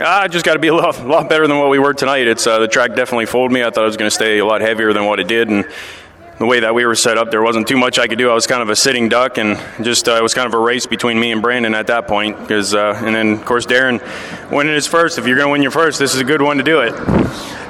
I 0.00 0.28
just 0.28 0.44
got 0.44 0.54
to 0.54 0.58
be 0.58 0.68
a 0.68 0.74
lot, 0.74 1.06
lot 1.06 1.28
better 1.28 1.46
than 1.46 1.58
what 1.58 1.70
we 1.70 1.78
were 1.78 1.94
tonight. 1.94 2.26
It's 2.26 2.46
uh, 2.46 2.58
the 2.58 2.68
track 2.68 2.94
definitely 2.94 3.26
fooled 3.26 3.50
me. 3.50 3.62
I 3.62 3.70
thought 3.70 3.82
it 3.82 3.86
was 3.86 3.96
going 3.96 4.10
to 4.10 4.14
stay 4.14 4.38
a 4.38 4.44
lot 4.44 4.60
heavier 4.60 4.92
than 4.92 5.06
what 5.06 5.20
it 5.20 5.28
did, 5.28 5.48
and 5.48 5.64
the 6.38 6.46
way 6.46 6.60
that 6.60 6.74
we 6.74 6.84
were 6.84 6.94
set 6.94 7.16
up, 7.16 7.30
there 7.30 7.42
wasn't 7.42 7.66
too 7.66 7.78
much 7.78 7.98
I 7.98 8.06
could 8.06 8.18
do. 8.18 8.30
I 8.30 8.34
was 8.34 8.46
kind 8.46 8.62
of 8.62 8.68
a 8.68 8.76
sitting 8.76 9.08
duck, 9.08 9.38
and 9.38 9.58
just 9.84 10.08
uh, 10.08 10.12
it 10.12 10.22
was 10.22 10.34
kind 10.34 10.46
of 10.46 10.54
a 10.54 10.58
race 10.58 10.86
between 10.86 11.18
me 11.18 11.32
and 11.32 11.40
Brandon 11.40 11.74
at 11.74 11.86
that 11.86 12.06
point. 12.06 12.38
Because 12.38 12.74
uh, 12.74 13.00
and 13.04 13.14
then 13.14 13.32
of 13.32 13.44
course 13.44 13.64
Darren 13.64 14.00
winning 14.50 14.74
his 14.74 14.86
first. 14.86 15.18
If 15.18 15.26
you're 15.26 15.36
going 15.36 15.48
to 15.48 15.52
win 15.52 15.62
your 15.62 15.70
first, 15.70 15.98
this 15.98 16.14
is 16.14 16.20
a 16.20 16.24
good 16.24 16.42
one 16.42 16.58
to 16.58 16.62
do 16.62 16.80
it. 16.80 16.92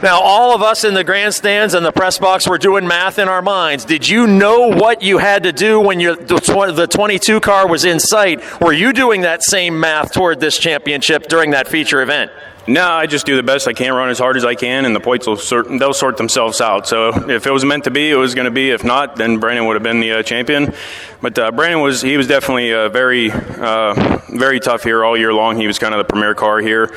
Now, 0.03 0.21
all 0.21 0.55
of 0.55 0.63
us 0.63 0.85
in 0.85 0.93
the 0.93 1.05
grandstands 1.05 1.73
and 1.73 1.85
the 1.85 1.93
press 1.93 2.19
box 2.19 2.47
were 2.47 2.59
doing 2.59 2.87
math 2.87 3.19
in 3.19 3.29
our 3.29 3.41
minds. 3.41 3.85
Did 3.87 4.07
you 4.07 4.27
know 4.27 4.69
what 4.69 5.03
you 5.03 5.19
had 5.19 5.45
to 5.45 5.53
do 5.53 5.81
when 5.81 5.99
the, 5.99 6.73
the 6.75 6.87
22 6.87 7.41
car 7.41 7.67
was 7.67 7.87
in 7.87 7.99
sight? 7.99 8.61
Were 8.61 8.75
you 8.75 8.93
doing 8.93 9.23
that 9.23 9.43
same 9.43 9.81
math 9.81 10.13
toward 10.13 10.39
this 10.39 10.59
championship 10.59 11.29
during 11.29 11.53
that 11.53 11.67
feature 11.67 12.03
event? 12.03 12.31
No, 12.69 12.85
I 12.85 13.07
just 13.07 13.27
do 13.27 13.37
the 13.37 13.45
best 13.45 13.69
I 13.69 13.73
can, 13.75 13.93
run 13.93 14.09
as 14.09 14.19
hard 14.19 14.37
as 14.37 14.45
I 14.45 14.57
can, 14.57 14.87
and 14.87 14.97
the 14.97 15.01
points 15.01 15.29
will 15.29 15.37
sort 15.37 15.69
they'll 15.69 15.95
sort 15.95 16.17
themselves 16.17 16.61
out. 16.61 16.89
So 16.89 17.31
if 17.31 17.47
it 17.47 17.53
was 17.53 17.65
meant 17.65 17.85
to 17.85 17.93
be, 17.93 18.11
it 18.11 18.17
was 18.17 18.35
going 18.35 18.47
to 18.47 18.51
be. 18.51 18.71
If 18.71 18.83
not, 18.83 19.15
then 19.15 19.39
Brandon 19.39 19.67
would 19.67 19.75
have 19.75 19.85
been 19.85 20.01
the 20.01 20.15
uh, 20.15 20.23
champion. 20.25 20.75
But 21.23 21.39
uh, 21.39 21.53
Brandon 21.53 21.81
was 21.81 22.03
he 22.03 22.17
was 22.17 22.27
definitely 22.27 22.75
uh, 22.75 22.89
very 22.89 23.31
uh, 23.31 24.21
very 24.31 24.59
tough 24.59 24.83
here 24.83 25.05
all 25.05 25.17
year 25.17 25.33
long. 25.33 25.61
He 25.61 25.69
was 25.69 25.79
kind 25.79 25.95
of 25.95 25.99
the 25.99 26.13
premier 26.13 26.35
car 26.35 26.59
here. 26.59 26.93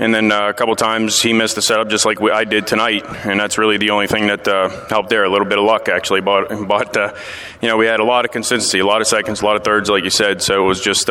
And 0.00 0.12
then 0.12 0.32
uh, 0.32 0.48
a 0.48 0.52
couple 0.52 0.74
times 0.74 1.22
he 1.22 1.32
missed 1.32 1.54
the 1.54 1.62
setup 1.62 1.88
just 1.88 2.04
like 2.04 2.18
we, 2.18 2.32
I 2.32 2.42
did 2.42 2.66
tonight, 2.66 3.04
and 3.24 3.38
that's 3.38 3.58
really 3.58 3.76
the 3.76 3.90
only 3.90 4.08
thing 4.08 4.26
that 4.26 4.48
uh, 4.48 4.68
helped 4.88 5.10
there. 5.10 5.22
A 5.22 5.30
little 5.30 5.46
bit 5.46 5.58
of 5.58 5.64
luck 5.64 5.88
actually, 5.88 6.22
but 6.22 6.66
but 6.66 7.16
you 7.62 7.68
know 7.68 7.76
we 7.76 7.86
had 7.86 8.00
a 8.00 8.04
lot 8.04 8.24
of 8.24 8.32
consistency, 8.32 8.80
a 8.80 8.86
lot 8.86 9.00
of 9.00 9.06
seconds, 9.06 9.42
a 9.42 9.44
lot 9.44 9.54
of 9.54 9.62
thirds, 9.62 9.88
like 9.88 10.02
you 10.02 10.10
said. 10.10 10.42
So 10.42 10.64
it 10.64 10.66
was 10.66 10.80
just 10.80 11.08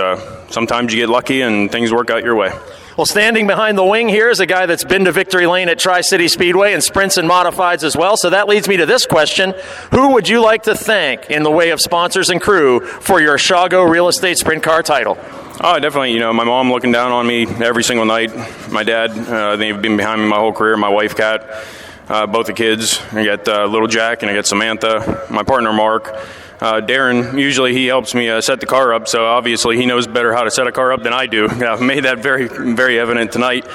sometimes 0.50 0.94
you 0.94 1.00
get 1.00 1.08
lucky 1.08 1.40
and 1.40 1.72
things 1.72 1.94
work 1.94 2.10
out 2.10 2.26
your 2.26 2.36
way. 2.36 2.52
Well, 2.96 3.08
standing 3.08 3.48
behind 3.48 3.76
the 3.76 3.84
wing 3.84 4.08
here 4.08 4.30
is 4.30 4.40
a 4.40 4.46
guy 4.46 4.68
that's 4.68 4.84
been 4.84 5.06
to 5.06 5.12
Victory 5.12 5.48
Lane 5.48 5.68
at 5.68 5.80
Tri 5.80 6.02
City 6.02 6.28
Speedway 6.28 6.74
and 6.74 6.84
sprints 6.84 7.18
and 7.18 7.28
modifieds 7.28 7.84
as 7.84 7.98
well. 7.98 8.18
So 8.18 8.30
that 8.30 8.48
leads 8.48 8.68
me 8.68 8.78
to 8.78 8.86
this 8.86 9.08
question 9.08 9.56
Who 9.90 10.14
would 10.14 10.30
you 10.30 10.44
like 10.44 10.64
to 10.64 10.76
thank 10.76 11.32
in 11.32 11.42
the 11.42 11.50
way 11.50 11.72
of 11.72 11.82
sponsors 11.82 12.30
and 12.30 12.40
crew 12.40 12.82
for 12.82 13.20
your 13.20 13.40
Shago 13.40 13.90
Real 13.90 14.10
Estate 14.10 14.38
Sprint 14.38 14.62
Car 14.62 14.84
title? 14.84 15.18
Oh, 15.60 15.80
definitely. 15.80 16.14
You 16.14 16.20
know, 16.20 16.34
my 16.34 16.44
mom 16.44 16.72
looking 16.72 16.92
down 16.92 17.12
on 17.12 17.26
me 17.26 17.48
every 17.48 17.84
single 17.84 18.06
night. 18.06 18.32
My 18.70 18.84
dad, 18.84 19.10
uh, 19.10 19.56
they've 19.56 19.82
been 19.82 19.98
behind 19.98 20.22
me 20.22 20.28
my 20.28 20.38
whole 20.38 20.54
career. 20.54 20.78
My 20.78 20.90
wife, 20.90 21.16
Kat, 21.16 21.66
uh, 22.10 22.28
both 22.28 22.46
the 22.46 22.54
kids. 22.54 23.02
I 23.12 23.26
got 23.26 23.48
uh, 23.48 23.66
little 23.66 23.88
Jack 23.88 24.22
and 24.22 24.30
I 24.30 24.36
got 24.36 24.46
Samantha. 24.46 25.26
My 25.32 25.42
partner, 25.42 25.74
Mark. 25.74 26.16
Uh, 26.64 26.80
Darren, 26.80 27.38
usually 27.38 27.74
he 27.74 27.88
helps 27.88 28.16
me 28.16 28.30
uh, 28.30 28.40
set 28.40 28.61
the 28.61 28.66
car 28.66 28.93
up, 28.93 29.09
so 29.09 29.25
obviously 29.25 29.75
he 29.75 29.85
knows 29.85 30.08
better 30.08 30.32
how 30.32 30.43
to 30.43 30.50
set 30.50 30.66
a 30.66 30.72
car 30.72 30.93
up 30.93 31.03
than 31.03 31.11
I 31.11 31.25
do. 31.25 31.45
I've 31.50 31.82
made 31.82 32.06
that 32.06 32.19
very, 32.19 32.48
very 32.48 32.98
evident 32.98 33.33
tonight. 33.33 33.67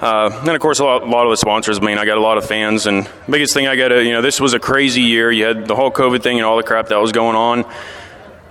Uh, 0.00 0.30
and 0.42 0.50
of 0.50 0.60
course, 0.60 0.78
a 0.78 0.84
lot, 0.84 1.02
a 1.02 1.06
lot, 1.06 1.26
of 1.26 1.32
the 1.32 1.36
sponsors. 1.36 1.78
I 1.78 1.80
mean, 1.80 1.98
I 1.98 2.04
got 2.04 2.16
a 2.16 2.20
lot 2.20 2.38
of 2.38 2.46
fans, 2.46 2.86
and 2.86 3.10
biggest 3.28 3.54
thing 3.54 3.66
I 3.66 3.74
got 3.74 3.88
to, 3.88 4.04
you 4.04 4.12
know, 4.12 4.22
this 4.22 4.40
was 4.40 4.54
a 4.54 4.60
crazy 4.60 5.02
year. 5.02 5.32
You 5.32 5.46
had 5.46 5.66
the 5.66 5.74
whole 5.74 5.90
COVID 5.90 6.22
thing 6.22 6.36
and 6.36 6.46
all 6.46 6.56
the 6.56 6.62
crap 6.62 6.90
that 6.90 7.00
was 7.00 7.10
going 7.10 7.34
on. 7.34 7.64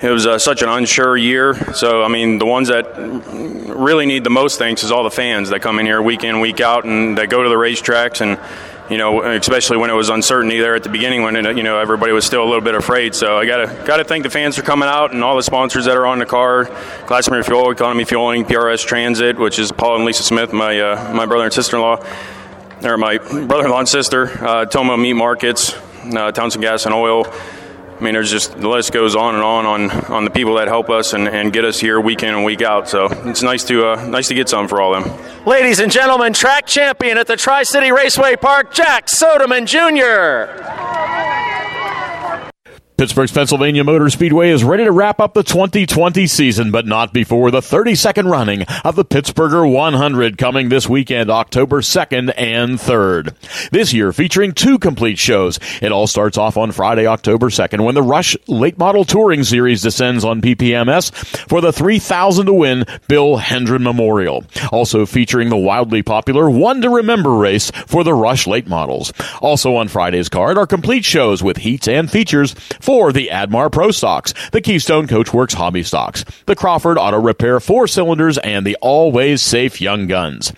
It 0.01 0.09
was 0.09 0.27
uh, 0.27 0.38
such 0.38 0.61
an 0.61 0.67
unsure 0.67 1.16
year. 1.16 1.53
So, 1.74 2.03
I 2.03 2.09
mean, 2.09 2.40
the 2.40 2.45
ones 2.45 2.67
that 2.67 2.93
really 2.98 4.06
need 4.06 4.25
the 4.25 4.30
most 4.30 4.59
thanks 4.59 4.83
is 4.83 4.91
all 4.91 5.06
the 5.06 5.09
fans 5.09 5.51
that 5.51 5.61
come 5.61 5.80
in 5.80 5.85
here 5.85 6.01
week 6.01 6.25
in, 6.25 6.41
week 6.41 6.59
out, 6.59 6.83
and 6.83 7.17
that 7.17 7.30
go 7.30 7.41
to 7.41 7.48
the 7.48 7.56
racetracks 7.56 8.19
and 8.19 8.38
you 8.90 8.98
know, 8.98 9.22
especially 9.24 9.77
when 9.77 9.90
it 9.90 9.93
was 9.93 10.09
uncertainty 10.09 10.59
there 10.59 10.75
at 10.75 10.83
the 10.83 10.90
beginning 10.90 11.24
when 11.24 11.35
it, 11.35 11.57
you 11.57 11.64
know 11.64 11.80
everybody 11.80 12.11
was 12.11 12.25
still 12.25 12.43
a 12.43 12.45
little 12.45 12.61
bit 12.61 12.75
afraid. 12.75 13.16
So 13.16 13.38
I 13.38 13.45
gotta 13.45 13.83
gotta 13.85 14.03
thank 14.03 14.24
the 14.24 14.30
fans 14.30 14.56
for 14.56 14.61
coming 14.61 14.88
out 14.88 15.14
and 15.14 15.24
all 15.24 15.35
the 15.35 15.43
sponsors 15.43 15.85
that 15.85 15.98
are 15.98 16.06
on 16.06 16.19
the 16.19 16.25
car, 16.25 16.66
Glassmere 17.06 17.43
Fuel, 17.45 17.72
Economy 17.72 18.06
Fueling, 18.06 18.45
PRS 18.45 18.85
Transit, 18.85 19.38
which 19.38 19.59
is 19.59 19.72
Paul 19.72 19.98
and 19.98 20.06
Lisa 20.06 20.24
Smith, 20.24 20.53
my 20.53 20.80
uh, 20.80 21.14
my 21.14 21.25
brother 21.25 21.43
and 21.43 21.53
sister-in-law, 21.53 22.03
or 22.83 22.98
my 22.98 23.17
brother-in-law 23.17 23.80
and 23.80 23.90
sister, 23.90 24.30
uh, 24.45 24.66
Thoma 24.66 24.98
Meat 24.98 25.14
Markets, 25.14 25.74
uh, 26.16 26.32
Townsend 26.32 26.61
Gas 26.61 26.85
and 26.85 26.93
Oil. 26.93 27.25
I 27.98 28.03
mean, 28.03 28.14
there's 28.14 28.30
just 28.30 28.56
the 28.56 28.69
list 28.69 28.92
goes 28.92 29.16
on 29.16 29.34
and 29.34 29.43
on 29.43 29.66
on, 29.66 29.92
on 30.06 30.24
the 30.24 30.30
people 30.30 30.56
that 30.56 30.67
help 30.67 30.92
us 30.92 31.14
and, 31.14 31.27
and 31.27 31.51
get 31.51 31.66
us 31.66 31.80
here 31.80 32.00
week 32.00 32.22
in 32.22 32.30
and 32.30 32.45
week 32.45 32.61
out. 32.61 32.88
So 32.88 33.08
it's 33.27 33.42
nice 33.42 33.64
to 33.66 33.90
uh, 33.90 34.08
nice 34.08 34.27
to 34.27 34.35
get 34.35 34.50
some 34.50 34.67
for 34.67 34.80
all 34.80 34.93
them. 34.93 35.19
Ladies 35.45 35.80
and 35.80 35.92
gentlemen, 35.92 36.34
track 36.34 36.67
champion 36.67 37.17
at 37.17 37.26
the 37.26 37.38
Tri 37.38 37.64
City 37.64 37.92
Raceway 37.92 38.35
Park, 38.35 38.72
Jack 38.72 39.08
Sodeman 39.08 39.66
Jr. 39.66 41.77
Pittsburgh's 42.98 43.32
Pennsylvania 43.32 43.84
Motor 43.84 44.09
Speedway 44.09 44.50
is 44.50 44.64
ready 44.64 44.84
to 44.84 44.92
wrap 44.92 45.19
up 45.19 45.35
the 45.35 45.43
2020 45.43 46.26
season, 46.26 46.72
but 46.72 46.88
not 46.88 47.14
before 47.14 47.51
the 47.51 47.59
32nd 47.59 48.27
running 48.27 48.64
of 48.84 48.95
the 48.95 49.06
Pittsburgher 49.06 49.72
100 49.72 50.35
coming 50.40 50.69
this 50.69 50.90
weekend, 50.90 51.30
October 51.30 51.82
2nd 51.82 52.34
and 52.35 52.80
3rd. 52.80 53.69
This 53.69 53.93
year 53.93 54.11
featuring 54.11 54.51
two 54.51 54.80
complete 54.80 55.19
shows. 55.19 55.59
It 55.80 55.92
all 55.92 56.08
starts 56.08 56.40
off 56.40 56.58
on 56.58 56.72
Friday, 56.72 57.06
October 57.06 57.50
2nd 57.50 57.85
when 57.85 57.93
the 57.93 58.01
Rush 58.01 58.35
Late 58.48 58.80
Model 58.80 59.06
Touring 59.06 59.43
Series 59.43 59.84
descends 59.84 60.26
on 60.26 60.42
PPMS 60.42 61.14
for 61.48 61.61
the 61.61 61.72
3000 61.72 62.48
to 62.48 62.53
win 62.53 62.84
Bill 63.08 63.38
Hendren 63.38 63.84
Memorial. 63.84 64.43
Also 64.72 65.06
featuring 65.06 65.50
the 65.50 65.56
wildly 65.56 66.01
popular 66.01 66.50
One 66.50 66.82
to 66.82 66.90
Remember 66.90 67.35
race 67.35 67.69
for 67.85 68.03
the 68.03 68.16
Rush 68.16 68.48
Late 68.48 68.67
Models. 68.67 69.14
Also 69.40 69.76
on 69.76 69.88
Friday's 69.88 70.30
card 70.30 70.58
are 70.58 70.66
complete 70.66 71.06
shows 71.06 71.43
with 71.43 71.58
heats 71.58 71.88
and 71.88 72.09
features 72.09 72.56
for 72.88 73.11
the 73.11 73.27
Admar 73.32 73.69
Pro 73.69 73.91
Stocks, 73.91 74.33
the 74.51 74.61
Keystone 74.61 75.07
Coachworks 75.07 75.53
Hobby 75.53 75.83
Stocks, 75.83 76.24
the 76.45 76.56
Crawford 76.56 76.98
Auto 76.98 77.19
Repair 77.19 77.59
Four 77.59 77.85
Cylinders, 77.85 78.38
and 78.38 78.66
the 78.66 78.77
Always 78.80 79.41
Safe 79.41 79.82
Young 79.82 80.07
Guns. 80.07 80.53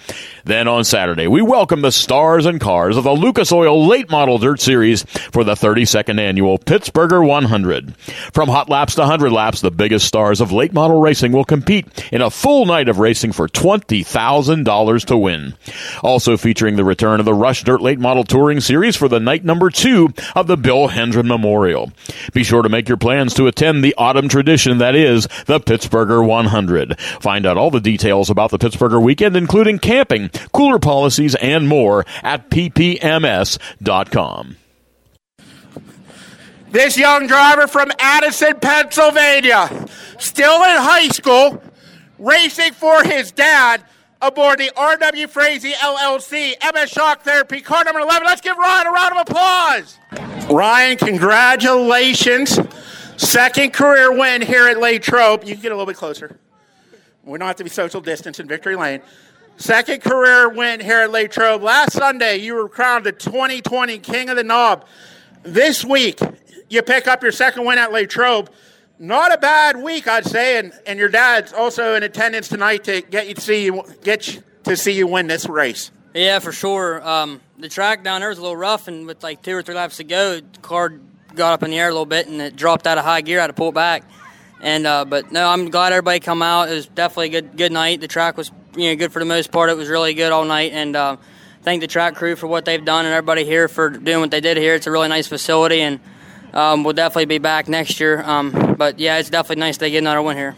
Then 0.50 0.68
on 0.68 0.84
Saturday, 0.84 1.28
we 1.28 1.44
welcome 1.44 1.82
the 1.82 1.92
stars 1.92 2.48
and 2.48 2.60
cars 2.60 2.98
of 2.98 3.04
the 3.04 3.12
Lucas 3.12 3.52
Oil 3.52 3.86
Late 3.86 4.10
Model 4.10 4.40
Dirt 4.40 4.60
Series 4.60 5.04
for 5.04 5.44
the 5.44 5.54
32nd 5.54 6.20
annual 6.20 6.58
Pittsburgher 6.58 7.24
100. 7.24 7.96
From 8.34 8.50
hot 8.50 8.68
laps 8.68 8.96
to 8.96 9.02
100 9.02 9.32
laps, 9.32 9.62
the 9.62 9.70
biggest 9.70 10.08
stars 10.08 10.42
of 10.42 10.52
late 10.52 10.74
model 10.74 11.02
racing 11.02 11.34
will 11.34 11.46
compete 11.46 11.86
in 12.12 12.24
a 12.24 12.32
full 12.32 12.66
night 12.66 12.90
of 12.90 12.98
racing 12.98 13.32
for 13.32 13.48
$20,000 13.48 15.06
to 15.06 15.18
win. 15.18 15.54
Also 16.02 16.36
featuring 16.36 16.78
the 16.78 16.84
return 16.84 17.20
of 17.20 17.28
the 17.28 17.34
Rush 17.36 17.64
Dirt 17.64 17.84
Late 17.84 18.00
Model 18.00 18.24
Touring 18.24 18.60
Series 18.60 18.96
for 18.96 19.08
the 19.08 19.20
night 19.20 19.46
number 19.46 19.70
two 19.70 20.12
of 20.36 20.48
the 20.48 20.58
Bill 20.58 20.88
Hendren 20.88 21.28
Memorial. 21.28 21.92
Be 22.34 22.44
sure 22.44 22.64
to 22.64 22.70
make 22.70 22.88
your 22.88 22.98
plans 22.98 23.36
to 23.36 23.46
attend 23.46 23.84
the 23.84 23.94
autumn 24.00 24.28
tradition 24.28 24.80
that 24.80 24.96
is 24.96 25.28
the 25.46 25.60
Pittsburgher 25.60 26.26
100. 26.26 27.00
Find 27.00 27.46
out 27.46 27.58
all 27.58 27.70
the 27.70 27.80
details 27.80 28.32
about 28.32 28.50
the 28.50 28.58
Pittsburgher 28.58 29.00
weekend, 29.00 29.38
including 29.38 29.78
camping, 29.78 30.32
cooler 30.54 30.80
policies, 30.80 31.36
and 31.36 31.68
more 31.68 32.06
at 32.24 32.50
ppms.com. 32.50 33.60
This 36.72 36.98
young 36.98 37.26
driver 37.26 37.68
from 37.68 37.92
Addison, 37.98 38.60
Pennsylvania, 38.60 39.88
still 40.20 40.64
in 40.64 40.78
high 40.78 41.08
school, 41.08 41.64
racing 42.20 42.74
for 42.74 43.04
his 43.04 43.32
dad 43.32 43.84
aboard 44.22 44.60
the 44.60 44.72
RW 44.76 45.30
Frazee 45.30 45.74
LLC 45.74 46.54
MS 46.74 46.90
Shock 46.90 47.24
Therapy 47.24 47.62
car 47.62 47.84
number 47.86 48.02
11. 48.02 48.26
Let's 48.26 48.42
give 48.42 48.56
Ryan 48.58 48.88
a 48.88 48.92
round 48.92 49.18
of 49.18 49.28
applause. 49.28 49.98
Ryan, 50.52 50.98
congratulations. 50.98 52.60
Second 53.18 53.74
career 53.74 54.12
win 54.12 54.42
here 54.42 54.68
at 54.68 54.78
Latrobe. 54.80 55.44
You 55.46 55.54
can 55.54 55.62
get 55.62 55.72
a 55.72 55.76
little 55.76 55.86
bit 55.86 55.98
closer. 55.98 56.38
We 57.24 57.38
don't 57.38 57.48
have 57.48 57.58
to 57.58 57.64
be 57.64 57.70
social 57.70 58.02
distance 58.02 58.40
in 58.40 58.48
Victory 58.48 58.76
Lane. 58.76 59.02
Second 59.60 60.02
career 60.02 60.48
win 60.48 60.80
here 60.80 61.00
at 61.00 61.12
Latrobe. 61.12 61.62
Last 61.62 61.92
Sunday, 61.92 62.38
you 62.38 62.56
were 62.56 62.70
crowned 62.70 63.06
the 63.06 63.12
2020 63.12 63.98
King 63.98 64.30
of 64.30 64.38
the 64.38 64.44
Knob. 64.44 64.88
This 65.44 65.84
week, 65.84 66.18
you 66.70 66.82
pick 66.82 67.10
up 67.10 67.22
your 67.22 67.34
second 67.34 67.66
win 67.66 67.78
at 67.78 67.92
Latrobe. 67.92 68.50
Not 69.00 69.34
a 69.34 69.38
bad 69.38 69.76
week, 69.76 70.08
I'd 70.08 70.26
say, 70.26 70.60
and, 70.60 70.72
and 70.88 70.98
your 70.98 71.10
dad's 71.10 71.52
also 71.52 71.96
in 71.96 72.04
attendance 72.04 72.48
tonight 72.48 72.86
to 72.86 73.02
get 73.02 73.28
you 73.28 73.34
to 73.34 73.42
see 73.42 73.66
you 73.66 73.84
get 74.02 74.34
you 74.34 74.44
to 74.64 74.78
see 74.78 74.94
you 74.94 75.08
win 75.08 75.28
this 75.28 75.46
race. 75.46 75.92
Yeah, 76.14 76.40
for 76.40 76.54
sure. 76.54 77.06
Um, 77.06 77.42
the 77.58 77.68
track 77.68 78.02
down 78.02 78.22
there 78.22 78.30
was 78.30 78.38
a 78.38 78.42
little 78.42 78.56
rough, 78.56 78.88
and 78.88 79.06
with 79.06 79.22
like 79.24 79.42
two 79.42 79.58
or 79.58 79.62
three 79.62 79.76
laps 79.76 79.98
to 79.98 80.06
go, 80.06 80.40
the 80.40 80.60
car 80.62 80.94
got 81.36 81.52
up 81.52 81.64
in 81.64 81.72
the 81.72 81.80
air 81.80 81.90
a 81.90 81.92
little 81.92 82.06
bit, 82.06 82.28
and 82.28 82.42
it 82.42 82.56
dropped 82.56 82.88
out 82.88 82.98
of 82.98 83.04
high 83.04 83.20
gear. 83.20 83.40
I 83.40 83.42
had 83.42 83.48
to 83.48 83.54
pull 83.54 83.70
it 83.70 83.76
back. 83.76 84.04
And 84.62 84.88
uh, 84.88 85.04
but 85.04 85.34
no, 85.34 85.50
I'm 85.50 85.70
glad 85.70 85.92
everybody 85.92 86.22
come 86.22 86.42
out. 86.42 86.70
It 86.70 86.76
was 86.76 86.88
definitely 86.88 87.36
a 87.36 87.42
good 87.42 87.58
good 87.58 87.72
night. 87.74 88.00
The 88.00 88.08
track 88.08 88.38
was 88.38 88.52
you 88.76 88.90
know 88.90 88.96
good 88.96 89.12
for 89.12 89.20
the 89.20 89.26
most 89.26 89.52
part. 89.52 89.70
It 89.70 89.78
was 89.78 89.90
really 89.90 90.14
good 90.14 90.32
all 90.32 90.46
night, 90.46 90.72
and 90.74 90.96
uh, 90.96 91.18
thank 91.64 91.82
the 91.82 91.88
track 91.88 92.16
crew 92.16 92.36
for 92.36 92.48
what 92.48 92.66
they've 92.66 92.84
done 92.84 93.06
and 93.06 93.14
everybody 93.14 93.46
here 93.46 93.68
for 93.68 93.90
doing 93.90 94.20
what 94.20 94.32
they 94.32 94.42
did 94.42 94.58
here. 94.58 94.76
It's 94.76 94.88
a 94.88 94.92
really 94.92 95.08
nice 95.08 95.28
facility, 95.28 95.82
and 95.82 96.00
um, 96.54 96.84
we'll 96.84 96.94
definitely 96.94 97.26
be 97.26 97.38
back 97.38 97.68
next 97.68 98.00
year. 98.00 98.22
Um, 98.22 98.76
but 98.78 99.00
yeah, 99.00 99.18
it's 99.18 99.30
definitely 99.30 99.62
nice 99.62 99.78
to 99.78 99.90
get 99.90 100.00
another 100.00 100.22
win 100.22 100.38
here. 100.38 100.56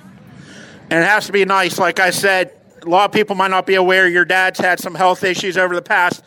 And 0.89 1.03
it 1.03 1.07
has 1.07 1.25
to 1.27 1.31
be 1.31 1.45
nice. 1.45 1.79
Like 1.79 1.99
I 1.99 2.09
said, 2.09 2.51
a 2.83 2.89
lot 2.89 3.05
of 3.05 3.11
people 3.11 3.35
might 3.35 3.51
not 3.51 3.65
be 3.65 3.75
aware 3.75 4.07
your 4.07 4.25
dad's 4.25 4.59
had 4.59 4.79
some 4.79 4.95
health 4.95 5.23
issues 5.23 5.57
over 5.57 5.75
the 5.75 5.81
past, 5.81 6.23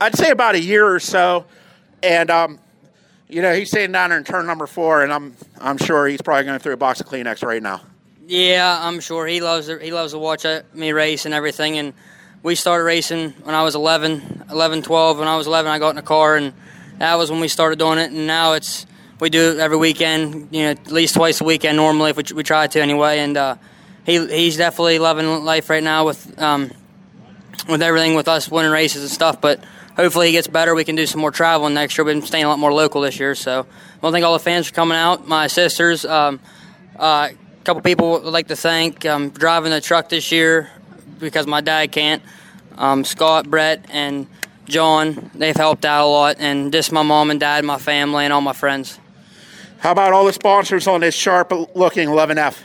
I'd 0.00 0.14
say 0.14 0.30
about 0.30 0.54
a 0.54 0.60
year 0.60 0.86
or 0.86 1.00
so, 1.00 1.46
and 2.02 2.30
um, 2.30 2.58
you 3.28 3.40
know 3.40 3.54
he's 3.54 3.70
sitting 3.70 3.92
down 3.92 4.10
there 4.10 4.18
in 4.18 4.24
turn 4.24 4.46
number 4.46 4.66
four, 4.66 5.02
and 5.02 5.12
I'm 5.12 5.34
I'm 5.58 5.78
sure 5.78 6.06
he's 6.06 6.20
probably 6.20 6.44
going 6.44 6.58
through 6.58 6.74
a 6.74 6.76
box 6.76 7.00
of 7.00 7.06
Kleenex 7.06 7.42
right 7.42 7.62
now. 7.62 7.80
Yeah, 8.28 8.76
I'm 8.82 8.98
sure 8.98 9.24
he 9.24 9.40
loves. 9.40 9.68
He 9.68 9.92
loves 9.92 10.12
to 10.12 10.18
watch 10.18 10.44
me 10.74 10.90
race 10.90 11.26
and 11.26 11.34
everything. 11.34 11.78
And 11.78 11.94
we 12.42 12.56
started 12.56 12.82
racing 12.82 13.30
when 13.44 13.54
I 13.54 13.62
was 13.62 13.76
11, 13.76 14.46
11, 14.50 14.82
12. 14.82 15.18
When 15.20 15.28
I 15.28 15.36
was 15.36 15.46
11, 15.46 15.70
I 15.70 15.78
got 15.78 15.90
in 15.90 15.98
a 15.98 16.02
car, 16.02 16.34
and 16.34 16.52
that 16.98 17.14
was 17.14 17.30
when 17.30 17.38
we 17.38 17.46
started 17.46 17.78
doing 17.78 18.00
it. 18.00 18.10
And 18.10 18.26
now 18.26 18.54
it's 18.54 18.84
we 19.20 19.30
do 19.30 19.52
it 19.52 19.58
every 19.58 19.76
weekend. 19.76 20.48
You 20.50 20.64
know, 20.64 20.70
at 20.70 20.90
least 20.90 21.14
twice 21.14 21.40
a 21.40 21.44
weekend 21.44 21.76
normally 21.76 22.10
if 22.10 22.16
we, 22.16 22.24
we 22.34 22.42
try 22.42 22.66
to 22.66 22.82
anyway. 22.82 23.20
And 23.20 23.36
uh, 23.36 23.56
he 24.04 24.26
he's 24.26 24.56
definitely 24.56 24.98
loving 24.98 25.44
life 25.44 25.70
right 25.70 25.82
now 25.82 26.04
with 26.04 26.42
um, 26.42 26.72
with 27.68 27.80
everything 27.80 28.16
with 28.16 28.26
us 28.26 28.50
winning 28.50 28.72
races 28.72 29.02
and 29.02 29.10
stuff. 29.10 29.40
But 29.40 29.62
hopefully 29.94 30.26
he 30.26 30.32
gets 30.32 30.48
better. 30.48 30.74
We 30.74 30.82
can 30.82 30.96
do 30.96 31.06
some 31.06 31.20
more 31.20 31.30
traveling 31.30 31.74
next 31.74 31.96
year. 31.96 32.04
We've 32.04 32.16
been 32.16 32.26
staying 32.26 32.44
a 32.44 32.48
lot 32.48 32.58
more 32.58 32.72
local 32.72 33.02
this 33.02 33.20
year. 33.20 33.36
So 33.36 33.52
I 33.52 33.98
want 34.02 34.02
to 34.02 34.10
thank 34.10 34.24
all 34.24 34.32
the 34.32 34.40
fans 34.40 34.66
for 34.66 34.74
coming 34.74 34.98
out. 34.98 35.28
My 35.28 35.46
sisters, 35.46 36.04
um, 36.04 36.40
uh, 36.98 37.28
couple 37.66 37.82
people 37.82 38.12
would 38.12 38.32
like 38.32 38.46
to 38.46 38.54
thank 38.54 39.04
um, 39.04 39.30
driving 39.30 39.72
the 39.72 39.80
truck 39.80 40.08
this 40.08 40.30
year 40.30 40.70
because 41.18 41.48
my 41.48 41.60
dad 41.60 41.90
can't. 41.90 42.22
Um, 42.78 43.02
Scott, 43.02 43.50
Brett, 43.50 43.86
and 43.88 44.28
John, 44.66 45.32
they've 45.34 45.56
helped 45.56 45.84
out 45.84 46.06
a 46.06 46.08
lot. 46.08 46.36
And 46.38 46.72
just 46.72 46.92
my 46.92 47.02
mom 47.02 47.32
and 47.32 47.40
dad, 47.40 47.64
my 47.64 47.78
family, 47.78 48.22
and 48.22 48.32
all 48.32 48.40
my 48.40 48.52
friends. 48.52 49.00
How 49.78 49.90
about 49.90 50.12
all 50.12 50.24
the 50.24 50.32
sponsors 50.32 50.86
on 50.86 51.00
this 51.00 51.16
sharp 51.16 51.52
looking 51.74 52.08
11F? 52.08 52.62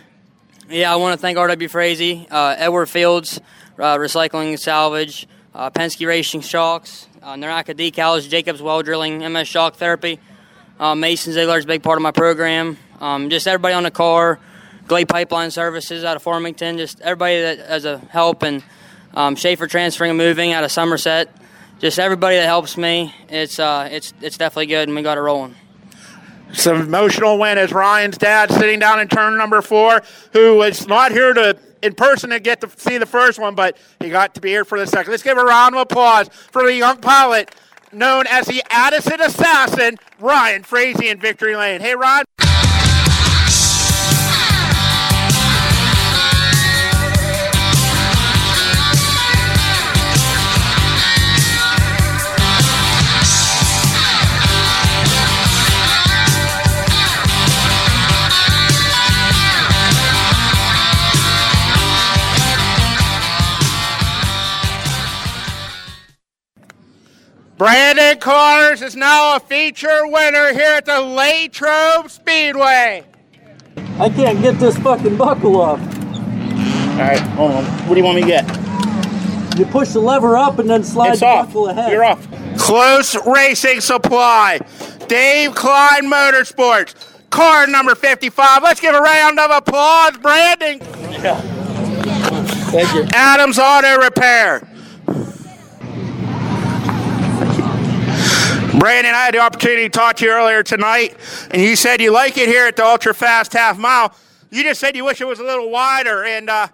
Yeah, 0.69 0.93
I 0.93 0.97
want 0.97 1.19
to 1.19 1.21
thank 1.21 1.35
RW 1.35 1.69
Frazee, 1.71 2.27
uh, 2.29 2.55
Edward 2.59 2.85
Fields, 2.85 3.41
uh, 3.79 3.97
Recycling 3.97 4.57
Salvage, 4.59 5.27
uh, 5.55 5.71
Penske 5.71 6.05
Racing 6.05 6.41
Shocks, 6.41 7.07
uh, 7.23 7.35
Naraka 7.35 7.73
Decals, 7.73 8.29
Jacobs 8.29 8.61
Well 8.61 8.83
Drilling, 8.83 9.17
MS 9.33 9.47
Shock 9.47 9.77
Therapy. 9.77 10.19
Uh, 10.79 10.93
Mason 10.93 11.33
Ziegler 11.33 11.57
is 11.57 11.65
a 11.65 11.67
big 11.67 11.81
part 11.81 11.97
of 11.97 12.03
my 12.03 12.11
program. 12.11 12.77
Um, 12.99 13.31
just 13.31 13.47
everybody 13.47 13.73
on 13.73 13.81
the 13.81 13.91
car, 13.91 14.39
Glade 14.91 15.07
Pipeline 15.07 15.51
Services 15.51 16.03
out 16.03 16.17
of 16.17 16.21
Farmington, 16.21 16.77
just 16.77 16.99
everybody 16.99 17.39
that 17.39 17.59
has 17.59 17.85
a 17.85 17.99
help, 18.09 18.43
and 18.43 18.61
um, 19.13 19.37
Schaefer 19.37 19.65
Transferring 19.65 20.09
and 20.09 20.17
Moving 20.17 20.51
out 20.51 20.65
of 20.65 20.71
Somerset. 20.73 21.33
Just 21.79 21.97
everybody 21.97 22.35
that 22.35 22.43
helps 22.43 22.75
me. 22.75 23.15
It's 23.29 23.57
uh, 23.57 23.87
it's 23.89 24.13
it's 24.19 24.37
definitely 24.37 24.65
good, 24.65 24.89
and 24.89 24.95
we 24.97 25.01
got 25.01 25.17
it 25.17 25.21
rolling. 25.21 25.55
Some 26.51 26.81
emotional 26.81 27.39
win 27.39 27.57
as 27.57 27.71
Ryan's 27.71 28.17
dad 28.17 28.51
sitting 28.51 28.79
down 28.79 28.99
in 28.99 29.07
turn 29.07 29.37
number 29.37 29.61
four, 29.61 30.01
who 30.33 30.61
is 30.63 30.85
not 30.87 31.13
here 31.13 31.33
to 31.35 31.57
in 31.81 31.95
person 31.95 32.31
to 32.31 32.41
get 32.41 32.59
to 32.59 32.69
see 32.75 32.97
the 32.97 33.05
first 33.05 33.39
one, 33.39 33.55
but 33.55 33.77
he 34.01 34.09
got 34.09 34.33
to 34.33 34.41
be 34.41 34.49
here 34.49 34.65
for 34.65 34.77
the 34.77 34.85
second. 34.85 35.11
Let's 35.11 35.23
give 35.23 35.37
a 35.37 35.45
round 35.45 35.73
of 35.73 35.83
applause 35.83 36.27
for 36.27 36.65
the 36.65 36.75
young 36.75 36.97
pilot 36.97 37.55
known 37.93 38.25
as 38.29 38.45
the 38.45 38.61
Addison 38.69 39.21
Assassin, 39.21 39.97
Ryan 40.19 40.63
Frazee 40.63 41.07
in 41.07 41.19
Victory 41.19 41.55
Lane. 41.55 41.79
Hey, 41.79 41.95
Ryan. 41.95 42.25
Brandon 67.61 68.17
Connors 68.17 68.81
is 68.81 68.95
now 68.95 69.35
a 69.35 69.39
feature 69.39 70.07
winner 70.07 70.51
here 70.51 70.77
at 70.77 70.85
the 70.85 70.99
Latrobe 70.99 72.09
Speedway. 72.09 73.03
I 73.99 74.09
can't 74.09 74.41
get 74.41 74.57
this 74.57 74.75
fucking 74.79 75.15
buckle 75.15 75.61
off. 75.61 75.79
All 75.79 76.97
right, 76.97 77.19
hold 77.19 77.51
on. 77.51 77.63
What 77.87 77.93
do 77.93 77.97
you 77.99 78.03
want 78.03 78.15
me 78.15 78.21
to 78.23 78.27
get? 78.27 79.59
You 79.59 79.67
push 79.67 79.89
the 79.89 79.99
lever 79.99 80.35
up 80.35 80.57
and 80.57 80.67
then 80.67 80.83
slide 80.83 81.11
It's 81.11 81.19
the 81.19 81.27
off. 81.27 81.45
buckle 81.49 81.67
ahead. 81.67 81.91
You're 81.91 82.03
off. 82.03 82.27
Close 82.57 83.15
Racing 83.27 83.81
Supply, 83.81 84.59
Dave 85.07 85.53
Klein 85.53 86.09
Motorsports, 86.09 86.95
car 87.29 87.67
number 87.67 87.93
55. 87.93 88.63
Let's 88.63 88.79
give 88.79 88.95
a 88.95 88.99
round 88.99 89.39
of 89.39 89.51
applause, 89.51 90.17
Brandon. 90.17 90.79
Yeah. 91.11 91.39
Thank 92.71 92.91
you. 92.95 93.07
Adams 93.13 93.59
Auto 93.59 94.01
Repair. 94.01 94.67
Brandon, 98.79 99.13
I 99.13 99.25
had 99.25 99.33
the 99.33 99.39
opportunity 99.39 99.83
to 99.83 99.89
talk 99.89 100.15
to 100.17 100.25
you 100.25 100.31
earlier 100.31 100.63
tonight, 100.63 101.17
and 101.51 101.61
you 101.61 101.75
said 101.75 101.99
you 101.99 102.11
like 102.11 102.37
it 102.37 102.47
here 102.47 102.67
at 102.67 102.77
the 102.77 102.85
Ultra 102.85 103.13
Fast 103.13 103.51
Half 103.51 103.77
Mile. 103.77 104.15
You 104.49 104.63
just 104.63 104.79
said 104.79 104.95
you 104.95 105.03
wish 105.03 105.19
it 105.19 105.25
was 105.25 105.39
a 105.39 105.43
little 105.43 105.69
wider, 105.69 106.23
and 106.23 106.49
uh, 106.49 106.67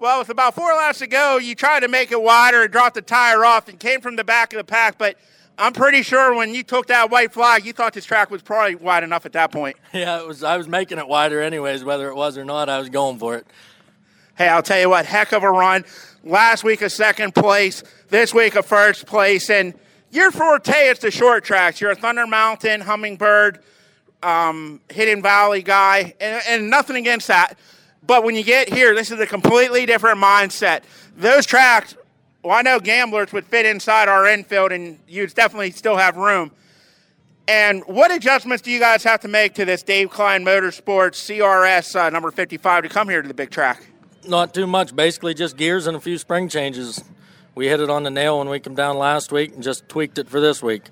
well, 0.00 0.18
with 0.18 0.28
about 0.28 0.56
four 0.56 0.74
laps 0.74 0.98
to 0.98 1.06
go, 1.06 1.36
you 1.38 1.54
tried 1.54 1.80
to 1.80 1.88
make 1.88 2.10
it 2.10 2.20
wider 2.20 2.62
and 2.62 2.72
dropped 2.72 2.96
the 2.96 3.02
tire 3.02 3.44
off 3.44 3.68
and 3.68 3.78
came 3.78 4.00
from 4.00 4.16
the 4.16 4.24
back 4.24 4.52
of 4.52 4.58
the 4.58 4.64
pack. 4.64 4.98
But 4.98 5.18
I'm 5.56 5.72
pretty 5.72 6.02
sure 6.02 6.34
when 6.34 6.52
you 6.52 6.64
took 6.64 6.88
that 6.88 7.10
white 7.10 7.32
flag, 7.32 7.64
you 7.64 7.72
thought 7.72 7.92
this 7.92 8.04
track 8.04 8.28
was 8.28 8.42
probably 8.42 8.74
wide 8.74 9.04
enough 9.04 9.24
at 9.24 9.32
that 9.34 9.52
point. 9.52 9.76
Yeah, 9.92 10.20
it 10.20 10.26
was. 10.26 10.42
I 10.42 10.56
was 10.56 10.66
making 10.66 10.98
it 10.98 11.06
wider 11.06 11.40
anyways, 11.40 11.84
whether 11.84 12.08
it 12.08 12.16
was 12.16 12.36
or 12.36 12.44
not. 12.44 12.68
I 12.68 12.80
was 12.80 12.90
going 12.90 13.18
for 13.18 13.36
it. 13.36 13.46
Hey, 14.36 14.48
I'll 14.48 14.64
tell 14.64 14.80
you 14.80 14.90
what, 14.90 15.06
heck 15.06 15.32
of 15.32 15.44
a 15.44 15.50
run. 15.50 15.84
Last 16.24 16.64
week 16.64 16.82
a 16.82 16.90
second 16.90 17.36
place, 17.36 17.84
this 18.08 18.34
week 18.34 18.56
a 18.56 18.62
first 18.64 19.06
place, 19.06 19.48
and 19.48 19.74
your 20.16 20.30
forte 20.30 20.88
is 20.88 20.98
the 20.98 21.10
short 21.10 21.44
tracks. 21.44 21.80
You're 21.80 21.90
a 21.90 21.94
Thunder 21.94 22.26
Mountain, 22.26 22.80
Hummingbird, 22.80 23.60
um, 24.22 24.80
Hidden 24.90 25.22
Valley 25.22 25.62
guy, 25.62 26.14
and, 26.20 26.42
and 26.48 26.70
nothing 26.70 26.96
against 26.96 27.28
that. 27.28 27.58
But 28.04 28.24
when 28.24 28.34
you 28.34 28.42
get 28.42 28.68
here, 28.72 28.94
this 28.94 29.10
is 29.10 29.20
a 29.20 29.26
completely 29.26 29.84
different 29.84 30.18
mindset. 30.18 30.82
Those 31.16 31.44
tracks, 31.44 31.96
well, 32.42 32.56
I 32.56 32.62
know 32.62 32.80
gamblers 32.80 33.32
would 33.32 33.44
fit 33.44 33.66
inside 33.66 34.08
our 34.08 34.26
infield, 34.26 34.72
and 34.72 34.98
you'd 35.06 35.34
definitely 35.34 35.70
still 35.72 35.96
have 35.96 36.16
room. 36.16 36.50
And 37.48 37.84
what 37.86 38.10
adjustments 38.10 38.62
do 38.62 38.70
you 38.70 38.80
guys 38.80 39.04
have 39.04 39.20
to 39.20 39.28
make 39.28 39.54
to 39.54 39.64
this 39.64 39.82
Dave 39.82 40.10
Klein 40.10 40.44
Motorsports 40.44 41.14
CRS 41.14 41.94
uh, 41.94 42.10
number 42.10 42.30
55 42.30 42.84
to 42.84 42.88
come 42.88 43.08
here 43.08 43.22
to 43.22 43.28
the 43.28 43.34
big 43.34 43.50
track? 43.50 43.86
Not 44.26 44.54
too 44.54 44.66
much. 44.66 44.96
Basically, 44.96 45.34
just 45.34 45.56
gears 45.56 45.86
and 45.86 45.96
a 45.96 46.00
few 46.00 46.18
spring 46.18 46.48
changes. 46.48 47.04
We 47.56 47.68
hit 47.68 47.80
it 47.80 47.88
on 47.88 48.02
the 48.02 48.10
nail 48.10 48.38
when 48.38 48.50
we 48.50 48.60
come 48.60 48.74
down 48.74 48.98
last 48.98 49.32
week, 49.32 49.54
and 49.54 49.62
just 49.62 49.88
tweaked 49.88 50.18
it 50.18 50.28
for 50.28 50.40
this 50.40 50.62
week. 50.62 50.82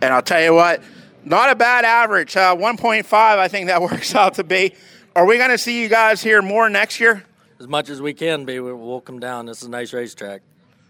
And 0.00 0.14
I'll 0.14 0.22
tell 0.22 0.42
you 0.42 0.54
what, 0.54 0.82
not 1.26 1.50
a 1.50 1.54
bad 1.54 1.84
average. 1.84 2.34
Uh, 2.38 2.56
1.5, 2.56 3.12
I 3.12 3.48
think 3.48 3.66
that 3.66 3.82
works 3.82 4.14
out 4.14 4.34
to 4.34 4.44
be. 4.44 4.74
Are 5.14 5.26
we 5.26 5.36
going 5.36 5.50
to 5.50 5.58
see 5.58 5.82
you 5.82 5.90
guys 5.90 6.22
here 6.22 6.40
more 6.40 6.70
next 6.70 7.00
year? 7.00 7.22
As 7.60 7.68
much 7.68 7.90
as 7.90 8.00
we 8.00 8.14
can 8.14 8.46
be, 8.46 8.60
we- 8.60 8.72
we'll 8.72 9.02
come 9.02 9.20
down. 9.20 9.44
This 9.44 9.58
is 9.60 9.64
a 9.68 9.70
nice 9.70 9.92
racetrack. 9.92 10.40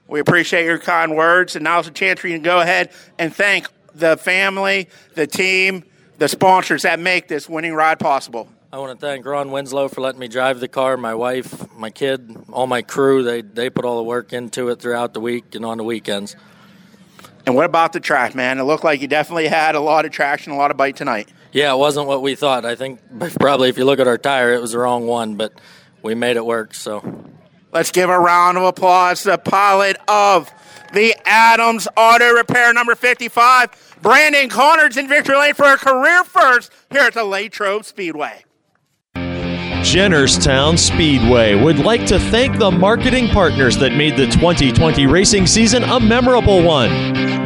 We 0.07 0.20
appreciate 0.20 0.65
your 0.65 0.78
kind 0.78 1.16
words, 1.16 1.57
and 1.57 1.65
now's 1.65 1.89
a 1.89 1.90
chance 1.90 2.20
for 2.20 2.28
you 2.28 2.39
to 2.39 2.44
go 2.44 2.60
ahead 2.60 2.90
and 3.18 3.34
thank 3.34 3.66
the 3.97 4.16
family, 4.16 4.89
the 5.15 5.26
team, 5.26 5.82
the 6.18 6.28
sponsors 6.28 6.82
that 6.82 7.00
make 7.00 7.26
this 7.26 7.48
winning 7.48 7.74
ride 7.74 7.98
possible. 7.98 8.48
I 8.71 8.79
want 8.79 9.01
to 9.01 9.07
thank 9.07 9.25
Ron 9.25 9.51
Winslow 9.51 9.89
for 9.89 10.03
letting 10.03 10.21
me 10.21 10.29
drive 10.29 10.61
the 10.61 10.69
car, 10.69 10.99
my 10.99 11.15
wife, 11.15 11.75
my 11.75 11.89
kid, 11.89 12.37
all 12.53 12.67
my 12.67 12.83
crew. 12.83 13.23
They 13.23 13.41
they 13.41 13.71
put 13.71 13.87
all 13.87 13.97
the 13.97 14.03
work 14.03 14.35
into 14.35 14.69
it 14.69 14.79
throughout 14.79 15.15
the 15.15 15.21
week 15.21 15.55
and 15.55 15.65
on 15.65 15.79
the 15.79 15.85
weekends. 15.85 16.37
And 17.47 17.55
what 17.55 17.65
about 17.65 17.95
the 17.95 18.01
track, 18.01 18.35
man? 18.35 18.59
It 18.59 18.65
looked 18.65 18.85
like 18.85 19.01
you 19.01 19.09
definitely 19.09 19.49
had 19.49 19.75
a 19.75 19.81
lot 19.81 20.05
of 20.05 20.11
traction, 20.11 20.53
a 20.53 20.57
lot 20.57 20.71
of 20.71 20.77
bite 20.77 20.97
tonight. 20.97 21.31
Yeah, 21.51 21.73
it 21.73 21.79
wasn't 21.79 22.09
what 22.09 22.21
we 22.21 22.35
thought. 22.35 22.67
I 22.67 22.75
think 22.75 23.01
probably 23.41 23.71
if 23.71 23.79
you 23.79 23.87
look 23.87 24.01
at 24.01 24.07
our 24.07 24.19
tire, 24.19 24.53
it 24.53 24.61
was 24.61 24.73
the 24.73 24.79
wrong 24.79 25.07
one, 25.07 25.37
but 25.37 25.59
we 26.03 26.15
made 26.15 26.37
it 26.37 26.45
work. 26.45 26.75
So 26.75 27.25
Let's 27.73 27.91
give 27.91 28.11
a 28.11 28.19
round 28.19 28.59
of 28.59 28.65
applause 28.65 29.23
to 29.23 29.31
the 29.31 29.39
pilot 29.39 29.97
of 30.09 30.51
the 30.93 31.15
Adams 31.25 31.89
Auto 31.97 32.33
Repair 32.33 32.75
number 32.75 32.95
55, 32.95 33.97
Brandon 34.03 34.51
Connors 34.51 34.99
in 34.99 35.09
victory 35.09 35.37
lane 35.37 35.55
for 35.55 35.73
a 35.73 35.79
career 35.79 36.23
first 36.25 36.71
here 36.91 37.03
at 37.03 37.15
the 37.15 37.25
Latrobe 37.25 37.85
Speedway. 37.85 38.45
Jennerstown 39.89 40.78
Speedway 40.78 41.55
would 41.55 41.78
like 41.78 42.05
to 42.08 42.18
thank 42.18 42.58
the 42.58 42.70
marketing 42.70 43.28
partners 43.28 43.78
that 43.78 43.94
made 43.94 44.18
the 44.18 44.26
2020 44.26 45.07
racing 45.07 45.47
season 45.47 45.83
a 45.83 45.99
memorable 45.99 46.62
one. 46.62 46.91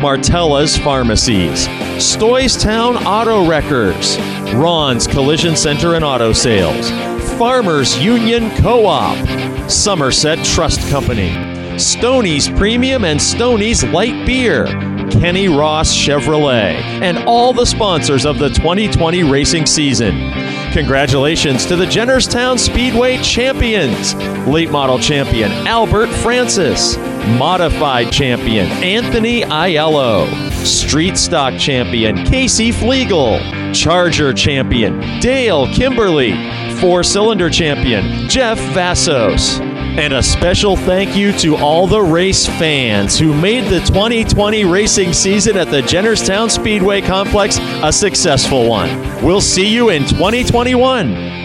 Martella's 0.00 0.76
Pharmacies, 0.76 1.68
Stoystown 1.98 2.96
Auto 3.06 3.48
Wreckers, 3.48 4.18
Ron's 4.54 5.06
Collision 5.06 5.54
Center 5.54 5.94
and 5.94 6.04
Auto 6.04 6.32
Sales, 6.32 6.90
Farmers 7.38 7.96
Union 8.02 8.50
Co-op, 8.56 9.70
Somerset 9.70 10.44
Trust 10.44 10.80
Company, 10.88 11.30
Stoney's 11.78 12.48
Premium 12.48 13.04
and 13.04 13.20
Stoney's 13.20 13.84
Light 13.84 14.26
Beer, 14.26 14.66
Kenny 15.10 15.48
Ross 15.48 15.94
Chevrolet, 15.94 16.74
and 17.02 17.18
all 17.18 17.52
the 17.52 17.64
sponsors 17.64 18.24
of 18.24 18.38
the 18.38 18.48
2020 18.50 19.22
racing 19.24 19.66
season. 19.66 20.32
Congratulations 20.72 21.66
to 21.66 21.76
the 21.76 21.84
Jennerstown 21.84 22.58
Speedway 22.58 23.18
champions 23.18 24.14
late 24.46 24.70
model 24.70 24.98
champion 24.98 25.50
Albert 25.66 26.08
Francis, 26.08 26.96
modified 27.38 28.10
champion 28.12 28.66
Anthony 28.82 29.42
Aiello, 29.42 30.26
street 30.64 31.16
stock 31.18 31.58
champion 31.58 32.24
Casey 32.24 32.72
Flegel, 32.72 33.38
charger 33.72 34.32
champion 34.32 34.98
Dale 35.20 35.66
Kimberly, 35.74 36.32
four 36.80 37.02
cylinder 37.02 37.50
champion 37.50 38.28
Jeff 38.28 38.58
Vassos. 38.72 39.71
And 39.94 40.14
a 40.14 40.22
special 40.22 40.74
thank 40.74 41.14
you 41.14 41.32
to 41.40 41.54
all 41.56 41.86
the 41.86 42.00
race 42.00 42.46
fans 42.46 43.18
who 43.18 43.34
made 43.34 43.64
the 43.64 43.80
2020 43.80 44.64
racing 44.64 45.12
season 45.12 45.58
at 45.58 45.70
the 45.70 45.82
Jennerstown 45.82 46.50
Speedway 46.50 47.02
Complex 47.02 47.58
a 47.60 47.92
successful 47.92 48.66
one. 48.66 49.22
We'll 49.22 49.42
see 49.42 49.68
you 49.68 49.90
in 49.90 50.06
2021. 50.06 51.41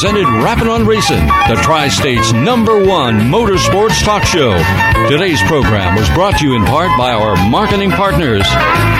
Presented 0.00 0.28
Rappin' 0.44 0.68
on 0.68 0.86
Racing, 0.86 1.26
the 1.26 1.58
Tri 1.60 1.88
State's 1.88 2.32
number 2.32 2.86
one 2.86 3.18
motorsports 3.18 4.00
talk 4.04 4.22
show. 4.22 4.56
Today's 5.08 5.42
program 5.42 5.96
was 5.96 6.08
brought 6.10 6.38
to 6.38 6.46
you 6.46 6.54
in 6.54 6.64
part 6.64 6.96
by 6.96 7.10
our 7.10 7.34
marketing 7.50 7.90
partners, 7.90 8.46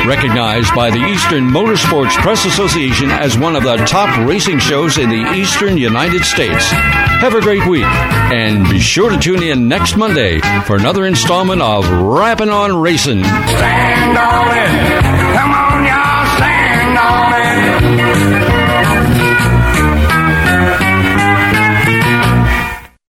recognized 0.09 0.75
by 0.75 0.91
the 0.91 0.99
Eastern 0.99 1.45
Motorsports 1.45 2.17
Press 2.17 2.45
Association 2.47 3.13
as 3.13 3.39
one 3.39 3.55
of 3.55 3.63
the 3.63 3.77
top 3.87 4.27
racing 4.27 4.59
shows 4.59 4.99
in 4.99 5.09
the 5.09 5.35
Eastern 5.35 5.77
United 5.77 6.25
States. 6.25 6.69
Have 6.69 7.37
a 7.37 7.41
great 7.41 7.65
week, 7.69 7.85
and 7.85 8.69
be 8.69 8.81
sure 8.81 9.09
to 9.09 9.19
tune 9.19 9.45
in 9.45 9.69
next 9.69 9.97
Monday 9.97 10.41
for 10.65 10.75
another 10.75 11.07
installment 11.07 11.63
of 11.63 11.89
Rappin' 11.89 12.51
on 12.51 12.77
Racing. 12.77 13.23
Stand 13.23 14.19
on 14.19 15.23
it. 15.23 15.28